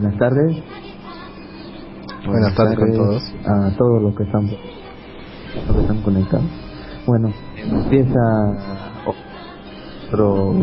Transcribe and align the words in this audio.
buenas 0.00 0.18
tardes. 0.18 0.56
Buenas 2.26 2.54
tardes 2.54 2.78
con 2.78 2.92
todos. 2.94 3.22
A 3.44 3.70
todos 3.76 4.02
los 4.02 4.16
que 4.16 4.22
están, 4.22 4.46
los 4.46 5.76
que 5.76 5.80
están 5.82 6.00
conectados. 6.02 6.46
Bueno, 7.06 7.30
empieza 7.56 8.18
otro 10.08 10.54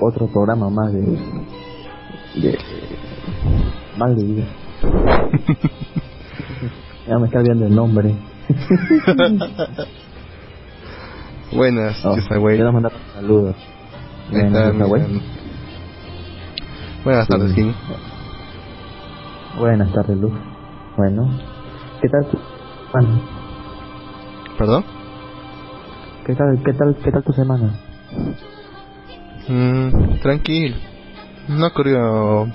otro 0.00 0.26
programa 0.26 0.68
más 0.68 0.92
de 0.92 1.00
de 1.00 2.58
mal 3.96 4.14
de 4.14 4.24
vida. 4.24 4.44
ya 7.08 7.18
me 7.18 7.26
está 7.26 7.38
olvidando 7.38 7.66
el 7.66 7.74
nombre. 7.74 8.14
Buenas, 11.52 12.04
Oh, 12.04 12.16
quiero 12.28 12.72
mandar 12.72 12.92
saludos. 13.14 13.54
Miran. 14.30 14.78
Buenas 17.04 17.28
tardes, 17.28 17.52
Sí. 17.54 17.72
Buenas 19.58 19.92
tardes, 19.92 20.16
Luz. 20.18 20.32
Bueno, 20.96 21.30
¿qué 22.00 22.08
tal 22.08 22.26
tu 22.30 22.38
semana? 22.92 23.20
¿Perdón? 24.58 24.84
¿Qué 26.26 26.34
tal, 26.34 26.62
qué 26.64 26.72
tal, 26.72 26.96
qué 27.02 27.10
tal 27.10 27.22
tu 27.24 27.32
semana? 27.32 27.74
Mm, 29.48 30.18
tranquilo. 30.20 30.76
No 31.48 31.66
ocurrió 31.68 32.46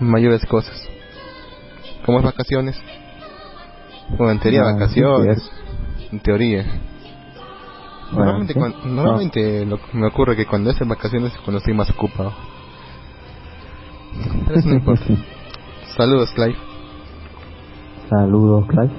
mayores 0.00 0.44
cosas. 0.46 0.88
¿Cómo 2.06 2.18
es 2.18 2.24
vacaciones? 2.24 2.80
Bueno, 4.10 4.32
en 4.32 4.40
teoría 4.40 4.62
Ah, 4.62 4.64
sí, 4.88 5.00
vacaciones. 5.02 5.50
En 6.12 6.20
teoría. 6.20 6.64
Bueno, 8.12 8.24
Normalmente, 8.24 8.54
sí. 8.54 8.58
cuan- 8.58 8.74
normalmente 8.96 9.66
lo 9.66 9.76
que 9.76 9.96
me 9.96 10.06
ocurre 10.08 10.34
que 10.36 10.46
cuando 10.46 10.70
es 10.70 10.80
en 10.80 10.88
vacaciones 10.88 11.32
es 11.32 11.40
cuando 11.40 11.58
estoy 11.58 11.74
más 11.74 11.90
ocupado. 11.90 12.32
Pero 14.46 14.58
eso 14.58 14.68
no 14.68 14.74
importa. 14.74 15.04
Saludos, 16.00 16.30
Clive. 16.34 16.56
Saludos, 18.08 18.66
Clive. 18.68 18.90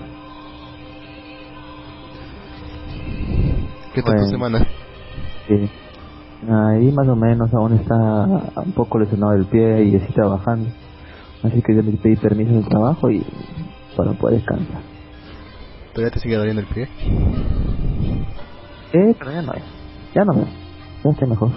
¿Qué 3.95 4.03
tal 4.03 4.18
tu 4.19 4.25
semana? 4.30 4.68
Sí. 5.48 5.67
Ahí 6.48 6.91
más 6.91 7.08
o 7.08 7.15
menos 7.15 7.51
aún 7.55 7.74
está 7.74 7.96
un 7.96 8.72
poco 8.75 9.00
lesionado 9.00 9.34
el 9.34 9.48
pie 9.48 9.86
y 9.86 9.96
estoy 9.96 10.13
trabajando. 10.13 10.70
Así 11.41 11.60
que 11.63 11.75
yo 11.75 11.81
me 11.81 11.93
pedí 11.93 12.17
permiso 12.17 12.51
del 12.53 12.67
trabajo 12.67 13.10
y 13.10 13.25
para 13.98 14.12
poder 14.12 14.38
descansar. 14.38 14.84
¿Todavía 15.96 16.13
te 16.13 16.20
sigue 16.20 16.36
doliendo 16.36 16.62
el 16.62 16.67
pie? 16.67 16.84
Eh, 18.93 19.15
pero 19.17 19.31
ya 19.31 19.41
no 19.41 19.53
es. 19.53 19.63
Ya 20.13 20.24
no. 20.24 20.36
Ya 21.03 21.10
estoy 21.10 21.27
mejor. 21.27 21.50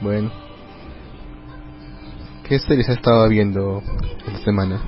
Bueno. 0.00 0.43
¿Qué 2.48 2.58
series 2.58 2.88
has 2.90 2.96
estado 2.98 3.26
viendo 3.30 3.82
esta 4.26 4.38
semana? 4.44 4.78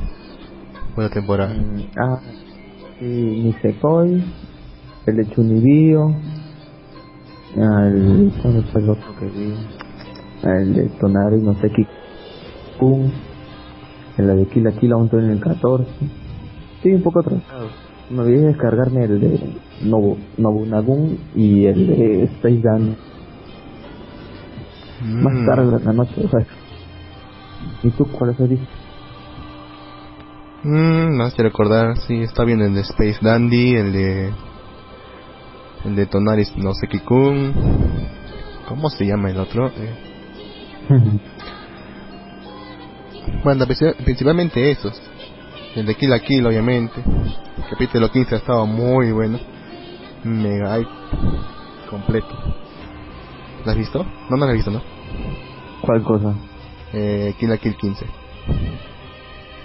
Buena 0.94 1.10
temporada. 1.10 1.54
Mm, 1.54 1.80
ah, 1.98 2.20
sí, 2.98 3.04
Nisekoi, 3.06 4.22
el 5.06 5.16
de 5.16 5.26
Chunibyo, 5.30 6.08
el, 7.56 8.32
¿cuál 8.42 8.64
fue 8.70 8.82
el 8.82 8.90
otro 8.90 9.16
que 9.18 9.26
vi? 9.26 9.54
El 10.42 10.74
de 10.74 10.88
Tonari, 11.00 11.40
no 11.40 11.54
sé 11.54 11.70
qué, 11.70 11.86
Pum, 12.78 13.10
el 14.18 14.26
de 14.36 14.46
Kila 14.48 14.72
Kila, 14.72 14.96
estoy 15.04 15.24
en 15.24 15.30
el 15.30 15.40
14. 15.40 15.86
Sí, 16.82 16.90
un 16.92 17.02
poco 17.02 17.20
atrasado. 17.20 17.68
Me 18.10 18.20
olvidé 18.20 18.48
descargarme 18.48 19.04
el 19.04 19.18
de 19.20 19.40
Nobu, 19.82 20.18
Nobunagun 20.36 21.18
y 21.34 21.64
el 21.64 21.86
de 21.86 22.24
Space 22.24 22.60
Gun 22.62 22.96
más 25.22 25.34
Mm, 25.34 25.46
tarde 25.46 25.76
en 25.78 25.84
la 25.84 25.92
noche, 25.92 26.14
o 26.24 26.28
sea. 26.28 26.46
¿Y 27.82 27.90
tú 27.90 28.04
cuáles 28.10 28.40
has 28.40 28.48
visto? 28.48 28.66
Mm, 30.62 31.16
me 31.16 31.24
hace 31.24 31.42
recordar, 31.42 31.96
sí, 31.98 32.22
está 32.22 32.44
bien 32.44 32.60
el 32.60 32.74
de 32.74 32.80
Space 32.80 33.18
Dandy, 33.20 33.74
el 33.76 33.92
de... 33.92 34.32
El 35.84 35.94
de 35.94 36.06
Tonaris 36.06 36.56
no 36.56 36.72
sé 36.74 36.88
Kun. 37.04 37.52
¿Cómo 38.68 38.90
se 38.90 39.06
llama 39.06 39.30
el 39.30 39.38
otro? 39.38 39.68
Eh, 39.68 39.94
bueno, 43.44 43.64
princip- 43.66 43.94
principalmente 44.04 44.70
esos. 44.70 45.00
El 45.76 45.86
de 45.86 45.94
Kill 45.94 46.10
la 46.10 46.18
Kill, 46.18 46.44
obviamente. 46.46 47.00
El 47.04 47.64
capítulo 47.70 48.10
15 48.10 48.34
ha 48.34 48.38
estado 48.38 48.66
muy 48.66 49.12
bueno. 49.12 49.38
Mega 50.24 50.78
hype. 50.78 50.90
Completo. 51.90 52.34
¿Lo 53.64 53.70
has 53.70 53.76
visto? 53.78 54.02
No, 54.30 54.36
no 54.36 54.44
lo 54.46 54.50
has 54.50 54.54
visto, 54.56 54.70
¿no? 54.72 54.82
¿Cuál 55.82 56.02
cosa? 56.02 56.34
Eh, 56.98 57.34
Kill 57.38 57.50
la 57.50 57.58
Kill 57.58 57.76
15. 57.76 58.06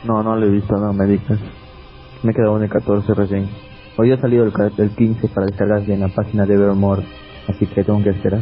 No, 0.04 0.22
no 0.22 0.36
lo 0.36 0.46
he 0.46 0.50
visto, 0.50 0.76
no 0.76 0.92
me 0.94 1.06
digas. 1.06 1.40
Me 2.24 2.32
he 2.32 2.36
quedado 2.36 2.58
en 2.58 2.64
el 2.64 2.70
14 2.70 3.14
recién. 3.14 3.50
Hoy 3.98 4.12
ha 4.12 4.18
salido 4.20 4.44
el, 4.44 4.52
ca- 4.52 4.70
el 4.78 4.90
15 4.96 5.28
para 5.30 5.46
descargar 5.48 5.90
en 5.90 6.00
la 6.02 6.10
página 6.10 6.46
de 6.46 6.56
Evermore, 6.56 7.04
así 7.48 7.66
que 7.68 7.84
tengo 7.84 8.04
que 8.04 8.10
esperar. 8.10 8.42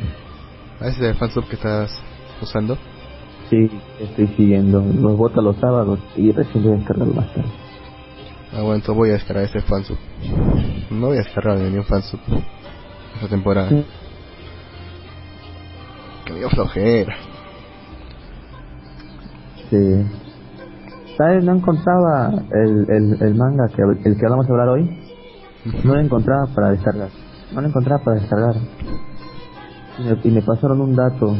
¿A 0.79 0.87
ese 0.87 1.01
es 1.03 1.09
el 1.11 1.15
fansub 1.15 1.45
que 1.47 1.55
estás 1.55 1.91
usando? 2.41 2.77
Sí, 3.49 3.69
estoy 3.99 4.27
siguiendo. 4.37 4.79
Los 4.81 5.17
bota 5.17 5.41
los 5.41 5.57
sábados 5.57 5.99
y 6.15 6.31
recién 6.31 6.63
voy 6.63 6.73
a 6.73 6.77
descargarlo 6.77 7.13
más 7.13 7.33
tarde. 7.33 7.49
Ah, 8.53 8.61
bueno, 8.61 8.75
entonces 8.75 8.95
voy 8.95 9.09
a 9.09 9.13
descargar 9.13 9.43
ese 9.45 9.61
fansub. 9.61 9.97
No 10.89 11.07
voy 11.07 11.17
a 11.17 11.21
descargar 11.21 11.57
ni 11.59 11.77
un 11.77 11.83
fansub 11.83 12.19
esta 13.15 13.27
temporada. 13.27 13.69
Sí. 13.69 13.85
Que 16.25 16.33
me 16.33 16.39
dio 16.39 16.49
flojera. 16.49 17.15
Sí. 19.69 19.77
¿Sabes? 21.17 21.43
No 21.43 21.53
encontraba 21.55 22.31
el, 22.51 22.85
el, 22.89 23.21
el 23.21 23.35
manga 23.35 23.67
que 23.75 23.81
el 23.81 24.17
que 24.17 24.27
vamos 24.29 24.45
a 24.47 24.51
hablar 24.51 24.69
hoy. 24.69 24.89
No 25.83 25.93
lo 25.93 25.99
encontraba 25.99 26.45
para 26.55 26.71
descargar. 26.71 27.09
No 27.53 27.61
lo 27.61 27.67
encontraba 27.67 28.03
para 28.03 28.19
descargar. 28.19 28.55
Y 29.97 30.03
me, 30.03 30.17
y 30.23 30.31
me 30.31 30.41
pasaron 30.41 30.79
un 30.81 30.95
dato 30.95 31.35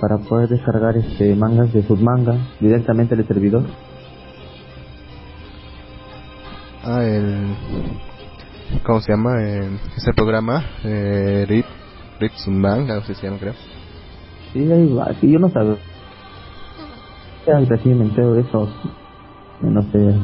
para 0.00 0.18
poder 0.18 0.48
descargar 0.48 0.96
este 0.96 1.36
mangas 1.36 1.72
de 1.72 1.82
submanga 1.82 2.36
directamente 2.58 3.14
del 3.14 3.26
servidor. 3.26 3.64
Ah, 6.84 7.04
el... 7.04 7.54
¿Cómo 8.84 9.00
se 9.00 9.12
llama? 9.12 9.42
Eh, 9.42 9.78
ese 9.96 10.12
programa, 10.14 10.64
eh, 10.84 11.44
Rip, 11.48 11.66
Rip 12.18 12.32
Manga, 12.48 12.94
no 12.94 13.00
sé 13.02 13.14
si 13.14 13.20
se 13.20 13.26
llama, 13.26 13.38
creo. 13.38 13.54
Sí, 14.52 14.60
ahí 14.60 14.92
va. 14.92 15.12
Sí, 15.20 15.30
yo 15.30 15.38
no 15.38 15.48
sabía. 15.50 15.76
Ya 17.46 17.58
recién 17.68 17.98
me 17.98 18.04
entero 18.04 18.32
de 18.32 18.42
eso. 18.42 18.68
No 19.62 19.82
sé. 19.90 20.14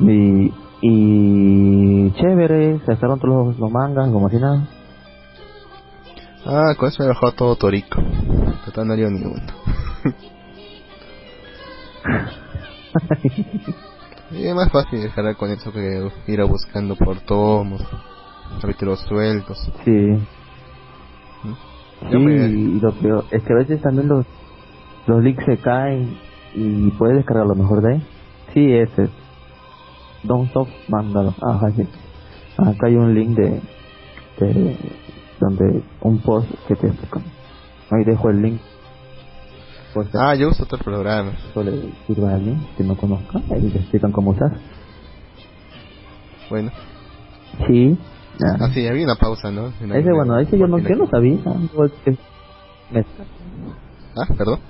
Y, 0.00 0.52
y 0.82 2.10
chévere, 2.12 2.78
se 2.80 2.86
sacaron 2.86 3.18
todos 3.18 3.46
los, 3.48 3.58
los 3.58 3.70
mangas, 3.70 4.10
como 4.10 4.28
si 4.28 4.36
nada. 4.36 4.66
Ah, 6.46 6.74
con 6.78 6.88
eso 6.88 7.02
me 7.02 7.08
bajado 7.08 7.32
todo 7.32 7.56
Torico. 7.56 8.02
Total 8.66 8.86
no 8.86 8.92
haría 8.92 9.08
ni 9.08 9.22
uno. 9.24 9.42
y 14.30 14.46
es 14.46 14.54
más 14.54 14.70
fácil 14.70 15.00
descargar 15.02 15.36
con 15.36 15.50
eso 15.50 15.72
que 15.72 16.08
ir 16.26 16.40
a 16.40 16.44
buscando 16.44 16.96
por 16.96 17.20
tomos, 17.20 17.82
capítulos 18.60 19.00
sueltos. 19.00 19.58
Sí. 19.84 20.18
Yo 22.10 22.18
Sí, 22.18 22.24
me- 22.24 22.46
y 22.48 22.80
lo 22.80 22.92
peor 22.94 23.24
es 23.30 23.42
que 23.42 23.52
a 23.52 23.56
veces 23.56 23.80
también 23.80 24.08
los, 24.08 24.26
los 25.06 25.22
links 25.22 25.44
se 25.44 25.58
caen 25.58 26.16
y 26.54 26.90
puedes 26.92 27.16
descargar 27.16 27.46
lo 27.46 27.54
mejor 27.54 27.82
de 27.82 27.94
ahí. 27.94 28.06
Sí, 28.52 28.72
ese. 28.72 29.08
Don't 30.22 30.48
Stop 30.48 30.68
Manga. 30.88 31.34
Ajá, 31.42 31.70
sí. 31.76 31.82
Acá 32.56 32.86
hay 32.86 32.96
un 32.96 33.14
link 33.14 33.36
de, 33.36 33.60
de 34.40 34.76
donde 35.40 35.82
un 36.00 36.18
post 36.22 36.48
que 36.68 36.76
te 36.76 36.86
explica. 36.86 37.20
Ahí 37.90 38.04
dejo 38.04 38.30
el 38.30 38.40
link. 38.42 38.60
Pues 39.92 40.08
Ah, 40.14 40.34
yo 40.34 40.48
uso 40.48 40.64
otro 40.64 40.78
programa. 40.78 41.32
eso 41.50 41.62
le 41.62 41.92
sirva 42.06 42.30
a 42.30 42.34
alguien 42.36 42.64
que 42.76 42.84
no 42.84 42.96
conozca. 42.96 43.38
Ahí 43.52 43.68
te 43.70 43.78
explican 43.78 44.12
cómo 44.12 44.30
usar. 44.30 44.58
Bueno, 46.50 46.70
Sí. 47.68 47.96
Ah. 48.44 48.56
ah, 48.62 48.68
sí, 48.74 48.86
había 48.86 49.04
una 49.04 49.14
pausa, 49.14 49.50
¿no? 49.52 49.68
En 49.80 49.92
Ese, 49.92 50.10
bueno, 50.12 50.38
ese 50.38 50.58
yo 50.58 50.66
no, 50.66 50.78
yo 50.78 50.96
no 50.96 51.06
sabía. 51.08 51.36
Me- 52.90 53.04
Ah, 54.16 54.26
perdón. 54.36 54.60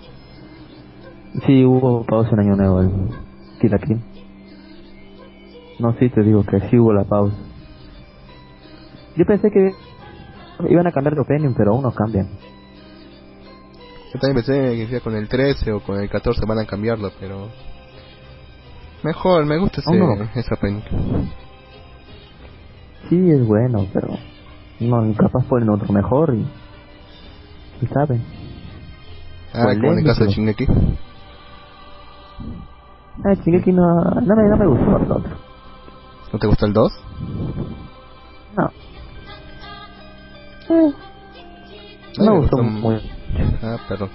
Sí, 1.43 1.65
hubo 1.65 2.05
pausa 2.05 2.31
en 2.33 2.41
Año 2.41 2.57
Nuevo, 2.57 3.09
Kill. 3.61 4.01
No, 5.81 5.93
sí, 5.99 6.09
te 6.09 6.23
digo 6.23 6.45
que 6.45 6.61
sí 6.69 6.79
hubo 6.79 6.93
la 6.93 7.05
pausa. 7.05 7.37
Yo 9.17 9.25
pensé 9.27 9.51
que 9.51 9.73
iban 10.69 10.87
a 10.87 10.93
cambiar 10.93 11.15
de 11.15 11.21
opinion, 11.21 11.55
pero 11.57 11.73
aún 11.73 11.83
no 11.83 11.93
cambian. 11.93 12.29
Yo 14.13 14.21
también 14.21 14.45
pensé 14.45 14.87
que 14.89 15.01
con 15.01 15.17
el 15.17 15.29
13 15.29 15.73
o 15.73 15.81
con 15.81 16.01
el 16.01 16.09
14 16.09 16.41
van 16.47 16.61
a 16.61 16.67
cambiarlo, 16.67 17.11
pero... 17.19 17.49
Mejor, 19.03 19.45
me 19.45 19.59
gusta 19.59 19.81
ese, 19.81 19.91
Aún 19.91 20.19
no. 20.19 20.25
esa 20.35 20.57
penca. 20.57 20.89
Sí, 23.09 23.31
es 23.31 23.47
bueno, 23.47 23.87
pero 23.93 24.09
no, 24.81 25.15
capaz 25.15 25.45
ponen 25.47 25.69
otro 25.69 25.93
mejor 25.93 26.35
y, 26.35 26.47
y 27.83 27.87
saben. 27.89 28.23
Ah, 29.53 29.75
como 29.75 29.93
en 29.93 29.99
el 29.99 30.05
caso 30.05 30.25
de 30.25 30.31
Shingeki. 30.31 30.67
Ah, 33.25 33.35
Shingeki 33.35 33.73
no, 33.73 34.05
no, 34.05 34.37
me, 34.37 34.49
no 34.49 34.57
me 34.57 34.67
gustó 34.67 34.97
el 34.97 35.13
otro. 35.13 35.37
¿No 36.33 36.39
te 36.39 36.47
gustó 36.47 36.67
el 36.67 36.73
2? 36.73 36.93
No. 38.57 38.71
Eh, 40.71 40.95
no 42.19 42.25
me 42.25 42.31
me 42.31 42.39
gustó 42.39 42.57
gustó 42.57 42.63
muy. 42.63 43.01
Ah, 43.63 43.77
perdón. 43.89 44.11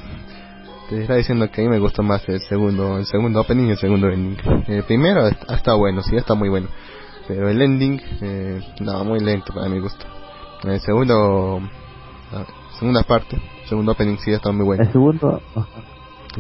Te 0.90 1.02
estaba 1.02 1.18
diciendo 1.18 1.50
que 1.52 1.62
a 1.62 1.64
mí 1.64 1.70
me 1.70 1.80
gustó 1.80 2.02
más 2.02 2.28
el 2.28 2.42
segundo, 2.42 2.98
el 2.98 3.06
segundo 3.06 3.42
opening 3.42 3.68
y 3.68 3.72
el 3.72 3.78
segundo 3.78 4.10
ending. 4.10 4.38
El 4.68 4.84
primero 4.84 5.22
ha 5.24 5.30
ha 5.48 5.56
estado 5.56 5.78
bueno, 5.78 6.02
sí, 6.02 6.16
está 6.16 6.34
muy 6.34 6.50
bueno. 6.50 6.68
Pero 7.28 7.48
el 7.48 7.62
ending, 7.62 8.02
eh, 8.22 8.60
no, 8.82 9.04
muy 9.06 9.20
lento 9.20 9.54
para 9.54 9.70
mi 9.70 9.80
gusto. 9.80 10.04
El 10.64 10.80
segundo, 10.80 11.62
la 12.32 12.46
segunda 12.80 13.04
parte, 13.04 13.40
segundo 13.66 13.92
opening 13.92 14.18
sí 14.18 14.32
está 14.32 14.52
muy 14.52 14.66
bueno. 14.66 14.84
El 14.84 14.92
segundo. 14.92 15.42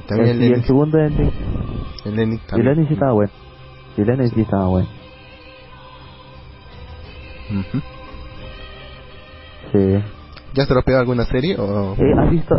También 0.08 0.38
el, 0.38 0.44
el, 0.44 0.50
y 0.50 0.54
el 0.54 0.64
segundo 0.66 0.98
ending. 1.00 1.32
el 2.06 2.20
ending 2.20 2.40
Y 2.40 2.42
el 2.42 2.48
también. 2.48 2.68
ending 2.70 2.88
sí 2.88 2.94
estaba 2.94 3.14
bueno. 3.14 3.32
Y 3.98 4.02
el 4.02 4.10
ending 4.10 4.30
sí 4.32 4.42
estaba 4.42 4.68
bueno. 4.68 4.88
Ujú. 7.52 7.82
Sí. 9.72 10.04
¿Ya 10.54 10.64
has 10.64 10.70
dropeado 10.70 11.00
alguna 11.02 11.26
serie 11.26 11.56
o 11.60 11.94
Eh, 11.96 12.14
¿Has 12.20 12.30
visto? 12.32 12.56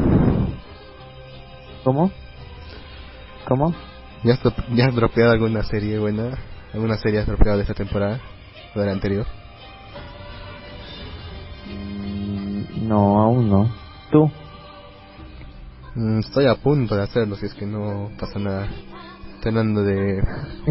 ¿Cómo? 1.85 2.11
¿Cómo? 3.49 3.75
ya 4.23 4.35
has, 4.35 4.41
ya 4.75 4.87
has 4.87 4.95
dropeado 4.95 5.33
alguna 5.33 5.63
serie 5.65 5.99
buena? 5.99 6.39
¿Alguna 6.75 6.97
serie 6.99 7.21
has 7.21 7.27
dropeado 7.27 7.57
de 7.57 7.63
esta 7.63 7.75
temporada 7.75 8.21
o 8.77 8.81
de 8.81 8.87
la 8.87 8.93
anterior? 8.93 9.27
No, 12.83 13.21
aún 13.23 13.49
no. 13.49 13.71
¿Tú? 14.11 14.31
Mm, 15.94 16.20
estoy 16.20 16.47
a 16.47 16.54
punto 16.54 16.94
de 16.94 17.02
hacerlo 17.02 17.35
si 17.35 17.47
es 17.47 17.54
que 17.54 17.66
no 17.66 18.11
pasa 18.18 18.38
nada. 18.38 18.68
Estoy 19.35 19.50
hablando 19.50 19.82
de 19.82 20.23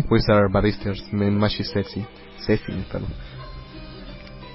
Wizard 0.09 0.49
Barristers, 0.51 1.11
Men 1.11 1.37
Mashi 1.37 1.63
Sexy. 1.63 2.05
Sexy, 2.45 2.71
perdón. 2.89 3.09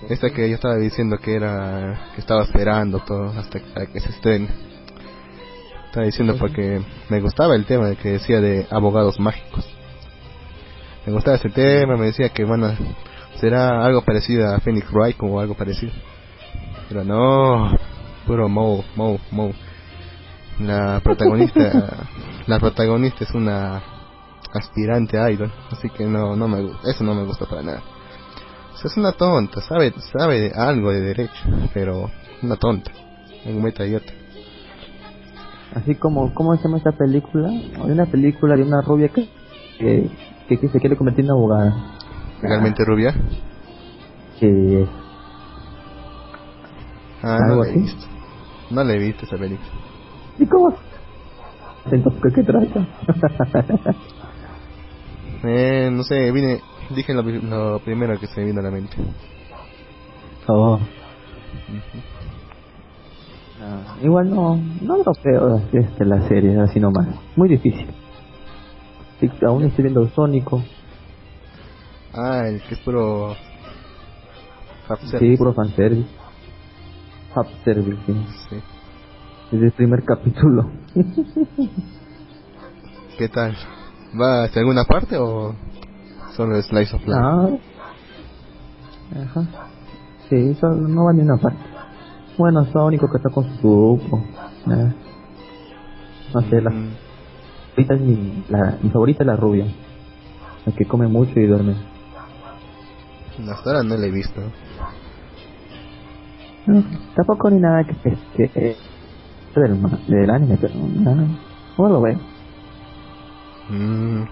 Esta 0.09 0.31
que 0.31 0.49
yo 0.49 0.55
estaba 0.55 0.77
diciendo 0.77 1.19
que 1.19 1.35
era. 1.35 2.11
que 2.15 2.21
estaba 2.21 2.45
esperando 2.45 3.01
todo 3.01 3.27
hasta 3.39 3.61
que, 3.61 4.01
se 4.01 4.09
estrene. 4.09 4.49
Estaba 5.87 6.07
diciendo 6.07 6.37
porque 6.39 6.81
me 7.11 7.21
gustaba 7.21 7.55
el 7.55 7.67
tema 7.67 7.95
que 7.95 8.13
decía 8.13 8.41
de 8.41 8.67
abogados 8.71 9.21
mágicos. 9.21 9.69
Me 11.07 11.13
gustaba 11.13 11.37
ese 11.37 11.51
tema, 11.51 11.97
me 11.97 12.07
decía 12.07 12.31
que 12.31 12.45
bueno, 12.45 12.75
será 13.39 13.85
algo 13.85 14.03
parecido 14.03 14.49
a 14.49 14.61
Phoenix 14.61 14.91
Wright 14.91 15.17
o 15.21 15.39
algo 15.39 15.55
parecido. 15.55 15.93
Pero 16.89 17.05
no, 17.05 17.77
puro 18.27 18.49
Mo, 18.49 18.83
Mo, 18.97 19.19
Mo. 19.31 19.53
La 20.61 21.01
protagonista, 21.03 22.07
la 22.47 22.59
protagonista 22.59 23.25
es 23.25 23.31
una 23.33 23.83
aspirante 24.53 25.19
a 25.19 25.31
idol, 25.31 25.53
así 25.71 25.91
que 25.91 26.05
no, 26.05 26.37
no 26.37 26.47
me 26.47 26.63
gusta, 26.63 26.91
eso 26.91 27.03
no 27.03 27.15
me 27.15 27.25
gusta 27.25 27.47
para 27.47 27.63
nada. 27.63 27.83
O 28.73 28.77
sea, 28.77 28.91
es 28.91 28.97
una 28.97 29.13
tonta, 29.13 29.61
sabe, 29.61 29.93
sabe 30.17 30.41
de 30.41 30.53
algo 30.55 30.91
de 30.91 31.01
derecho, 31.01 31.43
pero 31.73 32.11
una 32.43 32.57
tonta, 32.57 32.93
un 33.47 33.63
meta 33.63 33.85
idiota. 33.85 34.13
Así 35.75 35.97
como, 35.97 36.33
¿cómo 36.35 36.55
se 36.57 36.63
llama 36.63 36.79
esta 36.79 36.93
película? 36.93 37.49
Hay 37.49 37.91
una 37.91 38.07
película 38.07 38.55
de 38.55 38.63
una 38.63 38.81
rubia 38.81 39.09
que, 39.09 39.29
que, 39.79 40.09
que, 40.49 40.61
que 40.61 40.69
se 40.69 40.79
quiere 40.79 40.97
convertir 40.97 41.25
en 41.25 41.33
abogada. 41.33 41.97
Legalmente 42.41 42.85
rubia. 42.85 43.13
Que 44.39 44.87
Ah, 47.27 47.39
no 47.41 47.55
¿Algo 47.55 47.65
la 47.65 47.71
he 47.71 47.73
visto. 47.79 48.07
No 48.71 48.85
le 48.85 48.95
he 48.95 48.99
visto 48.99 49.25
esa 49.25 49.39
película. 49.39 49.69
¿Y 50.39 50.47
cómo? 50.47 50.77
Entonces, 51.91 52.23
¿qué, 52.23 52.33
qué 52.35 52.43
trata? 52.43 52.89
Eh, 55.47 55.91
no 55.93 56.03
sé, 56.05 56.33
vine, 56.33 56.63
dije 56.97 57.13
lo, 57.13 57.21
lo 57.23 57.79
primero 57.81 58.19
que 58.19 58.27
se 58.29 58.41
me 58.41 58.47
vino 58.47 58.61
a 58.61 58.63
la 58.63 58.71
mente. 58.71 58.97
oh. 60.47 60.81
Ah, 63.61 63.97
igual 64.03 64.31
no, 64.31 64.57
no 64.81 64.97
lo 65.05 65.13
creo 65.23 65.57
así 65.57 65.77
este, 65.77 66.05
la 66.07 66.27
serie, 66.29 66.59
así 66.59 66.81
nomás. 66.81 67.09
Muy 67.37 67.51
difícil. 67.51 67.87
Sí, 69.21 69.29
aún 69.47 69.65
estoy 69.65 69.85
viendo 69.85 70.09
Sónico. 70.09 70.63
Ah, 72.15 72.43
el 72.49 72.63
que 72.63 72.75
es 72.75 72.81
puro... 72.81 73.35
Fanservice. 74.89 75.19
Sí, 75.19 75.37
puro 75.37 75.53
fanservice. 75.55 76.09
Hub 77.35 77.47
service, 77.65 78.03
sí. 78.07 78.27
Sí. 78.49 78.57
Desde 79.51 79.67
el 79.67 79.73
primer 79.73 80.05
capítulo. 80.05 80.71
¿Qué 83.19 83.29
tal? 83.29 83.57
¿Va 84.21 84.45
hacia 84.45 84.61
alguna 84.61 84.85
parte 84.85 85.17
o 85.17 85.55
solo 86.37 86.57
es 86.57 86.67
Slice 86.67 86.97
of 86.97 87.03
Life? 87.03 87.19
Ah. 87.21 87.49
Ajá. 89.25 89.43
Sí, 90.29 90.37
eso 90.51 90.67
no 90.69 91.05
va 91.05 91.13
ni 91.13 91.23
una 91.23 91.37
parte. 91.37 91.59
Bueno, 92.39 92.65
Sónico 92.73 93.07
que 93.11 93.19
está 93.19 93.31
con 93.31 93.45
su 93.61 93.69
grupo. 93.69 94.21
Ah. 94.67 94.93
No 96.35 96.41
sé, 96.49 96.61
la 96.61 96.71
Mm, 96.71 96.91
favorita 97.77 97.95
es 97.95 98.01
mi, 98.01 98.45
la, 98.49 98.79
mi 98.83 98.91
favorita 98.91 99.23
es 99.23 99.27
la 99.27 99.37
rubia. 99.37 99.67
La 100.67 100.73
que 100.73 100.85
come 100.87 101.07
mucho 101.07 101.39
y 101.39 101.47
duerme. 101.47 101.75
hasta 103.51 103.71
ahora 103.71 103.83
no 103.85 103.97
la 103.97 104.07
he 104.07 104.11
visto. 104.11 104.41
No, 106.67 106.83
tampoco 107.15 107.51
ni 107.51 107.61
nada 107.61 107.85
que, 107.85 107.95
que, 108.37 108.49
que 108.49 108.77
eh, 109.57 109.61
del, 109.61 110.07
del 110.07 110.31
anime, 110.31 110.59
pero 110.61 110.75
nada, 110.75 111.27
no 111.79 111.89
lo 111.89 112.01
veo. 112.01 112.19
Mm. 113.69 114.25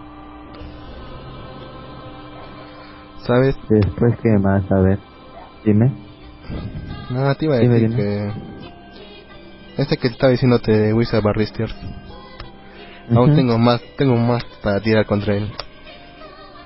¿Sabes? 3.27 3.57
Después, 3.69 4.15
¿qué 4.23 4.31
más? 4.39 4.71
A 4.71 4.81
ver, 4.81 4.99
dime. 5.65 5.93
No, 7.11 7.35
te 7.35 7.45
iba 7.45 7.55
a 7.55 7.59
decir 7.59 7.89
dime. 7.89 7.97
que... 7.97 8.33
Este 9.79 9.97
que 9.97 10.09
estaba 10.09 10.33
diciéndote 10.33 10.73
de 10.73 10.93
Wizard 10.93 11.23
Barristers. 11.23 11.75
Aún 13.15 13.35
tengo 13.35 13.59
más, 13.59 13.81
tengo 13.97 14.17
más 14.17 14.45
para 14.63 14.81
tirar 14.81 15.07
contra 15.07 15.35
él. 15.37 15.51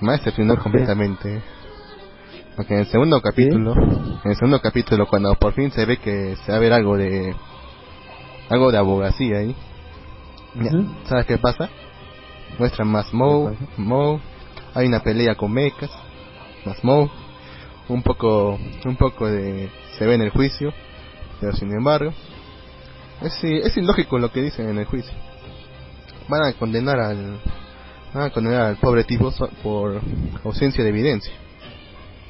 Me 0.01 0.11
ha 0.11 0.17
decepcionado 0.17 0.61
completamente. 0.63 1.43
Porque 2.57 2.75
en 2.75 2.81
el 2.81 2.87
segundo 2.87 3.21
capítulo, 3.21 3.75
en 3.75 4.31
el 4.31 4.37
segundo 4.37 4.61
capítulo 4.61 5.07
cuando 5.07 5.35
por 5.35 5.53
fin 5.53 5.71
se 5.71 5.85
ve 5.85 5.99
que 5.99 6.37
se 6.37 6.53
va 6.53 6.59
a 6.59 6.61
ver 6.61 6.73
algo 6.73 6.97
de 6.97 7.35
algo 8.49 8.71
de 8.71 8.79
abogacía 8.79 9.39
ahí. 9.39 9.55
¿Sabes 11.05 11.27
qué 11.27 11.39
pasa? 11.39 11.69
Muestran 12.59 12.89
más 12.89 13.13
Mo, 13.13 14.21
hay 14.75 14.87
una 14.87 15.01
pelea 15.01 15.35
con 15.35 15.53
mechas, 15.53 15.91
más 16.65 16.83
Mo, 16.83 17.11
un 17.89 18.03
poco, 18.03 18.59
un 18.85 18.97
poco 18.97 19.27
de 19.27 19.69
se 19.99 20.07
ve 20.07 20.15
en 20.15 20.23
el 20.23 20.31
juicio, 20.31 20.73
pero 21.41 21.53
sin 21.55 21.71
embargo, 21.73 22.13
es, 23.23 23.45
es 23.45 23.77
ilógico 23.77 24.19
lo 24.19 24.31
que 24.31 24.43
dicen 24.43 24.69
en 24.69 24.79
el 24.79 24.87
juicio. 24.87 25.13
Van 26.29 26.45
a 26.45 26.53
condenar 26.55 26.99
al, 26.99 27.39
van 28.15 28.25
a 28.25 28.31
condenar 28.31 28.63
al 28.63 28.77
pobre 28.77 29.05
tipo 29.05 29.33
por 29.63 30.01
ausencia 30.45 30.83
de 30.83 30.91
evidencia, 30.91 31.33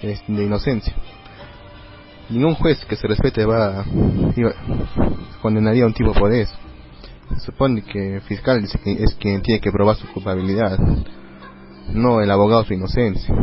de 0.03 0.45
inocencia. 0.45 0.95
Ningún 2.31 2.55
juez 2.55 2.85
que 2.87 2.97
se 2.97 3.07
respete 3.07 3.45
va, 3.45 3.85
iba- 4.37 4.55
condenaría 5.43 5.85
a 5.85 5.87
un 5.87 5.95
tipo 5.95 6.13
por 6.13 6.33
eso. 6.33 6.55
Se 7.35 7.41
supone 7.47 7.83
que 7.83 8.17
el 8.17 8.21
fiscal 8.23 8.63
es, 8.65 8.73
que- 8.83 9.03
es 9.03 9.15
quien 9.15 9.43
tiene 9.43 9.61
que 9.61 9.71
probar 9.71 9.97
su 9.97 10.07
culpabilidad, 10.13 10.79
no 11.93 12.21
el 12.21 12.31
abogado 12.31 12.65
su 12.65 12.75
inocencia. 12.75 13.35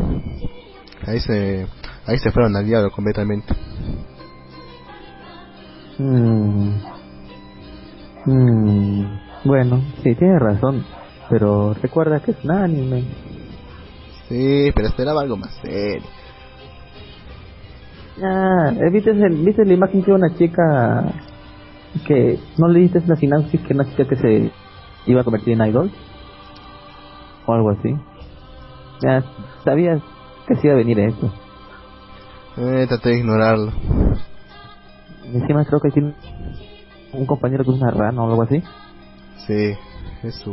Ahí 1.05 1.19
se, 1.19 1.67
ahí 2.05 2.17
se 2.19 2.31
fueron 2.31 2.55
al 2.55 2.65
diablo 2.65 2.91
completamente. 2.91 3.53
Mm. 5.99 6.69
Mm. 8.25 9.19
Bueno, 9.45 9.81
sí, 10.01 10.15
tienes 10.15 10.39
razón. 10.41 10.85
Pero 11.29 11.73
recuerda 11.73 12.19
que 12.21 12.31
es 12.31 12.37
un 12.43 12.51
anime. 12.51 13.03
Sí, 14.29 14.71
pero 14.75 14.87
esperaba 14.87 15.21
algo 15.21 15.37
más 15.37 15.53
serio. 15.61 16.03
Ah, 18.21 18.71
¿viste, 18.91 19.11
el- 19.11 19.43
¿viste 19.43 19.65
la 19.65 19.73
imagen 19.73 20.03
que 20.03 20.11
una 20.11 20.29
chica 20.37 21.13
que 22.05 22.39
no 22.57 22.67
le 22.67 22.79
diste 22.81 22.99
la 23.07 23.15
sinapsis 23.15 23.61
que 23.61 23.73
una 23.73 23.85
chica 23.89 24.05
que 24.07 24.15
se 24.17 24.51
iba 25.07 25.21
a 25.21 25.23
convertir 25.23 25.53
en 25.59 25.67
idol? 25.67 25.91
O 27.45 27.53
algo 27.53 27.71
así. 27.71 27.95
Ya, 29.01 29.23
sabías 29.63 30.01
que 30.47 30.55
se 30.55 30.67
iba 30.67 30.73
a 30.75 30.77
venir 30.77 30.99
eso. 30.99 31.33
Eh, 32.57 32.85
traté 32.87 33.09
de 33.09 33.17
ignorarlo. 33.19 33.71
Encima 35.25 35.65
creo 35.65 35.79
que 35.81 35.89
tiene 35.91 36.13
un 37.13 37.25
compañero 37.25 37.63
que 37.63 37.71
es 37.71 37.77
una 37.81 37.91
rana 37.91 38.21
o 38.21 38.29
algo 38.29 38.43
así. 38.43 38.61
Sí, 39.47 39.73
es 40.23 40.35
su 40.35 40.51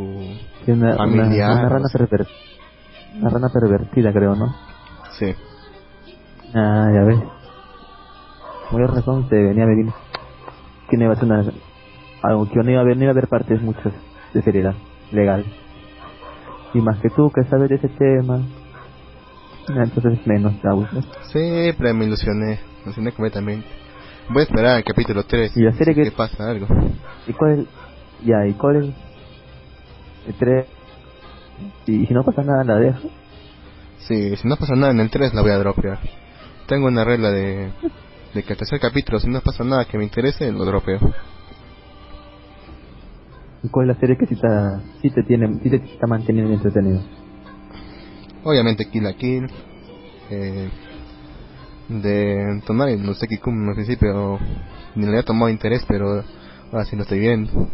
una, 0.66 0.76
una- 0.76 0.96
Familiar, 0.96 1.50
una 1.52 1.62
no 1.62 1.68
rana 1.68 1.86
perver- 1.92 2.28
una 3.18 3.30
rana 3.30 3.48
pervertida 3.52 4.12
creo, 4.12 4.34
¿no? 4.34 4.46
Sí. 5.18 5.26
Ah, 6.54 6.88
ya 6.92 7.04
ves. 7.04 7.18
Muy 8.70 8.86
razón 8.86 9.28
se 9.28 9.34
venía 9.36 9.64
a 9.64 9.68
venir. 9.68 9.92
Que 10.88 10.96
no 10.96 11.04
iba 11.04 11.12
a 11.14 11.16
ser 11.16 11.24
una, 11.24 11.44
algo 12.22 12.48
que 12.48 12.56
no 12.62 12.70
iba 12.70 12.80
a 12.80 12.84
ver, 12.84 12.96
no 12.96 13.04
iba 13.04 13.10
a 13.10 13.12
haber 13.12 13.28
partes 13.28 13.60
muchas 13.62 13.92
de 14.32 14.42
seriedad 14.42 14.74
legal. 15.12 15.44
Y 16.74 16.78
más 16.80 16.98
que 17.00 17.10
tú 17.10 17.30
que 17.32 17.42
sabes 17.44 17.68
de 17.68 17.76
ese 17.76 17.88
tema, 17.88 18.40
entonces 19.68 20.26
menos 20.26 20.54
gusta. 20.62 21.02
Sí, 21.32 21.72
pero 21.78 21.94
me 21.94 22.04
ilusioné, 22.06 22.60
me 22.78 22.82
ilusioné 22.84 23.12
completamente. 23.12 23.66
Voy 24.28 24.40
a 24.40 24.44
esperar 24.44 24.76
al 24.76 24.84
capítulo 24.84 25.24
3. 25.24 25.56
Y 25.56 25.62
la 25.62 25.72
serie 25.72 25.94
que- 25.94 26.04
que 26.04 26.12
pasa 26.12 26.50
algo. 26.50 26.66
¿Y 27.26 27.32
cuál 27.32 27.60
es? 27.60 27.66
Ya, 28.24 28.46
¿y 28.46 28.54
cuál 28.54 28.76
es? 28.76 28.94
El 30.28 30.34
3. 30.34 30.66
Y 31.86 32.06
si 32.06 32.14
no 32.14 32.22
pasa 32.24 32.42
nada, 32.42 32.64
la 32.64 32.76
dejo. 32.76 33.08
Sí, 33.98 34.36
si 34.36 34.48
no 34.48 34.56
pasa 34.56 34.74
nada 34.76 34.92
en 34.92 35.00
el 35.00 35.10
3 35.10 35.34
la 35.34 35.42
voy 35.42 35.50
a 35.50 35.58
dropear. 35.58 35.98
Tengo 36.66 36.86
una 36.86 37.04
regla 37.04 37.30
de, 37.30 37.72
de 38.34 38.42
que 38.42 38.52
el 38.52 38.58
tercer 38.58 38.80
capítulo, 38.80 39.18
si 39.18 39.28
no 39.28 39.40
pasa 39.40 39.64
nada 39.64 39.84
que 39.84 39.98
me 39.98 40.04
interese, 40.04 40.50
lo 40.52 40.64
dropeo. 40.64 41.00
¿Y 43.62 43.68
cuál 43.68 43.90
es 43.90 43.96
la 43.96 44.00
serie 44.00 44.16
que 44.16 44.26
sí 44.26 44.36
te, 44.36 44.48
sí 45.02 45.10
te, 45.10 45.22
tiene, 45.22 45.60
sí 45.62 45.70
te 45.70 45.76
está 45.76 46.06
manteniendo 46.06 46.52
entretenido? 46.52 47.00
Obviamente 48.44 48.88
Kill 48.88 49.04
la 49.04 49.12
Kill. 49.12 49.46
Eh, 50.30 50.70
de 51.90 52.62
Tonari, 52.66 52.96
no 52.96 53.14
sé 53.14 53.26
qué 53.26 53.34
al 53.44 53.74
principio 53.74 54.38
ni 54.94 55.02
le 55.02 55.08
había 55.08 55.24
tomado 55.24 55.50
interés, 55.50 55.84
pero 55.88 56.22
ahora 56.72 56.84
sí 56.84 56.94
lo 56.94 57.02
estoy 57.02 57.18
viendo. 57.18 57.68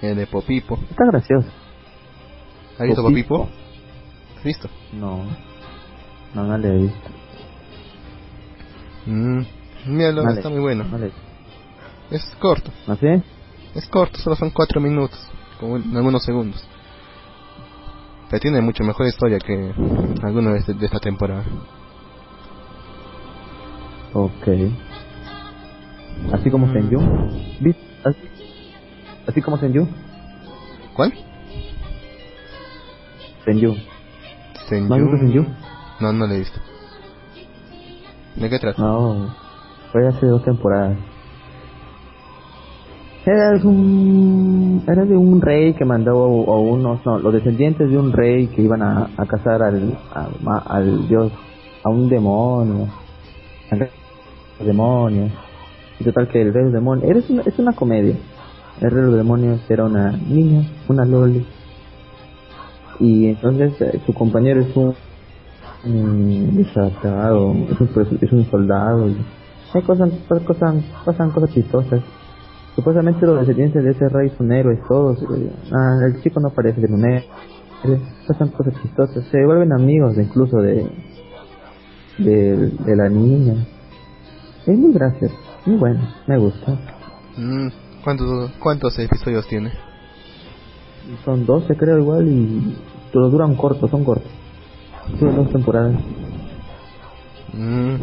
El 0.00 0.16
de 0.16 0.26
Popipo. 0.26 0.78
Está 0.90 1.04
gracioso. 1.06 1.48
¿Has 2.78 2.86
visto? 2.86 3.02
Popipo? 3.02 3.48
¿Has 4.38 4.44
visto? 4.44 4.68
No. 4.94 5.24
No, 6.34 6.44
no 6.44 6.56
le 6.56 6.68
he 6.68 6.78
visto. 6.78 7.10
Mm, 9.10 9.42
míralo, 9.86 10.22
No 10.22 10.30
le- 10.30 10.36
está 10.36 10.48
muy 10.48 10.60
bueno. 10.60 10.84
Es 12.10 12.24
corto, 12.38 12.70
¿No 12.86 12.96
sé? 12.96 13.22
es 13.74 13.86
corto, 13.88 14.18
solo 14.18 14.36
son 14.36 14.50
4 14.50 14.80
minutos, 14.80 15.18
como 15.58 15.76
en 15.76 15.96
algunos 15.96 16.22
segundos. 16.24 16.64
Pero 18.30 18.40
tiene 18.40 18.60
mucho 18.60 18.84
mejor 18.84 19.06
historia 19.06 19.38
que 19.38 19.72
alguno 20.22 20.52
de, 20.52 20.58
este- 20.58 20.74
de 20.74 20.86
esta 20.86 21.00
temporada. 21.00 21.44
Ok. 24.12 24.48
Así 26.32 26.50
como 26.50 26.66
Mm. 26.66 26.72
Senju. 26.72 27.00
¿Vis- 27.60 27.76
Así, 28.04 28.18
así 29.26 29.42
como 29.42 29.56
Senju. 29.58 29.88
¿Cuál? 30.94 31.12
Senju. 33.44 33.74
Senju. 34.68 34.88
¿No 34.88 34.94
has 34.94 35.00
visto 35.02 35.18
Senju? 35.18 35.46
No, 36.00 36.12
no 36.12 36.26
le 36.26 36.36
he 36.36 36.38
visto. 36.40 36.60
¿De 38.36 38.48
qué 38.48 38.58
trata? 38.58 38.80
No. 38.82 39.28
Fue 39.92 40.06
hace 40.06 40.26
dos 40.26 40.42
temporadas. 40.44 40.96
Era 43.26 43.50
un, 43.64 44.82
era 44.88 45.04
de 45.04 45.14
un 45.16 45.40
rey 45.42 45.74
que 45.74 45.84
mandó 45.84 46.12
a 46.12 46.58
unos, 46.58 47.04
no, 47.04 47.18
los 47.18 47.34
descendientes 47.34 47.90
de 47.90 47.98
un 47.98 48.12
rey 48.12 48.46
que 48.48 48.62
iban 48.62 48.82
a, 48.82 49.10
a 49.16 49.26
cazar 49.26 49.62
al, 49.62 49.98
ma- 50.42 50.62
al 50.66 51.06
dios, 51.06 51.30
a 51.84 51.90
un 51.90 52.08
demonio, 52.08 52.86
al 53.70 53.90
demonio. 54.66 55.28
Y 55.98 56.04
total 56.04 56.28
que 56.28 56.40
el 56.40 56.54
rey 56.54 56.62
de 56.64 56.70
los 56.70 56.72
demonios, 56.72 57.10
era, 57.10 57.18
es, 57.18 57.28
una, 57.30 57.42
es 57.42 57.58
una 57.58 57.72
comedia. 57.74 58.16
El 58.80 58.90
rey 58.90 59.00
de 59.00 59.06
los 59.08 59.16
demonios 59.16 59.70
era 59.70 59.84
una 59.84 60.12
niña, 60.12 60.62
una 60.88 61.04
loli. 61.04 61.46
Y 63.00 63.28
entonces 63.28 63.78
eh, 63.82 64.00
su 64.06 64.14
compañero 64.14 64.62
es 64.62 64.74
un, 64.76 64.94
un 65.84 66.56
desatado, 66.56 67.52
es 67.70 67.80
un, 67.80 67.88
pres- 67.88 68.18
es 68.22 68.32
un 68.32 68.44
soldado. 68.50 69.08
Y 69.08 69.16
hay 69.74 69.82
cosas, 69.82 70.10
cosas, 70.46 70.74
pasan 71.04 71.30
cosas 71.30 71.50
chistosas. 71.54 72.00
Supuestamente 72.74 73.26
los 73.26 73.40
descendientes 73.40 73.82
de 73.84 73.90
ese 73.90 74.08
rey 74.08 74.30
son 74.36 74.52
héroes 74.52 74.78
todos. 74.88 75.22
eh, 75.22 75.52
Ah, 75.72 75.98
el 76.06 76.22
chico 76.22 76.40
no 76.40 76.50
parece 76.50 76.80
un 76.80 77.04
héroe. 77.04 77.24
Pasan 78.28 78.48
cosas 78.50 78.74
chistosas. 78.82 79.24
Se 79.30 79.44
vuelven 79.44 79.72
amigos 79.72 80.16
de- 80.16 80.24
incluso 80.24 80.58
de, 80.58 80.86
de, 82.18 82.56
de 82.70 82.96
la 82.96 83.08
niña. 83.08 83.54
Es 84.66 84.78
muy 84.78 84.92
gracioso, 84.92 85.34
muy 85.66 85.76
bueno, 85.76 86.00
me 86.26 86.36
gusta. 86.38 86.72
Mm, 87.36 87.68
¿cuántos, 88.04 88.50
¿Cuántos 88.60 88.98
episodios 88.98 89.46
tiene? 89.48 89.70
Son 91.24 91.44
12 91.46 91.74
creo 91.76 91.98
igual 91.98 92.28
y 92.28 92.76
todos 93.12 93.32
duran 93.32 93.56
cortos, 93.56 93.90
son 93.90 94.04
cortos. 94.04 94.30
Duran 95.18 95.36
dos 95.36 95.50
temporadas. 95.52 95.96
Mm, 97.52 97.94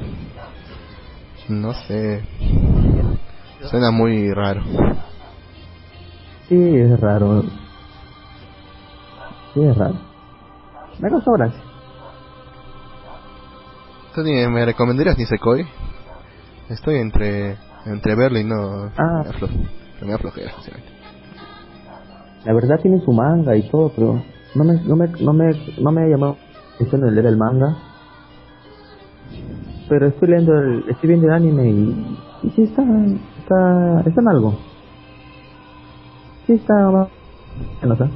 no 1.50 1.74
sé. 1.74 2.24
Suena 3.70 3.92
muy 3.92 4.32
raro. 4.34 4.62
Sí, 6.50 6.56
es 6.56 7.00
raro. 7.00 7.44
Sí, 9.54 9.62
es 9.64 9.78
raro. 9.78 9.96
Me 11.00 11.10
causó 11.10 11.32
gracia. 11.34 11.62
¿Tú 14.16 14.22
ni- 14.24 14.48
me 14.48 14.66
recomendarías 14.66 15.18
Nisekoi? 15.18 15.66
Estoy 16.70 16.96
entre 16.96 17.58
entre 17.86 18.16
verlo 18.16 18.40
y 18.40 18.44
no. 18.44 18.92
Ah. 18.98 19.24
Me, 19.24 19.30
aflo- 19.32 19.50
me 20.02 20.12
da 20.12 20.18
flojera, 20.18 20.52
sinceramente. 20.56 20.92
La 22.44 22.54
verdad 22.54 22.80
tiene 22.82 23.00
su 23.00 23.12
manga 23.12 23.56
y 23.56 23.70
todo, 23.70 23.92
pero 23.96 24.22
no 24.56 24.64
me, 24.64 24.74
no 24.84 24.96
me, 24.96 25.08
no 25.08 25.34
me, 25.34 25.52
no 25.82 25.92
me 25.92 26.02
ha 26.04 26.08
llamado 26.08 26.38
la 26.80 26.86
atención 26.86 27.08
el 27.08 27.16
leer 27.16 27.28
el 27.28 27.38
manga. 27.38 27.76
Pero 29.90 30.08
estoy 30.08 30.28
leyendo 30.30 30.54
el, 30.60 30.90
estoy 30.90 31.08
viendo 31.10 31.28
el 31.28 31.34
anime 31.34 31.70
y, 31.70 32.18
y 32.44 32.50
sí 32.52 32.64
está, 32.64 32.84
está, 32.84 34.02
está 34.06 34.22
en 34.22 34.28
algo. 34.30 34.60
Sí 36.46 36.54
está, 36.54 36.74
más 36.92 37.08
o 37.08 37.82
menos, 37.82 38.02
¿eh? 38.02 38.12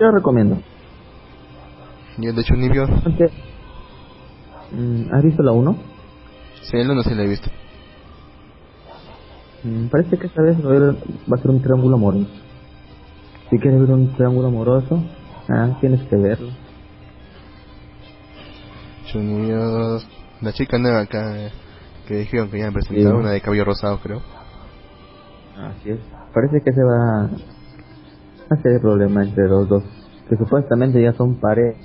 Yo 0.00 0.06
lo 0.06 0.12
recomiendo. 0.12 0.58
¿Y 2.18 2.26
el 2.26 2.34
de 2.34 2.44
Chunibyo? 2.44 2.86
Mm, 4.72 5.14
¿Has 5.14 5.22
visto 5.22 5.42
la 5.42 5.52
1? 5.52 5.76
Sí, 6.62 6.76
el 6.76 6.90
uno 6.90 7.02
sí 7.02 7.14
lo 7.14 7.22
he 7.22 7.28
visto. 7.28 7.50
Mm, 9.64 9.86
Parece 9.86 10.18
que 10.18 10.26
esta 10.26 10.42
vez 10.42 10.56
va 10.58 11.36
a 11.36 11.40
ser 11.40 11.50
un 11.50 11.62
triángulo 11.62 11.96
amoroso. 11.96 12.26
Si 13.50 13.58
quieres 13.58 13.80
ver 13.80 13.90
un 13.90 14.12
triángulo 14.14 14.48
amoroso, 14.48 15.02
ah, 15.52 15.76
tienes 15.80 16.00
que 16.08 16.16
verlo. 16.16 16.50
Chunibyo. 19.06 19.98
La 20.40 20.52
chica 20.52 20.78
nueva 20.78 21.00
acá 21.02 21.38
eh, 21.38 21.52
que 22.08 22.14
dijeron 22.16 22.50
que 22.50 22.58
ya 22.58 22.66
han 22.66 22.72
presentado, 22.72 23.10
Sí. 23.16 23.20
una 23.20 23.30
de 23.30 23.40
cabello 23.40 23.64
rosado, 23.64 23.98
creo. 24.00 24.20
Así 25.56 25.90
es. 25.90 26.00
Parece 26.34 26.60
que 26.64 26.72
se 26.72 26.82
va 26.82 27.24
a 27.24 27.30
hacer 28.50 28.80
problema 28.80 29.22
entre 29.22 29.46
los 29.48 29.68
dos. 29.68 29.84
Que 30.28 30.36
supuestamente 30.36 31.00
ya 31.02 31.12
son 31.12 31.36
pares, 31.38 31.76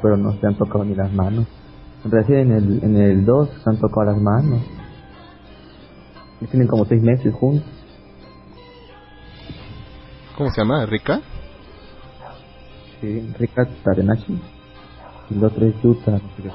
pero 0.00 0.16
no 0.16 0.32
se 0.40 0.46
han 0.46 0.54
tocado 0.56 0.84
ni 0.84 0.94
las 0.94 1.12
manos. 1.12 1.46
Recién 2.04 2.50
en 2.50 2.52
el, 2.52 2.84
en 2.84 2.96
el 2.96 3.24
2 3.24 3.48
se 3.64 3.70
han 3.70 3.78
tocado 3.80 4.12
las 4.12 4.20
manos. 4.20 4.62
Y 6.40 6.46
tienen 6.46 6.68
como 6.68 6.84
seis 6.84 7.02
meses 7.02 7.34
juntos. 7.34 7.66
¿Cómo 10.36 10.50
se 10.50 10.60
llama? 10.60 10.84
¿Rika? 10.86 11.20
Sí, 13.04 13.34
Rika 13.38 13.66
Tarenashi. 13.84 14.32
Y 15.30 15.34
el 15.34 15.44
otro 15.44 15.66
es 15.66 15.74
Yuta, 15.82 16.12
no 16.12 16.18
sé 16.18 16.42
qué. 16.42 16.50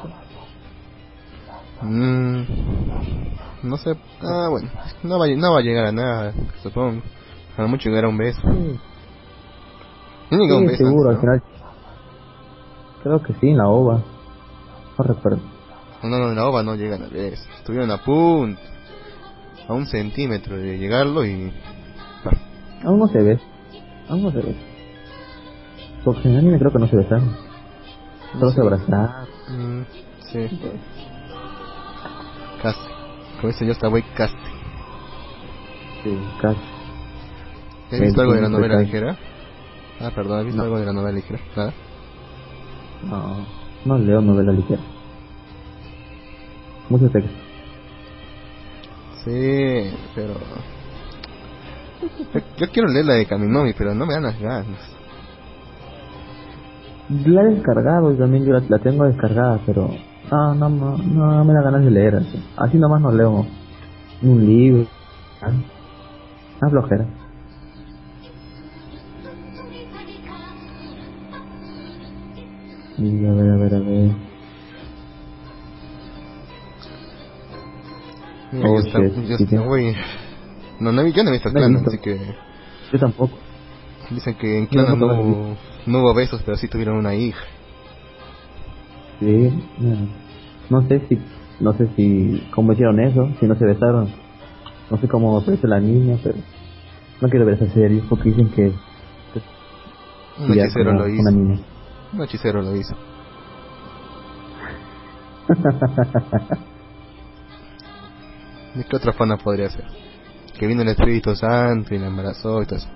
Mm, 1.85 2.43
no 3.63 3.77
sé. 3.77 3.91
Ah, 4.21 4.47
bueno. 4.49 4.69
No 5.03 5.19
va, 5.19 5.25
a- 5.25 5.35
no 5.35 5.53
va 5.53 5.59
a 5.59 5.61
llegar 5.63 5.85
a 5.85 5.91
nada, 5.91 6.33
supongo. 6.63 7.01
A 7.57 7.67
mucho 7.67 7.89
llegar 7.89 8.05
a 8.05 8.09
un 8.09 8.17
beso. 8.17 8.41
Sí, 8.41 10.35
llegó 10.35 10.55
a 10.55 10.57
un 10.57 10.65
sí, 10.65 10.71
beso. 10.71 10.85
seguro, 10.85 11.09
antes, 11.11 11.23
al 11.29 11.39
final. 11.41 11.43
Creo 13.03 13.21
que 13.23 13.33
sí, 13.39 13.49
en 13.49 13.57
la 13.57 13.67
OVA. 13.69 14.03
No 14.97 15.03
recuerdo. 15.05 15.39
¿no? 16.03 16.09
No, 16.09 16.29
en 16.29 16.35
la 16.35 16.45
ova 16.47 16.63
no 16.63 16.75
llegan 16.75 17.03
a 17.03 17.07
beso. 17.07 17.43
Estuvieron 17.59 17.91
a 17.91 17.97
punto. 17.97 18.59
A 19.67 19.73
un 19.73 19.85
centímetro 19.85 20.57
de 20.57 20.77
llegarlo 20.79 21.23
y. 21.25 21.53
ah, 22.25 22.31
Aún 22.85 22.99
no 22.99 23.07
se 23.07 23.19
ve. 23.21 23.39
Aún 24.09 24.23
no 24.23 24.31
se 24.31 24.37
ve. 24.39 24.55
Porque 26.03 26.29
en 26.29 26.37
anime 26.37 26.57
creo 26.59 26.71
que 26.71 26.79
no 26.79 26.87
se 26.87 26.95
besaron. 26.95 27.35
Solo 28.33 28.49
se 28.51 28.55
Sí. 28.55 28.61
abrazaron. 28.61 29.27
Mm, 29.49 29.85
sí, 30.31 30.59
casi. 32.61 32.79
Como 33.41 33.47
dice 33.53 33.65
yo, 33.65 33.71
esta 33.71 33.89
wey 33.89 34.03
casi. 34.15 34.35
Sí, 36.03 36.17
casi. 36.41 36.59
¿Has 37.91 37.99
visto 37.99 38.21
algo 38.21 38.33
de 38.33 38.41
la 38.41 38.49
novela 38.49 38.79
ligera? 38.79 39.17
Ah, 39.99 40.11
perdón, 40.15 40.39
¿has 40.39 40.45
visto 40.45 40.57
No. 40.59 40.63
algo 40.65 40.79
de 40.79 40.85
la 40.85 40.93
novela 40.93 41.15
ligera? 41.15 41.39
Nada. 41.55 41.73
No, 43.03 43.45
no 43.85 43.97
leo 43.97 44.21
novela 44.21 44.51
ligera. 44.51 44.81
Mucho 46.89 47.09
texto. 47.09 47.31
Sí, 49.25 49.91
pero. 50.15 50.33
Yo, 52.33 52.39
yo 52.57 52.67
quiero 52.71 52.87
leer 52.89 53.05
la 53.05 53.13
de 53.15 53.25
Kaminomi, 53.25 53.73
pero 53.73 53.93
no 53.93 54.05
me 54.05 54.13
dan 54.13 54.23
las 54.23 54.39
ganas. 54.39 54.95
La 57.09 57.41
he 57.41 57.55
descargado 57.55 58.13
y 58.13 58.17
también 58.17 58.45
yo 58.45 58.53
la, 58.53 58.61
la 58.69 58.77
tengo 58.79 59.05
descargada, 59.05 59.59
pero 59.65 59.89
no, 60.31 60.53
no, 60.53 60.69
no, 60.69 60.97
no 60.97 61.43
me 61.45 61.53
da 61.53 61.61
ganas 61.63 61.83
de 61.83 61.91
leer 61.91 62.15
así. 62.15 62.43
Así 62.55 62.77
nomás 62.77 63.01
no 63.01 63.11
leo 63.11 63.45
un 64.21 64.45
libro. 64.45 64.87
¿ah? 65.41 65.51
Más 66.61 66.71
flojera. 66.71 67.05
Y 72.97 73.25
a 73.25 73.31
ver, 73.33 73.49
a 73.51 73.57
ver, 73.57 73.75
a 73.75 73.79
ver. 73.79 74.11
Mira, 78.51 78.69
Oh, 78.69 78.79
está, 78.79 78.99
sí, 78.99 79.31
está, 79.31 79.47
sí. 79.47 79.57
güey. 79.57 79.95
No, 80.79 80.91
no, 80.91 81.07
yo 81.07 81.23
no 81.23 81.29
he 81.29 81.33
visto 81.33 81.49
No 81.51 81.79
así 81.87 81.97
que 81.99 82.19
Yo 82.91 82.99
tampoco. 82.99 83.37
Dicen 84.09 84.35
que 84.35 84.59
en 84.59 84.65
Clan 84.67 84.97
no, 84.99 85.05
hubo, 85.07 85.55
no 85.85 85.99
hubo 85.99 86.13
besos, 86.13 86.41
pero 86.45 86.57
sí 86.57 86.67
tuvieron 86.67 86.97
una 86.97 87.15
hija. 87.15 87.41
Sí, 89.19 89.51
no, 89.79 90.07
no 90.69 90.87
sé 90.87 91.01
si, 91.09 91.19
no 91.59 91.73
sé 91.73 91.89
si, 91.95 92.47
cómo 92.51 92.73
hicieron 92.73 92.99
eso, 92.99 93.29
si 93.39 93.45
no 93.47 93.55
se 93.55 93.65
besaron. 93.65 94.09
No 94.89 94.97
sé 94.97 95.07
cómo 95.07 95.35
ofrece 95.35 95.67
la 95.67 95.79
niña, 95.79 96.17
pero 96.23 96.35
no 97.21 97.29
quiero 97.29 97.45
ver 97.45 97.55
esa 97.55 97.71
serie 97.73 98.01
porque 98.09 98.29
dicen 98.29 98.49
que 98.49 98.73
Un 100.39 100.53
ya 100.55 100.63
hechicero 100.63 100.93
lo 100.93 101.07
hizo. 101.07 101.31
niña. 101.31 101.59
Un 102.13 102.23
hechicero 102.23 102.61
lo 102.61 102.75
hizo. 102.75 102.95
¿De 108.75 108.83
qué 108.83 108.95
otra 108.95 109.13
forma 109.13 109.37
podría 109.37 109.69
ser? 109.69 109.85
Que 110.57 110.67
vino 110.67 110.81
el 110.81 110.89
Espíritu 110.89 111.35
Santo 111.35 111.93
y 111.93 111.99
la 111.99 112.07
embarazó 112.07 112.61
y 112.61 112.65
todo 112.65 112.77
eso. 112.77 112.87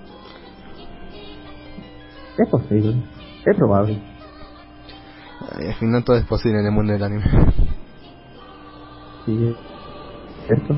Es 2.38 2.48
posible, 2.50 2.96
es 3.44 3.56
probable. 3.56 4.02
Ay, 5.56 5.68
al 5.68 5.74
final 5.74 6.04
todo 6.04 6.16
es 6.16 6.24
posible 6.24 6.60
en 6.60 6.66
el 6.66 6.72
mundo 6.72 6.92
del 6.92 7.02
anime. 7.02 7.24
Sí, 9.24 9.56
cierto. 10.46 10.74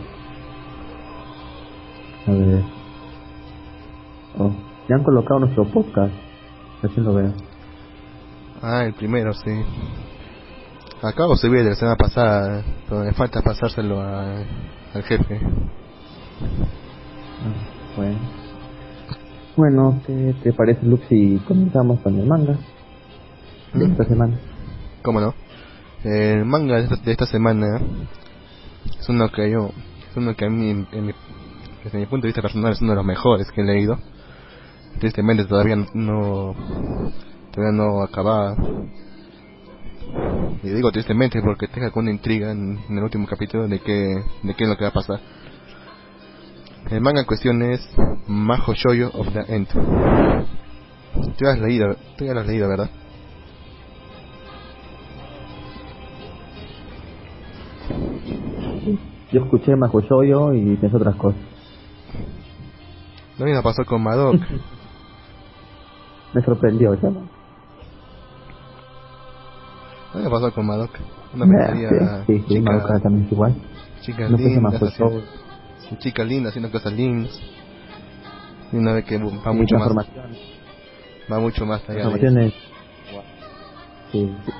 A 2.27 2.31
ver. 2.31 2.62
Oh, 4.38 4.53
ya 4.88 4.97
han 4.97 5.03
colocado 5.05 5.40
nuestro 5.40 5.64
podcast. 5.64 6.12
Recién 6.83 7.05
lo 7.05 7.14
veo. 7.14 7.33
Ah, 8.62 8.85
el 8.85 8.95
primero, 8.95 9.33
sí. 9.33 9.51
Acabo 11.03 11.33
de 11.33 11.38
subir 11.38 11.62
de 11.62 11.71
la 11.71 11.75
semana 11.77 11.97
pasada, 11.97 12.62
pero 12.88 13.03
me 13.05 13.12
falta 13.12 13.40
pasárselo 13.42 14.01
a- 14.01 14.38
al 14.95 15.03
jefe. 15.05 15.40
Ah, 17.42 17.97
bueno. 17.97 18.19
Bueno, 19.57 20.03
¿qué 20.07 20.35
te 20.42 20.53
parece, 20.53 20.85
Luke, 20.85 21.07
si 21.09 21.38
comenzamos 21.47 22.01
con 22.01 22.19
el 22.19 22.27
manga 22.27 22.59
de 23.73 23.87
¿Mm? 23.88 23.92
esta 23.92 24.05
semana? 24.05 24.38
¿Cómo 25.03 25.21
no? 25.21 25.35
El 26.05 26.45
manga 26.45 26.77
de 26.77 26.83
esta, 26.85 26.97
de 26.97 27.12
esta 27.12 27.27
semana 27.27 27.81
es 29.01 29.09
uno 29.09 29.29
que 29.31 29.51
yo, 29.51 29.71
es 30.11 30.16
uno 30.16 30.35
que 30.35 30.45
a 30.45 30.51
mí, 30.51 30.71
en 30.71 31.07
mi- 31.07 31.14
desde 31.85 31.99
mi 31.99 32.07
punto 32.07 32.25
de 32.27 32.29
vista 32.29 32.42
personal, 32.42 32.73
es 32.73 32.81
uno 32.83 32.90
de 32.92 32.97
los 32.97 33.07
mejores 33.07 33.51
que 33.51 33.62
he 33.62 33.64
leído. 33.64 33.99
Tristemente 35.01 35.45
todavía 35.47 35.77
no, 35.95 36.55
todavía 37.51 37.77
no 37.77 38.03
acababa. 38.03 38.57
Y 40.62 40.69
digo 40.71 40.90
tristemente 40.90 41.40
porque 41.42 41.69
tengo 41.69 41.87
alguna 41.87 42.11
intriga 42.11 42.51
en, 42.51 42.79
en 42.88 42.99
el 42.99 43.05
último 43.05 43.27
capítulo 43.27 43.69
de 43.69 43.79
qué, 43.81 44.23
de 44.42 44.55
qué 44.55 44.64
es 44.64 44.69
lo 44.71 44.77
que 44.77 44.85
va 44.85 44.90
a 44.90 44.92
pasar. 44.92 45.21
El 46.90 47.01
manga 47.01 47.20
en 47.20 47.27
cuestión 47.27 47.62
es 47.62 47.81
Majo 48.29 48.72
Shoyo 48.75 49.11
of 49.12 49.33
the 49.33 49.44
End. 49.55 49.66
Tú 49.68 51.44
ya 51.44 51.51
has 51.51 51.59
leído, 51.59 51.96
tú 52.16 52.25
ya 52.25 52.33
lo 52.33 52.40
has 52.40 52.46
leído, 52.46 52.68
¿verdad? 52.68 52.90
Yo 59.33 59.42
escuché 59.42 59.75
Mahoshoyo 59.75 60.53
y 60.53 60.77
pensé 60.77 60.96
otras 60.96 61.16
cosas. 61.16 61.40
Lo 63.38 63.46
mismo 63.46 63.62
pasó 63.62 63.85
con 63.85 64.03
Madoka. 64.03 64.46
Me 66.35 66.42
sorprendió, 66.42 66.94
¿ya? 66.94 67.09
Lo 67.11 67.20
mismo 70.14 70.31
pasó 70.31 70.53
con 70.55 70.66
Madoka. 70.66 71.01
Una 71.35 72.25
sí, 72.27 72.44
sí, 72.46 72.61
Madoka 72.61 73.01
también 73.01 73.27
es 73.27 73.33
igual. 73.33 73.55
chicas 74.03 74.31
No 74.31 74.37
lindas, 74.37 74.81
Chicas 75.99 76.27
lindas 76.27 76.51
haciendo 76.51 76.70
cosas 76.70 76.92
lindas. 76.92 77.40
Y 78.72 78.77
una 78.77 78.92
vez 78.92 79.05
que 79.05 79.18
va 79.18 79.53
mucho 79.53 79.77
más, 79.77 79.88
transformaciones. 79.88 80.38
va 81.31 81.40
mucho 81.40 81.66
más 81.66 81.88
allá 81.88 82.01
eso. 82.01 82.11
Transformaciones. 82.11 82.55
Sí, 84.12 84.33
sí. 84.44 84.53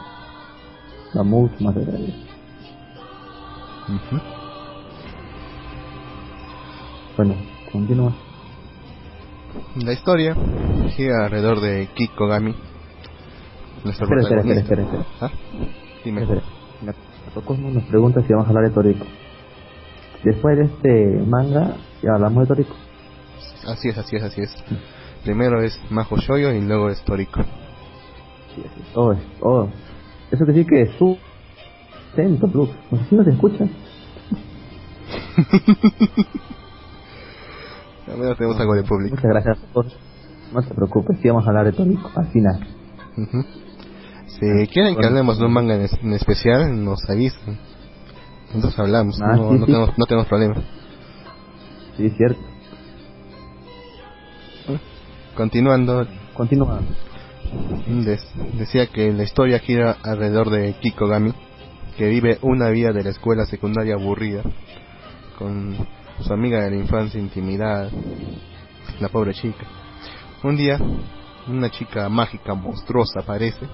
Va 1.16 1.22
mucho 1.22 1.54
más 1.60 1.76
allá 1.76 1.98
eso. 1.98 2.26
Ujú. 3.88 4.20
Bueno, 7.16 7.34
continúa. 7.72 8.14
La 9.84 9.92
historia 9.92 10.36
gira 10.90 11.24
alrededor 11.24 11.60
de 11.60 11.88
Kiko 11.94 12.26
Gami. 12.26 12.54
Nuestro 13.84 14.06
Espera, 14.06 14.22
espera, 14.22 14.40
espera, 14.40 14.60
espera, 14.60 14.82
espera. 14.82 15.06
¿Ah? 15.20 15.30
Dime. 16.04 16.22
Espera. 16.22 16.42
La 16.84 16.94
nos 17.70 17.84
pregunta 17.84 18.22
si 18.22 18.32
vamos 18.32 18.46
a 18.46 18.50
hablar 18.50 18.68
de 18.68 18.70
Toriko. 18.70 19.06
Después 20.26 20.58
de 20.58 20.64
este 20.64 21.24
manga, 21.24 21.76
ya 22.02 22.14
hablamos 22.14 22.42
de 22.42 22.48
Toriko. 22.48 22.74
Así 23.68 23.90
es, 23.90 23.96
así 23.96 24.16
es, 24.16 24.24
así 24.24 24.40
es. 24.42 24.52
Primero 25.22 25.62
es 25.62 25.78
Majo 25.88 26.16
Shoyo 26.16 26.50
y 26.50 26.60
luego 26.62 26.90
es 26.90 27.00
Toriko. 27.04 27.44
Sí, 28.52 28.64
así 28.68 28.80
es. 28.80 28.88
Oh, 28.96 29.14
oh. 29.42 29.68
Eso 30.32 30.44
quiere 30.44 30.64
decir 30.64 30.66
que 30.66 30.82
es 30.82 30.90
su 30.98 31.16
acento, 32.12 32.48
Luke. 32.48 32.72
No 32.90 32.98
sé 32.98 33.04
si 33.04 33.14
no 33.14 33.22
se 33.22 33.30
escucha. 33.30 33.64
Al 38.08 38.18
menos 38.18 38.36
tenemos 38.36 38.58
algo 38.58 38.74
de 38.74 38.82
público. 38.82 39.14
Muchas 39.14 39.30
gracias 39.30 39.58
a 39.58 39.72
todos. 39.72 39.96
No 40.52 40.60
te 40.60 40.74
preocupes, 40.74 41.20
sí 41.22 41.28
vamos 41.28 41.46
a 41.46 41.50
hablar 41.50 41.66
de 41.66 41.72
Toriko 41.72 42.10
al 42.16 42.26
final. 42.32 42.66
Ujú. 43.16 43.44
Si 44.26 44.66
quieren 44.72 44.96
que 44.96 45.06
hablemos 45.06 45.38
de 45.38 45.44
un 45.44 45.52
manga 45.52 45.76
en 45.76 46.12
especial, 46.14 46.84
nos 46.84 46.98
avisan. 47.08 47.75
Nosotros 48.54 48.78
hablamos, 48.78 49.20
Ah, 49.22 49.37
no, 49.37 49.50
sí, 49.50 49.59
no 49.59 49.66
sí. 49.66 49.72
Tenemos, 49.72 49.98
no 49.98 50.06
tenemos 50.06 50.28
problema. 50.28 50.54
Sí, 51.96 52.06
es 52.06 52.16
cierto. 52.16 52.40
Continuando, 55.35 56.06
Continúa. 56.35 56.80
decía 58.54 58.87
que 58.87 59.12
la 59.12 59.22
historia 59.22 59.59
gira 59.59 59.96
alrededor 60.02 60.50
de 60.50 60.74
Kiko 60.80 61.06
Gami, 61.09 61.32
que 61.96 62.09
vive 62.09 62.38
una 62.42 62.70
vida 62.70 62.92
de 62.92 63.04
la 63.04 63.11
escuela 63.11 63.44
secundaria 63.46 63.94
aburrida, 63.94 64.42
con 65.38 65.76
su 66.20 66.32
amiga 66.32 66.62
de 66.62 66.70
la 66.70 66.76
infancia 66.76 67.20
intimidada, 67.20 67.90
la 69.00 69.09
pobre 69.09 69.35
chica. 69.35 69.66
Un 70.42 70.56
día, 70.56 70.78
una 71.48 71.70
chica 71.70 72.09
mágica 72.09 72.54
monstruosa 72.54 73.20
aparece 73.20 73.66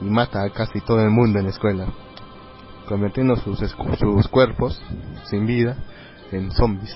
y 0.00 0.04
mata 0.04 0.42
a 0.44 0.50
casi 0.50 0.80
todo 0.80 1.00
el 1.02 1.10
mundo 1.10 1.38
en 1.38 1.44
la 1.46 1.50
escuela, 1.50 1.86
convirtiendo 2.92 3.36
sus, 3.36 3.58
sus 3.58 4.28
cuerpos 4.28 4.78
sin 5.24 5.46
vida 5.46 5.76
en 6.30 6.50
zombies. 6.50 6.94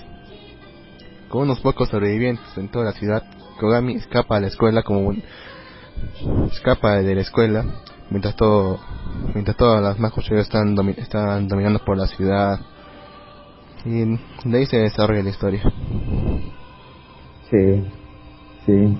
Con 1.27 1.41
unos 1.41 1.59
pocos 1.59 1.89
sobrevivientes 1.89 2.45
en 2.55 2.69
toda 2.69 2.85
la 2.85 2.91
ciudad, 2.91 3.23
Kogami 3.59 3.95
escapa 3.95 4.37
a 4.37 4.39
la 4.39 4.47
escuela 4.47 4.83
como 4.83 4.99
un, 5.07 5.23
escapa 6.51 6.97
de 6.97 7.15
la 7.15 7.21
escuela 7.21 7.65
mientras 8.11 8.35
todo 8.35 8.79
mientras 9.33 9.57
todas 9.57 9.81
las 9.81 9.97
majos 9.99 10.29
están 10.29 10.75
domi- 10.75 10.97
están 10.97 11.47
dominando 11.47 11.79
por 11.83 11.97
la 11.97 12.05
ciudad 12.05 12.59
y 13.83 14.05
de 14.45 14.57
ahí 14.57 14.65
se 14.67 14.77
desarrolla 14.77 15.23
la 15.23 15.29
historia 15.31 15.63
Sí, 17.49 17.83
sí. 18.65 18.97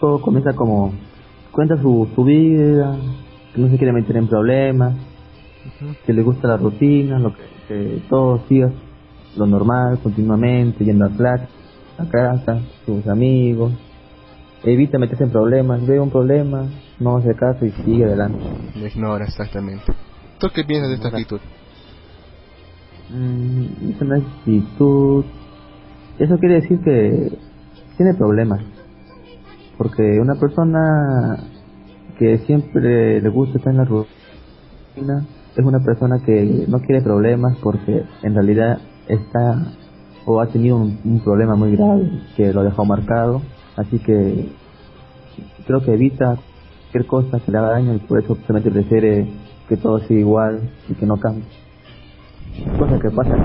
Todo 0.00 0.20
comienza 0.22 0.52
como. 0.54 0.92
Cuenta 1.50 1.76
su 1.76 2.08
vida, 2.24 2.96
que 3.54 3.60
no 3.60 3.68
se 3.68 3.76
quiere 3.76 3.92
meter 3.92 4.16
en 4.16 4.28
problemas, 4.28 4.94
que 6.06 6.12
le 6.12 6.22
gusta 6.22 6.48
la 6.48 6.56
rutina, 6.56 7.18
lo 7.18 7.34
que, 7.34 7.42
que 7.68 8.02
todo 8.08 8.42
siga 8.48 8.70
lo 9.36 9.46
normal, 9.46 9.98
continuamente, 10.02 10.84
yendo 10.84 11.06
a 11.06 11.10
clase, 11.10 11.48
a 11.98 12.04
casa, 12.06 12.60
sus 12.84 13.06
amigos. 13.06 13.72
Evita 14.64 14.98
meterse 14.98 15.24
en 15.24 15.30
problemas, 15.30 15.84
ve 15.86 15.98
un 15.98 16.10
problema, 16.10 16.66
no 17.00 17.16
hace 17.16 17.34
caso 17.34 17.64
y 17.64 17.70
sigue 17.70 18.04
adelante. 18.04 18.44
lo 18.76 18.86
ignora 18.86 19.24
exactamente 19.24 19.92
¿tú 20.42 20.48
qué 20.52 20.64
piensas 20.64 20.88
de 20.88 20.96
esta 20.96 21.08
actitud? 21.08 21.40
Mm, 23.10 23.90
es 23.90 24.00
una 24.02 24.16
actitud. 24.16 25.24
Eso 26.18 26.36
quiere 26.38 26.56
decir 26.56 26.80
que 26.80 27.38
tiene 27.96 28.14
problemas. 28.14 28.60
Porque 29.78 30.02
una 30.20 30.34
persona 30.34 31.44
que 32.18 32.38
siempre 32.38 33.20
le 33.20 33.28
gusta 33.28 33.58
estar 33.58 33.72
en 33.72 33.78
la 33.78 33.84
rutina 33.84 35.26
es 35.56 35.64
una 35.64 35.80
persona 35.80 36.18
que 36.24 36.64
no 36.68 36.80
quiere 36.80 37.02
problemas 37.02 37.56
porque 37.62 38.04
en 38.22 38.34
realidad 38.34 38.78
está 39.08 39.74
o 40.24 40.40
ha 40.40 40.46
tenido 40.46 40.76
un, 40.76 40.98
un 41.04 41.20
problema 41.20 41.56
muy 41.56 41.76
grave 41.76 42.10
que 42.36 42.52
lo 42.52 42.60
ha 42.60 42.64
dejado 42.64 42.84
marcado. 42.84 43.42
Así 43.76 43.98
que 43.98 44.48
creo 45.66 45.82
que 45.82 45.94
evita 45.94 46.36
cualquier 46.92 47.06
cosa 47.06 47.40
que 47.40 47.52
le 47.52 47.58
haga 47.58 47.70
daño 47.70 47.94
y 47.94 47.98
por 47.98 48.22
eso 48.22 48.36
solamente 48.46 48.70
prefiere 48.70 49.26
que 49.68 49.76
todo 49.76 49.98
siga 50.00 50.20
igual 50.20 50.70
y 50.88 50.94
que 50.94 51.06
no 51.06 51.18
cambie 51.18 51.44
cosa 52.78 52.98
que 52.98 53.10
pasa 53.10 53.36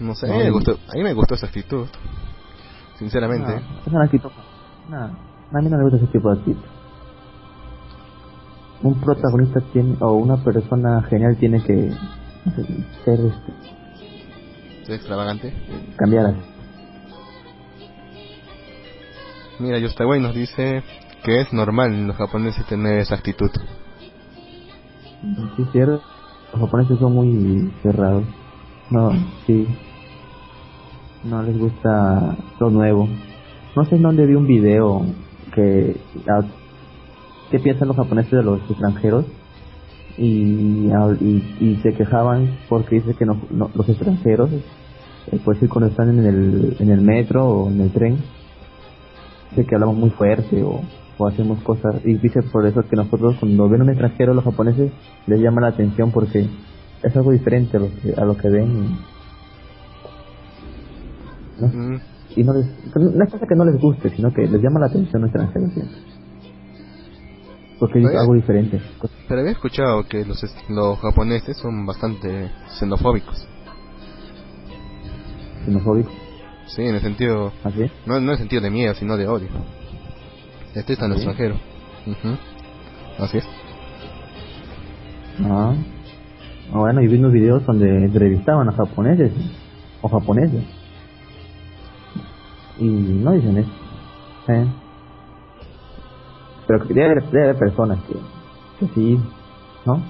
No 0.00 0.14
sé, 0.14 0.30
a, 0.30 0.36
mí 0.36 0.44
me 0.44 0.50
gustó, 0.50 0.72
a 0.72 0.94
mí 0.94 1.02
me 1.02 1.14
gustó 1.14 1.34
esa 1.34 1.46
actitud. 1.46 1.86
Sinceramente. 2.98 3.52
No, 3.52 3.80
es 3.86 3.92
una 3.92 4.04
actitud. 4.04 4.30
No, 4.88 5.27
a 5.52 5.60
mí 5.60 5.68
no 5.68 5.76
me 5.78 5.84
gusta 5.84 5.96
ese 5.96 6.06
tipo 6.08 6.30
de 6.30 6.38
actitud. 6.38 6.62
Un 8.82 8.94
protagonista 9.00 9.60
tiene, 9.72 9.96
o 10.00 10.12
una 10.12 10.36
persona 10.44 11.02
genial 11.02 11.36
tiene 11.38 11.62
que 11.62 11.90
ser, 13.04 13.20
este, 13.20 13.52
Es 14.82 14.88
extravagante. 14.90 15.52
cambiar 15.96 16.26
así. 16.26 16.38
Mira, 19.58 19.78
Yostaway 19.78 20.20
nos 20.20 20.34
dice 20.34 20.84
que 21.24 21.40
es 21.40 21.52
normal 21.52 21.92
en 21.92 22.06
los 22.06 22.16
japoneses 22.16 22.64
tener 22.66 22.98
esa 23.00 23.16
actitud. 23.16 23.50
Sí, 25.56 25.62
es 25.62 25.72
cierto. 25.72 26.00
Los 26.52 26.60
japoneses 26.62 26.98
son 27.00 27.14
muy 27.14 27.72
cerrados. 27.82 28.24
No, 28.90 29.10
sí. 29.46 29.66
No 31.24 31.42
les 31.42 31.58
gusta 31.58 32.36
lo 32.60 32.70
nuevo. 32.70 33.08
No 33.74 33.84
sé 33.84 33.96
en 33.96 34.02
dónde 34.02 34.24
vi 34.26 34.34
un 34.34 34.46
video 34.46 35.04
que... 35.58 35.96
¿Qué 37.50 37.58
piensan 37.58 37.88
los 37.88 37.96
japoneses 37.96 38.30
de 38.30 38.42
los 38.42 38.60
extranjeros? 38.70 39.24
Y, 40.18 40.90
y, 40.90 41.56
y 41.60 41.80
se 41.82 41.94
quejaban 41.94 42.58
porque 42.68 42.96
dice 42.96 43.14
que 43.14 43.24
no, 43.24 43.40
los 43.50 43.88
extranjeros, 43.88 44.50
eh, 44.52 45.40
pues 45.44 45.58
sí, 45.58 45.68
cuando 45.68 45.90
están 45.90 46.10
en 46.10 46.26
el, 46.26 46.76
en 46.78 46.90
el 46.90 47.00
metro 47.00 47.48
o 47.48 47.70
en 47.70 47.80
el 47.80 47.90
tren, 47.92 48.18
dice 49.50 49.64
que 49.64 49.74
hablamos 49.76 49.96
muy 49.96 50.10
fuerte 50.10 50.62
o, 50.62 50.82
o 51.18 51.28
hacemos 51.28 51.62
cosas 51.62 52.04
y 52.04 52.14
dice 52.14 52.42
por 52.52 52.66
eso 52.66 52.82
que 52.82 52.96
nosotros 52.96 53.36
cuando 53.38 53.68
ven 53.68 53.82
un 53.82 53.90
extranjero 53.90 54.34
los 54.34 54.44
japoneses 54.44 54.92
les 55.26 55.40
llama 55.40 55.60
la 55.60 55.68
atención 55.68 56.10
porque 56.10 56.48
es 57.02 57.16
algo 57.16 57.32
diferente 57.32 57.76
a 57.76 57.80
lo 57.80 57.88
que, 57.88 58.20
a 58.20 58.24
lo 58.24 58.36
que 58.36 58.48
ven. 58.48 58.98
Mm, 61.60 61.96
y 62.36 62.44
no 62.44 62.52
les 62.54 62.66
no 62.96 63.24
es 63.24 63.30
cosa 63.30 63.46
que 63.46 63.54
no 63.54 63.64
les 63.64 63.80
guste 63.80 64.10
sino 64.10 64.32
que 64.32 64.42
les 64.46 64.62
llama 64.62 64.80
la 64.80 64.86
atención 64.86 65.24
extranjero 65.24 65.68
siempre 65.70 65.96
porque 67.78 68.00
es 68.00 68.06
algo 68.16 68.34
diferente 68.34 68.80
Pero 69.28 69.40
había 69.40 69.52
escuchado 69.52 70.02
que 70.08 70.24
los, 70.24 70.42
los 70.68 70.98
japoneses 70.98 71.56
son 71.58 71.86
bastante 71.86 72.50
xenofóbicos. 72.78 73.46
xenofóbico 75.64 76.10
Sí, 76.66 76.82
en 76.82 76.96
el 76.96 77.00
sentido, 77.00 77.52
así 77.64 77.82
es 77.82 77.92
no, 78.04 78.14
no 78.14 78.26
en 78.26 78.30
el 78.30 78.38
sentido 78.38 78.60
de 78.62 78.70
miedo, 78.70 78.94
sino 78.94 79.16
de 79.16 79.26
odio. 79.26 79.48
Este 80.74 80.92
está 80.92 81.06
en 81.06 81.12
el 81.12 81.18
¿Ah, 81.18 81.22
extranjero. 81.22 81.56
Así 83.18 83.38
es. 83.38 83.44
ah 85.44 85.74
Ah, 86.72 86.78
bueno 86.78 87.00
y 87.00 87.08
vi 87.08 87.16
unos 87.18 87.32
videos 87.32 87.64
donde 87.64 88.04
entrevistaban 88.04 88.68
a 88.68 88.72
japoneses 88.72 89.32
o 90.02 90.08
japoneses 90.08 90.62
y 92.78 92.86
no 92.88 93.32
dicen 93.32 93.58
eso 93.58 93.70
¿eh? 94.48 94.66
pero 96.66 96.86
que 96.86 96.94
debe, 96.94 97.06
haber- 97.12 97.30
debe 97.30 97.44
haber 97.44 97.58
personas 97.58 97.98
que, 98.04 98.14
que 98.86 98.94
sí 98.94 99.20
¿no? 99.86 100.02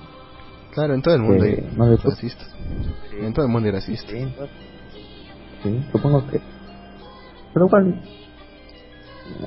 Claro, 0.73 0.95
en 0.95 1.03
todo 1.03 1.15
el 1.15 1.23
mundo 1.23 1.45
Que 1.45 1.51
hay 1.51 1.77
no 1.77 1.97
racistas. 1.97 2.55
En 3.13 3.33
todo 3.33 3.47
el 3.47 3.51
mundo 3.53 3.67
hay 3.67 3.73
racistas. 3.73 4.11
Sí, 4.11 4.35
sí, 5.63 5.85
supongo 5.91 6.25
que. 6.29 6.41
Pero 7.53 7.67
igual. 7.67 8.01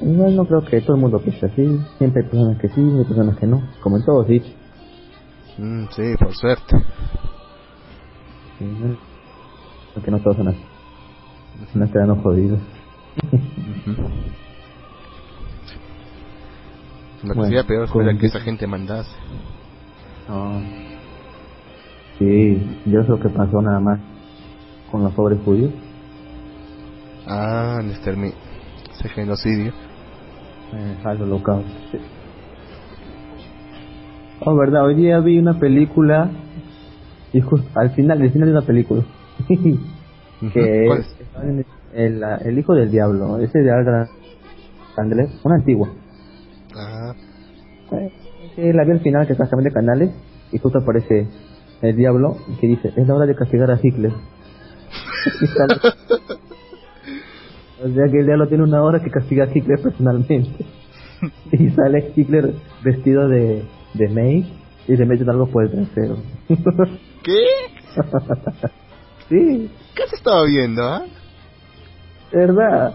Igual 0.01 0.35
no 0.35 0.45
creo 0.45 0.61
que 0.65 0.81
todo 0.81 0.95
el 0.95 1.01
mundo 1.01 1.19
piense 1.19 1.45
así. 1.45 1.79
Siempre 1.99 2.23
hay 2.23 2.29
personas 2.29 2.57
que 2.59 2.67
sí, 2.69 2.81
hay 2.81 3.05
personas 3.05 3.37
que 3.37 3.47
no. 3.47 3.61
Como 3.81 3.97
en 3.97 4.03
todos 4.05 4.27
sitios. 4.27 4.53
Mm, 5.57 5.85
sí, 5.91 6.03
por 6.19 6.35
suerte. 6.35 6.77
Sí. 8.59 8.65
Porque 9.93 10.11
no 10.11 10.19
todos 10.19 10.37
son 10.37 10.47
así. 10.49 10.61
No 11.75 11.91
quedan 11.91 12.21
jodidos. 12.21 12.59
Que 13.19 13.37
Bueno, 17.27 17.43
sería 17.43 17.63
peor 17.63 17.87
fuera 17.87 18.17
que 18.17 18.25
esa 18.25 18.39
gente 18.39 18.65
mandase. 18.67 19.11
No. 20.27 20.61
Sí, 22.17 22.57
yo 22.85 23.01
sé 23.03 23.09
lo 23.09 23.19
que 23.19 23.29
pasó 23.29 23.61
nada 23.61 23.79
más 23.79 23.99
con 24.89 25.03
los 25.03 25.13
pobres 25.13 25.39
judíos. 25.43 25.71
Ah, 27.27 27.79
el 27.81 27.91
extermi- 27.93 28.33
ese 28.93 29.09
genocidio. 29.09 29.71
Eh, 30.73 30.97
al 31.03 31.21
holocausto. 31.21 31.69
Sí. 31.91 31.97
Oh, 34.39 34.55
verdad, 34.55 34.85
hoy 34.85 34.95
día 34.95 35.19
vi 35.19 35.37
una 35.37 35.59
película 35.59 36.31
y 37.33 37.41
justo 37.41 37.69
al 37.75 37.91
final, 37.91 38.21
al 38.21 38.31
final 38.31 38.47
de 38.47 38.57
una 38.57 38.65
película 38.65 39.03
que 39.47 40.87
¿Cuál 40.87 40.99
es 40.99 41.07
es? 41.07 41.15
El, 41.93 42.23
el, 42.23 42.59
hijo 42.59 42.73
del 42.73 42.91
diablo, 42.91 43.39
ese 43.39 43.59
de 43.59 43.71
Alga 43.71 44.09
Andrés, 44.97 45.29
una 45.43 45.55
antigua. 45.55 45.89
Ah, 46.75 47.13
Eh, 48.57 48.73
la 48.73 48.83
vi 48.83 48.91
al 48.91 48.99
final 48.99 49.27
que 49.27 49.33
está 49.33 49.49
cambiando 49.49 49.69
de 49.69 49.73
canales 49.73 50.11
y 50.51 50.57
justo 50.57 50.79
aparece 50.79 51.27
el 51.81 51.95
diablo 51.95 52.37
que 52.59 52.67
dice, 52.67 52.91
es 52.95 53.07
la 53.07 53.15
hora 53.15 53.25
de 53.25 53.35
castigar 53.35 53.71
a 53.71 53.79
Hitler. 53.81 54.11
O 57.83 57.89
sea 57.89 58.07
que 58.11 58.19
el 58.19 58.25
diablo 58.27 58.47
tiene 58.47 58.63
una 58.63 58.83
hora 58.83 58.99
que 59.01 59.09
castiga 59.09 59.45
a 59.45 59.49
Hitler 59.51 59.81
personalmente. 59.81 60.65
y 61.51 61.69
sale 61.71 62.13
Hitler 62.15 62.53
vestido 62.83 63.27
de, 63.27 63.65
de 63.95 64.07
maid 64.09 64.45
y 64.87 64.97
se 64.97 65.05
mete 65.05 65.23
algo 65.29 65.47
por 65.47 65.63
el 65.63 65.71
trasero. 65.71 66.17
¿Qué? 67.23 67.43
sí, 69.29 69.71
¿Qué 69.95 70.07
se 70.07 70.15
estaba 70.15 70.45
viendo, 70.45 70.83
ah? 70.83 71.05
Verdad. 72.31 72.93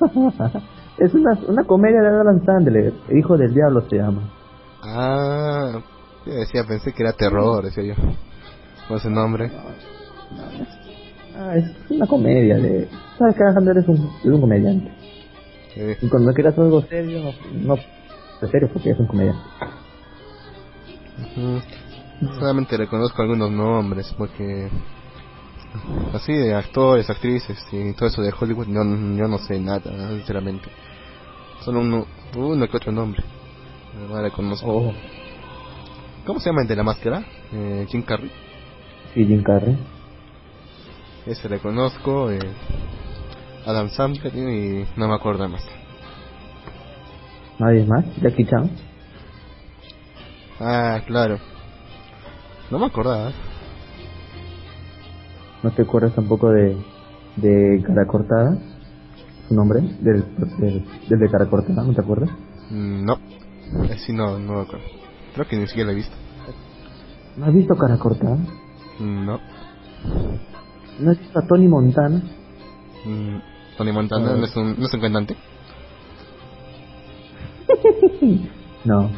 es 0.98 1.14
una, 1.14 1.38
una 1.48 1.64
comedia 1.64 2.00
de 2.00 2.08
Adam 2.08 2.44
Sandler, 2.44 2.92
Hijo 3.10 3.36
del 3.36 3.54
Diablo 3.54 3.82
se 3.88 3.96
llama. 3.96 4.22
Ah, 4.82 5.80
yo 6.24 6.32
decía, 6.32 6.64
pensé 6.66 6.92
que 6.92 7.02
era 7.02 7.12
terror, 7.12 7.64
decía 7.64 7.84
yo. 7.84 7.94
Con 8.88 8.96
ese 8.98 9.10
nombre. 9.10 9.50
Ah, 11.36 11.56
es 11.56 11.90
una 11.90 12.06
comedia 12.06 12.56
de... 12.56 12.88
¿Sabes 13.18 13.34
que 13.36 13.42
Adam 13.42 13.54
Sandler 13.54 13.78
es 13.78 13.88
un, 13.88 13.96
es 13.96 14.24
un 14.26 14.40
comediante? 14.40 14.90
Eh, 15.76 15.96
Y 16.00 16.08
cuando 16.08 16.32
quieras 16.32 16.58
algo 16.58 16.80
serio, 16.82 17.20
no, 17.22 17.32
no 17.66 17.74
es 17.74 18.50
serio 18.50 18.68
porque 18.72 18.90
es 18.90 18.98
un 18.98 19.06
comediante. 19.06 19.42
Solamente 22.38 22.76
reconozco 22.76 23.22
algunos 23.22 23.50
nombres 23.50 24.14
porque 24.16 24.70
así 26.14 26.32
de 26.32 26.54
actores, 26.54 27.08
actrices 27.08 27.58
y 27.72 27.92
todo 27.94 28.08
eso 28.08 28.22
de 28.22 28.32
Hollywood 28.38 28.66
yo, 28.66 28.74
yo 28.74 29.28
no 29.28 29.38
sé 29.38 29.58
nada, 29.60 30.08
sinceramente. 30.10 30.68
Solo 31.64 31.80
uno, 31.80 32.06
uno 32.36 32.68
que 32.68 32.76
otro 32.76 32.92
nombre. 32.92 33.22
No 34.08 34.20
reconozco. 34.20 34.66
Oh, 34.68 34.92
¿Cómo 36.26 36.40
se 36.40 36.50
llama 36.50 36.62
el 36.62 36.68
de 36.68 36.76
la 36.76 36.82
máscara? 36.82 37.24
Eh, 37.52 37.86
Jim 37.88 38.02
Carrey. 38.02 38.30
sí, 39.14 39.24
Jim 39.24 39.42
Carrey. 39.42 39.76
Ese 41.26 41.48
reconozco. 41.48 42.30
Eh, 42.30 42.38
Adam 43.66 43.90
Sandler 43.90 44.34
y 44.36 44.86
no 44.96 45.08
me 45.08 45.14
acuerdo 45.14 45.48
más. 45.48 45.64
Nadie 47.58 47.84
más, 47.84 48.04
Jackie 48.20 48.44
Chan. 48.44 48.70
Ah, 50.60 51.00
claro. 51.06 51.38
No 52.70 52.78
me 52.78 52.86
acordaba. 52.86 53.32
¿No 55.66 55.72
te 55.72 55.82
acuerdas 55.82 56.14
tampoco 56.14 56.50
de, 56.50 56.76
de 57.34 57.82
Cara 57.84 58.06
Cortada? 58.06 58.56
¿Su 59.48 59.54
nombre? 59.56 59.80
Del, 60.00 60.24
del, 60.60 60.84
del 61.08 61.18
de 61.18 61.28
Cara 61.28 61.46
Cortada, 61.46 61.82
¿no 61.82 61.92
te 61.92 62.00
acuerdas? 62.00 62.30
No. 62.70 63.18
Sí, 63.96 64.12
no, 64.12 64.38
no 64.38 64.52
me 64.52 64.60
acuerdo. 64.60 64.84
Creo 65.34 65.48
que 65.48 65.56
ni 65.56 65.66
siquiera 65.66 65.86
lo 65.86 65.92
he 65.94 65.96
visto. 65.96 66.14
¿No 67.36 67.46
has 67.46 67.52
visto 67.52 67.74
Cara 67.74 67.98
Cortada? 67.98 68.38
No. 69.00 69.40
¿No 71.00 71.10
has 71.10 71.18
visto 71.18 71.36
a 71.36 71.46
Tony 71.48 71.66
Montana? 71.66 72.22
Mm, 73.04 73.38
Tony 73.76 73.90
Montana 73.90 74.36
no, 74.36 74.44
es 74.44 74.54
un, 74.54 74.78
no 74.78 74.86
es 74.86 74.94
un 74.94 75.00
cantante. 75.00 75.36
No, 78.84 79.10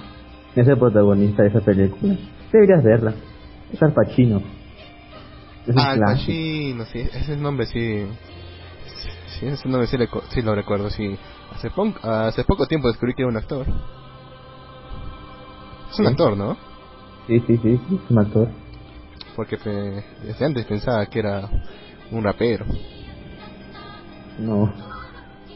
es 0.56 0.66
el 0.66 0.78
protagonista 0.78 1.42
de 1.42 1.50
esa 1.50 1.60
película. 1.60 2.16
Deberías 2.50 2.82
verla. 2.82 3.12
Es 3.70 3.82
Al 3.82 3.92
Pacino. 3.92 4.40
Es 5.68 5.76
Ah, 5.76 5.90
Al 5.90 5.98
clásico. 5.98 6.26
Pacino, 6.26 6.84
sí. 6.86 6.98
Ese 7.12 7.36
nombre 7.36 7.66
sí. 7.66 8.06
Sí, 9.38 9.46
ese 9.46 9.68
nombre 9.68 9.86
sí, 9.86 9.96
le 9.98 10.08
sí 10.30 10.42
lo 10.42 10.54
recuerdo, 10.54 10.90
sí. 10.90 11.16
Hace, 11.54 11.70
pon- 11.70 11.94
hace 12.02 12.44
poco 12.44 12.66
tiempo 12.66 12.88
descubrí 12.88 13.14
que 13.14 13.22
era 13.22 13.30
un 13.30 13.36
actor. 13.36 13.66
Es 15.92 15.98
un 15.98 16.06
Sí. 16.06 16.10
actor, 16.10 16.36
¿no? 16.36 16.56
Sí, 17.26 17.40
sí, 17.46 17.56
sí, 17.58 17.74
es 17.74 18.10
un 18.10 18.18
actor. 18.18 18.48
Porque 19.36 19.56
pe- 19.58 20.04
desde 20.24 20.44
antes 20.44 20.64
pensaba 20.66 21.06
que 21.06 21.18
era 21.20 21.48
un 22.10 22.24
rapero. 22.24 22.64
No. 24.38 24.72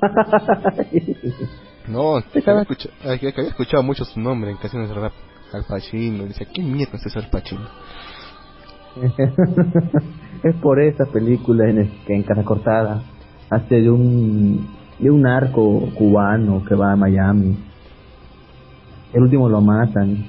No, 1.88 2.16
había, 2.16 2.62
escucha- 2.62 2.90
que 3.03 3.29
había 3.29 3.48
escuchado 3.48 3.83
mucho 3.83 4.05
su 4.05 4.20
nombre 4.20 4.53
en 4.53 4.57
canciones 4.57 4.88
de 4.88 4.94
rap. 4.94 5.12
Al 5.53 5.64
Pacino. 5.64 6.25
Decía, 6.25 6.46
¿qué 6.55 6.62
mierda 6.62 6.96
es 6.96 7.05
ese 7.07 7.18
Al 7.18 7.29
Pacino? 7.29 7.68
es 10.42 10.55
por 10.57 10.81
esa 10.81 11.05
película 11.07 11.68
en 11.68 11.78
el 11.78 11.90
que 12.07 12.14
en 12.14 12.22
cara 12.24 12.42
cortada 12.44 13.02
hace 13.50 13.81
de 13.81 13.90
un 13.90 14.68
de 14.98 15.11
un 15.11 15.22
narco 15.22 15.88
cubano 15.96 16.62
que 16.64 16.74
va 16.74 16.92
a 16.92 16.96
Miami. 16.96 17.57
El 19.12 19.22
último 19.22 19.48
lo 19.48 19.61
matan. 19.61 20.24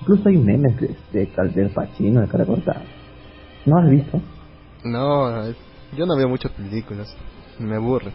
Incluso 0.00 0.28
hay 0.28 0.36
un 0.36 0.44
meme 0.44 0.68
de, 0.74 0.96
de, 1.12 1.26
Cal- 1.28 1.52
del 1.52 1.70
Pacino 1.70 2.20
de 2.20 2.28
cara 2.28 2.44
cortada. 2.44 2.82
¿No 3.66 3.78
has 3.78 3.90
visto? 3.90 4.20
No, 4.84 5.46
yo 5.96 6.06
no 6.06 6.16
veo 6.16 6.28
muchas 6.28 6.52
películas. 6.52 7.14
Me 7.58 7.76
aburre. 7.76 8.12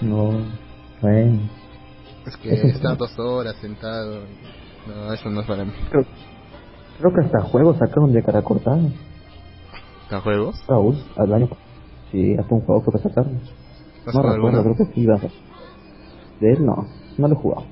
No. 0.00 0.32
Bueno. 1.00 1.40
Es 2.26 2.36
que 2.38 2.50
estar 2.52 2.96
dos 2.96 3.18
horas 3.18 3.54
sentado. 3.60 4.22
No, 4.86 5.12
eso 5.12 5.30
no 5.30 5.40
es 5.40 5.46
para 5.46 5.64
mí. 5.64 5.72
Creo, 5.90 6.04
creo 6.98 7.12
que 7.12 7.20
hasta 7.20 7.42
juegos 7.42 7.78
sacaron 7.78 8.12
de 8.12 8.22
cara 8.22 8.42
cortada. 8.42 8.80
¿A 10.10 10.20
juegos? 10.20 10.64
Raúl, 10.68 10.96
al 11.16 11.32
año. 11.32 11.48
Sí, 12.10 12.36
hasta 12.38 12.54
un 12.54 12.60
juego 12.62 12.82
creo 12.82 12.92
que 13.02 13.08
sacaron. 13.08 13.40
¿Has 14.06 14.14
No 14.14 14.22
recuerdo, 14.22 14.62
creo 14.62 14.76
que 14.76 14.94
sí 14.94 15.00
iba 15.00 15.16
a 15.16 15.20
ser. 15.20 15.30
De 16.40 16.52
él 16.52 16.64
no, 16.64 16.86
no 17.18 17.28
lo 17.28 17.34
he 17.34 17.38
jugado. 17.38 17.66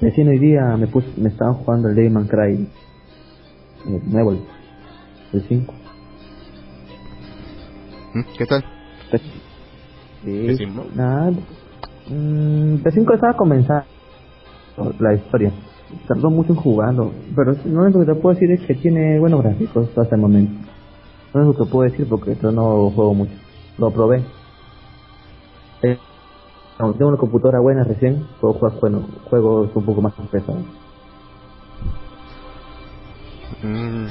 Recién 0.00 0.28
hoy 0.28 0.38
día 0.38 0.76
me 0.76 0.86
puse, 0.86 1.08
me 1.16 1.28
estaban 1.28 1.54
jugando 1.54 1.88
el 1.88 1.96
Devil 1.96 2.28
Cry 2.28 2.68
el 3.86 4.10
nuevo, 4.10 4.32
el, 4.32 4.44
el 5.32 5.42
5. 5.48 5.74
¿Mm? 8.14 8.20
¿Qué 8.36 8.46
tal? 8.46 8.64
Sí, 10.24 10.66
nada. 10.94 11.32
Mm, 12.08 12.76
el 12.84 12.92
5 12.92 13.14
estaba 13.14 13.34
comenzando 13.34 13.86
la 14.98 15.14
historia. 15.14 15.52
Tardó 16.06 16.30
mucho 16.30 16.52
en 16.52 16.58
jugarlo, 16.58 17.12
pero 17.34 17.54
lo 17.64 17.82
único 17.82 18.00
que 18.00 18.06
te 18.06 18.14
puedo 18.14 18.34
decir 18.34 18.50
es 18.50 18.60
que 18.62 18.74
tiene 18.74 19.18
buenos 19.18 19.42
gráficos 19.42 19.88
hasta 19.96 20.14
el 20.14 20.20
momento. 20.20 20.68
No 21.32 21.40
es 21.40 21.46
lo 21.46 21.64
que 21.64 21.70
puedo 21.70 21.90
decir 21.90 22.06
porque 22.08 22.36
yo 22.40 22.52
no 22.52 22.90
juego 22.90 23.14
mucho. 23.14 23.32
Lo 23.78 23.90
probé. 23.90 24.22
Eh, 25.82 25.98
aunque 26.78 26.98
tengo 26.98 27.10
una 27.10 27.18
computadora 27.18 27.60
buena 27.60 27.84
recién, 27.84 28.26
puedo 28.40 28.54
jugar 28.54 28.72
bueno, 28.80 29.06
juegos 29.30 29.70
un 29.74 29.84
poco 29.84 30.02
más 30.02 30.14
pesados. 30.30 30.62
Mm, 33.62 34.06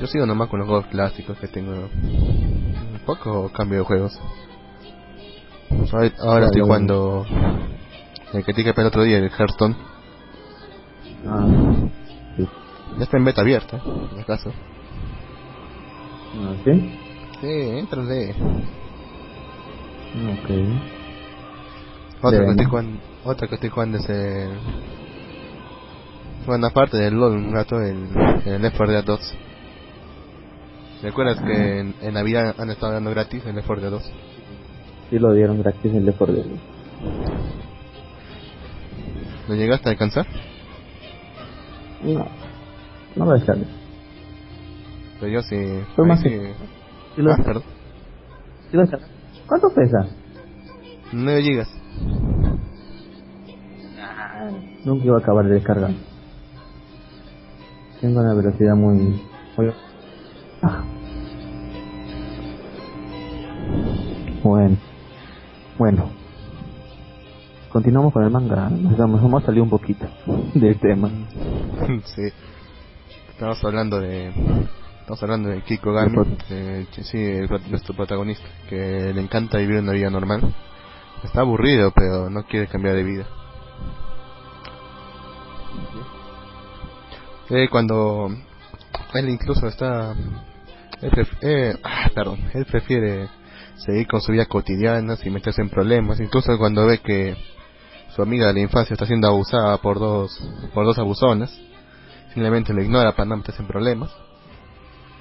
yo 0.00 0.06
sigo 0.06 0.26
nomás 0.26 0.48
con 0.48 0.58
los 0.58 0.68
juegos 0.68 0.86
clásicos 0.86 1.38
que 1.38 1.48
tengo. 1.48 1.72
Un 1.72 3.00
poco 3.06 3.50
cambio 3.52 3.78
de 3.78 3.84
juegos. 3.84 4.20
Ahora, 5.92 6.10
ahora 6.20 6.46
estoy 6.46 6.62
jugando 6.62 7.24
el 8.32 8.44
que 8.44 8.52
te 8.52 8.62
dije 8.62 8.74
el 8.76 8.86
otro 8.86 9.02
día, 9.02 9.18
el 9.18 9.30
Hearthstone. 9.30 9.93
Ah, 11.26 11.46
sí. 12.36 12.46
Ya 12.98 13.04
está 13.04 13.16
en 13.16 13.24
beta 13.24 13.40
abierta, 13.40 13.80
en 14.12 14.20
acaso. 14.20 14.52
Ah, 16.36 16.54
¿Sí? 16.64 16.70
Sí, 17.40 17.48
entrale. 17.78 18.30
Ok. 20.14 20.50
Otra 22.22 22.44
que, 22.44 22.50
estoy 22.50 22.66
jugando, 22.66 23.00
otra 23.24 23.48
que 23.48 23.54
estoy 23.56 23.70
jugando 23.70 23.98
es 23.98 24.08
el... 24.08 24.58
Bueno, 26.46 26.66
aparte 26.66 26.96
del 26.96 27.14
LOL, 27.14 27.32
un 27.32 27.52
rato, 27.52 27.76
el, 27.80 28.08
el 28.46 28.62
Left 28.62 28.76
4 28.76 28.92
Dead 28.92 29.04
2. 29.04 29.34
¿Recuerdas 31.02 31.38
que 31.40 31.80
en, 31.80 31.94
en 32.00 32.14
Navidad 32.14 32.54
han 32.58 32.70
estado 32.70 32.92
dando 32.92 33.10
gratis 33.10 33.44
el 33.46 33.54
Left 33.54 33.66
4 33.66 33.82
Dead 33.82 33.90
2? 33.90 34.12
Sí 35.10 35.18
lo 35.18 35.32
dieron 35.32 35.62
gratis 35.62 35.92
en 35.92 36.04
Left 36.06 36.18
4 36.18 36.34
Dead. 36.34 36.46
¿Lo 39.48 39.54
llegaste 39.54 39.88
a 39.88 39.92
alcanzar? 39.92 40.26
No, 42.02 42.24
no 43.16 43.26
me 43.26 43.38
sale. 43.46 43.66
Pero 45.20 45.32
yo 45.32 45.42
sí... 45.42 45.56
Fue 45.96 46.06
más 46.06 46.20
sí- 46.20 46.28
Sí 47.14 47.22
lo, 47.22 47.32
Ah, 47.32 47.36
perdón. 47.44 47.62
sí 48.70 48.76
lo. 48.76 48.84
¿Cuánto 49.46 49.68
pesa? 49.74 50.08
9 51.12 51.42
gigas. 51.42 51.68
Nunca 54.84 55.04
iba 55.06 55.16
a 55.16 55.20
acabar 55.20 55.44
de 55.46 55.54
descargar. 55.54 55.92
Tengo 58.00 58.20
una 58.20 58.34
velocidad 58.34 58.74
muy... 58.74 59.22
muy... 59.56 59.72
Ah. 60.62 60.84
Bueno. 64.42 64.76
Bueno. 65.78 66.10
Continuamos 67.74 68.12
con 68.12 68.22
el 68.22 68.30
manga. 68.30 68.70
Nos 68.70 68.96
hemos, 69.00 69.42
salido 69.42 69.64
un 69.64 69.70
poquito 69.70 70.06
del 70.54 70.78
tema. 70.78 71.10
sí. 72.04 72.22
Estamos 73.30 73.64
hablando 73.64 73.98
de... 73.98 74.28
Estamos 75.00 75.20
hablando 75.24 75.48
de 75.48 75.60
Kiko 75.62 75.92
Gami, 75.92 76.38
sí, 77.02 77.18
el 77.18 77.48
nuestro 77.68 77.94
protagonista, 77.96 78.44
que 78.70 79.12
le 79.12 79.20
encanta 79.20 79.58
vivir 79.58 79.80
una 79.80 79.90
vida 79.90 80.08
normal. 80.08 80.54
Está 81.24 81.40
aburrido, 81.40 81.90
pero 81.90 82.30
no 82.30 82.44
quiere 82.44 82.68
cambiar 82.68 82.94
de 82.94 83.02
vida. 83.02 83.26
Eh, 87.50 87.68
cuando 87.68 88.30
él 89.14 89.28
incluso 89.28 89.66
está, 89.66 90.14
él 91.02 91.28
eh, 91.42 91.76
ah, 91.82 92.08
perdón, 92.14 92.38
él 92.54 92.66
prefiere 92.66 93.28
seguir 93.84 94.06
con 94.06 94.20
su 94.20 94.30
vida 94.30 94.46
cotidiana 94.46 95.16
sin 95.16 95.32
meterse 95.32 95.60
en 95.60 95.70
problemas, 95.70 96.20
incluso 96.20 96.56
cuando 96.56 96.86
ve 96.86 96.98
que 96.98 97.36
su 98.14 98.22
amiga 98.22 98.46
de 98.48 98.54
la 98.54 98.60
infancia 98.60 98.94
está 98.94 99.06
siendo 99.06 99.28
abusada 99.28 99.76
por 99.78 99.98
dos, 99.98 100.30
por 100.72 100.84
dos 100.84 100.98
abusonas, 100.98 101.50
simplemente 102.32 102.72
lo 102.72 102.82
ignora 102.82 103.12
para 103.12 103.28
no 103.28 103.36
meterse 103.38 103.62
en 103.62 103.68
problemas 103.68 104.10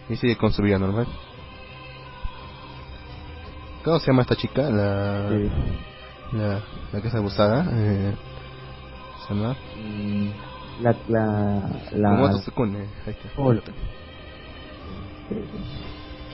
y 0.10 0.16
sigue 0.16 0.38
con 0.38 0.52
su 0.52 0.62
vida 0.62 0.78
normal. 0.80 1.08
¿Cómo 3.84 4.00
se 4.00 4.08
llama 4.08 4.22
esta 4.22 4.36
chica? 4.36 4.70
La, 4.70 5.30
Sí. 5.30 6.38
la, 6.38 6.60
la 6.94 7.02
que 7.02 7.08
es 7.08 7.16
abusada. 7.16 7.66
Eh, 7.74 8.16
¿Se 9.28 9.34
llama? 9.34 9.56
Mm, 9.78 10.30
La... 10.82 10.96
La... 11.10 11.70
La... 11.92 12.32
Tsukune. 12.42 12.80
Ahí 13.06 13.10
está. 13.10 13.30
Hola. 13.42 13.62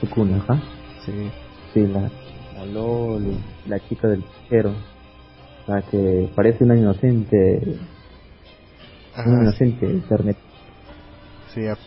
Sukuna, 0.00 0.36
ajá. 0.38 0.60
Sí. 1.04 1.30
Sí, 1.74 1.86
la, 1.86 2.10
la 2.56 2.66
Loli, 2.66 3.38
la 3.66 3.78
chica 3.88 4.08
del 4.08 4.22
fichero, 4.24 4.72
la 5.70 5.82
que 5.82 6.28
parece 6.34 6.64
una 6.64 6.76
inocente, 6.76 7.78
Ajá, 9.14 9.28
una 9.30 9.42
inocente 9.42 9.86
internet. 9.86 10.36
sí, 11.54 11.66
ap- 11.66 11.78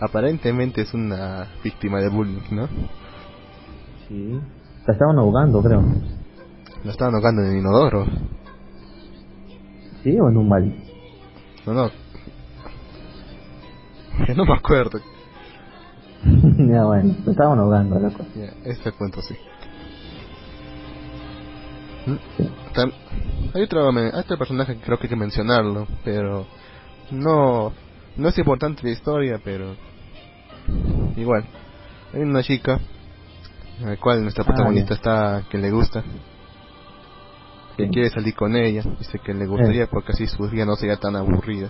aparentemente 0.00 0.82
es 0.82 0.94
una 0.94 1.48
víctima 1.64 2.00
de 2.00 2.08
bullying, 2.08 2.40
¿no? 2.52 2.68
Sí. 4.08 4.38
La 4.86 4.92
estaban 4.92 5.18
ahogando, 5.18 5.60
creo. 5.62 5.82
La 6.84 6.90
estaban 6.92 7.14
ahogando 7.14 7.42
en 7.42 7.50
el 7.50 7.56
inodoro. 7.58 8.06
¿Sí 10.02 10.16
o 10.20 10.28
en 10.28 10.36
un 10.36 10.48
balde? 10.48 10.72
No, 11.66 11.72
no. 11.74 11.90
Que 14.24 14.34
no 14.36 14.44
me 14.44 14.54
acuerdo. 14.54 14.98
ya 16.24 16.84
bueno, 16.84 17.14
la 17.24 17.32
estaban 17.32 17.58
ahogando, 17.58 17.98
loco. 17.98 18.24
Ya, 18.36 18.52
este 18.70 18.92
punto 18.92 19.20
sí. 19.22 19.34
¿Mm? 22.06 22.16
Sí. 22.36 22.48
Tam- 22.76 22.92
Hay 23.54 23.62
otro, 23.62 23.90
personaje 24.38 24.74
que 24.76 24.82
creo 24.82 24.98
que 24.98 25.06
hay 25.06 25.10
que 25.10 25.16
mencionarlo, 25.16 25.86
pero 26.04 26.46
no, 27.10 27.72
no 28.16 28.28
es 28.28 28.36
importante 28.38 28.82
la 28.84 28.90
historia, 28.90 29.40
pero 29.42 29.74
igual. 31.16 31.44
Hay 32.12 32.20
una 32.20 32.42
chica, 32.42 32.78
a 33.82 33.86
la 33.86 33.96
cual 33.96 34.22
nuestra 34.22 34.42
Ah, 34.44 34.46
protagonista 34.46 34.94
está, 34.94 35.44
que 35.50 35.58
le 35.58 35.70
gusta, 35.70 36.02
que 37.76 37.84
Sí. 37.84 37.90
quiere 37.90 38.10
salir 38.10 38.34
con 38.34 38.54
ella, 38.56 38.82
dice 38.98 39.18
que 39.18 39.32
le 39.34 39.46
gustaría 39.46 39.86
porque 39.86 40.12
así 40.12 40.26
su 40.26 40.48
vida 40.50 40.64
no 40.66 40.76
sería 40.76 40.96
tan 40.96 41.16
aburrida. 41.16 41.68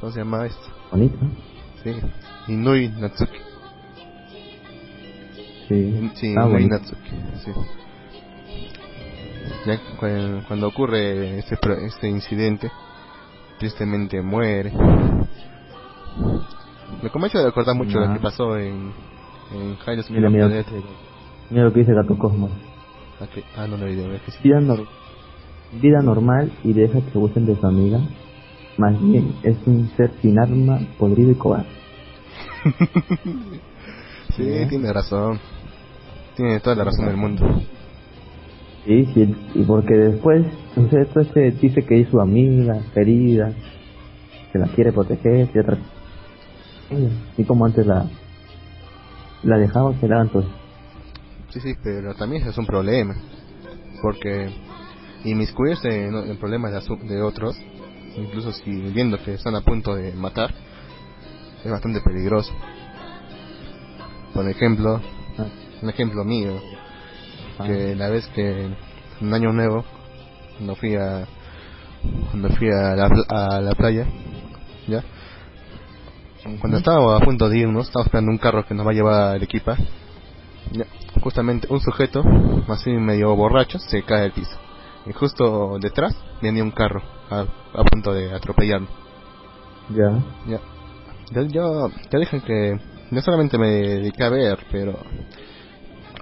¿Cómo 0.00 0.12
se 0.12 0.18
llama 0.20 0.46
esto? 0.46 0.66
Bonito. 0.90 1.16
Sí, 1.82 1.94
Inui 2.48 2.88
Natsuki. 2.88 3.38
Sí. 5.68 6.10
Sí, 6.16 6.34
ah, 6.38 6.46
Inui. 6.48 6.66
Natsuki, 6.68 7.10
sí. 7.44 7.50
Ya 9.66 9.78
cuando 10.48 10.68
ocurre 10.68 11.38
este, 11.38 11.56
este 11.86 12.08
incidente, 12.08 12.70
tristemente 13.58 14.20
muere. 14.22 14.72
Me 17.02 17.10
comienza 17.10 17.38
a 17.40 17.44
recordar 17.44 17.74
mucho 17.74 17.98
lo 17.98 18.06
Ah. 18.06 18.14
que 18.14 18.20
pasó 18.20 18.56
en, 18.56 18.92
en 19.52 19.76
Mira, 21.50 21.64
lo 21.64 21.72
que 21.72 21.80
dice 21.80 21.92
Gato 21.92 22.16
Cosmos. 22.18 22.50
Ah, 23.20 23.26
Ah, 23.56 23.66
no 23.66 23.76
lo 23.76 23.86
vi, 23.86 24.00
es 24.00 24.22
que 24.22 24.30
sí. 24.32 24.38
Vida, 24.42 24.60
nor- 24.60 24.86
vida 25.80 26.00
normal 26.02 26.52
y 26.62 26.72
deja 26.72 27.00
que 27.00 27.18
gusten 27.18 27.46
de 27.46 27.56
su 27.56 27.66
amiga. 27.66 28.00
Más 28.78 29.00
bien 29.00 29.34
es 29.42 29.56
un 29.66 29.88
ser 29.96 30.10
sin 30.20 30.38
arma, 30.38 30.80
podrido 30.98 31.30
y 31.32 31.34
cobarde. 31.36 31.68
Sí, 34.36 34.42
¿Eh? 34.42 34.66
tiene 34.68 34.92
razón. 34.92 35.38
Tiene 36.34 36.58
toda 36.58 36.74
la 36.74 36.84
razón 36.84 37.06
del 37.06 37.16
mundo. 37.16 37.46
Sí, 38.84 39.06
sí, 39.14 39.34
y 39.54 39.62
porque 39.64 39.94
después, 39.94 40.44
sea, 40.90 41.02
esto 41.02 41.24
se 41.32 41.50
dice 41.52 41.82
que 41.84 42.02
es 42.02 42.08
su 42.08 42.20
amiga, 42.20 42.74
querida, 42.92 43.52
que 44.52 44.58
la 44.58 44.66
quiere 44.68 44.92
proteger, 44.92 45.48
y 45.54 45.58
otra. 45.58 45.78
Y 47.36 47.44
como 47.44 47.64
antes 47.64 47.86
la 47.86 48.06
la 49.42 49.58
dejaban 49.58 49.98
que 50.00 50.08
la 50.08 50.16
hagan 50.16 50.28
todo. 50.30 50.46
Sí, 51.50 51.60
sí, 51.60 51.74
pero 51.82 52.14
también 52.14 52.46
es 52.46 52.56
un 52.56 52.66
problema. 52.66 53.14
Porque 54.02 54.50
inmiscuirse 55.24 55.88
en, 55.88 56.14
en 56.14 56.36
problemas 56.38 56.72
de, 56.72 56.96
de 57.06 57.22
otros, 57.22 57.56
incluso 58.16 58.52
si 58.52 58.70
viendo 58.70 59.22
que 59.22 59.34
están 59.34 59.54
a 59.54 59.60
punto 59.62 59.94
de 59.94 60.12
matar, 60.12 60.54
es 61.64 61.70
bastante 61.70 62.00
peligroso. 62.00 62.52
Por 64.34 64.48
ejemplo, 64.48 65.00
Ah, 65.36 65.46
un 65.82 65.90
ejemplo 65.90 66.24
mío, 66.24 66.60
ah, 67.58 67.64
que 67.64 67.94
la 67.94 68.10
vez 68.10 68.26
que 68.28 68.68
en 69.20 69.34
año 69.34 69.52
nuevo, 69.52 69.84
cuando 70.56 70.74
fui 70.76 70.96
a 70.96 71.26
cuando 72.30 72.48
fui 72.50 72.68
a 72.68 72.94
la, 72.94 73.08
a 73.28 73.60
la 73.60 73.74
playa, 73.74 74.06
ya, 74.86 75.02
cuando 76.60 76.76
estábamos 76.78 77.20
a 77.20 77.24
punto 77.24 77.48
de 77.48 77.58
irnos, 77.58 77.86
estábamos 77.86 78.06
esperando 78.08 78.30
un 78.30 78.38
carro 78.38 78.66
que 78.66 78.74
nos 78.74 78.86
va 78.86 78.90
a 78.90 78.94
llevar 78.94 79.36
al 79.36 79.42
equipa, 79.42 79.76
ya, 80.72 80.84
justamente 81.22 81.66
un 81.70 81.80
sujeto, 81.80 82.22
así 82.68 82.90
medio 82.90 83.34
borracho, 83.34 83.78
se 83.78 84.02
cae 84.02 84.24
al 84.24 84.32
piso. 84.32 84.56
Y 85.06 85.12
justo 85.12 85.78
detrás 85.80 86.16
venía 86.40 86.62
un 86.62 86.70
carro 86.70 87.02
a, 87.30 87.40
a 87.40 87.84
punto 87.84 88.12
de 88.12 88.32
atropellarlo. 88.34 88.88
ya. 89.90 90.22
Ya. 90.46 90.60
Yo, 91.32 91.42
yo, 91.42 91.90
ya 92.10 92.18
dije 92.18 92.40
que 92.42 92.78
no 93.10 93.20
solamente 93.22 93.56
me 93.56 93.68
dediqué 93.68 94.24
a 94.24 94.28
ver, 94.28 94.58
pero 94.70 94.98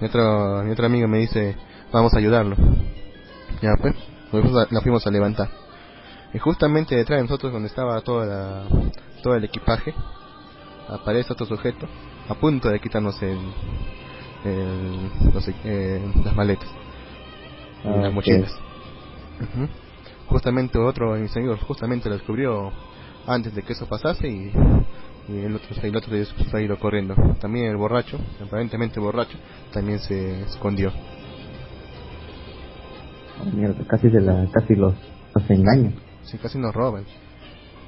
mi 0.03 0.09
otro, 0.09 0.63
mi 0.65 0.71
otro 0.71 0.85
amigo 0.85 1.07
me 1.07 1.19
dice, 1.19 1.55
vamos 1.89 2.13
a 2.13 2.17
ayudarlo. 2.17 2.57
Ya 3.61 3.71
pues, 3.79 3.95
lo 4.69 4.81
fuimos 4.81 5.07
a, 5.07 5.09
levantar. 5.09 5.47
Y 6.33 6.39
justamente 6.39 6.93
detrás 6.93 7.19
de 7.19 7.23
nosotros, 7.23 7.53
donde 7.53 7.69
estaba 7.69 8.01
toda 8.01 8.25
la, 8.25 8.63
todo 9.21 9.33
el 9.35 9.45
equipaje, 9.45 9.93
aparece 10.89 11.31
otro 11.31 11.45
sujeto 11.45 11.87
a 12.27 12.33
punto 12.35 12.67
de 12.67 12.81
quitarnos 12.81 13.21
el, 13.23 13.39
el, 14.43 15.09
eh, 15.63 16.01
las 16.25 16.35
maletas, 16.35 16.67
y 17.85 17.87
Ah, 17.87 17.95
las 18.01 18.09
ok. 18.09 18.15
mochilas. 18.15 18.59
Justamente 20.27 20.79
otro 20.79 21.13
de 21.13 21.21
mis 21.21 21.37
amigos 21.37 21.61
justamente 21.61 22.09
lo 22.09 22.15
descubrió 22.15 22.73
antes 23.25 23.55
de 23.55 23.63
que 23.63 23.71
eso 23.71 23.85
pasase 23.85 24.27
y, 24.27 24.51
y 25.27 25.39
el 25.39 25.55
otro 25.55 25.69
el 25.81 25.95
otro 25.95 26.13
ha 26.53 26.61
ido 26.61 26.77
corriendo. 26.79 27.15
También 27.39 27.67
el 27.67 27.77
borracho, 27.77 28.17
aparentemente 28.45 28.99
borracho, 28.99 29.37
también 29.71 29.99
se 29.99 30.41
escondió. 30.41 30.91
Oh, 33.41 33.45
mierda, 33.45 33.83
casi 33.87 34.09
se 34.09 34.19
la, 34.21 34.47
casi 34.51 34.75
los, 34.75 34.95
los 35.35 35.49
engañan. 35.49 35.95
Sí, 36.23 36.37
casi 36.37 36.57
nos 36.59 36.73
roban. 36.73 37.03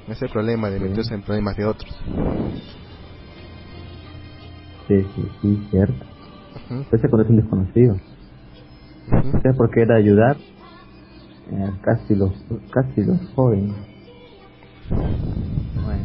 Ese 0.04 0.12
es 0.12 0.22
el 0.22 0.30
problema 0.30 0.70
de 0.70 0.78
Sí. 0.78 0.84
meterse 0.84 1.14
en 1.14 1.22
problemas 1.22 1.56
de 1.56 1.64
otros. 1.66 1.94
Sí, 4.88 5.02
sí, 5.14 5.22
sí, 5.42 5.66
cierto. 5.70 6.04
Ujú, 6.70 6.84
Ese 6.92 7.08
cuando 7.08 7.22
es 7.24 7.30
un 7.30 7.36
desconocido. 7.36 7.96
No 9.08 9.40
sé 9.40 9.52
por 9.56 9.70
qué 9.70 9.82
era 9.82 9.96
ayudar. 9.96 10.36
eh, 11.48 11.70
casi 11.82 12.14
los, 12.16 12.32
casi 12.72 13.02
los 13.02 13.18
jóvenes. 13.34 13.76
Bueno, 14.90 16.04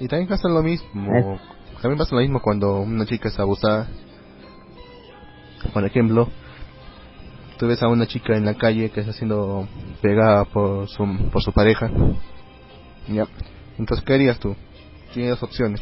Y 0.00 0.08
también 0.08 0.28
pasa 0.28 0.48
lo 0.48 0.62
mismo. 0.62 1.14
Es- 1.14 1.80
También 1.82 1.98
pasa 1.98 2.14
lo 2.14 2.20
mismo 2.20 2.40
cuando 2.40 2.78
una 2.80 3.06
chica 3.06 3.28
es 3.28 3.38
abusada. 3.38 3.88
Por 5.72 5.84
ejemplo, 5.84 6.28
tú 7.58 7.66
ves 7.66 7.82
a 7.82 7.88
una 7.88 8.06
chica 8.06 8.36
en 8.36 8.44
la 8.44 8.54
calle 8.54 8.90
que 8.90 9.00
está 9.00 9.12
siendo 9.12 9.66
pegada 10.02 10.44
por 10.44 10.88
su, 10.88 11.04
por 11.32 11.42
su 11.42 11.52
pareja. 11.52 11.90
Ya. 13.08 13.26
Entonces, 13.78 14.04
¿qué 14.04 14.14
harías 14.14 14.38
tú? 14.38 14.54
Tienes 15.14 15.32
dos 15.32 15.42
opciones. 15.42 15.80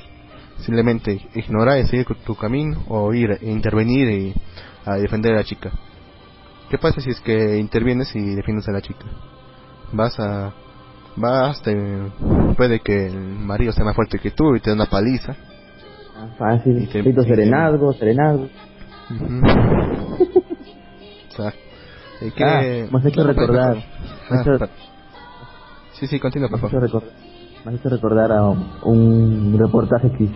Simplemente 0.58 1.20
ignorar 1.34 1.78
y 1.78 1.86
seguir 1.86 2.06
tu 2.26 2.34
camino 2.34 2.82
o 2.88 3.12
ir 3.14 3.30
e 3.40 3.50
intervenir 3.50 4.08
y 4.10 4.34
a 4.84 4.94
defender 4.96 5.32
a 5.34 5.36
la 5.38 5.44
chica. 5.44 5.70
¿Qué 6.70 6.78
pasa 6.78 7.00
si 7.00 7.10
es 7.10 7.20
que 7.20 7.58
intervienes 7.58 8.14
y 8.14 8.34
defiendes 8.34 8.68
a 8.68 8.72
la 8.72 8.82
chica? 8.82 9.04
Vas 9.92 10.18
a... 10.20 10.52
Vas, 11.20 11.60
te, 11.62 11.74
puede 12.56 12.80
que 12.80 13.06
el 13.08 13.18
marido 13.18 13.72
sea 13.72 13.84
más 13.84 13.94
fuerte 13.96 14.18
que 14.18 14.30
tú 14.30 14.54
y 14.56 14.60
te 14.60 14.70
da 14.70 14.76
una 14.76 14.86
paliza. 14.86 15.34
ah, 16.16 16.28
fácil. 16.38 16.80
Y 16.82 16.86
te- 16.86 16.98
Necesito 16.98 17.22
serenazgo, 17.24 17.92
serenazgo. 17.94 18.44
o 18.44 18.48
sea, 21.36 21.52
¿y 22.20 22.30
qué- 22.30 22.44
Ah, 22.44 22.60
has 22.98 23.04
hecho 23.06 23.14
claro, 23.22 23.28
recordar. 23.28 23.72
pues, 23.74 23.84
Me 24.30 24.36
has 24.38 24.46
ah, 24.46 24.54
hecho- 24.54 24.68
sí, 25.94 26.06
sí, 26.06 26.20
continúa, 26.20 26.48
por 26.48 26.60
favor. 26.60 26.82
recordar, 26.82 27.10
me 27.64 27.72
has 27.72 27.80
hecho 27.80 27.88
recordar 27.88 28.30
a 28.32 28.42
un 28.84 29.56
reportaje 29.58 30.10
que 30.12 30.28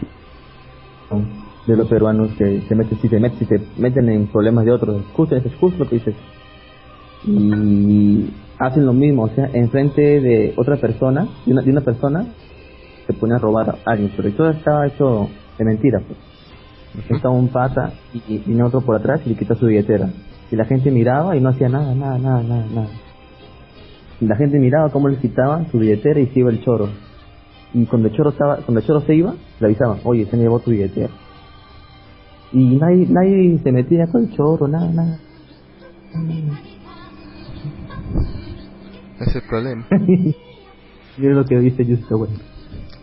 de 1.66 1.76
los 1.76 1.88
peruanos 1.88 2.30
que 2.36 2.62
se 2.68 2.74
meten, 2.74 2.98
si 3.00 3.08
se 3.08 3.20
meten, 3.20 3.38
si 3.38 3.44
se 3.46 3.60
meten 3.78 4.08
en 4.08 4.26
problemas 4.26 4.64
de 4.64 4.72
otros. 4.72 5.04
Justo, 5.12 5.36
es 5.36 5.44
justo 5.60 5.84
lo 5.84 5.88
que 5.88 5.96
dices. 5.96 6.16
Y 7.24 8.30
hacen 8.58 8.86
lo 8.86 8.92
mismo, 8.92 9.24
o 9.24 9.28
sea, 9.28 9.48
enfrente 9.52 10.20
de 10.20 10.54
otra 10.56 10.76
persona, 10.76 11.28
de 11.46 11.52
una, 11.70 11.80
persona, 11.80 12.26
se 13.06 13.12
pone 13.12 13.34
a 13.34 13.38
robar 13.38 13.70
a 13.70 13.78
alguien, 13.84 14.12
pero 14.16 14.30
todo 14.32 14.50
estaba 14.50 14.86
hecho 14.86 15.28
de 15.58 15.64
mentira, 15.64 16.00
pues. 16.06 16.18
Un 17.24 17.48
pata 17.48 17.92
y, 18.28 18.38
vino 18.38 18.66
otro 18.66 18.82
por 18.82 18.96
atrás 18.96 19.22
y 19.24 19.30
le 19.30 19.36
quitó 19.36 19.54
su 19.54 19.66
billetera. 19.66 20.10
Y 20.50 20.56
la 20.56 20.66
gente 20.66 20.90
miraba 20.90 21.34
y 21.36 21.40
no 21.40 21.48
hacía 21.48 21.68
nada, 21.68 21.94
nada, 21.94 22.18
nada, 22.18 22.42
nada, 22.42 22.66
nada. 22.72 22.88
Y 24.20 24.26
la 24.26 24.36
gente 24.36 24.58
miraba 24.58 24.90
cómo 24.90 25.08
le 25.08 25.16
quitaban 25.16 25.70
su 25.70 25.78
billetera 25.78 26.20
y 26.20 26.26
se 26.26 26.40
iba 26.40 26.50
el 26.50 26.62
choro. 26.62 26.88
Y 27.72 27.86
cuando 27.86 28.08
el 28.08 28.14
choro 28.14 28.30
estaba, 28.30 28.56
cuando 28.56 28.80
el 28.80 28.86
choro 28.86 29.00
se 29.00 29.14
iba, 29.14 29.34
le 29.58 29.66
avisaban, 29.66 30.00
oye, 30.04 30.26
se 30.26 30.36
me 30.36 30.42
llevó 30.42 30.60
tu 30.60 30.70
billetera. 30.70 31.08
Y 32.52 32.76
nadie, 32.76 33.06
nadie 33.08 33.58
se 33.62 33.72
metía 33.72 34.06
con 34.08 34.24
el 34.24 34.36
choro, 34.36 34.68
nada, 34.68 34.92
nada. 34.92 35.18
Es 39.26 39.34
el 39.36 39.42
problema. 39.42 39.86
Mira 41.18 41.34
lo 41.34 41.44
que 41.44 41.58
dice 41.58 41.84
güey. 42.10 42.30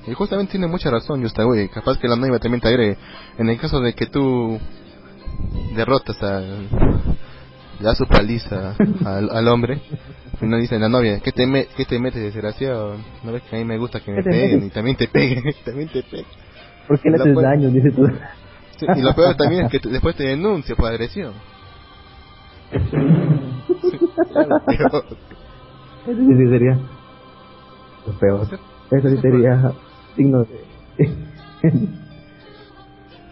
Y 0.08 0.14
justamente 0.14 0.52
tiene 0.54 0.68
mucha 0.68 0.90
razón, 0.90 1.22
Justa, 1.22 1.44
güey. 1.44 1.70
Capaz 1.70 2.00
que 2.00 2.08
la 2.08 2.16
novia 2.16 2.40
también 2.40 2.62
te 2.62 2.68
agregue. 2.70 2.98
En 3.38 3.50
el 3.50 3.60
caso 3.60 3.80
de 3.80 3.94
que 3.94 4.08
tú 4.08 4.60
derrotas 5.76 6.18
le 6.22 7.86
das 7.86 7.98
su 7.98 8.06
paliza 8.08 8.76
al, 9.06 9.30
al 9.30 9.48
hombre. 9.48 9.80
Y 10.42 10.46
no 10.46 10.58
dice 10.58 10.80
la 10.80 10.90
novia, 10.90 11.20
¿qué 11.20 11.32
te, 11.32 11.46
me, 11.46 11.68
¿qué 11.78 11.86
te 11.86 12.00
metes, 12.00 12.22
desgraciado? 12.24 12.96
No 13.24 13.32
ves 13.34 13.44
que 13.44 13.56
a 13.56 13.60
mí 13.60 13.66
me 13.66 13.78
gusta 13.78 14.00
que 14.00 14.12
me 14.12 14.18
¿Qué 14.18 14.24
te 14.24 14.30
peguen 14.30 14.66
y 14.66 14.70
también 14.70 14.98
te 14.98 15.08
peguen, 15.08 15.44
también 15.66 15.90
te 15.90 16.02
peguen. 16.04 16.26
¿Por 16.88 17.00
qué 17.00 17.10
le 17.10 17.16
haces 17.18 17.36
daño? 17.36 17.70
Dice 17.70 17.92
tú. 17.92 18.08
Sí, 18.80 18.86
y 18.96 19.02
lo 19.02 19.14
peor 19.14 19.36
también 19.36 19.66
es 19.66 19.72
que 19.72 19.80
te- 19.82 19.90
después 19.90 20.16
te 20.16 20.24
denuncia 20.24 20.76
por 20.76 20.88
agresión. 20.90 21.34
Ya 22.72 24.42
lo 24.48 24.66
peor. 24.66 25.06
Eso 26.08 26.22
sí 26.22 26.50
sería 26.50 26.80
lo 28.08 28.14
peor. 28.20 28.48
Eso 28.92 29.10
sí 29.10 29.18
sería 29.22 29.72
digno 30.18 30.44
de... 30.44 30.60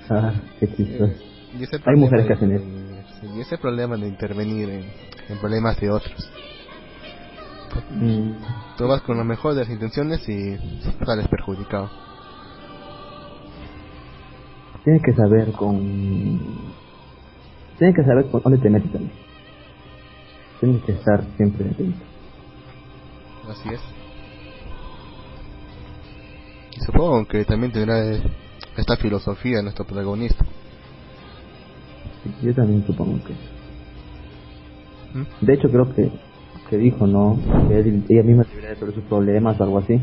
ah, 0.09 0.33
qué 0.59 0.67
chistoso. 0.75 1.13
Hay 1.85 1.95
mujeres 1.95 2.27
que 2.27 2.33
hacen 2.33 2.51
eso. 2.51 2.65
y 3.35 3.41
ese 3.41 3.57
problema 3.57 3.95
de 3.97 4.07
intervenir 4.07 4.69
en, 4.69 4.85
en 5.29 5.37
problemas 5.39 5.79
de 5.79 5.89
otros. 5.89 6.31
Mm, 7.91 8.31
Tú 8.77 8.87
vas 8.87 9.01
con 9.01 9.17
lo 9.17 9.23
mejor 9.25 9.53
de 9.55 9.61
las 9.61 9.69
intenciones 9.69 10.27
y 10.29 10.57
sales 11.05 11.27
perjudicado. 11.27 11.89
Tienes 14.83 15.01
que 15.03 15.13
saber 15.13 15.51
con... 15.53 16.39
Tienes 17.77 17.95
que 17.95 18.03
saber 18.03 18.29
con 18.31 18.41
dónde 18.43 18.57
te 18.59 18.69
metes 18.69 18.91
también. 18.91 19.11
Tienes 20.59 20.83
que 20.83 20.91
estar 20.93 21.23
siempre 21.35 21.69
atento. 21.69 22.05
Así 23.49 23.69
es. 23.69 23.81
Y 26.75 26.79
supongo 26.85 27.25
que 27.25 27.45
también 27.45 27.71
tendrá 27.71 28.05
eh, 28.05 28.21
esta 28.77 28.97
filosofía 28.97 29.61
nuestro 29.61 29.85
protagonista. 29.85 30.45
Sí, 32.23 32.31
Yo 32.43 32.53
también 32.53 32.85
supongo 32.85 33.19
que... 33.23 33.33
¿Mm? 35.17 35.45
De 35.45 35.53
hecho 35.53 35.69
creo 35.69 35.89
que, 35.95 36.11
que 36.69 36.77
dijo, 36.77 37.07
¿no? 37.07 37.39
Que 37.67 37.79
él- 37.79 38.05
ella 38.09 38.23
misma 38.23 38.43
debería 38.43 38.69
resolver 38.71 38.95
sus 38.95 39.05
problemas 39.05 39.59
o 39.59 39.63
algo 39.63 39.79
así. 39.79 39.93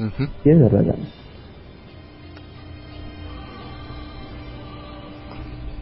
Ujú. 0.00 0.24
Sí, 0.42 0.50
es 0.50 0.58
verdad. 0.60 0.94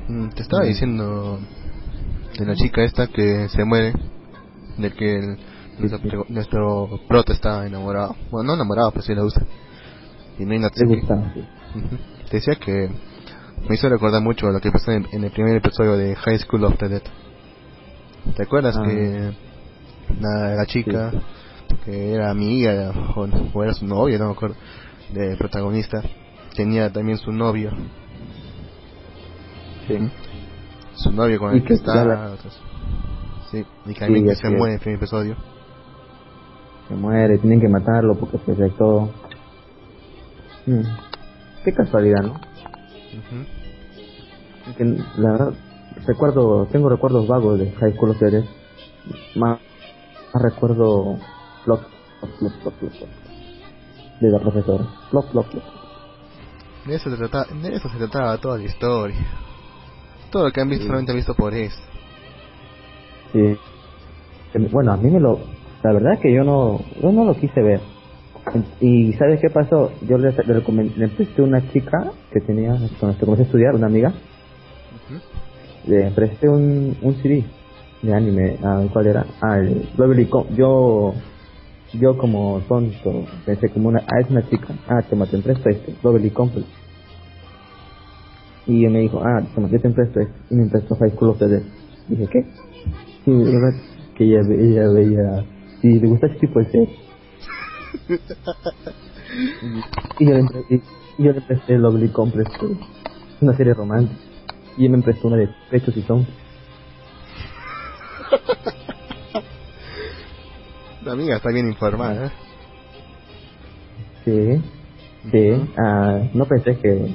Mm, 0.08 0.28
Te 0.30 0.42
estaba 0.42 0.64
diciendo 0.64 1.38
de 2.38 2.44
la 2.46 2.54
chica 2.54 2.82
esta 2.84 3.06
que 3.08 3.48
se 3.48 3.64
muere, 3.64 3.92
de 4.78 4.90
que 4.92 5.16
el- 5.18 5.38
nuestro, 5.78 6.24
nuestro 6.28 7.00
prota 7.08 7.32
está 7.32 7.66
enamorado. 7.66 8.14
Bueno, 8.30 8.48
no 8.48 8.54
enamorado, 8.54 8.90
pero 8.90 9.02
sí 9.02 9.14
le 9.14 9.22
gusta. 9.22 9.42
Y 10.38 10.44
no 10.44 10.52
hay 10.52 10.58
sí. 10.74 10.84
Ujú. 10.84 11.96
Te 12.30 12.36
decía 12.36 12.54
que 12.56 12.88
me 13.68 13.74
hizo 13.74 13.88
recordar 13.88 14.22
mucho 14.22 14.48
lo 14.50 14.60
que 14.60 14.70
pasó 14.70 14.92
en, 14.92 15.06
en 15.12 15.24
el 15.24 15.30
primer 15.30 15.56
episodio 15.56 15.96
de 15.96 16.14
High 16.16 16.38
School 16.40 16.64
of 16.64 16.76
the 16.78 16.88
Dead. 16.88 17.02
¿Te 18.36 18.42
acuerdas 18.42 18.76
Ah. 18.78 18.82
que 18.86 19.32
la, 20.20 20.54
la 20.56 20.66
chica 20.66 21.12
que 21.84 22.12
era 22.12 22.30
amiga 22.30 22.92
o, 23.16 23.26
o 23.54 23.62
era 23.64 23.72
su 23.74 23.86
novia, 23.86 24.18
no 24.18 24.26
me 24.26 24.32
acuerdo, 24.32 24.56
de 25.12 25.36
protagonista, 25.36 26.02
tenía 26.54 26.90
también 26.92 27.18
su 27.18 27.32
novio. 27.32 27.70
Sí. 29.86 29.96
Su 30.94 31.12
novio 31.12 31.38
con 31.38 31.54
el 31.54 31.62
que 31.62 31.68
que 31.68 31.74
está. 31.74 32.04
la- 32.04 32.36
Sí, 33.50 33.64
y 33.86 33.94
también 33.94 34.24
Sí, 34.24 34.30
que 34.30 34.34
se 34.36 34.48
muere 34.50 34.72
en 34.72 34.74
el 34.74 34.80
primer 34.80 34.98
episodio. 34.98 35.36
Se 36.88 36.94
muere, 36.94 37.38
tienen 37.38 37.60
que 37.60 37.68
matarlo 37.68 38.14
porque 38.14 38.38
se 38.38 38.52
afectó. 38.52 39.10
Mm. 40.66 40.82
Qué 41.64 41.72
casualidad, 41.72 42.22
¿no? 42.22 42.40
Que, 44.76 44.84
la 44.84 45.32
verdad, 45.32 45.52
recuerdo, 46.06 46.66
tengo 46.66 46.88
recuerdos 46.88 47.26
vagos 47.26 47.58
de 47.58 47.70
High 47.72 47.94
School 47.94 48.10
of 48.10 48.18
the 48.18 48.30
Dead. 48.30 48.44
Más, 49.36 49.58
más 50.34 50.42
recuerdo 50.42 51.16
flop, 51.64 51.80
flop, 52.20 52.52
flop, 52.62 52.74
flop, 52.74 53.08
de 54.20 54.30
la 54.30 54.38
profesora. 54.40 54.84
Flop, 55.10 55.30
flop, 55.30 55.46
flop. 55.50 55.64
De 56.86 56.94
eso, 56.94 57.10
se 57.10 57.16
trataba, 57.16 57.46
de 57.46 57.74
eso 57.74 57.88
se 57.88 57.96
trataba 57.98 58.38
toda 58.38 58.58
la 58.58 58.64
historia. 58.64 59.16
Todo 60.30 60.44
lo 60.44 60.52
que 60.52 60.60
han 60.60 60.68
visto 60.68 60.82
Sí. 60.82 60.86
solamente 60.88 61.12
han 61.12 61.18
visto 61.18 61.34
por 61.34 61.54
eso. 61.54 61.78
Sí. 63.32 63.56
Bueno, 64.70 64.92
a 64.92 64.96
mí 64.96 65.10
me 65.10 65.20
lo... 65.20 65.40
La 65.86 65.92
verdad 65.92 66.18
que 66.20 66.34
yo 66.34 66.42
no, 66.44 66.80
yo 67.02 67.12
no 67.12 67.24
lo 67.26 67.34
quise 67.36 67.62
ver. 67.62 67.80
Y 68.80 69.12
¿sabes 69.14 69.40
qué 69.40 69.50
pasó? 69.50 69.90
Yo 70.08 70.18
le, 70.18 70.30
le, 70.32 70.60
recomend- 70.64 70.94
le 70.96 71.08
presté 71.08 71.42
una 71.42 71.60
chica 71.72 71.98
que 72.32 72.40
tenía, 72.40 72.70
cuando 73.00 73.18
comencé 73.20 73.44
a 73.44 73.46
estudiar, 73.46 73.74
una 73.76 73.86
amiga, 73.86 74.12
le 75.86 76.10
presté 76.12 76.48
un, 76.48 76.96
un 77.02 77.14
CD 77.22 77.44
de 78.02 78.14
anime. 78.14 78.58
Ah, 78.64 78.86
¿Cuál 78.92 79.06
era? 79.08 79.26
Ah, 79.42 79.58
Lovely 79.96 80.26
Com- 80.28 80.48
Yo, 80.56 81.14
yo 81.94 82.18
como 82.18 82.60
tonto, 82.68 83.26
pensé 83.46 83.70
como 83.70 83.88
una... 83.88 84.00
Ah, 84.00 84.20
es 84.20 84.30
una 84.30 84.48
chica. 84.50 84.74
Ah, 84.88 85.02
toma, 85.08 85.26
te 85.26 85.38
presto 85.38 85.68
este, 85.70 85.94
Lovely 86.02 86.30
Complex. 86.32 86.66
Y 88.66 88.86
me 88.88 89.00
dijo, 89.00 89.20
ah, 89.24 89.42
toma, 89.54 89.68
yo 89.70 89.80
te 89.80 89.90
presto 89.90 90.20
este. 90.20 90.34
Y 90.50 90.56
me 90.56 90.68
prestó 90.68 90.96
High 90.96 91.12
School 91.12 91.30
of 91.30 91.38
the 91.38 91.48
Dead. 91.48 91.62
Dije, 92.08 92.28
¿qué? 92.32 92.42
Sí, 93.24 93.32
verdad 93.32 93.74
que 94.16 94.24
ella 94.24 94.42
veía... 94.42 95.55
Sí, 95.86 96.00
le 96.00 96.08
gusta 96.08 96.26
ese 96.26 96.40
tipo 96.40 96.58
de 96.58 96.68
series. 96.72 96.98
y, 99.62 100.24
y 100.24 100.28
yo 100.28 100.34
le, 100.34 100.42
y, 100.68 100.82
yo 101.22 101.32
le 101.32 101.40
presté 101.42 101.78
Lovely 101.78 102.08
Complex, 102.08 102.50
una 103.40 103.56
serie 103.56 103.72
romántica. 103.72 104.20
Y 104.76 104.86
ella 104.86 104.96
me 104.96 105.02
prestó 105.04 105.28
una 105.28 105.36
de 105.36 105.48
pechos 105.70 105.96
y 105.96 106.02
son. 106.02 106.26
La 111.04 111.12
amiga 111.12 111.36
está 111.36 111.50
bien 111.52 111.68
informada. 111.68 112.26
¿eh? 112.26 112.32
Sí, 114.24 114.60
sí. 115.30 115.70
Ah, 115.78 116.18
no 116.34 116.46
pensé 116.46 116.76
que... 116.80 117.14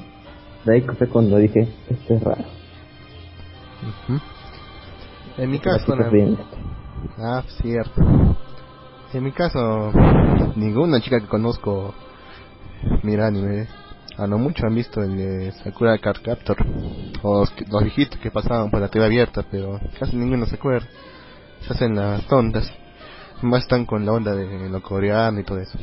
De 0.63 0.75
ahí 0.75 0.81
fue 0.97 1.09
cuando 1.09 1.35
dije, 1.39 1.67
esto 1.89 2.13
es 2.13 2.23
raro. 2.23 2.45
En 5.37 5.51
mi 5.51 5.59
caso, 5.59 5.93
bien. 6.09 6.37
ah, 7.17 7.43
cierto. 7.61 8.01
En 9.13 9.23
mi 9.23 9.31
caso, 9.31 9.91
ninguna 10.55 11.01
chica 11.01 11.19
que 11.19 11.27
conozco 11.27 11.93
mira 13.03 13.27
anime. 13.27 13.67
A 14.17 14.27
lo 14.27 14.37
mucho 14.37 14.65
han 14.67 14.75
visto 14.75 15.01
el 15.01 15.17
de 15.17 15.51
Sakura 15.63 15.97
Card 15.97 16.21
Captor 16.21 16.57
o 17.23 17.39
los, 17.39 17.51
que- 17.51 17.65
los 17.65 17.83
viejitos 17.83 18.19
que 18.19 18.29
pasaban 18.29 18.69
por 18.69 18.79
la 18.81 18.89
TV 18.89 19.05
abierta, 19.05 19.43
pero 19.49 19.79
casi 19.99 20.15
ninguno 20.15 20.45
se 20.45 20.55
acuerda. 20.55 20.87
Se 21.65 21.73
hacen 21.73 21.95
las 21.95 22.25
tontas. 22.27 22.71
Más 23.41 23.63
están 23.63 23.85
con 23.85 24.05
la 24.05 24.11
onda 24.11 24.35
de 24.35 24.69
lo 24.69 24.81
coreano 24.81 25.39
y 25.39 25.43
todo 25.43 25.57
eso. 25.59 25.77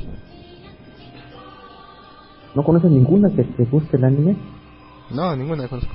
¿No 2.55 2.63
conoces 2.63 2.91
ninguna 2.91 3.29
que 3.35 3.45
te 3.45 3.65
guste 3.65 3.97
el 3.97 4.05
anime? 4.05 4.37
No, 5.11 5.35
ninguna 5.35 5.67
conozco. 5.69 5.95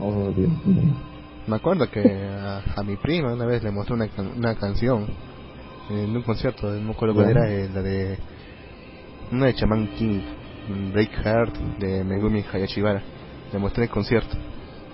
Oh, 0.00 0.30
Dios 0.36 0.50
mío. 0.66 0.94
Me 1.46 1.56
acuerdo 1.56 1.88
que 1.90 2.00
a, 2.28 2.62
a 2.76 2.82
mi 2.82 2.96
prima 2.96 3.32
una 3.32 3.46
vez 3.46 3.62
le 3.62 3.70
mostré 3.70 3.94
una, 3.94 4.08
can- 4.08 4.32
una 4.36 4.54
canción 4.56 5.06
en 5.90 6.16
un 6.16 6.22
concierto, 6.22 6.70
no 6.70 6.80
me 6.80 6.92
acuerdo 6.92 7.14
cuál 7.14 7.30
era, 7.30 7.50
eh, 7.50 7.68
la 7.72 7.82
de 7.82 8.18
una 9.30 9.46
de 9.46 9.54
Chaman 9.54 9.88
King, 9.96 10.20
Break 10.92 11.10
Heart 11.24 11.56
de 11.78 12.04
Megumi 12.04 12.44
Hayashibara. 12.52 13.02
Le 13.52 13.58
mostré 13.58 13.84
el 13.84 13.90
concierto, 13.90 14.36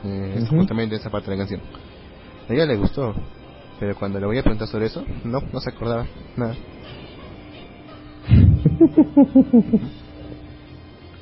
eh, 0.05 0.35
es 0.37 0.45
Ujú. 0.45 0.57
justamente 0.59 0.97
esa 0.97 1.11
parte 1.11 1.31
de 1.31 1.37
la 1.37 1.43
canción. 1.43 1.61
A 2.49 2.53
ella 2.53 2.67
le 2.67 2.77
gustó, 2.77 3.15
pero 3.79 3.95
cuando 3.95 4.19
le 4.19 4.27
voy 4.27 4.39
a 4.39 4.43
preguntar 4.43 4.67
sobre 4.69 4.87
eso, 4.87 5.05
no, 5.25 5.41
no 5.53 5.61
se 5.61 5.71
acordaba 5.71 6.07
nada. 6.37 6.55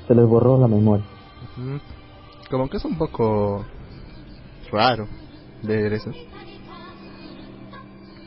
Se 0.06 0.14
les 0.14 0.24
borró 0.24 0.60
la 0.60 0.68
memoria. 0.68 1.04
Como 2.48 2.68
que 2.68 2.76
es 2.76 2.84
un 2.84 2.96
poco 2.96 3.64
raro 4.70 5.08
leer 5.62 5.94
eso. 5.94 6.12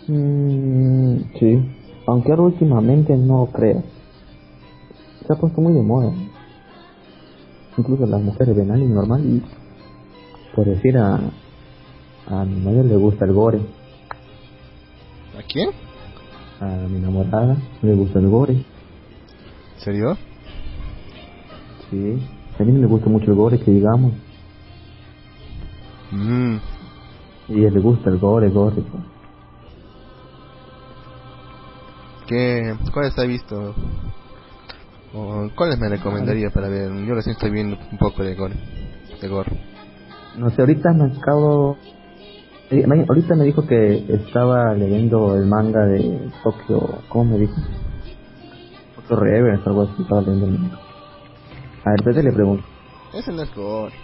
Mm, 0.09 1.17
sí. 1.39 1.59
Aunque 2.07 2.31
ahora 2.31 2.43
últimamente 2.43 3.15
no 3.15 3.47
creo. 3.53 3.83
Se 5.25 5.33
ha 5.33 5.35
puesto 5.35 5.61
muy 5.61 5.73
de 5.73 5.83
moda. 5.83 6.11
Incluso 7.77 8.07
las 8.07 8.21
mujeres 8.21 8.55
ven 8.55 8.71
anime 8.71 8.95
normal 8.95 9.23
y... 9.23 9.43
Por 10.55 10.65
decir 10.65 10.97
a... 10.97 11.19
A 12.27 12.45
mi 12.45 12.59
novia 12.59 12.83
le 12.83 12.95
gusta 12.95 13.25
el 13.25 13.33
gore. 13.33 13.59
¿A 15.37 15.43
quién? 15.51 15.69
A 16.59 16.87
mi 16.87 16.97
enamorada 16.97 17.57
le 17.81 17.93
gusta 17.93 18.19
el 18.19 18.27
gore. 18.29 18.53
¿En 18.53 18.65
serio? 19.77 20.17
Sí. 21.89 22.19
A 22.59 22.63
mí 22.63 22.71
no 22.71 22.79
me 22.79 22.87
gusta 22.87 23.09
mucho 23.09 23.31
el 23.31 23.37
gore, 23.37 23.59
que 23.59 23.71
digamos. 23.71 24.13
Mm. 26.11 26.57
Y 27.49 27.53
a 27.53 27.57
ella 27.57 27.71
le 27.71 27.79
gusta 27.79 28.09
el 28.09 28.17
gore, 28.19 28.49
gore. 28.49 28.81
pues. 28.81 29.18
¿Qué, 32.29 32.75
¿Cuáles 32.93 33.17
ha 33.17 33.23
visto? 33.23 33.73
¿O 35.15 35.49
¿Cuáles 35.55 35.79
me 35.79 35.89
recomendaría 35.89 36.51
para 36.51 36.69
ver? 36.69 36.91
Yo 37.07 37.15
recién 37.15 37.33
estoy 37.33 37.49
viendo 37.49 37.75
un 37.91 37.97
poco 37.97 38.21
de 38.21 38.35
gore. 38.35 38.53
De 39.19 39.27
gore. 39.27 39.51
No 40.37 40.51
sé, 40.51 40.61
ahorita 40.61 40.93
me 40.93 41.05
acabo... 41.17 41.75
eh, 42.69 42.83
Ahorita 42.85 43.33
me 43.35 43.45
dijo 43.45 43.65
que 43.65 44.05
estaba 44.13 44.75
leyendo 44.75 45.35
el 45.37 45.47
manga 45.47 45.85
de 45.87 46.29
Tokyo... 46.43 46.99
¿Cómo 47.09 47.31
me 47.31 47.39
dijo? 47.39 47.55
Tokyo 48.95 49.15
Revenge, 49.15 49.63
algo 49.65 49.81
así, 49.89 49.99
estaba 50.03 50.21
leyendo 50.21 50.45
el 50.45 50.59
manga. 50.59 50.75
A 51.83 51.89
ver, 51.89 51.99
espérate 51.99 52.23
le 52.23 52.31
pregunto. 52.31 52.63
Ese 53.15 53.31
no 53.31 53.41
es 53.41 53.55
gore. 53.55 53.95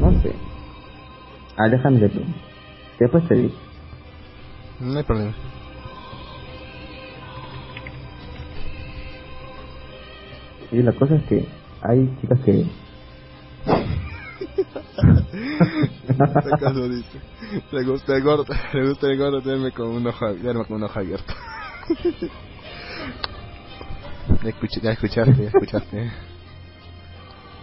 No 0.00 0.10
sé. 0.22 0.34
Ah, 1.56 1.68
déjame 1.68 2.00
pregunto. 2.08 2.38
Después 2.98 3.28
te 3.28 3.34
digo. 3.36 3.54
No 4.80 4.98
hay 4.98 5.04
problema. 5.04 5.34
Y 10.72 10.82
la 10.82 10.92
cosa 10.92 11.16
es 11.16 11.24
que 11.24 11.48
hay 11.82 12.16
chicas 12.20 12.38
que... 12.40 12.64
¿Acaso 16.18 16.88
dice? 16.88 17.20
Le 17.72 17.84
gusta 17.84 18.14
el 18.16 18.22
gordo, 18.22 18.44
le 18.72 18.88
gusta 18.88 19.06
el 19.08 19.18
gordo 19.18 19.42
tenerme 19.42 19.72
con 19.72 19.88
un 19.88 20.06
ojo, 20.06 20.26
verme 20.26 20.64
con 20.66 20.76
un 20.76 20.84
ojo 20.84 20.98
abierto. 20.98 21.34
ya, 24.42 24.48
escuché, 24.48 24.80
ya 24.80 24.92
escuchaste, 24.92 25.42
ya 25.42 25.48
escuchaste. 25.48 26.10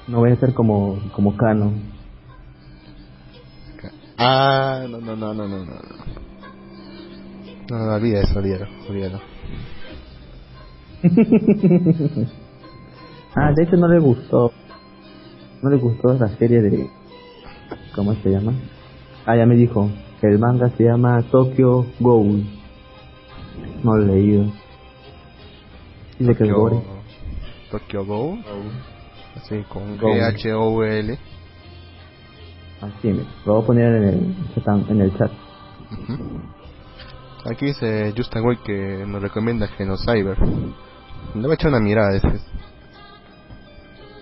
No 0.07 0.19
voy 0.19 0.31
a 0.31 0.35
ser 0.37 0.53
como, 0.53 0.99
como 1.13 1.37
Kano. 1.37 1.73
Ah, 4.17 4.85
no, 4.89 4.99
no, 4.99 5.15
no, 5.15 5.33
no, 5.33 5.47
no, 5.47 5.65
no. 5.65 5.73
No, 7.69 7.77
no, 7.77 7.93
olvida 7.95 8.21
eso, 8.21 8.39
olvídalo, 8.39 8.67
olvídalo. 8.89 9.21
Ah, 13.39 13.51
de 13.55 13.63
hecho 13.63 13.75
no 13.77 13.87
le 13.87 13.99
gustó. 13.99 14.51
No 15.61 15.69
le 15.69 15.77
gustó 15.77 16.13
la 16.13 16.27
serie 16.37 16.61
de... 16.61 16.89
¿Cómo 17.95 18.13
se 18.15 18.29
llama? 18.29 18.53
Ah, 19.25 19.35
ya 19.35 19.45
me 19.45 19.55
dijo. 19.55 19.89
que 20.21 20.27
El 20.27 20.39
manga 20.39 20.69
se 20.77 20.83
llama 20.83 21.21
Tokyo 21.31 21.85
Ghoul. 21.99 22.43
No 23.83 23.95
lo 23.95 24.03
he 24.03 24.15
leído. 24.15 24.43
Dice 26.19 26.35
que 26.35 26.43
es 26.45 26.49
Tokyo, 26.49 26.55
gore. 26.57 26.75
Tokyo 27.71 28.05
Go, 28.05 28.37
así 29.35 29.63
con 29.69 29.97
Go. 29.97 30.07
G-H-O-L. 30.07 31.19
Así, 32.81 33.07
me- 33.07 33.23
lo 33.45 33.53
voy 33.55 33.63
a 33.63 33.65
poner 33.65 33.95
en 33.95 34.03
el, 34.03 34.35
en 34.89 35.01
el 35.01 35.17
chat. 35.17 35.31
Aquí 37.45 37.65
dice 37.67 38.13
Justin 38.15 38.43
Way 38.45 38.57
que 38.65 39.05
nos 39.07 39.21
recomienda 39.21 39.67
Genocyber. 39.67 40.37
Le 40.39 41.41
voy 41.41 41.51
a 41.51 41.53
echar 41.53 41.69
una 41.69 41.79
mirada. 41.79 42.19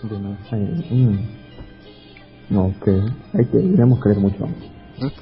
De 0.10 0.18
mm. 0.20 1.20
No, 2.50 2.66
ok. 2.66 2.88
Hay 3.34 3.46
que, 3.46 3.52
que 3.52 3.60
leer 3.60 4.20
mucho. 4.20 4.46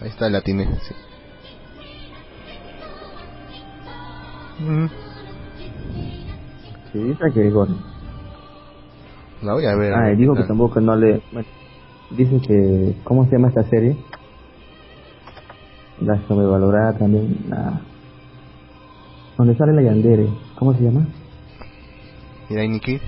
Ahí 0.01 0.09
está 0.09 0.27
el 0.27 0.33
latine, 0.33 0.65
sí. 0.65 0.93
Mm. 4.63 4.87
Sí, 6.91 6.99
dice 6.99 7.23
que 7.33 7.47
es 7.47 7.53
bueno. 7.53 7.77
La 9.41 9.53
voy 9.53 9.65
a 9.65 9.75
ver. 9.75 9.93
Ah, 9.93 10.09
dijo 10.15 10.35
que 10.35 10.43
tampoco 10.43 10.81
no 10.81 10.95
le... 10.95 11.21
Dice 12.11 12.39
que... 12.45 12.95
¿Cómo 13.03 13.25
se 13.25 13.31
llama 13.31 13.49
esta 13.49 13.63
serie? 13.63 13.95
La 16.01 16.19
sobrevalorada 16.27 16.97
también. 16.97 17.37
La... 17.49 17.79
Donde 19.37 19.55
sale 19.55 19.73
la 19.73 19.81
Yandere. 19.81 20.27
¿Cómo 20.55 20.73
se 20.73 20.83
llama? 20.83 21.07
Mira, 22.49 22.63
Nikki. 22.63 22.99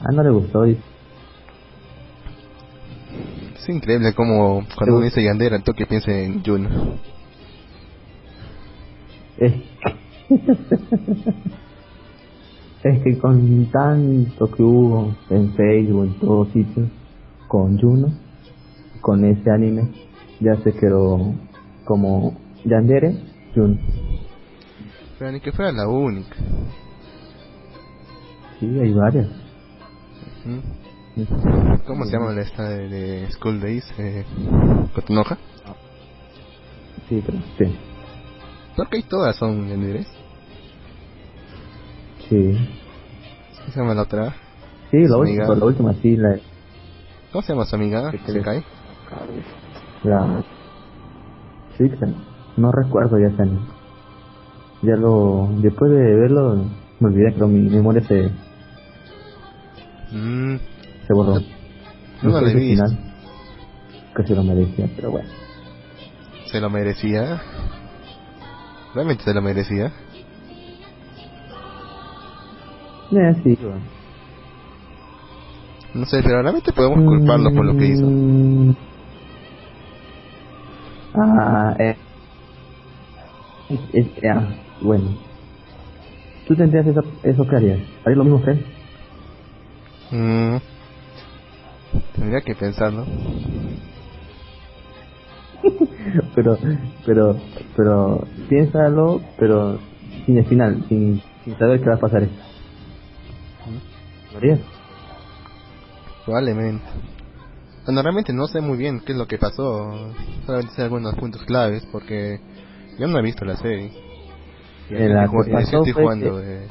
Ah, 0.00 0.12
no 0.12 0.22
le 0.22 0.30
gustó. 0.30 0.64
Es 0.64 0.78
increíble 3.68 4.14
como 4.14 4.64
cuando 4.76 4.96
uno 4.96 5.04
dice 5.04 5.22
Yandera, 5.22 5.56
el 5.56 5.62
toque 5.62 5.86
piensa 5.86 6.12
en 6.12 6.42
Juno. 6.44 6.68
Es... 9.36 9.52
es 12.82 13.02
que 13.02 13.18
con 13.18 13.66
tanto 13.70 14.50
que 14.50 14.62
hubo 14.62 15.14
en 15.30 15.52
Facebook, 15.54 16.04
en 16.04 16.14
todos 16.20 16.48
sitios, 16.52 16.88
con 17.48 17.78
Juno, 17.78 18.12
con 19.00 19.24
ese 19.24 19.50
anime, 19.50 19.90
ya 20.40 20.56
se 20.62 20.72
quedó 20.72 21.34
como 21.84 22.38
Yandere, 22.64 23.16
Juno. 23.54 23.78
Pero 25.18 25.32
ni 25.32 25.40
que 25.40 25.50
fuera 25.52 25.72
la 25.72 25.88
única. 25.88 26.36
Sí, 28.60 28.66
hay 28.78 28.92
varias. 28.92 29.47
¿Cómo 31.86 32.04
se 32.04 32.12
llama 32.12 32.32
la 32.32 32.42
esta 32.42 32.68
de, 32.68 32.88
de 32.88 33.30
School 33.32 33.60
Days? 33.60 33.84
Eh, 33.98 34.24
¿Cotonoja? 34.94 35.36
Sí, 37.08 37.22
pero 37.24 37.38
sí. 37.58 37.64
Porque 38.76 38.96
ahí 38.98 39.02
todas 39.02 39.36
son 39.36 39.68
yanderes. 39.68 40.06
Sí. 42.28 42.52
¿Cómo 43.58 43.72
se 43.72 43.80
llama 43.80 43.94
la 43.94 44.02
otra? 44.02 44.34
Sí, 44.90 44.98
la 45.06 45.16
última, 45.16 45.54
la 45.54 45.64
última 45.64 45.94
sí, 45.94 46.16
la, 46.16 46.38
¿Cómo 47.32 47.42
se 47.42 47.52
llama 47.52 47.66
su 47.66 47.76
amiga? 47.76 48.10
¿Qué 48.10 48.18
¿Se 48.18 48.40
cae? 48.40 48.64
la 50.04 50.42
que 51.78 52.06
no 52.56 52.72
recuerdo 52.72 53.18
ya 53.18 53.28
ese. 53.28 53.50
Ya 54.82 54.96
lo, 54.96 55.48
después 55.60 55.90
de 55.90 56.14
verlo, 56.14 56.64
me 57.00 57.08
olvidé, 57.08 57.32
pero 57.32 57.48
mi 57.48 57.68
memoria 57.68 58.02
se, 58.06 58.30
Mm, 60.10 60.56
se 61.06 61.12
borró. 61.14 61.34
No 62.22 62.40
la 62.40 62.50
he 62.50 62.54
visto. 62.54 62.58
final, 62.58 62.98
que 64.16 64.22
se 64.24 64.34
lo 64.34 64.42
merecía, 64.42 64.86
pero 64.96 65.10
bueno. 65.10 65.28
¿Se 66.50 66.60
lo 66.60 66.70
merecía? 66.70 67.40
¿Realmente 68.94 69.24
se 69.24 69.34
lo 69.34 69.42
merecía? 69.42 69.86
Eh, 73.10 73.34
sí, 73.44 73.56
bueno. 73.60 73.80
No 75.94 76.04
sé, 76.06 76.20
pero 76.22 76.42
realmente 76.42 76.72
podemos 76.72 76.98
culparlo 77.04 77.50
por 77.54 77.64
lo 77.66 77.76
que 77.76 77.86
hizo. 77.86 78.06
Mm. 78.06 78.74
Ah, 81.14 81.74
eh. 81.78 81.96
Es, 83.70 83.80
es- 83.92 84.24
ah, 84.34 84.54
bueno. 84.80 85.10
¿Tú 86.46 86.54
tendrías 86.54 86.86
eso, 86.86 87.00
eso 87.22 87.44
que 87.48 87.56
harías? 87.56 87.78
¿Harías 88.04 88.16
lo 88.18 88.24
mismo 88.24 88.42
que? 88.42 88.77
Mm, 90.10 90.56
tendría 92.14 92.40
que 92.40 92.54
pensarlo. 92.54 93.04
pero, 96.34 96.56
pero, 97.04 97.36
pero, 97.76 98.26
piénsalo, 98.48 99.20
pero 99.38 99.78
sin 100.24 100.38
el 100.38 100.46
final, 100.46 100.84
sin, 100.88 101.20
sin 101.44 101.58
saber 101.58 101.80
qué 101.80 101.88
va 101.88 101.96
a 101.96 102.00
pasar. 102.00 102.22
¿Lo 104.32 104.38
harías? 104.38 104.60
Probablemente. 106.24 106.84
Bueno, 107.86 108.02
realmente 108.02 108.32
no 108.34 108.46
sé 108.46 108.60
muy 108.60 108.76
bien 108.76 109.00
qué 109.00 109.12
es 109.12 109.18
lo 109.18 109.26
que 109.26 109.38
pasó. 109.38 110.12
Solamente 110.44 110.74
sé 110.74 110.82
algunos 110.82 111.14
puntos 111.14 111.42
claves 111.44 111.86
porque 111.90 112.38
yo 112.98 113.06
no 113.06 113.18
he 113.18 113.22
visto 113.22 113.44
la 113.44 113.56
serie. 113.56 113.90
Eh, 114.90 115.08
la 115.08 115.26
recién 115.26 115.82
que 115.82 115.90
estoy 115.90 115.92
jugando, 115.92 116.40
eh, 116.42 116.68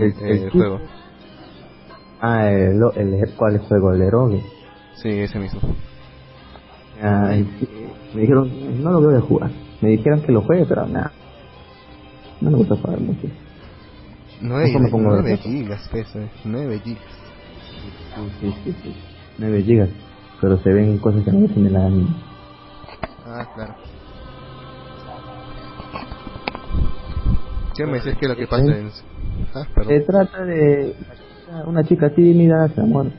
El- 0.00 0.14
el 0.20 0.42
el 0.44 0.50
juego. 0.50 0.80
Ah, 2.20 2.50
el, 2.50 2.80
el, 2.96 3.34
¿cuál 3.36 3.56
es 3.56 3.62
el 3.70 4.02
Eroge. 4.02 4.42
Sí, 4.96 5.08
ese 5.08 5.38
mismo. 5.38 5.60
Sí. 5.60 5.66
me 8.14 8.20
dijeron, 8.22 8.82
no 8.82 8.90
lo 8.90 9.00
voy 9.00 9.16
a 9.16 9.20
jugar. 9.20 9.50
Me 9.80 9.90
dijeron 9.90 10.22
que 10.22 10.32
lo 10.32 10.42
juegue, 10.42 10.64
pero 10.68 10.86
nada. 10.86 11.12
No 12.40 12.50
me 12.50 12.56
gusta 12.58 12.76
jugar 12.76 13.00
mucho. 13.00 13.28
9, 14.40 14.66
Mejor 14.66 14.82
me 14.82 14.90
pongo 14.90 15.10
9 15.10 15.30
de- 15.30 15.36
gigas 15.38 15.88
pesa, 15.92 16.18
9 16.44 16.78
gigas. 16.80 17.02
Sí, 18.40 18.52
sí, 18.64 18.72
sí. 18.82 18.96
9 19.38 19.62
gigas. 19.62 19.90
Pero 20.40 20.56
se 20.58 20.72
ven 20.72 20.98
cosas 20.98 21.24
que 21.24 21.32
no 21.32 21.40
ves 21.40 21.56
en 21.56 21.66
el 21.66 21.76
anime. 21.76 22.08
Ah, 23.26 23.46
claro. 23.54 23.74
¿Qué 27.76 27.86
me 27.86 27.94
dices 27.94 28.16
que 28.16 28.26
es 28.26 28.28
lo 28.28 28.36
que 28.36 28.46
pasa 28.46 28.64
en... 28.64 28.90
Ah, 29.54 29.64
Se 29.86 30.00
trata 30.00 30.44
de 30.44 30.94
una 31.66 31.84
chica 31.84 32.10
tímida, 32.10 32.68
se 32.68 32.80
amor, 32.80 33.10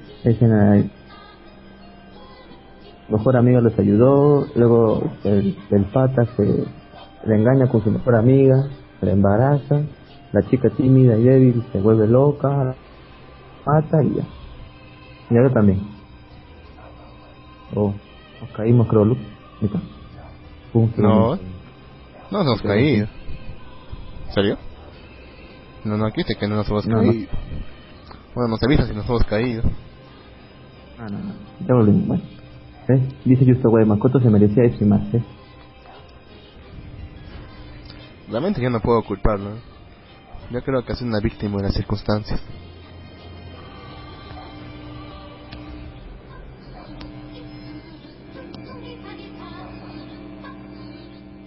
mejor 3.10 3.38
amiga 3.38 3.62
los 3.62 3.78
ayudó, 3.78 4.46
luego 4.56 5.10
el, 5.24 5.58
el 5.72 5.86
pata 5.86 6.26
se 6.36 6.44
le 7.26 7.36
engaña 7.36 7.68
con 7.68 7.84
su 7.84 7.92
mejor 7.92 8.16
amiga, 8.16 8.70
le 9.02 9.12
embaraza, 9.12 9.82
la 10.32 10.42
chica 10.50 10.70
tímida 10.70 11.18
y 11.18 11.24
débil 11.24 11.64
se 11.72 11.80
vuelve 11.80 12.08
loca, 12.08 12.76
mata 13.66 14.04
y 14.04 14.16
ya. 14.16 14.24
Y 15.30 15.38
ahora 15.38 15.54
también. 15.54 15.82
Oh, 17.76 17.94
nos 18.42 18.50
caímos 18.52 18.88
creo, 18.88 19.06
Luke. 19.06 19.22
No. 20.98 21.38
No 22.32 22.44
nos 22.44 22.62
caído. 22.62 23.08
¿En 24.28 24.34
serio? 24.34 24.58
No, 25.84 25.98
no, 25.98 26.06
aquí 26.06 26.22
dice 26.22 26.36
que 26.36 26.48
no 26.48 26.56
nos 26.56 26.70
hemos 26.70 26.86
No, 26.88 27.02
no. 27.02 27.12
Bueno, 28.40 28.52
nos 28.52 28.64
avisa 28.64 28.88
si 28.88 28.94
nos 28.94 29.06
hemos 29.06 29.26
caído. 29.26 29.64
No, 30.98 31.10
no, 31.10 31.20
no. 31.20 31.34
Ya 31.68 31.74
volvimos, 31.74 32.08
bueno. 32.08 32.24
¿Ves? 32.88 33.02
Dice 33.26 33.46
Justo 33.46 33.70
Güey, 33.70 33.86
Makoto 33.86 34.22
se 34.22 34.30
merecía 34.30 34.64
eso 34.64 34.82
y 34.82 34.88
más, 34.88 35.14
¿eh? 35.14 35.22
Realmente 38.30 38.62
yo 38.62 38.70
no 38.70 38.80
puedo 38.80 39.04
culparlo. 39.04 39.58
¿eh? 39.58 39.62
Yo 40.52 40.62
creo 40.62 40.86
que 40.86 40.94
es 40.94 41.02
una 41.02 41.20
víctima 41.20 41.58
de 41.58 41.64
las 41.64 41.74
circunstancias. 41.74 42.42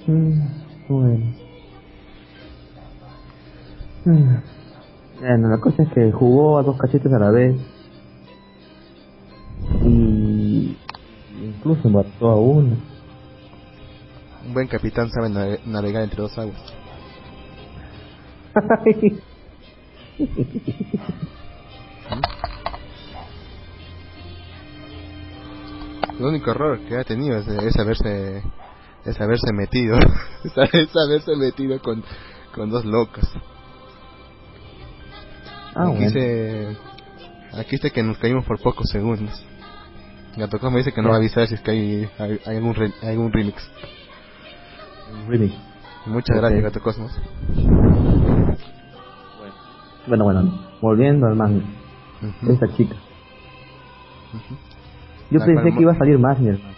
Mm, 0.06 0.42
bueno. 0.88 1.34
Mm. 4.04 4.51
Bueno, 5.22 5.48
la 5.50 5.58
cosa 5.60 5.84
es 5.84 5.88
que 5.92 6.10
jugó 6.10 6.58
a 6.58 6.64
dos 6.64 6.76
cachetes 6.76 7.12
a 7.12 7.18
la 7.20 7.30
vez. 7.30 7.54
Y 9.84 10.76
incluso 11.40 11.88
mató 11.88 12.28
a 12.28 12.34
uno. 12.40 12.76
Un 14.44 14.52
buen 14.52 14.66
capitán 14.66 15.08
sabe 15.12 15.28
nave- 15.28 15.60
navegar 15.64 16.02
entre 16.02 16.22
dos 16.22 16.36
aguas. 16.36 16.60
El 26.18 26.24
único 26.24 26.50
error 26.50 26.80
que 26.80 26.96
ha 26.96 27.04
tenido 27.04 27.36
es, 27.38 27.46
es 27.48 27.78
haberse 27.78 28.42
es 29.04 29.20
haberse 29.20 29.52
metido 29.52 29.96
es 30.44 30.96
haberse 30.96 31.36
metido 31.36 31.80
con, 31.80 32.02
con 32.54 32.70
dos 32.70 32.84
locos. 32.84 33.24
Ah, 35.74 35.82
aquí 35.84 35.92
bueno. 35.96 36.06
dice 36.06 36.76
aquí 37.58 37.70
dice 37.76 37.90
que 37.90 38.02
nos 38.02 38.18
caímos 38.18 38.44
por 38.44 38.60
pocos 38.60 38.88
segundos. 38.90 39.44
Gato 40.36 40.58
Cosmo 40.58 40.78
dice 40.78 40.92
que 40.92 41.02
no 41.02 41.08
va 41.10 41.16
a 41.16 41.18
avisar 41.18 41.46
si 41.46 41.54
es 41.54 41.60
que 41.60 41.70
hay, 41.72 42.08
hay, 42.18 42.40
hay 42.46 42.56
algún 42.56 42.74
re- 42.74 42.92
hay 43.02 43.10
algún 43.10 43.32
remix. 43.32 43.70
Remix. 45.28 45.54
Muchas 46.06 46.36
gracias 46.38 46.62
Gato 46.62 46.80
Cosmos. 46.80 47.12
Bueno, 50.06 50.24
bueno, 50.24 50.60
volviendo 50.80 51.26
al 51.26 51.36
manga. 51.36 51.64
Ujú, 52.22 52.52
Esa 52.52 52.66
chica. 52.76 52.96
Yo 55.30 55.38
La 55.38 55.46
pensé 55.46 55.72
que 55.74 55.82
iba 55.82 55.92
a 55.92 55.98
salir 55.98 56.18
más, 56.18 56.38
mi 56.38 56.48
hermano. 56.48 56.74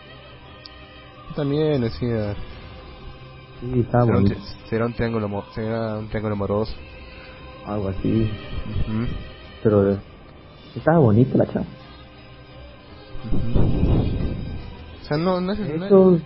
También 1.34 1.80
decía 1.80 2.34
Sí, 3.60 3.80
estaba 3.80 4.04
será 4.06 4.18
un, 4.18 4.36
será 4.68 4.86
un 4.86 4.92
triángulo 4.94 5.44
será 5.54 5.98
un 5.98 6.08
triángulo 6.08 6.34
amoroso. 6.34 6.74
Algo 7.66 7.88
así. 7.88 8.30
Pero 9.62 9.92
eh, 9.92 9.98
estaba 10.76 10.98
bonita 10.98 11.36
la 11.38 11.46
chava. 11.46 11.66
ujú. 13.32 13.60
O 15.02 15.06
sea, 15.06 15.16
no, 15.18 15.40
no 15.40 15.52
es, 15.52 15.58
De 15.58 15.78
no 15.78 15.86
hecho, 15.86 16.16
es- 16.16 16.22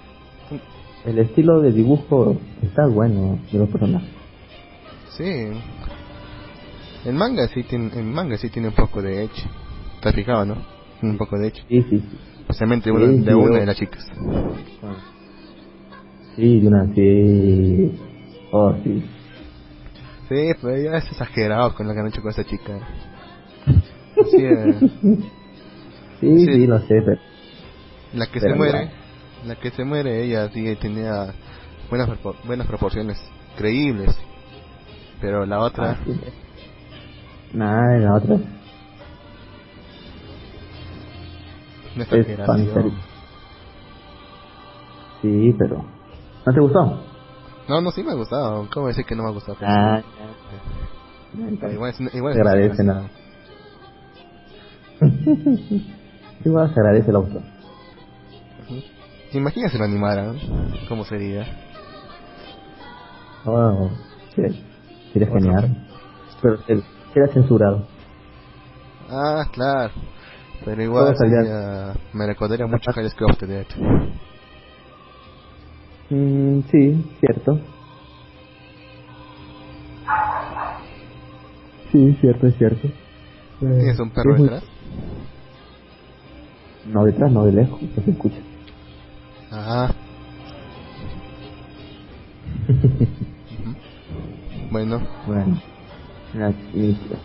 el 1.05 1.19
estilo 1.21 1.61
de 1.61 1.73
dibujo 1.73 2.37
está 2.63 2.87
bueno 2.87 3.39
de 3.53 3.59
los 3.59 3.69
personajes. 3.71 4.09
Sí, 5.17 5.25
El 7.05 7.15
manga 7.15 7.47
sí 7.49 7.63
tiene, 7.65 7.91
el 7.99 8.05
manga 8.05 8.37
sí 8.39 8.51
tiene 8.51 8.69
un 8.69 8.75
poco 8.75 9.01
de 9.03 9.25
edge. 9.25 9.47
¿Estás 9.97 10.15
fijado, 10.15 10.45
no? 10.45 10.57
Un 11.03 11.17
poco 11.17 11.39
de 11.39 11.49
edge. 11.49 11.65
Sí, 11.69 11.83
sí, 11.89 11.99
sí. 12.01 12.19
Especialmente 12.41 12.91
Sí, 12.91 12.97
de 12.97 13.35
una 13.35 13.47
yo- 13.55 13.61
de 13.61 13.67
las 13.67 13.77
chicas. 13.77 14.05
Sí, 16.37 16.61
de 16.61 16.69
una, 16.69 16.95
sí. 16.95 17.99
Oh, 18.53 18.75
sí. 18.85 19.03
Sí, 20.29 20.51
pero 20.61 20.77
ya 20.77 20.99
es 20.99 21.05
exagerado 21.11 21.75
con 21.75 21.87
lo 21.87 21.95
que 21.95 22.01
han 22.01 22.09
hecho 22.09 22.23
con 22.23 22.31
esa 22.31 22.45
chica. 22.45 22.79
Sí, 24.31 24.45
Sí, 26.21 26.45
Sí. 26.45 26.47
sí, 26.47 26.67
lo 26.67 26.79
sé, 26.81 27.01
pero... 27.05 27.21
la 28.15 28.27
que 28.27 28.41
Pero 28.41 28.55
se 28.55 28.59
muere, 28.59 28.91
la 29.47 29.55
que 29.55 29.71
se 29.71 29.85
muere, 29.85 30.25
ella 30.25 30.49
sí 30.49 30.75
tenía 30.77 31.13
buenas, 31.89 32.09
buenas 32.45 32.67
proporciones, 32.67 33.17
creíbles. 33.57 34.17
Pero 35.21 35.47
la 35.47 35.61
otra, 35.61 35.93
Ah, 35.93 36.05
sí. 36.05 36.13
Nada, 37.53 37.99
la 37.99 38.15
otra 38.17 38.35
una 41.95 42.05
exageración. 42.05 43.01
Sí, 45.23 45.55
pero... 45.59 45.79
¿No 45.79 46.53
te 46.53 46.61
gustó? 46.61 47.08
No, 47.69 47.81
no, 47.81 47.91
sí 47.91 48.03
me 48.03 48.13
ha 48.13 48.15
gustado. 48.15 48.69
¿Cómo 48.73 48.89
decir 48.89 49.05
que 49.05 49.15
no 49.15 49.23
me 49.25 49.29
ha 49.31 49.33
gustado? 49.33 49.59
Ah, 49.63 50.01
Pero 51.61 51.73
igual 51.73 51.91
es, 51.91 52.15
igual 52.15 52.35
se 52.35 52.41
agradece 52.41 52.85
nada. 52.85 53.11
Igual 56.45 56.75
se 56.75 56.81
agradece 56.81 57.11
el 57.11 57.17
auto. 57.17 57.43
Imagina 59.33 59.69
si 59.69 59.79
lo 59.79 59.85
animaran, 59.85 60.39
¿cómo 60.89 61.05
sería? 61.05 61.45
Oh, 63.45 63.91
sí, 64.35 64.43
sería 65.13 65.29
genial. 65.29 65.77
Pero 66.41 66.57
se- 66.63 66.83
queda 67.13 67.29
censurado. 67.33 67.87
Ah, 69.11 69.45
claro. 69.53 69.93
Pero 70.65 70.83
igual 70.83 71.15
sería- 71.17 71.95
me 72.13 72.27
recordaría 72.27 72.67
mucho 72.67 72.91
High 72.95 73.11
School 73.11 73.31
of 73.33 73.39
the 73.39 73.47
Dead. 73.47 73.67
Mm, 76.11 76.61
sí, 76.71 77.05
cierto. 77.21 77.61
Sí, 81.93 82.17
cierto, 82.21 82.47
es 82.47 82.57
cierto. 82.59 82.89
Eh, 82.89 82.93
¿Tienes 83.61 83.99
un 84.01 84.11
perro 84.11 84.35
muy- 84.37 84.43
detrás? 84.43 84.65
No, 86.85 87.05
detrás, 87.05 87.31
no, 87.33 87.45
de 87.45 87.53
lejos, 87.53 87.83
no 87.83 88.03
se 88.05 88.11
escucha. 88.11 88.37
Ah. 89.53 89.91
Ujú. 92.69 93.75
bueno, 94.71 94.99
Bueno, 95.27 95.61
la 96.35 96.53
chica. 96.73 97.19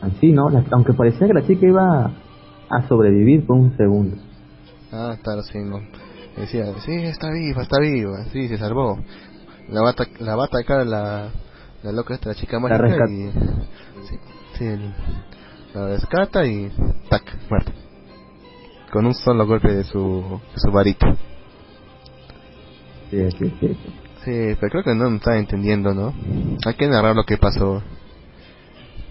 Así, 0.00 0.32
¿no? 0.32 0.48
La- 0.50 0.64
aunque 0.72 0.92
parecía 0.96 1.26
que 1.26 1.34
la 1.34 1.46
chica 1.46 1.66
iba 1.66 1.82
a 2.70 2.88
sobrevivir 2.88 3.46
por 3.46 3.56
un 3.58 3.76
segundo. 3.76 4.16
ah, 4.92 5.14
claro, 5.22 5.42
sí, 5.42 5.58
no. 5.58 5.78
Decía, 6.36 6.64
sí, 6.84 6.92
está 6.94 7.30
viva, 7.30 7.62
está 7.62 7.78
viva, 7.80 8.24
sí, 8.32 8.48
se 8.48 8.56
salvó. 8.58 8.98
La 9.68 9.82
va 9.82 9.90
a, 9.90 9.94
la 10.20 10.34
va 10.36 10.44
a 10.44 10.46
atacar 10.46 10.86
la, 10.86 11.30
la 11.82 11.92
loca 11.92 12.14
esta, 12.14 12.30
la 12.30 12.34
chica 12.34 12.58
rescata. 12.58 13.10
y... 13.10 13.30
Sí, 14.08 14.18
sí, 14.58 14.64
la 15.74 15.86
rescata 15.88 16.44
y... 16.46 16.70
tac, 17.08 17.22
muerta. 17.50 17.72
Con 18.90 19.06
un 19.06 19.14
solo 19.14 19.46
golpe 19.46 19.72
de 19.72 19.84
su, 19.84 20.40
de 20.54 20.60
su 20.60 20.70
varita. 20.70 21.16
Sí, 23.10 23.30
sí, 23.38 23.52
sí. 23.60 23.76
sí. 24.24 24.56
Pero 24.60 24.70
creo 24.70 24.84
que 24.84 24.94
no 24.94 25.14
está 25.16 25.36
entendiendo, 25.38 25.94
¿no? 25.94 26.12
Hay 26.66 26.74
que 26.74 26.88
narrar 26.88 27.14
lo 27.14 27.24
que 27.24 27.36
pasó. 27.36 27.82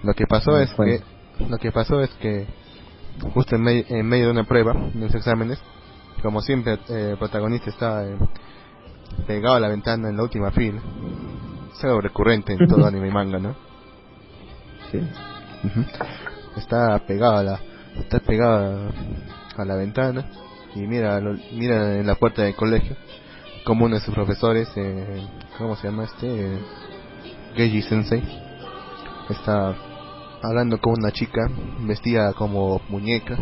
Lo 0.03 0.13
que 0.13 0.25
pasó 0.27 0.57
es 0.59 0.75
Bueno. 0.75 1.03
que 1.37 1.45
lo 1.47 1.57
que 1.57 1.71
pasó 1.71 2.01
es 2.01 2.09
que 2.19 2.45
justo 3.33 3.55
en, 3.55 3.61
me- 3.63 3.85
en 3.87 4.05
medio 4.05 4.25
de 4.25 4.31
una 4.31 4.43
prueba, 4.43 4.73
de 4.73 4.99
los 4.99 5.15
exámenes, 5.15 5.59
como 6.21 6.41
siempre 6.41 6.73
eh, 6.89 7.11
el 7.11 7.17
protagonista 7.17 7.69
está 7.69 8.03
eh, 8.05 8.17
pegado 9.27 9.55
a 9.55 9.59
la 9.59 9.67
ventana 9.69 10.09
en 10.09 10.17
la 10.17 10.23
última 10.23 10.51
fila. 10.51 10.81
Es 11.75 11.83
algo 11.83 12.01
recurrente 12.01 12.53
en 12.53 12.67
todo 12.67 12.85
anime 12.87 13.07
y 13.07 13.11
manga, 13.11 13.39
¿no? 13.39 13.55
sí. 14.91 14.99
Está 16.57 16.99
pegado 16.99 17.37
a 17.37 17.43
la 17.43 17.59
está 17.99 18.19
pegado 18.19 18.89
a, 19.57 19.65
la 19.65 19.75
ventana 19.75 20.25
y 20.75 20.79
mira 20.81 21.19
lo- 21.19 21.37
mira 21.53 21.97
en 21.97 22.07
la 22.07 22.15
puerta 22.15 22.41
del 22.43 22.55
colegio 22.55 22.95
como 23.65 23.85
uno 23.85 23.95
de 23.95 24.01
sus 24.01 24.13
profesores 24.13 24.69
eh, 24.75 25.27
¿cómo 25.57 25.75
se 25.75 25.87
llama 25.87 26.05
este? 26.05 26.27
Eh, 26.55 26.59
Geiji 27.55 27.81
Sensei 27.81 28.23
está 29.29 29.75
hablando 30.41 30.79
con 30.79 30.93
una 30.99 31.11
chica 31.11 31.41
vestida 31.81 32.33
como 32.33 32.81
muñeca 32.89 33.37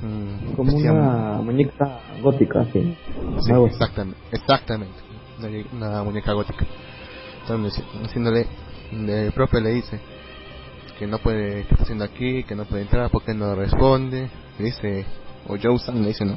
Mm, 0.00 0.54
Como 0.54 0.72
una 0.92 1.42
muñeca 1.42 2.00
gótica, 2.22 2.64
sí. 2.72 2.96
Exactamente, 3.66 4.18
exactamente. 4.32 4.94
Una, 5.38 5.48
una 5.88 6.02
muñeca 6.04 6.32
gótica. 6.32 6.64
Están 7.42 7.64
dici- 7.64 7.84
diciéndole, 8.02 8.46
el 8.92 9.32
profe 9.32 9.60
le 9.60 9.70
dice 9.70 9.98
que 10.98 11.06
no 11.06 11.18
puede, 11.18 11.64
que 11.64 11.72
está 11.74 11.82
haciendo 11.82 12.04
aquí, 12.04 12.44
que 12.44 12.54
no 12.54 12.64
puede 12.64 12.82
entrar 12.82 13.10
porque 13.10 13.34
no 13.34 13.54
responde. 13.54 14.28
Le 14.58 14.64
dice, 14.64 15.04
o 15.48 15.56
Joe-san 15.60 16.00
le 16.02 16.08
dice 16.08 16.24
no. 16.24 16.36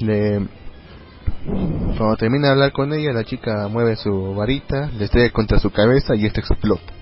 Le, 0.00 0.46
cuando 1.96 2.16
termina 2.16 2.46
de 2.48 2.52
hablar 2.52 2.72
con 2.72 2.92
ella, 2.92 3.12
la 3.12 3.24
chica 3.24 3.68
mueve 3.68 3.96
su 3.96 4.34
varita, 4.34 4.90
le 4.96 5.04
estrella 5.06 5.30
contra 5.32 5.58
su 5.58 5.70
cabeza 5.70 6.14
y 6.14 6.26
este 6.26 6.40
explota. 6.40 6.92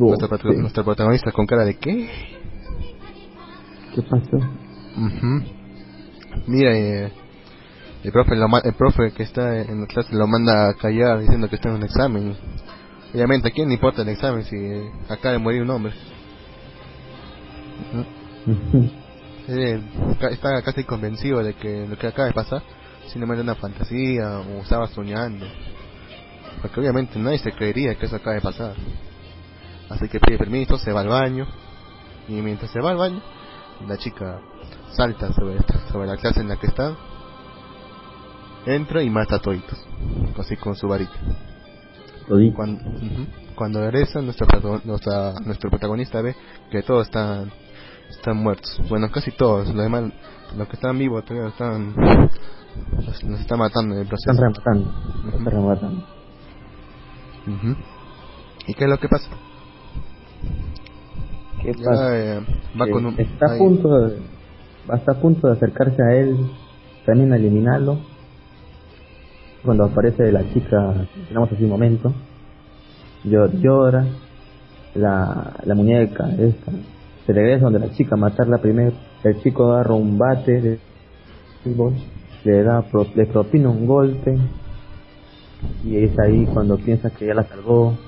Oh, 0.00 0.14
sí. 0.52 0.58
nuestro 0.60 0.84
protagonista 0.84 1.32
con 1.32 1.46
cara 1.46 1.64
de 1.64 1.74
¿qué? 1.76 2.08
¿Qué 3.94 4.02
pasó? 4.02 4.36
Ujú. 4.36 5.42
Mira, 6.46 6.76
eh, 6.76 7.12
el 8.04 8.12
profe, 8.12 8.36
lo 8.36 8.48
ma- 8.48 8.60
el 8.64 8.74
profe 8.74 9.12
que 9.12 9.24
está 9.24 9.60
en 9.60 9.80
la 9.80 9.86
clase 9.86 10.14
lo 10.14 10.26
manda 10.26 10.68
a 10.68 10.74
callar 10.74 11.20
diciendo 11.20 11.48
que 11.48 11.56
está 11.56 11.68
en 11.70 11.76
un 11.76 11.82
examen. 11.82 12.36
Obviamente, 13.12 13.48
¿a 13.48 13.50
quién 13.50 13.68
le 13.68 13.74
importa 13.74 14.02
el 14.02 14.08
examen 14.10 14.44
si 14.44 14.56
eh, 14.56 14.92
acaba 15.08 15.32
de 15.32 15.38
morir 15.38 15.62
un 15.62 15.70
hombre? 15.70 15.92
Ca- 20.20 20.28
está 20.30 20.62
casi 20.62 20.84
convencido 20.84 21.42
de 21.42 21.54
que 21.54 21.86
lo 21.88 21.96
que 21.96 22.06
acaba 22.06 22.28
de 22.28 22.34
pasar 22.34 22.62
simplemente 23.08 23.42
una 23.42 23.54
fantasía 23.54 24.40
o 24.40 24.60
estaba 24.62 24.86
soñando. 24.88 25.46
Porque 26.60 26.80
obviamente 26.80 27.18
nadie 27.18 27.38
se 27.38 27.52
creería 27.52 27.94
que 27.94 28.06
eso 28.06 28.16
acaba 28.16 28.34
de 28.34 28.42
pasar. 28.42 28.74
Así 29.90 30.08
que 30.08 30.20
pide 30.20 30.38
permiso, 30.38 30.76
se 30.78 30.92
va 30.92 31.00
al 31.00 31.08
baño. 31.08 31.46
Y 32.28 32.32
mientras 32.42 32.70
se 32.70 32.80
va 32.80 32.90
al 32.90 32.96
baño, 32.98 33.20
la 33.86 33.96
chica 33.96 34.40
salta 34.92 35.32
sobre, 35.32 35.56
sobre 35.90 36.06
la 36.06 36.16
clase 36.16 36.40
en 36.40 36.48
la 36.48 36.56
que 36.56 36.66
está. 36.66 36.94
Entra 38.66 39.02
y 39.02 39.08
mata 39.10 39.36
a 39.36 39.38
toditos. 39.38 39.78
Así 40.38 40.56
con 40.56 40.76
su 40.76 40.88
varita. 40.88 41.12
Todito. 42.28 42.56
Cuando. 42.56 42.82
Cuando 43.54 43.80
regresa, 43.90 44.20
nuestra- 44.20 44.48
nuestro 45.44 45.70
protagonista 45.70 46.20
ve 46.22 46.36
que 46.70 46.82
todos 46.82 47.06
están, 47.06 47.50
están 48.10 48.36
muertos. 48.36 48.78
Bueno, 48.88 49.10
casi 49.10 49.30
todos. 49.32 49.66
Los 49.68 49.82
demás, 49.82 50.12
los 50.56 50.68
que 50.68 50.74
están 50.76 50.98
vivos 50.98 51.24
todavía 51.24 51.48
están. 51.48 51.94
Los, 53.04 53.22
los 53.24 53.40
está 53.40 53.56
matando 53.56 53.94
en 53.94 54.02
el 54.02 54.06
proceso. 54.06 54.30
Están 54.32 54.52
rematando. 54.54 55.28
Están 55.28 55.44
rematando. 55.46 56.06
¿Y 58.66 58.74
qué 58.74 58.84
es 58.84 58.90
lo 58.90 58.98
que 58.98 59.08
pasa? 59.08 59.28
¿Qué 61.72 61.78
Ya, 61.78 61.84
pasa? 61.84 62.02
va 62.80 62.84
Que 62.86 62.90
con 62.92 63.06
un. 63.06 63.14
está 63.20 63.46
a 63.46 63.58
punto 63.58 63.88
de, 63.88 64.16
está 64.96 65.12
a 65.12 65.20
punto 65.20 65.48
de 65.48 65.52
acercarse 65.54 66.02
a 66.02 66.14
él, 66.16 66.36
también 67.04 67.32
a 67.32 67.36
eliminarlo. 67.36 67.98
Cuando 69.62 69.84
aparece 69.84 70.32
la 70.32 70.42
chica, 70.52 71.06
tenemos 71.28 71.52
hace 71.52 71.64
un 71.64 71.70
momento, 71.70 72.14
Llo- 73.24 73.50
llora, 73.60 74.06
la, 74.94 75.56
la 75.64 75.74
muñeca 75.74 76.24
esta, 76.38 76.72
se 77.26 77.32
regresa 77.32 77.64
donde 77.64 77.80
la 77.80 77.90
chica 77.92 78.16
matarla 78.16 78.58
primero, 78.62 78.92
el 79.24 79.42
chico 79.42 79.72
agarra 79.72 79.94
un 79.94 80.16
bate 80.16 80.52
de 80.60 80.78
fútbol, 81.64 81.94
le 82.44 82.62
da, 82.62 82.80
pro- 82.90 83.06
le 83.14 83.26
propina 83.26 83.68
un 83.68 83.86
golpe, 83.86 84.38
y 85.84 85.96
es 86.04 86.18
ahí 86.20 86.46
cuando 86.46 86.76
piensa 86.76 87.10
que 87.10 87.26
ya 87.26 87.34
la 87.34 87.42
salvó, 87.48 87.98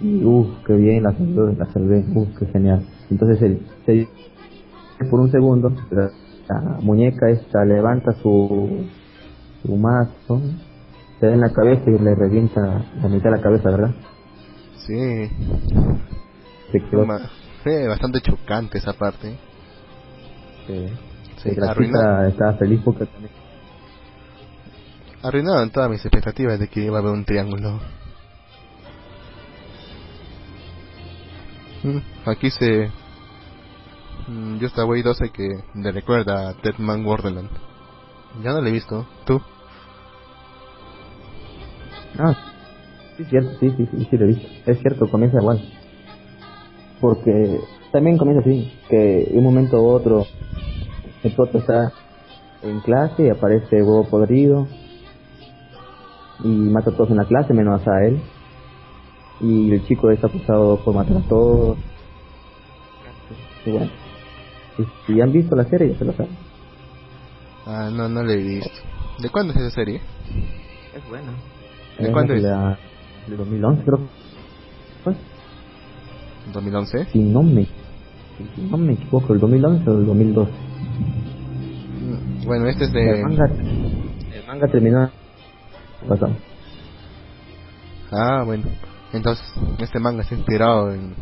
y 0.00 0.24
uff, 0.24 0.64
qué 0.66 0.74
bien, 0.74 1.02
la 1.02 1.12
salvé, 1.12 1.56
la 1.58 1.66
salvé, 1.72 2.04
uff, 2.14 2.28
qué 2.38 2.46
genial. 2.46 2.86
Entonces 3.10 3.42
él 3.42 3.66
se 3.86 4.08
por 5.10 5.20
un 5.20 5.30
segundo, 5.30 5.70
la, 5.90 6.10
la 6.48 6.60
muñeca 6.80 7.28
esta 7.30 7.64
levanta 7.64 8.12
su, 8.22 8.86
su 9.62 9.76
mazo, 9.76 10.40
se 11.20 11.26
da 11.26 11.34
en 11.34 11.40
la 11.40 11.52
cabeza 11.52 11.90
y 11.90 11.98
le 11.98 12.14
revienta 12.14 12.60
la 13.02 13.08
mitad 13.08 13.30
de 13.30 13.36
la 13.36 13.42
cabeza, 13.42 13.70
¿verdad? 13.70 13.94
Sí. 14.86 15.28
Se 16.72 16.80
quedó, 16.80 17.06
bastante 17.88 18.20
chocante 18.20 18.78
esa 18.78 18.92
parte. 18.94 19.36
eh, 20.68 20.92
Sí, 21.42 21.50
la 21.56 22.28
estaba 22.28 22.54
feliz 22.54 22.80
porque 22.84 23.04
también 23.04 23.30
arruinaron 25.24 25.70
todas 25.70 25.90
mis 25.90 26.04
expectativas 26.04 26.58
de 26.58 26.68
que 26.68 26.80
iba 26.84 26.98
a 26.98 27.00
haber 27.00 27.12
un 27.12 27.24
triángulo. 27.24 27.80
Aquí 32.26 32.50
se... 32.50 32.90
Yo 34.58 34.66
estaba 34.66 34.96
12 34.96 35.30
que 35.30 35.48
le 35.74 35.92
recuerda 35.92 36.48
a 36.48 36.52
Deadman 36.54 37.04
Wonderland. 37.04 37.50
Ya 38.42 38.52
no 38.52 38.62
lo 38.62 38.68
he 38.68 38.72
visto. 38.72 39.06
¿Tú? 39.26 39.40
Ah, 42.18 42.34
sí, 43.16 43.24
cierto, 43.24 43.50
sí, 43.60 43.70
sí, 43.76 43.86
sí, 43.90 44.08
sí 44.10 44.16
lo 44.16 44.24
he 44.24 44.28
visto. 44.28 44.48
Es 44.66 44.78
cierto, 44.80 45.08
comienza 45.10 45.38
igual. 45.38 45.60
Porque 47.00 47.60
también 47.92 48.16
comienza 48.16 48.48
así, 48.48 48.72
que 48.88 49.28
de 49.30 49.38
un 49.38 49.44
momento 49.44 49.76
u 49.82 49.88
otro 49.88 50.26
el 51.22 51.32
prota 51.32 51.58
está 51.58 51.92
en 52.62 52.80
clase 52.80 53.26
y 53.26 53.28
aparece 53.28 53.82
huevo 53.82 54.08
podrido 54.08 54.66
y 56.42 56.48
mata 56.48 56.90
a 56.90 56.96
todos 56.96 57.10
en 57.10 57.16
la 57.16 57.26
clase 57.26 57.52
menos 57.52 57.86
a 57.86 58.04
él. 58.06 58.22
Y 59.40 59.72
el 59.72 59.84
chico 59.86 60.10
está 60.10 60.26
acusado 60.28 60.78
por 60.84 60.94
matar 60.94 61.16
a 61.18 61.28
todos. 61.28 61.78
Y 63.66 63.70
bueno, 63.70 63.90
si, 64.76 64.84
si 65.06 65.20
han 65.20 65.32
visto 65.32 65.56
la 65.56 65.64
serie 65.64 65.92
ya 65.92 65.98
se 65.98 66.04
lo 66.04 66.12
saben. 66.12 66.36
Ah, 67.66 67.90
no, 67.92 68.08
no 68.08 68.22
lo 68.22 68.30
he 68.30 68.36
visto. 68.36 68.70
¿De 69.18 69.28
cuándo 69.30 69.52
es 69.52 69.60
esa 69.60 69.70
serie? 69.74 70.00
Es 70.94 71.08
buena. 71.08 71.32
¿De 71.98 72.12
cuándo 72.12 72.34
es? 72.34 72.42
La, 72.42 72.78
de 73.26 73.36
2011 73.36 73.82
creo. 73.84 74.00
Pues, 75.04 75.16
¿2011? 76.52 77.06
si 77.10 77.18
no 77.20 77.42
me 77.42 77.66
si 78.54 78.62
no 78.62 78.76
me 78.76 78.94
equivoco, 78.94 79.32
el 79.32 79.40
2011 79.40 79.90
o 79.90 79.98
el 79.98 80.06
2012. 80.06 80.50
Mm, 82.00 82.44
Bueno, 82.46 82.66
este 82.68 82.84
es 82.84 82.90
El 82.90 82.94
de... 82.96 83.22
manga, 83.22 83.44
el 83.46 84.46
manga 84.46 84.66
terminó 84.68 85.10
pasado. 86.08 86.34
Ah, 88.12 88.42
bueno. 88.44 88.64
Entonces, 89.14 89.44
este 89.78 90.00
manga 90.00 90.22
está 90.22 90.34
inspirado 90.34 90.92
en, 90.92 91.14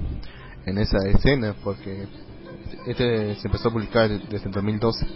en 0.64 0.78
esa 0.78 0.96
escena 1.08 1.54
porque 1.62 2.08
este 2.86 3.34
se 3.34 3.48
empezó 3.48 3.68
a 3.68 3.72
publicar 3.72 4.08
desde 4.08 4.46
el 4.46 4.52
2012. 4.52 5.06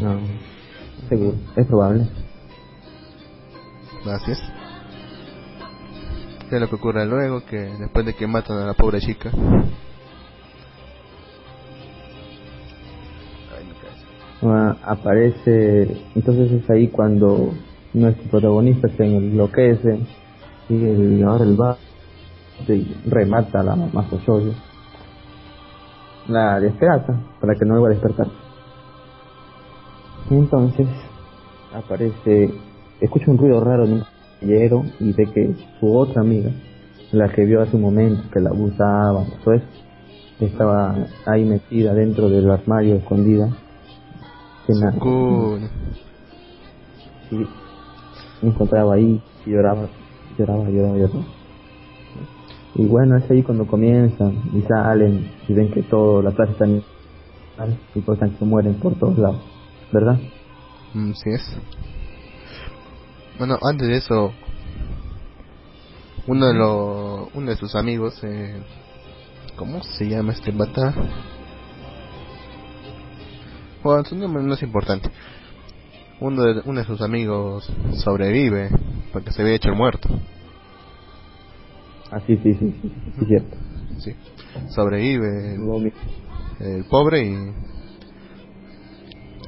No, 0.00 0.18
seguro, 1.10 1.36
es 1.56 1.66
probable. 1.66 2.08
Gracias. 4.02 4.40
¿Qué 6.48 6.56
es 6.56 6.60
lo 6.60 6.68
que 6.68 6.74
ocurre 6.74 7.04
luego? 7.04 7.44
Que 7.44 7.58
después 7.58 8.06
de 8.06 8.14
que 8.14 8.26
matan 8.26 8.56
a 8.56 8.66
la 8.66 8.74
pobre 8.74 9.00
chica. 9.00 9.30
Ah, 14.42 14.76
aparece, 14.84 16.02
entonces 16.14 16.50
es 16.50 16.70
ahí 16.70 16.88
cuando 16.88 17.52
nuestro 17.92 18.30
protagonista 18.30 18.88
se 18.96 19.04
enloquece 19.04 20.00
y 20.68 20.84
el, 20.84 21.24
ahora 21.24 21.44
el 21.44 21.60
va 21.60 21.76
y 22.68 22.94
remata 23.06 23.60
a 23.60 23.62
la 23.62 23.76
mamá 23.76 24.04
Jojo. 24.04 24.52
La 26.28 26.60
despedaza 26.60 27.14
para 27.40 27.54
que 27.54 27.64
no 27.64 27.80
vuelva 27.80 27.88
a 27.88 27.98
despertar. 27.98 28.28
Y 30.30 30.34
entonces 30.34 30.86
aparece, 31.74 32.54
escucha 33.00 33.30
un 33.30 33.38
ruido 33.38 33.62
raro 33.62 33.84
en 33.84 33.94
un 33.94 34.04
caballero 34.40 34.84
y 35.00 35.12
ve 35.12 35.26
que 35.32 35.54
su 35.80 35.96
otra 35.96 36.22
amiga, 36.22 36.50
la 37.10 37.28
que 37.28 37.44
vio 37.44 37.60
hace 37.60 37.76
un 37.76 37.82
momento 37.82 38.22
que 38.32 38.40
la 38.40 38.50
abusaba, 38.50 39.24
todo 39.44 39.54
eso, 39.54 39.66
estaba 40.40 40.94
ahí 41.26 41.44
metida 41.44 41.92
dentro 41.94 42.28
del 42.28 42.50
armario 42.50 42.96
escondida. 42.96 43.48
Sukuna. 44.66 45.68
y 47.30 47.36
me 48.42 48.48
encontraba 48.48 48.94
ahí 48.94 49.20
y 49.44 49.50
lloraba, 49.50 49.88
Y 52.74 52.86
bueno, 52.86 53.18
es 53.18 53.30
ahí 53.30 53.42
cuando 53.42 53.66
comienzan 53.66 54.42
y 54.54 54.62
salen 54.62 55.30
y 55.48 55.52
ven 55.52 55.70
que 55.70 55.82
toda 55.82 56.22
la 56.22 56.32
clase 56.32 56.52
está 56.52 56.66
y 57.94 58.00
por 58.00 58.18
tanto 58.18 58.38
se 58.38 58.44
mueren 58.44 58.74
por 58.74 58.94
todos 58.98 59.18
lados, 59.18 59.42
¿verdad? 59.92 60.18
Mm, 60.94 61.12
sí 61.12 61.30
es. 61.30 61.56
Bueno, 63.38 63.58
antes 63.62 63.88
de 63.88 63.96
eso, 63.96 64.32
uno 66.26 66.46
de 66.46 66.54
los, 66.54 67.28
uno 67.34 67.50
de 67.50 67.56
sus 67.56 67.74
amigos, 67.74 68.18
eh, 68.24 68.62
¿cómo 69.56 69.82
se 69.82 70.08
llama 70.08 70.32
este 70.32 70.50
bata? 70.50 70.94
Bueno, 73.82 74.04
su 74.04 74.16
nombre 74.16 74.42
no 74.42 74.54
es 74.54 74.62
importante. 74.62 75.10
Uno 76.22 76.42
de, 76.44 76.62
uno 76.66 76.78
de 76.78 76.86
sus 76.86 77.00
amigos 77.00 77.68
sobrevive 77.96 78.70
porque 79.12 79.32
se 79.32 79.42
había 79.42 79.54
hecho 79.54 79.70
el 79.70 79.74
muerto. 79.74 80.08
Ah, 82.12 82.20
sí, 82.24 82.36
sí, 82.36 82.54
sí, 82.54 82.74
sí, 82.80 82.92
sí, 83.18 83.24
cierto. 83.26 83.56
Sí. 83.98 84.14
Sobrevive 84.68 85.54
el, 86.60 86.84
pobre 86.84 87.24
y 87.26 87.52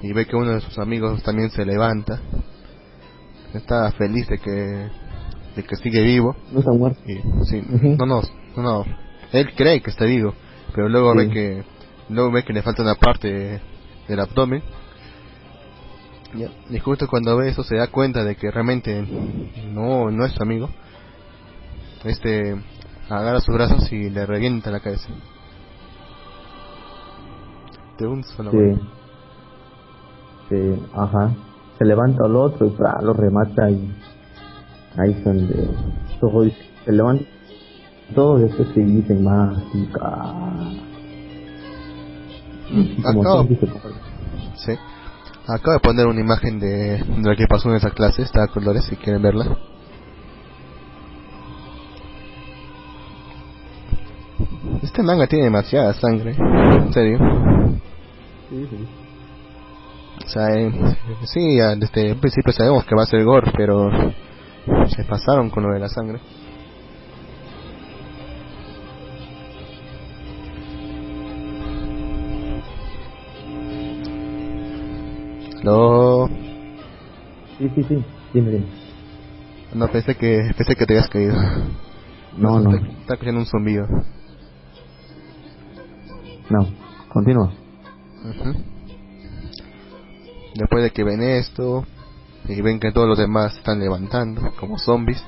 y 0.03 0.13
ve 0.13 0.27
que 0.27 0.35
uno 0.35 0.51
de 0.51 0.61
sus 0.63 0.77
amigos 0.79 1.23
también 1.23 1.51
se 1.51 1.65
levanta. 1.65 2.21
Está 3.55 3.93
feliz 3.93 4.27
de 4.27 4.39
que 4.39 4.51
de 4.51 5.63
que 5.63 5.77
sigue 5.77 6.03
vivo. 6.03 6.35
No 6.51 6.59
está 6.59 6.73
muerto. 6.73 7.01
Y, 7.07 7.21
sí, 7.47 7.63
Ujú. 7.73 7.97
no, 8.01 8.07
no, 8.07 8.21
no, 8.57 8.63
no. 8.63 8.85
Él 9.33 9.55
cree 9.55 9.81
que 9.81 9.91
está 9.91 10.07
vivo, 10.07 10.35
pero 10.75 10.89
luego 10.89 11.13
Sí. 11.13 11.19
ve 11.19 11.29
que 11.31 11.65
luego 12.09 12.33
ve 12.33 12.43
que 12.43 12.53
le 12.53 12.63
falta 12.63 12.83
una 12.83 12.97
parte 12.97 13.61
del 14.09 14.19
abdomen. 14.21 14.61
Ya, 16.37 16.49
Y 16.71 16.79
justo 16.81 17.07
cuando 17.09 17.37
ve 17.37 17.49
eso 17.51 17.63
se 17.63 17.77
da 17.77 17.87
cuenta 17.89 18.25
de 18.25 18.37
que 18.37 18.51
realmente 18.51 19.07
no 19.73 20.11
no 20.11 20.25
es 20.25 20.33
su 20.33 20.43
amigo. 20.43 20.69
Este 22.05 22.57
agarra 23.09 23.41
sus 23.41 23.55
brazos 23.55 23.91
y 23.93 24.11
le 24.11 24.27
revienta 24.27 24.71
la 24.71 24.81
cabeza. 24.81 25.09
De 27.99 28.07
un 28.07 28.25
solo 28.25 28.51
Sí. 28.51 28.59
Sí, 30.49 30.83
ajá. 30.93 31.33
Se 31.79 31.85
levanta 31.85 32.25
al 32.25 32.37
otro 32.37 32.67
y 32.67 32.71
¡pra! 32.71 33.01
lo 33.03 33.13
remata 33.15 33.71
y 33.71 33.95
ahí 34.99 35.11
es 35.13 35.25
donde 35.25 35.69
todo 36.21 36.43
dice- 36.43 36.57
se 36.85 36.93
levanta 36.93 37.25
todos 38.15 38.43
después 38.43 38.69
se 38.75 38.81
dicen 38.81 39.25
más 39.25 39.57
y 39.73 39.87
como 39.87 40.75
Acabo, 43.21 43.47
comportan. 43.47 43.93
sí. 44.57 44.73
Acabo 45.47 45.73
de 45.75 45.81
poner 45.81 46.07
una 46.07 46.21
imagen 46.21 46.59
de, 46.59 46.99
de 46.99 47.23
lo 47.23 47.37
que 47.37 47.47
pasó 47.47 47.69
en 47.69 47.77
esa 47.77 47.91
clase, 47.91 48.23
está 48.23 48.45
a 48.45 48.49
colores 48.49 48.85
si 48.85 48.97
quieren 48.97 49.23
verla. 49.23 49.59
Este 54.83 55.03
manga 55.03 55.27
tiene 55.27 55.45
demasiada 55.45 55.93
sangre, 55.95 56.35
en 56.39 56.93
serio. 56.93 57.19
O 60.25 60.29
sea, 60.29 60.49
eh, 60.57 60.73
sí, 61.25 61.59
desde 61.79 62.11
el 62.11 62.17
principio 62.17 62.53
sabemos 62.53 62.85
que 62.85 62.95
va 62.95 63.03
a 63.03 63.07
ser 63.07 63.23
gore, 63.25 63.53
pero 63.57 63.91
se 64.89 65.05
pasaron 65.05 65.51
con 65.51 65.65
lo 65.65 65.75
de 65.75 65.81
la 65.81 65.89
sangre. 65.89 66.21
No, 75.65 76.29
Sí, 77.57 77.71
sí, 77.75 77.83
sí. 77.85 78.05
Dime, 78.35 78.51
dime. 78.51 78.67
no 79.73 79.89
pensé 79.89 80.15
que 80.15 80.51
pensé 80.59 80.77
que 80.77 80.85
te 80.85 80.93
habías 80.93 81.09
caído. 81.09 81.35
No, 82.37 82.61
no. 82.61 82.75
Está, 82.75 82.87
está 83.01 83.15
escuchando 83.15 83.41
un 83.41 83.47
zumbido. 83.47 83.87
No. 86.51 86.69
Continúa. 87.09 87.51
Después 90.55 90.83
de 90.83 90.91
que 90.91 91.03
ven 91.03 91.23
esto 91.23 91.87
y 92.47 92.61
ven 92.61 92.79
que 92.79 92.93
todos 92.93 93.09
los 93.09 93.17
demás 93.19 93.57
están 93.57 93.81
levantando 93.81 94.53
como 94.61 94.79
zombies, 94.79 95.25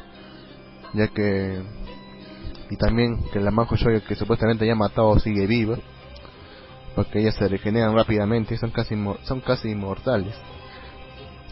ya 0.93 1.09
que 1.09 1.63
y 2.69 2.77
también 2.77 3.23
que 3.33 3.41
la 3.41 3.51
Majo 3.51 3.77
Shoyo 3.77 4.05
que 4.05 4.17
supuestamente 4.17 4.65
había 4.65 4.75
matado 4.75 5.19
sigue 5.19 5.47
viva, 5.47 5.79
porque 6.97 7.21
ellas 7.21 7.35
se 7.37 7.47
regeneran 7.47 7.95
rápidamente 7.95 8.55
y 8.55 8.57
son 8.57 8.71
casi 8.71 8.97
son 9.23 9.41
casi 9.43 9.69
inmortales. 9.71 10.35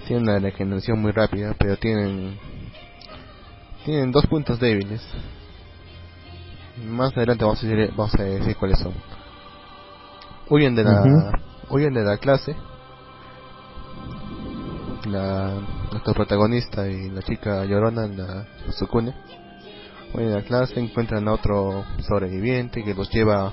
Tienen 0.06 0.24
una 0.24 0.38
regeneración 0.38 1.00
muy 1.00 1.12
rápida, 1.12 1.54
pero 1.58 1.76
tienen 1.76 2.38
tienen 3.84 4.10
dos 4.10 4.26
puntos 4.26 4.58
débiles. 4.58 5.06
Más 6.88 7.12
adelante 7.16 7.44
vamos 7.44 7.62
a 7.62 7.66
decir, 7.66 7.92
vamos 7.94 8.14
a 8.18 8.22
decir 8.22 8.56
cuáles 8.56 8.78
son. 8.80 8.94
Huyen 10.48 10.74
de 10.74 10.84
la 10.84 11.02
Ujú. 11.02 11.74
huyen 11.74 11.92
de 11.92 12.02
la 12.02 12.16
clase. 12.16 12.56
La 15.04 15.60
nuestro 15.92 16.14
protagonista 16.14 16.88
y 16.88 17.10
la 17.10 17.20
chica 17.20 17.66
llorona, 17.66 18.06
la 18.08 18.46
Sukune. 18.72 19.14
Huyen 20.14 20.30
de 20.30 20.36
la 20.36 20.42
clase, 20.42 20.80
encuentran 20.80 21.28
a 21.28 21.34
otro 21.34 21.84
sobreviviente 22.08 22.82
que 22.82 22.94
los 22.94 23.10
lleva 23.10 23.52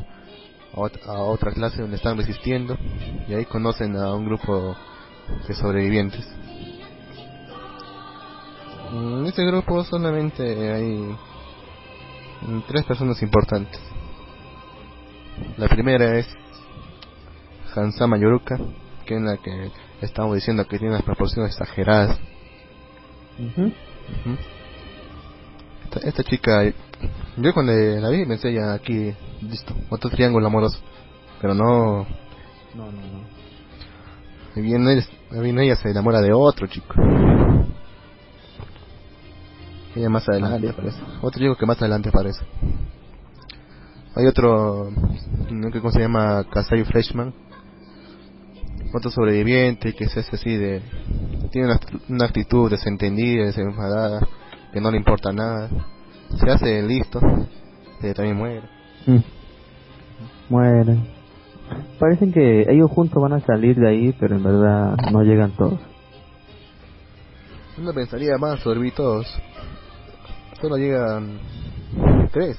a, 0.74 0.78
ot- 0.78 1.06
a 1.06 1.14
otra 1.24 1.52
clase 1.52 1.82
donde 1.82 1.98
están 1.98 2.18
resistiendo 2.18 2.78
y 3.28 3.34
ahí 3.34 3.46
conocen 3.46 3.96
a 3.98 4.14
un 4.14 4.26
grupo 4.26 4.76
de 5.48 5.54
sobrevivientes. 5.54 6.28
En 8.94 9.26
este 9.26 9.46
grupo 9.46 9.84
solamente 9.86 10.74
hay 10.74 11.16
mm, 12.42 12.62
tres 12.68 12.84
personas 12.86 13.22
importantes. 13.22 13.80
La 15.58 15.68
primera 15.70 16.18
es 16.20 16.28
Hansama 17.74 18.18
Yoruka, 18.18 18.58
que 19.06 19.16
es 19.16 19.22
la 19.22 19.38
que 19.38 19.72
estamos 20.02 20.36
diciendo 20.36 20.68
que 20.68 20.78
tiene 20.78 20.94
unas 20.94 21.04
proporciones 21.06 21.54
exageradas. 21.54 22.20
Esta, 25.86 26.00
esta 26.08 26.24
chica, 26.24 26.64
yo 27.38 27.54
cuando 27.54 27.72
la 27.74 28.10
vi 28.10 28.26
pensé 28.26 28.54
ya 28.54 28.74
aquí, 28.74 29.14
listo, 29.42 29.74
otro 29.90 30.10
triángulo 30.10 30.48
amoroso. 30.48 30.80
Pero 31.42 31.54
no, 31.54 32.06
No, 32.76 32.86
no, 32.86 32.92
no. 32.92 33.24
y 34.56 34.62
bien, 34.62 34.88
él- 34.88 35.04
bien 35.42 35.60
ella 35.60 35.76
se 35.76 35.90
enamora 35.90 36.22
de 36.22 36.34
otro 36.34 36.68
chico. 36.68 36.94
Ella 39.96 40.10
más 40.10 40.28
adelante 40.30 40.68
Ah, 40.68 40.72
aparece. 40.72 40.98
Otro 41.22 41.40
chico 41.42 41.56
que 41.58 41.66
más 41.66 41.78
adelante 41.82 42.10
aparece. 42.10 42.46
Hay 44.16 44.26
otro, 44.26 44.90
no 45.50 45.72
sé 45.72 45.80
cómo 45.80 45.92
se 45.92 46.00
llama, 46.00 46.46
Kasai 46.50 46.84
Freshman. 46.86 47.34
Otro 48.94 49.10
sobreviviente 49.10 49.94
que 49.94 50.04
es 50.06 50.18
ese 50.18 50.36
así 50.36 50.56
de... 50.56 50.82
Tiene 51.52 51.68
una, 51.68 51.80
una 52.10 52.26
actitud 52.26 52.70
desentendida, 52.70 53.46
desenfadada, 53.46 54.26
que 54.72 54.80
no 54.82 54.92
le 54.92 54.98
importa 54.98 55.32
nada. 55.32 55.70
Se 56.40 56.50
hace 56.50 56.82
listo, 56.84 57.20
pero 58.00 58.14
también 58.14 58.38
muere. 58.38 58.64
Mm. 59.06 59.18
Mueren. 60.50 61.08
Parecen 62.00 62.32
que 62.32 62.66
ellos 62.70 62.92
juntos 62.92 63.22
van 63.22 63.34
a 63.34 63.40
salir 63.42 63.76
de 63.78 63.88
ahí, 63.88 64.16
pero 64.20 64.36
en 64.36 64.44
verdad 64.44 64.98
no 65.12 65.22
llegan 65.24 65.52
todos. 65.52 65.80
Uno 67.78 67.94
pensaría 67.94 68.38
más 68.38 68.60
sobre 68.60 68.92
todos. 68.92 69.28
Solo 70.60 70.78
llegan 70.78 71.40
tres. 72.32 72.58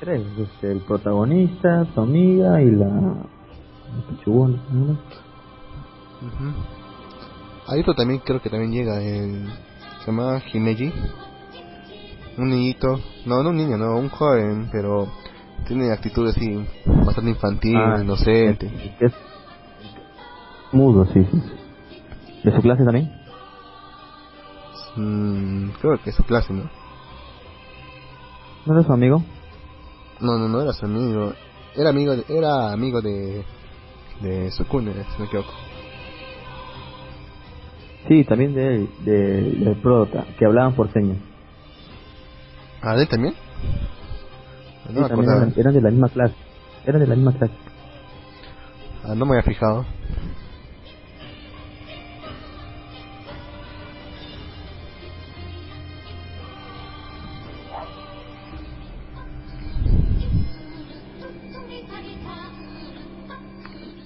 Tres, 0.00 0.22
este, 0.38 0.72
el 0.72 0.80
protagonista, 0.80 1.86
su 1.94 2.00
amiga 2.00 2.62
y 2.62 2.70
la... 2.70 2.86
la 2.86 4.24
chubona, 4.24 4.62
¿no? 4.70 4.98
Hay 7.66 7.80
otro 7.80 7.94
también, 7.94 8.20
creo 8.20 8.40
que 8.40 8.50
también 8.50 8.72
llega, 8.72 9.02
el, 9.02 9.48
se 10.00 10.06
llama 10.06 10.40
Himeji. 10.52 10.92
Un 12.38 12.48
niñito, 12.48 13.00
no, 13.26 13.42
no 13.42 13.50
un 13.50 13.56
niño, 13.56 13.76
no, 13.76 13.96
un 13.98 14.08
joven, 14.08 14.68
pero 14.72 15.08
tiene 15.66 15.92
actitud 15.92 16.26
así, 16.28 16.64
bastante 16.86 17.30
infantil, 17.30 17.76
Ah, 17.76 17.98
inocente. 18.02 18.70
es 19.00 19.12
mudo, 20.72 21.04
sí, 21.12 21.24
sí. 21.30 21.42
¿De 22.44 22.52
su 22.54 22.62
clase 22.62 22.84
también? 22.84 23.10
Mm, 24.96 25.70
creo 25.80 25.98
que 26.02 26.10
es 26.10 26.16
su 26.16 26.24
clase, 26.24 26.52
¿no? 26.52 26.70
¿No 28.66 28.74
era 28.74 28.86
su 28.86 28.92
amigo? 28.92 29.22
No, 30.20 30.38
no, 30.38 30.48
no 30.48 30.60
era 30.62 30.72
su 30.72 30.86
amigo. 30.86 31.32
Era 31.76 31.90
amigo 31.90 32.16
de, 32.16 32.24
era 32.28 32.72
amigo 32.72 33.00
de, 33.00 33.44
de 34.20 34.50
Sukune, 34.52 34.92
si 34.92 34.98
no 35.12 35.18
me 35.20 35.24
equivoco. 35.26 35.50
Sí, 38.08 38.24
también 38.24 38.54
de 38.54 38.66
él, 38.76 38.90
de, 39.04 39.12
del 39.64 39.76
prota, 39.80 40.26
que 40.38 40.44
hablaban 40.46 40.74
por 40.74 40.90
señas. 40.92 41.18
¿Ah, 42.82 42.94
de 42.96 43.02
él 43.02 43.08
también? 43.08 43.34
No 44.88 45.06
Sí, 45.08 45.14
me 45.14 45.22
eran, 45.24 45.52
eran 45.56 45.74
de 45.74 45.80
la 45.82 45.90
misma 45.90 46.08
clase. 46.08 46.34
Eran 46.84 47.00
de 47.00 47.06
la 47.06 47.14
misma 47.14 47.32
clase. 47.32 47.54
Ah, 49.04 49.14
no 49.14 49.26
me 49.26 49.32
había 49.32 49.42
fijado. 49.42 49.84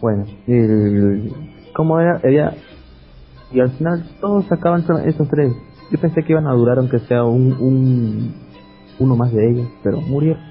Bueno, 0.01 0.27
el, 0.47 1.33
¿cómo 1.75 1.99
era? 1.99 2.21
Ella, 2.25 2.53
y 3.51 3.61
al 3.61 3.71
final 3.71 4.05
todos 4.21 4.45
sacaban 4.49 4.85
esos 5.07 5.29
tres. 5.29 5.55
Yo 5.91 5.99
pensé 5.99 6.23
que 6.23 6.33
iban 6.33 6.47
a 6.47 6.53
durar 6.53 6.79
aunque 6.79 6.99
sea 7.01 7.25
un, 7.25 7.53
un 7.55 8.35
uno 8.99 9.17
más 9.17 9.33
de 9.33 9.51
ellos, 9.51 9.69
pero 9.83 10.01
murieron. 10.01 10.43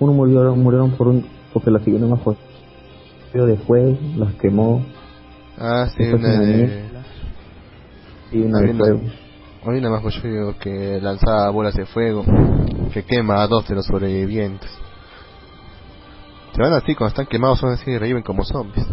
Uno 0.00 0.12
murió, 0.12 0.54
murieron 0.54 0.92
por 0.92 1.08
un, 1.08 1.26
porque 1.52 1.70
la 1.70 1.80
siguieron 1.80 2.10
bajo 2.10 2.36
de 3.32 3.56
fuego, 3.58 3.96
las 4.16 4.34
quemó, 4.36 4.84
Ah, 5.58 5.88
sí, 5.96 6.02
una 6.04 6.40
de... 6.40 6.88
y 8.32 8.42
una 8.42 8.60
de 8.60 8.74
fuego. 8.74 9.00
Hay 9.66 9.78
una 9.78 9.90
más 9.90 10.14
yo 10.22 10.56
que 10.60 11.00
lanzaba 11.02 11.50
bolas 11.50 11.74
de 11.74 11.84
fuego 11.86 12.24
que 12.92 13.02
quema 13.04 13.42
a 13.42 13.48
dos 13.48 13.66
de 13.68 13.74
los 13.74 13.86
sobrevivientes. 13.86 14.70
Se 16.54 16.62
van 16.62 16.72
así, 16.72 16.94
cuando 16.94 17.08
están 17.08 17.26
quemados 17.26 17.58
son 17.58 17.70
así, 17.72 17.96
reviven 17.98 18.22
como 18.22 18.44
zombies. 18.44 18.86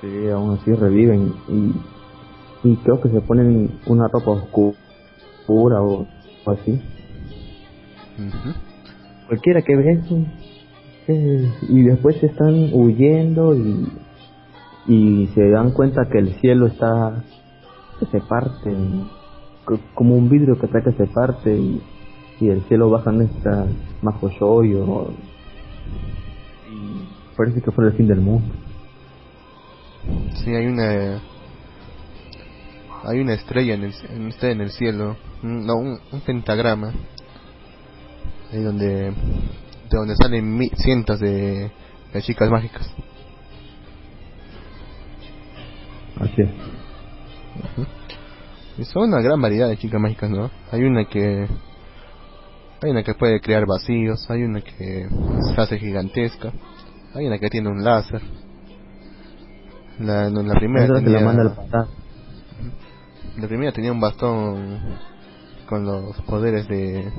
Sí, 0.00 0.28
aún 0.28 0.54
así 0.54 0.72
reviven 0.72 1.34
y, 1.48 2.68
y 2.68 2.76
creo 2.76 3.00
que 3.00 3.08
se 3.08 3.20
ponen 3.22 3.80
una 3.86 4.06
ropa 4.08 4.32
oscu- 4.32 4.76
oscura 5.40 5.82
o, 5.82 6.06
o 6.44 6.50
así. 6.50 6.80
Cualquiera 9.26 9.62
que 9.62 9.76
ve 9.76 9.92
eso 9.92 10.16
eh, 11.08 11.52
y 11.68 11.82
después 11.82 12.22
están 12.22 12.70
huyendo 12.72 13.54
y, 13.54 13.88
y 14.86 15.26
se 15.34 15.50
dan 15.50 15.72
cuenta 15.72 16.08
que 16.10 16.18
el 16.18 16.34
cielo 16.40 16.66
está 16.68 17.22
que 17.98 18.06
se 18.06 18.20
parte 18.20 18.70
co- 19.64 19.80
como 19.94 20.14
un 20.16 20.28
vidrio 20.28 20.58
que 20.58 20.66
está 20.66 20.82
que 20.82 20.92
se 20.92 21.06
parte 21.06 21.56
y, 21.56 21.80
y 22.40 22.48
el 22.48 22.62
cielo 22.68 22.90
bajan 22.90 23.22
estas 23.22 23.68
majoyoyo 24.02 25.08
y 26.70 27.36
parece 27.36 27.60
que 27.60 27.70
fue 27.70 27.86
el 27.86 27.92
fin 27.94 28.06
del 28.08 28.20
mundo. 28.20 28.54
Sí, 30.44 30.54
hay 30.54 30.66
una... 30.66 31.20
Hay 33.08 33.20
una 33.20 33.34
estrella 33.34 33.74
en 33.74 33.84
el, 33.84 33.94
en, 34.10 34.32
en 34.50 34.60
el 34.60 34.70
cielo. 34.70 35.16
No, 35.42 35.76
un, 35.76 35.98
un 36.10 36.20
pentagrama. 36.22 36.92
Ahí 38.52 38.62
donde... 38.62 39.12
De 39.90 39.98
donde 39.98 40.16
salen 40.16 40.56
mi- 40.56 40.70
cientos 40.70 41.20
de, 41.20 41.70
de 42.12 42.22
chicas 42.22 42.50
mágicas. 42.50 42.90
Así 46.18 46.42
es. 46.42 46.50
Y 48.78 48.84
son 48.84 49.08
una 49.08 49.20
gran 49.20 49.40
variedad 49.40 49.68
de 49.68 49.78
chicas 49.78 50.00
mágicas, 50.00 50.30
¿no? 50.30 50.50
Hay 50.72 50.82
una 50.82 51.04
que... 51.04 51.46
Hay 52.82 52.90
una 52.90 53.02
que 53.02 53.14
puede 53.14 53.40
crear 53.40 53.64
vacíos, 53.66 54.28
hay 54.30 54.42
una 54.42 54.60
que 54.60 55.08
se 55.54 55.60
hace 55.60 55.78
gigantesca, 55.78 56.52
hay 57.14 57.26
una 57.26 57.38
que 57.38 57.48
tiene 57.48 57.70
un 57.70 57.82
láser. 57.82 58.20
La, 59.98 60.28
no, 60.28 60.42
la 60.42 60.54
primera 60.54 60.86
que 60.86 60.92
la 60.92 61.00
tenía, 61.00 61.20
manda 61.20 61.42
al 61.42 61.88
la 63.38 63.48
primera 63.48 63.72
tenía 63.72 63.92
un 63.92 64.00
bastón 64.00 64.78
con 65.66 65.84
los 65.86 66.20
poderes 66.22 66.68
de, 66.68 67.10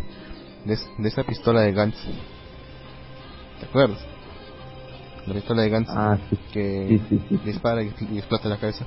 de, 0.66 0.74
es- 0.74 0.90
de 0.98 1.08
esa 1.08 1.24
pistola 1.24 1.62
de 1.62 1.72
Gantz. 1.74 1.98
¿Te 3.60 3.66
acuerdas? 3.66 4.00
La 5.26 5.34
pistola 5.34 5.62
de 5.64 5.70
Gantz 5.70 5.90
Ah, 5.92 6.18
sí. 6.30 6.38
que 6.54 6.88
Sí, 6.88 7.00
sí, 7.10 7.26
sí. 7.30 7.38
dispara 7.46 7.84
y, 7.84 7.92
y 8.12 8.18
explota 8.18 8.48
la 8.50 8.58
cabeza. 8.58 8.86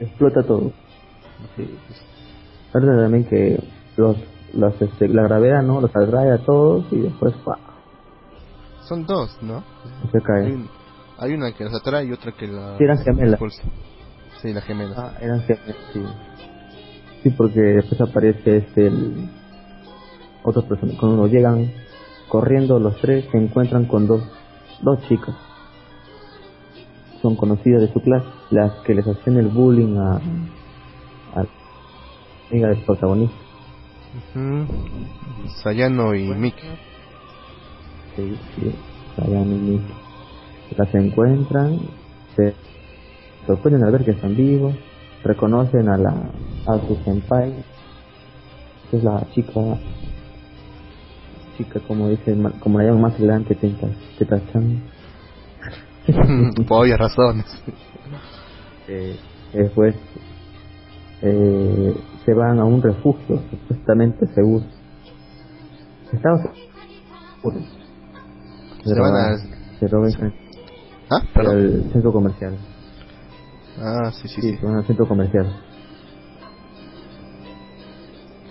Explota 0.00 0.42
todo. 0.46 0.72
Verdad 2.72 3.02
también 3.02 3.24
que 3.24 3.58
los, 3.96 4.16
los 4.54 4.82
este, 4.82 5.08
la 5.08 5.22
gravedad 5.22 5.62
no 5.62 5.80
los 5.80 5.90
atrae 5.90 6.32
a 6.32 6.38
todos 6.44 6.84
y 6.92 7.00
después. 7.00 7.34
Son 8.88 9.04
dos, 9.06 9.36
¿no? 9.42 9.64
se 10.12 10.18
Hay, 10.18 10.22
cae. 10.22 10.68
hay 11.18 11.32
una 11.34 11.52
que 11.52 11.64
las 11.64 11.74
atrae 11.74 12.06
y 12.06 12.12
otra 12.12 12.32
que 12.32 12.46
la 12.46 12.76
Sí, 12.78 12.84
eran 12.84 12.98
gemelas. 12.98 13.40
Sí, 14.42 14.52
las 14.52 14.64
gemelas. 14.64 14.96
Ah, 14.98 15.14
eran 15.20 15.40
gemelas, 15.42 15.76
sí. 15.92 16.00
Sí, 17.22 17.30
porque 17.30 17.60
después 17.60 18.00
aparece 18.00 18.58
este 18.58 18.86
el 18.86 19.28
otras 20.42 20.64
personas 20.66 20.96
cuando 20.98 21.26
llegan 21.26 21.72
corriendo 22.28 22.78
los 22.78 22.96
tres 23.00 23.24
se 23.32 23.38
encuentran 23.38 23.86
con 23.86 24.06
dos 24.06 24.22
dos 24.82 25.00
chicas 25.08 25.34
son 27.20 27.34
conocidas 27.34 27.80
de 27.80 27.92
su 27.92 28.00
clase 28.00 28.26
las 28.50 28.72
que 28.84 28.94
les 28.94 29.06
hacían 29.06 29.38
el 29.38 29.48
bullying 29.48 29.96
a 29.96 30.20
a 31.34 31.42
la 31.42 31.48
amiga 32.50 32.68
del 32.68 32.78
protagonista. 32.84 33.36
Sayano 35.62 36.14
y 36.14 36.28
Miki. 36.28 36.66
Sí, 38.14 38.38
sí, 38.54 38.74
Sayan 39.16 39.52
y 39.52 39.58
Miki. 39.58 39.94
Las 40.76 40.94
encuentran, 40.94 41.78
se 42.36 42.54
sorprenden 43.46 43.84
al 43.84 43.92
ver 43.92 44.04
que 44.04 44.12
están 44.12 44.36
vivos, 44.36 44.74
reconocen 45.26 45.88
a 45.88 45.96
la 45.98 46.10
a 46.66 46.78
su 46.86 46.96
senpai, 47.04 47.52
que 48.90 48.96
es 48.96 49.04
la 49.04 49.24
chica, 49.32 49.60
chica 51.56 51.80
como 51.86 52.08
dice, 52.08 52.36
como 52.60 52.78
la 52.78 52.84
llaman 52.86 53.02
más 53.02 53.14
adelante, 53.14 53.54
Tetachan. 54.18 54.82
Por 56.68 56.82
obvias 56.82 56.98
razones. 56.98 57.46
Eh, 58.88 59.18
Después 59.52 59.96
eh, 61.22 61.94
se 62.24 62.34
van 62.34 62.60
a 62.60 62.64
un 62.64 62.80
refugio 62.80 63.42
supuestamente 63.50 64.26
seguro. 64.32 64.64
Estaba 66.12 66.38
seguro. 67.40 67.58
Se 68.84 69.00
van 69.00 69.14
a- 69.16 69.78
se 69.80 69.88
roban 69.88 70.10
el 70.20 70.32
Ah, 71.10 71.20
perdón. 71.34 71.56
al 71.56 71.90
centro 71.92 72.12
comercial. 72.12 72.56
Ah, 73.78 74.10
sí, 74.12 74.28
sí, 74.28 74.40
Sí, 74.40 74.56
sí. 74.56 74.64
van 74.64 74.76
al 74.76 74.86
centro 74.86 75.06
comercial. 75.06 75.46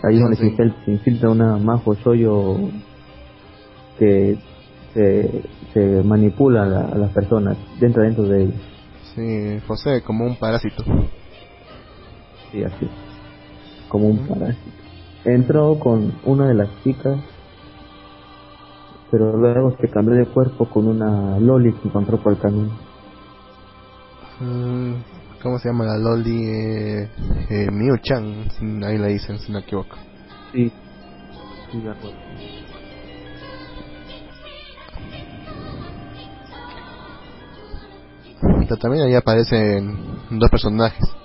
Ahí 0.03 0.15
es 0.15 0.21
donde 0.21 0.37
se 0.37 0.43
Sí. 0.49 0.55
infil- 0.55 0.85
se 0.85 0.91
infiltra 0.91 1.29
una 1.29 1.57
majo 1.57 1.95
shoyo 1.95 2.57
que 3.97 4.37
se, 4.93 5.43
se 5.73 5.79
manipula 6.03 6.63
a, 6.63 6.65
la- 6.67 6.89
a 6.93 6.97
las 6.97 7.11
personas 7.11 7.57
dentro 7.79 8.03
dentro 8.03 8.23
de 8.25 8.43
ellos. 8.43 8.61
Sí, 9.15 9.59
José, 9.67 10.01
como 10.05 10.25
un 10.25 10.35
parásito. 10.35 10.83
Sí, 12.51 12.63
así. 12.63 12.87
Como 13.89 14.07
un 14.09 14.27
parásito. 14.27 14.71
Entró 15.23 15.79
con 15.79 16.13
una 16.25 16.47
de 16.49 16.53
las 16.55 16.69
chicas, 16.83 17.17
pero 19.09 19.35
luego 19.37 19.75
se 19.77 19.89
cambió 19.89 20.13
de 20.13 20.27
cuerpo 20.27 20.69
con 20.69 20.87
una 20.87 21.39
loli 21.39 21.73
que 21.73 21.87
encontró 21.87 22.21
por 22.21 22.33
el 22.33 22.39
camino. 22.39 22.77
¿Cómo 25.45 25.59
se 25.59 25.69
llama 25.69 25.85
la 25.85 25.99
Loli? 25.99 26.43
Eh, 26.43 27.03
eh, 27.51 27.67
Miu-chan, 27.71 28.49
si- 28.49 28.83
ahí 28.83 28.97
la 28.97 29.05
dicen, 29.09 29.37
si 29.37 29.51
no 29.51 29.59
me 29.59 29.63
equivoco. 29.63 29.95
Sí. 30.51 30.73
Sí, 31.71 31.81
de 31.81 31.91
acuerdo. 31.91 32.17
Pero 38.41 38.77
también 38.81 39.03
ahí 39.05 39.13
aparecen 39.13 39.99
dos 40.31 40.49
personajes 40.49 41.15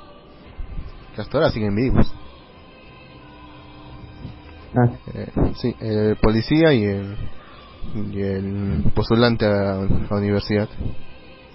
que 1.15 1.23
hasta 1.23 1.39
ahora 1.39 1.51
siguen 1.51 1.75
vivos. 1.75 2.13
Ah, 4.77 4.99
Eh, 5.15 5.33
sí, 5.55 5.75
el 5.81 6.17
policía 6.17 6.75
y 6.75 6.85
el, 6.85 7.17
y 8.13 8.21
el 8.21 8.83
postulante 8.95 9.47
a, 9.47 9.77
la 10.11 10.17
universidad, 10.19 10.69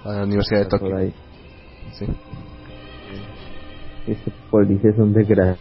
a 0.03 0.13
la 0.13 0.23
Universidad 0.23 0.61
de 0.61 0.65
Tokio. 0.65 0.97
Sí. 1.93 2.05
Ese 4.07 4.31
policía 4.51 4.91
es 4.91 4.97
un 4.97 5.13
desgraciado. 5.13 5.57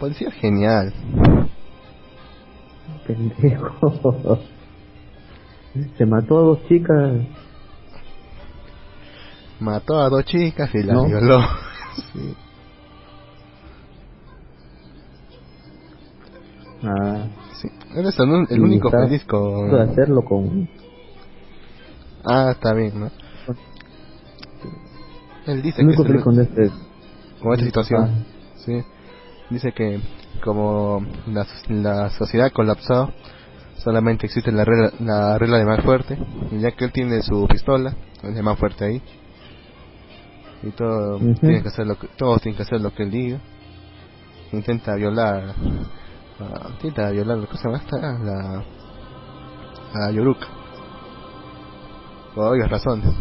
Policía 0.00 0.30
genial. 0.32 0.92
Pendejo. 3.06 4.38
Se 5.96 6.04
mató 6.06 6.38
a 6.38 6.42
dos 6.42 6.68
chicas. 6.68 7.12
Mató 9.60 10.00
a 10.00 10.08
dos 10.08 10.24
chicas 10.24 10.74
y 10.74 10.82
las 10.82 10.96
¿No? 10.96 11.06
violó. 11.06 11.40
Sí. 12.12 12.34
Ah, 16.82 17.26
Sí. 17.60 17.68
Él 17.94 18.06
es 18.08 18.18
el, 18.18 18.46
el 18.56 18.60
único 18.60 18.90
feliz 18.90 19.24
con... 19.24 19.72
hacerlo 19.74 20.22
con. 20.24 20.68
Ah, 22.24 22.50
está 22.52 22.72
bien, 22.74 22.98
¿no? 22.98 23.10
Él 25.46 25.62
dice 25.62 25.84
que 25.84 25.96
feliz 26.04 26.22
con 26.22 26.40
este. 26.40 26.70
con 27.40 27.52
esta 27.52 27.64
situación. 27.64 28.04
Ah, 28.04 28.24
Sí. 28.56 28.80
Dice 29.50 29.72
que 29.72 30.00
como 30.42 31.04
la, 31.26 31.46
la 31.68 32.10
sociedad 32.10 32.52
colapsó, 32.52 33.12
solamente 33.76 34.26
existe 34.26 34.52
la 34.52 34.64
regla, 34.64 34.92
la 35.00 35.38
regla 35.38 35.58
de 35.58 35.64
más 35.64 35.84
fuerte, 35.84 36.16
y 36.50 36.60
ya 36.60 36.70
que 36.70 36.84
él 36.84 36.92
tiene 36.92 37.22
su 37.22 37.46
pistola, 37.48 37.94
es 38.22 38.36
el 38.36 38.42
más 38.42 38.58
fuerte 38.58 38.84
ahí. 38.84 39.02
Y 40.62 40.70
todo 40.70 41.16
Ujú. 41.16 41.34
tiene 41.34 41.62
que 41.62 41.68
hacer 41.68 41.86
lo 41.86 41.98
que, 41.98 42.06
todos 42.16 42.40
tienen 42.40 42.56
que 42.56 42.62
hacer 42.62 42.80
lo 42.80 42.94
que 42.94 43.02
él 43.02 43.10
diga. 43.10 43.38
Intenta 44.52 44.94
violar, 44.94 45.54
ah, 46.40 46.68
intenta 46.70 47.10
violar 47.10 47.38
lo 47.38 47.48
que 47.48 47.56
se 47.56 47.64
llama 47.64 47.78
esta, 47.78 47.98
la, 47.98 48.64
a 49.94 50.10
Yoruka. 50.12 50.46
Por 52.34 52.52
obvias 52.52 52.70
razones. 52.70 53.12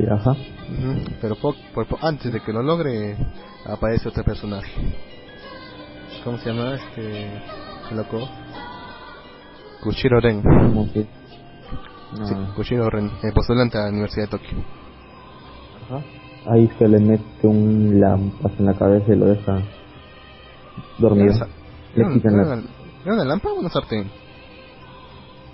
Sí, 0.00 0.06
ajá. 0.10 0.36
Pero 1.20 1.34
po- 1.36 1.54
por 1.74 1.86
po- 1.86 1.98
antes 2.02 2.32
de 2.32 2.40
que 2.40 2.52
lo 2.52 2.62
logre, 2.62 3.16
aparece 3.66 4.08
otro 4.08 4.22
personaje. 4.24 4.70
¿Cómo 6.24 6.38
se 6.38 6.50
llama 6.52 6.74
este 6.74 7.42
loco? 7.94 8.28
Kushiro 9.82 10.20
Ren. 10.20 10.42
Que. 10.92 11.02
Sí, 11.02 12.34
Ah, 12.34 12.52
Kushiro 12.56 12.88
Ren, 12.90 13.10
el 13.22 13.32
postulante 13.32 13.78
a 13.78 13.82
la 13.82 13.88
Universidad 13.90 14.26
de 14.26 14.30
Tokio. 14.30 14.58
ajá. 15.86 16.02
Ahí 16.50 16.70
se 16.78 16.88
le 16.88 16.98
mete 17.00 17.46
un 17.46 18.00
lámpara 18.00 18.54
en 18.58 18.64
la 18.66 18.74
cabeza 18.74 19.12
y 19.12 19.16
lo 19.16 19.26
deja 19.26 19.60
dormido. 20.98 21.34
Era 21.94 22.08
Le 22.08 22.14
quitan 22.14 22.34
era 22.34 22.44
la, 22.44 22.54
una, 22.54 22.62
era 23.04 23.14
una 23.14 23.24
lámpara 23.24 23.54
o 23.54 23.58
una 23.60 23.68
sartén? 23.68 24.10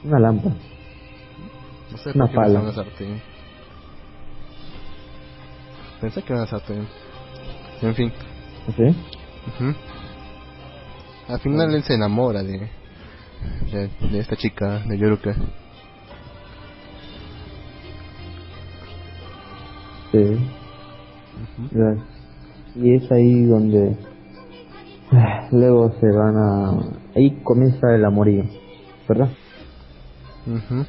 una 0.04 0.18
lámpara. 0.20 0.54
No 1.90 1.98
sé 1.98 2.10
Una 2.14 2.26
pala. 2.28 2.60
una 2.60 2.72
sartén. 2.72 3.20
Pensé 6.04 6.22
que 6.22 6.34
era 6.34 6.46
sartén. 6.46 6.86
En 7.80 7.94
fin. 7.94 8.12
¿Sí? 8.76 8.82
ujú. 8.82 9.74
Al 11.28 11.40
final 11.40 11.74
él 11.74 11.82
se 11.82 11.94
enamora 11.94 12.42
de, 12.42 12.68
de, 13.72 13.88
de 14.10 14.18
esta 14.18 14.36
chica, 14.36 14.80
de 14.80 14.98
Yoruka. 14.98 15.34
Sí. 20.12 20.18
Ujú. 21.42 21.68
Ya. 21.72 21.96
Y 22.74 22.96
es 22.96 23.10
ahí 23.10 23.44
donde 23.46 23.96
ah, 25.10 25.48
luego 25.52 25.90
se 26.00 26.06
van 26.06 26.36
a 26.36 26.98
ahí 27.16 27.40
comienza 27.42 27.94
el 27.94 28.04
amorío, 28.04 28.44
¿verdad? 29.08 29.30
Ujú. 30.46 30.84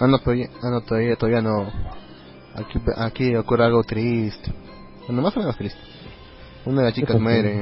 Ah, 0.00 0.08
no, 0.08 0.18
todavía, 0.18 0.48
ah, 0.64 0.70
no, 0.70 0.80
todavía, 0.80 1.14
todavía 1.14 1.42
no. 1.42 1.70
Aquí, 2.56 2.80
aquí 2.96 3.36
ocurre 3.36 3.64
algo 3.64 3.82
triste. 3.84 4.52
Bueno, 5.06 5.22
más 5.22 5.36
o 5.36 5.40
menos 5.40 5.56
triste. 5.56 5.78
Una 6.64 6.80
de 6.80 6.84
las 6.86 6.94
chicas 6.94 7.20
muere. 7.20 7.54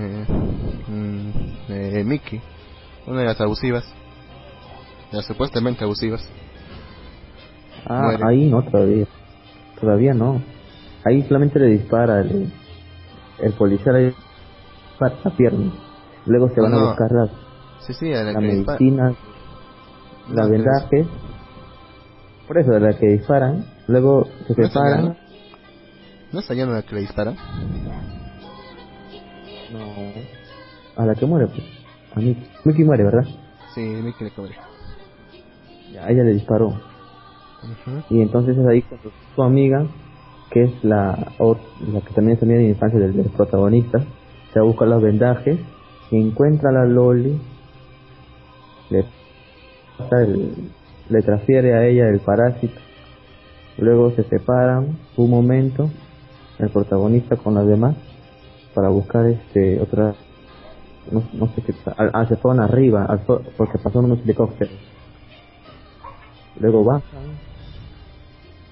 mm, 0.88 1.30
eh, 1.68 2.04
Mickey. 2.04 2.40
Una 3.06 3.20
de 3.20 3.26
las 3.26 3.40
abusivas. 3.40 3.84
De 5.10 5.16
las 5.18 5.26
supuestamente 5.26 5.84
abusivas. 5.84 6.26
Ah, 7.86 8.02
Muere. 8.02 8.24
ahí 8.26 8.50
no 8.50 8.62
todavía. 8.62 9.06
Todavía 9.80 10.14
no. 10.14 10.40
Ahí 11.04 11.22
solamente 11.24 11.58
le 11.58 11.66
dispara 11.66 12.20
el, 12.20 12.50
el 13.40 13.52
policía 13.54 13.92
le 13.92 14.06
dispara 14.06 15.16
la 15.22 15.30
pierna. 15.36 15.72
Luego 16.26 16.48
se 16.54 16.60
van 16.62 16.70
no. 16.70 16.78
a 16.78 16.84
buscar 16.88 17.10
la, 17.10 17.26
Sí, 17.80 17.92
sí, 17.92 18.12
a 18.14 18.22
la, 18.22 18.32
la 18.32 18.38
que 18.40 18.46
dispara- 18.46 18.78
medicina, 18.78 19.14
No, 20.28 20.34
la 20.34 20.44
que 20.44 20.50
vendaje. 20.50 21.06
Por 22.46 22.58
eso, 22.58 22.70
de 22.70 22.80
la 22.80 22.96
que 22.98 23.06
disparan. 23.08 23.66
Luego 23.86 24.24
se 24.46 24.54
¿No 24.56 24.64
es 24.64 24.72
separan. 24.72 25.16
¿No 26.32 26.40
es 26.40 26.50
allá 26.50 26.66
la 26.66 26.82
que 26.82 26.94
le 26.94 27.00
dispara? 27.02 27.32
No. 29.72 29.80
A 30.96 31.06
la 31.06 31.14
que 31.14 31.26
muere, 31.26 31.46
pues. 31.48 31.62
A 32.14 32.20
Mickey. 32.20 32.48
Mickey 32.64 32.84
muere, 32.84 33.04
¿verdad? 33.04 33.24
Sí, 33.74 33.80
Mickey 33.80 34.28
le 34.28 34.34
cobre. 34.34 34.54
Ya, 35.92 36.08
ella 36.08 36.22
le 36.24 36.32
disparó. 36.32 36.68
Ujú. 36.68 38.02
Y 38.10 38.20
entonces 38.20 38.56
es 38.56 38.66
ahí 38.66 38.82
cuando 38.82 39.10
su 39.34 39.42
amiga, 39.42 39.86
que 40.50 40.64
es 40.64 40.84
la, 40.84 41.32
la 41.38 42.00
que 42.00 42.14
también 42.14 42.36
es 42.36 42.42
amiga 42.42 42.58
de 42.58 42.68
infancia 42.68 42.98
del, 42.98 43.14
del 43.14 43.30
protagonista, 43.30 43.98
se 44.52 44.60
va 44.60 44.64
a 44.64 44.68
buscar 44.68 44.88
los 44.88 45.02
vendajes, 45.02 45.58
encuentra 46.10 46.70
a 46.70 46.72
la 46.72 46.84
Loli, 46.84 47.40
le 48.90 49.04
le 51.08 51.22
transfiere 51.22 51.74
a 51.74 51.86
ella 51.86 52.08
el 52.08 52.20
parásito, 52.20 52.80
luego 53.78 54.12
se 54.12 54.24
separan 54.24 54.98
un 55.16 55.30
momento, 55.30 55.90
el 56.58 56.70
protagonista 56.70 57.36
con 57.36 57.54
las 57.54 57.66
demás, 57.66 57.96
para 58.74 58.88
buscar 58.88 59.26
este 59.26 59.80
otra, 59.80 60.14
no, 61.10 61.22
no 61.32 61.48
sé 61.54 61.62
qué, 61.62 61.74
ah, 61.96 62.26
se 62.28 62.36
fueron 62.36 62.60
arriba, 62.60 63.04
al 63.04 63.20
porque 63.56 63.78
pasaron 63.78 64.06
unos 64.06 64.20
helicópteros. 64.20 64.74
Luego 66.60 66.84
bajan, 66.84 67.02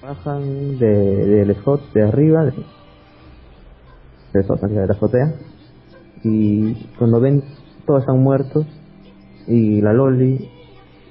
bajan 0.01 0.77
de, 0.79 0.87
del 0.87 1.49
spot 1.51 1.91
de 1.93 2.03
arriba, 2.03 2.45
de, 2.45 2.53
de 4.33 4.87
la 4.87 4.93
azotea, 4.93 5.33
y 6.23 6.73
cuando 6.97 7.19
ven 7.19 7.43
todos 7.85 8.01
están 8.01 8.23
muertos, 8.23 8.65
y 9.47 9.81
la 9.81 9.91
Loli 9.91 10.49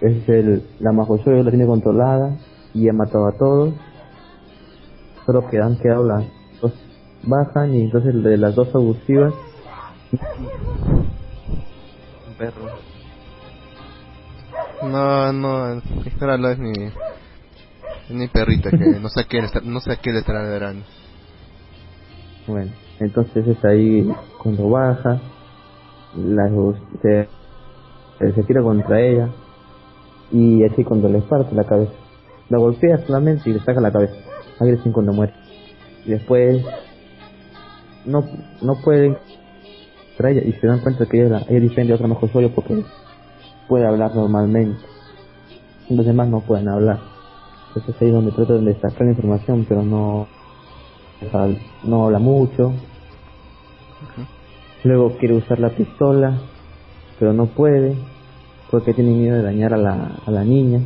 es 0.01 0.29
el, 0.29 0.63
la 0.81 0.93
Majoyoyo 0.93 1.43
la 1.43 1.51
tiene 1.51 1.67
controlada, 1.67 2.39
y 2.75 2.89
ha 2.89 2.93
matado 2.93 3.29
a 3.29 3.33
todos, 3.33 3.75
solo 5.27 5.49
que 5.49 5.59
han 5.59 5.77
quedado 5.77 6.05
las 6.05 6.25
dos, 6.61 6.73
bajan, 7.23 7.75
y 7.75 7.83
entonces 7.83 8.23
de 8.23 8.37
las 8.37 8.55
dos 8.55 8.75
abusivas, 8.75 9.35
un 12.29 12.35
perro, 12.37 12.69
No, 14.83 15.33
no, 15.33 15.81
Ignóralo, 16.05 16.51
es 16.51 16.59
mi. 16.59 16.73
Tiene 18.09 18.29
perrita 18.29 18.71
que 18.71 19.01
no 19.01 19.09
sé 19.09 19.21
a 19.21 19.25
qué 19.25 19.41
le 19.41 19.49
no 19.65 19.81
sé 19.81 19.93
a 19.93 19.97
qué 19.97 20.13
le 20.13 20.19
estará 20.19 20.43
ladrando. 20.43 20.85
Bueno, 22.47 22.73
entonces 22.99 23.47
es 23.47 23.65
ahí 23.65 24.13
cuando 24.43 24.69
baja, 24.69 25.21
la, 26.17 26.51
se, 27.01 27.29
se 28.19 28.43
tira 28.43 28.63
contra 28.63 29.01
ella 29.01 29.29
y 30.33 30.65
así 30.65 30.83
cuando 30.85 31.09
le 31.09 31.21
parte 31.23 31.55
la 31.55 31.65
cabeza. 31.65 32.02
La 32.53 32.59
golpea 32.59 32.99
solamente 33.07 33.49
y 33.49 33.55
le 33.55 33.61
saca 33.61 33.81
la 33.81 33.91
cabeza. 33.91 34.13
Ahí 34.61 34.71
recién 34.71 34.93
cuando 34.93 35.15
muere. 35.15 35.33
Y 36.05 36.11
después 36.11 36.63
no, 38.05 38.23
no 38.61 38.75
pueden 38.85 39.17
contra 40.09 40.31
ella 40.31 40.43
y 40.45 40.53
se 40.53 40.67
dan 40.67 40.81
cuenta 40.81 41.07
que 41.07 41.19
ella, 41.19 41.39
la- 41.41 41.47
ella 41.49 41.93
a 41.93 41.95
otra 41.95 42.09
mejor 42.09 42.31
suyo 42.31 42.51
porque 42.55 42.85
puede 43.69 43.87
hablar 43.87 44.15
normalmente. 44.15 44.79
Los 45.89 46.05
demás 46.05 46.29
no 46.29 46.41
pueden 46.41 46.69
hablar. 46.69 46.99
Entonces 47.69 47.95
ahí 48.03 48.09
es 48.09 48.15
donde 48.15 48.33
tratan 48.33 48.67
de 48.67 48.75
sacar 48.75 49.03
la 49.07 49.13
información, 49.13 49.65
pero 49.67 49.83
no, 49.83 50.27
no 51.85 52.05
habla 52.05 52.19
mucho. 52.19 52.75
Luego 54.85 55.17
quiere 55.17 55.37
usar 55.37 55.59
la 55.59 55.71
pistola, 55.71 56.39
pero 57.19 57.33
no 57.33 57.47
puede 57.47 57.97
porque 58.71 58.93
tiene 58.93 59.13
miedo 59.13 59.37
de 59.37 59.43
dañar 59.43 59.73
a 59.73 59.79
la, 59.79 60.17
a 60.27 60.31
la 60.31 60.45
niña. 60.45 60.81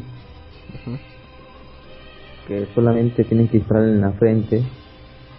Que 2.47 2.67
solamente 2.75 3.25
tienen 3.25 3.49
que 3.49 3.59
dispararle 3.59 3.93
en 3.93 4.01
la 4.01 4.13
frente. 4.13 4.63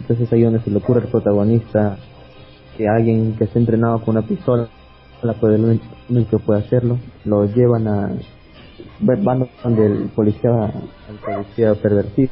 Entonces 0.00 0.32
ahí 0.32 0.42
donde 0.42 0.60
se 0.60 0.70
le 0.70 0.78
ocurre 0.78 1.02
al 1.02 1.08
protagonista 1.08 1.98
que 2.76 2.88
alguien 2.88 3.34
que 3.36 3.44
esté 3.44 3.58
entrenado 3.58 4.00
con 4.04 4.16
una 4.16 4.26
pistola 4.26 4.68
la 5.22 5.34
puede, 5.34 5.56
el 5.56 6.26
que 6.26 6.38
puede 6.38 6.60
hacerlo, 6.60 6.98
lo 7.24 7.44
llevan 7.46 7.88
a 7.88 8.12
van 9.00 9.48
donde 9.62 9.86
el 9.86 10.08
policía 10.14 10.50
al 10.50 11.16
policía 11.24 11.74
pervertido 11.74 12.30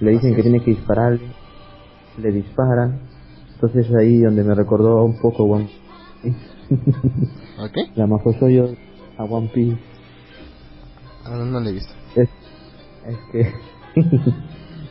le 0.00 0.10
dicen 0.12 0.34
que 0.34 0.42
tiene 0.42 0.60
que 0.60 0.72
dispararle 0.72 1.20
le 2.18 2.32
disparan 2.32 3.00
entonces 3.54 3.86
ahí 3.94 4.20
donde 4.20 4.44
me 4.44 4.54
recordó 4.54 5.02
un 5.04 5.18
poco 5.20 5.44
One 5.44 5.68
Piece. 6.22 6.36
¿Ok? 7.58 7.90
la 7.94 8.06
Majosoyo 8.06 8.70
a 9.16 9.24
One 9.24 9.50
Piece 9.54 9.78
Ah, 11.24 11.30
no, 11.30 11.44
no 11.44 11.60
le 11.60 11.70
he 11.70 11.72
visto. 11.72 11.92
Es, 13.08 13.18
que 13.32 13.52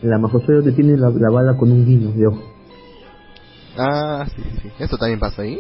la 0.08 0.18
Majosoyo 0.18 0.64
te 0.64 0.72
tiene 0.72 0.98
la, 0.98 1.10
la 1.10 1.30
bala 1.30 1.56
con 1.58 1.72
un 1.72 1.86
guiño 1.86 2.12
de 2.12 2.28
ojo 2.28 2.42
Ah, 3.78 4.26
sí, 4.34 4.42
sí, 4.42 4.60
sí. 4.62 4.72
¿Esto 4.80 4.98
también 4.98 5.20
pasa 5.20 5.42
ahí? 5.42 5.60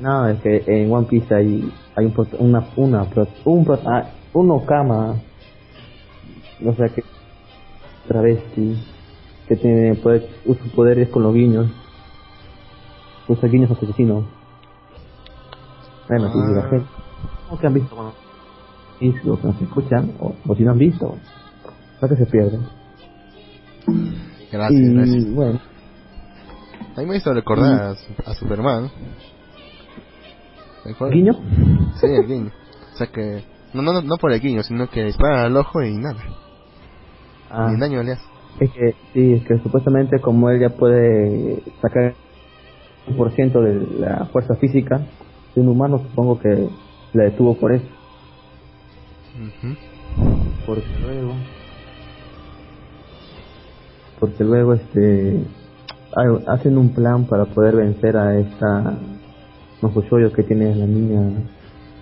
No, 0.00 0.28
es 0.28 0.40
que 0.40 0.64
en 0.66 0.90
One 0.90 1.06
Piece 1.06 1.34
hay, 1.34 1.70
hay 1.96 2.06
un, 2.06 2.14
una, 2.38 2.66
una, 2.76 3.06
un, 3.44 3.66
ah, 3.86 4.10
un 4.32 4.50
Okama, 4.52 5.16
o 6.64 6.74
sea 6.74 6.88
que 6.88 7.02
travesti, 8.06 8.82
que 9.46 9.56
tiene 9.56 9.94
poder, 9.96 10.26
usa 10.46 10.64
poderes 10.74 11.08
con 11.10 11.22
los 11.24 11.34
guiños, 11.34 11.66
usa 13.26 13.48
guiños 13.48 13.70
asesinos. 13.70 14.24
Bueno, 16.08 16.32
si 16.32 16.38
la 16.38 16.60
Ah. 16.64 16.70
gente, 16.70 16.86
¿cómo 17.46 17.60
que 17.60 17.66
han 17.66 17.74
visto? 17.74 17.94
Bueno, 17.94 18.14
y 19.00 19.12
los 19.24 19.38
que 19.40 19.46
nos 19.46 19.60
escuchan, 19.62 20.12
o, 20.20 20.34
o 20.46 20.54
si 20.54 20.64
no 20.64 20.72
han 20.72 20.78
visto, 20.78 21.16
para 22.00 22.14
que 22.16 22.24
se 22.24 22.30
pierden. 22.30 22.60
Gracias, 24.50 24.80
y 24.80 24.94
gracias. 24.94 25.34
bueno, 25.34 25.60
A 26.96 27.00
mí 27.00 27.06
me 27.06 27.16
hizo 27.16 27.32
recordar 27.32 27.72
a, 27.82 27.94
Su- 27.94 28.12
a 28.30 28.34
Superman. 28.34 28.90
¿Te 30.84 30.92
acuerdas? 30.92 31.14
guiño, 31.16 31.32
Sí, 32.00 32.06
el 32.06 32.26
guiño. 32.26 32.50
O 32.94 32.96
sea 32.96 33.06
que... 33.08 33.42
No, 33.74 33.82
no, 33.82 33.92
no, 33.92 34.00
no 34.02 34.16
por 34.16 34.32
el 34.32 34.40
guiño, 34.40 34.62
sino 34.62 34.88
que 34.88 35.04
dispara 35.04 35.44
al 35.44 35.56
ojo 35.56 35.82
y 35.82 35.94
nada. 35.94 36.20
ah, 37.50 37.70
Ni 37.70 37.78
daño 37.78 38.02
le 38.02 38.12
hace. 38.12 38.22
Es 38.60 38.70
que, 38.72 38.92
sí, 39.12 39.32
es 39.34 39.46
que 39.46 39.58
supuestamente 39.62 40.20
como 40.20 40.48
él 40.50 40.60
ya 40.60 40.70
puede 40.70 41.62
sacar 41.82 42.14
un 43.06 43.16
por 43.16 43.32
ciento 43.34 43.60
de 43.60 43.86
la 44.00 44.26
fuerza 44.32 44.54
física 44.56 45.00
de 45.54 45.60
un 45.60 45.68
humano, 45.68 45.98
supongo 46.08 46.38
que 46.40 46.68
la 47.12 47.24
detuvo 47.24 47.54
por 47.58 47.72
eso. 47.72 47.86
Porque 50.66 50.98
luego, 51.00 51.32
porque 54.18 54.44
luego 54.44 54.74
este, 54.74 55.44
hacen 56.46 56.76
un 56.76 56.90
plan 56.90 57.24
para 57.26 57.44
poder 57.44 57.76
vencer 57.76 58.16
a 58.16 58.38
esta 58.38 58.98
Mahushoyo 59.80 60.32
que 60.32 60.42
tiene 60.42 60.74
la 60.74 60.86
niña, 60.86 61.20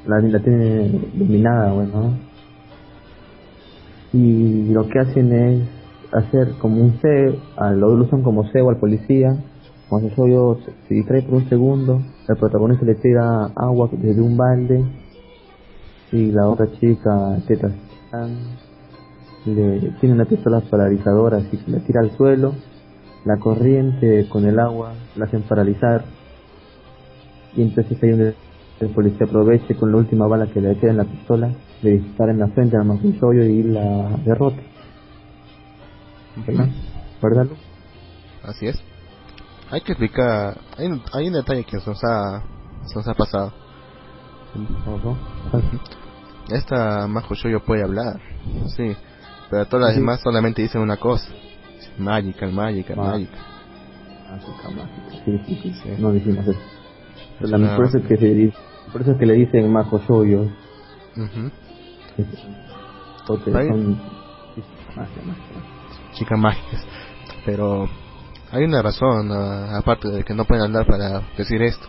la, 0.06 0.20
la 0.20 0.38
tiene 0.40 0.88
dominada, 1.14 1.72
bueno. 1.72 2.14
Y 4.12 4.72
lo 4.72 4.88
que 4.88 4.98
hacen 4.98 5.32
es 5.32 5.68
hacer 6.12 6.54
como 6.58 6.80
un 6.80 6.98
cebo, 7.00 7.36
lo 7.74 7.92
usan 7.92 8.22
como 8.22 8.50
cebo 8.50 8.70
al 8.70 8.78
policía. 8.78 9.36
Mahushoyo 9.90 10.58
se, 10.64 10.72
se 10.88 10.94
distrae 10.94 11.22
por 11.22 11.34
un 11.34 11.48
segundo, 11.50 12.00
el 12.28 12.36
protagonista 12.36 12.86
le 12.86 12.94
tira 12.94 13.50
agua 13.54 13.90
desde 13.92 14.22
un 14.22 14.36
balde 14.36 14.84
y 16.12 16.30
la 16.32 16.46
otra 16.48 16.66
chica, 16.78 17.10
Teta 17.46 17.68
le 19.46 19.90
tiene 20.00 20.14
una 20.14 20.24
pistola 20.24 20.60
paralizadora, 20.60 21.38
así 21.38 21.56
que 21.56 21.70
la 21.70 21.78
tira 21.80 22.00
al 22.00 22.16
suelo, 22.16 22.54
la 23.24 23.36
corriente 23.38 24.28
con 24.28 24.44
el 24.46 24.58
agua 24.58 24.94
la 25.16 25.26
hacen 25.26 25.42
paralizar, 25.42 26.04
y 27.54 27.62
entonces 27.62 28.02
ahí 28.02 28.10
donde 28.10 28.34
el 28.80 28.88
policía 28.90 29.26
aprovecha 29.26 29.66
y 29.70 29.74
con 29.74 29.90
la 29.92 29.98
última 29.98 30.26
bala 30.26 30.46
que 30.48 30.60
le 30.60 30.76
queda 30.78 30.90
en 30.90 30.96
la 30.98 31.04
pistola, 31.04 31.50
le 31.82 31.90
dispara 31.98 32.32
en 32.32 32.38
la 32.40 32.48
frente 32.48 32.76
a 32.76 32.82
Makuyoyo 32.84 33.44
y 33.44 33.62
la 33.62 34.10
derrota. 34.24 34.60
¿Verdad? 36.46 36.68
¿Verdad? 37.22 37.46
Así 38.44 38.66
es. 38.66 38.76
Hay 39.70 39.80
que 39.80 39.92
explicar... 39.92 40.58
Hay, 40.76 40.86
un- 40.86 41.02
hay 41.12 41.28
un 41.28 41.32
detalle 41.32 41.64
que 41.64 41.80
se 41.80 41.88
nos 41.90 41.98
ha, 42.04 42.42
se 42.84 42.94
nos 42.94 43.08
ha 43.08 43.14
pasado. 43.14 43.52
Esta 46.48 47.06
Majo 47.08 47.34
Shoyo 47.34 47.60
puede 47.64 47.82
hablar, 47.82 48.20
sí, 48.76 48.96
pero 49.50 49.66
todas 49.66 49.88
las 49.88 49.96
demás 49.96 50.20
solamente 50.22 50.62
dicen 50.62 50.80
una 50.80 50.96
cosa. 50.96 51.28
Mágica, 51.98 52.94
mágica. 52.94 52.94
Sí, 55.24 55.40
sí, 55.46 55.58
sí, 55.62 55.74
Sí. 55.82 55.88
No 55.98 56.12
decimos 56.12 56.46
eso. 56.46 56.58
Pero 57.40 57.76
por 57.76 57.86
eso 57.86 57.98
es 57.98 58.06
que 58.06 58.16
se 58.16 58.52
por 58.92 59.02
eso 59.02 59.12
es 59.12 59.18
que 59.18 59.26
le 59.26 59.34
dicen 59.34 59.72
Majo 59.72 59.98
Shoyo. 60.08 60.48
Porque 63.26 63.50
Ahí- 63.56 63.68
son 63.68 63.96
magia, 64.96 65.22
magia. 65.26 66.12
Chicas 66.12 66.38
mágicas. 66.38 66.86
Pero 67.44 67.88
hay 68.52 68.64
una 68.64 68.82
razón, 68.82 69.30
ah, 69.32 69.78
aparte 69.78 70.08
de 70.08 70.24
que 70.24 70.34
no 70.34 70.44
pueden 70.44 70.64
hablar 70.64 70.86
para 70.86 71.22
decir 71.36 71.60
esto. 71.62 71.86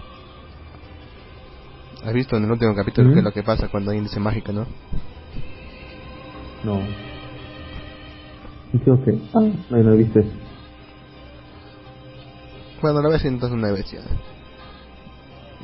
¿Has 2.08 2.14
visto 2.14 2.38
en 2.38 2.46
el 2.46 2.52
último 2.52 2.74
capítulo 2.74 3.12
qué 3.12 3.20
es 3.20 3.26
lo 3.26 3.34
que 3.34 3.44
pasa 3.44 3.68
cuando 3.68 3.92
alguien 3.92 4.06
dice 4.06 4.22
mágica, 4.22 4.54
no? 4.54 4.66
No. 6.64 6.80
Y 8.72 8.80
Creo 8.80 9.04
que. 9.04 9.12
Ah, 9.34 9.42
no, 9.70 9.84
no 9.84 9.94
eso. 9.94 10.22
Bueno, 12.82 13.02
la 13.02 13.10
vez 13.10 13.26
entonces 13.26 13.54
una 13.54 13.74
vez 13.74 13.92
ya. 13.92 14.00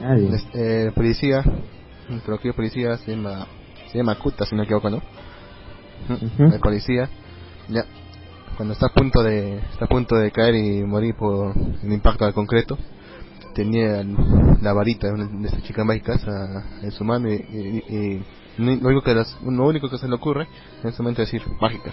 Nadie. 0.02 0.36
Este, 0.36 0.88
el 0.88 0.92
policía, 0.92 1.46
creo 2.26 2.38
que 2.40 2.50
el 2.50 2.54
policía 2.56 2.98
se 2.98 3.12
llama, 3.16 3.48
se 3.90 4.00
llama 4.00 4.16
Kuta, 4.16 4.46
si 4.46 4.54
no 4.54 4.64
me 4.64 4.66
equivoco, 4.66 4.90
¿no? 4.90 4.98
Ujú. 4.98 6.26
Ujú. 6.26 6.56
El 6.56 6.60
policía, 6.60 7.10
ya, 7.70 7.86
cuando 8.58 8.74
está 8.74 8.88
a 8.88 8.94
punto 8.94 9.24
de, 9.24 9.60
está 9.60 9.86
a 9.86 9.88
punto 9.88 10.18
de 10.18 10.30
caer 10.32 10.56
y 10.56 10.84
morir 10.84 11.16
por 11.16 11.56
el 11.56 11.94
impacto 11.94 12.26
al 12.26 12.34
concreto, 12.34 12.78
tenía 13.54 14.04
la 14.62 14.74
varita 14.74 15.12
de, 15.12 15.46
esta 15.48 15.62
chica 15.62 15.84
mágica 15.84 16.14
en 16.82 16.92
su 16.92 17.04
mano 17.04 17.30
y, 17.32 17.36
y- 17.36 17.96
y 17.96 18.26
lo, 18.58 18.88
único 18.90 19.02
que 19.04 19.14
las- 19.16 19.38
lo 19.42 19.66
único 19.68 19.90
que 19.90 19.98
se 19.98 20.08
le 20.08 20.16
ocurre 20.16 20.48
en 20.84 20.90
ese 20.90 21.02
momento 21.02 21.22
es 21.22 21.32
decir 21.32 21.48
mágica, 21.60 21.92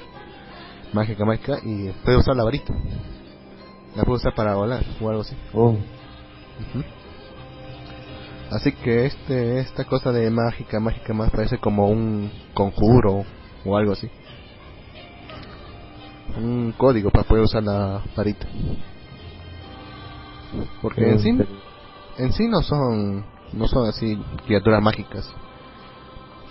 mágica, 0.92 1.24
mágica 1.24 1.58
y 1.64 1.90
puede 2.04 2.18
usar 2.18 2.36
la 2.36 2.44
varita, 2.44 2.74
la 3.96 4.04
puede 4.04 4.18
usar 4.18 4.34
para 4.34 4.54
volar 4.54 4.84
o 5.00 5.08
algo 5.08 5.22
así. 5.22 5.36
Oh. 5.54 5.76
Así 8.50 8.72
que 8.72 9.06
este 9.06 9.60
esta 9.60 9.84
cosa 9.84 10.10
de 10.12 10.28
mágica, 10.30 10.80
mágica 10.80 11.14
más 11.14 11.30
parece 11.30 11.58
como 11.58 11.88
un 11.88 12.30
conjuro 12.52 13.24
o 13.64 13.76
algo 13.76 13.92
así. 13.92 14.10
Un 16.36 16.72
código 16.76 17.10
para 17.10 17.24
poder 17.26 17.44
usar 17.44 17.62
la 17.62 18.02
varita. 18.16 18.46
Porque 20.82 21.10
en 21.12 21.18
sí, 21.20 21.28
en 22.18 22.32
sí 22.32 22.48
no 22.48 22.62
son 22.62 23.24
no 23.52 23.66
son 23.66 23.88
así 23.88 24.20
criaturas 24.46 24.82
mágicas. 24.82 25.30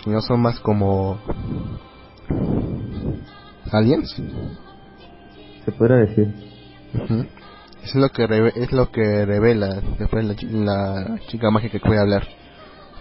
Sino 0.04 0.20
son 0.22 0.40
más 0.40 0.58
como 0.60 1.18
aliens. 3.72 4.10
se 5.64 5.72
podrá 5.72 5.96
decir. 5.96 6.32
Ujú. 6.94 7.26
Es 7.82 7.94
lo 7.94 8.08
que 8.10 8.26
reve- 8.26 8.52
es 8.56 8.72
lo 8.72 8.90
que 8.90 9.24
revela 9.24 9.80
después 9.98 10.24
la, 10.24 10.34
la 10.52 11.18
chica 11.28 11.50
mágica 11.50 11.78
que 11.78 11.86
puede 11.86 12.00
hablar, 12.00 12.26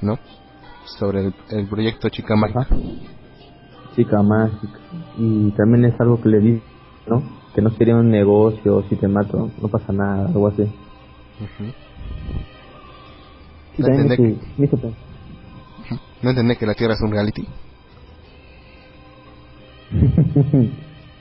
¿no? 0.02 0.18
Sobre 0.98 1.26
el, 1.28 1.34
el 1.50 1.68
proyecto 1.68 2.10
Chica 2.10 2.36
Mágica. 2.36 2.62
Ajá. 2.62 2.76
chica 3.96 4.22
mágica. 4.24 4.80
Y 5.18 5.52
también 5.52 5.86
es 5.86 6.00
algo 6.00 6.22
que 6.22 6.30
le 6.30 6.40
dice, 6.40 6.64
¿no? 7.08 7.22
Que 7.54 7.62
no 7.62 7.70
sería 7.72 7.96
un 7.96 8.10
negocio, 8.10 8.84
si 8.90 8.96
te 8.96 9.08
mato, 9.08 9.52
no 9.62 9.68
pasa 9.68 9.92
nada, 9.92 10.28
algo 10.28 10.48
así. 10.48 10.64
Y 13.78 13.82
No 13.82 13.88
hizo- 14.14 14.24
me 14.58 14.66
hizo 14.66 14.78
pensar. 14.78 15.00
¿No 16.22 16.30
entendés 16.32 16.58
que 16.58 16.66
la 16.66 16.74
Tierra 16.74 16.94
es 16.96 17.02
un 17.02 17.12
reality? 17.12 17.48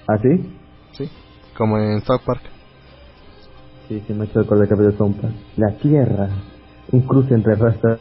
¿Así? 0.07 0.59
Sí. 0.93 1.09
Como 1.57 1.79
en 1.79 2.01
South 2.03 2.23
Park. 2.25 2.43
Sí, 3.89 4.03
sí, 4.07 4.13
me 4.13 4.23
ha 4.25 4.27
hecho 4.27 4.41
recordar 4.41 4.69
que 4.69 4.75
de 4.75 4.97
Sompa. 4.97 5.29
La 5.57 5.71
Tierra, 5.79 6.29
un 6.93 7.01
cruce 7.03 7.35
entre 7.35 7.55
razas, 7.55 8.01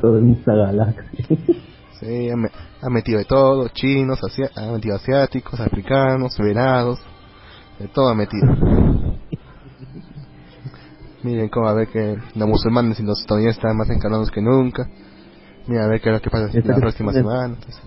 todo 0.00 0.18
en 0.18 0.30
esta 0.32 0.54
galaxia. 0.54 1.26
Sí, 2.00 2.28
ha, 2.28 2.36
me- 2.36 2.50
ha 2.82 2.90
metido 2.90 3.18
de 3.20 3.24
todo, 3.24 3.68
chinos, 3.68 4.18
asia- 4.22 4.50
ha 4.56 4.72
metido 4.72 4.96
asiáticos, 4.96 5.58
africanos, 5.60 6.36
venados, 6.38 6.98
de 7.78 7.86
todo 7.88 8.08
ha 8.10 8.14
metido. 8.14 8.46
Miren 11.24 11.48
cómo 11.48 11.66
a 11.68 11.74
ver 11.74 11.88
que 11.88 12.16
los 12.34 12.48
musulmanes 12.48 13.00
y 13.00 13.02
los 13.02 13.18
estadounidenses 13.20 13.58
están 13.58 13.76
más 13.76 13.88
encarnados 13.90 14.30
que 14.30 14.40
nunca. 14.42 14.86
Mira 15.66 15.84
a 15.84 15.88
ver 15.88 16.00
qué 16.00 16.10
es 16.10 16.14
lo 16.14 16.20
que 16.20 16.30
pasa 16.30 16.50
en 16.56 16.68
la 16.68 16.76
próxima 16.76 17.12
se- 17.12 17.18
semana. 17.18 17.54
entonces. 17.54 17.80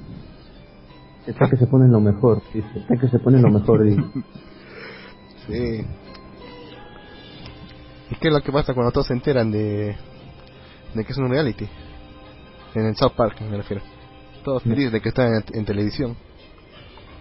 Está 1.27 1.49
que 1.49 1.57
se 1.57 1.67
pone 1.67 1.87
lo 1.87 1.99
mejor, 1.99 2.41
dice. 2.53 2.67
Está 2.79 2.97
que 2.97 3.07
se 3.07 3.19
pone 3.19 3.39
lo 3.39 3.49
mejor, 3.49 3.83
dice. 3.83 4.01
Sí. 5.47 5.85
¿Y 8.11 8.15
qué 8.15 8.27
es 8.27 8.33
lo 8.33 8.41
que 8.41 8.51
pasa 8.51 8.73
cuando 8.73 8.91
todos 8.91 9.07
se 9.07 9.13
enteran 9.13 9.49
de, 9.49 9.95
de 10.93 11.05
que 11.05 11.11
es 11.13 11.17
un 11.17 11.29
reality? 11.29 11.65
En 12.75 12.85
el 12.85 12.95
South 12.97 13.13
Park, 13.15 13.39
me 13.49 13.55
refiero. 13.55 13.81
Todos 14.43 14.63
Sí. 14.63 14.69
felices 14.69 14.91
de 14.91 14.99
que 14.99 15.07
están 15.09 15.27
en, 15.35 15.43
en 15.59 15.63
televisión. 15.65 16.17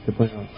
Se 0.07 0.13
pone... 0.13 0.31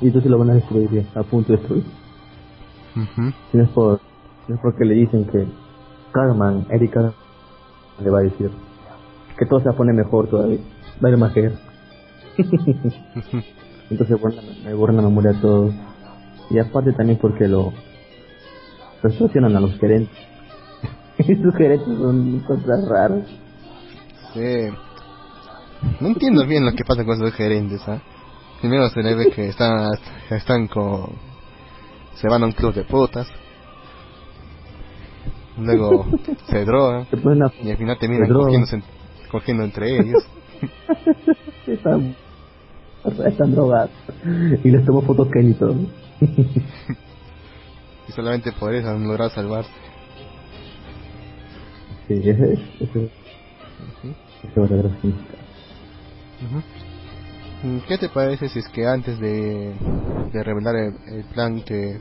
y 0.00 0.06
entonces 0.06 0.30
lo 0.30 0.38
van 0.38 0.50
a 0.50 0.54
destruir, 0.54 1.06
a 1.14 1.22
punto 1.22 1.52
de 1.52 1.58
destruir. 1.58 1.84
Si 2.94 3.56
no 3.56 3.64
es 3.64 3.70
por, 3.70 4.00
si 4.46 4.52
no 4.52 4.56
es 4.56 4.60
porque 4.60 4.84
le 4.84 4.94
dicen 4.94 5.24
que 5.26 5.46
Carmen, 6.12 6.66
Eric 6.70 6.96
le 8.02 8.10
va 8.10 8.18
a 8.18 8.22
decir 8.22 8.50
que 9.38 9.46
todo 9.46 9.60
se 9.60 9.72
pone 9.72 9.92
mejor 9.92 10.28
todavía. 10.28 10.58
Va 11.02 11.08
a 11.08 11.12
ir 11.12 11.18
más 11.18 11.32
que 11.32 11.52
Entonces 13.90 14.18
me 14.64 14.74
borran 14.74 14.96
la 14.96 15.02
memoria 15.02 15.32
a 15.32 15.40
todos. 15.40 15.74
Y 16.50 16.58
aparte 16.58 16.92
también 16.92 17.18
porque 17.20 17.48
lo 17.48 17.72
extorsionan 19.02 19.56
a 19.56 19.60
los 19.60 19.78
gerentes. 19.78 20.16
y 21.18 21.34
sus 21.36 21.54
gerentes 21.56 21.86
son 21.86 22.40
cosas 22.40 22.88
raras. 22.88 23.24
Sí. 24.34 24.68
No 26.00 26.08
entiendo 26.08 26.46
bien 26.46 26.64
lo 26.64 26.72
que 26.72 26.84
pasa 26.84 27.04
con 27.04 27.16
esos 27.16 27.34
gerentes, 27.34 27.80
¿ah? 27.88 28.00
Primero 28.60 28.88
se 28.90 29.02
le 29.02 29.14
ve 29.14 29.30
que 29.30 29.48
están, 29.48 29.88
están 30.30 30.68
con... 30.68 31.31
Se 32.14 32.28
van 32.28 32.42
a 32.42 32.46
un 32.46 32.52
club 32.52 32.74
de 32.74 32.84
putas. 32.84 33.28
Luego 35.58 36.06
se 36.48 36.64
drogan. 36.64 37.06
Y 37.62 37.70
al 37.70 37.76
final 37.76 37.98
terminan 37.98 38.32
cogiéndose, 38.32 38.82
cogiendo 39.30 39.64
entre 39.64 39.98
ellos. 39.98 40.24
están, 41.66 42.14
están 43.26 43.52
drogados. 43.52 43.90
Y 44.64 44.70
les 44.70 44.84
tomo 44.84 45.02
fotos 45.02 45.28
Ken 45.32 45.50
y 45.50 45.54
todo. 45.54 45.74
Y 48.08 48.12
solamente 48.12 48.52
por 48.52 48.74
eso 48.74 48.88
han 48.88 49.06
logrado 49.06 49.30
salvarse. 49.30 49.70
Sí, 52.08 52.14
ese 52.14 52.52
es... 52.52 52.60
Ese, 52.80 53.10
ese 54.42 54.60
¿Qué 57.86 57.96
te 57.96 58.08
parece 58.08 58.48
si 58.48 58.58
es 58.58 58.68
que 58.70 58.84
antes 58.86 59.20
de, 59.20 59.76
de 60.32 60.42
revelar 60.42 60.74
el, 60.74 60.96
el 61.14 61.24
plan 61.26 61.62
que 61.62 61.96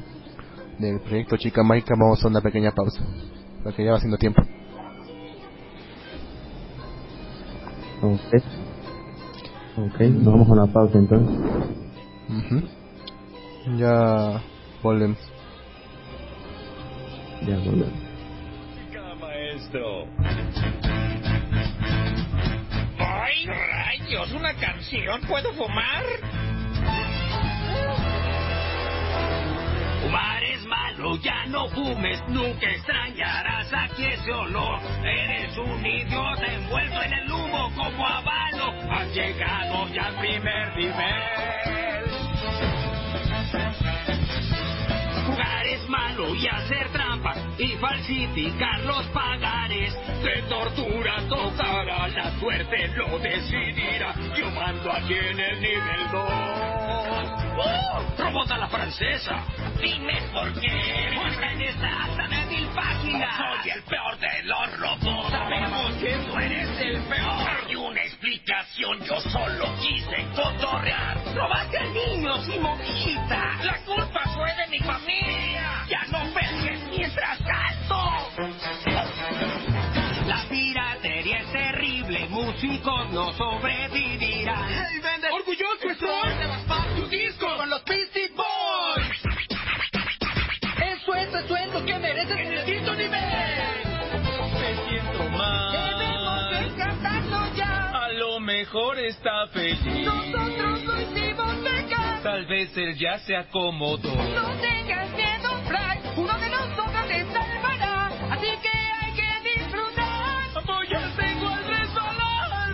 del 0.80 1.00
proyecto 1.02 1.38
Chica 1.38 1.62
Mágica 1.62 1.94
vamos 1.96 2.24
a 2.24 2.28
una 2.30 2.42
pequeña 2.42 2.72
pausa? 2.72 3.06
Porque 3.64 3.86
ya 3.86 3.92
va 3.92 4.00
siendo 4.00 4.18
tiempo. 4.18 4.42
Ok. 8.02 8.44
Ok, 9.78 10.00
nos 10.00 10.26
vamos 10.26 10.48
a 10.50 10.52
una 10.52 10.74
pausa 10.74 10.98
entonces. 10.98 11.38
Ujú. 12.28 12.68
Ya 13.78 14.42
volvemos. 14.82 15.20
Ya 17.46 17.56
volvemos. 17.58 18.12
maestro. 19.20 20.08
¡Ay, 23.24 23.46
rayos! 23.46 24.32
¿Una 24.32 24.52
canción? 24.56 25.22
¿Puedo 25.22 25.54
fumar? 25.54 26.04
Fumar 30.02 30.44
es 30.44 30.66
malo, 30.66 31.16
ya 31.18 31.46
no 31.46 31.70
fumes, 31.70 32.20
nunca 32.30 32.68
extrañarás 32.68 33.72
aquí 33.74 34.06
ese 34.06 34.32
olor. 34.32 34.80
Eres 35.04 35.56
un 35.56 35.86
idiota 35.86 36.46
envuelto 36.48 37.04
en 37.04 37.14
el 37.14 37.32
humo 37.32 37.72
como 37.76 38.08
habano. 38.08 38.92
Has 38.92 39.14
llegado 39.14 39.88
ya 39.94 40.08
al 40.08 40.16
primer 40.16 40.76
nivel. 40.76 41.22
Jugar 45.28 45.68
es 45.68 45.90
malo 45.90 46.36
y 46.36 46.48
hacer 46.48 46.92
trampa 46.92 47.11
y 47.62 47.78
falsificar 47.78 48.80
los 48.82 49.06
pagares. 49.08 49.96
Te 50.24 50.42
tortura, 50.50 51.22
tocará, 51.30 52.08
la 52.08 52.40
suerte 52.40 52.88
lo 52.96 53.20
decidirá. 53.20 54.16
Yo 54.36 54.50
mando 54.52 54.92
aquí 54.92 55.14
en 55.14 55.40
el 55.40 55.62
nivel 55.62 56.12
2. 56.12 56.24
¡Oh! 57.64 58.04
¡Robota 58.18 58.58
la 58.58 58.68
francesa! 58.68 59.46
Dime 59.80 60.22
por 60.34 60.52
qué. 60.60 61.12
Porque 61.16 61.46
en 61.46 61.62
esta 61.62 62.08
tan 62.18 62.50
mil 62.50 62.68
páginas 62.70 63.38
soy 63.38 63.72
el 63.72 63.84
peor 63.84 64.18
de 64.18 64.44
los 64.44 64.80
robots. 64.80 65.32
Sabemos 65.32 65.94
que 65.98 66.16
tú 66.26 66.38
eres 66.40 66.80
el 66.80 67.02
peor. 67.04 67.50
Hay 67.68 67.76
una 67.76 68.02
explicación, 68.02 69.00
yo 69.06 69.20
solo 69.22 69.76
quise 69.80 70.26
cotorrear. 70.36 71.18
Robaste 71.36 71.78
a 71.78 71.86
niños 71.86 72.50
y 72.50 72.60
monjita. 72.60 73.58
La 73.64 73.78
culpa 73.86 74.22
fue 74.34 74.52
de 74.56 74.68
mi 74.72 74.80
familia. 74.80 75.86
Ya 75.88 76.06
no 76.10 76.34
pegues 76.34 76.61
canto. 77.16 78.00
La 80.28 80.44
piratería 80.50 81.40
es 81.40 81.52
terrible, 81.52 82.28
músicos 82.30 83.10
no 83.12 83.34
sobrevivirán. 83.34 84.92
¡Orgulloso 85.34 85.90
estoy 85.90 86.30
de 86.38 86.48
tu 87.02 87.08
disco 87.08 87.48
con 87.58 87.70
los 87.70 87.84
Beastie 87.86 88.30
Boys! 88.36 89.22
¡Eso 90.94 91.16
es 91.16 91.34
el 91.34 91.48
sueldo 91.48 91.86
que 91.86 92.00
mereces 92.00 92.38
en 92.38 92.54
el 92.54 92.66
quinto 92.66 92.94
nivel! 92.96 93.12
Me 94.60 94.90
siento 94.90 95.30
mal. 95.30 95.72
¡Debemos 95.72 96.52
descansarlo 96.52 97.56
ya! 97.56 97.92
A 98.04 98.10
lo 98.10 98.40
mejor 98.40 99.00
está 99.00 99.48
feliz. 99.48 100.06
¡Nosotros 100.06 100.84
lo 100.84 101.02
hicimos 101.02 101.64
vengar! 101.64 102.22
Tal 102.24 102.46
vez 102.46 102.78
él 102.78 102.96
ya 102.98 103.20
se 103.20 103.36
acomodó. 103.36 104.14
¡No 104.14 104.48
tengas 104.60 105.10
miedo, 105.12 105.41
¡Así 108.42 108.58
que 108.58 108.70
hay 108.70 109.14
que 109.14 109.60
disfrutar! 109.60 110.50
Apoyarse 110.56 111.28
igual 111.32 111.64
resbalar. 111.64 112.70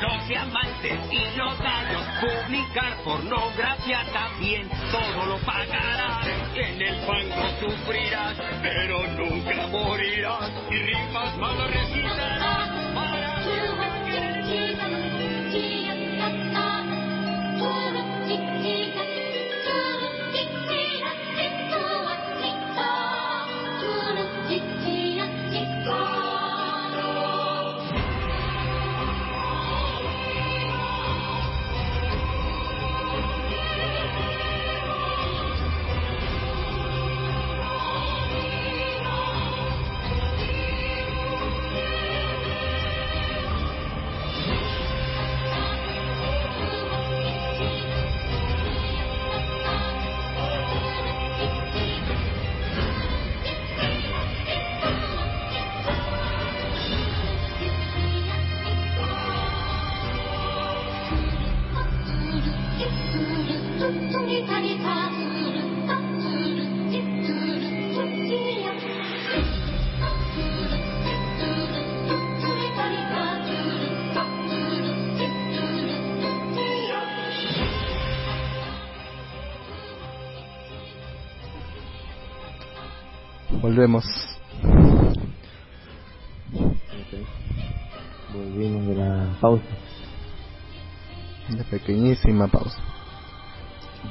Los 0.00 0.28
diamantes 0.28 0.98
y 1.12 1.38
los 1.38 1.56
gallos, 1.60 2.02
publicar 2.20 2.96
pornografía 3.04 4.04
también, 4.12 4.68
todo 4.90 5.26
lo 5.26 5.38
pagarás. 5.46 6.26
En 6.56 6.82
el 6.82 6.96
fango 7.06 7.48
sufrirás, 7.60 8.36
pero 8.62 9.06
nunca 9.12 9.66
morirás. 9.68 10.50
Y 10.68 10.78
rimas 10.78 11.36
malas 11.36 11.70
resistirás 11.70 12.75
Volvemos. 83.76 84.06
Volvimos 88.32 88.86
de 88.86 88.94
la 88.94 89.36
pausa. 89.38 89.64
Una 91.52 91.62
pequeñísima 91.64 92.46
pausa. 92.48 92.78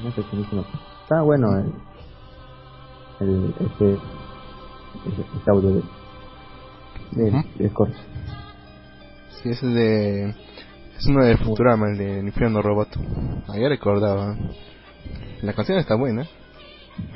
Una 0.04 0.12
pequeñísima 0.14 0.62
pausa. 0.62 0.80
Está 1.02 1.22
bueno 1.24 1.48
el, 1.58 1.74
el 3.22 3.56
este, 3.60 3.94
ese, 3.94 5.22
ese 5.42 5.50
audio 5.50 5.72
de, 5.72 5.82
de, 7.14 7.30
Ujú. 7.32 7.44
de 7.58 7.70
Scorch. 7.70 7.96
Sí, 9.42 9.50
ese 9.50 9.66
de. 9.66 10.30
Es 10.30 11.08
uno 11.08 11.26
de 11.26 11.38
Futurama, 11.38 11.88
el 11.90 11.98
de 11.98 12.20
Infierno 12.20 12.62
Robot. 12.62 12.90
Ayer 13.48 13.70
recordaba. 13.70 14.38
La 15.42 15.54
canción 15.54 15.80
está 15.80 15.96
buena. 15.96 16.24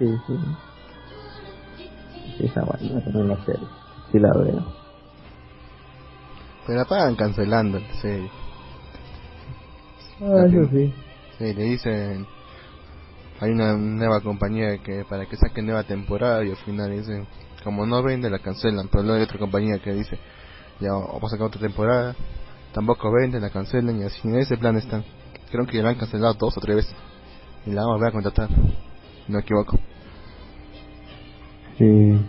sí, 0.00 0.08
sí. 0.26 0.34
Está 2.38 2.62
bueno, 2.64 3.00
también 3.02 3.28
la 3.28 3.44
serie. 3.44 3.66
Sí 4.12 4.18
la 4.18 4.32
veo. 4.32 4.64
Pero 6.66 6.78
la 6.78 6.84
pagan 6.84 7.16
cancelando 7.16 7.78
la 7.78 7.94
serie. 8.00 8.30
Ah, 10.20 10.44
eso 10.46 10.68
sí. 10.70 10.92
Sí, 11.38 11.54
le 11.54 11.62
dicen. 11.64 12.26
Hay 13.40 13.50
una 13.50 13.76
nueva 13.76 14.20
compañía 14.20 14.78
que 14.78 15.04
para 15.04 15.26
que 15.26 15.36
saquen 15.36 15.66
nueva 15.66 15.84
temporada 15.84 16.44
y 16.44 16.50
al 16.50 16.56
final 16.56 16.90
dicen. 16.90 17.26
Como 17.62 17.86
no 17.86 18.02
vende, 18.02 18.30
la 18.30 18.38
cancelan. 18.38 18.88
Pero 18.88 19.02
luego 19.02 19.18
hay 19.18 19.24
otra 19.24 19.38
compañía 19.38 19.78
que 19.78 19.92
dice. 19.92 20.18
Ya 20.80 20.92
vamos 20.92 21.24
a 21.24 21.28
sacar 21.28 21.46
otra 21.46 21.60
temporada. 21.60 22.14
Tampoco 22.72 23.10
vende, 23.12 23.40
la 23.40 23.50
cancelan 23.50 24.00
y 24.00 24.04
así. 24.04 24.20
En 24.24 24.36
ese 24.36 24.56
plan 24.56 24.76
están. 24.76 25.04
Creo 25.50 25.66
que 25.66 25.82
la 25.82 25.90
han 25.90 25.96
cancelado 25.96 26.34
dos 26.34 26.56
o 26.56 26.60
tres 26.60 26.76
veces. 26.76 26.94
Y 27.64 27.70
la 27.70 27.82
vamos 27.82 27.94
a 27.94 27.96
volver 27.96 28.08
a 28.08 28.12
contratar. 28.12 28.50
No 28.50 29.34
me 29.34 29.40
equivoco. 29.40 29.78
Sí. 31.78 32.20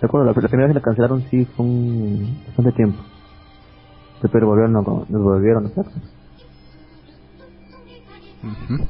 Recuerdo, 0.00 0.26
la, 0.26 0.32
la 0.40 0.48
primera 0.48 0.68
vez 0.68 0.74
que 0.74 0.80
la 0.80 0.84
cancelaron 0.84 1.22
sí 1.30 1.44
fue 1.56 1.66
un 1.66 2.42
bastante 2.46 2.72
tiempo. 2.72 3.02
Pero 4.32 4.46
volvieron 4.46 4.76
a, 4.76 4.80
nos 4.80 5.22
volvieron 5.22 5.66
a 5.66 5.68
hacer. 5.68 5.86
Ujú. 8.42 8.86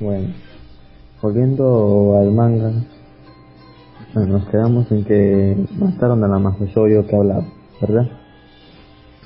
Bueno, 0.00 0.34
volviendo 1.22 2.18
al 2.20 2.32
manga, 2.32 2.72
bueno, 4.12 4.38
nos 4.38 4.48
quedamos 4.48 4.90
en 4.92 5.04
que 5.04 5.56
mataron 5.78 6.22
a 6.24 6.28
la 6.28 6.38
Mahoshoyo 6.38 7.06
que 7.06 7.16
hablaba, 7.16 7.44
¿verdad? 7.80 8.10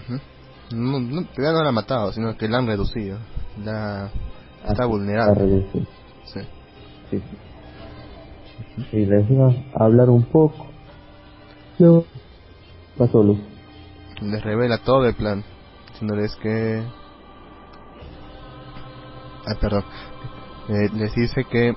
Ujú. 0.05 0.77
No, 0.77 1.01
no, 1.01 1.25
todavía 1.35 1.53
no 1.53 1.63
la 1.63 1.69
han 1.71 1.75
matado, 1.75 2.13
sino 2.13 2.37
que 2.37 2.49
la 2.49 2.59
han 2.59 2.67
reducido. 2.67 3.19
La, 3.65 4.11
está 4.63 4.83
La 4.83 4.87
vulnerable. 4.87 5.67
Sí. 5.73 5.87
Sí, 6.33 6.41
sí. 7.11 7.23
Y 8.97 9.07
les 9.07 9.29
iba 9.31 9.49
a 9.75 9.85
hablar 9.85 10.11
un 10.11 10.25
poco. 10.25 10.67
Luego 11.79 12.05
pasó 12.97 13.23
luz. 13.23 13.39
Les 14.21 14.43
revela 14.43 14.79
todo 14.79 15.07
el 15.07 15.15
plan. 15.15 15.45
Diciéndoles 15.93 16.35
que. 16.37 16.83
Ah, 19.47 19.55
perdón. 19.61 19.85
Eh, 20.69 20.89
les 20.95 21.15
dice 21.15 21.45
que. 21.45 21.75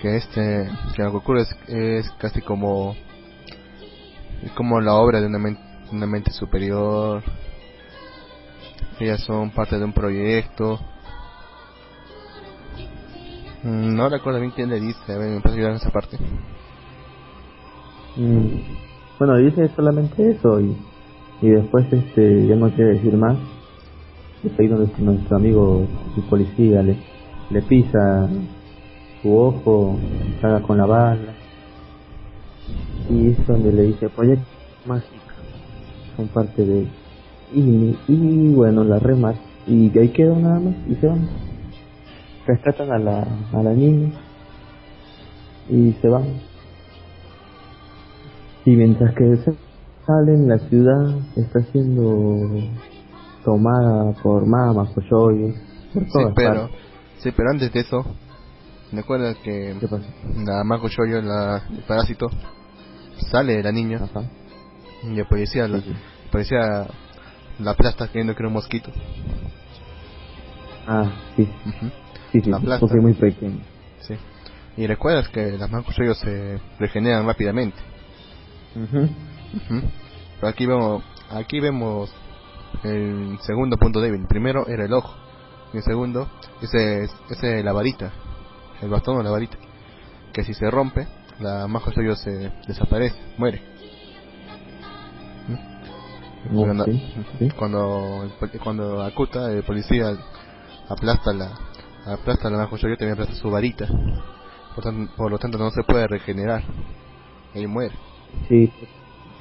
Que 0.00 0.16
este. 0.16 0.68
Que 0.94 1.02
lo 1.02 1.10
que 1.12 1.16
ocurre 1.16 1.42
es, 1.42 1.56
es 1.68 2.10
casi 2.18 2.40
como. 2.40 2.96
Es 4.42 4.52
como 4.52 4.80
la 4.80 4.94
obra 4.94 5.20
de 5.20 5.26
una, 5.26 5.38
men- 5.38 5.58
una 5.92 6.06
mente 6.06 6.30
superior. 6.30 7.22
Ellas 8.98 9.20
son 9.22 9.50
parte 9.50 9.78
de 9.78 9.84
un 9.84 9.92
proyecto. 9.92 10.80
No 13.66 14.08
recuerdo 14.08 14.38
bien 14.40 14.52
quién 14.54 14.68
le 14.70 14.78
dice. 14.80 15.12
A 15.12 15.18
ver, 15.18 15.30
me 15.30 15.40
puedes 15.40 15.56
ayudar 15.56 15.72
en 15.72 15.76
esa 15.78 15.90
parte. 15.90 16.18
Mm, 18.16 18.46
Bueno, 19.18 19.36
dice 19.38 19.68
solamente 19.74 20.30
eso 20.30 20.60
y, 20.60 20.76
y 21.42 21.48
después 21.48 21.90
este 21.92 22.46
ya 22.46 22.54
no 22.54 22.70
quiere 22.70 22.92
decir 22.94 23.14
más. 23.16 23.36
Es 24.44 24.52
ahí 24.60 24.68
donde 24.68 24.92
nuestro 24.98 25.36
amigo 25.36 25.86
el 26.16 26.22
policía 26.24 26.82
le, 26.82 26.96
le 27.50 27.62
pisa 27.62 28.28
su 29.22 29.36
ojo, 29.36 29.96
caga 30.40 30.60
con 30.62 30.78
la 30.78 30.86
bala. 30.86 31.32
Y 33.10 33.30
es 33.30 33.46
donde 33.46 33.72
le 33.72 33.82
dice, 33.84 34.08
proyecto 34.10 34.46
mágica. 34.86 35.34
Son 36.16 36.28
parte 36.28 36.64
de... 36.64 36.86
Y, 37.54 37.96
y 38.08 38.52
bueno, 38.54 38.84
la 38.84 38.98
remas. 38.98 39.36
Y 39.66 39.96
ahí 39.98 40.10
quedó 40.10 40.36
nada 40.36 40.60
más 40.60 40.74
y 40.88 40.94
se 40.96 41.06
van. 41.06 41.28
Rescatan 42.46 42.90
a 42.92 42.98
la, 42.98 43.22
a 43.52 43.62
la 43.62 43.72
niña 43.72 44.12
y 45.68 45.92
se 46.00 46.08
van. 46.08 46.40
Y 48.64 48.70
mientras 48.76 49.14
que 49.14 49.36
se 49.44 49.52
salen, 50.06 50.48
la 50.48 50.58
ciudad 50.68 51.18
está 51.36 51.60
siendo 51.72 52.48
tomada 53.44 54.12
por 54.22 54.46
mamas, 54.46 54.90
por 54.90 55.04
yoyos, 55.08 55.54
por 55.92 56.04
Sí, 56.04 56.10
todas 56.12 56.32
pero, 56.36 56.60
partes. 56.68 56.76
sí, 57.18 57.30
pero 57.36 57.50
antes 57.50 57.72
de 57.72 57.80
eso, 57.80 58.04
¿recuerdas 58.92 59.36
que 59.38 59.76
¿Qué 59.80 59.88
pasa? 59.88 60.04
la 60.44 60.62
Mako 60.64 60.88
Shoyo, 60.88 61.20
la, 61.22 61.62
el 61.70 61.82
parásito, 61.86 62.26
sale 63.30 63.56
de 63.56 63.62
la 63.64 63.72
niña 63.72 63.98
Ajá. 64.04 64.22
y 65.04 65.18
el 65.18 65.26
policía, 65.26 65.66
la, 65.68 65.80
policía 66.30 66.86
la 67.60 67.70
aplasta 67.72 68.06
creyendo 68.08 68.34
que 68.34 68.40
era 68.42 68.48
un 68.48 68.54
mosquito? 68.54 68.90
Ah, 70.88 71.10
sí, 71.36 71.48
sí, 72.32 72.40
sí, 72.40 72.52
aplasta. 72.52 72.80
porque 72.80 72.96
es 72.96 73.02
muy 73.02 73.14
pequeño. 73.14 73.60
Sí. 74.00 74.14
Y 74.76 74.86
recuerdas 74.86 75.28
que 75.28 75.56
las 75.58 75.70
Mako 75.70 75.92
Shoyo 75.92 76.14
se 76.14 76.60
regeneran 76.78 77.26
rápidamente. 77.26 77.78
Pero 78.74 80.48
aquí 80.48 80.66
vemos, 80.66 81.02
aquí 81.30 81.60
vemos 81.60 82.14
el 82.84 83.38
segundo 83.40 83.78
punto 83.78 84.00
débil. 84.00 84.20
El 84.20 84.26
primero 84.26 84.66
era 84.66 84.84
el 84.84 84.92
ojo. 84.92 85.14
Y 85.72 85.78
el 85.78 85.82
segundo, 85.82 86.28
ese 86.60 87.04
es 87.04 87.64
la 87.64 87.72
varita. 87.72 88.12
El 88.82 88.90
bastón 88.90 89.16
o 89.16 89.22
la 89.22 89.30
varita. 89.30 89.56
Que 90.32 90.44
si 90.44 90.52
se 90.52 90.70
rompe, 90.70 91.06
la 91.40 91.66
Majo 91.66 91.90
Shoyo 91.90 92.14
se 92.14 92.52
desaparece, 92.66 93.16
muere. 93.38 93.62
Cuando, 96.52 96.86
cuando, 97.58 98.30
cuando 98.62 99.02
Akuta, 99.02 99.50
el 99.50 99.64
policía, 99.64 100.16
aplasta 100.88 101.32
la 101.32 101.50
aplasta 102.06 102.50
la 102.50 102.58
Majo 102.58 102.76
Shoyo, 102.76 102.96
también 102.96 103.14
aplasta 103.14 103.34
su 103.34 103.50
varita. 103.50 103.86
Por, 104.74 104.84
tan- 104.84 105.08
por 105.16 105.30
lo 105.30 105.38
tanto, 105.38 105.58
no 105.58 105.70
se 105.70 105.82
puede 105.82 106.06
regenerar. 106.06 106.62
Y 107.54 107.66
muere. 107.66 107.94
Sí, 108.48 108.70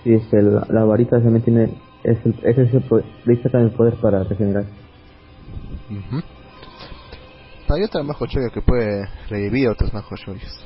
sí, 0.03 0.13
es 0.13 0.23
que 0.27 0.37
la, 0.37 0.83
varita 0.85 1.17
también 1.21 1.43
tiene, 1.43 1.63
es 2.03 2.17
el, 2.25 2.33
es 2.43 2.57
el 2.73 2.81
poder, 2.83 3.05
le 3.25 3.41
sacan 3.43 3.63
el 3.63 3.71
poder 3.71 3.95
para 3.95 4.23
regenerar. 4.23 4.63
Ujú. 5.89 6.21
Hay 7.73 7.83
otra 7.83 8.03
Majo 8.03 8.25
Shoyo 8.25 8.49
que 8.53 8.61
puede 8.61 9.07
revivir 9.29 9.67
a 9.67 9.71
otros 9.73 9.93
Majo 9.93 10.15
Shoyos. 10.15 10.65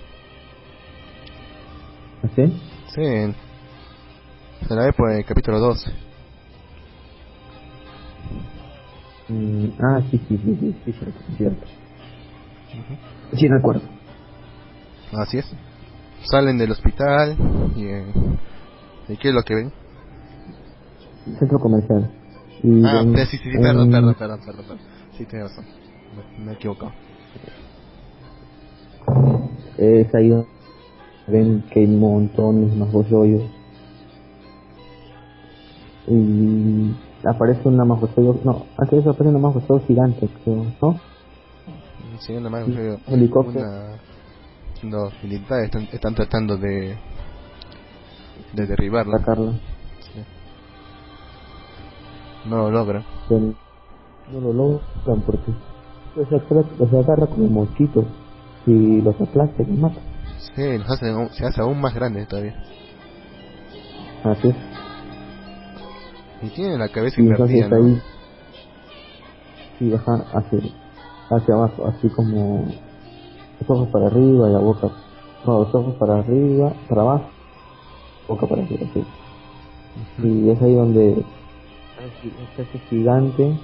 ¿Así? 2.24 2.62
Sí, 2.94 3.02
en- 3.02 3.36
se 4.68 4.76
la 4.76 4.86
ve 4.86 4.94
por 4.94 5.12
el 5.12 5.26
capítulo 5.26 5.60
12. 5.60 5.90
Mm, 9.30 9.70
ah, 9.80 10.02
sí, 10.12 10.20
sí, 10.28 10.38
sí, 10.38 10.58
sí, 10.60 10.76
sí, 10.86 10.92
cierto, 10.94 11.20
sí, 11.38 11.46
cierto. 12.88 13.38
Sí, 13.38 13.48
recuerdo. 13.48 13.82
Así 15.18 15.38
es. 15.38 15.46
Salen 16.24 16.58
del 16.58 16.72
hospital 16.72 17.36
y, 17.76 17.86
eh, 17.86 18.06
¿y 19.08 19.18
qué 19.18 19.30
es 19.30 19.34
lo 19.34 19.42
que 19.44 19.56
ven? 19.56 19.72
Centro 21.40 21.60
comercial. 21.60 22.10
Y 22.64 22.84
Ah, 22.86 23.04
sí, 23.26 23.38
sí, 23.38 23.52
sí, 23.52 23.58
perdón, 23.58 23.84
un- 23.88 23.92
perdón, 23.92 24.16
perdón, 24.16 24.40
perdón, 24.46 24.66
perdón. 24.66 24.80
Sí, 25.18 25.26
tienes 25.26 25.50
razón. 25.50 25.66
Me, 26.38 26.46
me 26.46 26.52
he 26.52 26.56
equivocado. 26.56 26.92
Es 29.78 30.14
ahí 30.14 30.30
donde 30.30 30.48
ven 31.28 31.64
que 31.72 31.80
hay 31.82 31.88
montones 31.88 32.76
más 32.76 32.92
bollos 32.92 33.42
y 36.08 36.92
aparece 37.28 37.68
una 37.68 37.86
majosollo 37.86 38.40
no 38.44 38.66
antes 38.78 39.06
aparece 39.06 39.30
una 39.30 39.40
majosollo 39.40 39.86
gigante 39.86 40.28
creo 40.44 40.66
no 40.82 41.00
Sí, 42.20 42.34
una 42.34 42.50
un 42.50 43.00
helicóptero. 43.08 43.66
Una, 43.66 44.00
los 44.84 45.24
militares 45.24 45.66
están, 45.66 45.84
están 45.92 46.16
tratando 46.16 46.58
de, 46.58 46.98
de 48.54 48.66
derribarla. 48.66 49.18
sacarla 49.20 49.52
Sí. 50.02 50.24
No 52.46 52.58
lo 52.58 52.72
logran. 52.72 53.06
pero 53.28 53.54
no 54.32 54.40
lo 54.42 54.54
logran 54.54 55.22
porque 55.26 55.52
los 56.16 56.28
agarra, 56.28 56.70
los 56.78 56.94
agarra 56.94 57.28
como 57.28 57.48
mosquitos 57.48 58.06
y 58.66 59.02
los 59.02 59.16
aplasta 59.20 59.64
y 59.64 59.66
los 59.66 59.78
mata 59.78 60.00
Sí, 60.56 60.78
los 60.78 60.90
hacen 60.90 61.30
se 61.32 61.46
hace 61.46 61.62
aún 61.62 61.80
más 61.82 61.94
grande 61.94 62.26
todavía. 62.26 62.56
así 64.24 64.50
es 64.50 64.56
Y 66.42 66.50
tienen 66.50 66.80
la 66.80 66.90
cabeza 66.90 67.20
y 67.20 67.24
invertida, 67.24 67.68
¿no? 67.70 67.76
ahí 67.86 68.02
sí 69.78 69.90
baja 69.90 70.26
así 70.34 70.74
hacia 71.30 71.54
abajo, 71.56 71.88
así 71.88 72.10
como 72.10 72.66
los 73.60 73.70
ojos 73.70 73.90
para 73.90 74.08
arriba 74.08 74.50
y 74.50 74.54
la 74.54 74.60
boca, 74.60 74.90
no, 75.46 75.60
los 75.60 75.76
ojos 75.76 75.96
para 75.96 76.20
arriba, 76.20 76.74
para 76.88 77.02
abajo, 77.02 77.30
boca 78.28 78.48
para 78.48 78.64
arriba, 78.64 78.86
sí. 78.94 79.04
Y 80.24 80.50
es 80.50 80.62
ahí 80.62 80.76
donde 80.76 81.12
está 81.12 82.62
ese 82.62 82.80
gigante 82.90 83.58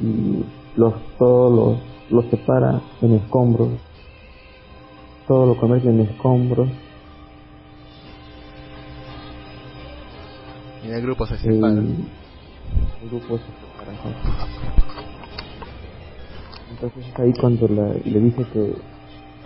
y 0.00 0.44
los 0.76 0.94
todos 1.18 1.52
los, 1.52 1.78
los 2.10 2.30
separa 2.30 2.80
en 3.02 3.14
escombros, 3.14 3.68
todo 5.26 5.46
lo 5.46 5.56
convierte 5.60 5.88
en 5.88 6.00
escombros 6.00 6.68
Y 10.86 10.90
el 10.90 11.02
grupo 11.02 11.26
se 11.26 11.34
y 11.34 11.38
separa. 11.38 11.74
el 11.74 13.08
grupo 13.10 13.38
se 13.38 13.44
separa. 13.44 15.05
Entonces 16.76 17.06
es 17.12 17.18
ahí 17.20 17.32
cuando 17.40 17.68
la- 17.68 17.94
le 18.04 18.20
dice 18.20 18.44
que 18.52 18.74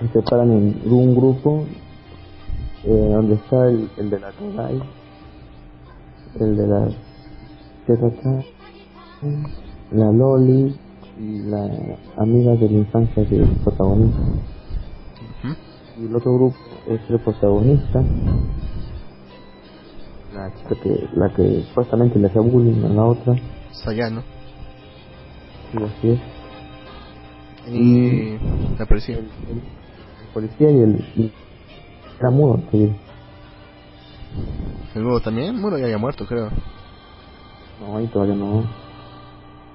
se 0.00 0.08
separan 0.12 0.50
en 0.50 0.92
un 0.92 1.14
grupo 1.14 1.64
eh, 2.84 2.88
donde 2.88 3.34
está 3.34 3.56
el, 3.68 3.88
el 3.98 4.10
de 4.10 4.20
la 4.20 4.32
Kodai, 4.32 4.80
el 6.40 6.56
de 6.56 6.66
la 6.66 6.88
Tetata, 7.86 8.44
la 9.92 10.10
Loli 10.12 10.74
y 11.18 11.38
la 11.42 11.68
amiga 12.16 12.52
de 12.54 12.66
la 12.70 12.78
infancia 12.78 13.22
del 13.24 13.46
protagonista. 13.62 14.18
Y 15.98 16.06
el 16.06 16.16
otro 16.16 16.34
grupo 16.34 16.56
es 16.88 17.00
el 17.10 17.18
protagonista, 17.20 18.02
la 20.34 20.50
chica 20.56 20.74
que, 20.82 21.08
la 21.16 21.28
que 21.34 21.62
supuestamente 21.68 22.18
le 22.18 22.28
hacía 22.28 22.40
bullying 22.40 22.82
a 22.86 22.88
la 22.88 23.04
otra, 23.04 23.34
Sayano. 23.72 24.22
y 25.74 25.82
así 25.82 26.08
es. 26.08 26.20
Y 27.72 28.38
la 28.78 28.86
policía. 28.86 29.18
el, 29.18 29.24
el- 29.24 29.58
el 29.58 30.32
policía 30.34 30.70
y 30.70 30.78
el 30.80 31.04
y 31.16 31.32
era 32.18 32.30
mudo. 32.30 32.60
El 32.72 32.96
nuevo 35.02 35.20
también. 35.20 35.60
Muro 35.60 35.78
ya 35.78 35.84
había 35.84 35.98
muerto, 35.98 36.26
creo. 36.26 36.50
no 37.80 37.96
ahí 37.96 38.06
todavía 38.08 38.34
no 38.34 38.64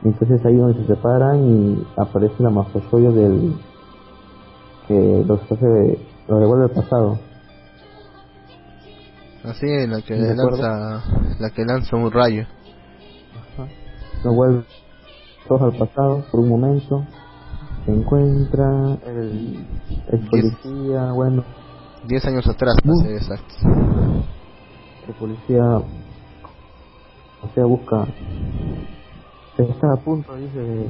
entonces 0.03 0.45
ahí 0.45 0.55
donde 0.55 0.79
se 0.81 0.87
separan 0.87 1.39
y 1.49 1.83
aparece 1.97 2.35
la 2.43 2.51
mafosoyo 2.51 3.11
del 3.11 3.55
que 4.87 5.23
los 5.25 5.41
hace 5.51 5.97
los 6.27 6.39
devuelve 6.39 6.65
al 6.65 6.71
pasado 6.71 7.17
Así, 9.43 9.65
la 9.87 10.01
que 10.01 10.15
lanza, 10.15 11.03
la 11.39 11.49
que 11.49 11.65
lanza 11.65 11.95
un 11.95 12.11
rayo. 12.11 12.45
lo 14.23 14.33
vuelve 14.33 14.63
todos 15.47 15.61
al 15.63 15.73
pasado 15.79 16.23
por 16.31 16.41
un 16.41 16.49
momento 16.49 17.03
se 17.85 17.91
encuentra 17.91 18.97
el, 19.05 19.65
el 20.11 20.29
policía 20.29 21.11
bueno. 21.13 21.43
Diez 22.07 22.23
años 22.25 22.47
atrás, 22.47 22.75
para 22.83 22.95
ser 22.97 23.15
exactos. 23.15 23.57
el 25.07 25.13
policía 25.15 25.63
o 27.41 27.49
sea 27.53 27.65
busca 27.65 28.07
está 29.57 29.93
a 29.93 29.97
punto 29.97 30.35
dice 30.35 30.59
de 30.59 30.87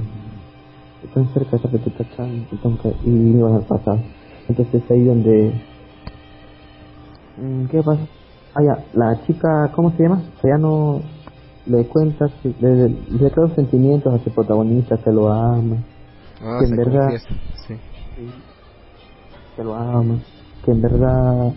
tan 1.13 1.27
cerca 1.33 1.57
de 1.57 1.69
que 1.69 1.77
te 1.77 1.91
cachan 1.91 2.47
y 2.51 3.09
y 3.09 3.37
iban 3.37 3.55
al 3.55 3.65
pasar. 3.65 3.99
Entonces 4.47 4.83
ahí 4.89 5.05
donde 5.05 5.53
Mm, 7.37 7.65
qué 7.65 7.83
pasa 7.83 8.01
ah 8.55 8.63
ya 8.63 8.85
la 8.93 9.21
chica 9.25 9.69
cómo 9.75 9.91
se 9.91 10.03
llama 10.03 10.21
o 10.37 10.41
sea, 10.41 10.51
ya 10.51 10.57
no 10.57 11.01
le 11.65 11.85
cuenta 11.87 12.29
le, 12.61 12.89
le 12.89 13.31
crea 13.31 13.47
sentimientos 13.55 14.13
a 14.13 14.23
su 14.23 14.29
protagonista 14.29 14.97
que 14.97 15.11
lo 15.11 15.29
ama 15.29 15.75
Ah, 16.45 16.59
Que 16.59 16.65
en 16.65 16.75
verdad- 16.77 17.09
Sí. 17.67 17.73
que 19.55 19.63
lo 19.63 19.73
ama, 19.75 20.19
que 20.63 20.71
en 20.71 20.81
verdad, 20.81 21.53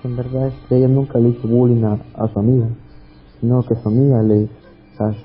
que 0.00 0.08
en 0.08 0.16
verdad 0.16 0.46
este, 0.48 0.76
ella 0.78 0.88
nunca 0.88 1.18
le 1.18 1.30
hizo 1.30 1.48
bullying 1.48 1.84
a, 1.84 1.94
a 2.22 2.28
su 2.32 2.38
amiga, 2.38 2.68
sino 3.40 3.62
que 3.62 3.74
su 3.74 3.88
amiga 3.88 4.22
les 4.22 4.48
las, 4.98 5.16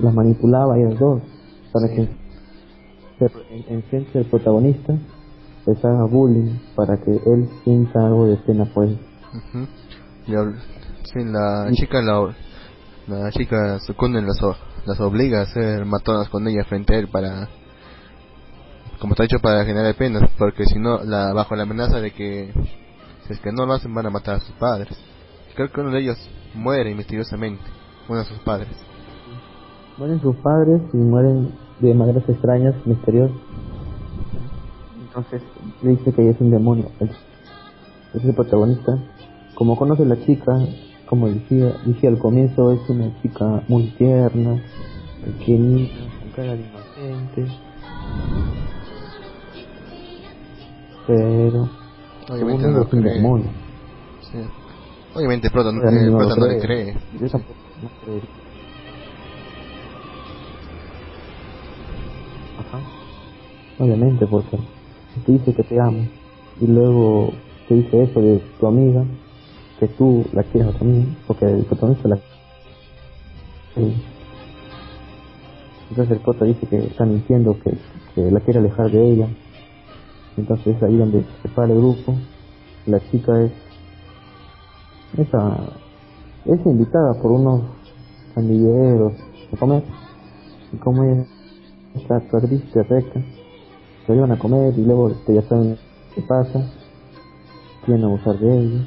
las 0.00 0.14
manipulaba 0.14 0.74
a 0.74 0.78
ellas 0.78 0.98
dos 0.98 1.22
para 1.72 1.88
Sí. 1.88 1.96
que 1.96 2.08
se- 3.28 3.54
en, 3.54 3.74
en 3.76 3.82
frente 3.84 4.18
del 4.18 4.28
protagonista 4.28 4.94
les 5.66 5.84
haga 5.84 6.04
bullying 6.04 6.58
para 6.76 6.96
que 6.98 7.10
él 7.10 7.48
sienta 7.64 8.06
algo 8.06 8.26
de 8.26 8.36
pena 8.36 8.64
por 8.66 8.84
él. 8.86 8.98
Ujú. 9.34 9.66
Y 10.28 10.34
al- 10.36 10.58
sí, 11.12 11.24
la 11.24 11.68
chica 11.72 12.02
la, 12.02 12.34
la 13.08 13.30
chica 13.30 13.78
Sukune 13.80 14.22
las, 14.22 14.38
las 14.84 15.00
obliga 15.00 15.40
a 15.40 15.42
hacer 15.42 15.84
matonas 15.86 16.28
con 16.28 16.46
ella 16.46 16.62
frente 16.64 16.94
a 16.94 16.98
él 16.98 17.08
para 17.08 17.48
como 18.98 19.12
está 19.12 19.24
hecho 19.24 19.38
para 19.40 19.64
generar 19.64 19.94
penas 19.94 20.30
porque 20.38 20.64
si 20.64 20.78
no 20.78 21.02
la 21.04 21.32
bajo 21.32 21.54
la 21.56 21.64
amenaza 21.64 22.00
de 22.00 22.12
que 22.12 22.52
si 23.26 23.32
es 23.32 23.40
que 23.40 23.52
no 23.52 23.66
lo 23.66 23.74
hacen 23.74 23.94
van 23.94 24.06
a 24.06 24.10
matar 24.10 24.36
a 24.36 24.40
sus 24.40 24.54
padres 24.56 24.96
creo 25.54 25.70
que 25.70 25.80
uno 25.80 25.90
de 25.90 26.00
ellos 26.00 26.30
muere 26.54 26.94
misteriosamente 26.94 27.64
uno 28.08 28.20
de 28.20 28.24
sus 28.26 28.38
padres 28.38 28.86
Mueren 29.98 30.20
sus 30.20 30.36
padres 30.36 30.82
y 30.92 30.98
mueren 30.98 31.52
de 31.80 31.94
maneras 31.94 32.22
extrañas, 32.28 32.74
misteriosas. 32.84 33.34
Entonces 35.00 35.42
le 35.82 35.90
dice 35.92 36.12
que 36.12 36.20
ella 36.20 36.32
es 36.32 36.40
un 36.40 36.50
demonio. 36.50 36.90
Es, 37.00 38.22
el 38.22 38.34
protagonista. 38.34 38.98
Como 39.54 39.74
conoce 39.74 40.04
la 40.04 40.22
chica, 40.22 40.58
como 41.06 41.28
decía, 41.28 41.72
dije 41.86 42.08
al 42.08 42.18
comienzo, 42.18 42.72
es 42.72 42.90
una 42.90 43.10
chica 43.22 43.62
muy 43.68 43.86
tierna, 43.96 44.62
pequeñita, 45.24 45.94
con 46.20 46.30
cara 46.32 46.52
de 46.52 46.60
inocente. 46.60 47.46
Pero, 51.06 51.62
obviamente 52.28 52.66
no 52.66 52.72
lo 52.78 52.82
es 52.82 52.92
un 52.92 53.00
cree 53.00 53.14
demonio. 53.14 53.50
Sí. 54.20 54.38
obviamente 55.14 55.46
el 55.46 55.52
prota, 55.52 55.70
no- 55.72 55.82
no 55.82 56.10
lo 56.10 56.18
prota 56.18 56.34
no 56.40 56.46
le 56.46 56.58
cree. 56.60 56.84
cree 56.92 57.20
Yo 57.20 57.28
tampoco 57.30 57.60
no 57.82 57.88
creería. 58.00 58.30
Ajá. 62.58 62.78
Obviamente, 63.78 64.26
porque 64.30 64.56
te 65.24 65.32
dice 65.32 65.52
que 65.54 65.62
te 65.62 65.76
ama 65.78 66.04
y 66.60 66.66
luego 66.66 67.32
te 67.68 67.74
dice 67.74 68.02
eso 68.02 68.20
de 68.20 68.38
tu 68.58 68.66
amiga, 68.66 69.04
que 69.78 69.88
tú 69.88 70.24
la 70.32 70.42
quieres 70.44 70.74
a 70.74 70.78
tu 70.78 70.84
amiga, 70.84 71.12
porque 71.26 71.44
el 71.46 71.64
protagonista 71.66 72.08
la 72.08 72.16
Sí. 73.74 73.82
Entonces 75.90 76.16
el 76.16 76.22
prota 76.22 76.44
dice 76.46 76.66
que 76.68 76.76
está 76.78 77.04
mintiendo, 77.04 77.52
que, 77.62 77.70
que 78.14 78.20
la 78.32 78.40
quiere 78.40 78.60
alejar 78.60 78.90
de 78.90 79.12
ella. 79.12 79.28
Entonces 80.36 80.82
ahí 80.82 80.96
donde 80.96 81.24
se 81.42 81.48
para 81.48 81.72
el 81.72 81.78
grupo, 81.78 82.14
la 82.86 83.00
chica 83.10 83.42
es 83.42 83.52
esa 85.16 85.56
es 86.44 86.66
invitada 86.66 87.14
por 87.14 87.32
unos 87.32 87.62
pandilleros 88.34 89.12
a 89.52 89.56
comer. 89.56 89.82
Y 90.72 90.76
como 90.76 91.26
está 91.94 92.20
triste 92.20 92.82
recta 92.82 93.20
se 94.06 94.14
iban 94.14 94.30
a 94.30 94.38
comer 94.38 94.78
y 94.78 94.84
luego 94.84 95.10
este, 95.10 95.34
ya 95.34 95.42
saben 95.42 95.78
qué 96.14 96.22
pasa 96.22 96.70
quieren 97.84 98.04
abusar 98.04 98.38
de 98.38 98.58
ella. 98.58 98.86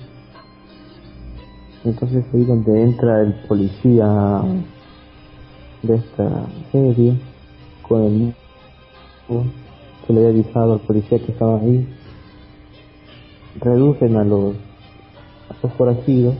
Entonces 1.83 2.25
ahí 2.33 2.45
donde 2.45 2.83
entra 2.83 3.21
el 3.21 3.33
policía 3.47 4.41
de 5.81 5.95
esta 5.95 6.45
serie 6.71 7.19
con 7.87 8.03
el 8.03 8.35
que 10.09 10.13
le 10.13 10.25
había 10.25 10.41
avisado 10.41 10.73
al 10.73 10.79
policía 10.79 11.19
que 11.19 11.31
estaba 11.31 11.59
ahí 11.59 11.87
reducen 13.59 14.17
a 14.17 14.23
los 14.23 14.55
a 14.55 15.55
los 15.61 15.73
forajidos 15.73 16.33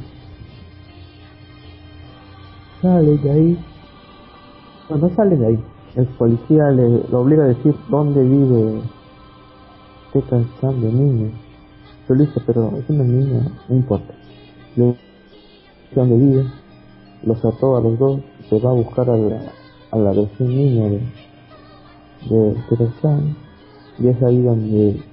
sale 2.82 3.16
de 3.20 3.32
ahí. 3.32 3.66
No, 4.90 4.98
no 4.98 5.16
sale 5.16 5.38
de 5.38 5.46
ahí 5.46 5.60
el 5.96 6.08
policía 6.08 6.72
le 6.72 7.16
obliga 7.16 7.44
a 7.44 7.50
decir 7.50 7.76
dónde 7.92 8.24
vive 8.24 8.82
este 10.08 10.28
cansando 10.28 10.88
de 10.88 10.92
niño 10.92 11.32
yo 12.08 12.16
le 12.16 12.26
dice 12.26 12.42
pero 12.48 12.76
es 12.76 12.90
una 12.90 13.04
niña 13.04 13.52
no 13.68 13.76
importa 13.76 14.16
dice 14.76 14.98
dónde 15.94 16.18
vive 16.18 16.44
los 17.22 17.38
ató 17.46 17.78
a 17.78 17.82
los 17.82 18.00
dos 18.00 18.20
se 18.50 18.60
va 18.60 18.72
a 18.72 18.74
buscar 18.74 19.08
a 19.12 19.16
la, 19.16 19.42
a 19.92 19.98
la 20.00 20.14
recién 20.14 20.50
niña 20.50 20.90
de 20.90 21.02
de 22.32 22.56
Terezán 22.68 23.49
y 24.00 24.10
es 24.10 24.24
ahí 24.24 24.42
donde 24.44 25.04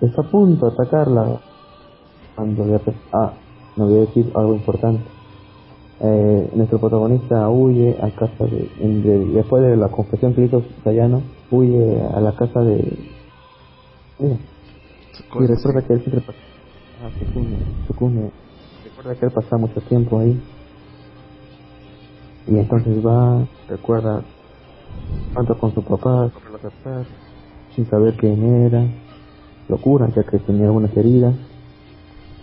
está 0.00 0.22
a 0.22 0.30
punto 0.30 0.66
de 0.66 0.72
atacarla 0.72 1.42
cuando 2.36 2.66
le 2.66 2.76
ah 3.12 3.34
no 3.76 3.86
voy 3.88 3.98
a 3.98 4.00
decir 4.06 4.32
algo 4.36 4.54
importante. 4.56 5.10
Eh, 6.00 6.50
nuestro 6.56 6.80
protagonista 6.80 7.48
huye 7.50 7.96
a 8.02 8.10
casa 8.12 8.44
de, 8.46 8.70
en- 8.84 9.02
de- 9.02 9.26
después 9.34 9.62
de 9.64 9.76
la 9.76 9.90
confesión 9.90 10.34
que 10.34 10.44
hizo 10.44 10.62
Sayano 10.84 11.22
huye 11.50 12.02
a 12.02 12.20
la 12.20 12.34
casa 12.36 12.60
de 12.60 13.14
mira, 14.18 14.38
y 15.40 15.46
recuerda 15.46 15.86
que 15.86 15.94
él 15.94 16.00
siempre 16.02 16.20
pasaba 16.22 16.44
ah, 17.00 17.10
Sukune, 17.18 17.58
Sukune, 17.86 18.32
recuerda 18.84 19.16
que 19.18 19.26
él 19.26 19.32
pasaba 19.32 19.58
mucho 19.58 19.80
tiempo 19.88 20.18
ahí. 20.20 20.42
Y 22.46 22.58
entonces 22.58 23.04
va 23.04 23.48
recuerda 23.68 24.24
tanto 25.34 25.58
con 25.58 25.74
su 25.74 25.82
papá 25.84 26.32
con 26.32 26.52
los 26.52 26.60
papás 26.62 27.06
sin 27.76 27.88
saber 27.88 28.16
quién 28.16 28.42
era, 28.64 28.84
lo 29.68 29.76
curan 29.78 30.12
ya 30.16 30.24
que 30.24 30.38
tenía 30.38 30.66
algunas 30.66 30.96
heridas. 30.96 31.34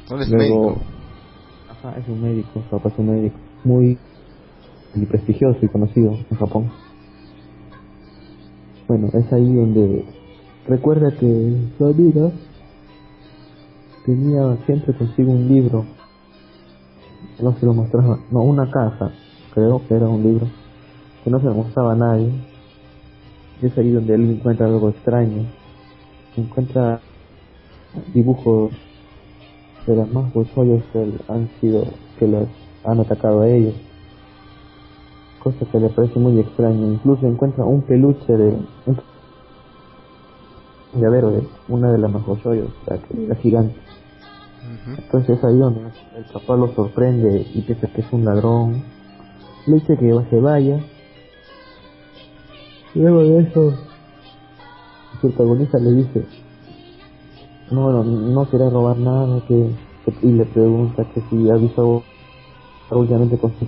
No 0.09 0.21
es 0.21 0.29
Luego, 0.29 0.61
médico. 0.69 0.81
ajá, 1.69 1.97
es 1.99 2.07
un 2.07 2.21
médico, 2.21 2.49
su 2.53 2.69
papá 2.69 2.89
es 2.89 2.99
un 2.99 3.07
médico 3.09 3.35
muy 3.65 3.97
muy 4.95 5.05
prestigioso 5.07 5.57
y 5.61 5.67
conocido 5.69 6.11
en 6.29 6.37
Japón. 6.37 6.71
Bueno, 8.87 9.09
es 9.13 9.33
ahí 9.33 9.53
donde 9.55 10.05
recuerda 10.67 11.09
que 11.17 11.71
su 11.77 11.85
amiga 11.85 12.31
tenía 14.05 14.57
siempre 14.65 14.93
consigo 14.93 15.31
un 15.31 15.47
libro. 15.47 15.85
No 17.41 17.57
se 17.57 17.65
lo 17.65 17.73
mostraba, 17.73 18.19
no, 18.29 18.41
una 18.41 18.69
caja, 18.69 19.11
creo 19.53 19.81
que 19.87 19.95
era 19.95 20.07
un 20.07 20.21
libro, 20.21 20.47
que 21.23 21.31
no 21.31 21.39
se 21.39 21.45
lo 21.45 21.55
mostraba 21.55 21.93
a 21.93 21.95
nadie. 21.95 22.31
Es 23.63 23.77
ahí 23.77 23.91
donde 23.91 24.15
él 24.15 24.29
encuentra 24.29 24.65
algo 24.65 24.89
extraño. 24.89 25.45
Encuentra 26.35 26.99
dibujos 28.13 28.73
de 29.87 29.95
las 29.95 30.11
más 30.11 30.33
joyas 30.33 30.83
que 30.91 31.13
han 31.29 31.49
sido, 31.61 31.85
que 32.19 32.27
las 32.27 32.47
han 32.83 32.99
atacado 32.99 33.41
a 33.41 33.49
ellos. 33.49 33.73
Cosa 35.41 35.65
que 35.71 35.79
le 35.79 35.87
parece 35.89 36.19
muy 36.19 36.39
extraña. 36.41 36.87
Incluso 36.87 37.25
encuentra 37.25 37.63
un 37.63 37.83
peluche 37.83 38.33
de 38.33 38.57
un 38.85 38.97
llavero 40.99 41.31
de 41.31 41.47
una 41.69 41.89
de 41.89 41.99
las 41.99 42.11
Mahoshoyos, 42.11 42.69
la 42.85 42.97
que 42.97 43.25
era 43.25 43.35
gigante. 43.35 43.75
Entonces 44.97 45.37
es 45.37 45.43
ahí 45.45 45.57
donde 45.57 45.81
el 46.17 46.25
papá 46.33 46.57
lo 46.57 46.67
sorprende 46.73 47.47
y 47.53 47.61
piensa 47.61 47.87
que 47.87 48.01
es 48.01 48.11
un 48.11 48.25
ladrón. 48.25 48.83
Le 49.67 49.75
dice 49.75 49.95
que 49.97 50.13
se 50.29 50.39
vaya. 50.41 50.83
Luego 52.95 53.23
de 53.23 53.39
eso, 53.43 53.61
el 55.13 55.19
protagonista 55.21 55.77
le 55.79 55.91
dice, 56.03 56.25
no, 57.71 57.91
no, 57.91 58.03
no 58.03 58.49
quiere 58.49 58.69
robar 58.69 58.97
nada, 58.97 59.41
que, 59.47 59.55
que- 60.05 60.27
y 60.27 60.31
le 60.33 60.45
pregunta 60.45 61.03
que 61.13 61.21
si 61.21 61.49
ha 61.49 61.55
visto 61.57 62.03
algo 62.89 63.01
últimamente 63.01 63.37
con 63.39 63.51
su... 63.59 63.65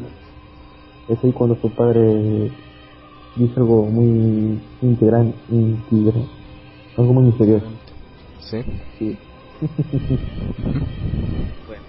Es 1.07 1.23
ahí 1.23 1.31
cuando 1.34 1.56
su 1.61 1.69
padre 1.76 2.52
dice 3.35 3.53
algo 3.57 3.85
muy 3.88 4.60
integral, 4.81 5.34
integral, 5.49 6.27
algo 6.97 7.14
muy 7.14 7.23
misterioso. 7.26 7.68
Sí. 8.39 8.57
Sí. 8.99 9.18
bueno, 11.68 11.85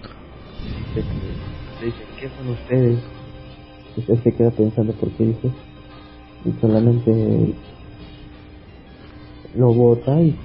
le 1.80 1.86
dice, 1.86 2.04
¿qué 2.18 2.30
son 2.36 2.48
ustedes? 2.48 3.04
Él 3.96 4.22
se 4.22 4.34
queda 4.36 4.50
pensando 4.50 4.92
por 4.94 5.10
qué 5.16 5.24
dice. 5.24 5.52
Y 6.46 6.52
solamente 6.60 7.54
lo 9.56 9.72
bota 9.72 10.20
y 10.20 10.38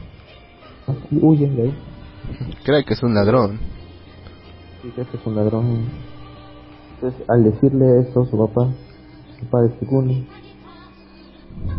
así 0.87 1.19
huye 1.21 1.47
de 1.49 1.63
ahí. 1.63 1.77
Cree 2.63 2.83
que 2.83 2.93
es 2.93 3.03
un 3.03 3.13
ladrón. 3.13 3.59
Sí, 4.81 4.89
cree 4.89 5.05
que 5.05 5.17
es 5.17 5.25
un 5.25 5.35
ladrón. 5.35 5.85
Entonces, 6.95 7.29
al 7.29 7.43
decirle 7.43 8.01
esto, 8.01 8.25
su 8.25 8.37
papá, 8.37 8.69
su 9.39 9.45
padre 9.45 9.69
Tsukune, 9.75 10.25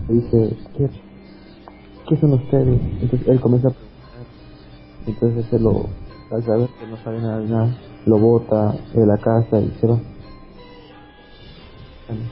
le 0.09 0.15
dice, 0.15 0.57
¿qué, 0.77 0.90
¿qué 2.09 2.16
son 2.16 2.35
ustedes? 2.35 2.81
Entonces 3.01 3.28
él 3.28 3.40
comienza 3.40 3.69
a 3.69 3.70
preguntar. 3.73 4.27
Entonces 5.07 5.53
él 5.53 5.62
lo, 5.62 5.86
al 6.31 6.44
saber 6.44 6.69
que 6.78 6.86
no 6.86 6.97
sabe 6.99 7.20
nada 7.20 7.39
de 7.39 7.49
nada, 7.49 7.78
lo 8.07 8.19
bota 8.19 8.74
de 8.94 9.07
la 9.07 9.16
casa 9.19 9.61
y 9.61 9.70
se 9.81 9.86
va. 9.86 9.99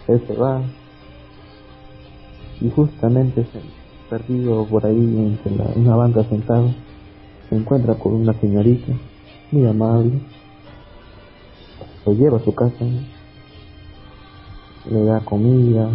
Él 0.09 0.23
se 0.27 0.35
va. 0.35 0.62
Y 2.61 2.70
justamente 2.70 3.47
perdido 4.09 4.66
por 4.66 4.85
ahí 4.85 4.97
entre 4.97 5.53
una 5.77 5.97
banca 5.97 6.24
sentado, 6.24 6.74
se 7.49 7.57
encuentra 7.57 7.95
con 7.95 8.15
una 8.15 8.32
señorita 8.41 8.93
muy 9.53 9.66
amable. 9.66 10.20
Lo 12.07 12.12
lleva 12.15 12.39
a 12.39 12.45
su 12.45 12.55
casa, 12.55 12.85
le 14.91 15.05
da 15.05 15.20
comida, 15.24 15.89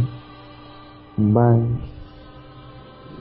un 1.17 1.33
baño. 1.33 1.77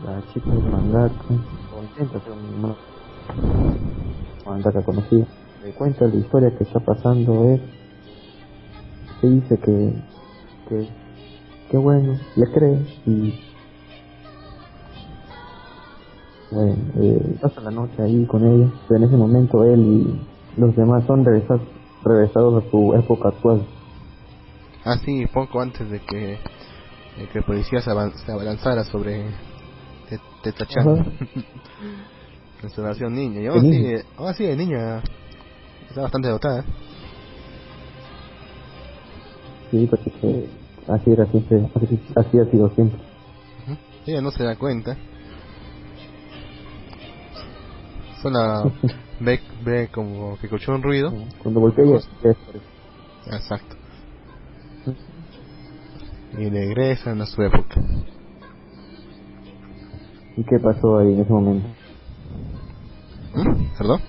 La 0.04 0.20
chica 0.32 0.50
es 0.52 0.64
mangaka, 0.64 1.24
un 1.30 2.60
ma- 2.60 2.76
mangaka 4.44 4.82
conocida. 4.82 5.26
Le 5.62 5.72
cuenta 5.72 6.06
la 6.06 6.16
historia 6.16 6.50
que 6.56 6.64
está 6.64 6.80
pasando 6.80 7.44
él. 7.44 7.60
Se 9.20 9.28
dice 9.28 9.58
que, 9.58 9.94
que, 10.68 10.88
que 11.74 11.78
bueno, 11.78 12.16
le 12.36 12.46
cree 12.52 12.78
y 13.04 13.34
bueno, 16.52 16.76
eh, 17.02 17.36
pasa 17.42 17.60
la 17.62 17.72
noche 17.72 18.00
ahí 18.00 18.24
con 18.26 18.44
ella, 18.46 18.70
pero 18.86 18.98
en 19.00 19.08
ese 19.08 19.16
momento 19.16 19.64
él 19.64 19.80
y 19.80 20.60
los 20.60 20.76
demás 20.76 21.04
son 21.08 21.24
regresados, 21.24 21.62
regresados 22.04 22.62
a 22.64 22.70
su 22.70 22.94
época 22.94 23.30
actual. 23.30 23.66
Ah, 24.84 24.96
sí, 25.04 25.26
poco 25.34 25.60
antes 25.60 25.90
de 25.90 25.98
que, 25.98 26.38
de 27.18 27.26
que 27.32 27.38
el 27.38 27.44
policía 27.44 27.80
se, 27.80 27.90
avan- 27.90 28.14
se 28.24 28.30
abalanzara 28.30 28.84
sobre 28.84 29.24
Te- 30.08 30.20
Tetachan. 30.44 30.88
Ajá. 30.88 31.10
en 32.62 32.70
su 32.70 32.82
versión 32.82 33.14
niña. 33.14 33.40
Y 33.40 33.46
aún 33.46 33.58
así, 33.58 33.68
niña. 33.70 33.98
aún 34.16 34.28
así 34.28 34.44
de 34.44 34.56
niña 34.56 35.02
está 35.88 36.02
bastante 36.02 36.28
dotada. 36.28 36.64
Sí, 39.72 39.88
porque 39.90 40.10
que 40.20 40.63
así 40.88 41.10
era 41.10 41.26
siempre, 41.26 41.68
así, 41.74 42.00
así 42.16 42.38
ha 42.38 42.50
sido 42.50 42.70
siempre. 42.70 43.00
Ella 44.06 44.20
no 44.20 44.30
se 44.30 44.44
da 44.44 44.56
cuenta. 44.56 44.96
Solo 48.20 48.72
ve, 49.20 49.40
ve 49.64 49.88
como 49.92 50.36
que 50.38 50.46
escuchó 50.46 50.72
un 50.72 50.82
ruido. 50.82 51.12
Cuando 51.42 51.60
voltea 51.60 51.84
ella. 51.84 52.36
Exacto. 53.32 53.76
Y 56.38 56.50
regresan 56.50 57.20
a 57.20 57.26
su 57.26 57.42
época. 57.42 57.80
¿Y 60.36 60.42
qué 60.44 60.58
pasó 60.58 60.98
ahí 60.98 61.12
en 61.12 61.20
ese 61.20 61.32
momento? 61.32 61.68
¿Mm? 63.34 63.78
¿Perdón? 63.78 64.00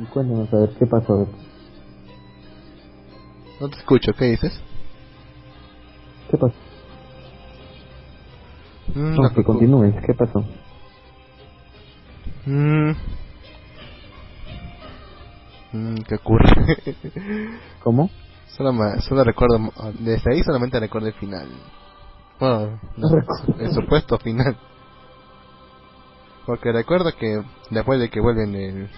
Y 0.00 0.04
cuéntanos 0.06 0.52
a 0.54 0.56
ver 0.58 0.70
qué 0.78 0.86
pasó. 0.86 1.28
No 3.60 3.68
te 3.68 3.76
escucho, 3.76 4.12
¿qué 4.14 4.26
dices? 4.26 4.52
¿Qué 6.30 6.38
pasó? 6.38 6.54
Mm, 8.94 9.16
No, 9.16 9.34
que 9.34 9.42
continúes, 9.44 9.94
¿qué 10.06 10.14
pasó? 10.14 10.40
Mm. 12.46 12.90
Mm, 15.72 16.02
¿Qué 16.08 16.14
ocurre? 16.16 16.50
¿Cómo? 17.82 18.10
solo, 18.56 18.72
me- 18.72 19.00
solo 19.02 19.24
recuerdo, 19.24 19.58
desde 20.00 20.32
ahí 20.32 20.42
solamente 20.42 20.80
recuerdo 20.80 21.08
el 21.08 21.14
final. 21.14 21.48
Bueno, 22.40 22.80
no, 22.96 23.08
el 23.60 23.72
supuesto 23.72 24.18
final. 24.18 24.56
Porque 26.46 26.72
recuerdo 26.72 27.10
que 27.18 27.36
después 27.70 28.00
de 28.00 28.10
que 28.10 28.20
vuelven 28.20 28.54
el, 28.54 28.90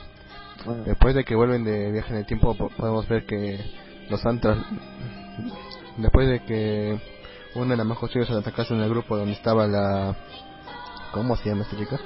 Bueno, 0.64 0.84
después 0.84 1.14
de 1.14 1.24
que 1.24 1.34
vuelven 1.36 1.64
de 1.64 1.92
viaje 1.92 2.12
en 2.12 2.18
el 2.20 2.26
tiempo 2.26 2.56
po- 2.56 2.70
podemos 2.78 3.08
ver 3.08 3.24
que 3.26 3.58
los 4.10 4.24
han 4.26 4.40
tras- 4.40 4.64
después 5.98 6.28
de 6.28 6.40
que 6.46 6.98
una 7.54 7.70
de 7.70 7.76
las 7.76 7.86
más 7.86 7.98
chicas 8.10 8.28
se 8.28 8.34
atacase 8.34 8.74
en 8.74 8.80
el 8.80 8.88
grupo 8.90 9.16
donde 9.16 9.32
estaba 9.32 9.66
la 9.66 10.16
¿cómo 11.12 11.36
se 11.36 11.48
llama 11.50 11.62
esta 11.62 11.76
chica? 11.76 11.98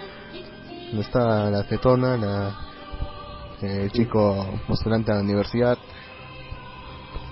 donde 0.91 1.03
estaba 1.03 1.51
la 1.51 1.63
tetona 1.65 2.17
la 2.17 2.57
el 3.63 3.91
chico 3.93 4.47
postulante 4.67 5.13
a 5.13 5.17
la 5.17 5.21
universidad 5.23 5.79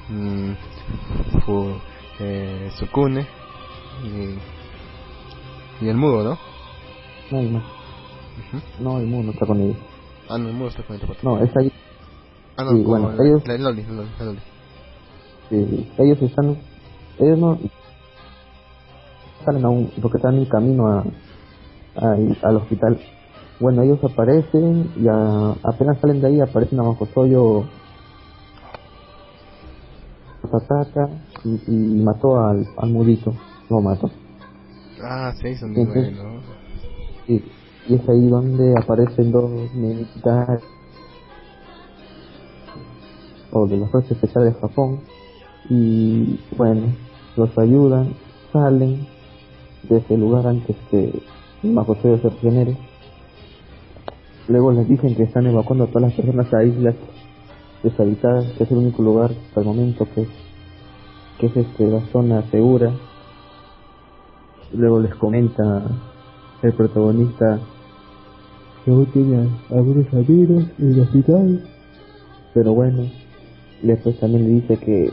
mm, 0.09 0.53
Fu- 1.45 1.77
eh, 2.21 2.71
Sukune 2.79 3.27
y, 4.05 5.85
y 5.85 5.89
el 5.89 5.97
mudo 5.97 6.23
¿no? 6.25 6.39
no 7.31 7.51
más. 7.51 7.63
Ujú. 7.65 8.63
No, 8.85 8.99
el 8.99 9.07
mundo 9.07 9.27
no 9.27 9.33
está 9.33 9.47
con 9.47 9.61
ellos. 9.61 9.77
ah 10.29 10.39
no 10.39 10.49
el 10.49 10.55
mudo 10.55 10.69
está 10.69 10.83
con 10.85 10.97
el 10.97 11.03
otro. 11.03 11.17
No, 11.23 11.43
es 11.45 11.51
ahí. 11.57 11.73
ah 12.57 12.65
no 12.65 12.71
sí, 12.73 12.83
bueno, 12.85 13.13
la, 13.13 13.25
ellos- 13.25 13.47
la 13.47 13.59
Loli, 13.59 13.83
la 13.85 13.93
Loli, 13.93 14.11
la 14.19 14.25
Loli. 14.25 14.41
Sí, 15.51 15.89
ellos 15.99 16.23
están. 16.23 16.57
Ellos 17.19 17.39
no. 17.39 17.59
Salen 19.45 19.65
aún, 19.65 19.91
porque 20.01 20.17
están 20.19 20.37
en 20.37 20.45
camino 20.47 20.87
a, 20.89 21.05
a- 21.97 22.17
al 22.43 22.57
hospital. 22.57 22.99
Bueno, 23.61 23.83
ellos 23.83 24.03
aparecen 24.03 24.91
y 24.97 25.07
a- 25.09 25.55
apenas 25.63 25.99
salen 26.01 26.21
de 26.21 26.29
ahí 26.29 26.41
aparece 26.41 26.75
Namajosoyo. 26.77 27.65
Los 30.43 30.55
ataca 30.63 31.09
y, 31.45 31.61
y 31.67 32.03
mató 32.03 32.39
al, 32.45 32.67
al 32.77 32.91
mudito. 32.91 33.35
Lo 33.71 33.81
mató. 33.81 34.11
ah 35.03 35.33
sí 35.41 35.55
son 35.57 35.75
Entonces- 35.77 36.15
buenos 36.17 36.43
Y, 37.29 37.35
y 37.89 37.95
es 37.95 38.09
ahí 38.09 38.29
donde 38.29 38.75
aparecen 38.79 39.33
dos 39.33 39.51
militares 39.75 40.63
o 43.53 43.67
de 43.67 43.77
las 43.77 43.91
fuerzas 43.91 44.13
especiales 44.13 44.55
de 44.55 44.61
Japón 44.61 45.01
y 45.71 46.41
bueno 46.57 46.83
los 47.37 47.57
ayudan 47.57 48.15
salen 48.53 49.07
de 49.89 49.99
ese 49.99 50.17
lugar 50.17 50.47
antes 50.47 50.77
que 50.91 51.23
Makotoyo 51.63 52.19
se 52.19 52.31
prisionero. 52.31 52.77
Luego 54.49 54.73
les 54.73 54.89
dicen 54.89 55.15
que 55.15 55.23
están 55.23 55.47
evacuando 55.47 55.85
a 55.85 55.87
todas 55.87 56.03
las 56.03 56.13
personas 56.15 56.53
a 56.53 56.65
islas 56.65 56.95
deshabitadas, 57.83 58.47
que 58.53 58.65
es 58.65 58.71
el 58.71 58.79
único 58.79 59.03
lugar 59.03 59.31
hasta 59.31 59.61
el 59.61 59.67
momento 59.67 60.07
que, 60.15 60.27
que 61.39 61.47
es 61.47 61.57
este, 61.57 61.87
la 61.87 62.01
zona 62.13 62.43
segura. 62.51 62.93
Luego 64.73 65.01
les 65.01 65.15
comenta 65.15 65.83
el 66.63 66.73
protagonista 66.73 67.61
que 68.85 68.91
hoy 68.91 69.07
tiene 69.07 69.49
algunos 69.71 70.13
amigos 70.13 70.65
en 70.79 70.93
el 70.93 71.01
hospital, 71.01 71.69
pero 72.53 72.75
bueno, 72.75 73.11
después 73.83 74.19
también 74.19 74.45
le 74.45 74.51
dice 74.61 74.77
que 74.77 75.11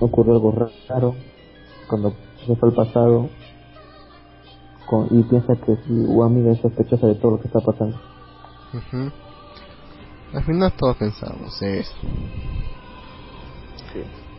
ocurrió 0.00 0.34
algo 0.34 0.52
raro 0.88 1.14
cuando 1.88 2.12
se 2.46 2.56
fue 2.56 2.68
al 2.70 2.74
pasado 2.74 3.28
con, 4.88 5.06
y 5.10 5.22
piensa 5.24 5.54
que 5.56 5.76
su 5.86 6.22
amiga 6.22 6.52
es 6.52 6.60
sospechosa 6.60 7.06
de 7.08 7.14
todo 7.16 7.32
lo 7.32 7.40
que 7.40 7.48
está 7.48 7.60
pasando. 7.60 7.96
Al 10.34 10.44
final 10.44 10.72
todos 10.76 10.96
pensamos 10.96 11.62
eso. 11.62 11.92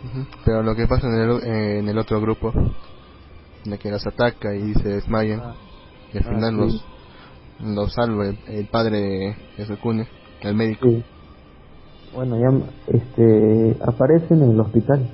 Ujú. 0.06 0.26
Pero 0.46 0.64
lo 0.64 0.76
que 0.76 0.88
pasa 0.88 1.08
en 1.08 1.14
el, 1.16 1.44
en 1.44 1.90
el 1.90 1.98
otro 1.98 2.22
grupo, 2.22 2.54
de 3.66 3.78
que 3.80 3.90
los 3.90 4.06
ataca 4.06 4.56
y 4.56 4.74
se 4.76 4.90
desmayan, 4.90 5.42
y 6.14 6.18
al 6.18 6.24
Ah, 6.26 6.30
final 6.30 6.52
sí. 6.52 6.58
los, 6.58 6.86
los 7.76 7.94
salva 7.94 8.28
el, 8.28 8.38
el 8.48 8.68
padre 8.68 9.00
de, 9.02 9.36
de 9.58 9.66
Sukune, 9.66 10.08
el 10.42 10.56
médico. 10.56 10.88
Sí. 10.88 11.04
Bueno, 12.14 12.36
ya 12.38 12.50
este, 12.88 13.78
aparecen 13.86 14.42
en 14.44 14.52
el 14.52 14.60
hospital. 14.60 15.10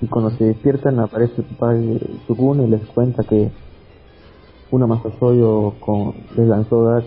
Y 0.00 0.06
cuando 0.06 0.30
se 0.36 0.44
despiertan 0.44 1.00
aparece 1.00 1.34
el 1.38 1.56
padre 1.56 1.78
de 1.80 2.20
Sugune 2.26 2.64
y 2.66 2.70
les 2.70 2.86
cuenta 2.86 3.24
que 3.24 3.50
una 4.70 4.86
masasoyo 4.86 5.74
con 5.80 6.14
les 6.36 6.46
lanzó 6.46 6.84
gas 6.84 7.04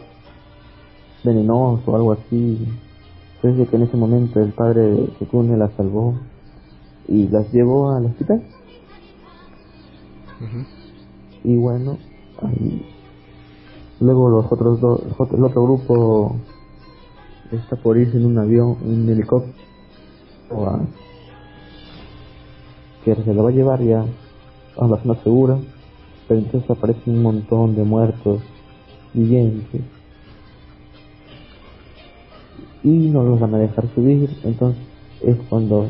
venenoso 1.23 1.83
o 1.91 1.95
algo 1.95 2.11
así. 2.13 2.67
Entonces 3.35 3.69
que 3.69 3.75
en 3.75 3.83
ese 3.83 3.97
momento 3.97 4.39
el 4.39 4.51
padre 4.51 4.81
de 4.81 5.09
Sugune 5.19 5.57
las 5.57 5.71
salvó 5.73 6.15
y 7.07 7.27
las 7.27 7.51
llevó 7.53 7.91
al 7.91 8.05
hospital. 8.07 8.41
Ujú. 10.41 10.65
Y 11.43 11.55
bueno, 11.55 11.97
ahí- 12.41 12.85
luego 13.99 14.29
los 14.29 14.51
otros 14.51 14.79
dos, 14.81 15.01
el 15.05 15.13
otro- 15.17 15.37
el 15.37 15.43
otro 15.43 15.63
grupo 15.63 16.35
está 17.51 17.75
por 17.77 17.97
irse 17.97 18.17
en 18.17 18.25
un 18.25 18.37
avión, 18.37 18.77
en 18.83 19.03
un 19.03 19.09
helicóptero, 19.09 19.53
a- 20.67 20.81
que 23.03 23.15
se 23.15 23.33
lo 23.33 23.43
va 23.43 23.49
a 23.49 23.53
llevar 23.53 23.81
ya 23.81 24.05
a 24.77 24.87
la 24.87 24.97
zona 25.01 25.15
segura, 25.23 25.57
pero 26.27 26.39
entonces 26.39 26.69
aparecen 26.69 27.15
un 27.15 27.23
montón 27.23 27.75
de 27.75 27.83
muertos 27.83 28.41
vivientes 29.13 29.81
y 32.83 32.89
no 32.89 33.23
los 33.23 33.39
van 33.39 33.55
a 33.55 33.59
dejar 33.59 33.87
subir, 33.93 34.29
entonces 34.43 34.81
es 35.21 35.37
cuando 35.49 35.87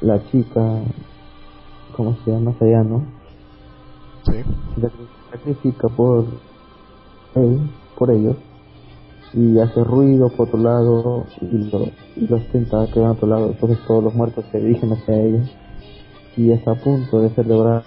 la 0.00 0.24
chica, 0.30 0.80
¿cómo 1.96 2.16
se 2.24 2.30
llama? 2.30 2.54
Sayano, 2.58 3.02
Sí. 4.24 4.32
se 4.80 4.90
sacrifica 5.30 5.88
por 5.88 6.26
él, 7.34 7.70
por 7.98 8.10
ellos, 8.10 8.36
y 9.32 9.58
hace 9.58 9.82
ruido 9.84 10.28
por 10.30 10.48
otro 10.48 10.60
lado 10.60 11.24
y, 11.40 11.70
lo, 11.70 11.84
y 12.16 12.26
los 12.26 12.46
tentáculos 12.48 12.92
quedan 12.92 13.08
a 13.08 13.12
otro 13.12 13.28
lado, 13.28 13.46
entonces 13.48 13.78
todos 13.86 14.04
los 14.04 14.14
muertos 14.14 14.44
se 14.50 14.58
dirigen 14.60 14.92
hacia 14.92 15.20
ella 15.20 15.42
y 16.36 16.52
está 16.52 16.72
a 16.72 16.74
punto 16.74 17.20
de 17.20 17.30
ser 17.30 17.46
devorada 17.46 17.84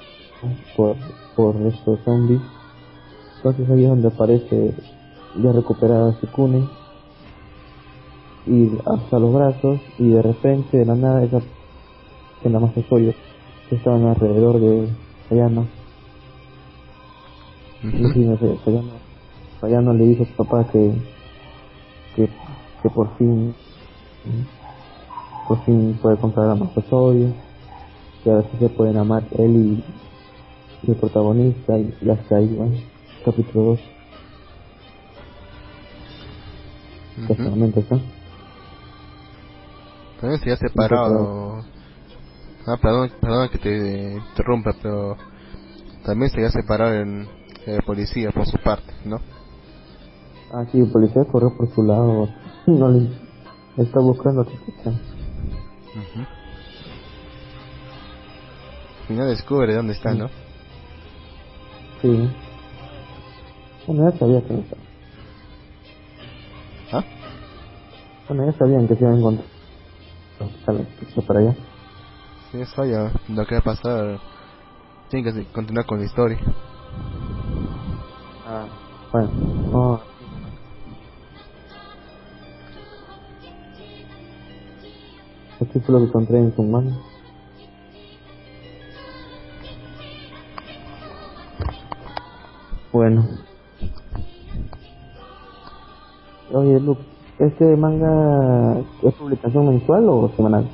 por, 0.75 0.95
por 1.35 1.55
estos 1.67 1.99
zombies. 2.05 2.41
Entonces 3.37 3.69
ahí 3.69 3.83
es 3.83 3.89
donde 3.89 4.07
aparece 4.07 4.73
ya 5.41 5.51
recuperada 5.51 6.13
Sukune 6.19 6.67
y 8.45 8.71
hasta 8.85 9.19
los 9.19 9.33
brazos 9.33 9.79
y 9.97 10.09
de 10.09 10.21
repente 10.21 10.77
de 10.77 10.85
la 10.85 10.95
nada 10.95 11.23
esa 11.23 11.41
en 12.43 12.53
la 12.53 12.59
masa 12.59 12.81
que 12.89 13.15
estaban 13.75 14.05
alrededor 14.05 14.59
de 14.59 14.89
Sayano. 15.29 15.65
No 17.81 18.37
sé, 18.37 18.57
Sayano, 18.63 18.91
Sayano 19.61 19.93
le 19.93 20.05
dijo 20.05 20.23
a 20.23 20.27
su 20.27 20.33
papá 20.33 20.65
que, 20.71 20.93
que, 22.15 22.29
que 22.81 22.89
por 22.89 23.17
fin, 23.17 23.55
por 25.47 25.63
fin 25.63 25.97
puede 26.01 26.17
comprar 26.17 26.49
a 26.49 26.55
Masasoyo, 26.55 27.29
que 28.23 28.29
ahora 28.29 28.47
sí 28.51 28.57
se 28.59 28.69
pueden 28.69 28.97
amar 28.97 29.23
él 29.37 29.55
y, 29.55 30.87
y 30.87 30.91
el 30.91 30.97
protagonista 30.97 31.77
y, 31.77 31.93
ahí, 32.09 32.47
bueno, 32.55 32.73
capítulo 33.25 33.63
2, 33.65 33.79
que 37.15 37.21
hasta 37.21 37.33
el 37.33 37.49
Ujú. 37.49 37.49
momento 37.49 37.79
está. 37.81 37.99
También 40.21 40.41
se 40.41 40.51
ha 40.51 40.57
separado. 40.57 41.63
Ah, 42.65 42.77
perdón, 42.81 43.11
perdón 43.19 43.49
que 43.49 43.57
te 43.57 44.13
interrumpa, 44.17 44.71
pero 44.81 45.17
también 46.05 46.31
se 46.31 46.45
ha 46.45 46.49
separado 46.49 46.93
el, 46.93 47.27
el 47.65 47.81
policía 47.85 48.31
por 48.31 48.45
su 48.45 48.57
parte, 48.63 48.93
¿no? 49.05 49.17
Ah, 50.53 50.65
sí, 50.71 50.79
el 50.79 50.89
policía 50.91 51.25
corrió 51.25 51.49
por 51.57 51.67
su 51.73 51.83
lado, 51.83 52.29
no 52.67 52.89
le 52.89 53.09
está 53.83 53.99
buscando 53.99 54.41
a 54.41 54.45
Chichicha. 54.45 54.91
Ujú. 54.91 56.42
Al 59.13 59.17
final 59.17 59.29
descubre 59.29 59.75
dónde 59.75 59.93
está, 59.93 60.15
¿no? 60.15 60.27
Sí. 62.01 62.29
Bueno, 63.85 64.09
ya 64.09 64.17
sabía 64.17 64.41
que 64.41 64.53
no 64.53 64.59
estaba. 64.61 64.81
¿Ah? 66.93 67.03
Bueno, 68.27 68.51
ya 68.51 68.57
sabían 68.57 68.87
que 68.87 68.95
se 68.95 69.01
iban 69.01 69.13
a 69.13 69.17
encontrar. 69.19 69.47
Sale, 70.65 70.87
que 71.13 71.21
para 71.21 71.39
allá. 71.41 71.55
Sí, 72.51 72.61
eso 72.61 72.85
ya, 72.85 73.13
lo 73.29 73.45
que 73.45 73.53
va 73.53 73.59
a 73.59 73.63
pasar. 73.63 74.19
Tiene 75.09 75.31
que 75.31 75.51
continuar 75.51 75.85
con 75.85 75.99
la 75.99 76.05
historia. 76.05 76.39
Ah, 78.47 78.65
bueno. 79.11 79.31
No. 79.71 80.01
Esto 85.59 85.79
fue 85.81 85.93
lo 85.93 85.99
que 85.99 86.05
encontré 86.07 86.39
en 86.39 86.55
su 86.55 86.63
mano. 86.63 87.12
Bueno. 92.93 93.27
Oye, 96.53 96.79
Luke, 96.79 97.01
¿este 97.39 97.65
manga 97.75 98.79
es 99.01 99.13
publicación 99.15 99.67
mensual 99.67 100.03
o 100.07 100.31
semanal? 100.37 100.69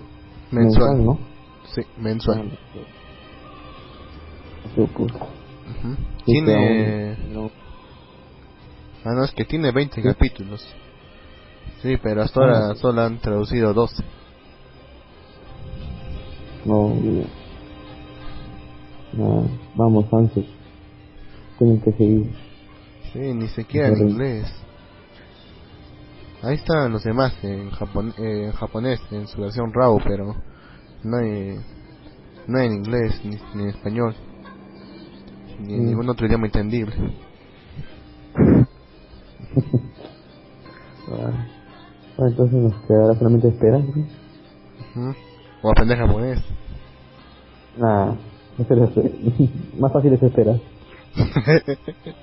Mensual. 0.52 1.06
¿no? 1.06 1.18
Sí, 1.74 1.82
mensual. 1.98 2.52
Sí, 4.76 4.82
pues. 4.96 5.12
Ujú. 5.14 5.96
Sí, 5.96 6.24
Tiene. 6.26 7.16
aún 7.36 7.52
Ah, 9.06 9.14
no, 9.16 9.24
es 9.24 9.32
que 9.32 9.46
tiene 9.46 9.72
20 9.72 10.04
capítulos. 10.04 10.62
Sí, 11.82 11.96
pero 12.04 12.24
hasta 12.24 12.42
ahora 12.42 12.72
Ah. 12.72 12.76
solo 12.76 13.02
han 13.02 13.18
traducido 13.20 13.74
12. 13.74 14.04
No, 16.66 16.90
no, 16.90 17.24
no, 19.14 19.50
vamos, 19.76 20.06
antes. 20.14 20.46
Tienen 21.60 21.82
que 21.82 21.92
seguir. 21.92 22.32
Sí, 23.14 23.20
ni 23.20 23.48
siquiera 23.50 23.90
en 23.90 24.08
inglés. 24.10 24.48
Ahí 26.42 26.56
están 26.56 26.92
los 26.94 27.04
demás 27.04 27.34
en, 27.44 27.70
japon 27.72 28.14
eh, 28.18 28.46
en 28.46 28.52
japonés, 28.54 29.00
en 29.12 29.28
su 29.28 29.42
versión 29.42 29.74
RAW, 29.74 30.00
pero 30.06 30.36
no 31.04 31.18
hay, 31.18 31.58
no 32.48 32.60
hay 32.60 32.68
en 32.68 32.74
inglés 32.76 33.20
ni, 33.26 33.36
ni 33.56 33.64
en 33.64 33.70
español, 33.70 34.16
ni 35.60 35.74
en 35.74 35.84
Mm. 35.84 35.88
ningún 35.88 36.10
otro 36.10 36.26
idioma 36.28 36.46
entendible. 36.48 36.96
Ah, 41.12 41.32
Bueno, 42.18 42.32
entonces 42.32 42.60
nos 42.62 42.74
quedará 42.86 43.16
solamente 43.18 43.48
esperar. 43.48 43.82
O 45.64 45.72
aprender 45.72 45.98
japonés. 45.98 46.40
Nah, 47.78 48.14
más 49.80 49.92
fácil 49.92 50.14
es 50.14 50.22
esperar. 50.22 50.60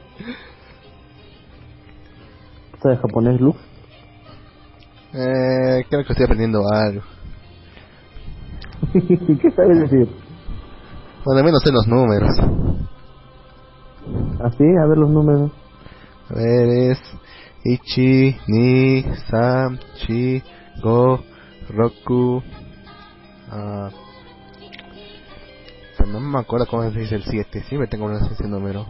¿Sabes 2.82 3.00
japonés, 3.00 3.40
Luke? 3.40 3.58
eh, 5.12 5.84
creo 5.88 6.04
que 6.04 6.12
estoy 6.12 6.24
aprendiendo 6.24 6.60
algo. 6.72 7.02
¿Qué 8.92 9.50
sabes 9.50 9.80
decir? 9.90 10.08
Bueno, 11.24 11.38
al 11.40 11.44
menos 11.44 11.62
sé 11.62 11.72
los 11.72 11.86
números. 11.86 12.36
Así, 14.44 14.64
a 14.64 14.86
ver 14.86 14.98
los 14.98 15.10
números. 15.10 15.50
A 16.30 16.34
ver, 16.34 16.68
es 16.92 16.98
Ichi, 17.64 18.36
Ni, 18.48 19.02
Sam, 19.30 19.78
Chi, 19.96 20.42
Go, 20.82 21.20
Roku. 21.70 22.42
Ah, 23.50 23.90
pero 25.96 26.10
no 26.10 26.20
me 26.20 26.38
acuerdo 26.38 26.66
cómo 26.66 26.90
se 26.90 26.98
dice 27.00 27.16
el 27.16 27.24
7. 27.24 27.62
Siempre 27.64 27.88
tengo 27.88 28.10
ese 28.12 28.46
número. 28.48 28.86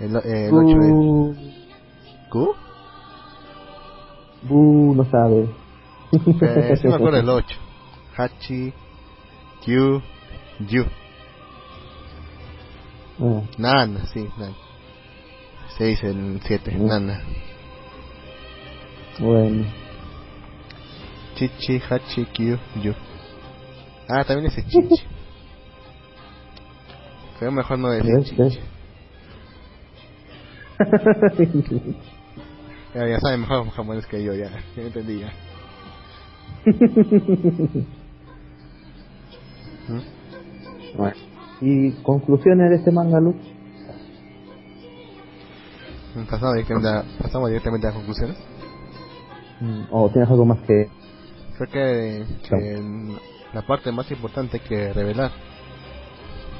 El, 0.00 0.16
eh, 0.16 0.48
el 0.48 0.54
8 0.54 0.76
es... 1.36 2.28
¿Q? 2.30 2.54
bu, 4.42 4.94
no 4.94 5.04
sabe. 5.04 5.48
Eh, 6.12 6.76
sí 6.80 6.86
me 6.88 6.94
acuerdo 6.94 7.16
del 7.16 7.28
8. 7.28 7.56
Hachi, 8.16 8.72
Q, 9.64 10.02
Yu. 10.68 10.84
Ah, 13.20 13.42
Nana, 13.58 14.06
sí, 14.12 14.28
Nana. 14.38 14.54
6 15.78 16.02
el 16.04 16.40
7, 16.44 16.70
Mm. 16.76 16.86
Nana. 16.86 17.20
bueno. 19.18 19.64
Chichi, 21.34 21.80
Hachi, 21.90 22.24
Q, 22.26 22.58
Yu. 22.82 22.94
Ah, 24.08 24.24
también 24.24 24.46
ese 24.46 24.64
Chichi. 24.64 25.02
Pero 27.38 27.52
mejor 27.52 27.78
no 27.78 27.90
decir. 27.90 28.60
Ya, 32.94 33.06
ya 33.06 33.20
saben 33.20 33.40
mejor 33.40 33.68
jamones 33.72 34.06
que 34.06 34.24
yo, 34.24 34.32
ya. 34.32 34.48
Ya 34.74 34.82
entendí, 34.82 35.20
ya. 35.20 35.30
¿Mm? 39.88 40.00
Bueno. 40.96 41.16
¿Y 41.60 41.92
conclusiones 42.02 42.70
de 42.70 42.76
este 42.76 42.90
manga, 42.90 43.20
Luz? 43.20 43.36
Pasamos 46.30 46.54
directamente 46.54 46.88
a, 46.88 47.04
pasamos 47.22 47.48
directamente 47.50 47.86
a 47.86 47.90
las 47.90 47.98
conclusiones. 47.98 48.38
Mm, 49.60 49.82
¿O 49.90 50.08
tienes 50.10 50.30
algo 50.30 50.46
más 50.46 50.60
que...? 50.62 50.88
Creo 51.58 51.70
que, 51.70 52.24
que 52.48 52.82
la 53.52 53.62
parte 53.66 53.92
más 53.92 54.10
importante 54.10 54.58
que 54.60 54.92
revelar 54.94 55.32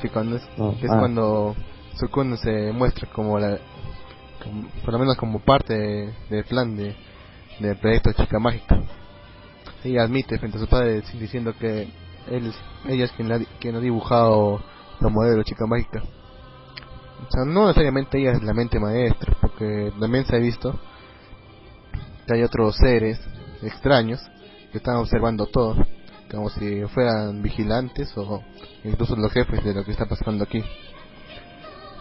que 0.00 0.08
cuando 0.10 0.36
es, 0.36 0.42
que 0.80 0.86
es 0.86 0.92
ah. 0.92 0.98
cuando 0.98 1.54
Sukuna 1.98 2.36
se 2.36 2.72
muestra 2.72 3.08
como 3.10 3.38
la 3.38 3.58
como- 4.42 4.68
por 4.84 4.92
lo 4.92 4.98
menos 4.98 5.16
como 5.16 5.38
parte 5.40 5.74
de- 5.74 6.12
del 6.30 6.44
plan 6.44 6.76
de 6.76 6.94
del 7.58 7.76
proyecto 7.78 8.12
Chica 8.12 8.38
Mágica. 8.38 8.78
Ella 9.82 10.02
admite 10.02 10.38
frente 10.38 10.58
a 10.58 10.60
su 10.60 10.66
padre 10.68 11.02
diciendo 11.18 11.54
que 11.58 11.88
él 12.30 12.52
ella 12.86 13.04
es 13.04 13.12
quien, 13.12 13.28
la, 13.28 13.38
quien 13.60 13.76
ha 13.76 13.80
dibujado 13.80 14.60
la 15.00 15.08
modelo 15.08 15.42
Chica 15.42 15.64
Mágica. 15.66 16.02
O 16.02 17.30
sea 17.30 17.44
no 17.46 17.62
necesariamente 17.66 18.18
ella 18.18 18.32
es 18.32 18.42
la 18.42 18.52
mente 18.52 18.78
maestra 18.78 19.34
porque 19.40 19.90
también 19.98 20.26
se 20.26 20.36
ha 20.36 20.38
visto 20.38 20.78
que 22.26 22.34
hay 22.34 22.42
otros 22.42 22.76
seres 22.76 23.18
extraños 23.62 24.20
que 24.70 24.78
están 24.78 24.96
observando 24.96 25.46
todo, 25.46 25.76
como 26.30 26.50
si 26.50 26.82
fueran 26.94 27.42
vigilantes 27.42 28.12
o 28.16 28.42
incluso 28.84 29.16
los 29.16 29.32
jefes 29.32 29.64
de 29.64 29.74
lo 29.74 29.84
que 29.84 29.92
está 29.92 30.06
pasando 30.06 30.44
aquí. 30.44 30.62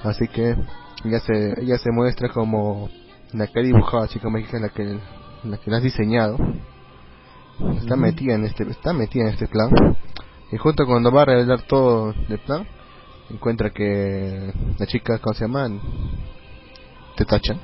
Así 0.03 0.27
que 0.27 0.55
ella 1.03 1.19
se, 1.19 1.61
ella 1.61 1.77
se 1.77 1.91
muestra 1.91 2.29
como 2.29 2.89
la 3.33 3.47
que 3.47 3.59
ha 3.59 3.63
dibujado 3.63 4.03
a 4.03 4.07
Chica 4.07 4.29
Mágica, 4.29 4.59
la 4.59 4.69
que, 4.69 4.99
la 5.43 5.57
que 5.57 5.71
la 5.71 5.77
has 5.77 5.83
diseñado. 5.83 6.37
Está 7.77 7.95
metida 7.95 8.35
en 8.35 8.45
este, 8.45 8.63
está 8.69 8.93
metida 8.93 9.23
en 9.23 9.29
este 9.29 9.47
plan. 9.47 9.69
Y 10.51 10.57
justo 10.57 10.85
cuando 10.85 11.11
va 11.11 11.23
a 11.23 11.25
revelar 11.25 11.61
todo 11.63 12.13
el 12.29 12.39
plan, 12.39 12.67
encuentra 13.29 13.71
que 13.71 14.53
la 14.77 14.85
chica, 14.85 15.19
¿cómo 15.19 15.33
se 15.33 15.45
llama? 15.45 15.69
Te 17.15 17.25
tachan. 17.25 17.59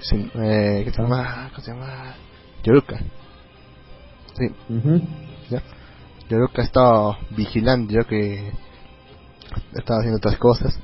Sí, 0.00 0.30
eh, 0.34 0.82
¿qué 0.84 0.92
se 0.92 1.02
llama? 1.02 1.50
¿Cómo 1.50 1.64
se 1.64 1.72
llama? 1.72 2.14
Yoruka. 2.62 3.00
Sí, 4.42 4.74
Ujú. 4.74 5.00
ya. 5.50 5.62
Yoruka 6.28 6.62
estaba 6.62 7.16
vigilando, 7.36 7.92
yo 7.92 8.04
que 8.06 8.50
estaba 9.74 10.00
haciendo 10.00 10.16
otras 10.16 10.36
cosas. 10.38 10.78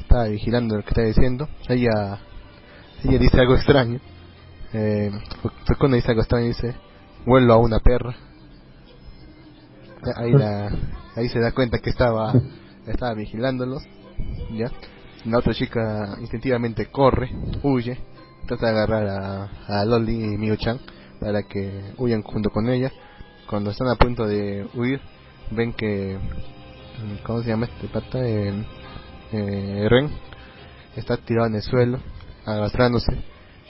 Estaba 0.00 0.24
vigilando 0.24 0.76
lo 0.76 0.82
que 0.82 0.88
está 0.88 1.02
diciendo. 1.02 1.48
Ella, 1.68 2.18
ella 3.04 3.18
dice 3.18 3.38
algo 3.40 3.54
extraño. 3.54 4.00
Eh, 4.72 5.10
Sukuna 5.66 5.96
dice 5.96 6.08
algo 6.10 6.22
extraño 6.22 6.46
dice, 6.46 6.74
vuelvo 7.24 7.52
a 7.52 7.58
una 7.58 7.78
perra. 7.78 8.16
Ahí, 10.16 10.32
la, 10.32 10.70
ahí 11.14 11.28
se 11.28 11.38
da 11.38 11.52
cuenta 11.52 11.78
que 11.78 11.90
estaba, 11.90 12.32
estaba 12.86 13.14
vigilándolos. 13.14 13.82
¿ya? 14.52 14.70
La 15.26 15.38
otra 15.38 15.54
chica 15.54 16.16
instintivamente 16.20 16.86
corre, 16.86 17.30
huye, 17.62 17.98
trata 18.48 18.66
de 18.66 18.72
agarrar 18.72 19.06
a, 19.06 19.44
a 19.68 19.84
Loli 19.84 20.34
y 20.34 20.36
Miu-chan 20.36 20.80
para 21.22 21.44
que 21.44 21.94
huyan 21.98 22.22
junto 22.22 22.50
con 22.50 22.68
ella. 22.68 22.92
Cuando 23.48 23.70
están 23.70 23.88
a 23.88 23.96
punto 23.96 24.26
de 24.26 24.66
huir, 24.74 25.00
ven 25.50 25.72
que. 25.72 26.18
mm, 26.18 27.24
¿Cómo 27.24 27.42
se 27.42 27.48
llama 27.48 27.66
este 27.66 27.88
pata? 27.88 28.18
Eh, 28.20 29.86
Ren 29.88 30.10
está 30.96 31.16
tirado 31.16 31.46
en 31.46 31.54
el 31.54 31.62
suelo, 31.62 31.98
arrastrándose, 32.44 33.12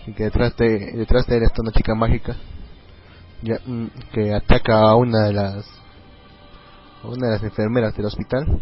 y 0.07 0.13
que 0.13 0.25
detrás 0.25 0.57
de, 0.57 0.93
detrás 0.97 1.27
de 1.27 1.37
él 1.37 1.43
está 1.45 1.63
una 1.63 1.71
chica 1.73 1.95
mágica 1.95 2.37
mm, 3.43 3.87
que 4.13 4.35
ataca 4.35 4.81
a 4.81 4.97
una 4.97 5.27
de 5.27 5.33
las 5.33 5.65
una 7.05 7.29
de 7.29 7.33
las 7.35 7.43
enfermeras 7.43 7.97
del 7.97 8.07
hospital 8.07 8.61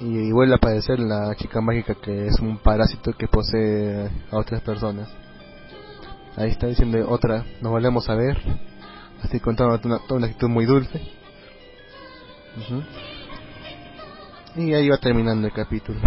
y, 0.00 0.06
y 0.06 0.32
vuelve 0.32 0.54
a 0.54 0.56
aparecer 0.56 0.98
la 0.98 1.34
chica 1.36 1.60
mágica 1.60 1.94
que 1.94 2.26
es 2.26 2.38
un 2.40 2.58
parásito 2.58 3.12
que 3.12 3.28
posee 3.28 4.08
a 4.30 4.38
otras 4.38 4.62
personas 4.62 5.08
ahí 6.36 6.50
está 6.50 6.66
diciendo 6.66 6.98
otra 7.08 7.44
nos 7.60 7.72
volvemos 7.72 8.08
a 8.08 8.14
ver 8.14 8.38
así 9.22 9.40
contando 9.40 9.78
una, 9.84 9.98
toda 10.00 10.18
una 10.18 10.26
actitud 10.26 10.48
muy 10.48 10.64
dulce 10.64 11.00
y 14.56 14.74
ahí 14.74 14.88
va 14.88 14.98
terminando 14.98 15.46
el 15.46 15.52
capítulo 15.52 15.98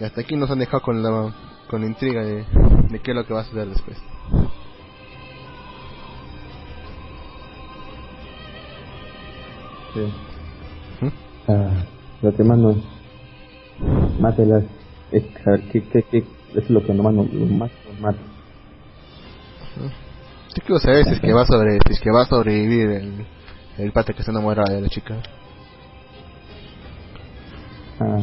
y 0.00 0.04
hasta 0.04 0.20
aquí 0.20 0.36
nos 0.36 0.50
han 0.50 0.58
dejado 0.58 0.82
con 0.82 1.02
la 1.02 1.34
con 1.68 1.82
la 1.82 1.86
intriga 1.86 2.22
de, 2.22 2.44
de 2.90 2.98
qué 3.00 3.12
es 3.12 3.16
lo 3.16 3.26
que 3.26 3.34
va 3.34 3.40
a 3.40 3.44
suceder 3.44 3.68
después 3.68 3.98
Sí. 9.92 10.00
Ujú. 11.02 11.12
Ah, 11.48 11.84
más 12.44 12.58
mata 14.20 14.42
las 14.44 14.64
es 15.10 15.24
saber 15.42 15.62
qué, 15.72 15.82
qué, 15.82 16.02
qué 16.04 16.24
es 16.54 16.70
lo 16.70 16.84
que 16.84 16.94
nomás 16.94 17.14
nos, 17.14 17.32
lo 17.32 17.46
más 17.46 17.70
nos 17.88 18.00
mata. 18.00 18.18
Yo 20.56 20.62
quiero 20.66 20.80
saber 20.80 21.04
si 21.04 21.10
es 21.14 21.20
que 21.20 21.32
va 21.32 21.42
a 21.42 21.46
sobre, 21.46 21.78
si 21.86 21.92
es 21.92 22.00
que 22.00 22.10
va 22.10 22.22
a 22.22 22.26
sobrevivir 22.26 22.90
el, 22.90 23.26
el 23.78 23.92
pata 23.92 24.12
que 24.12 24.20
está 24.20 24.32
enamorado 24.32 24.74
de 24.74 24.80
la 24.80 24.88
chica. 24.88 25.16
Ah, 28.00 28.18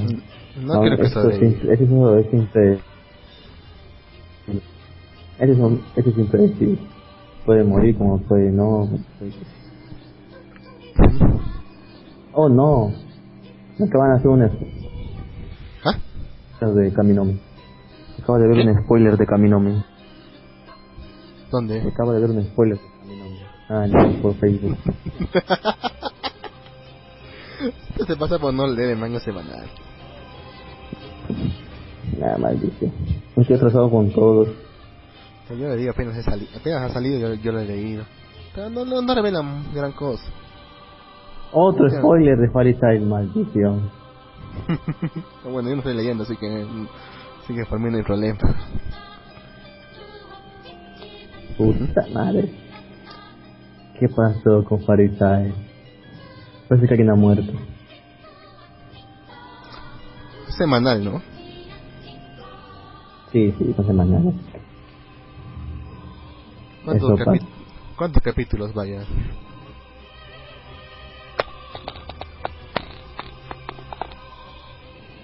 No, 0.61 0.81
creo 0.81 0.97
que 0.97 1.09
sobreviva. 1.09 1.51
siempre- 1.51 1.73
eso 1.73 2.17
es 2.17 2.29
siempre 2.29 2.79
ese 5.39 5.51
es, 5.51 6.15
siempre 6.15 6.47
sí, 6.57 6.79
puede 7.45 7.63
morir 7.63 7.95
como 7.97 8.19
puede 8.23 8.51
no 8.51 8.89
oh 12.33 12.49
no 12.49 12.91
me 13.77 13.85
acaban 13.87 14.09
de 14.13 14.15
hacer 14.17 14.27
un 14.29 14.41
¿Ah? 15.85 16.65
de 16.73 16.91
Kaminomi 16.91 17.39
acabo 18.23 18.39
de 18.39 18.47
ver 18.47 18.63
¿Qué? 18.65 18.71
un 18.71 18.83
spoiler 18.83 19.15
de 19.17 19.25
Kaminomi 19.27 19.83
¿Dónde? 21.51 21.81
acabo 21.81 22.11
de 22.13 22.19
ver 22.21 22.29
un 22.31 22.43
spoiler 22.43 22.79
ah 23.69 23.85
no 23.87 24.21
por 24.21 24.35
Facebook 24.35 24.77
Esto 27.89 28.05
se 28.05 28.15
pasa 28.15 28.37
por 28.37 28.53
no 28.53 28.67
leer 28.67 28.91
el 28.91 28.97
manga 28.97 29.19
semanal. 29.19 29.67
nada 32.19 32.37
maldición 32.37 32.91
me 33.35 33.41
estoy 33.41 33.55
atrasado 33.57 33.89
con 33.89 34.11
todos 34.11 34.49
yo 35.49 35.55
le 35.69 35.77
digo 35.77 35.91
apenas, 35.91 36.15
he 36.17 36.23
sali- 36.23 36.49
apenas 36.59 36.81
ha 36.81 36.89
salido 36.93 37.19
yo, 37.19 37.33
yo 37.41 37.51
lo 37.53 37.59
he 37.59 37.65
leído. 37.65 38.03
Pero 38.53 38.69
no, 38.69 38.83
no, 38.83 39.01
no 39.01 39.15
revelan 39.15 39.73
gran 39.73 39.93
cosa. 39.93 40.23
otro 41.53 41.89
spoiler 41.89 42.37
de 42.37 42.49
Fairy 42.49 42.73
Tail 42.77 43.05
maldición 43.05 43.89
bueno, 45.45 45.69
yo 45.69 45.75
no 45.75 45.81
estoy 45.81 45.95
leyendo, 45.95 46.23
así 46.23 46.35
que, 46.35 46.67
así 47.43 47.53
que 47.55 47.63
por 47.69 47.79
mí 47.79 47.89
no 47.89 47.97
hay 47.97 48.03
problema. 48.03 48.37
Puta 51.57 52.05
madre. 52.13 52.49
¿Qué 53.99 54.07
pasó 54.09 54.63
con 54.63 54.81
Farisae? 54.85 55.53
Parece 56.69 56.87
que 56.87 56.93
alguien 56.93 57.09
ha 57.09 57.15
muerto. 57.15 57.51
Es 60.47 60.55
semanal, 60.55 61.03
¿no? 61.03 61.21
Sí, 63.31 63.53
sí, 63.57 63.73
sé 63.83 63.93
mañana. 63.93 64.31
¿Cuántos, 66.85 67.09
Eso 67.09 67.17
capi- 67.25 67.39
pasa. 67.39 67.51
¿Cuántos 67.97 68.23
capítulos 68.23 68.73
vaya? 68.73 69.01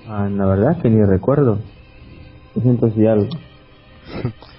Ah, 0.08 0.28
la 0.30 0.46
verdad 0.46 0.82
que 0.82 0.90
ni 0.90 1.04
recuerdo. 1.06 1.60
siento 2.62 2.90
si 2.92 3.06
algo. 3.08 3.30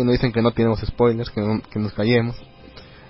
Que 0.00 0.04
nos 0.04 0.12
dicen 0.12 0.32
que 0.32 0.40
no 0.40 0.50
tenemos 0.52 0.80
spoilers, 0.80 1.28
que, 1.28 1.42
no- 1.42 1.60
que 1.70 1.78
nos 1.78 1.92
callemos. 1.92 2.34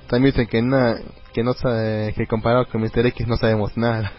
También 0.08 0.32
dicen 0.32 0.48
que, 0.48 0.60
na, 0.60 0.96
que, 1.32 1.44
no 1.44 1.52
sabe, 1.52 2.12
que 2.16 2.26
comparado 2.26 2.66
con 2.66 2.80
Mr. 2.80 3.06
X 3.06 3.28
no 3.28 3.36
sabemos 3.36 3.76
nada. 3.76 4.10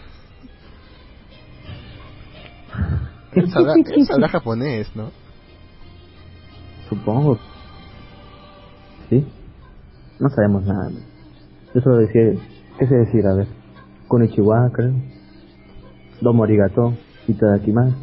Él 3.34 3.50
sabrá, 3.50 3.74
él 3.74 4.06
sabrá 4.06 4.28
japonés, 4.28 4.88
¿no? 4.96 5.10
Supongo. 6.88 7.38
¿Sí? 9.10 9.22
No 10.18 10.30
sabemos 10.30 10.62
nada. 10.64 10.90
Yo 11.74 11.80
solo 11.82 11.96
decía, 11.98 12.22
¿qué 12.78 12.86
sé 12.86 12.94
decir? 12.94 13.26
A 13.26 13.34
ver. 13.34 13.48
Konnichiwa, 14.08 14.70
creo. 14.72 14.94
Domo 16.22 16.44
arigato. 16.44 16.94
Itadakimasu. 17.28 17.96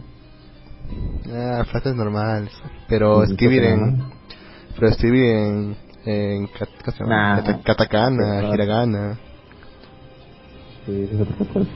Ah, 1.34 1.64
frases 1.72 1.96
normales. 1.96 2.52
Pero 2.88 3.26
Sí, 3.26 3.32
escribir 3.32 3.64
en... 3.64 4.19
Pero 4.76 4.88
escribir 4.88 5.24
en... 5.24 5.90
En 6.06 6.48
katakana, 7.64 8.54
hiragana. 8.54 9.20
Sí, 10.86 11.10
eso. 11.12 11.26
Por 11.26 11.68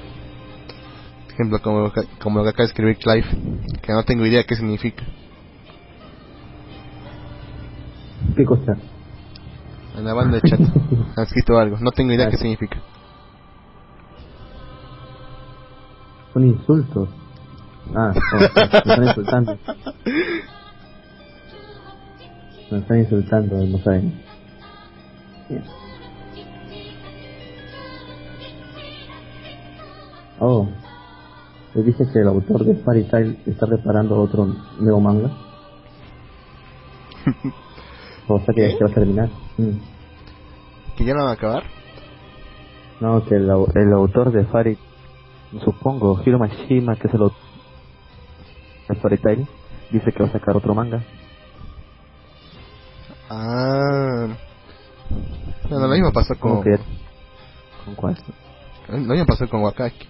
ejemplo, 1.34 1.60
como, 1.62 1.92
como 2.22 2.40
lo 2.40 2.44
que 2.46 2.50
acaba 2.50 2.64
de 2.64 2.72
escribir 2.72 2.98
Clive. 2.98 3.28
Que 3.82 3.92
no 3.92 4.04
tengo 4.04 4.26
idea 4.26 4.44
qué 4.44 4.56
significa. 4.56 5.04
¿Qué 8.36 8.46
cosa? 8.46 8.78
En 9.98 10.06
la 10.06 10.14
banda 10.14 10.40
de 10.40 10.50
chat. 10.50 10.60
ha 11.18 11.24
escrito 11.24 11.60
algo. 11.60 11.78
No 11.80 11.92
tengo 11.92 12.14
idea 12.14 12.30
qué 12.30 12.38
significa. 12.38 12.78
Son 16.34 16.48
insultos. 16.48 17.10
Ah, 17.96 18.14
oh, 18.34 18.38
me 18.38 18.46
están 18.46 19.04
insultando. 19.04 19.60
Me 22.74 22.80
están 22.80 22.98
insultando, 22.98 23.56
no 23.68 23.78
saben. 23.84 24.20
Bien. 25.48 25.64
Oh, 30.40 30.68
le 31.76 31.84
dice 31.84 32.04
que 32.12 32.20
el 32.20 32.28
autor 32.30 32.66
de 32.66 32.76
Fairy 32.78 33.04
Tail 33.04 33.38
está 33.46 33.68
preparando 33.68 34.20
otro 34.20 34.48
nuevo 34.80 35.00
manga. 35.00 35.30
o 38.28 38.40
sea 38.40 38.56
que 38.56 38.68
ya 38.68 38.76
se 38.76 38.84
va 38.84 38.90
a 38.90 38.94
terminar. 38.96 39.30
Mm. 39.60 39.78
¿Que 40.98 41.06
ya 41.06 41.14
no 41.14 41.26
va 41.26 41.30
a 41.30 41.34
acabar? 41.34 41.64
No, 43.02 43.24
que 43.24 43.36
el, 43.36 43.44
el 43.44 43.94
autor 43.94 44.32
de 44.32 44.46
Fairy, 44.46 44.80
supongo, 45.64 46.20
Hiro 46.26 46.40
Mashima, 46.40 46.96
que 46.96 47.08
es 47.08 47.14
el 47.14 47.22
autor 47.22 47.38
de 48.90 48.96
Fairy 48.96 49.18
Tail, 49.20 49.48
dice 49.92 50.12
que 50.12 50.24
va 50.24 50.30
a 50.30 50.32
sacar 50.32 50.58
otro 50.58 50.74
manga. 50.74 51.04
Ah. 53.34 54.28
Bueno, 55.70 55.88
lo 55.88 55.94
mismo 55.94 56.12
pasó 56.12 56.36
¿Cómo 56.40 56.56
con... 56.56 56.64
que? 56.64 56.78
¿Con 57.86 57.96
cuál? 57.96 58.18
Lo 58.90 58.98
mismo 58.98 59.26
pasó 59.26 59.48
con 59.50 59.64
Wakaki. 59.64 60.08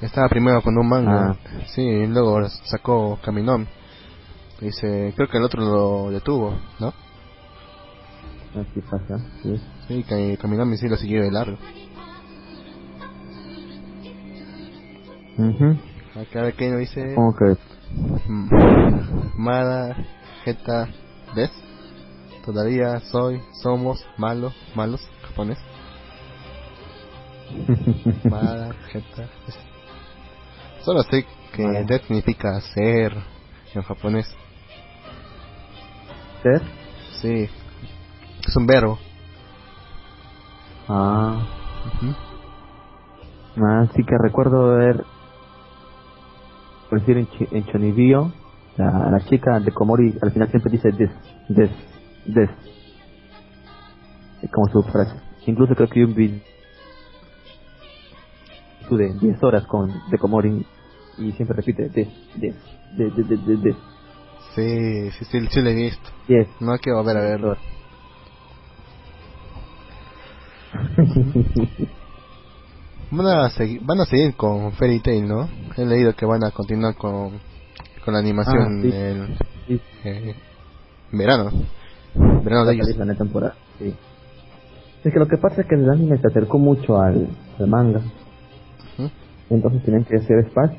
Estaba 0.00 0.28
primero 0.28 0.62
con 0.62 0.78
un 0.78 0.88
manga. 0.88 1.30
Ah. 1.30 1.36
Sí, 1.74 1.82
y 1.82 2.06
luego 2.06 2.48
sacó 2.48 3.18
Caminón. 3.22 3.66
Dice, 4.60 5.12
creo 5.16 5.28
que 5.28 5.38
el 5.38 5.44
otro 5.44 5.62
lo 5.62 6.10
detuvo, 6.10 6.56
¿no? 6.78 6.92
Así 8.54 8.80
pasa, 8.80 9.18
sí. 9.42 9.60
Sí, 9.86 10.04
que 10.04 10.36
Caminón 10.40 10.76
sí 10.76 10.88
lo 10.88 10.96
siguió 10.96 11.22
de 11.22 11.30
largo. 11.30 11.58
Ujú. 15.36 15.76
Acá 16.20 16.42
ver 16.42 16.54
qué 16.54 16.74
dice. 16.76 17.00
Supongo 17.10 17.36
que. 17.38 17.56
Mada, 19.36 19.96
Geta, 20.44 20.88
¿ves? 21.34 21.67
Todavía 22.48 22.98
soy, 23.00 23.42
somos, 23.62 24.02
malo, 24.16 24.54
malos, 24.74 25.06
japonés. 25.20 25.58
Solo 30.82 31.02
sé 31.02 31.26
que 31.54 31.62
det 31.86 32.00
significa 32.06 32.58
ser 32.74 33.12
en 33.74 33.82
japonés. 33.82 34.34
¿Ser? 36.42 36.62
Sí, 37.20 37.50
es 38.46 38.56
un 38.56 38.66
verbo. 38.66 38.98
Ah, 40.88 41.46
ah, 43.58 43.86
sí 43.94 44.04
que 44.04 44.16
recuerdo 44.16 44.74
ver, 44.78 45.04
por 46.88 47.00
decir 47.00 47.18
en, 47.18 47.26
Chi- 47.26 47.48
en 47.50 47.66
Chonibio, 47.66 48.32
la, 48.78 49.10
la 49.10 49.20
chica 49.26 49.60
de 49.60 49.70
Komori 49.70 50.14
al 50.22 50.32
final 50.32 50.48
siempre 50.48 50.72
dice 50.72 50.92
des, 50.92 51.10
des, 51.48 51.70
des. 52.28 52.50
Es 54.42 54.50
como 54.50 54.68
su 54.68 54.82
frase. 54.90 55.14
Incluso 55.46 55.74
creo 55.74 55.88
que 55.88 56.00
yo 56.00 56.06
vi 56.08 56.42
de 58.90 59.12
10 59.20 59.42
horas 59.42 59.66
con 59.66 59.90
de 60.10 60.18
Komori 60.18 60.64
y 61.18 61.32
siempre 61.32 61.56
repite 61.56 61.88
des, 61.90 62.08
des, 62.36 62.54
des, 62.96 63.14
des, 63.16 63.28
des, 63.28 63.46
des, 63.46 63.62
des. 63.62 63.76
Sí, 64.54 65.10
sí, 65.10 65.24
sí, 65.26 65.46
sí 65.50 65.60
lo 65.60 65.70
he 65.70 65.74
visto. 65.74 66.10
Yes. 66.26 66.48
No 66.60 66.72
hay 66.72 66.78
que 66.78 66.90
volver 66.92 67.16
a 67.16 67.20
verlo. 67.20 67.56
Van 73.10 73.26
a, 73.26 73.48
seguir, 73.50 73.80
van 73.82 74.00
a 74.00 74.04
seguir 74.04 74.34
con 74.36 74.70
Fairy 74.72 75.00
Tail, 75.00 75.26
¿no? 75.26 75.48
He 75.78 75.86
leído 75.86 76.14
que 76.14 76.26
van 76.26 76.44
a 76.44 76.50
continuar 76.50 76.94
con, 76.94 77.40
con 78.04 78.12
la 78.12 78.20
animación 78.20 78.80
Ah, 78.80 78.82
sí. 78.82 78.90
en 78.92 79.38
Sí, 79.66 79.80
eh, 80.04 80.34
verano. 81.12 81.50
Verano 82.44 82.64
de 82.66 82.74
ellos. 82.74 82.96
la 82.96 83.14
temporada. 83.14 83.54
Sí. 83.78 83.94
Es 85.04 85.12
que 85.12 85.18
lo 85.18 85.26
que 85.28 85.36
pasa 85.38 85.60
es 85.62 85.66
que 85.68 85.74
el 85.76 85.88
anime 85.88 86.18
se 86.18 86.26
acercó 86.26 86.58
mucho 86.58 86.98
al, 87.00 87.28
al 87.58 87.66
manga, 87.68 88.00
entonces 89.50 89.82
tienen 89.84 90.04
que 90.04 90.16
hacer 90.16 90.38
espacio. 90.40 90.78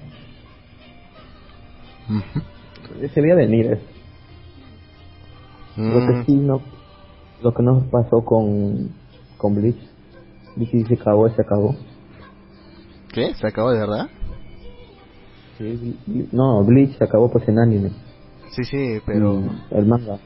Ujú. 2.09 3.07
Se 3.13 3.21
veía 3.21 3.35
venir 3.35 3.65
eso. 3.73 3.83
Lo 5.77 6.05
que 6.05 6.13
Mm, 6.13 6.25
sí 6.25 6.33
no, 6.35 6.61
lo 7.41 7.53
que 7.53 7.63
no 7.63 7.85
pasó 7.89 8.23
con, 8.25 8.89
con 9.37 9.55
Bleach. 9.55 9.79
Bleach 10.55 10.87
se 10.87 10.93
acabó, 10.95 11.29
se 11.29 11.41
acabó. 11.41 11.75
¿Qué? 13.13 13.33
¿Se 13.35 13.47
acabó 13.47 13.71
de 13.71 13.79
verdad? 13.79 14.09
Sí, 15.57 15.97
no, 16.31 16.63
Bleach 16.65 16.97
se 16.97 17.03
acabó 17.03 17.31
pues 17.31 17.47
en 17.47 17.59
anime. 17.59 17.91
Sí, 18.51 18.63
sí, 18.65 18.99
pero... 19.05 19.39
Y 19.71 19.75
el 19.77 19.85
manga 19.85 20.19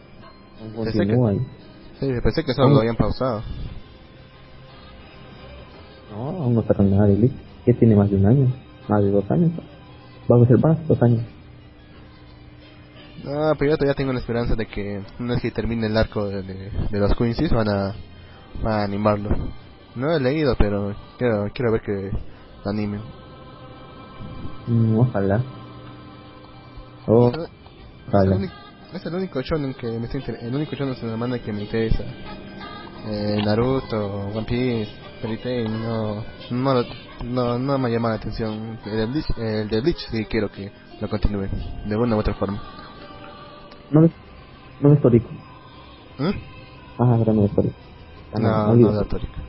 aún 0.64 0.74
Pensé 0.86 0.98
continúa 0.98 1.30
ahí. 1.32 1.40
Sí, 2.00 2.08
pensé 2.24 2.44
que 2.44 2.54
solo 2.54 2.68
Oh. 2.68 2.74
lo 2.74 2.80
habían 2.80 2.96
pausado. 2.96 3.42
No, 6.12 6.30
aún 6.44 6.56
no 6.56 6.64
sacan 6.64 6.92
nada 6.92 7.08
de 7.08 7.16
Bleach. 7.16 7.34
Ya 7.66 7.74
tiene 7.80 7.96
más 7.96 8.10
de 8.10 8.18
un 8.18 8.26
año, 8.26 8.48
más 8.88 9.02
de 9.04 9.12
dos 9.12 9.30
años. 9.32 9.52
Vamos 10.28 10.46
a 10.46 10.50
ser 10.50 10.60
más, 10.60 10.88
dos 10.88 11.02
años. 11.02 11.22
No, 13.24 13.54
pero 13.58 13.72
yo 13.72 13.78
todavía 13.78 13.96
tengo 13.96 14.12
la 14.12 14.20
esperanza 14.20 14.56
de 14.56 14.66
que 14.66 15.02
una 15.20 15.34
vez 15.34 15.42
que 15.42 15.52
termine 15.52 15.88
el 15.88 15.96
arco 15.96 16.28
de, 16.28 16.44
de, 16.44 16.72
de 16.92 17.00
los 17.00 17.16
Quincy's 17.16 17.52
van 17.52 17.70
a, 17.70 17.96
van 18.62 18.74
a 18.74 18.84
animarlo. 18.84 19.30
No 19.96 20.12
he 20.12 20.20
leído, 20.20 20.56
pero 20.58 20.94
quiero, 21.18 21.46
quiero 21.54 21.72
ver 21.72 21.82
que 21.82 22.12
lo 22.66 22.70
animen. 22.72 23.02
Mm, 24.68 24.98
ojalá. 25.00 25.42
Oh, 27.08 27.32
ojalá. 28.10 28.38
Es 28.96 29.06
el 29.06 29.16
único 29.16 29.42
shonen 29.42 29.74
que 29.74 29.88
me 29.88 30.08
inter- 30.14 30.38
el 30.42 30.54
único 30.56 30.76
shonen 30.76 30.96
en 31.02 31.12
la 31.12 31.18
manga 31.18 31.40
que 31.40 31.52
me 31.54 31.62
interesa. 31.64 32.04
Eh, 33.08 33.42
Naruto, 33.44 34.28
One 34.34 34.46
Piece, 34.46 34.92
Fairy 35.22 35.38
Tail, 35.38 35.72
no, 35.72 36.24
no, 36.52 36.84
no, 37.24 37.60
no 37.60 37.78
me 37.78 37.90
llama 37.92 38.10
la 38.10 38.16
atención. 38.16 38.80
El 38.86 38.98
de 38.98 39.06
Bleach, 39.08 39.26
el 39.38 39.70
de 39.70 39.82
Bleach 39.82 39.98
sí 40.10 40.26
quiero 40.26 40.50
que 40.50 40.72
lo 41.02 41.10
continúe, 41.10 41.48
de 41.86 41.96
una 41.98 42.16
u 42.16 42.20
otra 42.20 42.34
forma. 42.36 42.62
¿No 43.92 44.02
ves, 44.02 44.12
no 44.80 44.90
ves 44.90 45.02
Torico? 45.02 45.30
¿Mm? 46.18 46.30
Ah, 47.00 47.16
ahora 47.16 47.34
no 47.34 47.42
ves 47.44 47.52
Torico. 47.56 47.76
Ah, 48.36 48.40
No, 48.40 48.76
no, 48.76 49.02
tórica. 49.04 49.42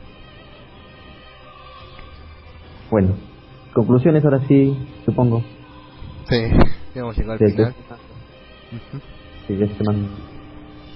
Bueno, 2.91 3.15
conclusiones 3.73 4.23
ahora 4.23 4.39
sí, 4.47 4.77
supongo. 5.05 5.41
Sí, 6.29 6.35
ya 6.93 7.01
hemos 7.01 7.17
llegado 7.17 7.33
al 7.33 7.39
final. 7.51 7.69
este 7.69 7.83
manga. 7.89 9.14
Sí, 9.47 9.53
este 9.61 9.83
manga. 9.83 10.09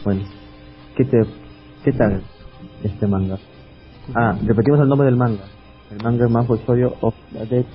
Bueno, 0.03 0.21
¿qué, 0.95 1.05
te, 1.05 1.17
¿qué 1.83 1.91
tal 1.93 2.23
este 2.83 3.07
manga? 3.07 3.37
Ah, 4.15 4.35
repetimos 4.43 4.79
el 4.81 4.87
nombre 4.87 5.05
del 5.05 5.17
manga. 5.17 5.43
El 5.91 6.03
manga 6.03 6.25
es 6.25 6.31
Manfo 6.31 6.55
Shoujo 6.55 6.97
of 7.01 7.15
the 7.33 7.45
Dead. 7.45 7.65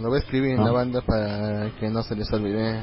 Lo 0.00 0.08
voy 0.08 0.16
a 0.16 0.18
escribir 0.20 0.50
en 0.52 0.60
Ah. 0.60 0.64
la 0.66 0.72
banda 0.72 1.00
para 1.00 1.70
que 1.80 1.88
no 1.88 2.02
se 2.02 2.14
les 2.14 2.30
olvide. 2.32 2.80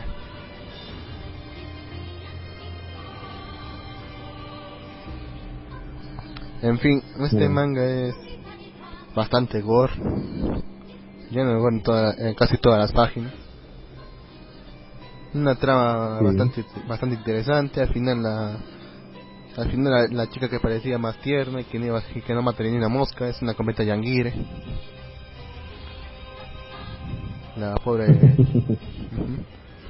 En 6.61 6.79
fin, 6.79 7.01
este 7.25 7.37
Bien. 7.37 7.53
manga 7.53 7.83
es 7.83 8.15
bastante 9.15 9.61
gore. 9.61 9.93
Lleno 11.29 11.53
de 11.53 11.59
gore 11.59 11.75
en, 11.75 11.83
toda- 11.83 12.13
en 12.17 12.35
casi 12.35 12.57
todas 12.57 12.79
las 12.79 12.91
páginas. 12.93 13.33
Una 15.33 15.55
trama 15.55 16.19
Sí. 16.19 16.25
bastante 16.25 16.65
bastante 16.87 17.15
interesante. 17.15 17.81
Al 17.81 17.89
final 17.89 18.21
la 18.21 18.57
al 19.57 19.69
final 19.69 19.91
la, 20.11 20.23
la 20.23 20.29
chica 20.29 20.49
que 20.49 20.59
parecía 20.59 20.97
más 20.97 21.17
tierna 21.21 21.61
y 21.61 21.63
que 21.65 21.77
no, 21.79 21.85
iba, 21.85 22.01
y 22.15 22.21
que 22.21 22.33
no 22.33 22.41
mataría 22.41 22.71
ni 22.71 22.77
una 22.79 22.89
mosca 22.89 23.27
es 23.29 23.41
una 23.41 23.53
completa 23.53 23.83
yanguire. 23.83 24.33
La 27.57 27.75
pobre. 27.75 28.07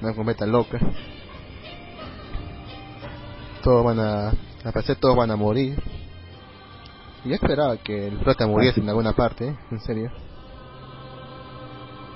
Una 0.02 0.14
cometa 0.14 0.45
loca. 0.45 0.78
Todos 3.64 3.86
van 3.86 3.99
a, 4.02 4.30
al 4.32 4.74
parecer 4.74 4.98
todos 4.98 5.15
van 5.15 5.32
a 5.32 5.38
morir. 5.38 5.82
Y 7.24 7.30
yo 7.30 7.36
esperaba 7.36 7.78
que 7.78 8.07
el 8.10 8.18
prota 8.18 8.45
muriese 8.45 8.82
en 8.82 8.90
alguna 8.90 9.14
parte, 9.14 9.48
¿eh? 9.48 9.56
en 9.72 9.80
serio. 9.80 10.11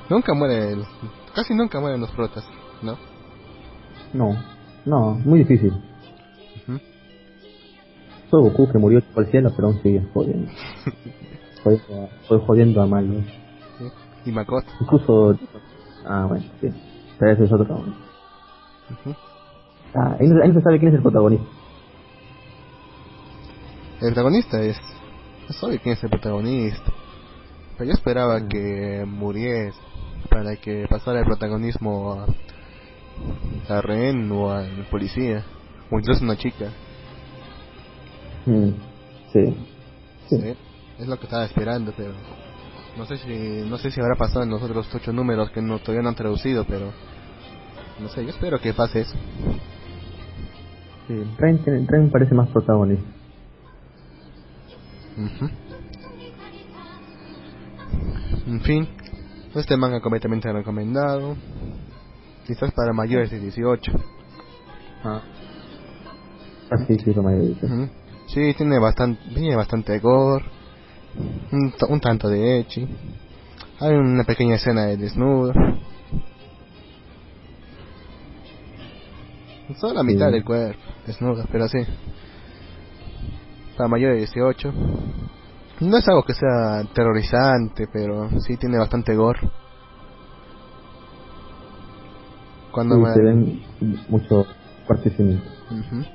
Nunca 0.10 0.34
muere, 0.34 0.74
el- 0.74 0.86
casi 1.34 1.54
nunca 1.54 1.80
mueren 1.80 2.02
los 2.02 2.12
protas, 2.12 2.44
¿no? 2.82 2.98
No, 4.18 4.36
no, 4.86 5.16
muy 5.26 5.40
difícil. 5.40 5.72
Ujú. 6.68 6.80
Fue 8.30 8.42
Goku 8.42 8.72
que 8.72 8.78
murió 8.78 9.02
por 9.14 9.24
el 9.26 9.32
cielo, 9.32 9.52
pero 9.56 9.68
aún 9.70 9.82
sigue 9.82 10.02
jodiendo. 10.14 10.52
jodiendo, 11.64 12.10
fue 12.28 12.40
jodiendo 12.40 12.82
a 12.82 12.88
Malo. 12.88 13.22
Sí. 13.78 13.86
Y 14.26 14.32
Makoto. 14.32 14.68
Incluso. 14.82 15.38
Ah, 16.06 16.26
bueno, 16.28 16.46
sí. 16.62 16.70
Pero 17.20 17.32
ese 17.32 17.44
es 17.46 17.52
otro. 17.52 17.76
Ujú. 17.76 19.16
Ah, 19.94 20.18
ahí 20.20 20.28
no, 20.28 20.42
ahí 20.44 20.50
no 20.50 20.56
se 20.56 20.62
sabe 20.62 20.80
quién 20.80 20.90
es 20.90 20.96
el 20.96 21.02
protagonista. 21.02 21.46
El 24.02 24.14
protagonista 24.14 24.62
es. 24.62 24.78
No 25.48 25.54
sabe 25.54 25.80
quién 25.80 25.96
es 25.96 26.04
el 26.04 26.10
protagonista. 26.10 26.92
Pero 27.78 27.90
yo 27.90 27.94
esperaba 27.94 28.40
Mm. 28.40 28.48
que 28.50 29.06
muriese 29.08 29.78
para 30.30 30.56
que 30.58 30.86
pasara 30.90 31.20
el 31.20 31.26
protagonismo 31.26 32.14
a, 32.14 32.26
a 33.70 33.82
Ren 33.82 34.32
o 34.32 34.52
al 34.52 34.86
policía. 34.90 35.46
O 35.92 36.00
incluso 36.00 36.24
una 36.24 36.38
chica. 36.38 36.72
Mm, 38.46 38.70
sí. 39.34 39.56
Sí. 40.30 40.38
Sí, 40.42 40.54
Es 41.00 41.08
lo 41.08 41.18
que 41.18 41.26
estaba 41.26 41.46
esperando, 41.46 41.94
pero. 41.96 42.14
No 42.98 43.06
sé 43.06 43.18
si 43.18 43.70
no 43.70 43.78
sé 43.78 43.92
si 43.92 44.02
habrá 44.02 44.16
pasado 44.16 44.44
en 44.44 44.50
los 44.50 44.62
otros 44.62 44.88
ocho 44.94 45.14
números 45.14 45.52
que 45.52 45.62
no, 45.62 45.80
todavía 45.80 46.02
no 46.02 46.10
han 46.10 46.16
traducido, 46.16 46.66
pero. 46.66 46.92
No 48.00 48.10
sé, 48.10 48.24
yo 48.24 48.30
espero 48.30 48.60
que 48.60 48.74
pase 48.74 49.02
eso. 49.02 49.14
sí. 51.08 51.14
Ren, 51.38 52.10
parece 52.12 52.36
más 52.36 52.50
protagonista. 52.50 53.10
Ujú. 55.18 55.50
En 58.48 58.62
fin, 58.62 58.88
este 59.56 59.78
manga 59.78 60.00
completamente 60.00 60.52
recomendado. 60.52 61.36
Quizás 62.48 62.72
para 62.72 62.94
mayores 62.94 63.30
de 63.30 63.40
18. 63.40 63.92
Ah. 65.04 65.22
Ah, 66.72 66.78
sí, 66.88 66.98
sí, 66.98 67.14
lo 67.14 67.22
mayor 67.24 67.42
dice. 67.42 67.66
Ujú. 67.66 67.90
Sí, 68.28 68.54
tiene 68.56 68.80
bastante, 68.80 69.22
tiene 69.34 69.56
bastante 69.56 70.00
gore. 70.00 70.46
Un, 71.52 71.74
un 71.90 72.00
tanto 72.00 72.30
de 72.30 72.60
echi. 72.60 72.88
Hay 73.80 73.94
una 73.96 74.24
pequeña 74.24 74.56
escena 74.56 74.86
de 74.86 74.98
desnudo. 74.98 75.54
Solo 79.80 79.96
la 79.96 80.04
mitad 80.04 80.28
Sí. 80.28 80.34
del 80.34 80.46
cuerpo, 80.46 80.80
desnudo, 81.06 81.44
pero 81.52 81.68
sí. 81.68 81.80
Para 83.76 83.90
mayores 83.90 84.16
de 84.16 84.20
18. 84.22 84.74
No 85.82 85.98
es 85.98 86.08
algo 86.08 86.24
que 86.24 86.34
sea 86.34 86.84
terrorizante, 86.94 87.88
pero 87.92 88.30
sí 88.42 88.56
tiene 88.58 88.78
bastante 88.78 89.14
gore. 89.16 89.40
Cuando 92.78 92.96
Sí, 93.08 93.14
se 93.16 93.22
ven 93.24 93.62
muchos 94.08 94.48
participamientos. 94.88 95.52
Ujú. 95.72 96.06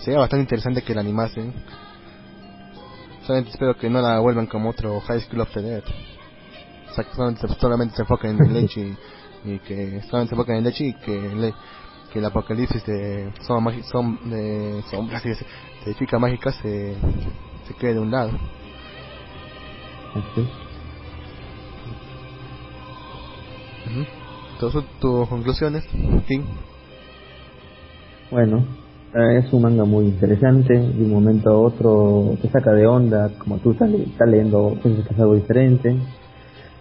Sería 0.00 0.18
bastante 0.20 0.42
interesante 0.42 0.82
que 0.82 0.94
la 0.94 1.00
animasen. 1.00 1.54
Solamente 3.26 3.52
espero 3.52 3.74
que 3.78 3.88
no 3.88 4.02
la 4.02 4.18
vuelvan 4.20 4.46
como 4.46 4.68
otro 4.68 5.00
High 5.00 5.20
School 5.22 5.40
of 5.40 5.50
the 5.54 5.62
Dead. 5.62 5.82
O 6.90 6.94
sea, 6.94 7.04
que 7.04 7.14
solamente, 7.14 7.48
se- 7.48 7.54
solamente 7.54 7.96
se 7.96 8.02
enfoquen 8.02 8.38
en 8.38 8.52
Lechi 8.52 8.94
y 9.46 9.58
que 9.60 10.02
solamente 10.02 10.28
se 10.28 10.34
enfoquen 10.34 10.56
en 10.56 10.64
Lechi 10.64 10.88
y 10.88 10.92
que, 10.94 11.34
le- 11.34 11.54
que 12.12 12.18
el 12.18 12.24
apocalipsis 12.26 12.84
de, 12.84 13.32
son, 13.46 13.64
magi- 13.64 13.82
son 13.84 14.18
de 14.28 14.82
sombras 14.90 15.24
y 15.24 15.30
de, 15.30 15.94
chicas 15.94 16.20
mágicas 16.20 16.54
se, 16.56 16.96
se 17.66 17.74
quede 17.80 17.94
de 17.94 18.00
un 18.00 18.10
lado. 18.10 18.30
Ujú. 23.86 24.04
Entonces, 24.54 24.84
tus 25.00 25.28
conclusiones, 25.28 25.84
fin. 26.26 26.44
Bueno, 28.30 28.64
eh, 29.12 29.38
es 29.38 29.52
un 29.52 29.62
manga 29.62 29.84
muy 29.84 30.06
interesante. 30.06 30.74
De 30.74 31.04
un 31.04 31.10
momento 31.10 31.50
a 31.50 31.58
otro 31.58 32.36
te 32.40 32.48
saca 32.50 32.72
de 32.72 32.86
onda, 32.86 33.30
como 33.38 33.58
tú 33.58 33.72
estás, 33.72 33.90
estás 33.90 34.28
leyendo, 34.28 34.78
piensas 34.80 35.06
que 35.06 35.14
es 35.14 35.20
algo 35.20 35.34
diferente. 35.34 35.96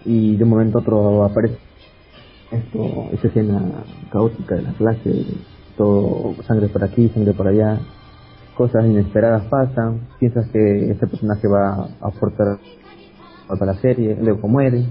Y 0.05 0.35
de 0.35 0.43
un 0.43 0.49
momento 0.51 0.77
a 0.77 0.81
otro 0.81 1.23
aparece 1.23 1.57
esto, 2.51 3.09
esta 3.11 3.27
escena 3.27 3.83
caótica 4.11 4.55
de 4.55 4.61
la 4.61 4.73
clase, 4.73 5.25
todo 5.75 6.35
sangre 6.47 6.67
por 6.67 6.83
aquí, 6.83 7.09
sangre 7.09 7.33
por 7.33 7.47
allá. 7.47 7.79
Cosas 8.55 8.85
inesperadas 8.85 9.45
pasan. 9.45 10.07
Piensas 10.19 10.47
que 10.51 10.91
este 10.91 11.07
personaje 11.07 11.47
va 11.47 11.87
a 12.01 12.07
aportar 12.07 12.59
para 13.47 13.73
la 13.73 13.79
serie, 13.79 14.15
luego 14.21 14.47
muere. 14.47 14.85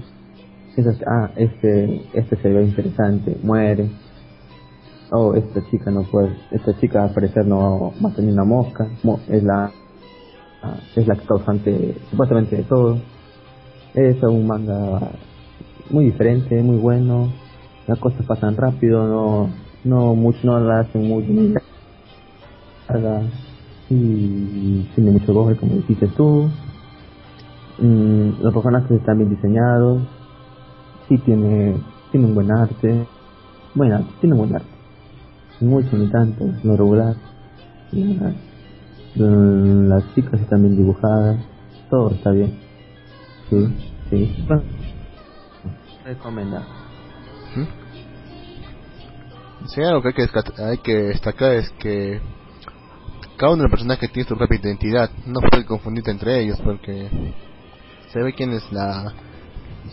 Piensas, 0.75 0.97
ah, 1.07 1.31
este, 1.35 2.01
este 2.13 2.35
se 2.37 2.49
ve 2.49 2.63
interesante, 2.65 3.37
muere. 3.43 3.89
Oh, 5.11 5.35
esta 5.35 5.61
chica 5.69 5.91
no 5.91 6.03
puede, 6.03 6.35
esta 6.51 6.77
chica 6.79 7.03
al 7.03 7.13
parecer 7.13 7.45
no 7.45 7.93
va 8.03 8.09
a 8.09 8.15
tener 8.15 8.33
una 8.33 8.43
mosca, 8.45 8.87
mo- 9.03 9.19
es 9.29 9.43
la, 9.43 9.71
ah, 10.63 10.77
es 10.95 11.07
la 11.07 11.15
causante 11.15 11.95
supuestamente 12.09 12.57
de 12.57 12.63
todo. 12.63 12.97
Es 13.93 14.21
un 14.23 14.47
manga 14.47 15.11
muy 15.91 16.05
diferente, 16.05 16.61
muy 16.63 16.77
bueno, 16.77 17.31
las 17.87 17.99
cosas 17.99 18.25
pasan 18.25 18.55
rápido, 18.57 19.07
no, 19.07 19.49
no 19.83 20.15
mucho, 20.15 20.39
no 20.45 20.59
la 20.59 20.79
hacen 20.81 21.07
muy 21.07 21.53
larga 22.89 23.21
y 23.89 24.81
tiene 24.95 25.11
mucho 25.11 25.33
goce 25.33 25.57
como 25.59 25.75
dijiste 25.75 26.07
tú. 26.17 26.49
Mm, 27.79 28.41
los 28.41 28.53
personajes 28.53 28.91
están 28.91 29.17
bien 29.17 29.29
diseñados, 29.29 30.01
sí 31.07 31.17
tiene, 31.19 31.81
tiene 32.11 32.27
un 32.27 32.35
buen 32.35 32.51
arte, 32.51 33.07
buen 33.75 33.91
arte, 33.93 34.11
tiene 34.19 34.35
buen 34.35 34.55
arte 34.55 34.73
mucho 35.63 35.95
ni 35.97 36.09
tanto, 36.09 36.45
no 36.63 36.75
regular. 36.77 37.15
La- 37.91 38.33
la- 39.15 39.95
las 39.95 40.15
chicas 40.15 40.39
están 40.41 40.61
bien 40.61 40.75
dibujadas, 40.75 41.39
todo 41.89 42.11
está 42.11 42.31
bien. 42.31 42.57
Sí, 43.49 43.67
sí. 44.09 44.45
Bueno, 44.47 44.63
recomendado. 46.03 46.65
Sí, 49.67 49.81
algo 49.81 50.01
que 50.01 50.09
hay 50.09 50.13
que, 50.13 50.63
hay 50.63 50.77
que 50.79 50.93
destacar 50.93 51.53
es 51.53 51.69
que 51.79 52.19
cada 53.37 53.53
uno 53.53 53.63
de 53.63 53.69
los 53.69 53.71
personajes 53.71 54.11
tiene 54.11 54.27
su 54.27 54.35
propia 54.35 54.59
identidad. 54.61 55.09
No 55.25 55.39
puede 55.39 55.65
confundirte 55.65 56.11
entre 56.11 56.41
ellos 56.41 56.59
porque 56.63 57.09
se 58.11 58.19
ve 58.19 58.33
quién 58.33 58.51
es 58.51 58.69
la... 58.71 59.13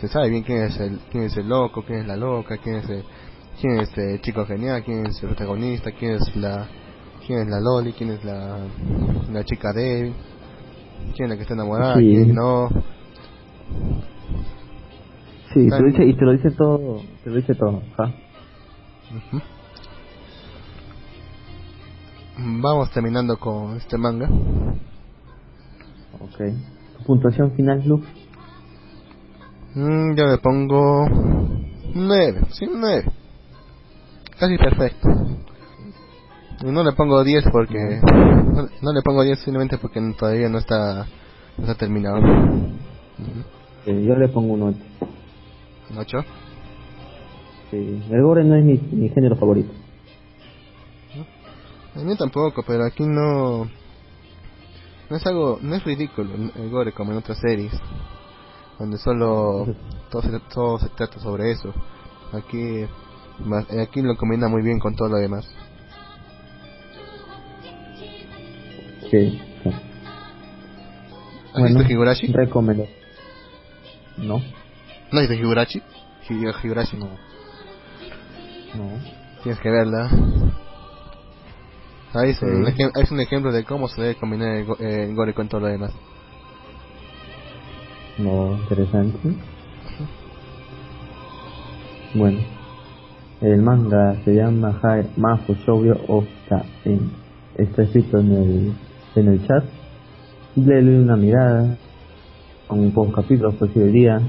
Se 0.00 0.08
sabe 0.08 0.30
bien 0.30 0.42
quién 0.42 0.62
es 0.62 0.80
el, 0.80 0.98
quién 1.10 1.24
es 1.24 1.36
el 1.36 1.48
loco, 1.48 1.82
quién 1.86 2.00
es 2.00 2.06
la 2.06 2.16
loca, 2.16 2.56
quién 2.62 2.76
es 2.76 2.88
el, 2.88 3.04
quién 3.60 3.80
es 3.80 3.96
el 3.98 4.20
chico 4.22 4.46
genial, 4.46 4.82
quién 4.84 5.06
es 5.06 5.22
el 5.22 5.28
protagonista, 5.28 5.90
quién 5.92 6.12
es 6.12 6.36
la... 6.36 6.66
quién 7.26 7.40
es 7.42 7.48
la 7.48 7.60
loli, 7.60 7.92
quién 7.92 8.10
es 8.10 8.24
la, 8.24 8.58
la 9.30 9.44
chica 9.44 9.72
débil, 9.74 10.14
quién 11.14 11.26
es 11.26 11.30
la 11.30 11.36
que 11.36 11.42
está 11.42 11.54
enamorada, 11.54 11.96
Sí. 11.96 12.00
quién 12.00 12.34
no. 12.34 12.68
Sí, 15.52 15.68
te 15.68 15.80
lo 15.80 15.86
dice, 15.88 16.04
y 16.04 16.14
te 16.14 16.24
lo 16.24 16.32
dice 16.32 16.50
todo, 16.52 17.02
te 17.24 17.30
lo 17.30 17.36
dice 17.36 17.54
todo. 17.54 17.82
Vamos 22.38 22.90
terminando 22.92 23.36
con 23.36 23.76
este 23.76 23.98
manga. 23.98 24.28
Ok. 26.20 26.38
¿Tu 26.98 27.04
puntuación 27.04 27.52
final, 27.52 27.82
Luke? 27.86 28.06
Mm, 29.74 30.14
yo 30.16 30.26
le 30.26 30.38
pongo 30.38 31.06
9, 31.94 32.40
sí, 32.50 32.66
9. 32.70 33.04
Casi 34.38 34.58
perfecto. 34.58 35.08
Y 36.62 36.70
no 36.70 36.82
le 36.82 36.92
pongo 36.92 37.22
10 37.22 37.44
porque. 37.52 38.00
No, 38.50 38.68
no 38.82 38.92
le 38.92 39.02
pongo 39.02 39.22
10 39.22 39.38
simplemente 39.38 39.78
porque 39.78 40.00
todavía 40.18 40.48
no 40.48 40.58
está, 40.58 41.06
no 41.56 41.64
está 41.64 41.74
terminado. 41.76 42.18
Eh, 43.86 44.04
yo 44.04 44.14
le 44.16 44.28
pongo 44.28 44.54
un 44.54 44.62
8. 44.62 44.78
¿Un 45.90 45.98
8? 45.98 46.18
Sí, 47.70 48.02
el 48.10 48.22
gore 48.22 48.44
no 48.44 48.56
es 48.56 48.64
mi, 48.64 48.74
mi 48.92 49.08
género 49.10 49.36
favorito. 49.36 49.72
A 51.94 51.98
mí 52.00 52.16
tampoco, 52.16 52.62
pero 52.66 52.84
aquí 52.84 53.04
no. 53.04 53.64
No 55.08 55.16
es 55.16 55.26
algo. 55.26 55.58
No 55.62 55.76
es 55.76 55.84
ridículo 55.84 56.34
el 56.34 56.70
gore 56.70 56.92
como 56.92 57.12
en 57.12 57.18
otras 57.18 57.38
series. 57.38 57.72
Donde 58.80 58.98
solo. 58.98 59.66
Todo 60.10 60.22
se, 60.22 60.40
todo 60.52 60.78
se 60.80 60.88
trata 60.88 61.20
sobre 61.20 61.52
eso. 61.52 61.72
Aquí. 62.32 62.84
Aquí 63.80 64.02
lo 64.02 64.16
combina 64.16 64.48
muy 64.48 64.62
bien 64.62 64.78
con 64.80 64.96
todo 64.96 65.08
lo 65.10 65.16
demás. 65.18 65.46
Sí. 69.10 69.40
¿Has 71.54 71.64
visto 71.64 71.82
Higurashi? 71.92 72.26
Recomiendo. 72.28 72.86
No, 74.18 74.38
¿No 74.38 75.18
has 75.20 75.28
visto 75.28 75.34
Higurashi? 75.34 75.82
Hi- 76.28 76.46
Higurashi. 76.64 76.96
no. 76.96 77.06
No. 78.74 78.90
Tienes 79.42 79.60
que 79.60 79.70
verla. 79.70 80.08
Ahí 82.14 82.30
es, 82.30 82.42
un, 82.42 82.66
Sí. 82.66 82.72
ejem- 82.72 82.92
es 83.02 83.10
un 83.10 83.20
ejemplo 83.20 83.52
de 83.52 83.64
cómo 83.64 83.88
se 83.88 84.00
debe 84.00 84.14
combinar 84.16 84.56
el, 84.56 84.64
go- 84.66 84.76
eh, 84.78 85.04
el 85.08 85.14
gore 85.14 85.32
con 85.34 85.48
todo 85.48 85.60
lo 85.62 85.66
demás. 85.68 85.92
Interesante. 88.20 89.34
Bueno, 92.14 92.38
el 93.40 93.62
manga 93.62 94.16
se 94.24 94.34
llama 94.34 94.78
Mafu 95.16 95.54
Shoujo 95.54 96.00
Ota 96.08 96.64
en 96.84 97.10
está 97.56 97.82
escrito 97.82 98.18
en 98.18 98.32
el 98.32 98.72
en 99.16 99.28
el 99.28 99.46
chat. 99.46 99.64
Le 100.56 100.82
doy 100.82 100.96
una 100.96 101.16
mirada 101.16 101.78
con 102.66 102.90
pocos 102.90 103.14
capítulos 103.14 103.54
por 103.54 103.72
si 103.72 103.80
el 103.80 103.92
día 103.92 104.20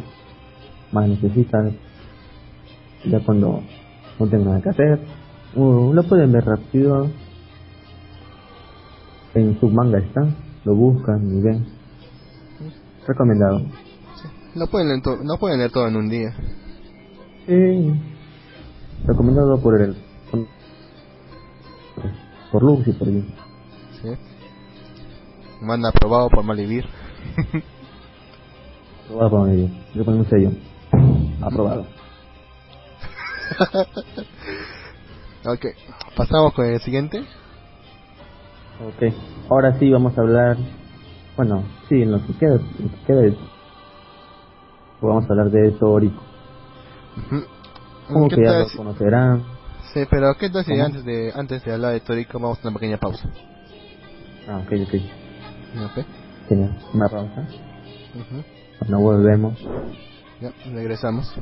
más 0.92 1.10
necesitan 1.10 1.76
ya 3.06 3.20
cuando 3.20 3.62
no 4.20 4.28
tengan 4.28 4.46
nada 4.46 4.62
que 4.62 4.70
hacer 4.70 5.00
uh, 5.56 5.94
lo 5.94 6.04
pueden 6.04 6.32
ver 6.32 6.46
rápido 6.46 7.08
en 9.34 9.60
su 9.60 9.70
manga 9.70 10.00
está 10.00 10.28
lo 10.66 10.76
buscan 10.76 11.38
y 11.38 11.42
ven 11.42 11.66
recomendado 13.08 13.62
No 14.56 14.68
pueden, 14.68 14.90
leer 14.90 15.02
to- 15.02 15.24
no 15.24 15.38
pueden 15.38 15.60
leer 15.60 15.72
todo 15.72 15.88
en 15.88 15.96
un 15.96 16.10
día. 16.10 16.36
Sí. 17.48 17.94
Recomendado 19.06 19.62
por 19.62 19.82
el. 19.82 19.96
Por 22.52 22.64
Lux 22.64 22.88
y 22.88 22.92
por 22.94 23.08
mí. 23.08 23.24
¿sí? 24.02 24.10
Manda 25.62 25.90
aprobado 25.90 26.30
por 26.30 26.44
Malivir. 26.44 26.86
Aprobado 29.06 29.30
por 29.30 29.48
mí. 29.50 29.84
Yo 29.96 30.04
pongo 30.06 30.20
un 30.20 30.30
sello. 30.30 30.52
Aprobado. 31.42 31.86
ok, 35.46 35.66
pasamos 36.16 36.54
con 36.54 36.66
el 36.66 36.82
siguiente. 36.82 37.20
Ok. 38.82 39.14
Ahora 39.50 39.78
sí 39.80 39.92
vamos 39.92 40.18
a 40.18 40.22
hablar. 40.22 40.58
Bueno, 41.38 41.64
sí, 41.88 42.02
en 42.02 42.12
lo 42.12 42.26
que 42.28 42.34
queda. 42.38 42.56
en 42.80 42.86
lo 42.86 42.92
que 42.92 43.06
queda 43.06 43.28
Vamos 45.02 45.24
a 45.24 45.34
hablar 45.34 45.50
de. 45.50 45.70
Ujú. 45.70 46.14
Como 48.08 48.30
¿Qué 48.30 48.36
que 48.36 48.44
ya 48.44 48.60
lo 48.60 48.68
conocerán. 48.76 49.44
Sí, 49.94 50.02
pero 50.10 50.36
¿qué 50.40 50.50
tal 50.50 50.64
si 50.64 50.80
antes 50.80 51.04
de 51.04 51.32
antes 51.36 51.64
de 51.64 51.74
hablar 51.74 51.94
de 51.94 52.02
Torico 52.02 52.40
vamos 52.40 52.60
a 52.60 52.68
una 52.68 52.78
pequeña 52.78 52.98
pausa? 52.98 53.28
Ah, 54.48 54.60
ok, 54.60 54.72
ok. 54.88 54.94
Ok. 55.86 56.06
Genial. 56.48 56.78
Una 56.94 57.10
pausa. 57.10 57.42
Ujú. 58.14 58.44
Cuando 58.80 59.00
volvemos. 59.00 59.60
Ya, 60.40 60.52
regresamos. 60.72 61.34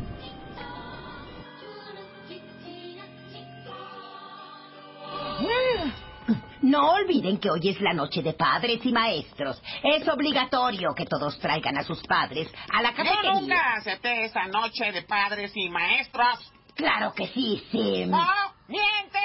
No 6.69 6.91
olviden 6.91 7.39
que 7.39 7.49
hoy 7.49 7.67
es 7.69 7.81
la 7.81 7.93
noche 7.93 8.21
de 8.21 8.33
padres 8.33 8.79
y 8.85 8.91
maestros. 8.91 9.59
Es 9.83 10.07
obligatorio 10.07 10.93
que 10.95 11.05
todos 11.07 11.39
traigan 11.39 11.75
a 11.79 11.83
sus 11.83 11.99
padres 12.03 12.47
a 12.71 12.83
la 12.83 12.91
Yo 12.91 12.97
cafetería. 12.97 13.33
nunca 13.33 13.73
acepté 13.77 14.25
esa 14.25 14.45
noche 14.45 14.91
de 14.91 15.01
padres 15.01 15.51
y 15.55 15.67
maestros. 15.69 16.51
Claro 16.75 17.11
que 17.15 17.25
sí, 17.29 17.65
Sim. 17.71 18.11
¡No! 18.11 18.23
¡Miente! 18.67 19.19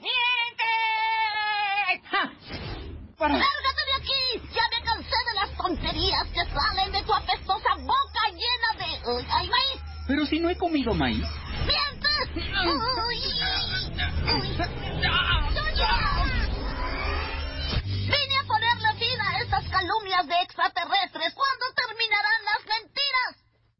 ¡Miente! 0.00 0.70
Ja. 2.10 2.32
Para- 3.18 3.34
¡Lárgate 3.34 3.82
de 3.86 3.94
aquí! 3.98 4.48
Ya 4.54 4.62
me 4.74 4.82
cansé 4.82 5.16
de 5.28 5.34
las 5.34 5.56
tonterías 5.58 6.26
que 6.28 6.44
salen 6.46 6.92
de 6.92 7.02
tu 7.02 7.12
apestosa 7.12 7.74
boca 7.76 8.30
llena 8.32 8.70
de... 8.86 9.10
Uy, 9.16 9.26
¡Ay, 9.30 9.48
maíz! 9.50 9.82
Pero 10.08 10.24
si 10.24 10.40
no 10.40 10.48
he 10.48 10.56
comido 10.56 10.94
maíz. 10.94 11.26
¡Mientes! 11.66 12.30
¡Uy! 12.36 13.20
¡Uy! 14.32 14.60
Vine 15.70 16.49
estas 19.60 19.70
calumnias 19.70 20.26
de 20.26 20.42
extraterrestres. 20.42 21.34
¿Cuándo 21.34 21.66
terminarán 21.74 22.44
las 22.44 22.66
mentiras? 22.66 23.32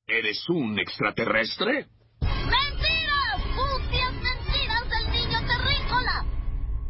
¿Eres 0.07 0.48
un 0.48 0.78
extraterrestre? 0.78 1.86
¡Mentiras! 2.20 3.40
¡Sucias 3.55 4.12
mentiras 4.12 4.89
del 4.90 5.11
niño 5.11 5.39
terrícola! 5.47 6.24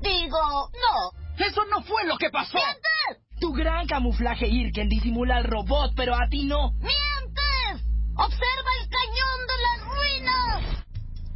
Digo, 0.01 0.71
no. 0.73 1.45
Eso 1.45 1.65
no 1.67 1.83
fue 1.83 2.05
lo 2.05 2.17
que 2.19 2.31
pasó. 2.31 2.59
¡Mientes! 2.59 3.41
Tu 3.41 3.53
gran 3.53 3.87
camuflaje 3.87 4.47
Irken 4.47 4.89
disimula 4.89 5.37
al 5.37 5.45
robot, 5.45 5.93
pero 5.97 6.15
a 6.15 6.29
ti 6.29 6.45
no. 6.45 6.73
¡Mientes! 6.73 7.87
¡Observa 8.17 8.71
el 8.81 8.89
cañón 8.89 9.47
de 9.47 9.57
las 9.62 9.81
ruinas! 9.87 10.85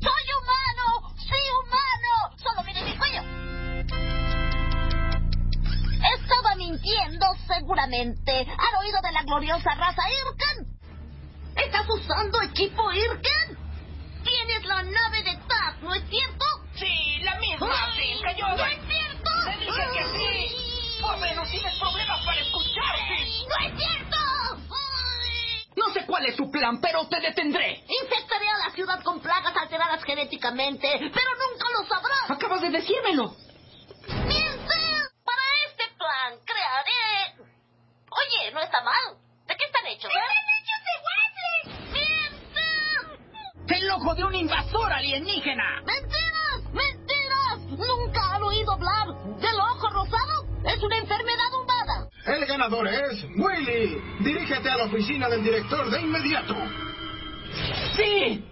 ¡Soy 0.00 0.24
humano! 0.40 1.14
¡Sí, 1.16 1.40
humano! 1.62 2.36
¡Solo 2.36 2.62
mire 2.64 2.82
mi 2.82 2.96
cuello! 2.96 3.53
Mintiendo 6.64 7.26
seguramente. 7.46 8.32
¿Han 8.32 8.74
oído 8.80 8.98
de 9.02 9.12
la 9.12 9.22
gloriosa 9.22 9.74
raza 9.74 10.02
Irken? 10.08 10.74
¿Estás 11.56 11.86
usando 11.88 12.40
equipo 12.42 12.92
Irken? 12.92 13.58
Tienes 14.24 14.64
la 14.64 14.82
nave 14.82 15.22
de 15.22 15.36
Taz, 15.46 15.80
¿no 15.82 15.94
es 15.94 16.02
cierto? 16.08 16.44
Sí, 16.74 17.18
la 17.22 17.34
misma, 17.36 17.92
Sim, 17.94 18.20
cayó. 18.22 18.48
¡No 18.48 18.64
es 18.64 18.80
cierto! 18.88 19.30
Te 19.44 19.58
dije 19.58 19.82
que 19.92 20.04
sí. 20.18 21.00
Por 21.00 21.18
menos 21.18 21.50
tienes 21.50 21.78
problemas 21.78 22.24
para 22.24 22.40
escuchar, 22.40 22.96
Sim. 22.96 23.48
¡No 23.48 23.66
es 23.66 23.78
cierto! 23.78 24.16
No 25.76 25.92
sé 25.92 26.06
cuál 26.06 26.24
es 26.26 26.36
su 26.36 26.50
plan, 26.50 26.80
pero 26.80 27.06
te 27.08 27.20
detendré. 27.20 27.84
Infectaré 28.02 28.48
a 28.48 28.68
la 28.68 28.74
ciudad 28.74 29.02
con 29.02 29.20
plagas 29.20 29.54
alteradas 29.56 30.02
genéticamente, 30.04 30.88
pero 30.98 31.30
nunca 31.50 31.66
lo 31.76 31.86
sabrás. 31.86 32.30
Acabas 32.30 32.62
de 32.62 32.70
decírmelo. 32.70 33.36
¡Mientes! 34.08 34.43
Plan 36.04 36.36
crearé... 36.44 37.48
Oye, 38.10 38.52
no 38.52 38.60
está 38.60 38.82
mal. 38.82 39.16
¿De 39.46 39.56
qué 39.56 39.64
están 39.64 39.86
hechos? 39.86 40.10
¡Están 40.12 40.22
hechos 40.54 40.80
de 40.84 40.92
¡Mientes! 41.92 43.80
El 43.80 43.90
ojo 43.90 44.14
de 44.14 44.24
un 44.24 44.34
invasor 44.34 44.92
alienígena. 44.92 45.80
¡Mentiras! 45.86 46.60
¡Mentiras! 46.72 47.58
¿Nunca 47.70 48.34
han 48.34 48.42
oído 48.42 48.72
hablar 48.72 49.06
del 49.38 49.60
ojo 49.60 49.88
rosado? 49.88 50.46
Es 50.66 50.82
una 50.82 50.98
enfermedad 50.98 51.54
humana. 51.62 52.06
El 52.26 52.44
ganador 52.44 52.86
es 52.86 53.24
Willy. 53.38 53.96
Dirígete 54.20 54.70
a 54.70 54.76
la 54.76 54.84
oficina 54.84 55.30
del 55.30 55.42
director 55.42 55.90
de 55.90 56.02
inmediato. 56.02 56.54
Sí. 57.96 58.44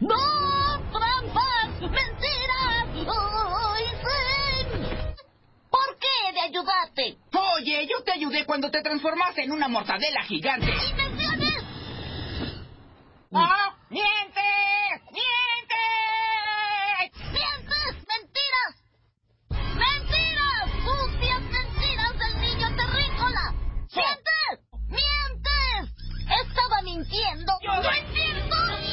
¡No! 0.00 0.80
¡Trampas! 0.92 1.78
¡Mentiras! 1.78 2.88
¡Ay, 2.94 3.84
sí! 4.00 4.35
¿Por 5.76 5.98
qué 5.98 6.08
he 6.26 6.32
de 6.32 6.40
ayudarte? 6.40 7.18
Oye, 7.58 7.86
yo 7.86 8.02
te 8.02 8.12
ayudé 8.12 8.46
cuando 8.46 8.70
te 8.70 8.80
transformaste 8.80 9.42
en 9.42 9.52
una 9.52 9.68
mortadela 9.68 10.22
gigante. 10.22 10.72
¡Invenciones! 10.90 11.62
¡No! 13.30 13.46
¡Miente! 13.90 14.40
¡Miente! 15.12 15.82
¡Mientes! 17.30 17.92
¡Mentiras! 18.08 18.74
¡Mentiras! 19.50 20.66
¡Sucias 20.82 21.42
mentiras 21.42 22.18
del 22.20 22.40
niño 22.40 22.68
terrícola! 22.74 23.52
¡Mientes! 23.94 24.54
¡Mientes! 24.88 25.84
Estaba 26.42 26.80
mintiendo. 26.82 27.52
Yo-. 27.62 27.82
¡No 27.82 27.90
es 27.90 28.14
cierto! 28.14 28.85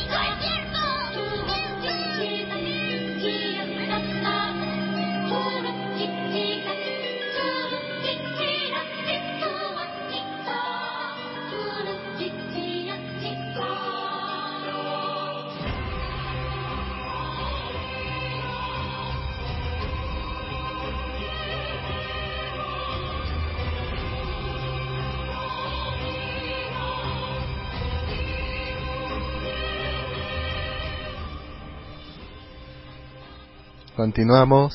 Continuamos. 33.96 34.74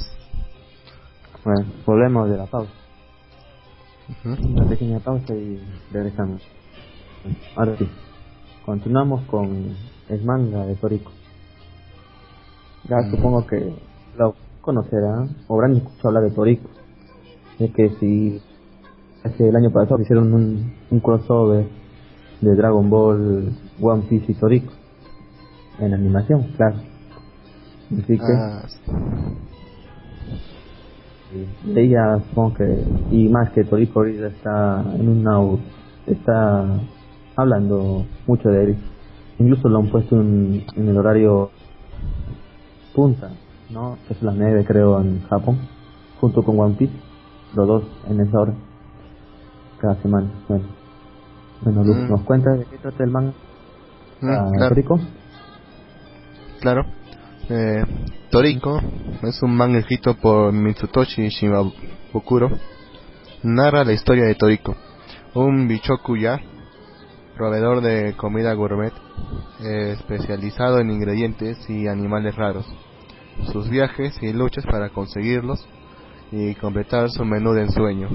Bueno, 1.44 1.66
volvemos 1.84 2.30
de 2.30 2.36
la 2.36 2.46
pausa. 2.46 2.70
Ujú. 4.08 4.46
Una 4.46 4.68
pequeña 4.68 5.00
pausa 5.00 5.34
y 5.34 5.60
regresamos. 5.90 6.40
Ahora 7.56 7.76
sí, 7.76 7.88
continuamos 8.64 9.24
con 9.24 9.74
el 10.08 10.24
manga 10.24 10.64
de 10.66 10.76
Toriko. 10.76 11.10
Ya 12.88 13.10
supongo 13.10 13.44
que 13.44 13.74
lo 14.16 14.36
conocerán 14.60 15.36
o 15.48 15.54
habrán 15.56 15.76
escuchado 15.76 16.08
hablar 16.10 16.30
de 16.30 16.36
Toriko. 16.36 16.70
Es 17.58 17.74
que 17.74 17.90
si 17.98 18.40
hace 19.24 19.48
el 19.48 19.56
año 19.56 19.72
pasado 19.72 20.00
hicieron 20.00 20.32
un, 20.32 20.74
un 20.90 21.00
crossover 21.00 21.66
de 22.40 22.54
Dragon 22.54 22.88
Ball, 22.88 23.52
One 23.80 24.02
Piece 24.08 24.30
y 24.30 24.34
Toriko. 24.36 24.72
En 25.80 25.92
animación, 25.92 26.52
claro. 26.56 26.87
Así 27.90 28.18
que 28.18 28.32
Ah, 28.36 28.62
ella 31.74 32.18
supongo 32.28 32.54
que 32.54 32.84
y 33.10 33.28
más 33.28 33.50
que 33.50 33.64
Toriko 33.64 34.00
ahorita 34.00 34.28
está 34.28 34.82
en 34.98 35.08
un 35.08 35.28
out 35.28 35.60
está 36.06 36.64
hablando 37.36 38.04
mucho 38.26 38.48
de 38.48 38.64
él. 38.64 38.76
Incluso 39.38 39.68
lo 39.68 39.78
han 39.78 39.90
puesto 39.90 40.20
en, 40.20 40.64
en 40.74 40.88
el 40.88 40.96
horario 40.96 41.50
punta 42.94 43.30
no 43.70 43.96
que 44.06 44.14
es 44.14 44.22
las 44.22 44.34
9 44.34 44.64
creo 44.66 45.00
en 45.00 45.22
Japón 45.28 45.58
junto 46.20 46.42
con 46.42 46.58
One 46.58 46.74
Piece 46.76 46.94
los 47.54 47.66
dos 47.66 47.84
en 48.08 48.20
esa 48.20 48.40
hora 48.40 48.54
cada 49.80 49.94
semana. 50.02 50.28
Bueno 50.48 50.64
bueno 51.62 51.84
Luz, 51.84 51.96
Mm. 51.96 52.10
nos 52.10 52.22
cuentas 52.22 52.58
de 52.58 52.64
qué 52.66 52.78
trata 52.78 53.04
el 53.04 53.10
manga 53.10 53.32
mm, 54.20 54.26
claro. 54.52 54.68
Toriko 54.68 54.98
Claro. 56.60 56.84
Eh, 57.50 57.82
Toriko 58.30 58.80
es 59.22 59.42
un 59.42 59.56
manga 59.56 59.78
escrito 59.78 60.14
por 60.14 60.52
Mitsutoshi 60.52 61.28
Shimabukuro. 61.28 62.50
Narra 63.42 63.84
la 63.84 63.92
historia 63.92 64.24
de 64.24 64.34
Toriko, 64.34 64.76
un 65.34 65.68
bichoku-ya, 65.68 66.40
proveedor 67.36 67.80
de 67.80 68.14
comida 68.16 68.52
gourmet, 68.54 68.92
eh, 69.60 69.92
especializado 69.96 70.80
en 70.80 70.90
ingredientes 70.90 71.58
y 71.70 71.86
animales 71.86 72.34
raros. 72.34 72.66
Sus 73.52 73.70
viajes 73.70 74.18
y 74.20 74.32
luchas 74.32 74.64
para 74.66 74.88
conseguirlos 74.90 75.64
y 76.32 76.54
completar 76.56 77.08
su 77.10 77.24
menú 77.24 77.52
de 77.52 77.62
ensueño. 77.62 78.08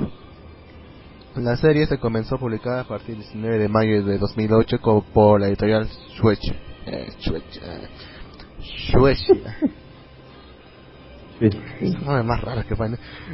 La 1.36 1.56
serie 1.56 1.88
se 1.88 1.98
comenzó 1.98 2.38
publicada 2.38 2.82
a 2.82 2.88
partir 2.88 3.16
del 3.16 3.24
19 3.24 3.58
de 3.58 3.70
mayo 3.70 4.04
de 4.04 4.18
2008 4.20 4.80
co- 4.82 5.04
por 5.14 5.40
la 5.42 5.48
editorial. 5.48 5.90
Eh, 6.86 7.08
Shueisha. 8.64 9.34
Shueisha. 11.40 11.58
sí, 11.80 11.96
No, 12.06 12.24
más 12.24 12.42
raro 12.42 12.66
que 12.68 12.76
fue 12.76 12.88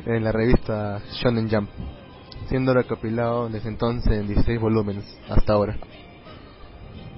en 0.06 0.24
la 0.24 0.32
revista 0.32 1.02
Shonen 1.14 1.50
Jump, 1.50 1.70
siendo 2.48 2.74
recopilado 2.74 3.50
desde 3.50 3.70
entonces 3.70 4.12
en 4.14 4.28
16 4.28 4.60
volúmenes 4.60 5.06
hasta 5.30 5.54
ahora. 5.54 5.78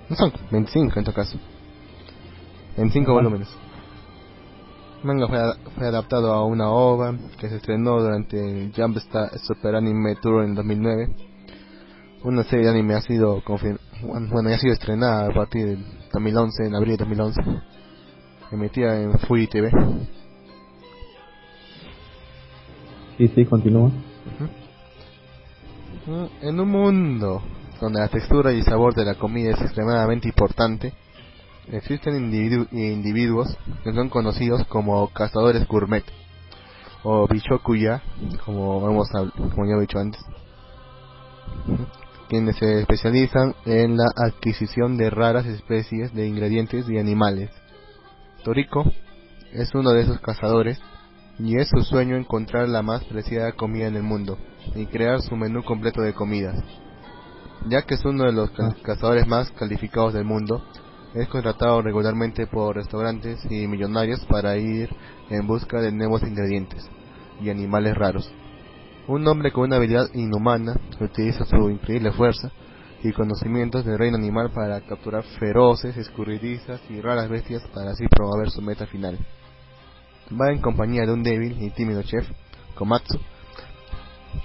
No 0.09 0.15
son 0.15 0.33
25 0.51 0.99
en 0.99 1.05
todo 1.05 1.15
caso. 1.15 1.37
En 2.77 2.91
5 2.91 3.05
Ajá. 3.11 3.13
volúmenes. 3.13 3.47
El 5.01 5.07
manga 5.07 5.27
fue, 5.27 5.39
fue 5.75 5.87
adaptado 5.87 6.33
a 6.33 6.45
una 6.45 6.69
OVA 6.69 7.15
que 7.39 7.49
se 7.49 7.55
estrenó 7.55 7.99
durante 8.01 8.37
el 8.37 8.73
Jump 8.75 8.97
Star 8.97 9.29
Super 9.39 9.75
Anime 9.75 10.15
Tour 10.21 10.43
en 10.43 10.53
2009. 10.53 11.15
Una 12.23 12.43
serie 12.43 12.65
de 12.65 12.71
anime 12.71 12.93
ha 12.93 13.01
sido 13.01 13.41
bueno, 14.03 14.49
ya 14.49 14.55
ha 14.55 14.59
sido 14.59 14.73
estrenada 14.73 15.27
a 15.27 15.33
partir 15.33 15.65
del 15.65 15.85
2011, 16.13 16.65
en 16.65 16.75
abril 16.75 16.97
de 16.97 17.05
2011. 17.05 17.41
Emitida 18.51 18.99
en 19.01 19.17
Fuji 19.19 19.47
TV. 19.47 19.71
sí 23.17 23.27
sí 23.35 23.45
continúa 23.45 23.91
Mm, 26.07 26.25
En 26.47 26.59
un 26.59 26.69
mundo 26.69 27.41
donde 27.79 27.99
la 27.99 28.07
textura 28.07 28.51
y 28.53 28.63
sabor 28.63 28.95
de 28.95 29.05
la 29.05 29.15
comida 29.15 29.51
es 29.51 29.61
extremadamente 29.61 30.27
importante, 30.27 30.93
existen 31.71 32.15
individu- 32.15 32.67
individuos 32.71 33.55
que 33.83 33.93
son 33.93 34.09
conocidos 34.09 34.65
como 34.67 35.07
cazadores 35.09 35.67
gourmet 35.67 36.03
o 37.03 37.27
bichokuya, 37.27 38.01
como 38.45 38.87
hemos 38.89 39.09
como 39.09 39.65
ya 39.67 39.75
he 39.77 39.81
dicho 39.81 39.99
antes, 39.99 40.21
quienes 42.29 42.55
se 42.57 42.81
especializan 42.81 43.53
en 43.65 43.97
la 43.97 44.05
adquisición 44.15 44.97
de 44.97 45.09
raras 45.11 45.45
especies 45.45 46.13
de 46.15 46.27
ingredientes 46.27 46.89
y 46.89 46.97
animales. 46.97 47.51
Toriko 48.43 48.91
es 49.53 49.73
uno 49.75 49.91
de 49.91 50.01
esos 50.01 50.19
cazadores 50.19 50.79
y 51.39 51.57
es 51.57 51.69
su 51.69 51.81
sueño 51.83 52.15
encontrar 52.15 52.69
la 52.69 52.81
más 52.81 53.03
preciada 53.05 53.51
comida 53.53 53.87
en 53.87 53.95
el 53.95 54.03
mundo 54.03 54.37
y 54.75 54.85
crear 54.87 55.21
su 55.21 55.35
menú 55.35 55.63
completo 55.63 56.01
de 56.01 56.13
comidas. 56.13 56.55
Ya 57.67 57.83
que 57.83 57.95
es 57.95 58.05
uno 58.05 58.25
de 58.25 58.31
los 58.33 58.51
ca- 58.51 58.75
cazadores 58.83 59.27
más 59.27 59.51
calificados 59.51 60.13
del 60.13 60.25
mundo, 60.25 60.63
es 61.13 61.27
contratado 61.27 61.81
regularmente 61.81 62.47
por 62.47 62.75
restaurantes 62.75 63.39
y 63.49 63.67
millonarios 63.67 64.25
para 64.25 64.57
ir 64.57 64.89
en 65.29 65.45
busca 65.45 65.81
de 65.81 65.91
nuevos 65.91 66.23
ingredientes 66.23 66.89
y 67.41 67.49
animales 67.49 67.95
raros. 67.95 68.31
Un 69.07 69.27
hombre 69.27 69.51
con 69.51 69.65
una 69.65 69.75
habilidad 69.77 70.07
inhumana 70.13 70.73
utiliza 70.99 71.45
su 71.45 71.69
increíble 71.69 72.11
fuerza 72.11 72.51
y 73.03 73.11
conocimientos 73.13 73.85
del 73.85 73.97
reino 73.97 74.17
animal 74.17 74.51
para 74.51 74.81
capturar 74.81 75.23
feroces, 75.39 75.97
escurridizas 75.97 76.81
y 76.89 77.01
raras 77.01 77.29
bestias 77.29 77.63
para 77.73 77.91
así 77.91 78.05
promover 78.07 78.49
su 78.49 78.61
meta 78.61 78.85
final 78.85 79.17
va 80.39 80.51
en 80.51 80.61
compañía 80.61 81.05
de 81.05 81.13
un 81.13 81.23
débil 81.23 81.61
y 81.61 81.69
tímido 81.71 82.01
chef, 82.03 82.27
Komatsu, 82.75 83.19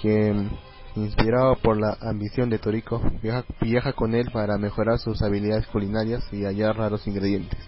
quien, 0.00 0.50
inspirado 0.96 1.56
por 1.56 1.78
la 1.78 1.96
ambición 2.00 2.50
de 2.50 2.58
Toriko, 2.58 3.00
viaja, 3.22 3.44
viaja 3.60 3.92
con 3.92 4.14
él 4.14 4.30
para 4.32 4.58
mejorar 4.58 4.98
sus 4.98 5.22
habilidades 5.22 5.66
culinarias 5.68 6.24
y 6.32 6.44
hallar 6.44 6.76
raros 6.76 7.06
ingredientes. 7.06 7.60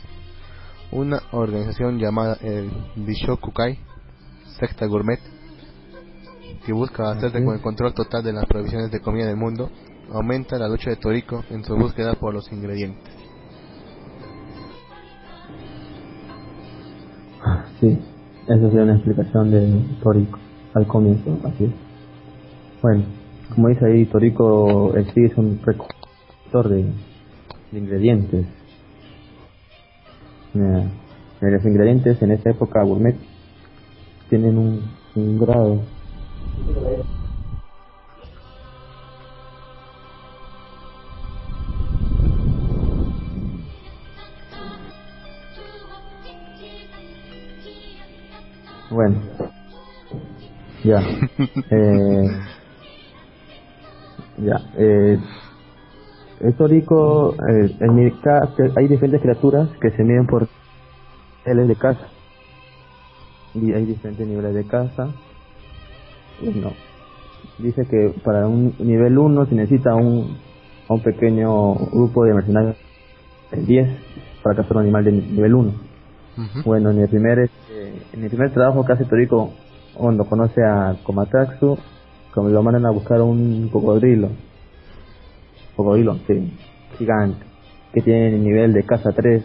Una 0.91 1.23
organización 1.33 1.99
llamada 1.99 2.39
el 2.41 2.71
Bishokukai, 2.97 3.79
secta 4.59 4.87
gourmet, 4.87 5.21
que 6.65 6.73
busca 6.73 7.11
hacerse 7.11 7.45
con 7.45 7.55
el 7.55 7.63
control 7.63 7.95
total 7.95 8.23
de 8.25 8.33
las 8.33 8.47
provisiones 8.47 8.91
de 8.91 9.01
comida 9.01 9.27
del 9.27 9.37
mundo, 9.37 9.71
aumenta 10.13 10.59
la 10.59 10.69
lucha 10.69 10.91
de 10.91 10.97
Toriko 10.97 11.45
en 11.51 11.65
su 11.65 11.77
búsqueda 11.77 12.15
por 12.15 12.35
los 12.35 12.51
ingredientes. 12.53 13.19
Sí, 17.81 17.97
esa 18.47 18.69
sería 18.69 18.83
una 18.83 18.95
explicación 18.95 19.51
de 19.51 19.83
Torico 20.03 20.39
al 20.75 20.87
comienzo, 20.87 21.39
así 21.45 21.65
es. 21.65 21.71
Bueno, 22.83 23.05
como 23.55 23.69
dice 23.69 23.87
ahí, 23.87 24.05
Torico 24.07 24.97
en 24.97 25.05
sí 25.13 25.25
es 25.25 25.37
un 25.37 25.61
recolector 25.65 26.69
de, 26.69 26.85
ingredientes. 27.73 28.47
Los 31.41 31.65
ingredientes 31.65 32.21
en 32.21 32.33
esa 32.33 32.51
época 32.51 32.83
gourmet 32.83 33.17
tienen 34.29 34.59
un 34.59 35.39
grado. 35.39 35.83
Bueno, 48.99 49.23
ya. 50.85 51.01
eh, 51.71 52.31
ya. 54.39 54.57
Eh, 54.79 55.19
el 56.41 56.57
tórico, 56.57 57.35
eh, 57.35 57.77
en 57.81 57.95
mi 57.95 58.11
ca- 58.21 58.55
hay 58.77 58.89
diferentes 58.89 59.23
criaturas 59.23 59.71
que 59.81 59.91
se 59.93 60.05
miden 60.05 60.27
por 60.27 60.49
niveles 61.47 61.69
de 61.69 61.77
casa. 61.77 62.11
Y 63.55 63.73
hay 63.73 63.87
diferentes 63.87 64.27
niveles 64.27 64.55
de 64.55 64.67
casa. 64.67 65.15
Bueno, 66.43 66.73
dice 67.59 67.83
que 67.91 68.15
para 68.25 68.49
un 68.49 68.77
nivel 68.81 69.19
1 69.19 69.47
se 69.47 69.55
necesita 69.57 69.95
un, 69.95 70.39
un 70.89 71.03
pequeño 71.03 71.75
grupo 71.93 72.25
de 72.25 72.35
mercenarios 72.35 72.77
de 73.53 73.63
10 73.63 73.89
para 74.45 74.57
cazar 74.63 74.79
un 74.79 74.83
animal 74.85 75.05
de 75.05 75.13
nivel 75.13 75.55
1. 75.55 75.88
Bueno, 76.65 76.91
en 76.91 77.01
el 77.01 77.09
primer 77.09 77.39
este, 77.41 77.95
en 78.13 78.23
el 78.23 78.29
primer 78.31 78.53
trabajo 78.53 78.85
hace 78.89 79.05
Toriko, 79.05 79.53
cuando 79.95 80.25
conoce 80.25 80.63
a 80.63 80.97
Komatsu, 81.03 81.77
como 82.33 82.49
lo 82.49 82.63
mandan 82.63 82.87
a 82.87 82.91
buscar 82.91 83.21
un 83.23 83.69
cocodrilo, 83.69 84.31
cocodrilo, 85.75 86.15
sí, 86.27 86.57
gigante, 86.97 87.45
que 87.93 88.03
tiene 88.03 88.37
el 88.37 88.45
nivel 88.45 88.73
de 88.73 88.85
casa 88.85 89.11
3. 89.11 89.43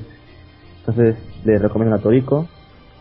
Entonces 0.80 1.16
le 1.44 1.58
recomiendan 1.58 2.00
a 2.00 2.04
Toriko, 2.04 2.48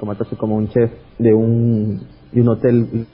Komatsu 0.01 0.36
como 0.36 0.56
un 0.56 0.69
chef 0.69 0.90
de 1.19 1.35
un 1.35 2.06
de 2.32 2.40
un 2.40 2.48
hotel 2.48 3.06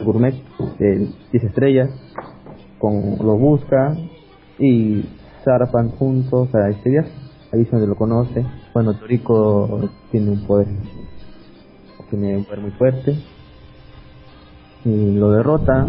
gourmet 0.00 0.34
de 0.78 1.10
10 1.32 1.44
estrellas, 1.44 1.90
con 2.78 3.18
lo 3.18 3.36
busca 3.36 3.94
y 4.58 5.04
zarpan 5.44 5.90
juntos 5.90 6.48
a 6.54 6.70
este 6.70 6.88
viaje. 6.90 7.21
Ahí 7.52 7.60
es 7.60 7.70
donde 7.70 7.86
lo 7.86 7.96
conoce. 7.96 8.46
Bueno, 8.72 8.94
Toriko 8.94 9.90
tiene 10.10 10.30
un 10.30 10.46
poder, 10.46 10.68
tiene 12.08 12.38
un 12.38 12.44
poder 12.44 12.60
muy 12.60 12.70
fuerte 12.72 13.14
y 14.84 15.14
lo 15.14 15.30
derrota, 15.30 15.86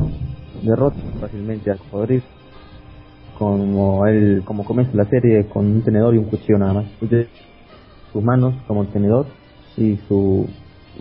derrota 0.61 0.97
fácilmente 1.21 1.71
al 1.71 1.79
cocodrilo. 1.79 2.23
Como 3.37 4.05
él, 4.05 4.43
como 4.45 4.63
comienza 4.63 4.95
la 4.95 5.05
serie 5.05 5.47
con 5.47 5.65
un 5.65 5.81
tenedor 5.83 6.13
y 6.13 6.17
un 6.17 6.25
cuchillo 6.25 6.57
nada 6.59 6.73
más. 6.73 6.85
Sus 8.11 8.21
manos 8.21 8.53
como 8.67 8.85
tenedor 8.85 9.25
y 9.77 9.97
su 10.07 10.47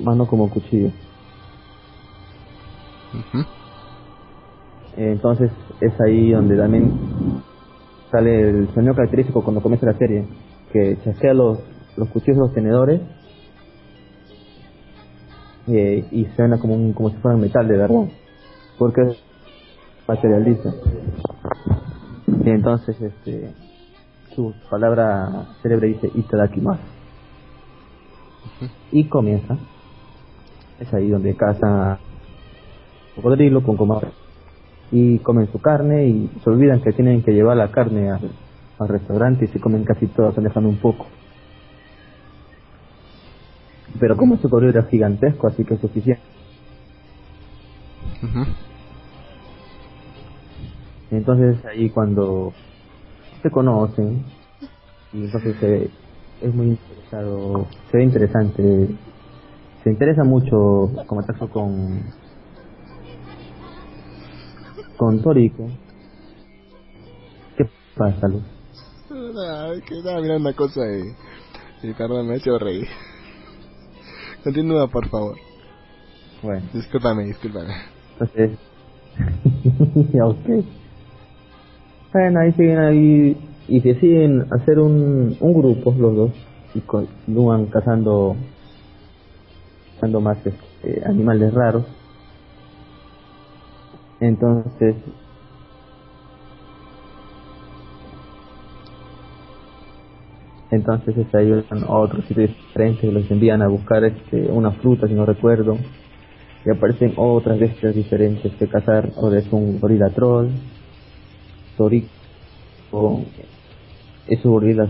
mano 0.02 0.26
como 0.26 0.48
cuchillo. 0.48 0.90
Entonces 4.96 5.50
es 5.80 6.00
ahí 6.00 6.30
donde 6.30 6.56
también 6.56 6.92
sale 8.10 8.48
el 8.48 8.74
sonido 8.74 8.94
característico 8.94 9.42
cuando 9.42 9.60
comienza 9.60 9.86
la 9.86 9.98
serie, 9.98 10.26
que 10.72 10.98
chasquea 11.04 11.34
los, 11.34 11.58
los 11.96 12.08
cuchillos 12.08 12.36
y 12.36 12.40
los 12.40 12.54
tenedores 12.54 13.00
eh, 15.68 16.04
y 16.10 16.24
suena 16.36 16.58
como 16.58 16.74
un, 16.74 16.92
como 16.92 17.10
si 17.10 17.16
fuera 17.16 17.36
metal 17.36 17.68
de 17.68 17.76
verdad 17.76 18.08
porque 18.78 19.02
es 19.02 19.16
materialista. 20.08 20.70
Y 22.44 22.50
entonces 22.50 23.00
este 23.00 23.54
su 24.34 24.54
palabra 24.70 25.46
célebre 25.62 25.88
dice 25.88 26.10
itadakimasu 26.14 26.80
y 28.90 29.04
comienza. 29.04 29.56
Es 30.80 30.92
ahí 30.92 31.08
donde 31.10 31.36
caza 31.36 31.98
cocodrilo 33.14 33.62
con 33.62 33.76
comadre. 33.76 34.08
Y 34.90 35.18
comen 35.20 35.50
su 35.50 35.60
carne 35.60 36.06
y 36.06 36.30
se 36.42 36.50
olvidan 36.50 36.82
que 36.82 36.92
tienen 36.92 37.22
que 37.22 37.32
llevar 37.32 37.56
la 37.56 37.70
carne 37.70 38.10
al, 38.10 38.30
al 38.82 38.88
restaurante 38.88 39.44
y 39.44 39.48
se 39.48 39.60
comen 39.60 39.84
casi 39.84 40.06
todas, 40.06 40.34
dejando 40.36 40.68
un 40.68 40.78
poco. 40.78 41.06
Pero 43.98 44.16
como 44.16 44.34
ese 44.34 44.44
cocodrilo 44.44 44.72
era 44.72 44.88
gigantesco, 44.88 45.46
así 45.46 45.64
que 45.64 45.74
es 45.74 45.80
suficiente. 45.80 46.22
Entonces 51.10 51.64
ahí 51.66 51.90
cuando 51.90 52.52
se 53.42 53.50
conocen 53.50 54.24
y 55.12 55.24
entonces 55.24 55.56
se, 55.60 55.90
es 56.40 56.54
muy 56.54 56.68
interesado, 56.68 57.66
se 57.90 57.96
ve 57.98 58.04
interesante, 58.04 58.88
se 59.82 59.90
interesa 59.90 60.24
mucho 60.24 60.90
como 61.06 61.24
caso 61.26 61.48
con 61.50 62.00
con 64.96 65.20
Toriko. 65.20 65.68
¿Qué 67.56 67.68
pasa, 67.96 68.28
Luz? 68.28 68.61
Ay, 69.14 69.82
que 69.82 69.98
estaba 69.98 70.20
mirando 70.20 70.48
una 70.48 70.56
cosa 70.56 70.80
y, 70.86 71.88
y 71.88 71.92
perdón, 71.92 72.26
me 72.28 72.34
ha 72.34 72.36
hecho 72.36 72.58
reír. 72.58 72.86
Continúa, 74.42 74.88
por 74.88 75.08
favor. 75.08 75.36
Bueno, 76.42 76.62
Discúlpame, 76.72 77.24
discúlpame. 77.24 77.74
entonces, 78.12 78.58
ok. 80.22 80.64
Bueno, 82.12 82.40
ahí 82.40 82.52
siguen 82.52 82.78
ahí 82.78 83.36
y 83.68 83.80
deciden 83.80 84.46
hacer 84.52 84.78
un, 84.78 85.36
un 85.38 85.54
grupo 85.54 85.94
los 85.98 86.16
dos 86.16 86.30
y 86.74 86.80
continúan 86.80 87.66
cazando 87.66 88.34
cazando 89.96 90.20
más 90.20 90.38
este, 90.44 91.02
animales 91.06 91.52
raros. 91.54 91.84
Entonces, 94.20 94.96
entonces 100.72 101.14
este, 101.18 101.42
ellos 101.42 101.64
van 101.68 101.84
a 101.84 101.90
otros 101.90 102.24
sitios 102.24 102.48
diferentes, 102.48 103.12
los 103.12 103.30
envían 103.30 103.60
a 103.60 103.68
buscar 103.68 104.02
este, 104.04 104.50
una 104.50 104.70
fruta, 104.70 105.06
si 105.06 105.12
no 105.12 105.26
recuerdo, 105.26 105.76
y 106.64 106.70
aparecen 106.70 107.12
otras 107.16 107.60
bestias 107.60 107.94
diferentes 107.94 108.50
que 108.54 108.66
cazar, 108.66 109.10
ahora 109.16 109.38
es 109.38 109.52
un 109.52 109.78
gorila 109.78 110.08
troll, 110.08 110.48
torico, 111.76 113.20
esos 114.26 114.44
gorilas 114.50 114.88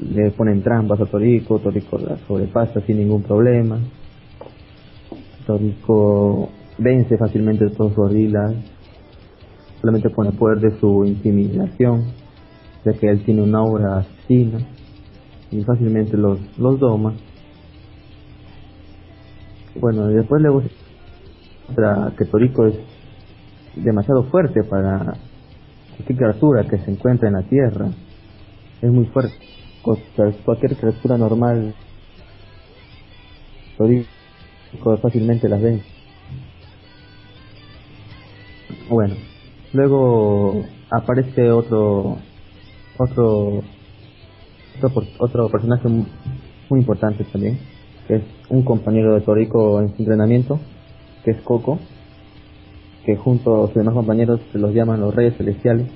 le 0.00 0.32
ponen 0.32 0.62
trampas 0.62 1.00
a 1.00 1.06
Torico, 1.06 1.60
Torico 1.60 1.98
la 1.98 2.16
sobrepasa 2.26 2.80
sin 2.80 2.98
ningún 2.98 3.22
problema, 3.22 3.78
Torico 5.46 6.48
vence 6.76 7.16
fácilmente 7.16 7.66
a 7.66 7.70
todos 7.70 7.96
los 7.96 7.96
gorilas, 7.96 8.52
solamente 9.80 10.10
con 10.10 10.26
el 10.26 10.32
poder 10.32 10.58
de 10.58 10.76
su 10.80 11.04
intimidación, 11.04 12.06
ya 12.84 12.94
que 12.94 13.08
él 13.08 13.22
tiene 13.24 13.42
una 13.42 13.58
aura 13.58 13.98
asesina 13.98 14.58
y 15.50 15.62
fácilmente 15.64 16.16
los, 16.16 16.38
los 16.58 16.78
doma. 16.78 17.14
Bueno, 19.76 20.10
y 20.10 20.14
después 20.14 20.42
luego 20.42 20.62
muestra 21.68 22.12
que 22.18 22.24
Torico 22.26 22.66
es 22.66 22.74
demasiado 23.76 24.24
fuerte 24.30 24.62
para 24.64 25.14
cualquier 25.96 26.18
criatura 26.18 26.68
que 26.68 26.78
se 26.78 26.90
encuentra 26.90 27.28
en 27.28 27.34
la 27.34 27.42
tierra. 27.42 27.88
Es 28.82 28.90
muy 28.90 29.06
fuerte. 29.06 29.34
Cual- 29.82 30.36
Cualquier 30.44 30.76
criatura 30.76 31.16
normal 31.18 31.74
Torico 33.76 34.08
fácilmente 35.02 35.48
las 35.48 35.60
vence. 35.62 35.84
Bueno, 38.88 39.14
luego 39.72 40.64
aparece 40.90 41.50
otro 41.50 42.18
otro 42.98 43.62
otro, 44.82 45.02
otro 45.18 45.48
personaje 45.48 45.88
mu- 45.88 46.04
muy 46.68 46.80
importante 46.80 47.24
también, 47.24 47.58
que 48.06 48.16
es 48.16 48.22
un 48.48 48.62
compañero 48.62 49.14
de 49.14 49.20
Toriko 49.22 49.80
en 49.80 49.88
su 49.94 50.02
entrenamiento, 50.02 50.58
que 51.24 51.32
es 51.32 51.40
Coco, 51.42 51.78
que 53.04 53.16
junto 53.16 53.64
a 53.64 53.66
sus 53.68 53.76
demás 53.76 53.94
compañeros 53.94 54.40
se 54.52 54.58
los 54.58 54.74
llaman 54.74 55.00
los 55.00 55.14
Reyes 55.14 55.36
Celestiales, 55.36 55.86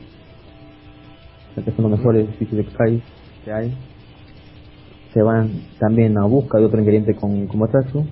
que 1.65 1.71
son 1.73 1.89
los 1.91 1.99
mejores 1.99 2.29
Isekai 2.41 3.03
que 3.45 3.53
hay. 3.53 3.75
Se 5.13 5.23
van 5.23 5.51
también 5.79 6.19
a 6.19 6.25
busca 6.25 6.59
de 6.59 6.65
otro 6.65 6.81
ingrediente 6.81 7.15
con 7.15 7.47
Komatsu, 7.47 8.05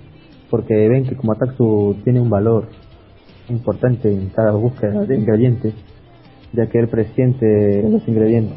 porque 0.50 0.88
ven 0.88 1.04
que 1.04 1.16
Komatsu 1.16 1.96
tiene 2.04 2.20
un 2.20 2.30
valor 2.30 2.68
importante 3.48 4.08
en 4.08 4.28
cada 4.28 4.52
búsqueda 4.52 5.04
de 5.04 5.16
ingredientes, 5.16 5.74
ya 6.52 6.66
que 6.68 6.78
él 6.78 6.88
presiente 6.88 7.82
los 7.88 8.06
ingredientes. 8.06 8.56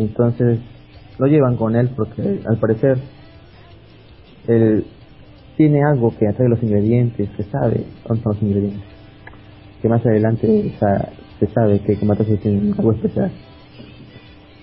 Entonces 0.00 0.60
lo 1.18 1.26
llevan 1.26 1.56
con 1.56 1.76
él 1.76 1.90
porque 1.96 2.40
al 2.46 2.56
parecer 2.58 2.98
él 4.46 4.84
tiene 5.56 5.82
algo 5.84 6.16
que 6.16 6.28
atrae 6.28 6.48
los 6.48 6.62
ingredientes, 6.62 7.28
que 7.30 7.42
sabe 7.44 7.84
dónde 8.06 8.22
los 8.24 8.42
ingredientes. 8.42 8.82
Que 9.82 9.88
más 9.88 10.04
adelante 10.06 10.72
se 11.38 11.46
sabe 11.48 11.80
que 11.80 11.96
Komatsu 11.96 12.36
tiene 12.36 12.72
algo 12.76 12.92
especial. 12.92 13.30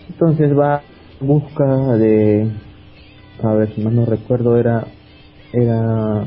Entonces 0.10 0.58
va 0.58 0.82
en 1.20 1.28
busca 1.28 1.66
de, 1.98 2.50
a 3.44 3.54
ver 3.54 3.74
si 3.74 3.82
más 3.82 3.94
no 3.94 4.06
recuerdo, 4.06 4.58
era, 4.58 4.86
era 5.52 6.26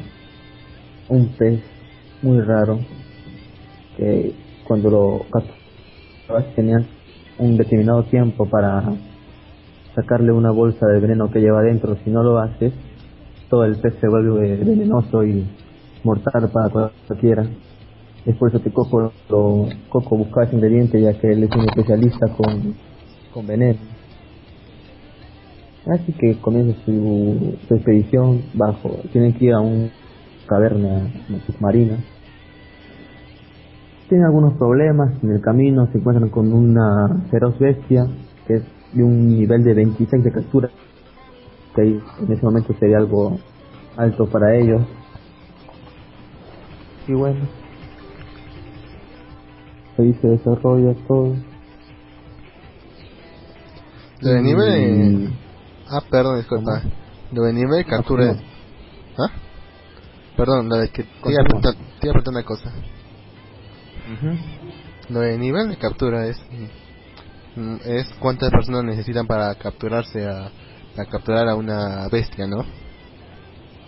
un 1.09 1.29
pez 1.39 1.63
muy 2.23 2.41
raro 2.41 2.81
que 3.97 4.35
cuando 4.67 4.91
lo 4.91 5.27
capturabas 5.31 6.55
tenías 6.55 6.83
un 7.39 7.56
determinado 7.56 8.05
tiempo 8.05 8.47
para 8.47 8.82
sacarle 9.94 10.32
una 10.32 10.51
bolsa 10.51 10.86
de 10.86 11.01
veneno 11.01 11.31
que 11.31 11.40
lleva 11.40 11.60
adentro. 11.60 11.97
Si 12.05 12.10
no 12.10 12.23
lo 12.23 12.39
haces, 12.39 12.73
todo 13.48 13.65
el 13.65 13.77
pez 13.77 13.94
se 14.01 14.09
vuelve 14.09 14.56
venenoso 14.56 15.24
y 15.24 15.47
mortal 16.05 16.51
para 16.52 16.90
cualquiera. 17.06 17.47
Es 18.27 18.36
por 18.36 18.51
eso 18.51 18.62
que 18.62 18.70
Coco, 18.70 19.12
lo, 19.31 19.69
buscaba 20.10 20.44
ese 20.44 20.56
ingrediente 20.56 21.01
ya 21.01 21.15
que 21.19 21.32
él 21.32 21.44
es 21.44 21.51
un 21.51 21.69
especialista 21.69 22.27
con, 22.28 22.74
con 23.32 23.47
veneno. 23.47 23.78
Así 25.86 26.12
que 26.12 26.39
comienza 26.40 26.78
su, 26.85 27.56
su 27.66 27.74
expedición 27.74 28.43
bajo, 28.52 28.90
tienen 29.12 29.32
que 29.32 29.47
ir 29.47 29.55
a 29.55 29.60
una 29.60 29.89
caverna 30.47 31.10
submarina. 31.47 31.97
Tienen 34.09 34.27
algunos 34.27 34.55
problemas 34.55 35.13
en 35.23 35.33
el 35.33 35.41
camino, 35.43 35.87
se 35.93 35.99
encuentran 35.99 36.31
con 36.31 36.51
una 36.53 37.25
feroz 37.31 37.59
bestia 37.59 38.07
que 38.47 38.55
es 38.55 38.63
de 38.95 39.05
un 39.05 39.29
nivel 39.29 39.63
de 39.63 39.75
26 39.75 40.25
de 40.25 40.33
captura, 40.33 40.71
que 41.75 41.83
en 41.83 42.33
ese 42.33 42.43
momento 42.43 42.75
sería 42.81 42.97
algo 42.97 43.39
alto 43.97 44.27
para 44.27 44.55
ellos. 44.57 44.81
Y 47.07 47.13
bueno, 47.13 47.41
ahí 49.99 50.15
se 50.15 50.29
desarrolla 50.29 50.95
todo. 51.07 51.35
Lo 54.21 54.31
de 54.31 54.43
nivel... 54.43 55.33
Ah, 55.91 56.03
perdón, 56.11 56.39
disculpa. 56.39 56.83
Lo 57.33 57.43
de 57.43 57.53
nivel 57.53 57.77
de 57.77 57.85
captura... 57.85 58.37
¿Ah? 59.19 59.31
Perdón, 60.37 60.69
lo 60.69 60.77
de 60.77 60.89
que... 60.89 61.03
Te 61.03 61.31
iba 61.31 61.43
a 61.43 61.45
preguntar, 61.45 61.75
te 62.01 62.09
iba 62.09 62.98
Lo 65.11 65.21
de 65.21 65.39
nivel 65.39 65.69
de 65.71 65.77
captura 65.77 66.27
es... 66.27 66.41
mm, 67.57 67.77
Es 67.87 68.09
cuántas 68.21 68.51
personas 68.51 68.85
necesitan 68.85 69.27
para 69.27 69.55
capturarse 69.55 70.27
a... 70.27 70.47
a 70.47 71.05
capturar 71.11 71.49
a 71.49 71.55
una 71.55 72.09
bestia, 72.11 72.47
¿no? 72.47 72.65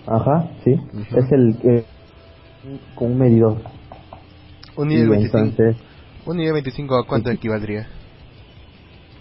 Ajá, 0.07 0.49
sí. 0.65 0.75
Es 1.17 1.31
el 1.33 1.57
que 1.61 1.85
con 2.95 3.13
un 3.13 3.19
medidor. 3.19 3.63
Un 4.77 4.89
nivel 4.89 5.07
Y 5.07 5.11
25... 5.11 5.39
entonces, 5.39 5.77
Un 6.27 6.37
nivel 6.39 6.53
25 6.55 6.95
a 6.99 7.07
cuánto 7.07 7.31
equivaldría? 7.31 7.87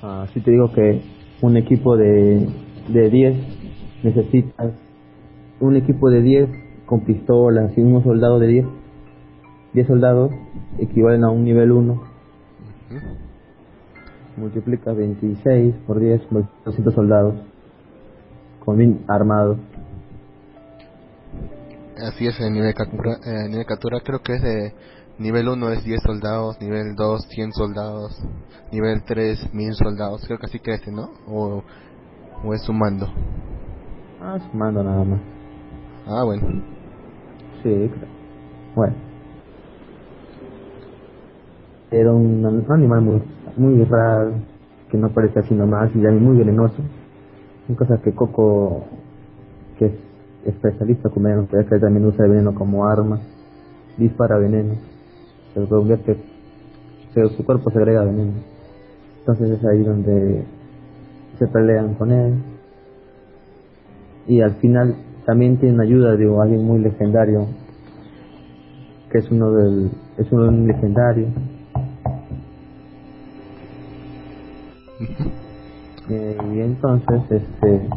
ah, 0.01 0.25
sí 0.33 0.39
te 0.41 0.51
digo 0.51 0.71
que 0.73 1.01
un 1.41 1.57
equipo 1.57 1.95
de, 1.97 2.47
de 2.89 3.09
10 3.09 3.35
necesitas 4.03 4.71
un 5.59 5.75
equipo 5.75 6.09
de 6.09 6.21
10 6.21 6.49
con 6.85 7.01
pistolas 7.05 7.77
y 7.77 7.81
unos 7.81 8.03
soldados 8.03 8.39
de 8.41 8.47
10. 8.47 8.65
10 9.73 9.87
soldados 9.87 10.31
equivalen 10.79 11.23
a 11.23 11.29
un 11.29 11.43
nivel 11.43 11.71
1. 11.71 11.93
¿Mm? 12.89 14.39
Multiplica 14.39 14.93
26 14.93 15.75
por 15.85 15.99
10, 15.99 16.21
200 16.65 16.93
soldados 16.93 17.35
con 18.63 18.77
bien 18.77 19.03
armados. 19.07 19.57
así 21.97 22.27
es 22.27 22.39
el 22.39 22.53
nivel 22.53 22.73
captura, 22.73 23.17
eh, 23.25 23.49
nivel 23.49 23.65
captura 23.65 23.99
creo 23.99 24.19
que 24.19 24.35
es 24.35 24.41
de 24.41 24.73
nivel 25.17 25.49
1 25.49 25.69
es 25.71 25.83
10 25.83 26.01
soldados, 26.01 26.61
nivel 26.61 26.95
2 26.95 27.27
100 27.29 27.51
soldados, 27.53 28.17
nivel 28.71 29.03
3 29.03 29.53
1000 29.53 29.73
soldados, 29.73 30.23
creo 30.25 30.39
que 30.39 30.45
así 30.45 30.59
crece, 30.59 30.91
¿no? 30.91 31.09
O, 31.27 31.63
o 32.43 32.53
es 32.53 32.61
sumando. 32.61 33.07
Ah, 34.21 34.37
sumando 34.51 34.83
nada 34.83 35.03
más. 35.03 35.19
Ah, 36.07 36.23
bueno. 36.23 36.63
Sí, 37.63 37.69
creo. 37.69 38.09
Bueno. 38.75 39.08
Era 41.91 42.11
un, 42.11 42.65
animal 42.69 43.01
muy, 43.01 43.21
muy 43.57 43.83
raro, 43.85 44.33
que 44.91 44.97
no 44.97 45.09
parece 45.09 45.39
así 45.39 45.55
nomás 45.55 45.89
y 45.95 45.97
muy 45.97 46.37
venenoso. 46.37 46.75
Son 47.65 47.75
cosas 47.75 47.99
que 48.01 48.13
Coco, 48.13 48.83
que 49.77 49.85
es 49.85 49.93
especialista 50.45 51.09
con 51.09 51.23
veneno, 51.23 51.47
que 51.47 51.79
también 51.79 52.05
usa 52.05 52.25
el 52.25 52.31
veneno 52.31 52.53
como 52.53 52.85
arma, 52.85 53.19
dispara 53.97 54.37
veneno, 54.37 54.75
se 55.53 55.67
convierte, 55.67 56.17
se, 57.13 57.27
su 57.29 57.43
cuerpo 57.43 57.71
se 57.71 57.79
agrega 57.79 58.03
veneno. 58.03 58.33
Entonces 59.19 59.59
es 59.59 59.65
ahí 59.65 59.83
donde 59.83 60.43
se 61.39 61.47
pelean 61.47 61.95
con 61.95 62.11
él. 62.11 62.33
Y 64.27 64.41
al 64.41 64.55
final 64.55 64.95
también 65.25 65.57
tiene 65.57 65.83
ayuda 65.83 66.15
de 66.15 66.25
alguien 66.39 66.63
muy 66.63 66.79
legendario, 66.79 67.47
que 69.11 69.17
es 69.17 69.31
uno 69.31 69.51
del, 69.53 69.91
es 70.17 70.31
un 70.31 70.67
legendario. 70.67 71.27
Eh, 76.09 76.37
y 76.55 76.59
entonces 76.61 77.21
este 77.29 77.87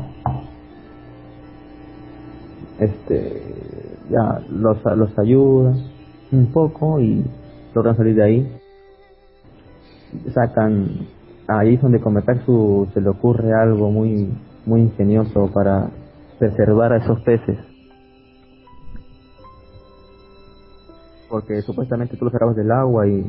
este 2.79 3.43
ya 4.11 4.43
los 4.51 4.85
los 4.85 5.19
ayuda 5.19 5.75
un 6.31 6.53
poco 6.53 7.01
y 7.01 7.25
logran 7.75 7.97
salir 7.97 8.17
de 8.17 8.23
ahí. 8.23 8.59
Sacan 10.35 11.07
ahí 11.49 11.77
es 11.77 11.81
donde 11.81 12.01
Kometaksu 12.01 12.89
se 12.93 13.01
le 13.01 13.09
ocurre 13.09 13.55
algo 13.55 13.91
muy 13.91 14.29
muy 14.67 14.83
ingenioso 14.83 15.51
para 15.51 15.89
preservar 16.39 16.93
a 16.93 16.99
esos 16.99 17.19
peces. 17.23 17.57
Porque 21.31 21.63
supuestamente 21.63 22.19
tú 22.19 22.27
los 22.27 22.33
sacabas 22.33 22.57
del 22.57 22.71
agua 22.71 23.09
y, 23.09 23.25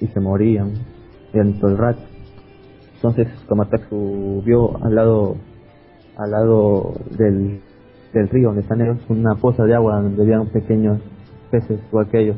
y 0.00 0.06
se 0.08 0.18
morían 0.18 0.72
dentro 1.32 1.68
del 1.68 1.78
rato 1.78 2.15
entonces 3.08 3.28
Komataksu 3.48 4.42
vio 4.44 4.82
al 4.84 4.94
lado 4.94 5.36
al 6.16 6.30
lado 6.30 6.94
del, 7.16 7.60
del 8.12 8.28
río 8.28 8.48
donde 8.48 8.62
están 8.62 8.80
ellos 8.80 8.98
una 9.08 9.34
poza 9.34 9.64
de 9.64 9.74
agua 9.74 10.00
donde 10.00 10.22
habían 10.22 10.46
pequeños 10.46 11.00
peces 11.50 11.80
igual 11.88 12.08
que 12.08 12.20
ellos 12.20 12.36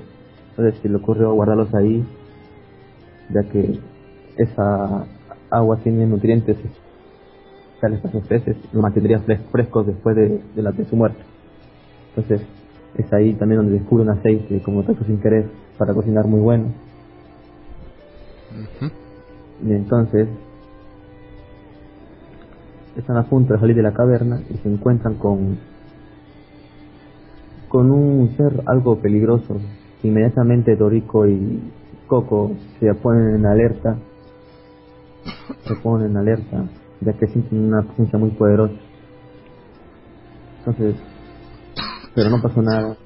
entonces 0.51 0.81
se 0.81 0.89
le 0.89 0.97
ocurrió 0.97 1.33
guardarlos 1.33 1.75
ahí 1.75 2.05
ya 3.31 3.43
que 3.45 3.79
esa 4.37 5.07
agua 5.51 5.77
tiene 5.79 6.07
nutrientes 6.07 6.57
tales 7.81 8.01
para 8.01 8.15
los 8.15 8.27
peces 8.27 8.57
los 8.73 8.83
mantendría 8.83 9.21
frescos 9.51 9.87
después 9.87 10.17
de, 10.17 10.41
de 10.55 10.63
la 10.63 10.73
de 10.73 10.85
su 10.85 10.97
muerte 10.97 11.21
entonces 12.17 12.47
es 12.97 13.13
ahí 13.13 13.35
también 13.35 13.63
donde 13.63 13.79
descubre 13.79 14.03
un 14.03 14.11
aceite 14.11 14.61
como 14.63 14.83
taco 14.83 15.05
sin 15.05 15.21
querer 15.21 15.47
para 15.79 15.95
cocinar 15.95 16.27
muy 16.27 16.41
bueno. 16.41 16.73
Y 19.65 19.73
entonces 19.73 20.29
están 23.01 23.17
a 23.17 23.25
punto 23.25 23.55
de 23.55 23.61
salir 23.61 23.77
de 23.77 23.83
la 23.83 23.93
caverna 23.93 24.41
y 24.51 24.57
se 24.59 24.69
encuentran 24.69 25.15
con 25.15 25.59
con 27.69 27.91
un 27.91 28.35
ser 28.37 28.63
algo 28.67 28.99
peligroso. 28.99 29.57
Inmediatamente 30.03 30.77
Dorico 30.77 31.27
y 31.27 31.61
Coco 32.07 32.53
se 32.81 32.93
ponen 32.95 33.37
en 33.37 33.47
alerta, 33.47 33.99
se 35.67 35.75
ponen 35.77 36.13
en 36.13 36.17
alerta, 36.17 36.65
ya 37.01 37.13
que 37.13 37.27
sienten 37.27 37.67
una 37.67 37.83
presencia 37.83 38.19
muy 38.19 38.31
poderosa. 38.31 38.75
Entonces, 40.61 40.97
pero 42.15 42.31
no 42.31 42.41
pasó 42.43 42.63
nada. 42.63 42.97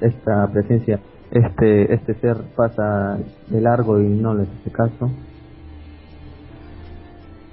Esta 0.00 0.46
presencia, 0.52 1.00
este 1.30 1.94
este 1.94 2.14
ser 2.20 2.36
pasa 2.54 3.18
de 3.48 3.60
largo 3.60 4.00
y 4.00 4.08
no 4.08 4.34
les 4.34 4.48
hace 4.48 4.70
caso. 4.70 5.10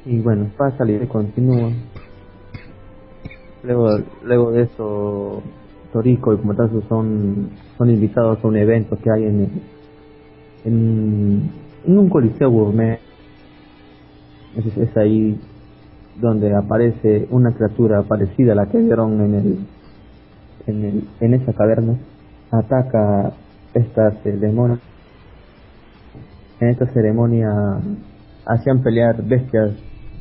Y 0.05 0.19
bueno, 0.19 0.47
pasa 0.57 0.83
y 0.85 1.07
continúa. 1.07 1.71
Luego, 3.63 3.99
luego 4.23 4.51
de 4.51 4.63
eso, 4.63 5.41
Torico 5.93 6.33
y 6.33 6.37
Kumatasu 6.37 6.81
son, 6.89 7.49
son 7.77 7.89
invitados 7.89 8.43
a 8.43 8.47
un 8.47 8.57
evento 8.57 8.97
que 8.97 9.09
hay 9.09 9.23
en, 9.23 9.61
en, 10.65 11.51
en 11.85 11.97
un 11.97 12.09
coliseo 12.09 12.49
gourmet. 12.49 12.99
Es, 14.57 14.77
es 14.77 14.97
ahí 14.97 15.39
donde 16.19 16.53
aparece 16.53 17.27
una 17.31 17.53
criatura 17.53 18.03
parecida 18.03 18.51
a 18.51 18.55
la 18.55 18.65
que 18.65 18.79
vieron 18.79 19.21
en 19.21 19.35
el 19.35 19.59
en, 20.67 20.85
el, 20.85 21.03
en 21.21 21.33
esa 21.33 21.53
caverna. 21.53 21.97
Ataca 22.51 23.33
estas 23.73 24.21
eh. 24.25 24.79
En 26.59 26.69
esta 26.69 26.85
ceremonia 26.87 27.49
hacían 28.45 28.83
pelear 28.83 29.23
bestias 29.23 29.71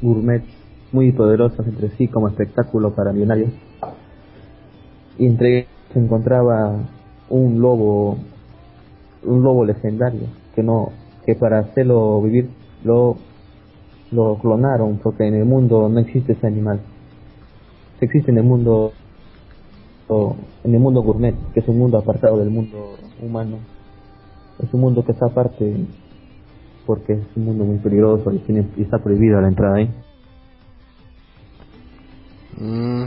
gourmet 0.02 0.42
muy 0.92 1.12
poderosas 1.12 1.66
entre 1.66 1.90
sí 1.96 2.08
como 2.08 2.28
espectáculo 2.28 2.94
para 2.94 3.12
millonarios. 3.12 3.50
Y 5.18 5.26
entre 5.26 5.58
ellos 5.58 5.70
se 5.92 5.98
encontraba 5.98 6.76
un 7.30 7.60
lobo, 7.60 8.18
un 9.24 9.42
lobo 9.42 9.64
legendario 9.64 10.26
que 10.54 10.62
no, 10.62 10.90
que 11.24 11.34
para 11.34 11.60
hacerlo 11.60 12.20
vivir 12.20 12.50
lo, 12.84 13.16
lo 14.10 14.36
clonaron 14.38 14.98
porque 14.98 15.26
en 15.26 15.34
el 15.34 15.44
mundo 15.44 15.88
no 15.88 16.00
existe 16.00 16.32
ese 16.32 16.46
animal. 16.46 16.80
Existe 18.00 18.30
en 18.30 18.38
el 18.38 18.44
mundo, 18.44 18.92
en 20.64 20.74
el 20.74 20.80
mundo 20.80 21.02
gourmet, 21.02 21.34
que 21.54 21.60
es 21.60 21.68
un 21.68 21.78
mundo 21.78 21.98
apartado 21.98 22.38
del 22.38 22.50
mundo 22.50 22.96
humano. 23.22 23.58
Es 24.62 24.72
un 24.74 24.80
mundo 24.80 25.04
que 25.04 25.12
está 25.12 25.26
aparte 25.26 25.86
porque 26.92 27.14
es 27.14 27.36
un 27.36 27.46
mundo 27.46 27.64
muy 27.64 27.78
peligroso 27.78 28.30
y, 28.32 28.38
tiene, 28.40 28.68
y 28.76 28.82
está 28.82 28.98
prohibida 28.98 29.40
la 29.40 29.48
entrada 29.48 29.76
ahí. 29.76 29.90
Mm. 32.60 33.04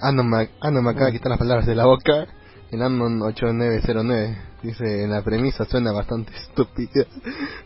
Ah, 0.00 0.12
me, 0.12 0.36
ah, 0.60 0.90
acaba 0.90 1.06
de 1.06 1.12
quitar 1.12 1.28
las 1.28 1.38
palabras 1.38 1.66
de 1.66 1.74
la 1.74 1.84
boca. 1.84 2.26
El 2.70 2.80
Anon 2.80 3.20
8909 3.20 4.38
dice: 4.62 5.04
En 5.04 5.10
la 5.10 5.20
premisa 5.20 5.66
suena 5.66 5.92
bastante 5.92 6.32
estúpida. 6.48 7.04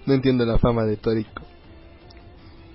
No 0.05 0.15
entiendo 0.15 0.45
la 0.45 0.59
fama 0.59 0.85
de 0.85 0.97
Torico. 0.97 1.43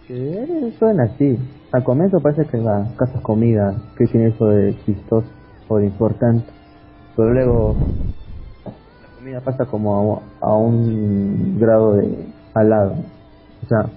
Que 0.07 0.73
suena 0.79 1.03
así. 1.03 1.37
Al 1.73 1.83
comienzo 1.83 2.21
parece 2.21 2.45
que 2.49 2.55
la 2.55 2.89
casa 2.95 3.21
comida, 3.21 3.75
que 3.97 4.05
tiene 4.05 4.27
eso 4.27 4.45
de 4.45 4.77
chistoso 4.85 5.27
o 5.67 5.77
de 5.77 5.87
importante. 5.87 6.47
Pero 7.17 7.33
luego 7.33 7.75
comida 9.17 9.41
pasa 9.41 9.65
como 9.65 10.21
a, 10.41 10.47
a 10.47 10.53
un 10.55 11.57
grado 11.59 11.95
de 11.95 12.27
al 12.53 12.69
lado. 12.69 12.95
O 13.63 13.67
sea, 13.67 13.89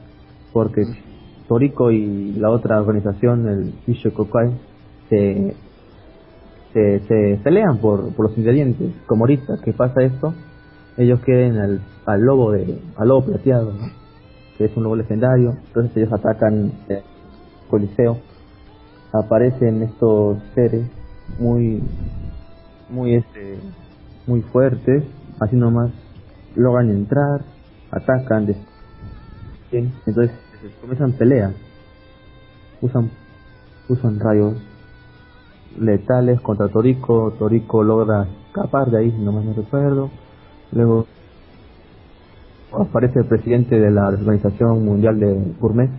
porque 0.52 0.84
Torico 1.48 1.90
y 1.90 2.32
la 2.34 2.50
otra 2.50 2.80
organización, 2.80 3.48
el 3.48 3.72
Fisho 3.84 4.12
Kokai, 4.14 4.50
se, 5.08 5.54
se, 6.72 7.00
se 7.00 7.40
pelean 7.42 7.78
por, 7.78 8.14
por 8.14 8.28
los 8.28 8.38
ingredientes. 8.38 8.92
Como 9.06 9.24
ahorita 9.24 9.58
que 9.64 9.72
pasa 9.72 10.02
esto, 10.02 10.34
ellos 10.96 11.20
quieren 11.20 11.58
al, 11.58 11.80
al 12.06 12.20
lobo 12.20 12.52
de 12.52 12.78
al 12.96 13.08
lobo 13.08 13.26
plateado, 13.26 13.72
que 14.56 14.66
es 14.66 14.76
un 14.76 14.84
lobo 14.84 14.96
legendario. 14.96 15.56
Entonces 15.66 15.96
ellos 15.96 16.12
atacan 16.12 16.72
el 16.88 17.02
coliseo. 17.68 18.18
Aparecen 19.12 19.82
estos 19.82 20.38
seres 20.54 20.86
muy 21.38 21.82
muy 22.88 23.14
este 23.14 23.58
muy 24.26 24.42
fuertes, 24.42 25.04
así 25.40 25.56
nomás 25.56 25.90
logran 26.54 26.90
entrar, 26.90 27.42
atacan, 27.90 28.54
entonces 29.72 30.30
comienzan 30.80 31.12
peleas, 31.12 31.54
usan 32.80 33.10
usan 33.88 34.20
rayos 34.20 34.54
letales 35.78 36.40
contra 36.40 36.68
Torico, 36.68 37.32
Torico 37.38 37.82
logra 37.82 38.26
escapar 38.46 38.90
de 38.90 38.98
ahí, 38.98 39.10
si 39.10 39.18
no 39.18 39.32
recuerdo, 39.52 40.10
luego 40.72 41.06
aparece 42.72 43.20
el 43.20 43.26
presidente 43.26 43.78
de 43.78 43.90
la 43.90 44.08
Organización 44.08 44.84
Mundial 44.84 45.18
de 45.18 45.54
Gourmet, 45.60 45.90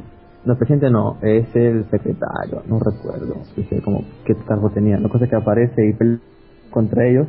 no, 0.45 0.53
el 0.53 0.57
presidente 0.57 0.89
no, 0.89 1.17
es 1.21 1.53
el 1.55 1.85
secretario, 1.89 2.63
no 2.67 2.79
recuerdo, 2.79 3.35
sé 3.63 3.81
como 3.81 4.03
qué 4.25 4.35
cargo 4.47 4.69
tenía, 4.69 4.97
la 4.97 5.09
cosa 5.09 5.25
es 5.25 5.29
que 5.29 5.35
aparece 5.35 5.87
y 5.87 5.93
pelea 5.93 6.19
contra 6.71 7.05
ellos, 7.05 7.27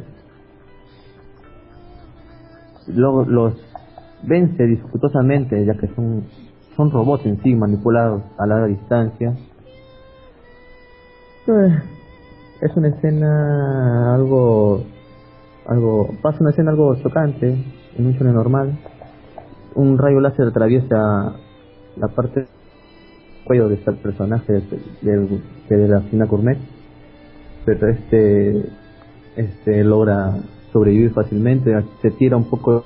luego 2.89 3.25
los 3.25 3.55
vence 4.23 4.65
dificultosamente 4.65 5.65
ya 5.65 5.75
que 5.75 5.89
son 5.94 6.25
son 6.77 6.91
robots 6.91 7.27
en 7.27 7.43
sí 7.43 7.55
manipulados 7.55 8.23
a 8.39 8.47
larga 8.47 8.67
distancia. 8.67 9.35
Eh, 11.47 11.78
es 12.61 12.77
una 12.77 12.89
escena 12.89 14.15
algo 14.15 14.85
algo 15.67 16.09
pasa 16.23 16.39
una 16.41 16.51
escena 16.51 16.70
algo 16.70 16.94
chocante 16.97 17.65
en 17.97 18.07
un 18.07 18.12
shonen 18.12 18.35
normal. 18.35 18.78
Un 19.75 19.99
rayo 19.99 20.20
láser 20.20 20.47
atraviesa 20.47 21.35
la 21.97 22.09
parte 22.09 22.41
del 22.41 22.49
cuello 23.44 23.69
de 23.69 23.75
este 23.75 23.93
personaje 23.93 24.52
del, 25.02 25.41
de, 25.69 25.77
de 25.77 25.89
la 25.89 26.01
Fina 26.02 26.27
Gourmet. 26.27 26.59
Pero 27.65 27.89
este 27.89 28.65
este 29.36 29.83
logra 29.85 30.35
sobrevivir 30.73 31.12
fácilmente 31.12 31.73
se 32.01 32.10
tira 32.10 32.36
un 32.36 32.44
poco 32.44 32.84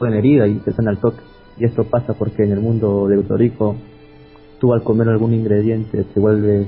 la 0.00 0.16
herida 0.16 0.46
y 0.48 0.58
se 0.60 0.72
sana 0.72 0.90
al 0.90 0.98
toque 0.98 1.20
y 1.58 1.64
esto 1.64 1.84
pasa 1.84 2.14
porque 2.14 2.44
en 2.44 2.52
el 2.52 2.60
mundo 2.60 3.08
de 3.08 3.36
Rico 3.36 3.76
tú 4.60 4.72
al 4.72 4.82
comer 4.82 5.08
algún 5.08 5.34
ingrediente 5.34 6.04
te 6.04 6.20
vuelves 6.20 6.66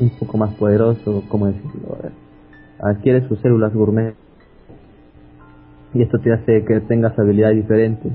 un 0.00 0.10
poco 0.10 0.38
más 0.38 0.54
poderoso, 0.54 1.24
¿cómo 1.28 1.46
decirlo? 1.46 1.98
Adquieres 2.80 3.26
sus 3.28 3.40
células 3.40 3.74
gourmet 3.74 4.14
y 5.94 6.02
esto 6.02 6.18
te 6.18 6.32
hace 6.32 6.64
que 6.64 6.80
tengas 6.80 7.18
habilidades 7.18 7.56
diferentes. 7.56 8.12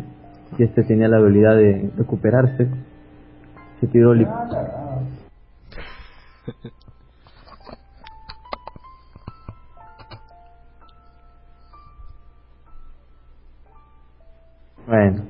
Y 0.57 0.63
este 0.63 0.83
tenía 0.83 1.07
la 1.07 1.17
habilidad 1.17 1.55
de 1.55 1.89
recuperarse, 1.97 2.67
se 3.79 3.87
tiró 3.87 4.13
Bueno, 14.87 15.23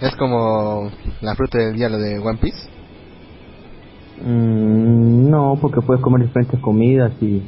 Es 0.00 0.14
como 0.16 0.90
la 1.22 1.34
fruta 1.34 1.58
del 1.58 1.74
diablo 1.76 1.98
de 1.98 2.18
One 2.18 2.38
Piece. 2.38 2.68
mm, 4.22 5.30
no, 5.30 5.58
porque 5.60 5.80
puedes 5.80 6.02
comer 6.02 6.26
diferentes 6.26 6.60
comidas 6.60 7.12
y, 7.20 7.42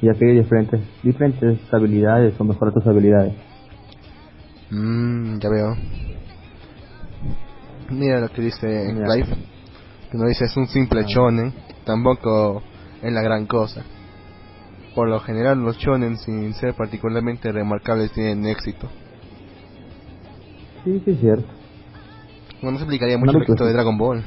y 0.00 0.08
adquirir 0.08 0.42
diferentes, 0.42 0.80
diferentes 1.02 1.58
habilidades 1.72 2.34
o 2.40 2.44
mejorar 2.44 2.74
tus 2.74 2.86
habilidades. 2.86 3.34
Mmm, 4.70 5.38
ya 5.38 5.48
veo. 5.50 5.76
Mira 7.90 8.20
lo 8.20 8.28
que 8.30 8.42
dice 8.42 8.94
Ya. 8.98 9.04
Clive. 9.04 9.36
Que 10.10 10.18
no 10.18 10.26
dice 10.26 10.44
es 10.46 10.56
un 10.56 10.66
simple 10.66 11.02
Ah. 11.02 11.52
Tampoco 11.84 12.62
es 13.02 13.12
la 13.12 13.22
gran 13.22 13.46
cosa. 13.46 13.84
Por 14.94 15.08
lo 15.08 15.20
general 15.20 15.58
los 15.60 15.78
shonen 15.78 16.18
sin 16.18 16.52
ser 16.54 16.74
particularmente 16.74 17.50
remarcables 17.50 18.12
tienen 18.12 18.46
éxito. 18.46 18.88
Sí, 20.84 21.00
sí 21.04 21.10
es 21.12 21.20
cierto. 21.20 21.46
Bueno, 22.60 22.72
no 22.72 22.78
se 22.78 22.84
explicaría 22.84 23.16
mucho 23.16 23.30
el 23.30 23.38
Naruto, 23.38 23.52
éxito 23.52 23.66
de. 23.66 23.72
Dragon 23.72 23.98
Ball. 23.98 24.22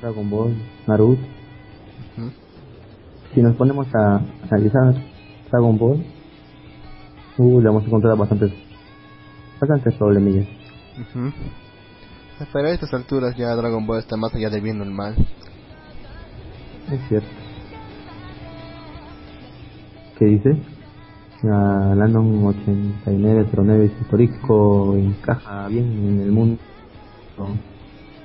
Dragon 0.00 0.30
Ball, 0.30 0.56
Naruto. 0.86 1.22
Si 3.34 3.40
nos 3.40 3.54
ponemos 3.54 3.86
a 3.94 4.20
analizar 4.50 4.94
Dragon 5.50 5.78
Ball, 5.78 6.04
uh, 7.38 7.60
le 7.60 7.66
vamos 7.66 7.84
a 7.84 7.86
encontrar 7.86 8.16
bastantes, 8.16 8.52
bastantes 9.60 9.94
problemillas. 9.94 10.48
Ujú. 10.98 11.32
Pero 12.52 12.68
a 12.68 12.72
estas 12.72 12.92
alturas 12.92 13.36
ya 13.36 13.54
Dragon 13.54 13.86
Ball 13.86 14.00
está 14.00 14.16
más 14.16 14.34
allá 14.34 14.50
del 14.50 14.62
bien 14.62 14.80
o 14.80 14.84
el 14.84 14.90
mal. 14.90 15.14
Es 16.90 17.08
cierto. 17.08 17.28
¿Qué 20.20 20.26
dice? 20.26 20.54
La 21.42 21.94
Landon 21.94 22.44
8909 22.44 23.86
histórico 23.86 24.94
encaja 24.94 25.66
bien 25.68 25.86
en 25.86 26.20
el 26.20 26.30
mundo. 26.30 26.58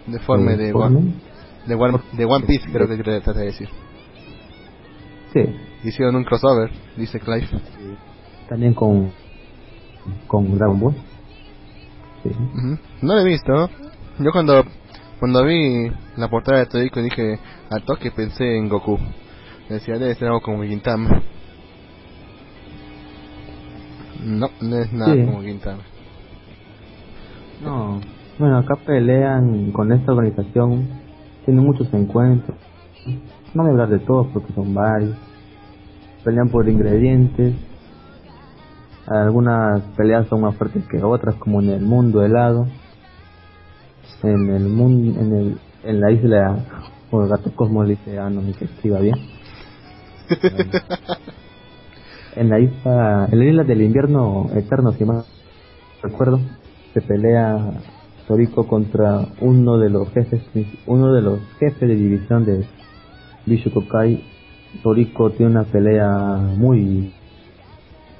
Deforme 0.05 0.57
de 0.57 0.65
Deforme. 0.65 0.97
One, 0.97 1.13
de 1.65 1.75
One, 1.75 1.99
de 2.11 2.25
One 2.25 2.45
Piece 2.45 2.69
creo 2.69 2.85
que 2.89 2.97
trata 3.01 3.31
de 3.31 3.45
decir. 3.45 3.69
Sí, 5.31 5.39
Hicieron 5.85 6.17
un 6.17 6.25
crossover, 6.25 6.69
dice 6.97 7.17
Clive. 7.21 7.47
también 8.49 8.73
con, 8.73 9.13
con 10.27 10.57
Dragon 10.57 10.77
Ball. 10.77 10.95
Sí. 12.23 12.29
Ujú. 12.29 12.77
No 13.03 13.13
lo 13.15 13.21
he 13.21 13.23
visto. 13.25 13.69
Yo 14.19 14.31
cuando 14.33 14.65
cuando 15.17 15.45
vi 15.45 15.89
la 16.17 16.27
portada 16.29 16.59
de 16.59 16.65
Toriko 16.65 17.01
dije 17.01 17.39
al 17.69 17.83
toque 17.85 18.11
pensé 18.11 18.57
en 18.57 18.67
Goku. 18.67 18.99
Decía 19.69 19.97
debe 19.97 20.13
ser 20.15 20.27
algo 20.27 20.41
como 20.41 20.61
Gintama. 20.63 21.21
No, 24.23 24.47
no 24.61 24.75
es 24.77 24.91
nada 24.93 25.13
Sí. 25.13 25.25
como 25.25 25.41
Gintama. 25.41 25.83
No, 27.63 28.01
bueno, 28.37 28.57
acá 28.57 28.75
pelean 28.85 29.71
con 29.71 29.91
esta 29.91 30.11
organización, 30.11 30.87
tienen 31.45 31.63
muchos 31.63 31.93
encuentros. 31.93 32.57
No 33.53 33.63
voy 33.63 33.69
a 33.69 33.71
hablar 33.71 33.89
de 33.89 33.99
todos 33.99 34.27
porque 34.33 34.51
son 34.53 34.73
varios. 34.73 35.15
Pelean 36.23 36.49
por 36.49 36.67
ingredientes. 36.67 37.55
Algunas 39.07 39.81
peleas 39.95 40.27
son 40.27 40.41
más 40.41 40.55
fuertes 40.55 40.83
que 40.87 41.01
otras, 41.03 41.35
como 41.35 41.61
en 41.61 41.69
el 41.69 41.81
mundo 41.81 42.23
helado. 42.25 42.67
En 44.23 44.49
el 44.49 44.63
mundo, 44.67 45.19
en 45.21 45.33
el, 45.33 45.57
en 45.83 46.01
la 46.01 46.11
isla, 46.11 46.57
o 47.11 47.21
el 47.23 47.29
gato 47.29 47.51
Cosmo 47.55 47.83
le 47.83 47.91
dice, 47.91 48.17
ah, 48.17 48.29
ni 48.29 48.53
que 48.53 48.65
escriba 48.65 48.99
bien. 48.99 49.15
En 52.35 52.49
la 52.49 52.59
isla, 52.59 53.29
en 53.31 53.39
la 53.39 53.45
isla 53.45 53.63
del 53.63 53.81
invierno 53.81 54.49
eterno, 54.53 54.91
si 54.91 55.05
más 55.05 55.25
recuerdo, 56.03 56.39
se 56.93 57.01
pelea 57.01 57.71
Toriko 58.27 58.67
contra 58.67 59.25
uno 59.41 59.77
de 59.77 59.89
los 59.89 60.09
jefes, 60.09 60.41
uno 60.85 61.13
de 61.13 61.21
los 61.21 61.39
jefes 61.59 61.87
de 61.87 61.95
división 61.95 62.45
de 62.45 62.65
Bishokokai. 63.45 64.23
Toriko 64.83 65.29
tiene 65.31 65.51
una 65.51 65.63
pelea 65.63 66.37
muy, 66.57 67.13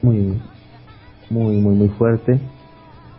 muy, 0.02 0.40
muy, 1.30 1.58
muy, 1.58 1.76
muy 1.76 1.90
fuerte. 1.90 2.40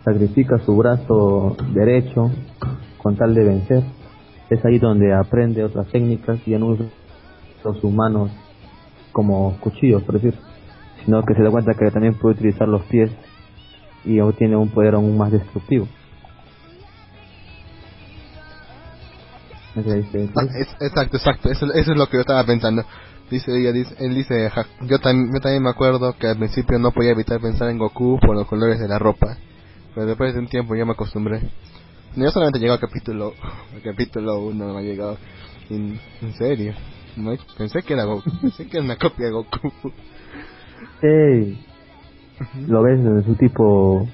Sacrifica 0.03 0.57
su 0.59 0.75
brazo 0.75 1.57
derecho 1.73 2.31
con 2.97 3.15
tal 3.17 3.35
de 3.35 3.43
vencer. 3.43 3.83
Es 4.49 4.63
ahí 4.65 4.79
donde 4.79 5.13
aprende 5.13 5.63
otras 5.63 5.87
técnicas 5.89 6.39
y 6.47 6.51
no 6.51 6.67
usa 6.67 6.85
sus 7.81 7.91
manos 7.91 8.31
como 9.11 9.57
cuchillos, 9.59 10.03
por 10.03 10.15
decir, 10.15 10.35
sino 11.07 11.23
que 11.23 11.35
se 11.35 11.41
da 11.41 11.49
cuenta 11.49 11.73
que 11.73 11.89
también 11.89 12.15
puede 12.15 12.35
utilizar 12.35 12.67
los 12.67 12.83
pies 12.83 13.09
y 14.03 14.19
aún 14.19 14.33
tiene 14.33 14.57
un 14.57 14.67
poder 14.69 14.95
aún 14.95 15.17
más 15.17 15.31
destructivo. 15.31 15.87
¿No 19.73 19.83
Ah, 20.35 20.45
exacto, 20.81 21.15
exacto. 21.15 21.49
Eso, 21.49 21.71
es 21.73 21.87
lo 21.87 22.07
que 22.07 22.17
yo 22.17 22.21
estaba 22.21 22.43
pensando. 22.43 22.83
Dice 23.31 23.57
ella, 23.57 23.71
dice, 23.71 23.95
él 23.99 24.15
dice, 24.15 24.51
yo, 24.81 24.99
tam- 24.99 25.29
yo 25.33 25.39
también 25.39 25.63
me 25.63 25.69
acuerdo 25.69 26.13
que 26.17 26.27
al 26.27 26.37
principio 26.37 26.77
no 26.77 26.91
podía 26.91 27.11
evitar 27.11 27.39
pensar 27.39 27.69
en 27.69 27.77
Goku 27.77 28.19
por 28.19 28.35
los 28.35 28.47
colores 28.47 28.77
de 28.77 28.87
la 28.89 28.99
ropa. 28.99 29.37
Pero 29.95 30.07
después 30.07 30.33
de 30.33 30.39
un 30.41 30.47
tiempo 30.49 30.75
ya 30.75 30.83
me 30.83 30.91
acostumbré. 30.91 31.41
Yo 32.17 32.29
solamente 32.31 32.59
llego 32.59 32.73
al 32.73 32.79
capítulo, 32.81 33.33
al 33.73 33.81
capítulo 33.81 34.39
1, 34.39 34.65
no 34.73 34.79
he 34.79 34.83
llegado. 34.83 35.17
En, 35.69 35.97
en 36.21 36.33
serio. 36.33 36.73
No, 37.15 37.33
pensé 37.57 37.81
que 37.81 37.93
era 37.93 38.03
Goku, 38.03 38.29
pensé 38.41 38.67
que 38.67 38.77
era 38.77 38.85
una 38.85 38.97
copia 38.97 39.27
de 39.27 39.31
Goku. 39.31 39.71
Sí, 41.01 41.65
lo 42.67 42.81
ves 42.83 42.99
en 42.99 43.23
su 43.23 43.35
tipo 43.35 44.07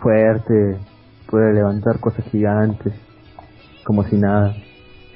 fuerte, 0.00 0.78
puede 1.28 1.54
levantar 1.54 2.00
cosas 2.00 2.24
gigantes, 2.30 2.92
como 3.84 4.04
si 4.04 4.16
nada. 4.16 4.54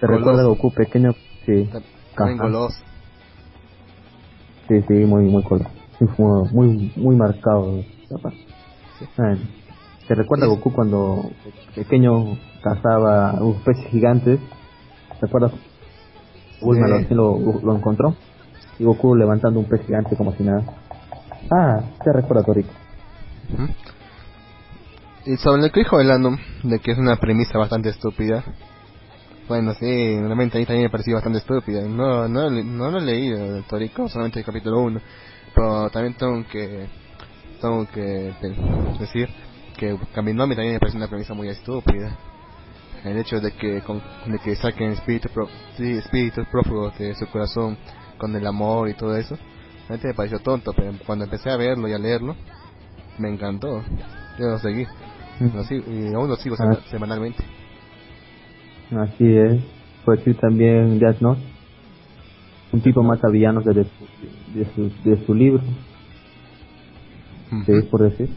Te 0.01 0.07
Goloso. 0.07 0.19
recuerda 0.19 0.43
a 0.43 0.47
Goku 0.47 0.73
pequeño, 0.75 1.13
sí. 1.47 1.69
También 2.17 2.39
goloso. 2.39 2.77
Sí, 4.69 4.83
sí, 4.87 4.95
muy, 4.95 5.25
muy 5.25 5.43
colo. 5.43 5.65
Muy, 6.53 6.93
muy, 6.97 7.17
marcado. 7.17 7.83
Bueno, 9.17 9.39
¿Te 10.09 10.15
recuerda 10.15 10.47
a 10.47 10.49
Goku 10.49 10.73
cuando 10.73 11.31
pequeño 11.75 12.37
cazaba 12.63 13.35
unos 13.41 13.63
peces 13.63 13.87
gigantes? 13.91 14.41
¿Te 15.21 15.27
acuerdas? 15.27 15.53
Bulma 16.61 16.87
Sí. 17.09 17.15
lo 17.15 17.77
encontró 17.77 18.15
y 18.81 18.85
Goku 18.85 19.15
levantando 19.15 19.61
un 19.61 19.67
pez 19.67 19.87
gigante 19.87 20.17
como 20.17 20.33
si 20.35 20.43
nada. 20.43 20.63
Ah, 21.51 21.81
te 22.03 22.13
recuerda 22.13 22.41
a 22.41 22.45
Toriko. 22.45 22.71
Ujú. 23.53 23.69
Y 25.27 25.37
sobre 25.37 25.63
lo 25.63 25.71
que 25.71 25.81
dijo 25.81 26.01
Elano, 26.01 26.37
de 26.63 26.79
que 26.79 26.93
es 26.93 26.99
una 26.99 27.17
premisa 27.17 27.59
bastante 27.59 27.91
estúpida. 27.91 28.43
Bueno, 29.49 29.75
sí, 29.75 29.85
realmente 30.19 30.57
a 30.57 30.61
mí 30.61 30.65
también 30.67 30.85
me 30.85 30.91
pareció 30.91 31.15
bastante 31.15 31.41
estúpida. 31.41 31.83
No, 31.83 32.27
no, 32.29 32.51
no 32.51 32.91
lo 32.91 32.99
he 32.99 33.03
leído 33.03 33.57
el 33.59 33.65
Torico, 33.65 34.09
solamente 34.09 34.39
el 34.39 34.45
capítulo 34.47 34.81
1. 34.81 35.01
Pero 35.55 35.91
también 35.91 36.15
tengo 36.15 36.43
que, 36.51 36.87
tengo 37.61 37.87
que 37.93 38.33
decir 38.99 39.29
que 39.77 39.99
Kaminomi 40.15 40.55
también 40.55 40.75
me 40.75 40.81
parece 40.81 40.97
una 40.97 41.09
premisa 41.09 41.35
muy 41.35 41.49
estúpida. 41.49 42.17
El 43.05 43.19
hecho 43.19 43.41
de 43.41 43.53
que, 43.53 43.83
con- 43.83 44.01
de 44.27 44.39
que 44.39 44.55
saquen 44.57 44.93
espíritus, 44.93 45.31
pro- 45.33 45.49
sí, 45.77 45.99
espíritus 45.99 46.47
prófugos 46.49 46.97
de 46.99 47.15
su 47.15 47.27
corazón 47.27 47.77
con 48.21 48.37
el 48.37 48.47
amor 48.47 48.89
y 48.89 48.95
todo 48.95 49.17
eso. 49.17 49.37
Realmente 49.89 50.09
me 50.09 50.15
pareció 50.15 50.39
tonto, 50.39 50.73
pero 50.77 50.93
cuando 51.07 51.25
empecé 51.25 51.51
a 51.51 51.57
verlo 51.57 51.89
y 51.89 51.93
a 51.93 51.99
leerlo, 51.99 52.37
me 53.19 53.29
encantó. 53.29 53.83
Yo 54.39 54.47
lo 54.51 54.59
seguí. 54.59 54.87
Lo 55.55 55.65
sigo- 55.65 55.85
y 55.91 56.15
aún 56.15 56.29
lo 56.29 56.37
sigo 56.37 56.55
Ah. 56.59 56.65
sema- 56.65 56.81
semanalmente. 56.91 57.43
Así 58.97 59.37
es. 59.37 59.61
Puede 60.05 60.19
decir 60.19 60.37
también 60.39 60.99
Death 60.99 61.21
Note. 61.21 61.41
un 62.73 62.81
tipo 62.83 63.03
mata 63.03 63.29
villanos 63.29 63.65
desde 63.65 63.83
su, 63.85 64.59
de 64.59 64.65
su, 64.75 64.93
de 65.11 65.27
su 65.27 65.35
libro, 65.35 65.61
¿sí? 67.67 67.73
por 67.91 68.09
decir. 68.09 68.29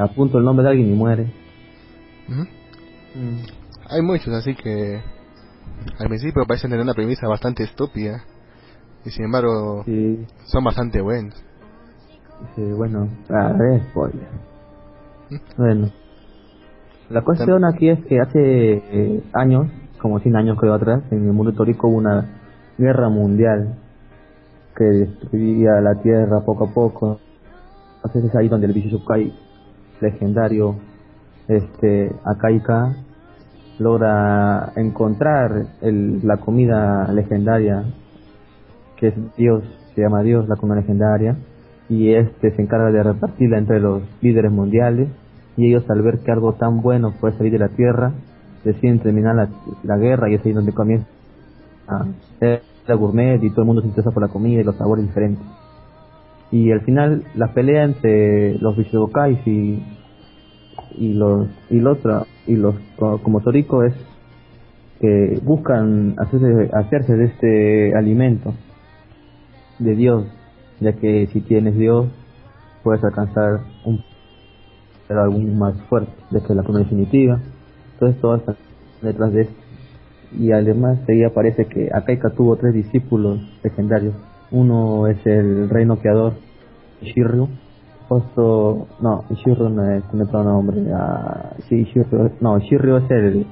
Apunto 0.00 0.38
el 0.38 0.44
nombre 0.44 0.64
de 0.64 0.70
alguien 0.70 0.90
y 0.90 0.96
muere. 0.96 1.32
Hay 3.88 4.02
muchos, 4.02 4.28
así 4.34 4.54
que 4.56 5.00
al 5.98 6.08
principio 6.08 6.44
parecen 6.46 6.70
tener 6.70 6.82
una 6.82 6.94
premisa 6.94 7.28
bastante 7.28 7.62
estúpida 7.62 8.24
y 9.04 9.10
sin 9.10 9.26
embargo 9.26 9.82
Sí, 9.84 10.26
son 10.46 10.64
bastante 10.64 11.00
buenos. 11.00 11.34
sí, 12.54 12.62
bueno, 12.72 13.08
a 13.30 13.52
ver, 13.52 13.82
spoiler. 13.90 14.28
Bueno, 15.56 15.90
la 17.10 17.22
cuestión 17.22 17.64
aquí 17.64 17.88
es 17.88 18.04
que 18.06 18.20
hace 18.20 18.38
eh, 18.40 19.22
años, 19.32 19.68
como 20.00 20.20
100 20.20 20.36
años 20.36 20.58
creo 20.58 20.74
atrás, 20.74 21.02
en 21.10 21.26
el 21.26 21.32
mundo 21.32 21.50
histórico 21.50 21.88
hubo 21.88 21.96
una 21.98 22.26
guerra 22.78 23.08
mundial 23.08 23.78
que 24.76 24.84
destruía 24.84 25.80
la 25.80 25.94
tierra 26.02 26.40
poco 26.44 26.64
a 26.66 26.74
poco. 26.74 27.20
Entonces 27.96 28.24
es 28.30 28.36
ahí 28.36 28.48
donde 28.48 28.66
el 28.66 28.72
Bishokai 28.72 29.32
legendario, 30.00 30.76
este, 31.48 32.12
Akaika, 32.24 32.94
logra 33.78 34.72
encontrar 34.76 35.66
el, 35.80 36.26
la 36.26 36.36
comida 36.38 37.10
legendaria, 37.12 37.84
es 39.08 39.36
Dios, 39.36 39.62
se 39.94 40.02
llama 40.02 40.22
Dios, 40.22 40.48
la 40.48 40.56
comida 40.56 40.76
legendaria, 40.76 41.36
y 41.88 42.12
este 42.14 42.50
se 42.50 42.62
encarga 42.62 42.90
de 42.90 43.02
repartirla 43.02 43.58
entre 43.58 43.80
los 43.80 44.02
líderes 44.20 44.50
mundiales, 44.50 45.08
y 45.56 45.66
ellos 45.68 45.84
al 45.88 46.02
ver 46.02 46.18
que 46.20 46.32
algo 46.32 46.54
tan 46.54 46.80
bueno 46.82 47.12
puede 47.20 47.36
salir 47.36 47.52
de 47.52 47.58
la 47.58 47.68
tierra, 47.68 48.12
deciden 48.64 48.98
terminar 49.00 49.48
la, 49.82 49.96
guerra 49.98 50.30
y 50.30 50.34
es 50.34 50.44
ahí 50.46 50.52
donde 50.52 50.72
comienza 50.72 51.06
a 51.86 52.06
ser 52.38 52.62
la 52.86 52.94
gourmet 52.94 53.42
y 53.42 53.50
todo 53.50 53.62
el 53.62 53.66
mundo 53.66 53.82
se 53.82 53.88
interesa 53.88 54.10
por 54.10 54.22
la 54.22 54.28
comida 54.28 54.60
y 54.60 54.64
los 54.64 54.76
sabores 54.76 55.06
diferentes. 55.06 55.44
Y 56.50 56.70
al 56.72 56.80
final 56.82 57.24
la 57.34 57.52
pelea 57.52 57.84
entre 57.84 58.58
los 58.58 58.76
Bishobokais 58.76 59.46
y 59.46 59.82
y 60.96 61.12
los 61.14 61.48
y 61.70 61.80
los 61.80 61.98
y 62.46 62.56
los 62.56 62.74
co- 62.96 63.18
como 63.22 63.40
Toriko 63.40 63.82
es 63.84 63.94
que 65.00 65.40
buscan 65.42 66.14
hacerse 66.18 66.70
hacerse 66.72 67.16
de 67.16 67.24
este 67.26 67.94
alimento 67.96 68.54
de 69.78 69.94
Dios 69.94 70.24
ya 70.80 70.92
que 70.92 71.26
si 71.28 71.40
tienes 71.40 71.76
Dios 71.76 72.06
puedes 72.82 73.02
alcanzar 73.04 73.60
un 73.84 74.02
pero 75.06 75.22
algún 75.22 75.58
más 75.58 75.74
fuerte 75.88 76.12
de 76.30 76.42
que 76.42 76.54
la 76.54 76.62
comida 76.62 76.82
definitiva. 76.82 77.38
Entonces 77.94 78.20
todo 78.20 78.36
está 78.36 78.56
detrás 79.02 79.32
de 79.32 79.42
esto. 79.42 79.54
Y 80.32 80.50
además 80.52 80.98
ahí 81.08 81.22
aparece 81.22 81.66
que 81.66 81.90
Akaika 81.92 82.30
tuvo 82.30 82.56
tres 82.56 82.74
discípulos 82.74 83.38
legendarios. 83.62 84.14
Uno 84.50 85.06
es 85.06 85.24
el 85.26 85.68
rey 85.68 85.84
noqueador 85.84 86.34
Shiryu 87.02 87.48
otro 88.08 88.86
no 89.00 89.24
Shiryu 89.30 89.68
no 89.68 89.90
es 89.90 90.04
tiene 90.10 90.24
otro 90.24 90.44
nombre 90.44 90.76
ah, 90.94 91.54
sí 91.68 91.84
Shiryu 91.84 92.30
no 92.40 92.58
Shiryu 92.58 92.96
es 92.98 93.10
el 93.10 93.46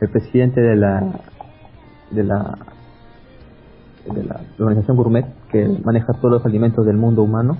el 0.00 0.08
presidente 0.08 0.60
de 0.60 0.76
la 0.76 1.20
de 2.10 2.24
la 2.24 2.58
de 4.12 4.24
la 4.24 4.40
organización 4.58 4.96
gourmet 4.96 5.26
que 5.52 5.68
maneja 5.84 6.12
todos 6.14 6.32
los 6.32 6.46
alimentos 6.46 6.84
del 6.86 6.96
mundo 6.96 7.22
humano 7.22 7.58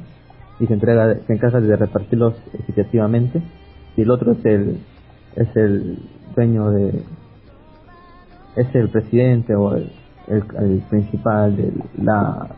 y 0.58 0.66
se 0.66 0.74
entrega 0.74 1.14
se 1.26 1.32
encarga 1.32 1.60
de 1.60 1.76
repartirlos 1.76 2.34
equitativamente 2.54 3.42
y 3.96 4.02
el 4.02 4.10
otro 4.10 4.32
es 4.32 4.44
el 4.44 4.78
es 5.36 5.56
el 5.56 5.98
dueño 6.34 6.70
de 6.70 7.02
es 8.56 8.74
el 8.74 8.88
presidente 8.90 9.54
o 9.54 9.74
el, 9.74 9.92
el, 10.28 10.44
el 10.58 10.82
principal 10.90 11.56
de 11.56 11.72
la 12.02 12.56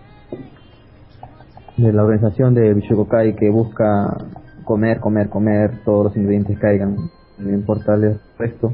de 1.76 1.92
la 1.92 2.02
organización 2.02 2.54
de 2.54 2.74
Bishokokai 2.74 3.34
que 3.36 3.50
busca 3.50 4.16
comer, 4.64 5.00
comer, 5.00 5.28
comer, 5.28 5.82
todos 5.84 6.04
los 6.04 6.16
ingredientes 6.16 6.58
caigan, 6.58 6.96
no 7.38 7.50
importa 7.50 7.94
el 7.94 8.20
resto. 8.38 8.72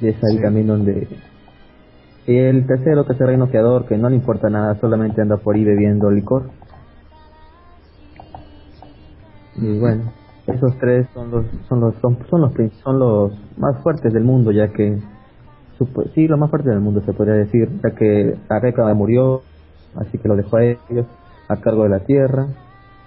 Y 0.00 0.08
es 0.08 0.16
ahí 0.24 0.36
Sí. 0.36 0.42
también 0.42 0.66
donde... 0.66 1.08
El 2.26 2.66
tercero, 2.66 3.04
que 3.04 3.14
es 3.14 3.20
el 3.20 3.26
rey 3.26 3.36
noqueador, 3.36 3.86
que 3.86 3.98
no 3.98 4.08
le 4.08 4.16
importa 4.16 4.48
nada, 4.48 4.78
solamente 4.80 5.20
anda 5.20 5.38
por 5.38 5.56
ahí 5.56 5.64
bebiendo 5.64 6.10
licor. 6.10 6.50
Y 9.56 9.78
bueno, 9.78 10.12
esos 10.46 10.78
tres 10.78 11.06
son 11.12 11.30
los 11.30 11.46
son 11.68 11.80
los 11.80 11.94
son, 11.96 12.18
son 12.30 12.40
los 12.40 12.52
son 12.82 12.98
los 12.98 13.32
más 13.58 13.82
fuertes 13.82 14.12
del 14.12 14.24
mundo, 14.24 14.52
ya 14.52 14.68
que 14.68 14.98
sí, 16.14 16.28
los 16.28 16.38
más 16.38 16.50
fuertes 16.50 16.70
del 16.70 16.80
mundo 16.80 17.02
se 17.04 17.12
podría 17.12 17.34
decir, 17.34 17.68
ya 17.82 17.90
que 17.90 18.36
Areka 18.48 18.92
murió, 18.94 19.42
así 19.96 20.18
que 20.18 20.28
lo 20.28 20.36
dejó 20.36 20.56
a 20.56 20.64
ellos 20.64 21.06
a 21.48 21.56
cargo 21.56 21.84
de 21.84 21.88
la 21.90 22.00
tierra. 22.00 22.46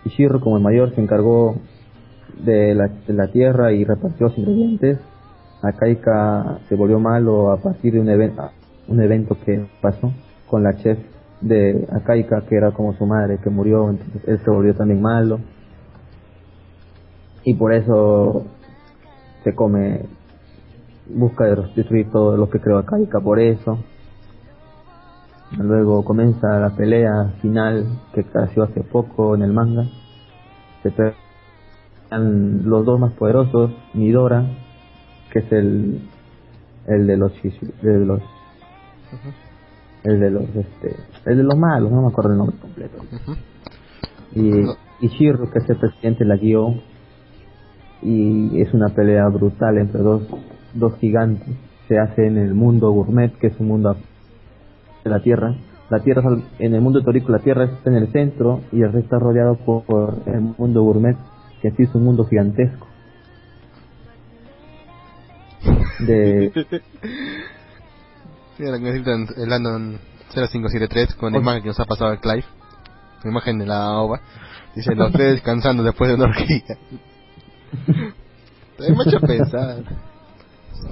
Y 0.04 0.10
Shirro, 0.10 0.40
como 0.40 0.58
el 0.58 0.64
mayor, 0.64 0.94
se 0.94 1.02
encargó 1.02 1.56
de 2.44 2.76
la, 2.76 2.88
de 2.88 3.14
la 3.14 3.28
tierra 3.28 3.72
y 3.72 3.86
repartió 3.86 4.28
los 4.28 4.38
ingredientes. 4.38 5.00
Akaika 5.62 6.60
se 6.68 6.76
volvió 6.76 7.00
malo 7.00 7.52
a 7.52 7.58
partir 7.58 7.94
de 7.94 8.02
un, 8.02 8.10
evento 8.10 8.44
un 8.88 9.02
evento 9.02 9.38
que 9.46 9.68
pasó 9.82 10.12
con 10.48 10.64
la 10.64 10.76
chef 10.78 10.98
de 11.42 11.88
Akaika, 11.92 12.42
que 12.42 12.56
era 12.56 12.72
como 12.72 12.94
su 12.94 13.06
madre, 13.06 13.40
que 13.44 13.50
murió, 13.50 13.90
entonces 13.90 14.22
él 14.28 14.40
se 14.44 14.50
volvió 14.50 14.74
también 14.74 15.02
malo. 15.02 15.40
Y 17.44 17.54
por 17.56 17.74
eso 17.74 18.46
se 19.44 19.54
come, 19.54 20.02
busca 21.08 21.46
de 21.46 21.56
destruir 21.76 22.10
todo 22.12 22.38
lo 22.38 22.50
que 22.50 22.60
creó 22.60 22.80
Akaika 22.80 23.20
por 23.20 23.40
eso. 23.40 23.80
Luego 25.58 26.04
comienza 26.04 26.60
la 26.60 26.76
pelea 26.76 27.34
final 27.42 27.86
que 28.14 28.26
nació 28.34 28.64
hace 28.64 28.82
poco 28.82 29.36
en 29.36 29.44
el 29.44 29.54
manga. 29.54 29.86
Se 30.82 30.92
pelean 30.92 32.68
los 32.68 32.86
dos 32.86 33.00
más 33.00 33.14
poderosos, 33.14 33.72
Midora, 33.94 34.46
que 35.32 35.40
es 35.40 35.52
el 35.52 36.02
el 36.88 37.08
de 37.08 37.18
los 37.18 37.32
de 37.82 38.06
los 38.06 38.22
el 40.04 40.20
de 40.20 40.30
los 40.30 40.44
este 40.44 40.96
el 41.26 41.38
de 41.38 41.44
los 41.44 41.58
malos, 41.58 41.92
no 41.92 42.02
me 42.02 42.08
acuerdo 42.08 42.32
el 42.32 42.38
nombre 42.38 42.58
completo. 42.58 42.98
Y, 44.34 44.50
y 45.02 45.08
Shiryu, 45.08 45.50
que 45.52 45.60
es 45.60 45.70
el 45.70 45.78
presidente, 45.78 46.26
la 46.26 46.36
guió 46.36 46.76
y 48.02 48.62
es 48.62 48.74
una 48.74 48.90
pelea 48.90 49.28
brutal 49.30 49.78
entre 49.78 50.02
dos 50.02 50.24
dos 50.76 50.96
gigantes. 51.00 51.48
Se 51.88 51.98
hace 51.98 52.28
en 52.28 52.38
el 52.38 52.54
mundo 52.54 52.92
gourmet, 52.92 53.34
que 53.38 53.48
es 53.48 53.60
un 53.60 53.68
mundo 53.68 53.96
de 55.04 55.10
la 55.10 55.22
Tierra. 55.22 55.56
La 55.90 56.00
Tierra, 56.00 56.24
en 56.60 56.74
el 56.74 56.82
mundo 56.82 57.02
teórico, 57.02 57.32
la 57.32 57.40
Tierra 57.40 57.66
está 57.66 57.90
en 57.90 57.96
el 57.98 58.12
centro 58.12 58.62
y 58.72 58.82
el 58.82 58.92
resto 58.92 59.00
está 59.16 59.20
rodeado 59.20 59.56
por, 59.56 59.84
por 59.84 60.16
el 60.26 60.42
mundo 60.58 60.84
gourmet, 60.84 61.16
que 61.62 61.70
así 61.70 61.84
es 61.84 61.96
un 61.96 62.04
mundo 62.04 62.26
gigantesco. 62.26 62.88
De, 66.06 66.52
Sí, 68.58 68.64
la 68.64 68.78
que 68.78 68.84
necesitan 68.84 69.28
el 69.36 69.50
Landon 69.50 70.00
0573 70.34 71.16
con 71.16 71.34
la 71.34 71.40
imagen 71.40 71.62
que 71.62 71.68
nos 71.70 71.80
ha 71.80 71.86
pasado 71.86 72.12
el 72.12 72.20
Clive. 72.20 72.46
La 73.24 73.32
imagen 73.32 73.60
de 73.60 73.66
la 73.66 74.00
ova. 74.00 74.22
Dice 74.76 74.96
los 74.96 75.12
tres 75.12 75.34
descansando 75.34 75.84
después 75.84 76.10
de 76.10 76.16
una 76.16 76.26
orgía. 76.26 76.78
Me 78.80 78.88
ha 78.88 79.08
hecho 79.08 79.20
pensar. 79.22 79.84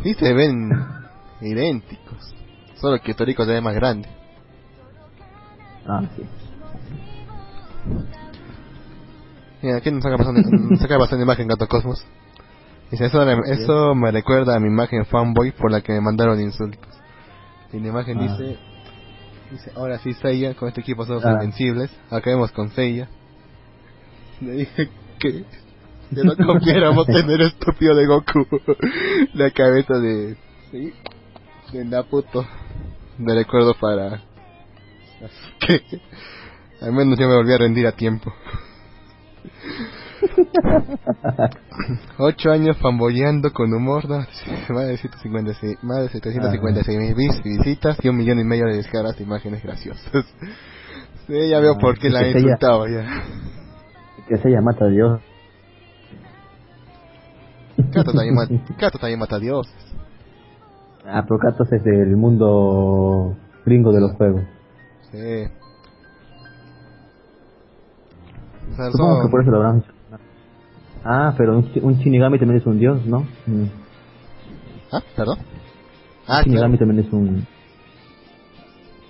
Sí 0.03 0.13
se 0.13 0.33
ven 0.33 0.69
idénticos. 1.41 2.33
Solo 2.75 2.99
que 3.01 3.13
Torico 3.13 3.45
se 3.45 3.51
ve 3.51 3.61
más 3.61 3.75
grande. 3.75 4.09
ah, 5.87 6.01
sí. 6.15 6.23
Mira, 9.61 9.77
aquí 9.77 9.91
nos 9.91 10.03
saca 10.03 10.17
bastante, 10.17 10.41
nos 10.49 10.79
saca 10.79 10.97
bastante 10.97 11.23
imagen 11.23 11.47
Gato 11.47 11.67
Cosmos. 11.67 12.05
Dice, 12.91 13.05
eso, 13.05 13.21
eso 13.45 13.95
me 13.95 14.11
recuerda 14.11 14.55
a 14.55 14.59
mi 14.59 14.67
imagen 14.67 15.05
fanboy 15.05 15.51
por 15.51 15.71
la 15.71 15.81
que 15.81 15.93
me 15.93 16.01
mandaron 16.01 16.39
insultos. 16.39 17.02
Y 17.73 17.79
la 17.79 17.87
imagen 17.89 18.19
Ah. 18.19 18.21
dice, 18.37 18.57
dice, 19.51 19.71
ahora 19.75 19.97
sí 19.99 20.13
Seiya, 20.13 20.53
con 20.53 20.69
este 20.69 20.81
equipo 20.81 21.05
somos 21.05 21.25
Ah. 21.25 21.31
invencibles. 21.33 21.91
Acabemos 22.09 22.51
con 22.51 22.69
Seiya. 22.71 23.09
Le 24.41 24.51
dije 24.53 24.89
que, 25.19 25.43
que 26.15 26.23
no 26.23 26.35
confiáramos 26.35 27.07
en 27.09 27.29
el 27.29 27.41
estúpido 27.41 27.95
de 27.95 28.05
Goku. 28.05 28.45
la 29.33 29.49
cabeza 29.51 29.95
de, 29.99 30.37
sí, 30.71 30.93
de 31.71 31.85
Naputo. 31.85 32.45
Me 33.17 33.33
recuerdo 33.35 33.73
para 33.75 34.21
que 35.59 35.81
al 36.81 36.91
menos 36.93 37.17
yo 37.17 37.27
me 37.27 37.35
volví 37.35 37.53
a 37.53 37.57
rendir 37.57 37.87
a 37.87 37.91
tiempo. 37.93 38.33
Ocho 42.17 42.51
años 42.51 42.77
fanboyeando 42.77 43.51
con 43.51 43.73
humor, 43.73 44.07
¿no? 44.09 44.17
más 44.69 44.87
de 44.87 44.97
156, 44.97 45.77
más 45.83 45.99
de 46.01 46.09
756 46.09 46.97
mil 46.99 47.15
vis- 47.15 47.41
visitas 47.43 47.97
y 48.03 48.09
un 48.09 48.17
millón 48.17 48.39
y 48.39 48.43
medio 48.43 48.65
de 48.65 48.77
descargas 48.77 49.17
de 49.17 49.23
imágenes 49.23 49.63
graciosas. 49.63 50.03
Sí, 51.25 51.49
ya 51.49 51.59
veo 51.61 51.75
Ah, 51.75 51.79
por 51.79 51.97
qué 51.97 52.09
la 52.09 52.21
he 52.23 52.31
insultado 52.31 52.85
ya. 52.85 53.05
Que 54.27 54.37
se 54.39 54.49
llama 54.49 54.73
mata 54.73 54.83
a 54.83 54.87
Dios. 54.89 55.21
Cato 57.93 58.11
también, 58.11 58.35
ma- 58.35 58.45
Cato 58.77 58.97
también 58.99 59.19
mata 59.19 59.37
a 59.37 59.39
Dios. 59.39 59.73
Ah, 61.05 61.23
pero 61.25 61.39
Katos 61.39 61.71
es 61.71 61.81
del 61.85 62.17
mundo 62.17 63.37
gringo 63.65 63.93
de 63.93 64.01
los 64.01 64.11
juegos. 64.17 64.41
Sí. 65.13 65.45
O 68.73 68.75
sea, 68.75 68.91
Supongo 68.91 69.13
son- 69.15 69.25
que 69.25 69.31
por 69.31 69.41
eso 69.43 69.51
lo 69.51 69.57
habrán 69.57 69.77
hecho. 69.77 69.92
Ah, 71.05 71.33
pero 71.37 71.57
un, 71.59 71.71
un 71.81 71.95
Shinigami 71.99 72.39
también 72.39 72.59
es 72.61 72.65
un 72.65 72.79
dios, 72.79 73.05
¿no? 73.05 73.21
Mm. 73.45 73.65
¿Ah? 74.91 75.01
¿Perdón? 75.15 75.39
Un 75.39 75.45
Ah, 76.27 76.41
Shinigami 76.43 76.77
claro. 76.77 76.87
también 76.91 77.05
es 77.07 77.13
un... 77.13 77.47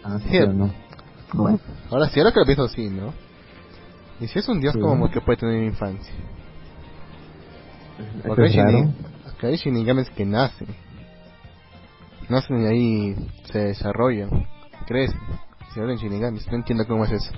Ah, 0.03 0.19
sí, 0.19 0.27
pero 0.31 0.53
no. 0.53 0.71
Bueno, 1.33 1.59
Ahora 1.89 2.09
sí, 2.09 2.19
ahora 2.19 2.31
que 2.31 2.39
lo 2.39 2.45
pienso 2.45 2.67
sí, 2.67 2.89
¿no? 2.89 3.13
Y 4.19 4.27
si 4.27 4.39
es 4.39 4.47
un 4.47 4.59
dios, 4.59 4.73
Sí. 4.73 4.79
como 4.79 5.09
que 5.09 5.21
puede 5.21 5.37
tener 5.37 5.63
infancia. 5.63 6.13
Porque 8.25 8.43
hay, 8.43 8.49
es 8.49 8.55
raro. 8.55 8.69
shini- 8.71 8.93
porque 9.23 9.47
hay 9.47 9.55
shinigames 9.55 10.09
que 10.11 10.25
nacen. 10.25 10.67
Nacen 12.29 12.61
y 12.63 12.65
ahí 12.67 13.15
se 13.51 13.59
desarrollan, 13.59 14.29
crecen. 14.87 15.19
Se 15.73 15.79
vuelven 15.79 15.97
shinigames. 15.97 16.47
No 16.51 16.55
entiendo 16.57 16.85
cómo 16.87 17.05
es 17.05 17.11
eso. 17.11 17.31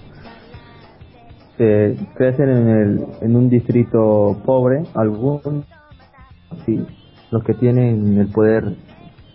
Se 1.57 1.97
crecen 2.15 2.49
en, 2.49 2.67
el, 2.69 3.05
en 3.21 3.35
un 3.35 3.49
distrito 3.49 4.41
pobre, 4.45 4.83
algún... 4.93 5.63
Sí, 6.65 6.85
los 7.31 7.43
que 7.43 7.53
tienen 7.53 8.17
el 8.17 8.27
poder 8.31 8.75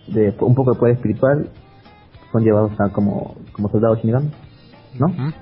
de 0.09 0.35
un 0.41 0.55
poco 0.55 0.73
de 0.75 0.79
poder 0.79 0.95
espiritual 0.97 1.49
son 2.33 2.43
llevados 2.45 2.73
a 2.81 2.89
como, 2.93 3.37
como 3.53 3.69
soldados 3.71 3.99
Shinigami, 3.99 4.31
¿no? 4.99 5.09
No 5.09 5.33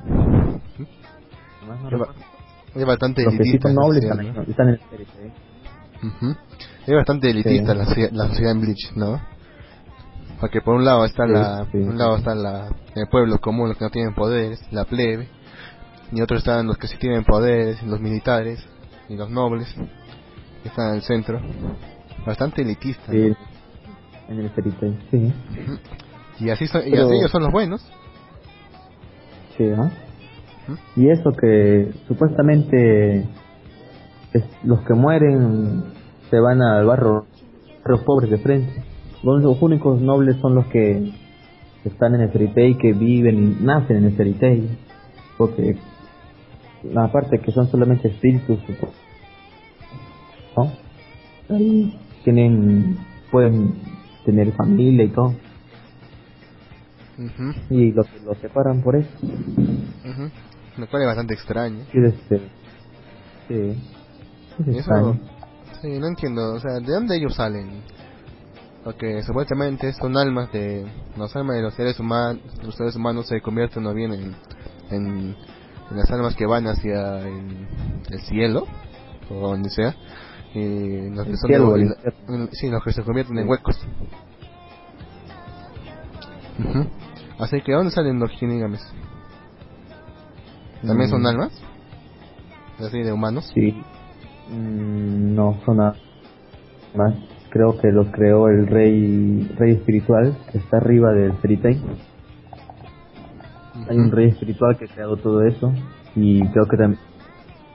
Es, 2.75 2.87
bastante 2.87 3.23
Los 3.25 3.33
que 3.35 3.43
sí 3.45 3.49
elitista. 3.51 3.69
la 3.69 3.75
nobles 3.75 4.03
sociedad, 4.05 4.21
están, 4.21 4.35
¿no? 4.35 4.41
ahí, 4.43 4.51
están 4.51 4.69
en 4.69 4.75
el. 4.75 4.81
Ujú. 6.09 6.37
Es 6.87 6.95
bastante 6.95 7.31
elitista 7.31 7.73
Sí. 7.73 7.79
la, 7.79 7.85
sociedad- 7.87 8.11
la 8.13 8.29
sociedad 8.29 8.53
en 8.53 8.61
Bleach, 8.61 8.93
¿no? 8.95 9.21
Porque 10.41 10.61
por 10.61 10.75
un 10.77 10.85
lado 10.85 11.05
está 11.05 11.27
Sí, 11.27 11.33
la, 11.33 11.65
sí. 11.73 11.79
por 11.79 11.91
un 11.93 11.99
lado 11.99 12.17
está 12.17 12.35
la, 12.35 12.69
el 12.95 13.09
pueblo 13.09 13.39
común, 13.41 13.69
los 13.69 13.77
que 13.77 13.85
no 13.85 13.91
tienen 13.91 14.15
poderes, 14.15 14.61
la 14.73 14.85
plebe, 14.85 15.29
y 16.13 16.21
otro 16.23 16.37
están 16.39 16.67
los 16.67 16.79
que 16.79 16.87
sí 16.89 16.97
tienen 16.99 17.25
poderes, 17.25 17.83
los 17.83 18.01
militares 18.01 18.65
y 19.09 19.17
los 19.17 19.31
nobles, 19.31 19.73
que 20.63 20.69
están 20.69 20.91
en 20.91 20.95
el 20.97 21.03
centro. 21.03 21.41
Bastante 22.27 22.63
elitista. 22.63 23.11
Sí, 23.13 23.29
¿no? 23.31 23.37
en 24.29 24.41
el 24.41 24.51
Tail, 24.51 24.99
sí. 25.11 25.33
Y 26.41 26.51
así 26.51 26.67
son, 26.67 26.87
y 26.87 26.91
Pero- 26.91 27.07
así 27.07 27.17
ellos 27.17 27.31
son 27.31 27.43
los 27.43 27.53
buenos. 27.53 27.81
Sí, 29.57 29.65
¿no? 29.65 29.91
Y 30.97 31.09
eso 31.09 31.33
que 31.33 31.93
supuestamente 32.07 33.21
es- 34.33 34.45
los 34.65 34.81
que 34.83 34.93
mueren 34.95 35.85
se 36.31 36.39
van 36.39 36.61
al 36.61 36.85
barrio, 36.85 37.27
los 37.87 38.01
pobres 38.03 38.31
de 38.31 38.39
frente. 38.39 38.85
Los, 39.23 39.43
únicos 39.63 40.01
nobles 40.01 40.37
son 40.41 40.55
los 40.55 40.67
que 40.67 41.11
están 41.85 42.15
en 42.15 42.21
el 42.21 42.55
Tail, 42.55 42.77
que 42.79 42.93
viven 42.93 43.57
y 43.61 43.65
nacen 43.65 43.97
en 43.97 44.05
el 44.21 44.39
Tail. 44.39 44.79
Porque 45.39 45.77
aparte 46.97 47.39
que 47.41 47.53
son 47.53 47.69
solamente 47.71 48.09
espíritus, 48.09 48.59
supo- 48.67 48.93
¿no? 50.57 50.73
Tienen, 52.25 52.99
pueden 53.31 53.75
tener 54.25 54.53
familia 54.53 55.05
y 55.05 55.09
todo. 55.09 55.35
Ujú, 57.19 57.53
Y 57.75 57.93
los, 57.93 58.07
los 58.25 58.39
separan 58.39 58.81
por 58.83 58.97
eso. 58.97 59.09
ujú. 59.23 60.31
Lo 60.79 60.87
cual 60.89 61.03
es 61.03 61.07
bastante 61.09 61.35
extraño. 61.35 61.85
Y 61.93 62.05
este, 62.05 62.39
sí. 63.49 63.55
Es 64.61 64.67
Y 64.67 64.71
eso, 64.71 64.79
extraño. 64.79 65.19
sí, 65.83 65.99
no 65.99 66.07
entiendo, 66.07 66.55
o 66.55 66.61
sea, 66.61 66.75
¿de 66.75 66.93
dónde 66.93 67.17
ellos 67.17 67.35
salen? 67.35 67.83
Porque 68.85 69.23
supuestamente 69.23 69.93
son 69.95 70.17
almas 70.17 70.51
de, 70.53 70.87
las 71.17 71.35
almas 71.35 71.57
de 71.57 71.63
los 71.63 71.75
seres 71.75 71.99
humanos, 71.99 72.41
los 72.63 72.75
seres 72.77 72.95
humanos 72.97 73.27
se 73.27 73.41
convierten 73.41 73.85
o 73.87 73.93
bien 73.93 74.13
en, 74.13 74.35
en, 74.91 75.07
en 75.17 75.37
las 75.91 76.11
almas 76.11 76.35
que 76.37 76.47
van 76.47 76.67
hacia 76.67 77.21
el, 77.21 77.67
el 78.11 78.21
cielo, 78.21 78.67
o 79.31 79.49
donde 79.51 79.71
sea, 79.71 79.95
y 80.55 81.11
los 81.11 81.27
que 81.27 81.37
son 81.37 81.49
cielo, 81.49 81.73
de- 81.75 81.83
el 81.83 81.89
y 81.89 82.39
la- 82.39 82.49
sí, 82.53 82.69
los 82.71 82.83
que 82.85 82.93
se 82.93 83.03
convierten 83.03 83.39
en 83.39 83.49
huecos. 83.49 83.79
Así 87.39 87.61
que, 87.63 87.73
¿dónde 87.73 87.91
salen 87.93 88.19
los 88.19 88.31
shinigames? 88.33 88.81
¿También 90.87 91.09
son 91.11 91.23
Mm. 91.23 91.27
almas? 91.27 91.61
Así 92.81 93.03
de 93.03 93.13
humanos. 93.13 93.51
Sí. 93.55 93.73
Mm, 94.51 95.35
no, 95.35 95.59
son 95.65 95.77
más. 95.77 95.97
Creo 97.51 97.79
que 97.81 97.89
los 97.93 98.09
creó 98.09 98.49
el 98.49 98.67
rey 98.67 99.49
rey 99.57 99.73
espiritual 99.75 100.37
que 100.53 100.59
está 100.59 100.77
arriba 100.79 101.13
del 101.13 101.33
Fairy 101.35 101.57
Tail. 101.59 101.83
Hay 103.89 103.97
un 103.97 104.11
rey 104.11 104.29
espiritual 104.29 104.77
que 104.77 104.85
ha 104.85 104.89
creado 104.89 105.17
todo 105.17 105.43
eso 105.43 105.73
y 106.15 106.47
creo 106.49 106.67
que 106.67 106.77
también 106.77 107.01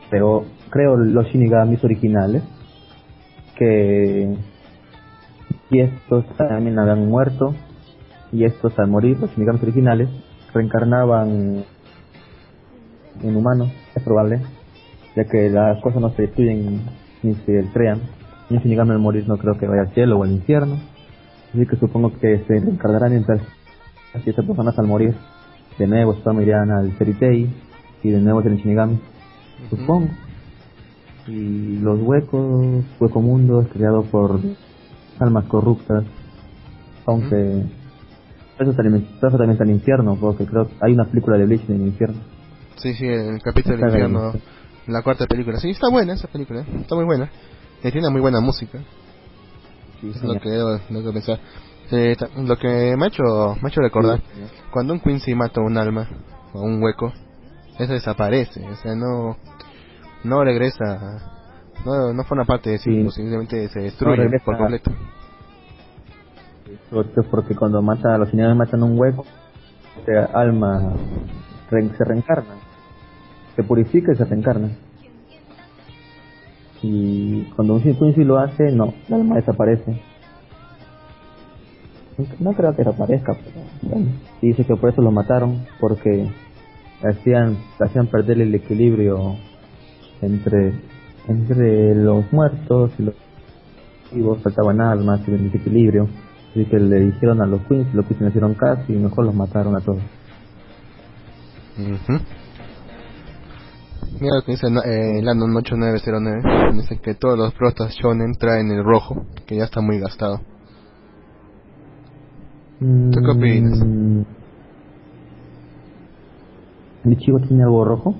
creó, 0.10 0.46
creo 0.70 0.96
los 0.98 1.26
Shinigamis 1.28 1.84
originales 1.84 2.44
que 3.58 4.36
y 5.72 5.80
estos 5.80 6.26
también 6.38 6.78
habían 6.78 7.08
muerto 7.08 7.56
y 8.32 8.44
estos 8.44 8.78
al 8.78 8.88
morir 8.88 9.20
los 9.20 9.32
Shinigamis 9.32 9.64
originales 9.64 10.10
reencarnaban 10.54 11.64
en 13.22 13.36
humanos, 13.36 13.70
es 13.96 14.04
probable, 14.04 14.42
ya 15.16 15.26
que 15.26 15.50
las 15.50 15.82
cosas 15.82 16.02
no 16.02 16.10
se 16.12 16.24
destruyen 16.24 16.82
ni 17.22 17.36
se 17.36 17.66
crean. 17.74 18.02
Un 18.50 18.58
Shinigami 18.58 18.92
al 18.92 19.00
morir 19.00 19.28
no 19.28 19.38
creo 19.38 19.58
que 19.58 19.68
vaya 19.68 19.84
al 19.84 19.94
cielo 19.94 20.20
o 20.20 20.24
al 20.24 20.32
infierno. 20.32 20.78
Así 21.54 21.66
que 21.66 21.76
supongo 21.78 22.12
que 22.20 22.40
se 22.40 22.60
reencarnarán 22.60 23.12
mientras 23.12 23.42
así 24.14 24.30
estas 24.30 24.46
personas 24.46 24.78
al 24.78 24.88
morir. 24.88 25.16
De 25.78 25.88
nuevo 25.88 26.14
estos 26.14 26.42
irían 26.42 26.72
al 26.72 26.96
Tail 26.98 27.50
y 28.04 28.10
de 28.10 28.20
nuevo 28.20 28.42
serán 28.42 28.58
Shinigami, 28.58 29.00
supongo. 29.70 30.10
Y 31.28 31.78
los 31.78 32.02
huecos, 32.02 32.84
hueco 33.00 33.22
mundo 33.22 33.62
es 33.62 33.70
creado 33.70 34.04
por 34.04 34.40
almas 35.20 35.46
corruptas. 35.46 36.04
Aunque 37.06 37.64
eso 38.60 38.74
también, 38.74 39.08
eso 39.18 39.30
también 39.30 39.52
está 39.52 39.64
en 39.64 39.70
el 39.72 39.76
infierno, 39.78 40.18
porque 40.20 40.46
creo 40.46 40.68
que 40.68 40.74
hay 40.82 40.94
una 40.94 41.06
película 41.06 41.38
de 41.38 41.46
Bleach 41.46 41.70
en 41.70 41.82
el 41.82 41.88
infierno. 41.88 42.22
Sí, 42.76 42.94
sí, 42.94 43.06
el 43.06 43.42
capítulo 43.42 43.78
del 43.78 43.86
bien, 43.86 44.12
infierno, 44.12 44.34
la 44.88 45.02
cuarta 45.02 45.26
película. 45.26 45.58
Sí, 45.60 45.70
está 45.70 45.90
buena 45.90 46.14
esa 46.14 46.28
película, 46.28 46.62
¿eh? 46.62 46.66
está 46.82 46.96
muy 46.96 47.06
buena. 47.06 47.30
Y 47.84 47.92
tiene 47.92 48.10
muy 48.10 48.22
buena 48.22 48.40
música, 48.40 48.80
Sí, 50.00 50.10
es 50.10 50.24
lo 50.24 50.40
que 50.40 50.50
debo, 50.50 50.80
lo 50.90 51.04
que 51.04 51.12
pensar. 51.14 51.40
Eh, 51.96 52.16
lo 52.38 52.58
que 52.58 52.96
me 52.98 53.06
ha 53.06 53.08
hecho, 53.08 53.24
me 53.62 53.68
ha 53.68 53.68
hecho 53.68 53.82
recordar, 53.82 54.20
cuando 54.72 54.94
un 54.94 55.00
Quincy 55.00 55.36
mata 55.36 55.62
un 55.62 55.78
alma 55.78 56.08
o 56.52 56.62
un 56.62 56.82
hueco, 56.82 57.14
eso 57.78 57.94
desaparece, 57.94 58.68
o 58.68 58.76
sea, 58.78 58.96
no 58.96 59.38
no 60.24 60.44
regresa, 60.44 61.22
no, 61.86 62.14
no 62.14 62.24
forma 62.24 62.46
parte 62.46 62.72
de 62.72 62.78
sí, 62.80 63.04
Sí. 63.04 63.12
simplemente 63.12 63.68
se 63.70 63.82
destruye 63.82 64.28
por 64.44 64.58
completo. 64.58 64.92
Porque, 66.90 67.22
porque 67.30 67.56
cuando 67.56 67.82
mata 67.84 68.16
a 68.16 68.18
los 68.18 68.30
Shinigami 68.30 68.58
matan 68.58 68.82
un 68.82 68.98
hueco, 68.98 69.26
este 70.00 70.18
alma 70.18 70.94
se 71.70 72.04
reencarna, 72.06 72.56
se 73.56 73.64
purifica 73.64 74.14
y 74.14 74.16
se 74.16 74.26
reencarna. 74.26 74.70
Y 76.82 77.44
cuando 77.56 77.76
un 77.76 77.82
Quincy 77.82 78.24
lo 78.24 78.40
hace, 78.40 78.72
no, 78.72 78.94
el 79.08 79.14
alma 79.14 79.36
desaparece. 79.36 80.02
No 82.40 82.54
creo 82.54 82.76
que 82.76 82.84
desaparezca, 82.84 83.34
pero. 83.34 84.00
Y 84.42 84.48
dice 84.48 84.66
que 84.66 84.76
por 84.76 84.92
eso 84.92 85.02
lo 85.02 85.12
mataron, 85.12 85.66
porque 85.80 86.30
hacían, 87.02 87.58
hacían 87.80 88.08
perder 88.08 88.42
el 88.42 88.54
equilibrio 88.54 89.36
entre, 90.22 90.74
entre 91.28 91.96
los 91.96 92.32
muertos 92.32 92.92
y 93.00 93.04
los 93.04 93.16
vivos, 94.12 94.42
faltaban 94.42 94.82
almas 94.82 95.22
y 95.28 95.32
el 95.32 95.52
desequilibrio. 95.52 96.08
Así 96.52 96.66
que 96.66 96.80
le 96.80 97.00
dijeron 97.00 97.42
a 97.42 97.48
los 97.48 97.62
Queens, 97.64 97.94
los 97.94 98.06
Queens 98.06 98.22
le 98.22 98.30
hicieron 98.30 98.54
caso 98.54 98.84
y 98.88 98.94
mejor 98.94 99.26
los 99.26 99.34
mataron 99.34 99.76
a 99.76 99.80
todos. 99.80 100.02
Ujú. 101.80 102.20
Mira 104.20 104.36
lo 104.36 104.44
que 104.44 104.52
dice 104.52 104.68
eh, 104.68 105.22
Landon 105.24 105.56
8909. 105.56 106.74
Dice 106.76 107.00
que 107.02 107.16
todos 107.16 107.38
los 107.38 107.54
protas 107.56 107.94
shonen 107.96 108.34
traen 108.34 108.70
el 108.72 108.84
rojo, 108.84 109.26
que 109.48 109.58
ya 109.58 109.64
está 109.64 109.82
muy 109.82 110.00
gastado. 110.00 110.40
¿Tú 113.12 113.20
qué 113.24 113.32
opinas? 113.32 113.80
Mm. 113.80 114.22
¿El 117.06 117.18
chivo 117.18 117.40
tiene 117.40 117.64
algo 117.64 117.86
rojo? 117.86 118.16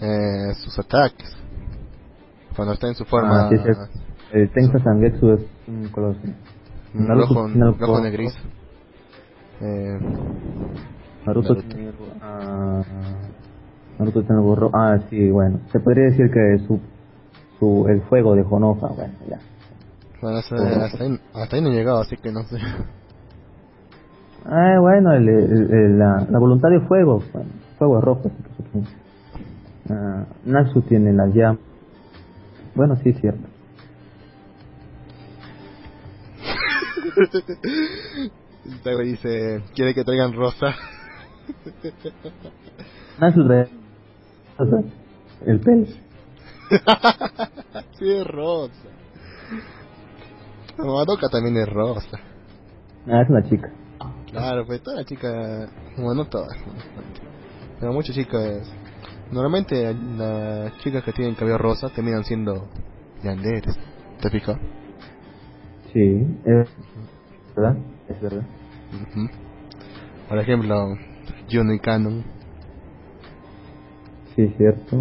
Eh, 0.00 0.54
sus 0.64 0.78
ataques. 0.78 1.34
Cuando 2.56 2.74
está 2.74 2.88
en 2.88 2.94
su 2.94 3.04
forma 3.04 3.46
Ah, 3.46 3.50
sí, 3.50 3.56
sí. 3.58 3.70
El 4.32 4.50
Tensa 4.50 4.78
Sangetsu 4.82 5.32
es 5.32 5.40
un 5.66 5.88
color. 5.88 6.16
un 6.94 7.06
Naruto 7.06 7.34
rojo, 7.34 7.46
tiene 7.46 7.64
algo 7.66 7.78
rojo 7.86 8.00
negriz. 8.00 8.34
Eh, 9.60 9.98
Naruto, 11.26 11.54
Naruto. 11.54 11.68
tiene 11.68 11.88
algo. 11.88 12.06
Ah, 12.20 12.82
Naruto 13.98 14.20
tiene 14.22 14.36
algo 14.36 14.54
rojo. 14.56 14.76
Ah, 14.76 14.98
sí, 15.10 15.30
bueno. 15.30 15.60
Se 15.72 15.80
podría 15.80 16.04
decir 16.06 16.30
que 16.30 16.58
su, 16.66 16.80
su 17.58 17.86
el 17.88 18.02
fuego 18.02 18.34
de 18.34 18.42
Honoha, 18.42 18.88
bueno, 18.88 19.14
ya. 19.28 19.38
bueno, 20.22 20.38
hasta, 20.38 20.56
hasta 20.84 21.04
ahí, 21.04 21.18
hasta 21.34 21.56
ahí 21.56 21.62
no 21.62 21.68
he 21.70 21.74
llegado, 21.74 22.00
así 22.00 22.16
que 22.16 22.30
no 22.32 22.42
sé. 22.44 22.56
Ah, 24.48 24.78
bueno, 24.80 25.12
el, 25.12 25.28
el- 25.28 25.70
el- 25.72 25.98
la, 25.98 26.26
la 26.30 26.38
voluntad 26.38 26.70
de 26.70 26.80
fuego. 26.80 27.20
fuego 27.78 28.00
rojo. 28.00 28.30
supongo. 28.56 28.86
Ah, 29.90 30.24
Natsu 30.44 30.80
tiene 30.82 31.12
las 31.12 31.32
llamas. 31.34 31.60
Bueno, 32.74 32.96
sí, 32.96 33.10
es 33.10 33.20
cierto. 33.20 33.46
Este 38.64 38.94
güey 38.94 39.08
dice, 39.10 39.62
quiere 39.74 39.94
que 39.94 40.04
traigan 40.04 40.32
rosa. 40.34 40.74
Natsu 43.18 43.46
trae 43.46 43.68
o 44.58 44.66
sea, 44.66 44.78
el 45.46 45.60
pelo. 45.60 45.86
sí, 47.98 48.10
es 48.10 48.26
rosa. 48.26 48.72
No, 50.78 50.96
Madoka 50.96 51.28
también 51.28 51.56
es 51.56 51.68
rosa. 51.72 52.18
Ah, 53.06 53.22
es 53.22 53.30
una 53.30 53.42
chica. 53.48 53.70
Claro, 54.30 54.66
pues 54.66 54.82
toda 54.82 55.04
chica, 55.04 55.68
bueno, 55.96 56.14
no 56.14 56.24
todas, 56.26 56.56
pero 57.80 57.92
muchas 57.92 58.14
chicas, 58.14 58.70
normalmente 59.30 59.94
las 59.94 60.76
chicas 60.78 61.02
que 61.04 61.12
tienen 61.12 61.34
cabello 61.34 61.58
rosa 61.58 61.88
terminan 61.90 62.24
siendo 62.24 62.68
yanderes, 63.22 63.76
¿te 64.20 64.30
fijas? 64.30 64.58
Sí, 65.92 66.26
es 66.44 66.68
verdad, 67.56 67.76
es 68.08 68.20
verdad. 68.20 68.42
Por 70.28 70.38
ejemplo, 70.38 70.96
Juno 71.50 71.72
y 71.72 71.78
Canon. 71.78 72.22
Sí, 74.36 74.46
cierto. 74.56 74.96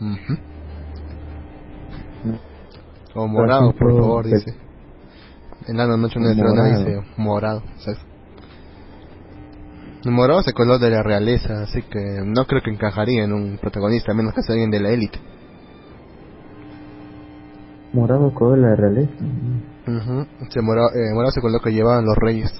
Ujú. 0.00 0.38
O 3.14 3.26
morado, 3.26 3.72
por 3.72 3.96
favor, 3.96 4.22
pues- 4.28 4.44
dice. 4.44 4.63
El 5.66 5.80
ano 5.80 5.96
noche 5.96 6.18
Morado. 6.20 6.78
dice 6.78 7.00
morado, 7.16 7.62
¿sabes? 7.78 7.98
El 10.04 10.10
morado 10.10 10.40
es 10.40 10.48
el 10.48 10.54
color 10.54 10.78
de 10.78 10.90
la 10.90 11.02
realeza, 11.02 11.62
así 11.62 11.80
que 11.82 12.20
no 12.24 12.44
creo 12.44 12.60
que 12.62 12.70
encajaría 12.70 13.24
en 13.24 13.32
un 13.32 13.56
protagonista, 13.58 14.12
a 14.12 14.14
menos 14.14 14.34
que 14.34 14.42
sea 14.42 14.52
alguien 14.52 14.70
de 14.70 14.80
la 14.80 14.90
élite. 14.90 15.18
Morado 17.94 18.34
color 18.34 18.56
de 18.56 18.62
la 18.62 18.76
realeza. 18.76 19.12
Ujú. 19.86 20.26
Se 20.50 20.60
morado, 20.60 20.88
eh, 20.94 21.12
morado 21.14 21.28
es 21.30 21.36
el 21.36 21.42
color 21.42 21.62
que 21.62 21.72
llevaban 21.72 22.04
los 22.04 22.16
reyes. 22.16 22.52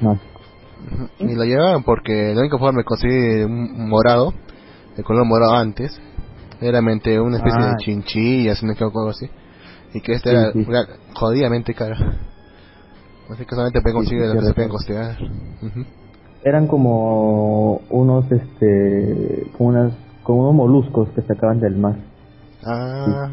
No. 0.00 0.18
Y 1.20 1.34
lo 1.34 1.44
llevaban 1.44 1.82
porque 1.84 2.34
la 2.34 2.40
única 2.40 2.58
forma 2.58 2.78
de 2.78 2.84
conseguir 2.84 3.44
un 3.46 3.88
morado, 3.88 4.32
el 4.96 5.04
color 5.04 5.26
morado 5.26 5.54
antes, 5.54 6.00
era 6.60 6.80
una 7.20 7.36
especie 7.36 7.60
Ah. 7.62 7.70
de 7.70 7.76
chinchilla, 7.84 8.54
si 8.56 8.66
no 8.66 8.72
algo 8.98 9.10
así. 9.10 9.28
Y 9.92 10.00
que 10.00 10.12
este 10.14 10.30
Sí, 10.30 10.36
era 10.36 10.52
sí. 10.52 10.66
jodidamente 11.14 11.74
cara. 11.74 11.96
Así 13.30 13.44
que 13.44 13.54
solamente 13.54 13.80
pueden 13.80 13.96
conseguir 13.98 14.22
sí, 14.24 14.28
lo 14.34 14.40
que 14.40 14.46
se 14.46 14.54
pueden 14.54 14.70
costear. 14.70 15.16
Eran 16.42 16.66
como 16.66 17.80
unos, 17.90 18.30
este, 18.32 19.46
como 19.56 19.70
unas, 19.70 19.92
como 20.22 20.42
unos 20.42 20.54
moluscos 20.54 21.08
que 21.10 21.22
sacaban 21.22 21.60
del 21.60 21.76
mar. 21.76 21.96
Ah, 22.64 23.30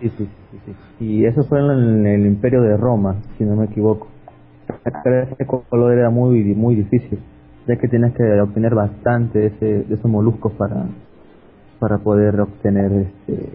Sí, 0.00 0.10
sí, 0.16 0.26
sí, 0.50 0.58
sí. 0.98 1.04
Y 1.04 1.26
eso 1.26 1.44
fue 1.44 1.58
en 1.60 2.06
el 2.06 2.26
Imperio 2.26 2.62
de 2.62 2.76
Roma, 2.76 3.16
si 3.36 3.44
no 3.44 3.54
me 3.56 3.66
equivoco. 3.66 4.08
Sacar 4.82 5.28
ese 5.30 5.46
color 5.46 5.92
era 5.92 6.08
muy, 6.10 6.42
muy 6.54 6.74
difícil, 6.74 7.18
ya 7.66 7.76
que 7.76 7.88
tenías 7.88 8.14
que 8.14 8.40
obtener 8.40 8.74
bastante 8.74 9.38
de, 9.38 9.46
ese, 9.48 9.66
de 9.84 9.94
esos 9.94 10.10
moluscos 10.10 10.52
para, 10.52 10.86
para 11.78 11.98
poder 11.98 12.40
obtener, 12.40 12.90
este, 12.92 13.48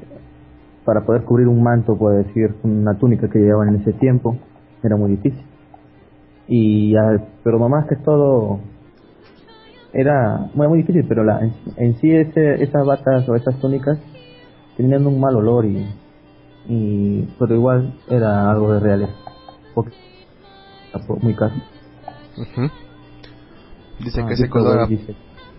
para 0.85 1.05
poder 1.05 1.23
cubrir 1.23 1.47
un 1.47 1.61
manto, 1.63 1.97
puedo 1.97 2.15
decir, 2.15 2.55
una 2.63 2.97
túnica 2.97 3.27
que 3.29 3.39
llevaban 3.39 3.69
en 3.69 3.81
ese 3.81 3.93
tiempo, 3.93 4.37
era 4.83 4.95
muy 4.95 5.11
difícil. 5.11 5.43
Y 6.47 6.93
pero 7.43 7.57
más 7.67 7.87
que 7.87 7.95
todo 7.95 8.59
era 9.91 10.49
bueno, 10.53 10.69
muy 10.71 10.79
difícil, 10.79 11.05
pero 11.07 11.23
la, 11.23 11.39
en, 11.39 11.53
en 11.77 11.95
sí 11.97 12.11
ese, 12.11 12.63
esas 12.63 12.85
batas 12.85 13.27
o 13.27 13.35
esas 13.35 13.59
túnicas 13.59 13.97
tenían 14.77 15.07
un 15.07 15.19
mal 15.19 15.35
olor 15.35 15.65
y, 15.65 15.87
y 16.67 17.21
pero 17.39 17.55
igual 17.55 17.93
era 18.09 18.51
algo 18.51 18.73
de 18.73 18.79
reales 18.79 19.09
porque 19.73 19.93
muy 21.21 21.33
caro 21.33 21.53
ujú. 22.37 22.69
Dice 23.99 24.21
Ah, 24.21 24.25
que 24.27 24.35
Justin 24.35 24.49
color... 24.49 24.89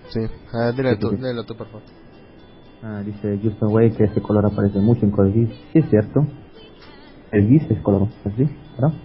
Sí, 0.09 0.21
ah, 0.53 0.73
dile 0.77 0.95
Sí, 0.95 1.01
tú, 1.01 1.11
sí, 1.11 1.17
sí. 1.17 1.23
dile 1.23 1.45
tú, 1.47 1.57
por 1.57 1.67
favor. 1.67 1.83
Ah, 2.83 3.03
dice 3.05 3.39
Justin 3.43 3.69
Way 3.69 3.93
que 3.93 4.05
ese 4.05 4.21
color 4.21 4.47
aparece 4.47 4.79
mucho 4.79 5.05
en 5.05 5.11
Code 5.11 5.33
Geass. 5.33 5.51
sí 5.73 5.79
es 5.79 5.91
cierto 5.91 6.27
el 7.33 7.49
Geass 7.49 7.71
es 7.71 7.81
color 7.83 8.09
así 8.25 8.49
¿verdad? 8.79 8.97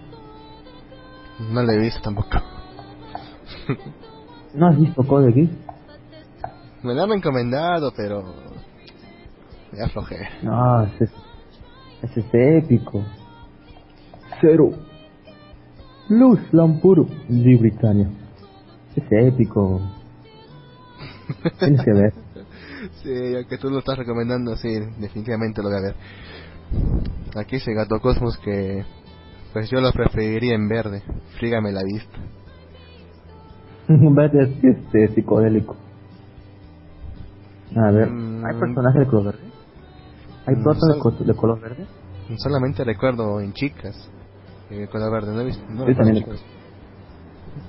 No 1.50 1.62
le 1.62 1.74
he 1.74 1.78
visto 1.78 2.00
tampoco. 2.02 2.28
¿no 4.54 4.66
has 4.68 4.78
visto 4.78 5.02
Code 5.02 5.32
Geass? 5.32 5.50
Me 6.82 6.94
lo 6.94 7.02
han 7.04 7.12
encomendado, 7.12 7.92
pero... 7.96 8.22
Me 9.72 9.82
aflojé. 9.82 10.16
no 10.42 10.82
ese, 10.82 11.04
ese 12.02 12.20
es 12.20 12.64
épico 12.64 13.02
cero 14.40 14.70
Luz 16.08 16.40
Lampuro 16.52 17.06
de 17.28 17.56
Britannia 17.56 18.10
es 18.94 19.04
épico 19.10 19.80
tienes 21.58 21.82
que 21.82 21.92
ver 21.92 22.12
Sí, 23.02 23.32
ya 23.32 23.44
que 23.44 23.58
tú 23.58 23.70
lo 23.70 23.78
estás 23.78 23.98
recomendando, 23.98 24.56
sí, 24.56 24.68
definitivamente 24.98 25.62
lo 25.62 25.68
voy 25.68 25.78
a 25.78 25.82
ver. 25.82 25.94
Aquí 27.36 27.56
dice 27.56 27.72
Gato 27.74 28.00
Cosmos 28.00 28.38
que 28.38 28.84
pues 29.52 29.68
yo 29.70 29.80
lo 29.80 29.92
preferiría 29.92 30.54
en 30.54 30.68
verde. 30.68 31.02
Frígame 31.38 31.72
la 31.72 31.82
vista. 31.84 32.18
verde 33.88 34.42
es 34.44 34.64
este 34.64 35.14
psicodélico. 35.14 35.76
A 37.76 37.90
ver, 37.90 38.08
Mm. 38.08 38.44
¿hay 38.44 38.60
personajes 38.60 39.00
de 39.00 39.06
color 39.06 39.24
verde? 39.26 39.46
¿Hay 40.46 40.56
Mm, 40.56 40.62
protas 40.62 41.18
de, 41.18 41.24
de 41.26 41.34
color 41.34 41.60
verde? 41.60 41.86
Solamente 42.38 42.84
recuerdo 42.84 43.40
en 43.40 43.52
chicas. 43.52 44.08
Eh, 44.70 44.88
color 44.90 45.12
verde, 45.12 45.32
no 45.34 45.40
he 45.42 45.46
visto. 45.46 45.62
No 45.70 45.86
Yo 45.86 45.94
también 45.96 46.16
chicas. 46.18 46.42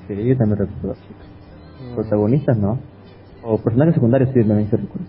Sí, 0.07 0.15
yo 0.15 0.37
también 0.37 0.59
recuerdo 0.59 0.93
chicas. 1.07 1.27
Mm, 1.81 1.95
Protagonistas, 1.95 2.57
¿no? 2.57 2.79
O 3.43 3.57
personajes 3.57 3.95
secundarios, 3.95 4.29
sí, 4.33 4.39
también 4.43 4.69
se 4.69 4.77
recuerda. 4.77 5.07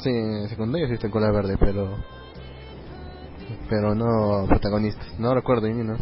Sí, 0.00 0.10
en 0.10 0.48
secundaria 0.48 0.88
sí 0.88 0.94
está 0.94 1.06
en 1.06 1.12
color 1.12 1.34
verde, 1.34 1.56
pero. 1.60 1.88
Pero 3.68 3.94
no 3.94 4.46
protagonistas. 4.48 5.18
No 5.18 5.34
recuerdo 5.34 5.68
ni 5.68 5.84
no. 5.84 5.96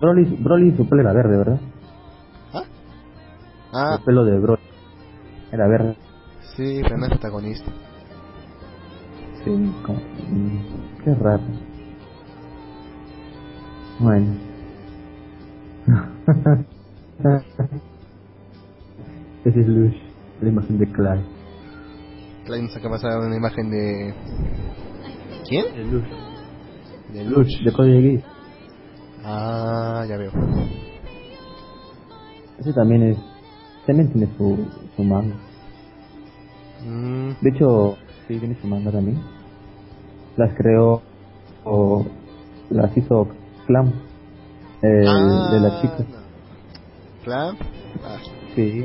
Broly, 0.00 0.24
Broly 0.42 0.76
su 0.76 0.88
pelo 0.88 1.02
era 1.02 1.12
verde, 1.12 1.36
¿verdad? 1.36 1.60
Ah, 3.72 3.96
El 3.98 4.04
pelo 4.04 4.24
de 4.24 4.38
Broly 4.38 4.60
era 5.52 5.68
verde. 5.68 5.96
sí, 6.56 6.80
pero 6.82 6.96
no 6.98 7.04
es 7.04 7.10
protagonista. 7.10 7.70
Sí, 9.44 9.72
como... 9.86 10.00
Qué 11.04 11.14
raro. 11.14 11.42
Bueno. 14.00 14.34
Ese 19.44 19.60
es 19.60 19.66
Lush, 19.66 19.96
la 20.42 20.48
imagen 20.48 20.78
de 20.78 20.86
Clyde. 20.92 21.24
Klein 22.44 22.64
nos 22.64 22.76
acaba 22.76 22.96
de 22.96 23.02
pasar 23.02 23.20
una 23.20 23.36
imagen 23.36 23.70
de. 23.70 24.14
¿Quién? 25.48 25.64
De 25.74 25.84
Lush. 25.84 26.08
De 27.12 27.24
Lush, 27.24 27.64
de 27.64 27.72
Code 27.72 28.02
Geass. 28.02 28.24
Ah, 29.24 30.04
ya 30.08 30.16
veo. 30.16 30.30
Ese 32.58 32.72
también 32.72 33.02
es... 33.02 33.18
También 33.86 34.12
tiene 34.12 34.28
su, 34.36 34.66
su 34.96 35.02
manga. 35.04 35.34
Mm, 36.86 37.30
De 37.40 37.50
hecho, 37.50 37.96
sí, 38.28 38.38
tiene 38.38 38.54
su 38.60 38.66
manga 38.66 38.90
también. 38.90 39.18
Las 40.36 40.54
creó... 40.54 41.02
O 41.64 42.06
las 42.70 42.96
hizo 42.96 43.28
Clam. 43.66 43.92
El, 44.82 45.06
ah, 45.06 45.48
de 45.52 45.60
la 45.60 45.80
chica. 45.82 45.98
no. 45.98 47.24
¿Clamp? 47.24 47.60
Ah, 48.02 48.18
Sí. 48.54 48.84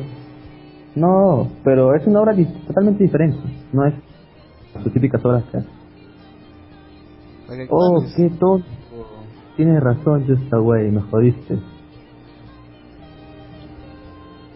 No, 0.95 1.51
pero 1.63 1.93
es 1.95 2.05
una 2.07 2.21
obra 2.21 2.33
di- 2.33 2.45
totalmente 2.67 3.03
diferente. 3.03 3.37
No 3.73 3.85
es 3.85 3.93
sus 4.83 4.93
típicas 4.93 5.23
obras 5.25 5.43
que 5.51 5.57
hace. 5.57 5.67
Oh, 7.69 8.03
qué 8.15 8.29
tonto. 8.39 8.65
Tienes 9.55 9.81
razón, 9.81 10.25
Just 10.27 10.53
Away, 10.53 10.91
me 10.91 11.01
jodiste. 11.01 11.57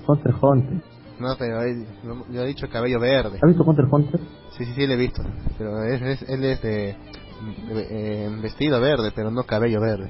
Hunter 0.08 0.34
Hunter. 0.42 0.82
No, 1.20 1.36
pero 1.38 1.62
él, 1.62 1.86
yo 2.32 2.42
he 2.44 2.48
dicho 2.48 2.68
cabello 2.72 3.00
verde. 3.00 3.38
¿Has 3.42 3.48
visto 3.48 3.64
Hunter 3.64 3.86
Hunter? 3.92 4.20
Sí, 4.58 4.66
sí, 4.66 4.74
sí, 4.74 4.88
lo 4.88 4.94
he 4.94 4.98
visto. 4.98 5.22
Pero 5.58 5.84
es, 5.84 6.02
es- 6.02 6.30
él 6.30 6.44
es 6.46 6.62
de. 6.62 6.96
de- 7.74 7.88
eh, 8.26 8.30
vestido 8.42 8.80
verde, 8.82 9.12
pero 9.16 9.30
no 9.32 9.44
cabello 9.44 9.80
verde. 9.82 10.10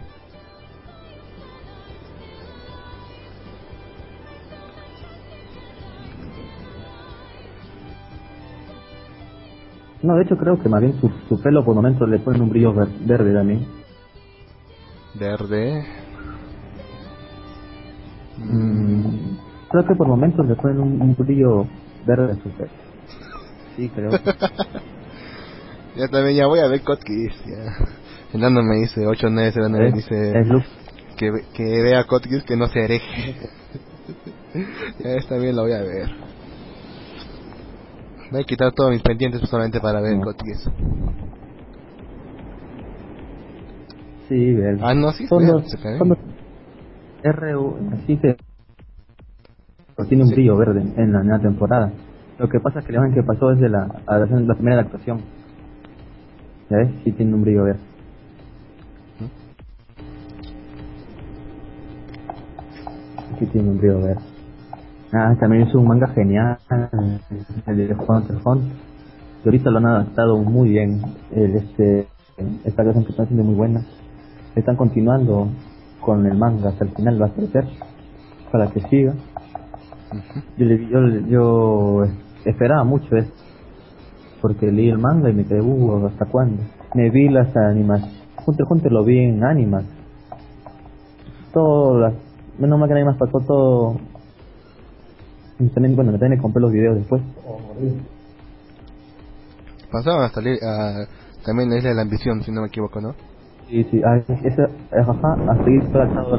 No, 10.01 10.15
de 10.15 10.23
hecho 10.23 10.37
creo 10.37 10.57
que 10.61 10.69
más 10.69 10.81
bien 10.81 10.99
su, 10.99 11.09
su 11.27 11.41
pelo 11.41 11.63
por 11.65 11.75
momentos 11.75 12.07
le 12.09 12.19
ponen 12.19 12.41
un 12.43 12.49
brillo 12.49 12.73
ver- 12.73 12.87
verde 13.01 13.33
también. 13.33 13.65
Verde. 15.15 15.85
Mm, 18.37 19.35
creo 19.69 19.85
que 19.85 19.95
por 19.95 20.07
momentos 20.07 20.45
le 20.47 20.55
ponen 20.55 20.79
un, 20.79 21.01
un 21.01 21.15
brillo 21.15 21.67
verde 22.05 22.31
a 22.31 22.35
su 22.43 22.49
pelo. 22.51 22.71
Sí, 23.75 23.89
creo. 23.89 24.11
Ya 25.95 26.07
también, 26.07 26.37
ya 26.37 26.45
voy 26.45 26.59
a 26.59 26.67
ver 26.67 26.81
Cotkiss. 26.83 27.33
Ya. 27.45 27.75
Fernando 28.31 28.61
me 28.61 28.75
dice 28.77 29.05
8909, 29.05 29.87
Es- 29.87 29.93
dice 29.95 30.39
es 30.39 30.47
que, 31.17 31.31
ve- 31.31 31.45
que 31.53 31.81
vea 31.81 32.03
Cotkiss 32.05 32.43
que 32.43 32.55
no 32.55 32.67
se 32.67 32.79
hereje. 32.85 33.35
ya 34.99 35.09
esta 35.15 35.35
bien 35.37 35.55
lo 35.57 35.63
voy 35.63 35.73
a 35.73 35.81
ver. 35.81 36.07
Voy 38.31 38.41
a 38.41 38.43
quitar 38.43 38.71
todos 38.73 38.91
mis 38.91 39.01
pendientes 39.01 39.41
solamente 39.49 39.79
para 39.79 40.01
ver 40.01 40.17
No. 40.17 40.23
Cotkiss. 40.23 40.69
Sí, 44.27 44.53
verde. 44.53 44.79
Ah, 44.83 44.93
no, 44.93 45.11
sí, 45.11 45.25
sí, 45.25 45.35
los, 45.39 45.67
se 45.67 45.77
los 46.05 46.17
RU, 47.23 47.77
así 47.93 48.17
que 48.17 48.37
pero 49.99 50.07
tiene 50.07 50.23
un 50.23 50.29
Sí. 50.29 50.35
brillo 50.35 50.55
verde 50.55 50.81
en 50.95 51.11
la 51.11 51.23
nueva 51.23 51.39
temporada. 51.39 51.91
Lo 52.37 52.47
que 52.47 52.59
pasa 52.61 52.79
es 52.79 52.85
que 52.85 52.93
imagen 52.93 53.13
que 53.15 53.23
pasó 53.23 53.51
es 53.51 53.59
de 53.59 53.67
la, 53.67 53.85
primera 54.55 54.79
adaptación. 54.79 55.19
¿Ya 56.69 56.77
ves? 56.77 56.89
Sí 57.03 57.11
tiene 57.11 57.33
un 57.33 57.41
brillo 57.41 57.63
verde. 57.63 57.81
Sí 63.39 63.45
tiene 63.47 63.69
un 63.69 63.77
brillo 63.77 63.99
verde. 63.99 64.28
Ah, 65.11 65.35
también 65.39 65.63
es 65.63 65.73
un 65.73 65.87
manga 65.87 66.07
genial, 66.09 66.57
el 67.65 67.77
de 67.77 67.95
Hunter 67.95 68.35
x 68.35 68.45
Hunter. 68.45 68.71
Y 69.43 69.47
ahorita 69.47 69.71
lo 69.71 69.77
han 69.79 69.85
adaptado 69.87 70.37
muy 70.37 70.69
bien. 70.69 71.01
El, 71.31 71.55
este, 71.55 72.07
esta 72.63 72.83
versión 72.83 73.05
que 73.05 73.11
están 73.11 73.25
haciendo 73.25 73.43
muy 73.43 73.55
buena. 73.55 73.81
Están 74.55 74.75
continuando 74.75 75.47
con 76.01 76.25
el 76.25 76.37
manga 76.37 76.69
hasta 76.69 76.85
el 76.85 76.91
final, 76.91 77.21
va 77.21 77.27
a 77.27 77.29
ser 77.29 77.65
para 78.51 78.67
que 78.67 78.81
siga. 78.81 79.13
Yo, 80.57 80.65
yo, 80.65 81.07
yo 81.27 82.03
esperaba 82.45 82.83
mucho 82.83 83.15
esto, 83.15 83.33
porque 84.41 84.71
leí 84.71 84.89
el 84.89 84.97
manga 84.97 85.29
y 85.29 85.33
me 85.33 85.45
quedé, 85.45 85.61
uh, 85.61 86.07
¿hasta 86.07 86.25
cuándo? 86.25 86.63
Me 86.95 87.09
vi 87.09 87.29
las 87.29 87.55
animas, 87.55 88.01
Hunter 88.45 88.65
Hunter 88.67 88.91
lo 88.91 89.03
vi 89.03 89.19
en 89.19 89.43
animas. 89.43 89.85
Todo, 91.53 91.99
las, 91.99 92.13
menos 92.57 92.79
mal 92.79 92.87
que 92.87 92.93
nadie 92.93 93.05
más 93.05 93.17
pasó 93.17 93.39
todo. 93.39 93.97
Y 95.59 95.67
también, 95.69 95.95
bueno, 95.95 96.11
también 96.11 96.31
me 96.31 96.37
compré 96.37 96.61
los 96.61 96.71
videos 96.71 96.95
después. 96.97 97.21
Pasaban 99.91 100.23
a 100.23 100.29
salir 100.29 100.57
a, 100.63 101.05
también 101.45 101.69
la 101.69 101.77
isla 101.77 101.89
de 101.89 101.95
la 101.95 102.01
ambición, 102.03 102.41
si 102.43 102.51
no 102.51 102.61
me 102.61 102.67
equivoco, 102.67 103.01
¿no? 103.01 103.13
Sí, 103.67 103.83
sí, 103.91 104.01
ah, 104.03 104.17
esa, 104.43 104.63
ajá, 104.97 105.51
a 105.51 105.63
seguir 105.63 105.91
tratando 105.91 106.37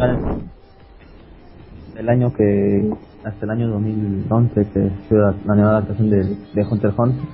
el 1.97 2.09
año, 2.09 2.33
que, 2.33 2.91
hasta 3.25 3.45
el 3.45 3.51
año 3.51 3.69
2011 3.69 4.55
que 4.73 4.91
fue 5.09 5.19
la, 5.19 5.35
la 5.45 5.55
nueva 5.55 5.71
adaptación 5.71 6.11
de, 6.11 6.25
de 6.55 6.67
Hunter 6.69 6.93
Hunter. 6.97 7.25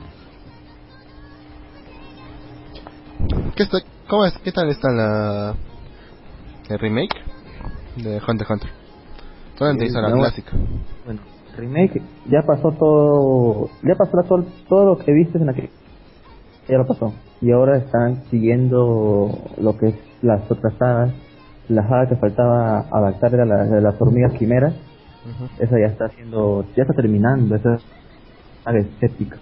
¿Qué, 3.55 3.63
está, 3.63 3.79
cómo 4.09 4.27
es, 4.27 4.37
¿Qué 4.39 4.53
tal 4.53 4.69
está 4.69 4.91
la 4.91 5.55
el 6.69 6.79
remake 6.79 7.17
de 7.97 8.21
Hunter 8.27 8.47
Hunter? 8.51 8.71
Solamente 9.57 9.87
Sí, 9.87 9.91
hizo 9.93 10.01
la 10.01 10.13
clásica. 10.13 10.53
Bueno, 11.05 11.21
remake, 11.57 12.03
ya 12.29 12.43
pasó 12.43 12.73
todo, 12.73 13.71
ya 13.83 13.95
pasó 13.95 14.23
todo, 14.27 14.45
todo 14.69 14.85
lo 14.85 14.99
que 14.99 15.13
viste 15.13 15.39
en 15.39 15.49
aquel, 15.49 15.71
ya 16.69 16.79
lo 16.79 16.87
pasó. 16.87 17.13
Y 17.41 17.51
ahora 17.53 17.79
están 17.79 18.25
siguiendo 18.31 19.31
lo 19.59 19.77
que 19.79 19.89
es 19.89 19.95
las 20.23 20.51
otras 20.51 20.75
sagas. 20.79 21.13
La 21.69 21.83
saga 21.83 22.09
que 22.09 22.17
faltaba 22.17 22.87
adaptar 22.91 23.35
era 23.35 23.45
la 23.45 23.65
de 23.65 23.81
las 23.81 24.01
hormigas 24.01 24.33
quimeras. 24.35 24.75
Esa 25.59 25.79
ya 25.79 25.87
está 25.87 26.07
haciendo, 26.07 26.65
ya 26.77 26.85
está 26.85 26.95
terminando, 26.95 27.57
esa 27.57 27.79
saga 28.65 28.79
es 28.79 28.87
épica. 29.01 29.37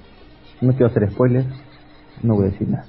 No 0.61 0.73
quiero 0.73 0.87
hacer 0.87 1.11
spoilers, 1.11 1.47
no 2.23 2.37
voy 2.37 2.47
a 2.47 2.51
decir 2.51 2.69
nada. 2.69 2.87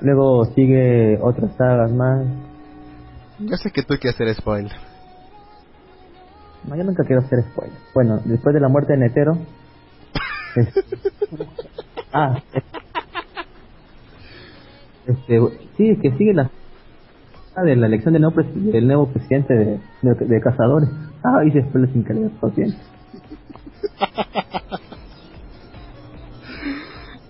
Luego 0.00 0.44
sigue 0.46 1.18
otras 1.22 1.56
sagas 1.56 1.92
más. 1.92 2.26
Yo 3.38 3.56
sé 3.56 3.70
que 3.70 3.82
tú 3.82 3.94
quieres 4.00 4.14
hacer 4.20 4.34
spoiler. 4.34 4.93
No, 6.66 6.76
yo 6.76 6.84
nunca 6.84 7.04
quiero 7.04 7.22
hacer 7.22 7.44
spoilers. 7.50 7.80
Bueno, 7.94 8.20
después 8.24 8.54
de 8.54 8.60
la 8.60 8.68
muerte 8.68 8.92
de 8.94 8.98
Netero. 9.00 9.38
es- 10.56 10.74
ah, 12.12 12.42
es- 12.52 12.62
este, 15.06 15.40
sí, 15.76 15.96
que 16.00 16.12
sigue 16.16 16.32
la 16.34 16.50
de 17.62 17.76
la 17.76 17.86
elección 17.86 18.12
del 18.14 18.22
nuevo, 18.22 18.42
del 18.42 18.86
nuevo 18.86 19.08
presidente 19.12 19.54
de, 19.54 19.80
de, 20.02 20.14
de 20.26 20.40
cazadores. 20.40 20.88
Ah, 21.22 21.44
hice 21.44 21.62
spoilers 21.68 21.92
sin 21.92 22.04
querer, 22.04 22.30
lo 22.42 22.50
siento. 22.50 22.76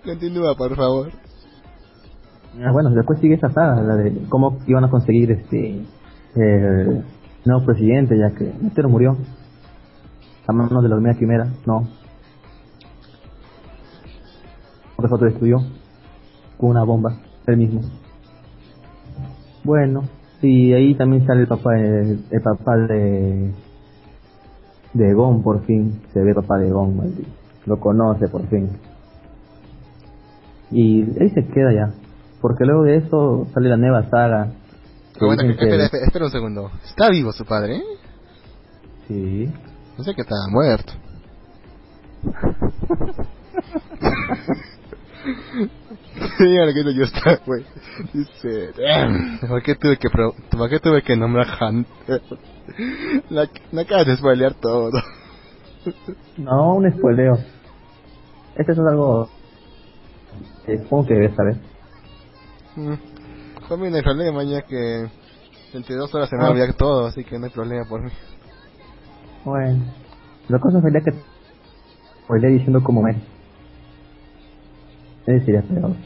Continúa, 0.05 0.55
por 0.57 0.75
favor. 0.77 1.11
Ah, 2.63 2.71
bueno, 2.73 2.91
después 2.91 3.19
sigue 3.21 3.35
esa 3.35 3.51
saga, 3.53 3.83
la 3.83 3.97
de 3.97 4.17
cómo 4.29 4.59
iban 4.67 4.85
a 4.85 4.91
conseguir 4.91 5.31
este 5.33 5.85
el 6.37 7.05
nuevo 7.45 7.65
presidente, 7.65 8.17
ya 8.19 8.31
que 8.31 8.53
Netero 8.61 8.89
murió. 8.89 9.17
A 10.47 10.53
manos 10.53 10.83
de 10.83 10.89
la 10.89 10.97
hormiga 10.97 11.15
quimera, 11.15 11.49
no. 11.67 11.89
Porque 14.97 15.09
se 15.09 15.15
autodestruyó 15.15 15.59
con 16.59 16.71
una 16.71 16.85
bomba, 16.85 17.17
él 17.47 17.57
mismo. 17.57 17.81
Bueno, 19.65 20.03
y 20.43 20.73
ahí 20.73 20.95
también 20.95 21.27
sale 21.27 21.43
el 21.43 21.49
papá 21.49 21.73
de, 21.73 22.19
el 22.31 22.43
papá 22.43 22.77
de 22.77 23.53
de 24.95 25.13
Gon 25.13 25.43
por 25.43 25.65
fin, 25.65 26.01
se 26.13 26.23
ve 26.23 26.35
papá 26.35 26.57
de 26.59 26.71
Gon, 26.71 26.97
maldito. 26.97 27.29
Lo 27.67 27.79
conoce 27.79 28.29
por 28.29 28.47
fin. 28.47 28.69
Y 30.71 31.03
ahí 31.21 31.31
se 31.31 31.47
queda 31.47 31.73
ya. 31.73 31.91
Porque 32.41 32.65
luego 32.65 32.85
de 32.85 32.97
eso 32.97 33.47
sale 33.53 33.69
la 33.69 33.77
nueva 33.77 34.09
saga. 34.09 34.53
Dicen 35.21 35.57
que- 35.57 35.65
espera, 35.65 35.85
espera, 35.85 36.05
espera 36.07 36.25
un 36.27 36.31
segundo. 36.33 36.71
¿Está 36.85 37.09
vivo 37.11 37.33
su 37.33 37.45
padre? 37.45 37.77
eh? 37.77 37.83
Sí. 39.09 39.53
No 39.99 40.05
sé 40.05 40.15
que 40.15 40.23
estaba 40.23 40.47
muerto. 40.51 40.93
Mira 46.39 46.73
que 46.73 46.95
yo 46.95 47.05
está, 47.05 47.41
güey. 47.47 47.65
Dice, 48.13 48.73
"Damn, 48.77 49.39
¿por 49.49 49.63
qué 49.63 49.75
tuve 49.75 49.97
que 49.97 50.09
pro 50.11 50.35
¿por 50.51 50.69
qué 50.71 50.79
tuve 50.81 51.03
que 51.03 51.17
nombrar 51.17 51.47
Hunter? 51.61 52.23
La, 53.31 53.49
la 53.73 53.83
acabas 53.83 54.07
de 54.07 54.17
spoilear 54.17 54.55
todo. 54.55 54.91
No, 56.39 56.75
un 56.75 56.91
spoileo. 56.93 57.37
Este 58.57 58.73
es 58.73 58.79
algo 58.79 59.29
supongo 60.67 61.07
que 61.07 61.15
debes 61.15 61.37
saber. 61.37 61.57
Mm. 62.77 62.95
Mira, 63.71 63.91
no 63.91 63.97
hay 63.97 64.03
problema, 64.03 64.45
ya 64.45 64.63
que 64.63 65.07
entre 65.73 65.97
dos 65.97 66.15
horas 66.15 66.29
se 66.29 66.37
me 66.37 66.43
va 66.43 66.49
a 66.49 66.51
Ah. 66.51 66.53
olvidar 66.53 66.75
todo, 66.75 67.07
así 67.07 67.25
que 67.25 67.39
no 67.39 67.47
hay 67.47 67.51
problema 67.51 67.85
por 67.89 68.03
mí. 68.03 68.11
Bueno, 69.45 69.85
la 70.49 70.59
cosa 70.59 70.81
sería 70.81 71.01
que 71.03 71.13
spoileé 72.25 72.51
diciendo 72.51 72.83
como 72.83 73.07
es. 73.09 73.17
Ese 75.27 75.45
sería 75.47 75.63
peor. 75.63 75.97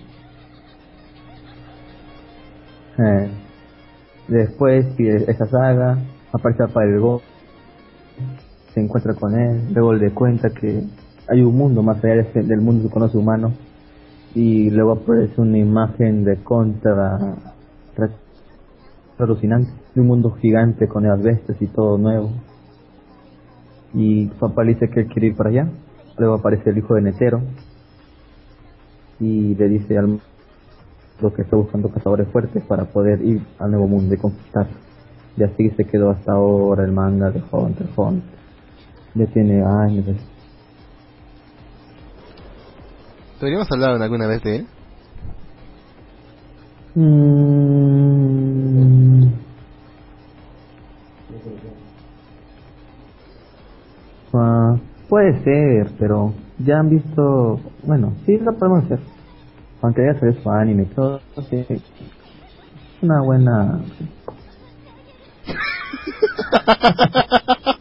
Eh, 2.98 3.30
después, 4.28 4.86
sigue 4.96 5.24
esa 5.30 5.46
saga, 5.46 5.98
aparece 6.32 6.66
para 6.72 6.86
el 6.86 7.00
Go, 7.00 7.22
se 8.74 8.80
encuentra 8.80 9.14
con 9.14 9.38
él, 9.38 9.72
luego 9.72 9.92
le 9.94 10.10
cuenta 10.12 10.50
que 10.50 10.82
hay 11.28 11.42
un 11.42 11.56
mundo 11.56 11.82
más 11.82 12.02
allá 12.04 12.14
ese- 12.22 12.42
del 12.42 12.60
mundo 12.60 12.88
que 12.88 12.94
conoce 12.94 13.16
humano, 13.16 13.52
y 14.34 14.70
luego 14.70 14.92
aparece 14.92 15.40
una 15.40 15.58
imagen 15.58 16.24
de 16.24 16.36
contra, 16.42 17.18
tra- 17.97 18.10
alucinante, 19.18 19.70
de 19.94 20.00
un 20.00 20.07
mundo 20.07 20.31
gigante 20.32 20.86
con 20.86 21.02
nuevas 21.02 21.23
bestias 21.23 21.60
y 21.60 21.66
todo 21.66 21.98
nuevo. 21.98 22.31
Y 23.94 24.26
papá 24.26 24.65
le 24.65 24.74
dice 24.74 24.89
que 24.90 25.00
él 25.00 25.07
quiere 25.08 25.28
ir 25.28 25.36
para 25.36 25.50
allá, 25.50 25.68
luego 26.18 26.34
aparece 26.34 26.70
el 26.70 26.78
hijo 26.78 26.94
de 26.94 27.02
Netero, 27.02 27.40
y 29.20 29.55
le 29.55 29.68
dice 29.68 29.98
al 29.98 30.20
lo 31.20 31.34
que 31.34 31.42
está 31.42 31.57
buscando 31.57 31.89
cazadores 31.89 32.28
fuertes 32.28 32.62
para 32.65 32.84
poder 32.84 33.20
ir 33.23 33.42
al 33.58 33.73
nuevo 33.73 33.89
mundo 33.89 34.15
y 34.15 34.18
conquistar. 34.18 34.68
Y 35.36 35.42
así 35.42 35.70
se 35.70 35.84
quedó 35.84 36.10
hasta 36.10 36.32
ahora 36.32 36.84
el 36.84 36.92
manga 36.92 37.31
de 37.31 37.42
Hunter 37.50 37.89
Hunter. 37.97 38.31
Ya 39.15 39.26
tiene 39.26 39.65
años. 39.65 40.05
¿Deberíamos 43.41 43.70
hablar 43.70 44.02
alguna 44.02 44.26
vez 44.26 44.42
de 44.42 44.57
él? 44.57 44.67
Mm. 46.97 49.28
Ah, 54.34 54.76
puede 55.08 55.42
ser, 55.44 55.92
pero 55.99 56.34
ya 56.58 56.81
han 56.81 56.91
visto. 56.91 57.60
Bueno, 57.84 58.12
sí 58.26 58.36
lo 58.39 58.52
podemos 58.58 58.84
hacer. 58.84 58.99
Aunque 59.83 60.05
ya 60.05 60.18
se 60.18 60.26
ve 60.26 60.42
su 60.42 60.50
anime 60.50 60.83
y 60.83 60.86
todo. 60.86 61.20
sí. 61.49 61.65
Una 63.02 63.23
buena... 63.23 63.81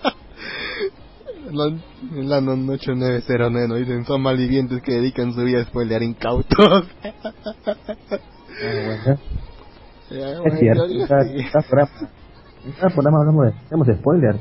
La, 1.58 2.36
la 2.38 2.42
no- 2.42 2.56
noche 2.56 2.94
909 2.96 3.68
nos 3.68 3.78
dicen 3.80 4.06
son 4.06 4.22
malvivientes 4.22 4.82
que 4.84 4.94
dedican 4.94 5.34
su 5.34 5.42
vida 5.44 5.62
a 5.62 5.66
spoilear 5.66 6.04
incautos. 6.04 6.84
Es 10.10 10.60
cierto, 10.60 10.88
yo- 10.88 11.08
cada, 11.08 11.24
sí. 11.26 11.44
cada 11.52 11.68
programa, 11.68 11.92
en 12.66 12.72
cada 12.74 12.90
programa 12.94 13.18
hablamos 13.20 13.46
de, 13.46 13.54
hablamos 13.66 13.88
de 13.88 13.96
spoilers. 13.98 14.40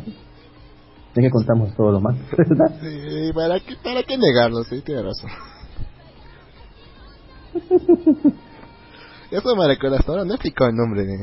Es 1.17 1.23
que 1.23 1.31
contamos 1.31 1.75
todo 1.77 1.93
lo 1.93 2.01
más. 2.01 2.17
Sí, 2.81 3.33
¿para 3.35 3.59
qué, 3.61 3.75
para 3.83 4.03
qué 4.03 4.17
negarlo? 4.19 4.63
Sí, 4.65 4.83
tiene 4.83 5.03
razón. 5.03 5.31
Eso 9.31 9.57
me 9.57 9.67
recuerda 9.67 9.99
hasta 9.99 10.13
ahora, 10.13 10.25
no 10.25 10.33
he 10.33 10.37
explicado 10.37 10.71
el 10.71 10.77
nombre 10.77 11.03
de, 11.05 11.17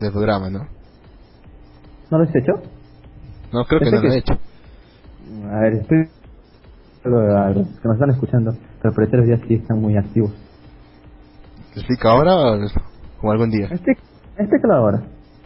del 0.00 0.12
programa, 0.12 0.50
¿no? 0.50 0.60
¿No 2.10 2.18
lo 2.18 2.24
has 2.24 2.30
hecho? 2.34 2.52
No, 3.52 3.64
creo 3.64 3.80
que 3.80 3.86
Pensé 3.90 3.96
no 3.96 4.02
lo 4.02 4.08
he 4.08 4.22
que- 4.22 4.32
hecho. 4.32 4.40
A 5.50 5.60
ver, 5.60 5.74
estoy... 5.74 6.08
A 7.04 7.50
los 7.50 7.68
que 7.68 7.88
nos 7.88 7.94
están 7.96 8.10
escuchando, 8.10 8.56
pero 8.80 8.94
por 8.94 9.04
estos 9.04 9.26
días 9.26 9.38
sí 9.46 9.54
están 9.54 9.78
muy 9.78 9.94
activos. 9.96 10.32
¿Te 11.74 11.80
explico 11.80 12.08
ahora 12.08 12.34
o, 12.34 13.30
algún 13.30 13.50
día? 13.50 13.68
Este, 13.70 13.92
este 14.38 14.56
que 14.58 14.72
ahora. 14.72 15.02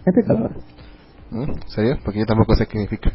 Este 0.06 0.22
que 0.22 0.32
ahora. 0.32 0.54
¿Serio? 1.66 1.98
Porque 2.04 2.20
yo 2.20 2.26
tampoco 2.26 2.54
sé 2.54 2.66
qué 2.66 2.78
significa. 2.78 3.12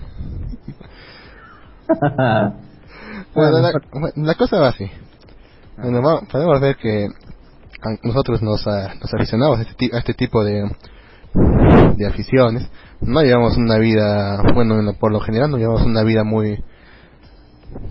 Bueno, 3.34 3.60
la, 4.16 4.36
cosa 4.36 4.60
va 4.60 4.70
así. 4.70 4.90
Bueno, 5.78 6.02
podemos 6.32 6.62
ver 6.62 6.76
que 6.78 7.08
nosotros 8.04 8.42
nos, 8.42 8.66
ah, 8.68 8.94
nos 9.02 9.14
aficionamos 9.14 9.60
a 9.60 9.62
este, 9.64 9.90
a 9.92 9.98
este 10.00 10.14
tipo 10.14 10.44
de, 10.44 10.70
de 11.98 12.08
aficiones. 12.08 12.70
No 13.02 13.22
llevamos 13.22 13.58
una 13.58 13.78
vida, 13.78 14.42
bueno, 14.54 14.80
en 14.80 14.86
lo- 14.86 14.94
por 14.94 15.12
lo 15.12 15.20
general 15.20 15.52
no 15.52 15.58
llevamos 15.58 15.84
una 15.84 16.04
vida 16.04 16.24
muy 16.24 16.64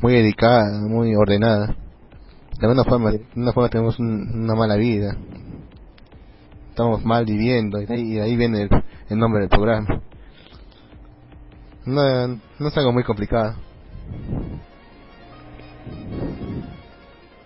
muy 0.01 0.13
dedicada, 0.15 0.65
muy 0.89 1.15
ordenada. 1.17 1.75
De 2.59 2.67
alguna 2.67 2.85
forma, 2.85 3.11
de 3.11 3.25
alguna 3.31 3.53
forma 3.53 3.69
tenemos 3.69 3.99
un- 3.99 4.43
una 4.45 4.55
mala 4.55 4.77
vida. 4.77 5.17
Estamos 6.71 7.05
mal 7.05 7.25
viviendo 7.25 7.81
y 7.81 7.87
de 7.87 7.95
ahí, 7.95 8.01
y 8.13 8.15
de 8.15 8.23
ahí 8.23 8.37
viene 8.37 8.63
el, 8.63 8.71
el 9.11 9.19
nombre 9.19 9.41
del 9.41 9.49
programa. 9.51 10.01
No, 11.85 12.29
no 12.29 12.69
es 12.69 12.77
algo 12.77 12.93
muy 12.93 13.03
complicado. 13.03 13.55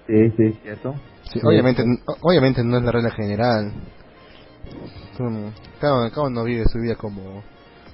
Sí, 0.07 0.31
sí, 0.37 0.53
cierto. 0.63 0.95
Sí, 1.33 1.41
obviamente, 1.43 1.83
obviamente 2.21 2.63
no 2.63 2.77
es 2.79 2.85
la 2.85 2.93
regla 2.93 3.11
general. 3.11 3.73
Tú- 5.17 5.51
Cada, 5.81 6.11
cada 6.11 6.27
uno 6.27 6.45
vive 6.45 6.65
su 6.67 6.79
vida 6.79 6.95
como, 6.97 7.43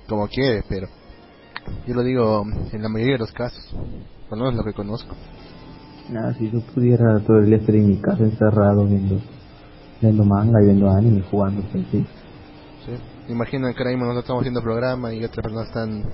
como 0.08 0.26
quiere, 0.28 0.62
pero 0.68 0.88
yo 1.86 1.94
lo 1.94 2.02
digo 2.02 2.42
en 2.72 2.82
la 2.82 2.88
mayoría 2.88 3.14
de 3.14 3.20
los 3.20 3.32
casos, 3.32 3.64
por 4.28 4.38
lo 4.38 4.44
menos 4.44 4.58
lo 4.58 4.64
que 4.64 4.72
conozco. 4.74 5.14
Nada, 6.10 6.34
si 6.34 6.50
yo 6.50 6.60
pudiera 6.74 7.20
todo 7.20 7.38
el 7.38 7.46
día 7.46 7.56
estar 7.56 7.74
en 7.74 7.86
mi 7.88 7.96
casa 8.00 8.24
encerrado 8.24 8.84
viendo, 8.86 9.20
viendo 10.00 10.24
manga 10.24 10.60
y 10.60 10.64
viendo 10.66 10.90
anime, 10.90 11.22
jugando, 11.30 11.62
pues 11.70 11.84
sí. 11.92 12.04
¿sí? 12.86 13.32
Imagina 13.32 13.72
que 13.72 13.78
ahora 13.78 13.90
mismo 13.90 14.06
nosotros 14.06 14.24
estamos 14.24 14.40
haciendo 14.42 14.62
programa 14.62 15.14
y 15.14 15.24
otras 15.24 15.42
personas 15.44 15.68
están 15.68 16.04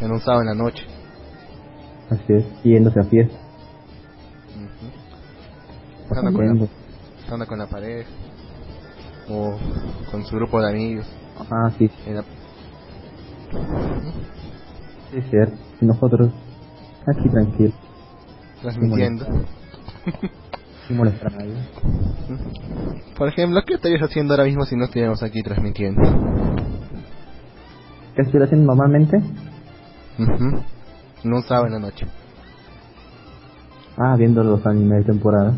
en 0.00 0.10
un 0.12 0.20
sábado 0.20 0.42
en 0.42 0.46
la 0.46 0.54
noche. 0.54 0.84
Así 2.10 2.32
es, 2.34 2.44
yéndose 2.62 3.00
a 3.00 3.04
fiesta. 3.04 3.36
Estando 6.08 6.32
con, 6.32 6.46
la, 6.46 6.52
Yendo. 6.52 6.68
estando 7.22 7.46
con 7.46 7.58
la 7.58 7.66
pareja 7.66 8.08
o 9.28 9.56
con 10.10 10.24
su 10.26 10.36
grupo 10.36 10.60
de 10.60 10.70
amigos. 10.70 11.06
Ah, 11.50 11.70
sí, 11.78 11.90
la- 12.06 12.22
sí, 15.10 15.16
es 15.18 15.30
cierto. 15.30 15.56
Y 15.80 15.84
nosotros, 15.86 16.30
aquí 17.06 17.28
tranquilos, 17.28 17.74
transmitiendo. 18.60 19.26
sin 20.88 20.96
molestar 20.96 21.32
a 21.32 21.36
nadie. 21.36 21.54
Por 23.16 23.28
ejemplo, 23.28 23.60
¿qué 23.66 23.74
estarías 23.74 24.02
haciendo 24.02 24.34
ahora 24.34 24.44
mismo 24.44 24.64
si 24.64 24.76
no 24.76 24.84
estuviéramos 24.84 25.22
aquí 25.22 25.42
transmitiendo? 25.42 26.00
¿Qué 28.16 28.22
estoy 28.22 28.42
haciendo 28.42 28.66
normalmente? 28.66 29.16
Ujú. 30.18 30.62
En 31.24 31.32
un 31.32 31.42
sábado 31.44 31.66
en 31.66 31.72
la 31.74 31.78
noche. 31.78 32.06
Ah, 33.96 34.16
viendo 34.16 34.42
los 34.42 34.64
animes 34.66 34.98
de 35.06 35.12
temporada. 35.12 35.52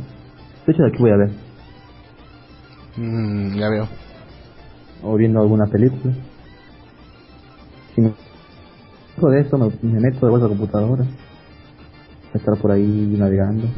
De 0.66 0.72
hecho, 0.72 0.82
de 0.82 0.88
aquí 0.88 0.98
voy 1.00 1.10
a 1.12 1.16
ver. 1.16 1.30
Mm, 2.96 3.56
ya 3.56 3.68
veo. 3.68 3.88
O 5.02 5.16
viendo 5.16 5.40
alguna 5.40 5.66
película. 5.66 6.14
Si 7.94 8.00
me 8.00 8.12
de 9.30 9.40
eso, 9.40 9.56
me, 9.58 9.70
me 9.82 10.00
meto 10.00 10.26
de 10.26 10.30
vuelta 10.30 10.46
a 10.46 10.50
la 10.50 10.56
computadora. 10.56 11.04
A 12.32 12.38
estar 12.38 12.56
por 12.58 12.72
ahí 12.72 13.14
navegando. 13.18 13.68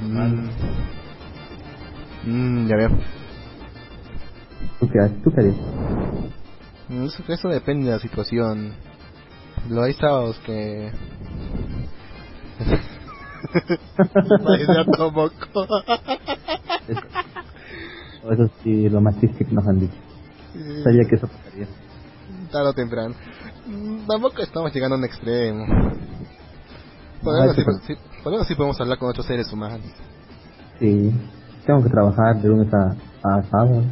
Mm. 0.00 0.48
Mm, 2.26 2.66
ya 2.68 2.76
veo. 2.76 2.90
¿Tú 4.80 4.88
qué? 4.88 4.98
¿Tú 5.24 5.30
qué 5.32 5.40
harías? 5.40 5.56
Mm, 6.88 7.04
Eso, 7.04 7.22
eso 7.28 7.48
depende 7.48 7.86
de 7.86 7.92
la 7.92 7.98
situación. 7.98 8.72
Lo 9.68 9.82
hay 9.82 9.94
sábados 9.94 10.38
que... 10.44 10.90
Parece 13.96 14.78
automoco. 14.78 15.66
Eso 18.30 18.50
sí, 18.62 18.88
lo 18.88 19.00
más 19.00 19.16
triste 19.16 19.44
que 19.44 19.54
nos 19.54 19.66
han 19.66 19.78
dicho. 19.80 19.94
Sabía 20.84 21.02
que 21.08 21.16
eso 21.16 21.28
pasaría. 21.28 21.66
Tarde 22.50 22.68
o 22.70 22.72
temprano. 22.72 23.14
Mm, 23.66 24.06
Tampoco 24.06 24.42
estamos 24.42 24.72
llegando 24.72 24.96
a 24.96 24.98
un 24.98 25.04
extremo. 25.04 25.64
Por 27.22 27.54
sí, 27.54 27.62
sí. 27.62 27.70
sí- 27.94 28.00
por 28.22 28.34
eso 28.34 28.44
sí 28.44 28.54
podemos 28.54 28.80
hablar 28.80 28.98
con 28.98 29.10
otros 29.10 29.26
seres 29.26 29.52
humanos. 29.52 29.86
Sí. 30.78 31.12
Tengo 31.64 31.82
que 31.82 31.88
trabajar 31.90 32.40
de 32.40 32.48
lunes 32.48 32.72
a, 32.72 32.90
a 33.28 33.42
sábado. 33.44 33.82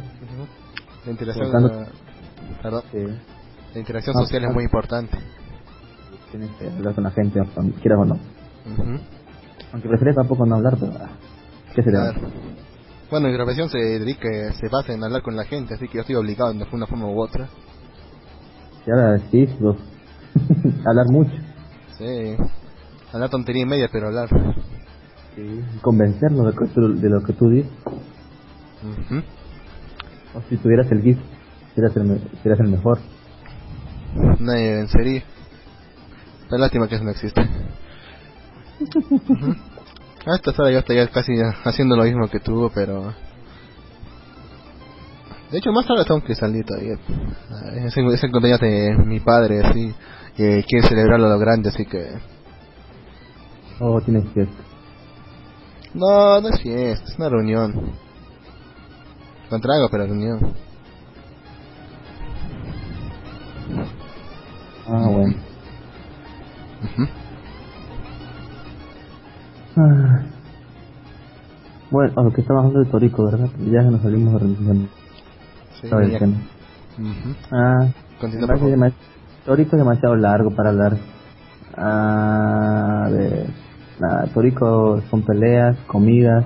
La 1.05 1.11
interacción, 1.11 1.51
la, 1.51 1.87
perdón, 2.61 2.83
Sí. 2.91 2.97
la 3.73 3.79
interacción 3.79 4.15
Ah, 4.17 4.21
social 4.21 4.45
es 4.45 4.53
muy 4.53 4.63
importante. 4.63 5.17
Tienes 6.31 6.49
que 6.57 6.67
hablar 6.67 6.95
con 6.95 7.03
la 7.03 7.11
gente, 7.11 7.39
quieras 7.81 7.99
o 7.99 8.05
no. 8.05 8.19
Aunque 9.71 9.87
prefiero 9.89 10.13
tampoco 10.15 10.45
no 10.45 10.55
hablar, 10.55 10.77
pero... 10.79 10.93
ah, 10.99 11.09
¿Qué 11.75 11.83
se 11.83 11.91
le. 11.91 11.97
Bueno, 13.09 13.27
mi 13.27 13.35
profesión 13.35 13.69
se 13.69 13.77
dedica, 13.77 14.27
se 14.59 14.67
basa 14.67 14.93
en 14.93 15.03
hablar 15.03 15.21
con 15.21 15.35
la 15.35 15.45
gente, 15.45 15.75
así 15.75 15.87
que 15.87 15.95
yo 15.95 16.01
estoy 16.01 16.15
obligado 16.15 16.51
de 16.51 16.57
una 16.71 16.87
forma 16.87 17.05
u 17.05 17.21
otra. 17.21 17.47
Y 18.85 18.91
ahora 18.91 19.19
sí, 19.29 19.47
hablar 20.85 21.05
mucho. 21.09 21.31
Sí. 21.97 22.35
Hablar 23.13 23.29
tontería 23.29 23.63
y 23.63 23.65
media, 23.67 23.89
pero 23.91 24.07
hablar. 24.07 24.27
Sí. 25.35 25.61
Convencerlo 25.81 26.43
de, 26.43 26.53
que 26.53 26.65
de 26.81 27.09
lo 27.09 27.23
que 27.23 27.33
tú 27.33 27.49
dices. 27.49 27.71
Ujú. 28.83 29.21
O 30.33 30.41
si 30.49 30.57
tuvieras 30.57 30.91
el 30.91 31.01
GIF, 31.01 31.17
serías 31.75 31.95
el, 31.95 32.21
serías 32.41 32.59
el 32.59 32.67
mejor. 32.67 32.99
Nadie 34.39 34.75
vencería. 34.75 35.23
Pero 36.49 36.61
lástima 36.61 36.87
que 36.87 36.95
eso 36.95 37.03
no 37.03 37.11
existe. 37.11 37.41
Ujú. 38.79 39.55
A 40.25 40.35
esta 40.35 40.51
hora 40.57 40.71
yo 40.71 40.79
estaría 40.79 41.07
casi 41.07 41.33
haciendo 41.63 41.95
lo 41.95 42.03
mismo 42.03 42.27
que 42.27 42.39
tú, 42.39 42.71
pero... 42.73 43.13
De 45.51 45.59
hecho, 45.59 45.71
más 45.71 45.85
tarde 45.85 46.03
tengo 46.03 46.23
que 46.23 46.33
salir 46.33 46.65
todavía. 46.65 46.97
Es 47.85 47.95
el, 47.95 48.07
es 48.11 48.21
de 48.21 48.95
mi 49.05 49.19
padre, 49.19 49.63
así, 49.63 49.93
que 50.35 50.63
quiere 50.67 50.87
celebrarlo 50.87 51.27
a 51.27 51.29
lo 51.29 51.39
grande, 51.39 51.69
así 51.69 51.85
que... 51.85 52.07
O 53.79 54.01
tienes 54.01 54.27
fiesta. 54.33 54.63
No, 55.93 56.41
no 56.41 56.49
es 56.49 56.59
fiesta, 56.59 57.05
es 57.07 57.17
una 57.19 57.29
reunión. 57.29 57.91
Con 59.49 59.61
trago, 59.61 59.87
pero 59.91 60.07
reunión. 60.07 60.55
Ah, 64.87 65.07
bueno. 65.07 65.35
Ujú. 66.83 67.03
Ah. 67.03 67.24
Bueno, 71.91 72.13
a 72.15 72.23
lo 72.23 72.31
que 72.31 72.41
estamos 72.41 72.61
hablando 72.65 72.79
de 72.83 72.91
Torico, 72.91 73.25
¿verdad? 73.25 73.49
Ya 73.71 73.81
nos 73.83 74.01
salimos 74.01 74.41
de 74.41 74.47
de- 74.47 74.87
Sí, 75.81 75.87
el. 75.91 76.35
Ah, 77.51 77.87
Continúa, 78.19 78.47
por 78.47 78.59
favor. 78.59 78.91
Torico 79.45 79.75
es 79.75 79.79
demasiado 79.79 80.15
largo 80.15 80.51
para 80.55 80.69
hablar. 80.69 80.97
Ah, 81.77 83.09
de, 83.11 83.47
nada, 83.99 84.27
Torico 84.33 85.01
son 85.09 85.21
peleas, 85.23 85.75
comidas, 85.87 86.45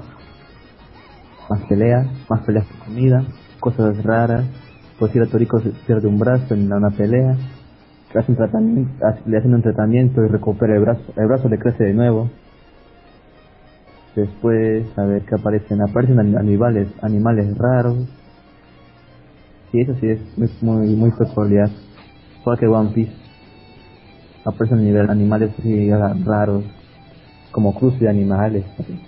más 1.49 1.61
peleas, 1.69 2.08
más 2.30 2.41
peleas 2.41 2.66
que 2.66 2.80
comida, 2.80 3.24
cosas 3.59 4.03
raras. 4.03 4.45
Pues 4.98 5.16
ir 5.16 5.22
a 5.22 5.27
Torico 5.27 5.61
se 5.61 5.69
pierde 5.69 6.08
un 6.08 6.19
brazo 6.19 6.53
en 6.56 6.72
una 6.74 6.90
pelea, 6.90 7.35
le 8.14 8.19
hacen, 8.19 8.35
tratamiento, 8.35 8.91
le 9.27 9.38
hacen 9.38 9.53
un 9.53 9.61
tratamiento 9.61 10.24
y 10.25 10.27
recupera 10.27 10.74
el 10.75 10.82
brazo, 10.82 11.03
el 11.16 11.27
brazo 11.27 11.48
le 11.48 11.59
crece 11.59 11.83
de 11.85 11.93
nuevo. 11.93 12.30
Después, 14.16 14.86
a 14.98 15.06
ver 15.06 15.24
qué 15.26 15.36
aparecen. 15.36 15.82
Aparecen 15.82 16.20
ani- 16.20 16.36
animales, 16.36 16.90
animales 17.02 17.58
raros. 17.58 18.08
Sí, 19.72 19.82
eso 19.82 19.94
sí 20.00 20.08
es 20.08 20.38
muy, 20.38 20.50
muy, 20.62 20.96
muy 20.96 21.12
peculiar. 21.12 21.70
Igual 22.42 22.60
que 22.60 22.68
One 22.68 22.92
Piece. 22.94 23.14
Aparecen 24.46 24.84
nivel, 24.84 25.10
animales 25.10 25.52
así 25.60 25.90
raros. 26.26 26.66
Como 27.52 27.74
cruce 27.76 28.00
de 28.00 28.10
animales. 28.10 28.66
así. 28.80 29.00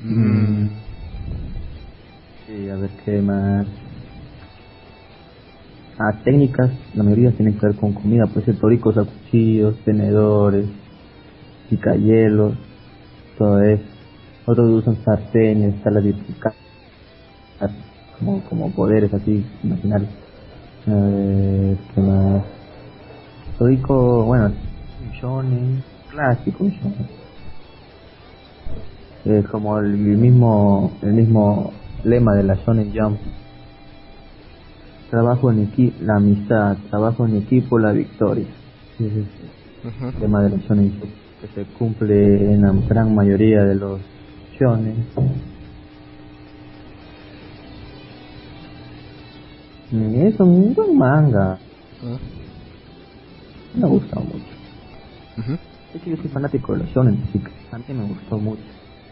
Mm. 0.00 0.68
Sí, 2.46 2.68
a 2.68 2.76
ver 2.76 2.90
qué 3.04 3.22
más. 3.22 3.66
Ah, 5.98 6.20
técnicas, 6.24 6.70
la 6.94 7.04
mayoría 7.04 7.30
tienen 7.36 7.54
que 7.58 7.66
ver 7.66 7.76
con 7.76 7.92
comida, 7.94 8.26
puede 8.26 8.46
ser 8.46 8.58
toricos 8.58 8.96
a 8.98 9.04
cuchillos, 9.04 9.82
tenedores, 9.84 10.66
picayelos, 11.68 12.56
todo 13.38 13.60
eso. 13.62 13.84
Otros 14.46 14.70
usan 14.70 14.96
sartenes, 15.04 15.80
salas 15.82 16.02
de 16.02 16.14
como, 18.18 18.42
como 18.44 18.70
poderes 18.72 19.12
así, 19.14 19.44
imaginarios. 19.62 20.10
A 20.86 20.90
ver, 20.90 21.78
qué 21.94 22.00
más. 22.00 22.42
Torico, 23.58 24.24
bueno, 24.24 24.52
shonen, 25.20 25.82
clásico 26.10 26.64
un 26.64 26.70
shonen. 26.70 27.08
Es 29.24 29.46
como 29.48 29.78
el 29.78 29.96
mismo, 29.96 30.92
el 31.02 31.12
mismo 31.12 31.72
lema 32.02 32.34
de 32.34 32.42
la 32.42 32.54
Shonen 32.54 32.92
Jump. 32.92 33.20
Trabajo 35.10 35.52
en 35.52 35.60
equipo, 35.60 35.96
la 36.02 36.16
amistad, 36.16 36.76
trabajo 36.90 37.26
en 37.26 37.36
equipo, 37.36 37.78
la 37.78 37.92
victoria. 37.92 38.46
Sí, 38.98 39.08
sí, 39.08 39.24
sí. 39.24 39.88
Ujú. 39.88 40.08
El 40.08 40.20
lema 40.20 40.42
de 40.42 40.50
la 40.50 40.56
Shonen 40.56 40.98
Jump 40.98 41.21
que 41.42 41.48
se 41.48 41.64
cumple 41.72 42.54
en 42.54 42.62
la 42.62 42.72
gran 42.88 43.14
mayoría 43.14 43.64
de 43.64 43.74
los 43.74 44.00
shonen. 44.58 45.04
Y 49.90 50.20
es 50.20 50.38
un 50.38 50.72
buen 50.72 50.96
manga. 50.96 51.58
Ah. 52.04 52.18
Me 53.74 53.88
gusta 53.88 54.20
mucho. 54.20 54.38
Es 55.94 56.00
que 56.00 56.10
yo 56.10 56.16
soy 56.16 56.28
fanático 56.28 56.74
de 56.74 56.78
los 56.78 56.88
shonen, 56.90 57.20
así 57.28 57.38
que 57.40 57.50
a 57.74 57.78
mí 57.78 57.84
me 57.88 58.04
gustó 58.06 58.38
mucho. 58.38 58.62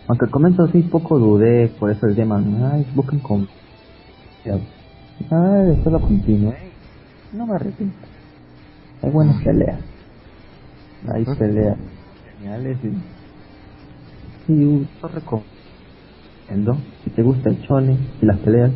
Aunque 0.06 0.26
al 0.26 0.30
comienzo 0.30 0.68
sí 0.68 0.82
poco 0.82 1.18
dudé, 1.18 1.68
por 1.80 1.90
eso 1.90 2.06
el 2.06 2.14
tema, 2.14 2.42
ay, 2.72 2.86
busquen 2.94 3.18
con... 3.18 3.48
Ay, 4.44 5.66
después 5.66 5.92
lo 5.92 6.00
continué. 6.00 6.56
No 7.32 7.46
me 7.46 7.54
arrepiento. 7.56 7.96
Hay 9.02 9.10
buenas 9.10 9.42
peleas. 9.42 9.80
Hay 11.12 11.24
peleas 11.24 11.76
geniales 12.40 12.78
y... 12.82 12.88
Y 14.52 14.62
yo 14.62 14.80
recomiendo, 15.08 15.46
si 17.04 17.10
te 17.10 17.22
gusta 17.22 17.50
el 17.50 17.58
shonen 17.60 17.98
y 18.20 18.26
las 18.26 18.38
peleas, 18.40 18.72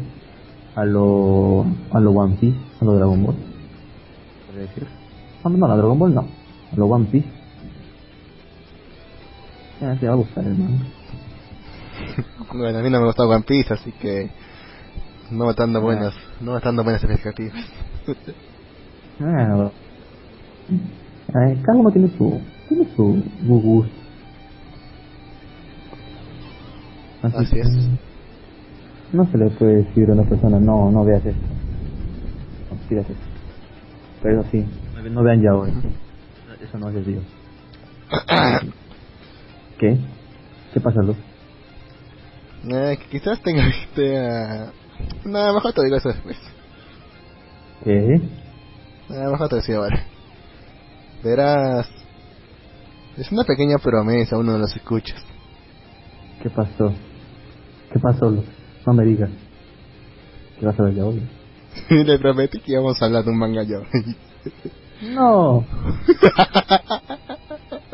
a 0.77 0.85
lo, 0.85 1.63
a 1.63 2.01
lo 2.01 2.11
One 2.13 2.37
Piece, 2.37 2.59
a 2.81 2.85
lo 2.85 2.95
Dragon 2.95 3.25
Ball. 3.25 3.37
¿Podría 4.47 4.69
decir? 4.69 4.87
No, 5.43 5.51
no, 5.51 5.67
a 5.67 5.77
Dragon 5.77 5.99
Ball 5.99 6.15
no. 6.15 6.21
A 6.21 6.77
lo 6.77 6.87
One 6.87 7.07
Piece. 7.07 7.29
Ya 9.81 9.97
te 9.99 10.07
va 10.07 10.13
a 10.13 10.17
gustar 10.17 10.45
el 10.45 10.57
manga. 10.57 10.85
Bueno, 12.57 12.79
a 12.79 12.83
mí 12.83 12.91
no 12.91 13.01
me 13.01 13.07
gustó 13.07 13.29
One 13.29 13.45
Piece, 13.45 13.75
así 13.75 13.91
que 13.93 14.31
no 15.33 15.47
me 15.47 15.55
dando 15.55 15.81
buenas, 15.81 16.15
no 16.41 16.55
me 16.55 16.61
dando 16.61 16.85
buenas 16.85 17.03
expectativas. 17.03 17.65
Ah, 19.21 19.71
cada 21.65 21.79
uno 21.79 21.91
tiene 21.91 22.09
su, 22.17 22.41
su 22.97 23.23
gusto. 23.47 23.93
Así 27.23 27.51
que 27.55 27.61
es. 27.61 27.69
No 29.13 29.31
se 29.31 29.39
le 29.39 29.51
puede 29.51 29.85
decir 29.85 30.11
a 30.11 30.15
una 30.15 30.29
persona, 30.29 30.59
no, 30.59 30.91
no 30.91 31.05
veas 31.05 31.25
esto. 31.25 31.41
No 32.71 32.77
pidas 32.89 33.09
esto. 33.09 33.23
Pero 34.23 34.41
eso 34.41 34.51
sí, 34.51 34.65
no- 35.11 35.23
vean 35.23 35.43
ya 35.43 35.55
hoy. 35.55 35.71
Eso 36.61 36.79
no 36.79 36.89
es 36.89 36.95
de 36.95 37.03
Dios. 37.05 37.25
¿Qué? 39.79 39.99
¿Qué 40.73 40.81
pasa, 40.81 41.01
Luz? 41.03 41.17
Eh, 42.71 42.99
que 42.99 43.19
quizás 43.19 43.41
tenga 43.43 43.63
idea... 43.97 44.73
No, 45.25 45.55
mejor 45.55 45.73
te 45.75 45.85
digo 45.85 45.97
eso 45.97 46.09
después. 46.09 46.37
¿Qué? 47.85 48.15
Eh, 48.15 48.21
mejor 49.31 49.49
te 49.49 49.57
decía 49.57 49.77
ahora. 49.77 50.03
Verás... 51.23 51.87
Es 53.17 53.31
una 53.31 53.45
pequeña 53.45 53.79
promesa, 53.79 54.37
uno 54.37 54.55
de 54.55 54.59
los 54.59 54.75
escuchas. 54.75 55.23
¿Qué 56.43 56.51
pasó? 56.51 56.93
¿Qué 57.93 58.01
pasó? 58.01 58.31
No 58.87 58.93
me 58.93 59.05
digas. 59.05 59.31
¿Qué 60.59 60.67
vas 60.67 60.79
a 60.79 60.83
ver 60.85 60.95
ya 60.95 61.05
hoy? 61.05 61.23
Le 61.91 62.19
prometí 62.19 62.61
que 62.61 62.73
íbamos 62.73 63.01
a 63.01 63.07
hablar 63.07 63.25
de 63.25 63.31
un 63.31 63.39
manga 63.39 63.63
yo. 63.63 63.83
No. 65.03 65.65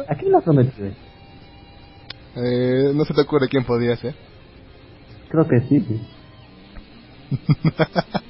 ¿A 0.08 0.14
quién 0.16 0.32
lo 0.32 0.40
prometí? 0.42 0.82
eh, 2.36 2.92
no 2.94 3.04
se 3.04 3.14
te 3.14 3.20
ocurre 3.20 3.48
quién 3.48 3.64
podía 3.64 3.96
ser. 3.96 4.14
Creo 5.28 5.46
que 5.46 5.60
sí. 5.68 6.00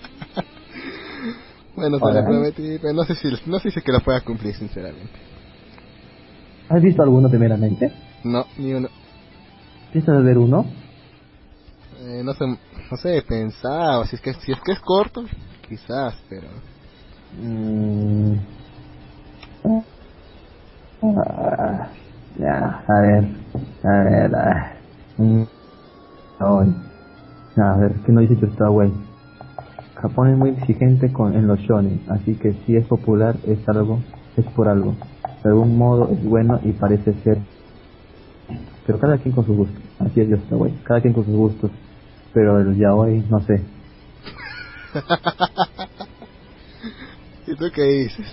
Bueno, 1.75 1.99
se 1.99 2.13
lo 2.13 2.25
prometí, 2.25 2.79
pero 2.83 2.93
no 2.93 3.05
sé 3.05 3.15
si 3.15 3.29
no 3.47 3.59
sé 3.59 3.71
si 3.71 3.79
es 3.79 3.85
que 3.85 3.93
lo 3.93 4.01
pueda 4.01 4.21
cumplir, 4.21 4.55
sinceramente. 4.55 5.30
¿Has 6.71 6.81
visto 6.81 7.03
alguno 7.03 7.29
primeramente? 7.29 7.93
No, 8.23 8.45
ni 8.57 8.73
uno. 8.73 8.89
¿Piensas 9.91 10.25
ver 10.25 10.39
uno? 10.39 10.65
Eh, 11.99 12.23
no 12.25 12.33
sé, 12.33 12.47
no 12.47 12.97
sé, 12.97 13.23
pensaba, 13.29 14.07
si 14.07 14.15
es 14.15 14.23
que 14.23 14.33
si 14.35 14.53
es 14.53 14.61
que 14.65 14.73
es 14.73 14.81
corto, 14.81 15.25
quizás, 15.69 16.15
pero 16.29 16.49
Mm. 17.33 18.35
Ah, 21.03 21.93
ya, 22.39 22.85
a 22.87 23.01
ver, 23.01 23.25
a 23.85 24.03
ver, 24.03 24.35
ah. 24.35 24.73
Mm. 25.17 25.43
Ay. 26.39 26.75
A 27.57 27.77
ver, 27.77 27.93
¿qué 28.05 28.13
no 28.13 28.21
dice 28.21 28.35
güey? 28.69 28.93
Japón 29.95 30.31
es 30.31 30.39
muy 30.39 30.51
exigente 30.51 31.13
con, 31.13 31.35
en 31.35 31.47
los 31.47 31.59
shonen, 31.61 32.01
así 32.09 32.37
que 32.37 32.53
si 32.65 32.77
es 32.77 32.87
popular 32.87 33.37
es 33.47 33.69
algo, 33.69 34.03
es 34.37 34.47
por 34.55 34.69
algo. 34.69 34.97
De 35.43 35.49
algún 35.51 35.77
modo 35.79 36.11
es 36.11 36.23
bueno 36.25 36.61
y 36.63 36.73
parece 36.73 37.15
ser. 37.23 37.39
Pero 38.87 38.99
cada 38.99 39.19
quien 39.19 39.35
con 39.35 39.47
sus 39.47 39.57
gustos. 39.57 39.83
Así 39.99 40.21
es 40.21 40.29
yo 40.29 40.37
está 40.37 40.57
güey. 40.57 40.75
Cada 40.85 41.01
quien 41.01 41.15
con 41.15 41.25
sus 41.25 41.35
gustos. 41.35 41.71
Pero 42.33 42.61
el 42.61 42.77
yaoi, 42.77 43.25
no 43.31 43.41
sé. 43.41 43.63
¿Y 47.47 47.55
tú 47.57 47.65
qué 47.75 47.83
dices? 47.83 48.27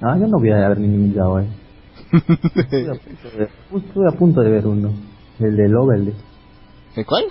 Ah, 0.00 0.16
yo 0.18 0.26
no 0.26 0.38
voy 0.38 0.50
a 0.50 0.68
ver 0.68 0.78
ningún 0.78 1.12
yaoi. 1.12 1.46
Estuve 2.12 2.90
a 2.90 2.94
punto 2.94 3.30
de, 3.36 3.48
estuve 3.78 4.08
a 4.08 4.12
punto 4.12 4.40
de 4.42 4.50
ver 4.50 4.66
uno. 4.66 4.92
El 5.38 5.56
de 5.56 5.68
Lovely. 5.68 6.14
¿El 6.96 7.06
cuál? 7.06 7.24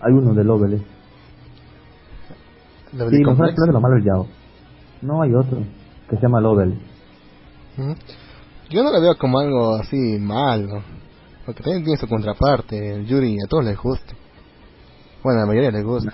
Hay 0.00 0.12
uno 0.12 0.34
de 0.34 0.44
Lovely. 0.44 0.82
¿La 2.92 3.08
Sí, 3.08 3.22
no 3.22 3.36
sabes 3.36 3.54
lo 3.56 3.80
malo 3.80 3.96
el 3.96 4.04
Yao. 4.04 4.26
No 5.00 5.22
hay 5.22 5.34
otro 5.34 5.62
que 6.08 6.16
se 6.16 6.22
llama 6.22 6.40
Lovely. 6.40 6.78
Yo 8.70 8.82
no 8.82 8.92
lo 8.92 9.00
veo 9.00 9.16
como 9.18 9.38
algo 9.38 9.76
así 9.76 9.96
malo, 10.18 10.82
porque 11.44 11.62
también 11.62 11.84
tiene 11.84 11.98
su 11.98 12.08
contraparte, 12.08 12.94
el 12.94 13.06
Yuri 13.06 13.36
a 13.44 13.48
todos 13.48 13.64
les 13.64 13.76
gusta. 13.78 14.14
Bueno, 15.22 15.40
a 15.40 15.42
la 15.42 15.46
mayoría 15.46 15.70
les 15.70 15.84
gusta. 15.84 16.12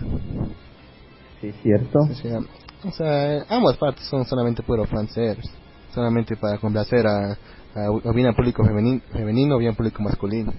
Sí, 1.40 1.52
cierto. 1.62 2.00
O 2.00 2.14
sea, 2.14 2.38
o 2.84 2.90
sea, 2.92 3.44
ambas 3.48 3.76
partes 3.76 4.04
son 4.06 4.24
solamente 4.24 4.62
puro 4.62 4.84
fanservice, 4.86 5.50
solamente 5.94 6.36
para 6.36 6.58
complacer 6.58 7.06
a, 7.06 7.32
a, 7.32 7.90
o 7.90 8.12
bien 8.12 8.26
al 8.28 8.34
público 8.34 8.64
femenino, 8.64 9.00
femenino 9.12 9.54
o 9.56 9.58
bien 9.58 9.70
al 9.70 9.76
público 9.76 10.02
masculino. 10.02 10.52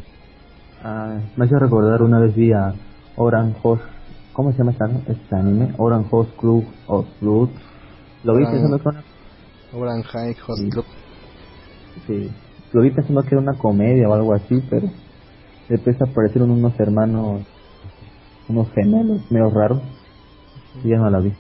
Ah, 0.84 1.20
me 1.36 1.46
hace 1.46 1.60
recordar 1.60 2.02
una 2.02 2.20
vez 2.20 2.34
vi 2.36 2.52
a 2.54 2.74
Orange 3.18 3.58
Host. 3.62 3.84
¿Cómo 4.32 4.52
se 4.54 4.58
llama 4.60 4.72
este, 4.72 5.36
anime? 5.36 5.74
Orange 5.78 6.08
Host 6.12 6.32
Club 6.38 6.66
of 6.88 7.06
Blood. 7.20 7.50
Lo 8.24 8.36
vi 8.38 8.44
Oran- 8.44 8.52
pensando 8.54 8.78
que 8.80 8.90
Oran 9.74 10.02
High 10.04 10.36
Host 10.48 10.88
Sí. 12.08 12.30
Lo 12.74 12.82
vi 12.82 12.92
pensando 12.92 13.22
que 13.24 13.30
era 13.36 13.40
una 13.42 13.58
comedia 13.58 14.08
o 14.08 14.14
algo 14.14 14.34
así, 14.34 14.56
pero 14.70 14.88
después 15.68 15.96
aparecieron 16.02 16.52
unos 16.52 16.80
hermanos, 16.80 17.46
unos 18.48 18.72
gemelos 18.74 19.22
medio 19.32 19.50
raros. 19.50 19.82
Y 20.84 20.90
ya 20.90 20.98
no 20.98 21.10
la 21.10 21.20
vi. 21.20 21.32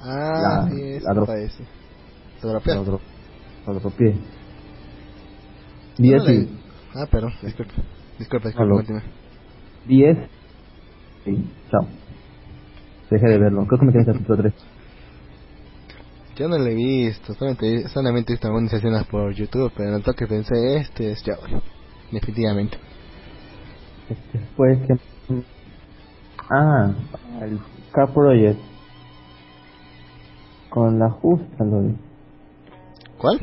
Ah, 0.00 0.40
La- 0.42 0.68
sí, 0.68 0.82
es 0.82 1.02
la 1.02 1.26
parece. 1.26 1.64
¿Te 2.40 2.48
dropeaste? 2.48 2.90
Lo 3.66 3.74
dropeé. 3.74 4.16
Vi 5.98 6.12
Ah, 6.94 7.06
perdón, 7.10 7.32
disculpa. 7.42 7.72
Disculpa, 8.18 8.48
disculpa, 8.48 8.74
continúa. 8.74 9.02
10. 9.86 10.18
Sí, 11.24 11.50
chao. 11.70 11.86
Dejé 13.10 13.26
de 13.28 13.38
verlo. 13.38 13.64
Creo 13.66 13.78
que 13.78 13.86
me 13.86 13.92
quedé 13.92 14.02
en 14.02 14.08
el 14.08 14.14
capítulo 14.14 14.38
3. 14.42 14.54
Yo 16.36 16.48
no 16.48 16.56
lo 16.58 16.66
he 16.66 16.74
visto, 16.74 17.34
solamente, 17.34 17.88
solamente 17.88 18.32
he 18.32 18.34
visto 18.34 18.48
algunas 18.48 18.72
escenas 18.72 19.06
por 19.06 19.34
YouTube, 19.34 19.70
pero 19.76 19.90
en 19.90 19.94
el 19.96 20.02
toque 20.02 20.26
pensé, 20.26 20.78
este 20.78 21.12
es 21.12 21.22
Yaoi. 21.24 21.60
Definitivamente. 22.10 22.78
Después 24.32 24.78
que... 24.86 24.94
Ah, 26.50 26.90
el 27.42 27.58
K-Project. 27.92 28.58
Con 30.70 30.98
la 30.98 31.10
justa, 31.10 31.64
lo 31.64 31.82
de... 31.82 31.94
¿Cuál? 33.18 33.40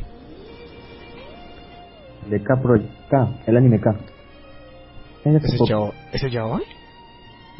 De 2.28 2.42
K-Project. 2.42 2.90
K, 3.08 3.34
el 3.46 3.56
anime 3.56 3.80
K. 3.80 3.90
Es 5.24 5.32
de 5.32 5.38
¿Ese 5.38 5.46
es 5.46 5.58
pop- 5.58 5.68
Yao- 5.68 5.92
¿Ese 6.12 6.26
es 6.26 6.32
Yaoi? 6.32 6.62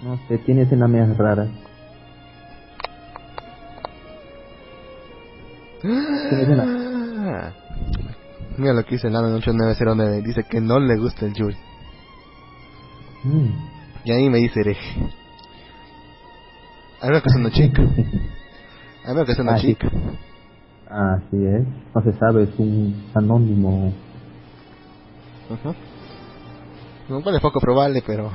No 0.02 0.16
sé, 0.28 0.38
tiene 0.38 0.62
escenas 0.62 0.88
medias 0.88 1.16
raras. 1.16 1.48
Ah. 5.84 7.52
Mira 8.56 8.74
lo 8.74 8.84
que 8.84 8.96
dice 8.96 9.08
el 9.08 9.14
8909. 9.16 10.22
Dice 10.22 10.44
que 10.48 10.60
no 10.60 10.78
le 10.78 10.96
gusta 10.98 11.26
el 11.26 11.34
Yuri. 11.34 11.56
Mm. 13.24 13.48
Y 14.04 14.12
ahí 14.12 14.28
me 14.28 14.38
dice 14.38 14.60
hereje. 14.60 14.96
A 17.00 17.06
menos 17.06 17.22
que 17.22 17.30
sea 17.30 17.40
una 17.40 17.50
chica. 17.50 17.82
A 19.04 19.08
menos 19.12 19.26
que 19.26 19.34
sea 19.34 19.42
una 19.42 19.54
Ah, 19.54 19.58
sí. 19.58 19.66
chica. 19.68 19.88
Así 20.90 21.36
es. 21.46 21.66
No 21.94 22.02
se 22.02 22.12
sabe, 22.18 22.42
es 22.44 22.50
un 22.58 23.06
anónimo. 23.14 23.92
Ujú. 25.50 25.74
Lo 27.08 27.22
cual 27.22 27.36
es 27.36 27.40
poco 27.40 27.60
probable, 27.60 28.02
pero... 28.06 28.30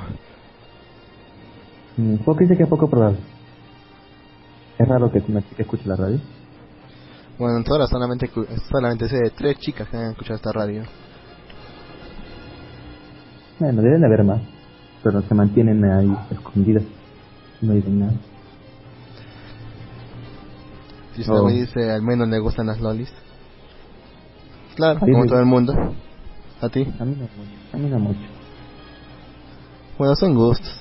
Mm, 1.96 2.16
¿Por 2.18 2.36
qué 2.36 2.44
dice 2.44 2.56
que 2.56 2.64
es 2.64 2.68
poco 2.68 2.88
probable? 2.90 3.18
Es 4.78 4.86
raro 4.88 5.10
que 5.10 5.22
una 5.28 5.40
chica 5.48 5.62
escuche 5.62 5.84
la 5.86 5.96
radio. 5.96 6.20
Bueno, 7.38 7.58
en 7.58 7.64
ahora 7.70 7.86
solamente, 7.86 8.30
solamente 8.70 9.08
sé 9.08 9.16
de 9.16 9.30
tres 9.30 9.58
chicas 9.58 9.88
que 9.88 9.96
han 9.96 10.10
escuchado 10.12 10.36
esta 10.36 10.52
radio. 10.52 10.84
Bueno, 13.58 13.82
deben 13.82 14.00
de 14.00 14.06
haber 14.06 14.24
más. 14.24 14.40
Pero 15.02 15.20
se 15.22 15.34
mantienen 15.34 15.84
ahí 15.84 16.16
escondidas. 16.30 16.82
No 17.60 17.72
dicen 17.74 17.98
nada. 18.00 18.12
Si 21.14 21.20
usted 21.22 21.34
Oh. 21.34 21.46
me 21.46 21.52
dice, 21.52 21.90
al 21.90 22.02
menos 22.02 22.28
le 22.28 22.38
gustan 22.38 22.66
las 22.66 22.80
lolis. 22.80 23.12
Claro, 24.74 25.00
como 25.00 25.24
todo 25.26 25.40
el 25.40 25.46
mundo. 25.46 25.72
¿A 26.60 26.68
ti? 26.68 26.82
A 26.98 27.04
mí 27.04 27.14
no 27.14 27.22
mucho. 27.22 27.30
A 27.72 27.76
mí 27.76 27.88
no 27.88 27.98
mucho. 27.98 28.20
Bueno, 29.98 30.14
son 30.16 30.34
gustos. 30.34 30.80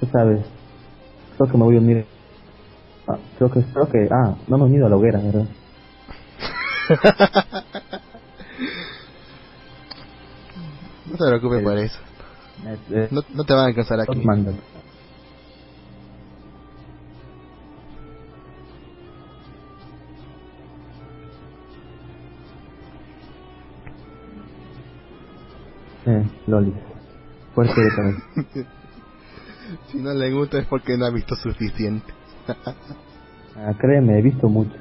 Tú 0.00 0.06
sabes. 0.12 0.44
Creo 1.36 1.50
que 1.50 1.58
me 1.58 1.64
voy 1.64 1.76
a 1.76 1.80
unir. 1.80 2.06
Ah, 3.12 3.18
creo 3.38 3.50
que, 3.50 3.60
creo 3.72 3.88
que, 3.92 4.08
ah, 4.12 4.36
no 4.48 4.58
me 4.58 4.64
he 4.64 4.66
unido 4.68 4.86
a 4.86 4.90
la 4.90 4.96
hoguera, 4.96 5.20
¿verdad? 5.20 5.48
no 11.06 11.12
te 11.16 11.24
preocupes 11.28 11.64
por 11.64 11.78
eso. 11.78 11.98
Es- 12.66 12.90
es- 12.90 13.12
No, 13.12 13.22
no 13.30 13.44
te 13.44 13.54
van 13.54 13.64
a 13.64 13.68
alcanzar 13.68 14.00
aquí. 14.00 14.20
Mandan. 14.24 14.60
Eh, 26.06 26.30
Loli. 26.46 26.74
Fuerte 27.54 27.80
de 27.80 28.66
si 29.90 29.98
no 29.98 30.12
le 30.14 30.32
gusta 30.32 30.58
es 30.58 30.66
porque 30.68 30.96
no 30.98 31.06
ha 31.06 31.10
visto 31.12 31.36
suficiente. 31.36 32.14
Ah, 33.54 33.74
créeme, 33.78 34.18
he 34.18 34.22
visto 34.22 34.48
mucho. 34.48 34.72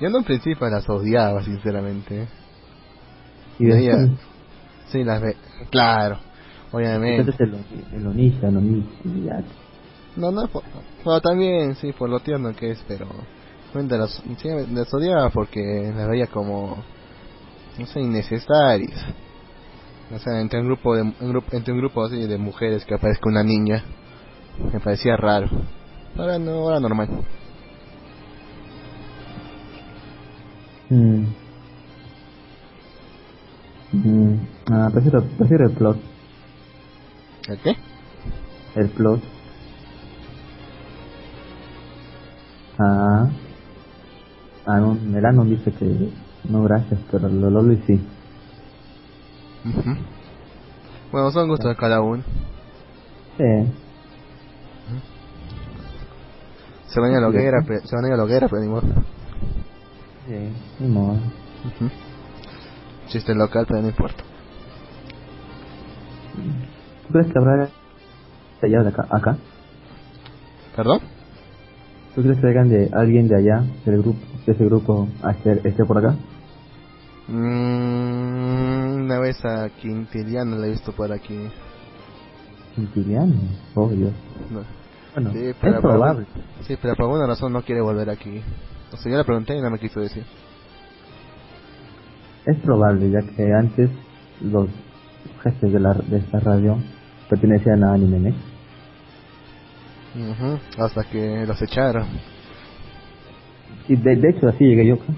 Yo 0.00 0.10
no 0.10 0.18
en 0.18 0.24
principio 0.24 0.68
las 0.68 0.86
odiaba, 0.88 1.42
sinceramente. 1.42 2.28
Y 3.58 3.66
después, 3.66 4.10
Sí, 4.88 5.04
las 5.04 5.20
ve. 5.20 5.36
Claro, 5.70 6.18
obviamente. 6.72 7.20
entonces 7.20 7.48
el, 7.92 8.06
el 8.06 9.24
ya. 9.24 9.42
No, 10.16 10.30
no, 10.30 10.46
por, 10.48 10.62
bueno, 11.04 11.20
también, 11.20 11.74
sí, 11.76 11.92
por 11.92 12.08
lo 12.10 12.20
tierno 12.20 12.54
que 12.54 12.70
es, 12.72 12.84
pero. 12.86 13.06
Realmente 13.72 13.98
las, 13.98 14.22
sí, 14.38 14.48
las 14.72 14.94
odiaba 14.94 15.30
porque 15.30 15.60
las 15.94 16.08
veía 16.08 16.26
como. 16.26 16.82
No 17.78 17.86
sé, 17.86 18.00
innecesarias. 18.00 19.06
O 20.14 20.18
sea, 20.18 20.40
entre 20.40 20.60
un 20.60 20.66
grupo, 20.66 20.96
de, 20.96 21.02
un 21.02 21.28
grupo, 21.28 21.48
entre 21.54 21.72
un 21.72 21.80
grupo 21.80 22.04
así 22.04 22.16
de 22.26 22.38
mujeres 22.38 22.84
que 22.86 22.94
aparezca 22.94 23.28
una 23.28 23.42
niña, 23.42 23.84
me 24.72 24.80
parecía 24.80 25.16
raro. 25.16 25.48
Ahora 26.16 26.38
no, 26.38 26.52
ahora 26.52 26.80
normal. 26.80 27.08
Mm. 30.88 31.24
Mm. 33.92 34.34
Ah, 34.70 34.88
prefiero, 34.92 35.22
prefiero 35.36 35.66
el 35.66 35.76
plot. 35.76 35.98
¿El 37.48 37.58
qué? 37.58 37.76
El 38.76 38.88
plot. 38.90 39.20
Ah. 42.78 43.28
Ah, 44.66 44.78
no, 44.80 44.98
el 45.16 45.24
Anon 45.24 45.48
dice 45.50 45.72
que 45.72 46.10
no 46.48 46.62
gracias, 46.62 47.00
pero 47.10 47.28
lo 47.28 47.50
Loli 47.50 47.82
sí. 47.86 48.00
Ujú. 49.64 49.96
Bueno, 51.12 51.30
son 51.30 51.48
gustos 51.48 51.70
de 51.70 51.76
cada 51.76 52.00
uno. 52.00 52.22
Sí. 53.36 53.72
Se 56.88 57.00
van 57.00 57.10
a 57.10 57.12
ir 57.12 57.18
a 57.18 57.20
la 57.20 57.28
hoguera, 57.28 57.58
pero, 57.66 57.80
se 57.86 57.94
van 57.96 58.04
a 58.04 58.08
ir 58.08 58.14
a 58.14 58.16
la 58.16 58.24
hoguera, 58.24 58.48
pero 58.48 58.62
ni 58.62 58.68
modo. 58.68 58.82
Sí, 60.26 60.52
ni 60.80 60.88
modo. 60.88 61.12
Ujú. 61.14 61.90
Chiste 63.08 63.34
local, 63.34 63.64
pero 63.68 63.82
no 63.82 63.88
importa. 63.88 64.22
¿Tú 67.06 67.12
crees 67.12 67.32
que 67.32 67.38
habrá 67.38 67.56
de 67.56 67.70
allá 68.62 68.82
de 68.82 68.88
acá? 68.88 69.02
acá? 69.10 69.36
¿Perdón? 70.76 71.00
¿Tú 72.14 72.22
crees 72.22 72.38
que 72.40 72.46
vengan 72.46 72.68
de 72.68 72.88
alguien 72.92 73.28
de 73.28 73.36
allá, 73.36 73.64
del 73.84 74.02
grupo, 74.02 74.18
de 74.46 74.52
ese 74.52 74.64
grupo, 74.64 75.08
a 75.22 75.30
hacer 75.30 75.60
este 75.64 75.84
por 75.84 75.98
acá? 75.98 76.16
Mm, 77.28 79.02
una 79.04 79.18
vez 79.20 79.36
a 79.44 79.68
Quintiliano 79.80 80.56
la 80.56 80.66
he 80.66 80.70
visto 80.70 80.92
por 80.92 81.12
aquí. 81.12 81.38
Quintiliano, 82.74 83.34
obvio. 83.74 84.10
No. 84.50 84.62
Bueno, 85.14 85.32
Sí, 85.32 85.38
es 85.46 85.56
pero 85.60 85.80
probable. 85.80 86.26
sí, 86.62 86.76
pero 86.80 86.94
por 86.94 87.04
alguna 87.06 87.26
razón 87.26 87.52
no 87.52 87.62
quiere 87.62 87.80
volver 87.80 88.08
aquí. 88.10 88.40
O 88.92 88.96
sea, 88.96 89.10
yo 89.12 89.18
le 89.18 89.24
pregunté 89.24 89.56
y 89.56 89.60
no 89.60 89.70
me 89.70 89.78
quiso 89.78 90.00
decir. 90.00 90.24
Es 92.46 92.56
probable, 92.60 93.10
ya 93.10 93.20
que 93.20 93.52
antes 93.52 93.90
los 94.40 94.68
jefes 95.42 95.72
de, 95.72 95.80
la, 95.80 95.92
de 95.94 96.18
esta 96.18 96.40
radio 96.40 96.78
pertenecían 97.28 97.84
a 97.84 97.92
Anime 97.94 98.18
Next. 98.20 98.40
Hasta 100.78 101.04
que 101.04 101.44
los 101.46 101.60
echaron. 101.60 102.06
Y 103.88 103.96
de, 103.96 104.16
de 104.16 104.30
hecho 104.30 104.48
así 104.48 104.64
llegué 104.64 104.86
yo 104.86 104.94
acá. 104.94 105.12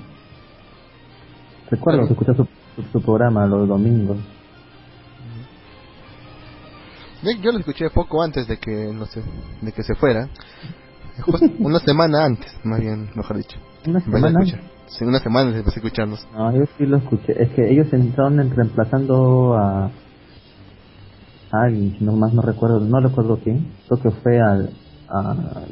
Recuerdo 1.70 2.07
que 2.07 2.12
escuché 2.12 2.34
su, 2.34 2.44
su, 2.76 2.82
su 2.92 3.02
programa 3.02 3.47
los 3.47 3.68
domingos. 3.68 4.18
Yo, 7.42 7.52
lo 7.52 7.58
escuché 7.58 7.90
poco 7.90 8.23
antes 8.23 8.47
de 8.49 8.57
que, 8.57 8.70
no 8.94 9.05
sé, 9.07 9.23
de 9.60 9.73
que 9.73 9.82
se 9.82 9.94
fuera. 9.94 10.28
Una 11.58 11.78
semana 11.81 12.24
antes, 12.24 12.50
más 12.65 12.81
bien, 12.81 13.10
mejor 13.15 13.36
dicho. 13.36 13.58
Una 13.86 14.00
semana. 14.00 14.28
escuchar. 14.40 14.60
Sí, 14.86 15.05
una 15.05 15.20
semana 15.20 15.50
empecé 15.57 15.78
a 15.78 15.82
escucharnos. 15.82 16.26
No, 16.32 16.50
yo 16.52 16.65
sí 16.76 16.84
lo 16.86 16.97
escuché. 16.97 17.40
Es 17.40 17.50
que 17.50 17.70
ellos 17.70 17.92
entraron 17.92 18.40
en- 18.40 18.50
reemplazando 18.57 19.55
a, 19.55 19.84
a 19.84 21.62
alguien, 21.62 21.97
no 22.00 22.12
más 22.16 22.32
no 22.32 22.42
recuerdo, 22.42 22.81
no 22.81 23.00
recuerdo 23.00 23.39
quién. 23.44 23.70
Creo 23.86 24.02
que 24.02 24.10
fue 24.23 24.40
al, 24.40 24.70
a- 25.08 25.65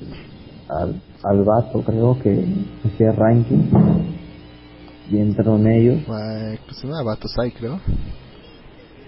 al, 0.69 1.03
al 1.25 1.45
vato, 1.45 1.83
creo 1.85 2.17
que 2.23 2.45
hacía 2.87 3.11
ranking. 3.13 3.71
Y 5.11 5.19
entraron 5.19 5.67
ellos. 5.67 6.03
Pues 6.07 6.85
una 6.85 7.03
Batusai, 7.03 7.51
creo. 7.53 7.81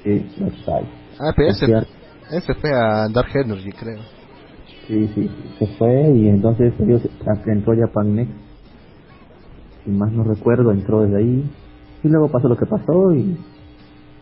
Sí, 0.02 0.26
hay. 0.40 0.88
Ah, 1.18 1.32
pero 1.36 1.48
ese, 1.50 1.66
ese 2.32 2.54
fue 2.54 2.70
a 2.72 3.06
Dark 3.12 3.30
Energy, 3.34 3.70
creo. 3.72 4.00
Sí, 4.86 5.08
sí, 5.14 5.30
se 5.58 5.66
fue 5.76 6.10
y 6.10 6.28
entonces 6.28 6.72
ellos 6.80 7.02
entró 7.46 7.74
Japan 7.76 8.16
Next. 8.16 8.32
Si 9.84 9.90
más 9.90 10.10
no 10.12 10.24
recuerdo, 10.24 10.72
entró 10.72 11.02
desde 11.02 11.18
ahí. 11.18 11.50
Y 12.02 12.08
luego 12.08 12.30
pasó 12.30 12.48
lo 12.48 12.56
que 12.56 12.66
pasó 12.66 13.12
y, 13.12 13.36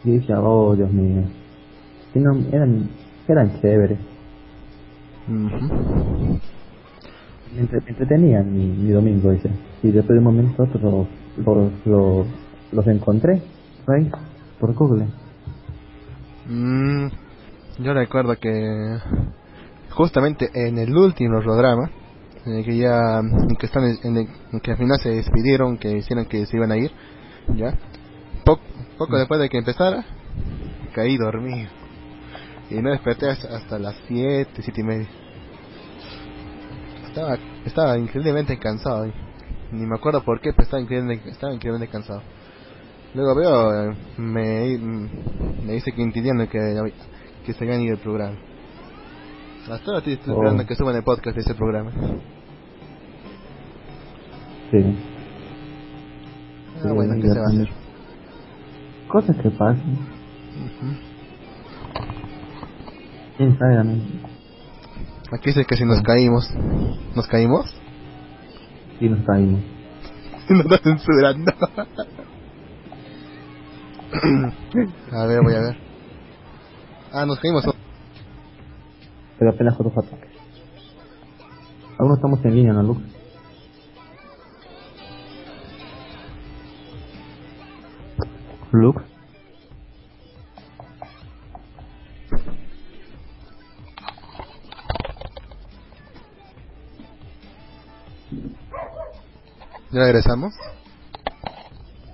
y 0.04 0.10
dije, 0.10 0.34
oh 0.34 0.74
Dios 0.74 0.90
mío. 0.92 1.22
No, 2.14 2.36
eran, 2.52 2.88
eran 3.28 3.60
chéveres. 3.60 3.98
Me, 5.28 5.50
entre- 7.60 7.80
me 7.80 7.90
entretenían 7.90 8.52
mi, 8.52 8.66
mi 8.66 8.90
domingo 8.90 9.30
ese. 9.30 9.50
Y 9.82 9.90
después 9.90 10.14
de 10.14 10.18
un 10.18 10.24
momento 10.24 10.64
otro 10.64 11.06
los, 11.44 11.72
los, 11.86 12.26
los 12.72 12.86
encontré 12.86 13.42
por 13.86 13.96
por 14.60 14.74
Google. 14.74 15.06
Mm, 16.46 17.08
yo 17.78 17.94
recuerdo 17.94 18.36
que 18.36 18.98
justamente 19.90 20.50
en 20.54 20.78
el 20.78 20.94
último 20.96 21.40
programa, 21.40 21.90
el 22.46 22.64
que 22.64 22.76
ya, 22.76 23.18
en 23.20 23.56
que 23.58 23.66
están, 23.66 23.84
en 24.02 24.16
el, 24.16 24.28
que 24.62 24.72
al 24.72 24.78
final 24.78 24.98
se 25.00 25.10
despidieron, 25.10 25.78
que 25.78 25.98
hicieron 25.98 26.26
que 26.26 26.46
se 26.46 26.56
iban 26.56 26.72
a 26.72 26.76
ir, 26.76 26.90
ya, 27.56 27.74
Po- 28.44 28.60
poco 28.96 29.18
después 29.18 29.40
de 29.40 29.48
que 29.48 29.58
empezara, 29.58 30.04
caí 30.94 31.16
dormido 31.16 31.70
y 32.70 32.74
no 32.76 32.90
desperté 32.90 33.30
hasta, 33.30 33.56
las 33.78 33.94
7, 34.08 34.50
7 34.62 34.80
y 34.80 34.84
media. 34.84 35.08
Estaba, 37.06 37.38
estaba 37.64 37.98
increíblemente 37.98 38.58
cansado, 38.58 39.06
y 39.06 39.12
ni 39.72 39.86
me 39.86 39.96
acuerdo 39.96 40.22
por 40.22 40.40
qué, 40.40 40.52
pero 40.52 40.64
estaba 40.64 40.82
increíblemente, 40.82 41.28
estaba 41.30 41.52
increíblemente 41.52 41.92
cansado. 41.92 42.22
Luego 43.14 43.34
veo, 43.36 43.94
me, 44.18 44.78
me 45.66 45.72
dice 45.72 45.92
Quintiliano 45.92 46.48
que, 46.48 46.58
que 47.46 47.52
se 47.54 47.64
habían 47.64 47.80
ido 47.80 47.94
el 47.94 48.00
programa. 48.00 48.36
Hasta 49.70 49.84
ahora 49.86 49.98
estoy 49.98 50.14
estoy 50.14 50.32
Oh. 50.34 50.36
esperando 50.38 50.66
que 50.66 50.74
suban 50.74 50.96
el 50.96 51.02
podcast 51.02 51.36
de 51.36 51.42
ese 51.42 51.54
programa. 51.54 51.90
Sí. 54.70 54.96
Ah, 56.84 56.92
bueno, 56.92 57.14
¿qué 57.16 57.28
se 57.28 57.38
va 57.38 57.44
a 57.44 57.48
hacer? 57.48 57.68
Cosas 59.08 59.36
que 59.36 59.50
pasan. 59.50 59.92
Ujú. 59.92 60.96
¿Quién 63.36 63.58
sabe 63.58 63.76
también? 63.76 64.02
Aquí 65.32 65.46
dice 65.50 65.64
que 65.64 65.76
si 65.76 65.84
nos 65.84 66.02
caímos, 66.02 66.50
¿nos 67.14 67.26
caímos? 67.26 67.74
Sí, 68.98 69.08
nos 69.08 69.24
caímos. 69.24 69.60
nos 70.50 70.64
está 70.64 70.78
censurando. 70.78 71.52
a 75.12 75.26
ver, 75.26 75.42
voy 75.42 75.54
a 75.54 75.60
ver. 75.60 75.76
Ah, 77.12 77.24
nos 77.26 77.38
caímos. 77.38 77.64
Pero 79.38 79.50
apenas 79.50 79.76
fotos 79.76 79.94
fotos. 79.94 80.18
Aún 81.98 82.08
no 82.08 82.14
estamos 82.16 82.44
en 82.44 82.54
línea, 82.54 82.72
¿no, 82.72 82.82
Lux? 82.82 83.02
Lux. 88.72 89.17
¿Ya 99.90 100.00
regresamos? 100.00 100.54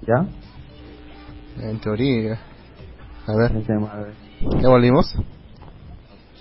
¿Ya? 0.07 0.27
En 1.57 1.81
teoría. 1.81 2.41
A 3.27 3.36
ver, 3.36 3.53
¿ya 4.61 4.69
volvimos? 4.69 5.07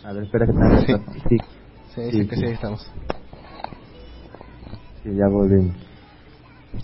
a 0.04 0.12
ver 0.12 0.24
espera 0.24 0.46
que 0.46 0.52
tenga 0.52 0.80
Sí. 0.82 0.94
Sí, 1.30 1.38
Sí, 1.96 2.12
sí, 2.12 2.12
Sí, 2.12 2.28
que 2.28 2.36
sí. 2.36 2.42
sí, 2.42 2.48
ahí 2.48 2.54
estamos. 2.54 2.82
sí, 5.04 5.10
ya 5.16 5.28
volvimos. 5.28 5.76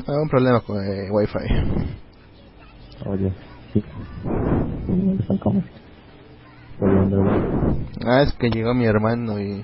Ah, 0.08 0.22
un 0.22 0.30
problema 0.30 0.62
con 0.62 0.78
el 0.84 1.12
wifi. 1.12 1.40
Oye, 3.08 3.34
sí. 3.74 3.84
Volviendo. 6.80 7.24
Ah, 8.06 8.22
es 8.22 8.34
que 8.34 8.50
llegó 8.50 8.74
mi 8.74 8.86
hermano 8.86 9.40
y 9.40 9.64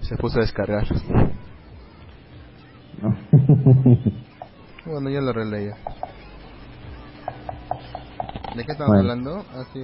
se 0.00 0.16
puso 0.16 0.38
a 0.38 0.42
descargar. 0.42 0.84
¿No? 3.02 3.14
Bueno, 4.86 5.10
ya 5.10 5.20
lo 5.20 5.32
releí. 5.32 5.66
¿De 8.56 8.64
qué 8.64 8.72
estamos 8.72 8.88
Bueno. 8.88 9.00
hablando? 9.12 9.44
Así 9.54 9.78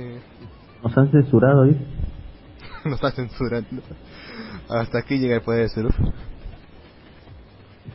Nos 0.83 0.97
han 0.99 1.11
censurado, 1.11 1.65
¿viste? 1.65 1.85
nos 2.87 2.95
está 2.95 3.11
censurando. 3.13 3.83
Hasta 4.71 4.99
aquí 4.99 5.19
llega 5.19 5.37
el 5.37 5.43
poder 5.43 5.63
de 5.65 5.69
Suruf. 5.69 5.95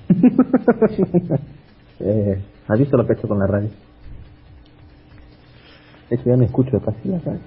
eh, 1.99 2.43
¿Has 2.67 2.79
visto 2.79 2.97
lo 2.97 3.05
que 3.05 3.13
he 3.13 3.15
hecho 3.17 3.27
con 3.27 3.39
la 3.39 3.47
radio? 3.47 3.69
De 6.09 6.15
hecho, 6.15 6.25
ya 6.29 6.37
me 6.37 6.45
escucho 6.45 6.79
casi 6.79 7.09
la 7.09 7.19
radio. 7.19 7.41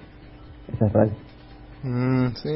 Esa 0.73 0.89
radio. 0.89 1.13
Mm, 1.83 2.27
sí, 2.35 2.49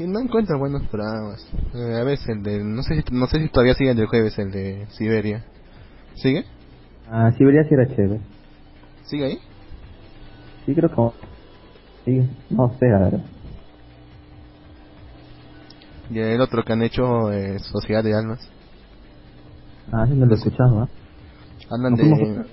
y 0.00 0.06
no 0.06 0.18
encuentro 0.18 0.58
buenos 0.58 0.82
programas. 0.86 1.46
Eh, 1.74 2.00
a 2.00 2.04
veces 2.04 2.26
el 2.30 2.42
de, 2.42 2.64
no 2.64 2.82
sé 2.82 3.02
si, 3.02 3.14
no 3.14 3.26
sé 3.26 3.38
si 3.38 3.48
todavía 3.48 3.74
sigue 3.74 3.90
el 3.90 3.96
del 3.98 4.06
jueves, 4.06 4.38
el 4.38 4.50
de 4.50 4.86
Siberia. 4.90 5.44
¿Sigue? 6.14 6.44
Ah, 7.06 7.30
Siberia 7.36 7.64
sí 7.64 7.74
era 7.74 7.86
chévere. 7.86 8.20
¿Sigue 9.04 9.24
ahí? 9.26 9.38
Sí, 10.64 10.74
creo 10.74 10.88
que... 10.88 11.30
Sí, 12.06 12.30
no 12.48 12.74
sé, 12.78 12.86
la 12.86 12.98
verdad. 12.98 13.20
Y 16.08 16.18
el 16.18 16.40
otro 16.40 16.64
que 16.64 16.72
han 16.72 16.82
hecho 16.82 17.30
es 17.30 17.62
Sociedad 17.66 18.02
de 18.02 18.14
Almas. 18.14 18.40
Ah, 19.92 20.06
sí, 20.06 20.14
no 20.14 20.24
lo 20.24 20.34
he 20.34 20.38
escuchado, 20.38 20.80
¿ah? 20.80 20.88
Hablan 21.70 21.92
¿Nos 21.92 22.18
de... 22.18 22.44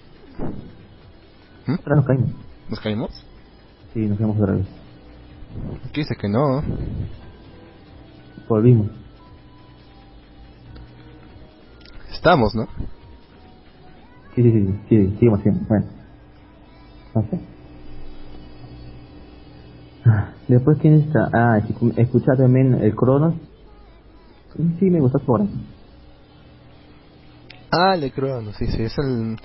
Ahora 1.67 1.95
nos 1.95 2.06
caímos. 2.06 2.30
¿Nos 2.69 2.80
caímos? 2.82 3.26
Sí, 3.93 4.00
nos 4.01 4.17
fuimos 4.17 4.38
otra 4.38 4.53
vez. 4.53 4.67
Aquí 5.85 6.01
dice 6.01 6.16
que 6.19 6.27
no. 6.27 6.61
Volvimos. 8.48 8.88
Estamos, 12.11 12.53
¿no? 12.56 12.66
Sí, 14.35 14.43
sí, 14.43 14.51
sí, 14.51 14.85
sí, 14.90 15.11
seguimos, 15.16 15.42
seguimos. 15.43 15.67
Bueno. 15.67 15.88
Ah, 20.06 20.35
Después, 20.48 20.77
¿quién 20.82 21.01
está? 21.01 21.19
Ah, 21.34 21.59
escu- 21.67 21.93
escuchá 21.98 22.35
también 22.38 22.76
el 22.76 22.95
Cronos. 22.95 23.35
Sí, 24.80 24.90
me 24.90 25.00
su 25.00 25.26
programa. 25.26 25.51
Ah, 27.72 27.95
el 27.95 28.01
de 28.01 28.11
Crono, 28.11 28.53
sí, 28.53 28.67
sí, 28.67 28.84
es 28.84 28.98
el... 28.98 29.38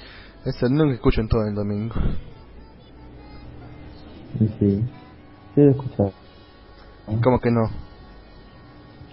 Es 0.44 0.62
el 0.62 0.72
que 0.89 0.94
escucho 0.94 1.20
en 1.20 1.28
todo 1.28 1.42
el 1.47 1.55
domingo. 1.55 1.94
Sí, 4.39 4.48
sí. 4.58 4.82
Sí, 5.55 5.60
lo 5.60 5.68
he 5.68 5.70
escuchado. 5.70 6.12
¿Cómo 7.22 7.40
que 7.40 7.50
no? 7.50 7.92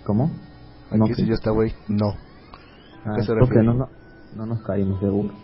¿Cómo? 0.09 0.31
Aquí 0.89 0.97
No, 0.97 1.05
que- 1.05 1.23
yo 1.23 1.35
está 1.35 1.51
güey, 1.51 1.71
no. 1.87 2.15
Ah, 3.05 3.13
¿qué 3.15 3.21
se 3.21 3.27
creo 3.31 3.45
que 3.47 3.53
refiere? 3.53 3.67
no, 3.67 3.73
no, 3.75 3.89
no 4.37 4.45
nos 4.47 4.63
caímos, 4.63 4.99
seguro. 4.99 5.35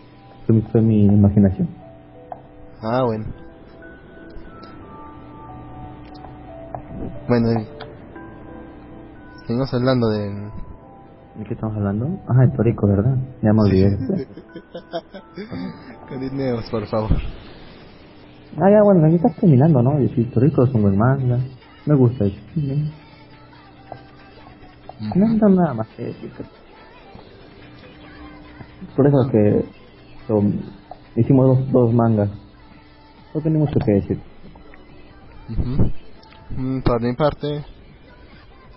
Fue 0.48 0.60
fue 0.72 0.82
mi 0.82 1.06
imaginación. 1.06 1.68
Ah, 2.82 3.04
bueno. 3.06 3.26
Bueno, 7.28 7.62
y- 7.62 7.68
seguimos 9.46 9.72
hablando 9.72 10.08
de... 10.10 10.30
¿De 11.36 11.44
qué 11.48 11.54
estamos 11.54 11.78
hablando? 11.78 12.08
Ah, 12.28 12.44
el 12.44 12.52
Torico, 12.54 12.88
¿verdad? 12.88 13.16
Ya 13.44 13.54
me 13.54 13.62
olvidé. 13.62 14.00
Continuemos, 16.10 16.66
por 16.72 16.88
favor. 16.88 17.12
ah, 18.58 18.70
ya, 18.72 18.82
bueno, 18.84 19.06
aquí 19.06 19.18
estás 19.18 19.36
terminando, 19.36 19.84
¿no? 19.84 20.02
Y 20.02 20.10
sí, 20.16 20.24
Torico 20.34 20.64
es 20.64 20.74
un 20.74 20.82
buen 20.82 20.98
manga. 20.98 21.38
Me 21.86 21.96
gusta 21.96 22.26
eso. 22.26 22.36
Sí, 22.56 22.62
No 25.14 25.28
no, 25.28 25.50
nada 25.50 25.74
más 25.74 25.88
que 25.96 26.04
decir. 26.04 26.32
Por 28.96 29.08
eso 29.08 29.18
que 29.32 29.66
son- 30.28 30.62
hicimos 31.16 31.58
dos, 31.60 31.72
dos 31.72 31.94
mangas. 31.94 32.30
No 33.34 33.42
tiene 33.42 33.58
mucho 33.60 33.80
que 33.86 33.92
decir. 33.94 34.20
Mm, 36.58 36.80
Por 36.82 37.02
mi 37.02 37.14
parte, 37.14 37.66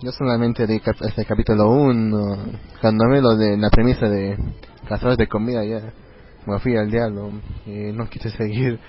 yo 0.01 0.11
solamente 0.11 0.67
de 0.67 0.79
cap- 0.81 1.01
este 1.07 1.25
capítulo 1.25 1.69
1, 1.71 2.37
cuando 2.81 3.05
me 3.05 3.21
lo 3.21 3.35
de 3.35 3.57
la 3.57 3.69
premisa 3.69 4.07
de 4.09 4.37
cazadores 4.87 5.17
de 5.17 5.27
comida, 5.27 5.63
ya 5.63 5.93
me 6.45 6.59
fui 6.59 6.75
al 6.75 6.89
diablo 6.91 7.31
y 7.65 7.91
no 7.93 8.07
quise 8.09 8.29
seguir. 8.31 8.79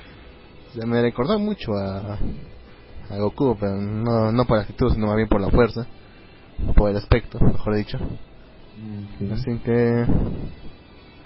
Sea, 0.75 0.87
me 0.87 1.03
recordó 1.03 1.39
mucho 1.39 1.73
a, 1.75 2.19
Goku, 3.19 3.57
pero 3.59 3.75
no, 3.77 4.31
no 4.33 4.45
por 4.45 4.59
actitud, 4.59 4.93
sino 4.93 5.09
más 5.09 5.17
bien 5.17 5.29
por 5.29 5.41
la 5.41 5.51
fuerza, 5.51 5.87
por 6.77 6.91
el 6.91 6.97
aspecto, 6.97 7.39
mejor 7.41 7.77
dicho. 7.77 7.99
Así 9.33 9.51
que 9.65 10.05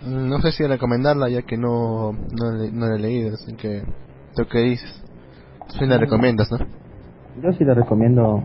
mm, 0.01 0.29
no 0.29 0.39
sé 0.41 0.53
si 0.53 0.65
recomendarla 0.67 1.29
ya 1.29 1.43
que 1.43 1.57
no, 1.57 2.13
no, 2.13 2.53
le- 2.57 2.73
no 2.73 2.87
la 2.87 2.97
he 2.97 2.99
leído, 2.99 3.35
así 3.35 3.55
que 3.57 3.83
¿tú 4.37 4.45
qué 4.51 4.59
dices? 4.61 5.03
Sí 5.79 5.87
la 5.87 5.99
recomiendas, 5.99 6.51
¿no? 6.51 6.59
Yo 7.43 7.53
sí 7.53 7.65
le 7.65 7.75
recomiendo 7.75 8.43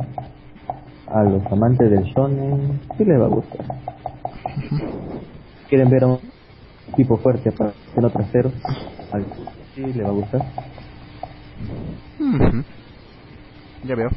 a 1.08 1.24
los 1.24 1.45
amantes 1.51 1.90
del 1.90 2.03
shonen, 2.03 2.82
sí 2.98 3.06
les 3.06 3.19
va 3.19 3.26
a 3.26 3.30
gustar. 3.30 3.66
¿Quieren 5.68 5.90
ver 5.90 6.03
a 6.03 6.08
un 6.08 6.32
tipo 6.95 7.18
fuerte 7.19 7.51
para 7.51 7.74
que 7.93 8.01
no 8.01 8.09
trasero? 8.11 8.51
Sí, 9.76 9.82
le 9.93 10.03
va 10.03 10.09
a 10.09 10.14
gustar. 10.14 10.42
Ya 13.84 13.95
veo. 13.95 14.09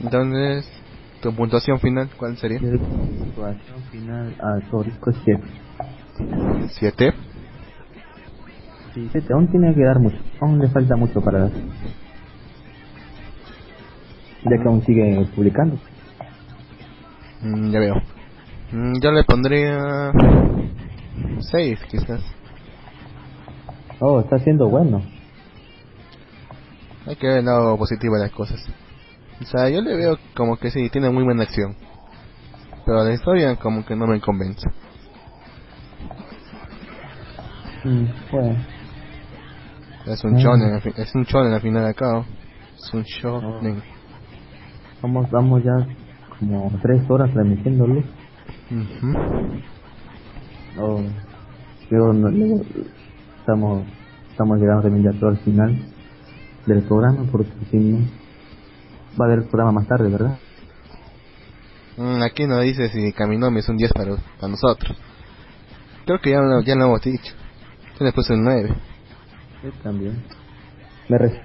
Entonces, 0.00 0.66
tu 1.20 1.34
puntuación 1.34 1.78
final, 1.80 2.08
¿cuál 2.16 2.36
sería? 2.36 2.60
Mi 2.60 2.78
puntuación 2.78 3.82
final 3.90 4.34
a 4.40 4.70
Torico 4.70 5.10
es 5.10 5.16
7. 5.24 5.42
¿Siete? 6.78 7.12
Sí, 8.94 9.08
7. 9.12 9.32
Aún 9.32 9.50
tiene 9.50 9.74
que 9.74 9.84
dar 9.84 9.98
mucho. 9.98 10.16
Aún 10.40 10.58
le 10.58 10.68
falta 10.68 10.96
mucho 10.96 11.20
para 11.20 11.40
dar. 11.40 11.50
Ya 14.44 14.62
que 14.62 14.68
aún 14.68 14.82
sigue 14.84 15.26
publicando. 15.34 15.78
Mm, 17.42 17.70
ya 17.70 17.80
veo. 17.80 17.94
Mm, 18.72 19.00
yo 19.02 19.12
le 19.12 19.24
pondría 19.24 20.12
6 21.40 21.78
quizás. 21.90 22.22
Oh, 24.00 24.20
está 24.20 24.38
siendo 24.38 24.68
bueno. 24.68 25.02
Hay 27.06 27.16
que 27.16 27.26
ver 27.26 27.38
el 27.38 27.44
lado 27.44 27.76
positivo 27.76 28.16
de 28.16 28.22
las 28.22 28.32
cosas. 28.32 28.58
O 29.40 29.44
sea, 29.44 29.68
yo 29.70 29.80
le 29.80 29.96
veo 29.96 30.18
como 30.36 30.56
que 30.56 30.70
sí, 30.70 30.88
tiene 30.90 31.10
muy 31.10 31.24
buena 31.24 31.44
acción. 31.44 31.74
Pero 32.84 33.04
la 33.04 33.14
historia 33.14 33.56
como 33.56 33.84
que 33.84 33.96
no 33.96 34.06
me 34.06 34.20
convence. 34.20 34.68
Mm, 37.84 38.04
bueno. 38.30 38.56
Es 40.06 40.24
un 40.24 40.34
Ah. 40.36 40.38
shonen, 40.38 40.82
es 40.96 41.14
un 41.14 41.24
shonen 41.24 41.52
al 41.52 41.60
final 41.60 41.84
de 41.84 41.90
acá. 41.90 42.24
Es 42.76 42.94
un 42.94 43.02
shonen. 43.02 43.82
Vamos, 45.02 45.30
vamos 45.30 45.62
ya 45.64 45.72
como 46.38 46.70
tres 46.82 47.02
horas 47.08 47.30
transmitiéndolo. 47.32 48.00
Ujú. 48.70 49.18
Oh, 50.78 51.02
luego, 51.90 52.12
no- 52.12 52.62
estamos, 53.40 53.84
estamos 54.30 54.58
llegando 54.58 54.82
también 54.82 55.12
ya 55.12 55.18
todo 55.18 55.30
al 55.30 55.38
final 55.38 55.76
del 56.66 56.82
programa 56.84 57.24
porque 57.30 57.50
si 57.70 57.76
no 57.78 57.98
va 59.18 59.24
a 59.26 59.28
haber 59.32 59.46
programa 59.48 59.72
más 59.72 59.86
tarde, 59.88 60.08
¿verdad? 60.08 60.38
Mm, 61.96 62.22
aquí 62.22 62.46
no 62.46 62.60
dice 62.60 62.88
si 62.88 63.12
Kaminomi 63.12 63.60
es 63.60 63.68
un 63.68 63.76
10 63.76 63.92
para, 63.92 64.16
para 64.38 64.48
nosotros. 64.48 64.96
Creo 66.06 66.20
que 66.20 66.30
ya, 66.30 66.40
lo- 66.40 66.62
ya 66.62 66.74
lo 66.74 66.86
hemos 66.86 67.02
dicho. 67.02 67.32
Yo 67.98 68.04
le 68.06 68.12
puse 68.12 68.32
un 68.34 68.44
9. 68.44 68.74
Yo 69.62 69.70
también. 69.82 70.22
Me 71.08 71.18
re... 71.18 71.42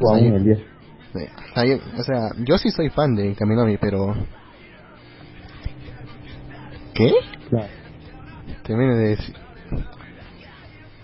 O 0.00 0.10
aún 0.14 0.32
el 0.34 0.44
10. 0.44 0.58
Eh, 0.58 1.28
ahí- 1.54 1.80
o 1.98 2.02
sea, 2.02 2.30
yo 2.38 2.56
sí 2.58 2.70
soy 2.70 2.88
fan 2.90 3.14
de 3.14 3.34
Kaminomi, 3.34 3.76
pero... 3.76 4.14
¿Qué? 6.94 7.12
Claro. 7.48 7.68
Termine 8.64 8.94
de 8.96 9.08
decir... 9.10 9.34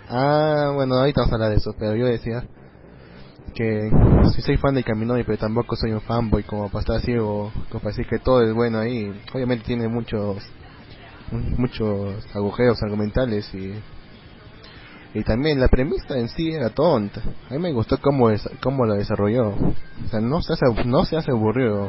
Ah, 0.09 0.70
bueno, 0.75 0.95
ahorita 0.97 1.23
vamos 1.23 1.33
a 1.33 1.35
hablar 1.36 1.51
de 1.51 1.57
eso, 1.57 1.75
pero 1.78 1.97
yo 1.97 2.07
decía 2.07 2.45
que 3.57 3.91
sí 4.35 4.43
soy 4.43 4.59
fan 4.59 4.75
de 4.75 4.85
Kaminomi, 4.85 5.25
pero 5.25 5.39
tampoco 5.39 5.76
soy 5.76 5.91
un 5.91 6.02
fanboy 6.02 6.43
como 6.43 6.68
para 6.68 6.81
estar 6.81 7.01
ciego, 7.01 7.51
como 7.70 7.81
para 7.81 7.97
decir 7.97 8.07
que 8.07 8.18
todo 8.18 8.43
es 8.43 8.52
bueno 8.55 8.78
ahí. 8.78 9.10
Obviamente 9.33 9.65
tiene 9.65 9.89
muchos 9.89 10.36
muchos 11.33 12.25
agujeros 12.35 12.81
argumentales 12.83 13.52
y 13.55 13.73
y 15.15 15.25
también 15.25 15.59
la 15.59 15.68
premisa 15.68 16.18
en 16.18 16.28
sí 16.28 16.51
era 16.51 16.68
tonta. 16.68 17.23
A 17.49 17.55
mí 17.55 17.59
me 17.59 17.73
gustó 17.73 17.99
cómo 17.99 18.28
es, 18.28 18.47
cómo 18.62 18.85
la 18.85 18.97
desarrolló. 18.97 19.49
O 19.49 20.09
sea, 20.10 20.20
no 20.20 20.43
se 20.43 20.52
hace 20.52 20.67
no 20.85 21.07
se 21.07 21.17
hace 21.17 21.31
aburrido. 21.31 21.89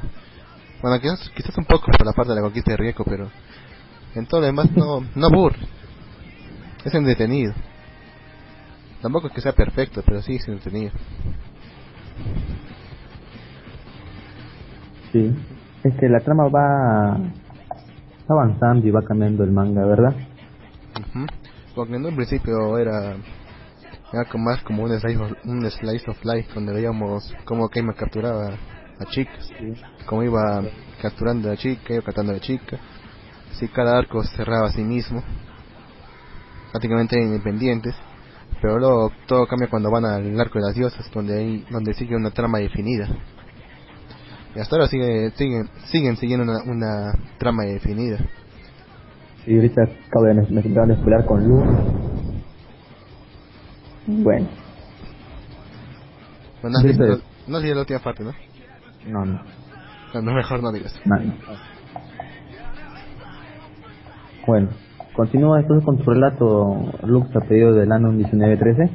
Bueno, 0.82 1.02
quizás, 1.02 1.30
quizás 1.36 1.58
un 1.58 1.66
poco 1.66 1.88
por 1.88 2.06
la 2.06 2.14
parte 2.14 2.30
de 2.30 2.36
la 2.38 2.42
conquista 2.42 2.72
de 2.72 2.78
Rieko, 2.78 3.04
pero 3.04 3.30
en 4.16 4.26
todo 4.28 4.40
lo 4.40 4.46
demás 4.46 4.72
no 4.72 5.02
no 5.16 5.28
aburre. 5.28 5.60
Es 6.86 6.94
entretenido. 6.94 7.54
Tampoco 9.02 9.28
es 9.28 9.34
que 9.34 9.42
sea 9.42 9.52
perfecto, 9.52 10.02
pero 10.06 10.22
sí 10.22 10.36
es 10.36 10.48
entretenido. 10.48 10.94
Sí. 15.12 15.32
Es 15.84 15.94
que 16.00 16.10
la 16.10 16.20
trama 16.22 16.50
va 16.50 17.18
va 18.30 18.44
avanzando 18.44 18.88
y 18.88 18.92
va 18.92 19.04
cambiando 19.04 19.44
el 19.44 19.52
manga, 19.52 19.86
¿verdad? 19.86 20.16
Ujú. 21.00 21.26
Porque 21.76 21.96
en 21.96 22.06
un 22.06 22.16
principio 22.16 22.78
era 22.78 23.16
era 24.14 24.24
más 24.38 24.62
como 24.64 24.84
un 24.84 25.00
slice 25.00 25.18
of, 25.18 25.32
un 25.46 25.70
slice 25.70 26.10
of 26.10 26.24
life 26.24 26.50
donde 26.54 26.74
veíamos 26.74 27.34
cómo 27.46 27.68
Keima 27.70 27.94
capturaba 27.94 28.54
a 29.00 29.06
chicas, 29.06 29.52
cómo 30.06 30.24
iba 30.24 30.64
capturando 31.02 31.50
a 31.50 31.52
la 31.52 31.58
chica, 31.58 31.94
iba 31.94 32.04
captando 32.04 32.32
a 32.32 32.36
la 32.36 32.42
chica, 32.42 32.80
así 33.52 33.68
cada 33.68 33.98
arco 33.98 34.24
cerraba 34.24 34.68
a 34.68 34.72
sí 34.72 34.82
mismo, 34.82 35.22
prácticamente 36.72 37.20
independientes, 37.20 37.96
pero 38.62 38.80
luego 38.80 39.12
todo 39.28 39.46
cambia 39.48 39.70
cuando 39.70 39.92
van 39.92 40.06
al 40.06 40.40
arco 40.40 40.60
de 40.60 40.66
las 40.66 40.76
diosas, 40.76 41.10
donde 41.14 41.38
hay, 41.40 41.66
donde 41.70 41.94
sigue 41.94 42.16
una 42.16 42.32
trama 42.32 42.60
definida. 42.60 43.08
Y 44.56 44.60
hasta 44.60 44.76
ahora 44.76 44.88
sigue, 44.88 45.32
siguen, 45.36 45.70
siguen 45.92 46.18
siguiendo 46.18 46.44
una, 46.44 46.64
una 46.64 47.14
trama 47.38 47.64
definida. 47.66 48.18
Y 49.46 49.56
ahorita 49.56 49.82
acabo 50.10 50.26
de 50.26 50.34
me 50.34 50.62
de 50.62 50.96
spoiler 50.96 51.26
con 51.26 51.48
Lu. 51.48 51.64
Bueno, 54.08 54.48
Bueno, 56.62 56.80
Sí, 56.80 56.88
no, 56.88 56.98
pero- 56.98 57.18
no 57.48 57.60
sigue 57.60 57.74
la 57.76 57.82
última 57.82 58.00
parte, 58.00 58.24
¿no? 58.24 58.34
no, 59.08 59.26
no. 59.26 59.42
No, 60.14 60.22
no, 60.22 60.34
mejor 60.34 60.64
no 60.64 60.72
digas. 60.72 61.00
no, 61.06 61.18
no. 61.18 61.34
Bueno, 64.48 64.70
continúa 65.18 65.60
entonces 65.60 65.84
con 65.84 65.98
tu 65.98 66.04
relato, 66.12 66.78
Lux, 67.04 67.36
a 67.36 67.42
pedido 67.42 67.74
del 67.74 67.92
año 67.92 68.12
1913. 68.12 68.90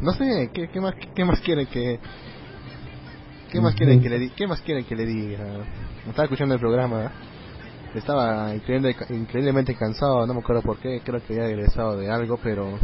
No 0.00 0.12
sé, 0.12 0.50
¿qué, 0.52 0.68
qué 0.68 0.80
más 0.80 0.94
qué 1.14 1.24
más 1.24 1.40
quieren 1.40 1.66
que 1.66 2.00
qué 3.50 3.60
más 3.60 3.74
quieren 3.74 4.00
que 4.00 4.08
le 4.08 4.18
di, 4.18 4.30
qué 4.30 4.46
más 4.46 4.62
quieren 4.62 4.84
que 4.84 4.96
le 4.96 5.04
diga? 5.04 5.44
Estaba 6.08 6.24
escuchando 6.24 6.54
el 6.54 6.60
programa. 6.60 7.12
Estaba 7.94 8.54
increíble- 8.54 8.94
increíblemente 9.10 9.74
cansado, 9.74 10.26
no 10.26 10.34
me 10.34 10.40
acuerdo 10.40 10.62
por 10.62 10.78
qué, 10.78 11.00
creo 11.04 11.20
que 11.26 11.32
había 11.34 11.46
regresado 11.56 11.96
de 11.96 12.10
algo, 12.10 12.38
pero 12.42 12.78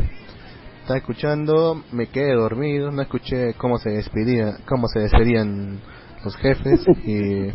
estaba 0.81 0.99
escuchando, 0.99 1.83
me 1.93 2.07
quedé 2.07 2.33
dormido, 2.35 2.91
no 2.91 3.03
escuché 3.03 3.53
cómo 3.55 3.77
se 3.79 3.91
despedía, 3.91 4.57
cómo 4.67 4.89
se 4.89 5.01
despedían 5.01 5.79
los 6.25 6.35
jefes 6.37 6.87
y, 7.05 7.49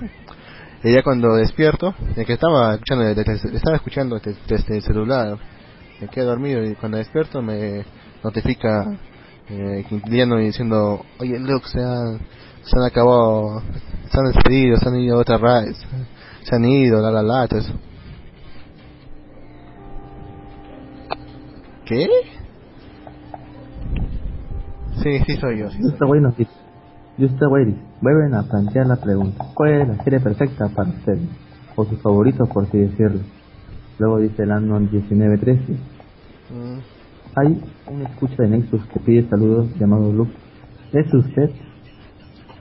y 0.83 0.93
ya 0.93 1.03
cuando 1.03 1.35
despierto, 1.35 1.93
ya 2.16 2.24
que 2.24 2.33
estaba 2.33 2.74
escuchando 2.75 3.06
estaba 3.08 3.75
escuchando 3.75 4.19
desde, 4.19 4.77
el 4.77 4.82
celular, 4.82 5.38
me 5.99 6.08
quedé 6.08 6.24
dormido 6.24 6.64
y 6.64 6.75
cuando 6.75 6.98
despierto 6.98 7.41
me 7.41 7.85
notifica 8.24 8.85
eh, 9.49 9.85
Quintiliano 9.90 10.38
diciendo, 10.38 11.06
oye 11.19 11.38
Luke, 11.40 11.67
se 11.67 11.83
han, 11.83 12.19
se 12.64 12.77
han 12.77 12.83
acabado, 12.83 13.61
se 14.09 14.19
han 14.19 14.32
despedido, 14.32 14.77
se 14.77 14.88
han 14.88 14.99
ido 14.99 15.17
a 15.17 15.22
otra 15.22 15.38
raíz, 15.38 15.77
se 16.43 16.56
han 16.56 16.64
ido, 16.64 17.01
la 17.01 17.11
la 17.11 17.24
la, 17.24 17.48
todo 17.48 17.59
eso. 17.59 17.74
¿Qué? 21.85 22.08
Sí, 25.03 25.19
sí 25.25 25.38
soy 25.38 25.59
yo, 25.59 25.69
sí 25.72 25.77
soy 25.82 25.91
Esta 25.93 26.06
güey 27.19 27.30
nos 27.30 27.31
dice, 27.31 27.33
Just 27.35 27.41
Waiting, 27.41 27.81
vuelven 28.01 28.33
a 28.35 28.43
plantear 28.43 28.88
la 28.88 28.95
pregunta, 28.95 29.45
¿cuál 29.53 29.81
es 29.81 29.88
la 29.88 30.03
serie 30.03 30.19
perfecta 30.19 30.69
para 30.69 30.89
usted? 30.89 31.17
O 31.75 31.85
su 31.85 31.98
favorito, 31.98 32.45
por 32.45 32.65
así 32.65 32.77
decirlo. 32.77 33.22
Luego 33.98 34.19
dice 34.19 34.43
el 34.43 34.51
año 34.51 34.80
1913, 34.80 35.99
Mm, 36.49 36.80
hay 37.35 37.61
un 37.85 38.01
escucha 38.01 38.41
de 38.41 38.49
Nexus 38.49 38.83
que 38.88 38.99
pide 38.99 39.30
saludos 39.30 39.69
llamado 39.80 40.11
Luke. 40.11 40.33
¿Es 40.93 41.14
usted? 41.14 41.51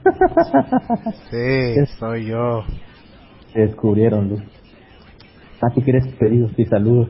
Sí, 1.29 1.85
soy 1.99 2.27
yo. 2.27 2.63
Se 3.51 3.59
descubrieron, 3.61 4.29
Luke. 4.29 4.43
Ah, 5.61 5.67
tú 5.73 5.81
quieres 5.81 6.07
pedidos 6.19 6.51
y 6.57 6.65
saludos. 6.65 7.09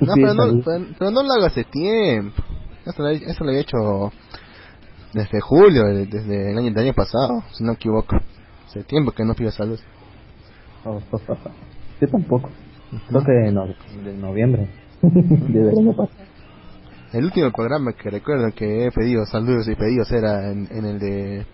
No, 0.00 0.12
pero 0.14 0.34
no, 0.34 0.62
pero, 0.64 0.86
pero 0.98 1.10
no 1.10 1.22
lo 1.22 1.32
hago 1.32 1.46
hace 1.46 1.64
tiempo. 1.64 2.42
Eso 2.84 3.02
lo, 3.02 3.08
eso 3.08 3.44
lo 3.44 3.50
he 3.50 3.60
hecho 3.60 4.12
desde 5.12 5.40
julio, 5.40 5.84
de- 5.84 6.06
desde 6.06 6.50
el 6.52 6.58
año, 6.58 6.68
el 6.68 6.78
año 6.78 6.92
pasado, 6.94 7.42
si 7.52 7.62
no 7.64 7.70
me 7.70 7.74
equivoco. 7.76 8.16
Hace 8.66 8.82
tiempo 8.84 9.12
que 9.12 9.24
no 9.24 9.34
pido 9.34 9.50
salud. 9.50 9.78
Oh, 10.84 11.00
oh, 11.10 11.20
oh, 11.28 11.32
oh. 11.32 11.50
Yo 12.00 12.08
tampoco. 12.08 12.50
Creo 13.08 13.24
que 13.24 13.32
de, 13.32 13.52
no- 13.52 13.66
de 13.66 14.12
noviembre. 14.16 14.68
Desde 15.02 15.70
el 15.72 15.78
año 15.78 15.92
pasado. 15.96 16.26
El 17.12 17.24
último 17.24 17.50
programa 17.52 17.92
que 17.92 18.10
recuerdo 18.10 18.52
que 18.54 18.86
he 18.86 18.90
pedido 18.92 19.24
saludos 19.26 19.68
y 19.68 19.74
pedidos 19.76 20.10
era 20.12 20.50
en, 20.50 20.68
en 20.70 20.84
el 20.84 20.98
de 20.98 21.46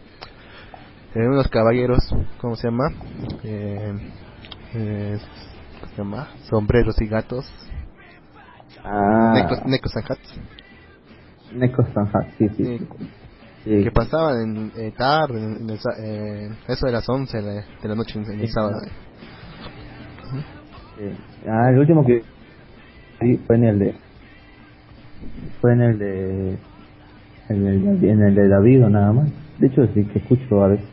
en 1.14 1.28
unos 1.28 1.46
caballeros, 1.48 1.98
¿cómo 2.40 2.56
se 2.56 2.68
llama? 2.68 2.88
Eh, 3.44 3.92
eh, 4.74 5.18
¿Cómo 5.80 5.90
se 5.92 5.96
llama? 5.98 6.28
Sombreros 6.48 6.98
y 7.02 7.06
gatos. 7.06 7.52
Ah, 8.82 9.32
Necos, 9.34 9.64
Necos 9.66 9.94
and 9.96 10.10
Hats. 10.10 10.34
Neko 11.52 11.84
Sanha, 11.92 12.32
sí, 12.38 12.48
sí. 12.56 12.64
Sí, 12.64 12.78
sí. 12.78 13.08
Sí. 13.64 13.84
que 13.84 13.90
pasaban 13.92 14.34
en, 14.42 14.72
eh, 14.76 14.92
tarde, 14.96 15.40
en, 15.40 15.70
el 15.70 15.78
eh, 16.04 16.50
eso 16.66 16.86
de 16.86 16.92
las 16.92 17.08
11 17.08 17.36
de 17.36 17.42
la, 17.42 17.52
de 17.80 17.88
la 17.88 17.94
noche 17.94 18.18
en, 18.18 18.32
en 18.32 18.40
el 18.40 18.48
sábado. 18.48 18.80
Sí. 20.98 21.04
Ah, 21.48 21.70
el 21.70 21.78
último 21.78 22.04
que 22.04 22.22
sí 23.20 23.36
fue 23.46 23.56
en 23.56 23.64
el 23.64 23.78
de 23.78 23.94
fue 25.60 25.72
en 25.72 25.80
el 25.80 25.98
de 25.98 26.58
en 27.48 27.66
el, 27.66 28.04
en 28.04 28.22
el 28.22 28.34
de 28.34 28.48
David 28.48 28.84
o 28.84 28.88
nada 28.88 29.12
más. 29.12 29.28
De 29.58 29.68
hecho 29.68 29.86
sí 29.94 30.04
que 30.06 30.18
escucho 30.18 30.64
a 30.64 30.68
veces. 30.68 30.86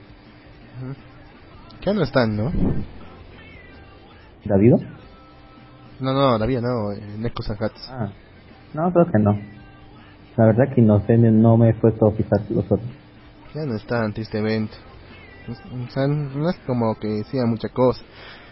Ya 1.81 1.93
no 1.93 2.03
están, 2.03 2.35
¿no? 2.35 2.51
¿David? 4.45 4.73
No, 5.99 6.13
no, 6.13 6.33
todavía 6.33 6.61
no, 6.61 6.91
eh, 6.93 7.01
Necos 7.17 7.49
and 7.49 7.61
Hats. 7.61 7.89
Ah, 7.89 8.11
no, 8.73 8.91
creo 8.91 9.05
que 9.11 9.19
no. 9.19 9.58
La 10.39 10.45
verdad 10.45 10.73
que 10.73 10.81
no 10.81 11.05
sé, 11.05 11.17
no 11.17 11.57
me 11.57 11.71
he 11.71 11.73
puesto 11.73 12.07
a 12.07 12.11
fijar 12.13 12.39
los 12.49 12.63
otros. 12.63 12.89
Ya 13.53 13.65
no 13.65 13.75
están, 13.75 14.13
tristemente. 14.13 14.73
O 15.49 15.91
sea, 15.91 16.07
no 16.07 16.49
es 16.49 16.55
como 16.65 16.95
que 16.95 17.09
decían 17.09 17.49
muchas 17.49 17.71
cosas. 17.71 18.05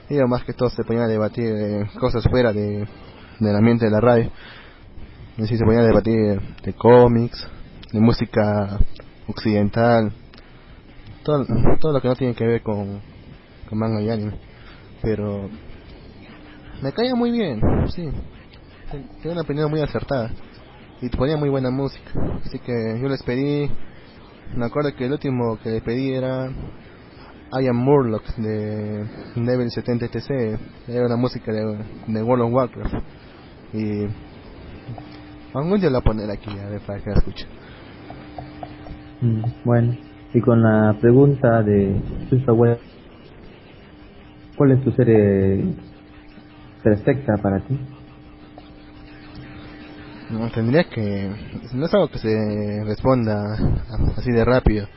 Ellos 0.09 0.27
más 0.27 0.43
que 0.43 0.51
todo 0.51 0.69
se 0.69 0.83
ponían 0.83 1.05
a 1.05 1.07
debatir 1.07 1.45
de 1.45 1.87
cosas 1.97 2.25
fuera 2.29 2.51
de, 2.51 2.85
del 3.39 3.55
ambiente 3.55 3.85
de 3.85 3.91
la 3.91 4.01
radio. 4.01 4.29
Decir, 5.37 5.57
se 5.57 5.63
ponían 5.63 5.85
a 5.85 5.87
debatir 5.87 6.41
de 6.61 6.73
cómics, 6.73 7.47
de 7.93 8.01
música 8.01 8.79
occidental, 9.25 10.11
todo, 11.23 11.45
todo 11.79 11.93
lo 11.93 12.01
que 12.01 12.07
no 12.09 12.15
tiene 12.17 12.35
que 12.35 12.45
ver 12.45 12.63
con, 12.63 12.99
con 13.69 13.79
manga 13.79 14.01
y 14.01 14.09
anime. 14.09 14.33
Pero 15.01 15.49
me 16.83 16.91
caía 16.91 17.15
muy 17.15 17.31
bien, 17.31 17.61
sí. 17.95 18.09
Tiene 19.21 19.31
una 19.31 19.41
opinión 19.43 19.71
muy 19.71 19.79
acertada. 19.79 20.33
Y 21.01 21.09
ponía 21.09 21.37
muy 21.37 21.49
buena 21.49 21.69
música. 21.69 22.11
Así 22.43 22.59
que 22.59 22.99
yo 23.01 23.07
les 23.07 23.21
pedí. 23.23 23.69
Me 24.55 24.65
acuerdo 24.65 24.95
que 24.95 25.05
el 25.05 25.11
último 25.11 25.57
que 25.61 25.69
le 25.69 25.81
pedí 25.81 26.13
era. 26.13 26.49
I 27.49 27.67
Am 27.67 27.77
Murloc 27.77 28.25
de 28.37 29.05
Level 29.35 29.69
70 29.69 30.07
TC. 30.07 30.59
Era 30.87 31.05
una 31.05 31.15
música 31.15 31.51
de, 31.51 31.77
de 32.07 32.23
World 32.23 32.45
of 32.45 32.53
Warcraft. 32.53 32.95
Y. 33.73 34.07
Algún 35.53 35.79
día 35.79 35.89
la 35.89 36.01
poner 36.01 36.29
aquí, 36.29 36.51
a 36.51 36.69
ver 36.69 36.81
para 36.81 36.99
que 36.99 37.09
la 37.09 37.15
escuchen. 37.15 37.47
Mm, 39.21 39.43
bueno, 39.63 39.97
y 40.33 40.41
con 40.41 40.61
la 40.61 40.95
pregunta 40.99 41.63
de 41.63 41.99
Susa 42.29 42.53
Web, 42.53 42.77
¿cuál 44.55 44.71
es 44.71 44.83
tu 44.83 44.91
serie 44.91 45.73
perfecta 46.83 47.33
para 47.41 47.59
ti? 47.61 47.79
No, 50.29 50.49
tendría 50.51 50.83
que... 50.83 51.31
No 51.73 51.85
es 51.85 51.93
algo 51.93 52.09
que 52.09 52.19
se 52.19 52.83
responda 52.83 53.57
así 54.17 54.31
de 54.31 54.43
rápido. 54.43 54.87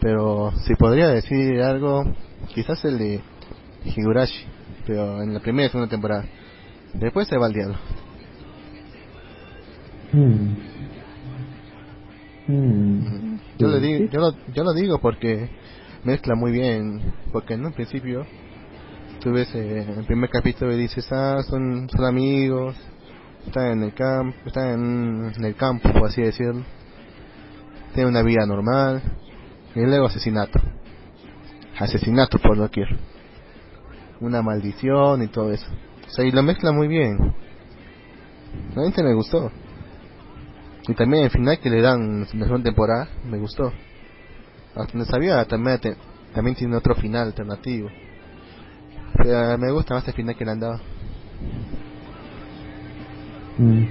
Pero 0.00 0.52
si 0.64 0.74
podría 0.74 1.08
decir 1.08 1.60
algo, 1.60 2.04
quizás 2.54 2.84
el 2.84 2.98
de 2.98 3.20
Higurashi, 3.84 4.44
pero 4.86 5.22
en 5.22 5.34
la 5.34 5.40
primera 5.40 5.66
y 5.66 5.70
segunda 5.70 5.90
temporada. 5.90 6.24
Después 6.94 7.26
se 7.28 7.36
va 7.38 7.46
al 7.46 7.52
diablo. 7.52 7.76
Mm. 10.12 10.56
Mm. 12.48 13.38
Yo, 13.58 13.68
Sí. 13.70 13.80
digo, 13.80 14.10
yo, 14.10 14.20
lo, 14.20 14.34
yo 14.52 14.64
lo 14.64 14.72
digo 14.72 14.98
porque 15.00 15.48
mezcla 16.04 16.34
muy 16.34 16.52
bien. 16.52 17.12
Porque 17.32 17.54
en 17.54 17.64
un 17.64 17.72
principio 17.72 18.26
tú 19.20 19.32
ves 19.32 19.54
eh, 19.54 19.86
el 19.98 20.04
primer 20.04 20.30
capítulo 20.30 20.72
y 20.72 20.78
dices, 20.78 21.06
ah, 21.12 21.42
son, 21.48 21.88
son 21.88 22.04
amigos, 22.04 22.76
están 23.46 23.66
en 23.72 23.82
el 23.82 23.94
campo, 23.94 24.38
están 24.46 24.68
en, 25.36 25.44
el 25.44 25.54
campo, 25.56 25.92
por 25.92 26.08
así 26.08 26.22
decirlo. 26.22 26.64
Tienen 27.94 28.10
una 28.10 28.22
vida 28.22 28.46
normal. 28.46 29.02
Y 29.74 29.80
luego 29.80 30.06
asesinato. 30.06 30.60
Asesinato 31.78 32.38
por 32.38 32.56
doquier. 32.56 32.88
Una 34.20 34.42
maldición 34.42 35.22
y 35.22 35.28
todo 35.28 35.52
eso. 35.52 35.66
O 36.06 36.10
sea, 36.10 36.24
y 36.24 36.30
lo 36.30 36.42
mezcla 36.42 36.72
muy 36.72 36.88
bien. 36.88 37.18
Realmente 38.74 39.02
me 39.02 39.14
gustó. 39.14 39.50
Y 40.88 40.94
también 40.94 41.24
el 41.24 41.30
final 41.30 41.58
que 41.58 41.70
le 41.70 41.80
dan 41.80 42.26
en 42.32 42.40
la 42.40 42.46
segunda 42.46 42.64
temporada, 42.64 43.08
me 43.24 43.38
gustó. 43.38 43.72
Hasta 44.74 44.98
no 44.98 45.04
sabía, 45.04 45.44
también, 45.44 45.78
también 46.34 46.56
tiene 46.56 46.76
otro 46.76 46.94
final 46.94 47.28
alternativo. 47.28 47.88
Pero 49.16 49.58
me 49.58 49.70
gusta 49.70 49.94
más 49.94 50.08
el 50.08 50.14
final 50.14 50.36
que 50.36 50.44
le 50.44 50.50
han 50.50 50.60
dado. 50.60 50.80
Mm. 53.58 53.84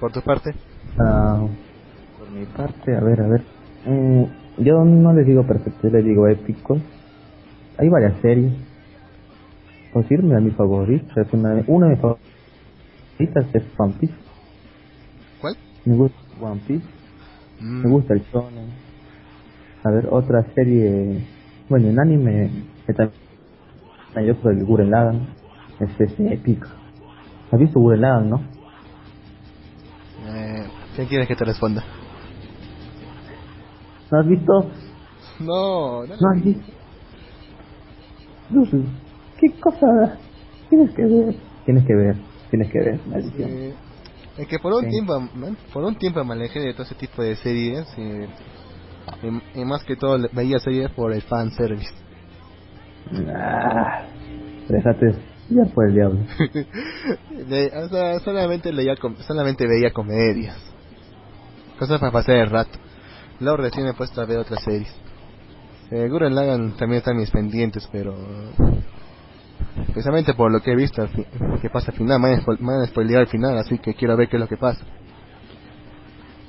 Por 0.00 0.12
tu 0.12 0.20
parte, 0.22 0.54
Ah, 0.98 1.46
por 2.18 2.30
mi 2.30 2.46
parte, 2.46 2.96
a 2.96 3.00
ver, 3.00 3.20
a 3.20 3.28
ver. 3.28 3.44
Mm, 3.86 4.24
yo 4.64 4.84
no 4.84 5.12
les 5.12 5.26
digo 5.26 5.46
perfecto, 5.46 5.88
les 5.88 6.04
digo 6.04 6.26
épico. 6.28 6.78
Hay 7.78 7.88
varias 7.88 8.20
series. 8.22 8.52
Por 9.92 10.02
decirme 10.02 10.36
a 10.36 10.40
mi 10.40 10.50
favorita, 10.52 11.20
es 11.20 11.32
una, 11.32 11.62
una 11.68 11.86
de 11.88 11.92
mis 11.92 12.00
favoritas 12.00 13.54
es 13.54 13.62
One 13.78 13.94
Piece. 14.00 14.14
¿cuál? 15.40 15.56
Me 15.84 15.96
gusta 15.96 16.18
One 16.40 16.60
Piece, 16.66 16.86
Mm, 17.60 17.82
me 17.84 17.90
gusta 17.90 18.14
el 18.14 18.20
shonen. 18.32 18.70
A 19.84 19.90
ver, 19.90 20.08
otra 20.10 20.42
serie, 20.54 21.20
bueno, 21.70 21.88
en 21.88 22.00
anime, 22.00 22.50
que 22.86 22.92
también 22.92 23.16
yo 24.26 24.34
por 24.42 24.52
el 24.52 24.64
Gurren 24.64 24.90
Lagann, 24.90 25.26
es, 25.80 26.00
es 26.00 26.20
épico. 26.32 26.66
¿Has 27.52 27.58
visto 27.60 27.78
Gurren 27.80 28.00
Lagann, 28.00 28.30
no? 28.30 28.36
eh, 30.22 30.68
¿Qué 30.96 31.06
quieres 31.06 31.28
que 31.28 31.36
te 31.36 31.44
responda? 31.44 31.84
¿No 34.10 34.18
has 34.20 34.26
visto? 34.26 34.52
No, 35.40 36.06
no. 36.06 36.14
No 36.20 36.30
has 36.30 36.44
visto. 36.44 36.72
Lucy, 38.50 38.76
¿qué 39.38 39.60
cosa 39.60 39.86
tienes 40.70 40.90
que 40.94 41.02
ver? 41.02 41.34
Tienes 41.64 41.84
que 41.86 41.94
ver, 41.94 42.16
tienes 42.50 42.72
que 42.72 42.78
ver, 42.78 43.06
maldición. 43.06 43.50
Eh, 43.50 43.74
es 44.38 44.48
que 44.48 44.58
por 44.60 44.72
un 44.72 44.82
Sí. 44.82 44.90
tiempo 44.90 45.12
por 45.72 45.84
un 45.84 45.96
tiempo 45.96 46.24
me 46.24 46.34
alejé 46.34 46.60
de 46.60 46.72
todo 46.74 46.84
ese 46.84 46.94
tipo 46.94 47.22
de 47.22 47.34
series 47.36 47.86
y, 47.98 48.02
y- 48.02 49.60
y 49.60 49.64
más 49.64 49.82
que 49.84 49.96
todo 49.96 50.16
veía 50.32 50.58
series 50.60 50.90
por 50.92 51.12
el 51.12 51.22
fan 51.22 51.50
service 51.52 51.90
Ah, 53.34 54.06
ya 55.48 55.64
por 55.74 55.88
el 55.88 55.94
diablo. 55.94 56.20
O 57.46 57.88
sea, 57.88 58.18
solamente 58.20 58.72
leía 58.72 58.94
solamente 59.26 59.66
veía 59.66 59.92
comedias 59.92 60.56
cosas 61.78 62.00
para 62.00 62.10
pasar 62.10 62.36
el 62.36 62.50
rato 62.50 62.78
luego 63.38 63.58
recién 63.58 63.84
me 63.84 63.92
he 63.92 63.94
puesto 63.94 64.20
a 64.20 64.24
ver 64.24 64.38
otras 64.38 64.64
series 64.64 64.92
eh, 65.90 66.08
Gurren 66.08 66.34
Lagann 66.34 66.76
también 66.76 66.98
están 66.98 67.16
mis 67.16 67.30
pendientes 67.30 67.88
pero 67.92 68.16
precisamente 69.86 70.34
por 70.34 70.50
lo 70.50 70.60
que 70.60 70.72
he 70.72 70.76
visto 70.76 71.02
al 71.02 71.10
que 71.60 71.70
pasa 71.70 71.92
al 71.92 71.96
final 71.98 72.20
me 72.20 72.34
han, 72.34 72.42
me 72.60 72.72
han 72.72 72.86
spoileado 72.88 73.20
al 73.20 73.28
final 73.28 73.56
así 73.58 73.78
que 73.78 73.94
quiero 73.94 74.16
ver 74.16 74.28
qué 74.28 74.36
es 74.36 74.40
lo 74.40 74.48
que 74.48 74.56
pasa 74.56 74.84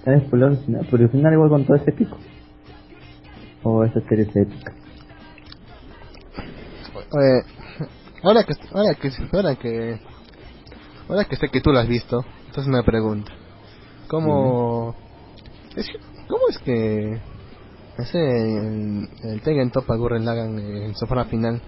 ¿Sabes 0.07 0.23
por 0.29 0.41
el 0.41 0.57
final? 0.59 0.87
Pero 0.89 1.03
al 1.03 1.09
final 1.09 1.33
igual 1.33 1.49
con 1.49 1.65
todo 1.65 1.75
ese 1.75 1.91
pico. 1.91 2.17
O 3.63 3.83
esa 3.83 3.99
serie 4.07 4.23
es 4.23 4.33
épica. 4.37 4.73
Eh, 6.95 7.43
ahora 8.23 8.43
que 8.43 8.53
ahora 8.73 8.95
que 8.95 9.11
ahora 9.33 9.55
que 9.55 9.99
ahora 11.09 11.23
que 11.25 11.35
sé 11.35 11.47
que 11.49 11.61
tú 11.61 11.71
lo 11.71 11.79
has 11.79 11.87
visto, 11.87 12.23
entonces 12.47 12.67
me 12.67 12.83
pregunto, 12.83 13.31
¿cómo 14.07 14.95
es 15.75 15.85
que- 15.87 15.99
cómo 16.27 16.41
es 16.49 16.57
que 16.59 17.19
ese 17.97 18.19
el, 18.19 19.07
el 19.23 19.41
Tengen 19.41 19.71
Toppa 19.71 19.95
Gurren 19.95 20.25
Lagann 20.25 20.59
eh, 20.59 20.85
en 20.87 20.95
su 20.95 21.05
forma 21.07 21.25
final 21.25 21.61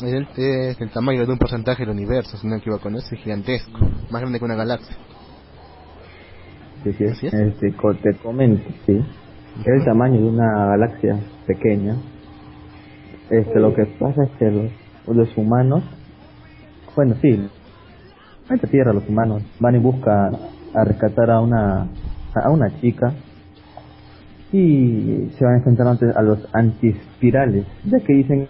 es 0.00 0.12
el, 0.12 0.28
es 0.36 0.80
el 0.80 0.90
tamaño 0.90 1.26
de 1.26 1.32
un 1.32 1.38
porcentaje 1.38 1.82
del 1.84 1.90
universo, 1.90 2.36
si 2.36 2.46
no 2.46 2.52
me 2.54 2.58
equivoco, 2.60 2.88
¿no? 2.88 2.98
es 2.98 3.08
gigantesco, 3.10 3.78
más 4.10 4.20
grande 4.20 4.38
que 4.38 4.44
una 4.44 4.54
galaxia. 4.54 4.96
Sí, 6.84 6.92
sí, 6.92 7.04
¿Así 7.06 7.26
es? 7.26 7.34
Este, 7.34 7.72
te 8.02 8.18
comento, 8.22 8.62
sí. 8.86 9.04
Es 9.60 9.66
el 9.66 9.84
tamaño 9.84 10.20
de 10.20 10.28
una 10.28 10.66
galaxia 10.66 11.18
pequeña. 11.46 11.96
Este, 13.30 13.58
lo 13.58 13.74
que 13.74 13.84
pasa 13.98 14.22
es 14.24 14.30
que 14.38 14.44
los, 14.44 14.70
los 15.14 15.36
humanos, 15.36 15.82
bueno, 16.96 17.14
sí, 17.22 17.28
en 17.28 18.54
esta 18.54 18.66
tierra 18.66 18.92
los 18.92 19.08
humanos 19.08 19.42
van 19.60 19.74
y 19.76 19.78
buscan 19.78 20.36
a 20.74 20.84
rescatar 20.84 21.30
a 21.30 21.40
una, 21.40 21.86
a 22.34 22.50
una 22.50 22.80
chica 22.80 23.12
y 24.52 25.30
se 25.36 25.44
van 25.44 25.54
a 25.54 25.56
enfrentar 25.58 25.86
ante- 25.86 26.12
a 26.16 26.22
los 26.22 26.38
antiespirales, 26.54 27.66
ya 27.84 28.00
que 28.00 28.12
dicen 28.14 28.48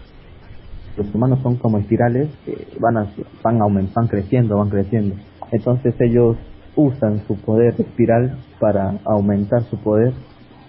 los 0.97 1.15
humanos 1.15 1.41
son 1.43 1.57
como 1.57 1.79
espirales 1.79 2.29
que 2.45 2.67
van 2.81 2.97
a, 2.97 3.07
van 3.43 3.61
aumentando, 3.61 3.95
van 4.01 4.09
creciendo, 4.09 4.57
van 4.59 4.69
creciendo. 4.71 5.15
Entonces 5.53 5.95
ellos 6.01 6.37
usan 6.77 7.23
su 7.27 7.37
poder 7.37 7.75
espiral 7.79 8.37
para 8.61 8.99
aumentar 9.05 9.63
su 9.65 9.77
poder 9.79 10.13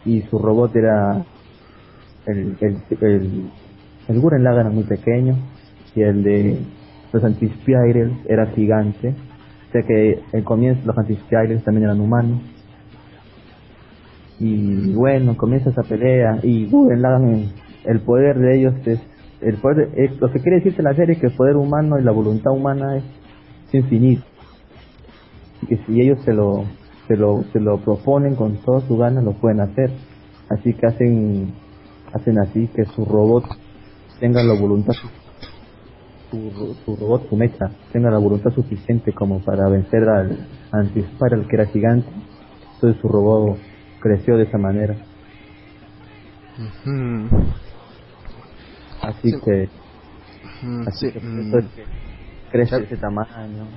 y 0.05 0.21
su 0.23 0.39
robot 0.39 0.75
era 0.75 1.23
el 2.25 2.57
el 2.61 2.77
el, 3.01 3.49
el 4.07 4.19
Gurren 4.19 4.43
Lagann 4.43 4.61
era 4.67 4.69
muy 4.69 4.83
pequeño 4.83 5.35
y 5.95 6.01
el 6.01 6.23
de 6.23 6.59
los 7.11 7.23
antispirales 7.23 8.11
era 8.27 8.47
gigante. 8.47 9.09
O 9.09 9.71
sea 9.71 9.83
que 9.83 10.19
el 10.33 10.43
comienzo 10.43 10.81
los 10.85 10.97
antispirales 10.97 11.63
también 11.63 11.85
eran 11.85 11.99
humanos. 12.01 12.41
Y 14.39 14.93
bueno, 14.93 15.35
comienza 15.37 15.69
esa 15.69 15.83
pelea 15.83 16.39
y 16.43 16.69
Gurren 16.69 17.01
Lagann 17.01 17.51
el 17.85 17.99
poder 18.01 18.39
de 18.39 18.57
ellos 18.59 18.73
es 18.85 18.99
el 19.41 19.55
poder 19.57 19.89
es- 19.95 20.19
lo 20.19 20.31
que 20.31 20.39
quiere 20.39 20.57
decirte 20.57 20.83
la 20.83 20.93
serie 20.95 21.15
es 21.15 21.21
que 21.21 21.27
el 21.27 21.33
poder 21.33 21.55
humano 21.55 21.99
y 21.99 22.03
la 22.03 22.11
voluntad 22.11 22.51
humana 22.51 22.97
es 22.97 23.03
infinito 23.73 24.23
y 25.61 25.67
que 25.67 25.77
si 25.85 26.01
ellos 26.01 26.19
se 26.25 26.33
lo 26.33 26.65
se 27.07 27.15
lo 27.15 27.43
se 27.53 27.59
lo 27.59 27.77
proponen 27.79 28.35
con 28.35 28.57
toda 28.57 28.81
su 28.81 28.97
gana 28.97 29.21
lo 29.21 29.33
pueden 29.33 29.61
hacer 29.61 29.91
así 30.49 30.73
que 30.73 30.87
hacen 30.87 31.53
hacen 32.13 32.39
así 32.39 32.67
que 32.67 32.85
su 32.85 33.05
robot 33.05 33.45
tenga 34.19 34.43
la 34.43 34.59
voluntad 34.59 34.93
su, 36.29 36.51
su, 36.51 36.77
su 36.85 36.95
robot 36.95 37.29
su 37.29 37.35
mecha 37.35 37.71
tenga 37.91 38.09
la 38.11 38.17
voluntad 38.19 38.51
suficiente 38.51 39.13
como 39.13 39.41
para 39.43 39.67
vencer 39.69 40.07
al 40.07 40.47
anti-spiral 40.71 41.47
que 41.47 41.55
era 41.55 41.65
gigante 41.67 42.09
entonces 42.75 43.01
su 43.01 43.07
robot 43.07 43.59
creció 43.99 44.37
de 44.37 44.43
esa 44.43 44.57
manera 44.57 44.95
Ujú. 46.59 47.29
Así 49.01 49.31
Sí. 49.31 49.37
que, 49.45 49.69
así 50.87 51.07
sí, 51.07 51.11
que 51.13 51.19
mm, 51.21 51.39
eso 51.47 51.57
es 51.59 51.65
que 51.73 51.83
crece 52.51 52.71
Ya- 52.71 52.83
ese 52.83 52.97
tamaño. 52.97 53.67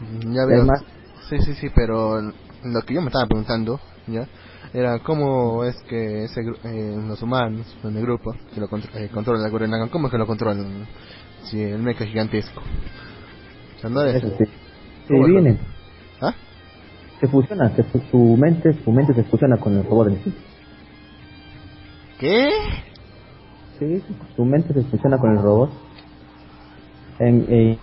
mm, 0.00 0.32
ya 0.32 0.44
veo. 0.46 0.56
Además- 0.58 0.84
Sí, 1.28 1.36
sí, 1.40 1.54
sí, 1.54 1.66
pero 1.74 2.20
lo 2.20 2.80
que 2.86 2.94
yo 2.94 3.00
me 3.00 3.08
estaba 3.08 3.26
preguntando, 3.26 3.80
¿ya? 4.06 4.28
Era 4.72 5.00
cómo 5.00 5.64
es 5.64 5.74
que 5.88 6.24
ese 6.24 6.40
eh, 6.42 6.94
los 7.08 7.20
humanos, 7.20 7.66
en 7.82 7.96
el 7.96 8.02
grupo, 8.02 8.32
que 8.54 8.60
lo 8.60 8.68
contro- 8.68 8.96
eh, 8.96 9.08
controlan 9.12 9.42
la 9.42 9.48
Gurren 9.50 9.70
¿cómo 9.90 10.06
es 10.06 10.12
que 10.12 10.18
lo 10.18 10.26
controlan? 10.28 10.86
Si 11.50 11.60
el 11.60 11.78
mecha 11.82 12.04
es 12.04 12.10
gigantesco. 12.10 12.60
O 12.60 13.80
sea, 13.80 13.90
no 13.90 14.02
es... 14.02 14.16
Eso 14.16 14.28
sí. 14.38 14.44
Sí, 15.06 15.14
¿Cómo 15.14 15.26
es? 15.26 15.30
vienen. 15.32 15.58
¿Ah? 16.20 16.34
Se 17.20 17.28
fusiona, 17.28 17.74
se 17.76 17.82
su 18.10 18.18
mente, 18.36 18.72
su 18.84 18.90
mente 18.92 19.14
se 19.14 19.22
fusiona 19.24 19.56
con 19.58 19.76
el 19.76 19.84
robot 19.84 20.08
en 20.08 20.24
sí. 20.24 20.34
¿Qué? 22.18 22.50
Sí, 23.78 24.02
su 24.34 24.44
mente 24.44 24.72
se 24.74 24.82
fusiona 24.90 25.18
con 25.18 25.30
el 25.32 25.42
robot. 25.42 25.70
En, 27.18 27.46
eh, 27.48 27.78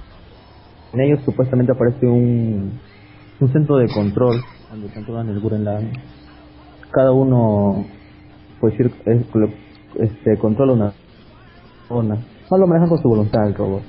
en 0.91 1.01
ellos 1.01 1.19
supuestamente 1.25 1.71
aparece 1.71 2.05
un, 2.05 2.79
un 3.39 3.53
centro 3.53 3.77
de 3.77 3.87
control 3.87 4.41
donde 4.69 4.93
controlan 4.93 5.29
el 5.29 5.63
Lagann. 5.63 5.91
Cada 6.91 7.11
uno, 7.11 7.87
pues 8.59 8.77
decir, 8.77 8.91
es- 9.05 9.25
este, 10.11 10.37
controla 10.39 10.73
una 10.73 10.93
zona. 11.87 12.23
No 12.53 12.59
lo 12.59 12.67
manejan 12.67 12.87
con 12.89 13.01
su 13.01 13.09
voluntad 13.09 13.47
el 13.47 13.55
robot. 13.55 13.81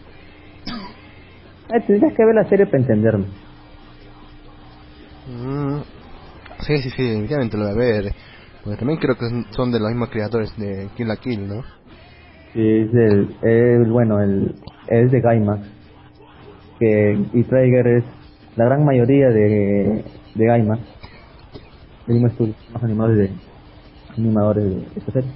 Eh, 1.68 1.81
tendrías 1.86 2.15
que 2.17 2.25
ver 2.25 2.34
la 2.34 2.49
serie 2.49 2.65
para 2.65 2.78
entenderlo. 2.78 3.26
Mm, 5.26 5.81
sí, 6.60 6.78
sí, 6.78 6.89
sí, 6.97 7.02
definitivamente 7.02 7.59
lo 7.59 7.65
voy 7.65 7.73
a 7.73 7.76
ver. 7.76 8.05
Porque 8.62 8.78
también 8.78 8.99
creo 9.01 9.17
que 9.17 9.26
son 9.55 9.70
de 9.70 9.78
los 9.78 9.91
mismos 9.91 10.09
creadores 10.09 10.57
de 10.57 10.89
Kill 10.97 11.09
la 11.09 11.17
Kill, 11.17 11.47
¿no? 11.47 11.62
Sí, 12.55 12.67
es 12.67 12.94
el, 12.94 13.36
el- 13.43 13.91
bueno, 13.93 14.18
el, 14.23 14.55
es 14.89 15.10
de 15.10 15.20
Gaimax. 15.20 15.60
Que, 16.78 17.18
y 17.34 17.43
Trigger 17.44 17.86
es 17.86 18.05
la 18.57 18.65
gran 18.65 18.83
mayoría 18.86 19.28
de, 19.28 20.05
de 20.36 20.47
Gaimax. 20.47 20.81
El 22.07 22.15
mismo 22.15 22.28
estudio, 22.28 22.55
más 22.73 22.83
animadores 22.83 23.18
de, 23.18 23.36
animadores 24.17 24.65
de 24.65 25.01
esta 25.01 25.12
serie. 25.12 25.31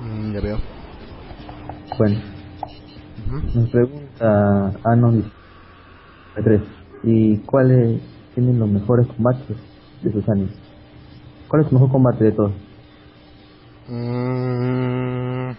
Mm, 0.00 0.32
ya 0.34 0.40
veo. 0.40 0.77
Bueno, 1.96 2.20
nos 3.54 3.70
pregunta 3.70 4.72
Anon 4.84 5.32
3 6.34 6.60
¿Y 7.02 7.38
cuáles 7.38 8.00
tienen 8.34 8.58
los 8.58 8.68
mejores 8.68 9.06
combates 9.06 9.56
de 10.02 10.12
sus 10.12 10.28
animes? 10.28 10.54
¿Cuál 11.48 11.62
es 11.62 11.68
su 11.68 11.74
mejor 11.74 11.90
combate 11.90 12.24
de 12.24 12.32
todos? 12.32 12.52
Mm, 13.88 15.50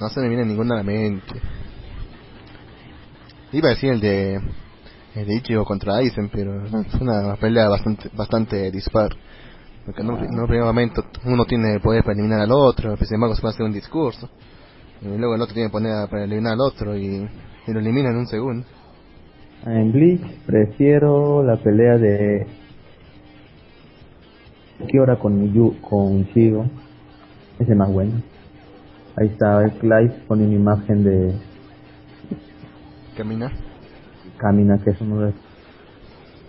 no 0.00 0.08
se 0.08 0.20
me 0.20 0.28
viene 0.28 0.46
ninguna 0.46 0.74
a 0.74 0.78
la 0.78 0.84
mente. 0.84 1.40
Iba 3.52 3.68
a 3.68 3.72
decir 3.72 3.90
el 3.90 4.00
de 4.00 4.40
el 5.14 5.26
de 5.26 5.36
Ichigo 5.36 5.64
contra 5.64 5.96
Aizen, 5.96 6.28
pero 6.28 6.64
es 6.64 6.94
una 7.00 7.36
pelea 7.36 7.68
bastante 7.68 8.10
bastante 8.14 8.70
dispar. 8.70 9.10
Porque 9.84 10.02
en 10.02 10.10
un, 10.10 10.18
en 10.18 10.40
un 10.40 10.46
primer 10.46 10.64
momento 10.64 11.04
uno 11.24 11.44
tiene 11.44 11.74
el 11.74 11.80
poder 11.80 12.02
para 12.02 12.14
eliminar 12.14 12.40
al 12.40 12.52
otro, 12.52 12.96
pues, 12.96 13.08
sin 13.08 13.16
embargo 13.16 13.34
se 13.34 13.42
puede 13.42 13.54
hacer 13.54 13.66
un 13.66 13.72
discurso. 13.72 14.30
Y 15.04 15.18
luego 15.18 15.34
el 15.34 15.42
otro 15.42 15.54
tiene 15.54 15.66
el 15.66 15.72
poder 15.72 16.08
para 16.08 16.24
eliminar 16.24 16.54
al 16.54 16.60
otro 16.60 16.96
y, 16.96 17.28
y 17.66 17.72
lo 17.72 17.78
elimina 17.78 18.10
en 18.10 18.16
un 18.16 18.26
segundo. 18.26 18.66
En 19.66 19.92
Bleach 19.92 20.22
prefiero 20.46 21.42
la 21.42 21.56
pelea 21.56 21.98
de 21.98 22.46
Kiora 24.88 25.18
con 25.18 25.52
Yu 25.52 25.80
con 25.80 26.20
Ichigo. 26.20 26.64
Ese 27.58 27.72
es 27.72 27.76
más 27.76 27.92
bueno. 27.92 28.22
Ahí 29.16 29.28
está 29.28 29.62
el 29.62 29.72
Clive 29.72 30.14
pone 30.26 30.44
una 30.44 30.54
imagen 30.54 31.04
de 31.04 31.34
Camina. 33.16 33.52
Kamina, 34.38 34.78
que 34.82 34.90
es 34.90 35.00
uno 35.00 35.20
de 35.20 35.26
los 35.26 35.34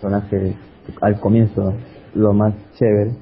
personajes 0.00 0.56
al 1.00 1.20
comienzo 1.20 1.74
lo 2.14 2.32
más 2.32 2.54
chévere. 2.74 3.12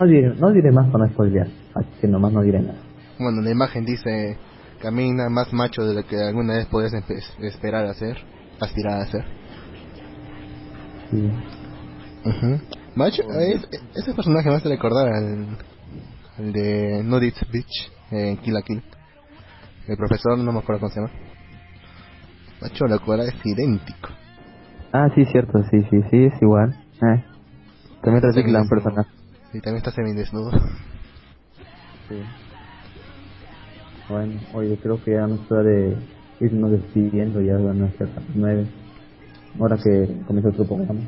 No 0.00 0.06
diré, 0.06 0.34
no 0.34 0.50
diré 0.50 0.72
más 0.72 0.90
para 0.90 1.06
no 1.06 1.12
spoilear, 1.12 1.46
así 1.74 1.88
que 2.00 2.08
nomás 2.08 2.32
no 2.32 2.42
diré 2.42 2.60
nada. 2.60 2.81
Bueno, 3.22 3.40
la 3.42 3.50
imagen 3.50 3.84
dice 3.84 4.36
camina 4.80 5.28
más 5.28 5.52
macho 5.52 5.84
de 5.84 5.94
lo 5.94 6.04
que 6.06 6.16
alguna 6.20 6.54
vez 6.54 6.66
podías 6.66 6.92
esperar 7.40 7.86
hacer, 7.86 8.16
aspirar 8.60 8.94
a 9.00 9.02
hacer. 9.02 9.24
Sí. 11.10 11.30
Macho, 12.94 13.22
es- 13.40 13.68
ese 13.94 14.12
personaje 14.14 14.48
me 14.48 14.56
hace 14.56 14.68
recordar 14.68 15.08
al, 15.08 15.58
al 16.38 16.52
de 16.52 17.02
Nudit 17.04 17.36
Beach 17.50 17.90
en 18.10 18.36
Kill 18.38 18.54
la 18.54 18.62
Kill. 18.62 18.82
El 19.88 19.96
profesor, 19.96 20.38
no 20.38 20.52
me 20.52 20.58
acuerdo 20.60 20.80
cómo 20.80 20.92
se 20.92 21.00
llama. 21.00 21.12
Macho, 22.60 22.84
la 22.86 22.98
cual 22.98 23.20
es 23.20 23.34
idéntico. 23.44 24.08
Ah, 24.92 25.08
sí, 25.14 25.24
cierto, 25.26 25.58
sí, 25.70 25.80
sí, 25.90 25.96
sí, 26.10 26.24
es 26.26 26.42
igual. 26.42 26.76
Eh. 27.02 27.24
También 28.02 28.22
reciclan 28.22 28.68
personajes. 28.68 29.12
Y 29.52 29.60
también 29.60 29.76
está 29.78 29.90
semidesnudo. 29.90 30.50
Sí. 32.08 32.22
Bueno, 34.08 34.40
oye, 34.54 34.76
creo 34.82 35.02
que 35.02 35.12
ya 35.12 35.26
no 35.26 35.36
es 35.36 35.50
hora 35.50 35.62
de 35.62 35.96
irnos 36.40 36.70
despidiendo, 36.72 37.40
ya 37.40 37.56
van 37.56 37.82
a 37.82 37.90
ser 37.92 38.08
las 38.08 38.24
nueve. 38.34 38.66
Ahora 39.58 39.76
que 39.76 40.22
comienza 40.26 40.50
otro 40.50 40.64
programa. 40.64 41.00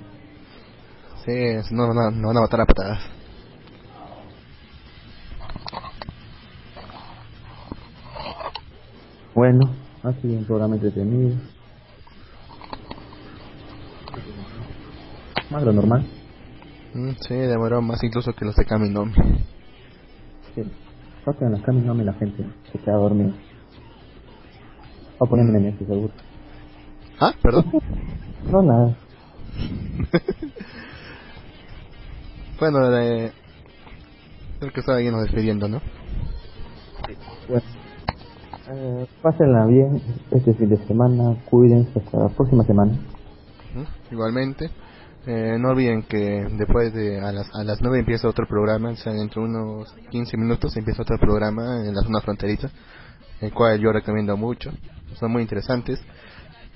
Sí, 1.24 1.32
no, 1.70 1.86
no, 1.89 2.10
no 2.10 2.28
van 2.28 2.36
a 2.36 2.40
matar 2.40 2.60
a 2.60 2.66
patadas. 2.66 3.00
Bueno, 9.34 9.60
ha 10.02 10.12
sido 10.12 10.39
un 10.39 10.44
programa 10.44 10.76
entretenido. 10.76 11.36
Más 15.50 15.60
de 15.60 15.66
lo 15.66 15.73
normal. 15.73 16.06
Mm, 16.94 17.10
sí, 17.26 17.34
demoró 17.34 17.82
más 17.82 18.02
incluso 18.05 18.32
que 18.32 18.44
los 18.44 18.55
de 18.55 18.64
Kaminomi. 18.64 19.12
Sí. 20.55 20.62
Que 21.33 21.44
en 21.44 21.53
las 21.53 21.62
camas 21.62 21.85
no 21.85 21.94
me 21.94 22.05
la 22.05 22.12
gente 22.15 22.44
se 22.70 22.78
queda 22.78 22.97
dormida. 22.97 23.33
O 25.19 25.27
ponerme 25.27 25.59
en 25.59 25.67
este 25.67 25.86
seguro. 25.86 26.12
Ah, 27.19 27.33
perdón. 27.43 27.73
No, 28.51 28.62
nada. 28.62 28.97
bueno, 32.61 32.99
eh, 32.99 33.33
creo 34.59 34.73
que 34.73 34.81
estaba 34.81 35.01
nos 35.01 35.23
despidiendo, 35.23 35.67
¿no? 35.67 35.81
Bueno, 37.49 37.62
eh, 38.69 39.07
pásenla 39.23 39.65
bien 39.67 40.03
este 40.31 40.53
fin 40.55 40.69
de 40.69 40.86
semana. 40.86 41.36
Cuídense 41.47 42.01
hasta 42.01 42.19
la 42.19 42.28
próxima 42.28 42.65
semana. 42.65 42.99
Igualmente, 44.11 44.70
eh, 45.27 45.57
no 45.59 45.70
olviden 45.70 46.03
que 46.03 46.47
después 46.53 46.93
de 46.93 47.20
a 47.20 47.33
las, 47.33 47.49
a 47.55 47.65
las 47.65 47.81
9 47.81 48.01
empieza 48.01 48.28
otro 48.28 48.47
programa, 48.47 48.91
o 48.91 48.97
sea, 48.97 49.12
dentro 49.12 49.43
de 49.43 49.49
unos 49.49 49.93
15 50.11 50.36
minutos 50.36 50.77
empieza 50.77 51.03
otro 51.03 51.19
programa 51.19 51.81
en 51.86 51.94
la 51.94 52.03
zona 52.03 52.20
fronteriza, 52.20 52.70
el 53.41 53.53
cual 53.53 53.78
yo 53.81 53.93
recomiendo 53.93 54.36
mucho, 54.36 54.70
son 55.19 55.33
muy 55.33 55.43
interesantes. 55.43 56.01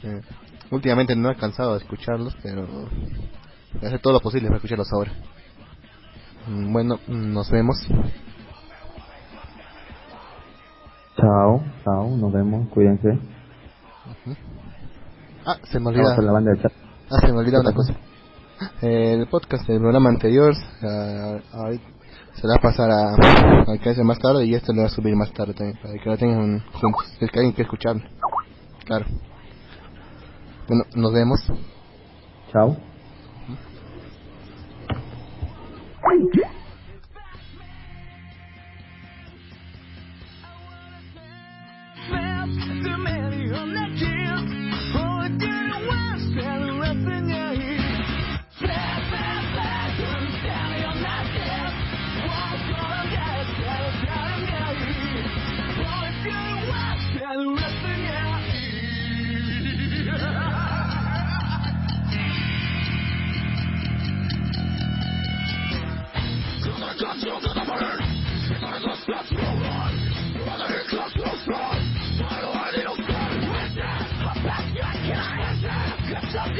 Eh, 0.03 0.21
últimamente 0.71 1.15
no 1.17 1.31
he 1.31 1.37
cansado 1.37 1.73
de 1.73 1.79
escucharlos, 1.81 2.37
pero 2.43 2.67
voy 2.67 3.85
a 3.85 3.87
hacer 3.89 4.01
todo 4.01 4.15
lo 4.15 4.21
posible 4.21 4.47
para 4.49 4.57
escucharlos 4.57 4.93
ahora. 4.93 5.13
Mm, 6.47 6.73
Bueno, 6.73 6.99
nos 7.09 7.51
vemos. 7.51 7.87
Chao, 11.17 11.63
chao, 11.85 12.17
nos 12.17 12.33
vemos, 12.33 12.69
cuídense. 12.71 13.19
Ah, 15.45 15.57
se 15.65 15.79
me 15.81 15.87
Vamos 15.87 15.99
olvida. 16.01 16.15
a 16.17 16.23
la 16.23 16.33
banda 16.33 16.51
del 16.53 16.63
chat. 16.63 16.73
Ah, 17.11 17.19
se 17.21 17.33
me 17.33 17.39
olvidó 17.39 17.61
una 17.61 17.73
cosa. 17.73 17.95
El 18.83 19.27
podcast 19.29 19.67
del 19.69 19.79
programa 19.79 20.09
anterior 20.09 20.55
se 20.55 22.47
la 22.47 22.55
va 22.55 22.57
a 22.57 22.63
pasar 22.63 22.91
a, 22.91 23.15
a 23.73 23.79
que 23.79 23.91
hace 23.91 24.03
más 24.03 24.19
tarde 24.19 24.47
y 24.47 24.55
este 24.55 24.73
lo 24.73 24.83
va 24.83 24.87
a 24.87 24.91
subir 24.91 25.15
más 25.15 25.33
tarde 25.33 25.55
también, 25.55 25.79
para 25.81 25.95
que 25.95 26.09
lo 26.09 26.17
tengan 26.17 26.61
juntos. 26.73 27.05
Es 27.21 27.31
que 27.31 27.39
alguien 27.39 27.53
quiere 27.53 27.65
escucharlo. 27.65 28.03
Claro. 28.85 29.07
Bueno, 30.67 30.85
nos 30.95 31.13
vemos. 31.13 31.41
Chao. 32.53 32.77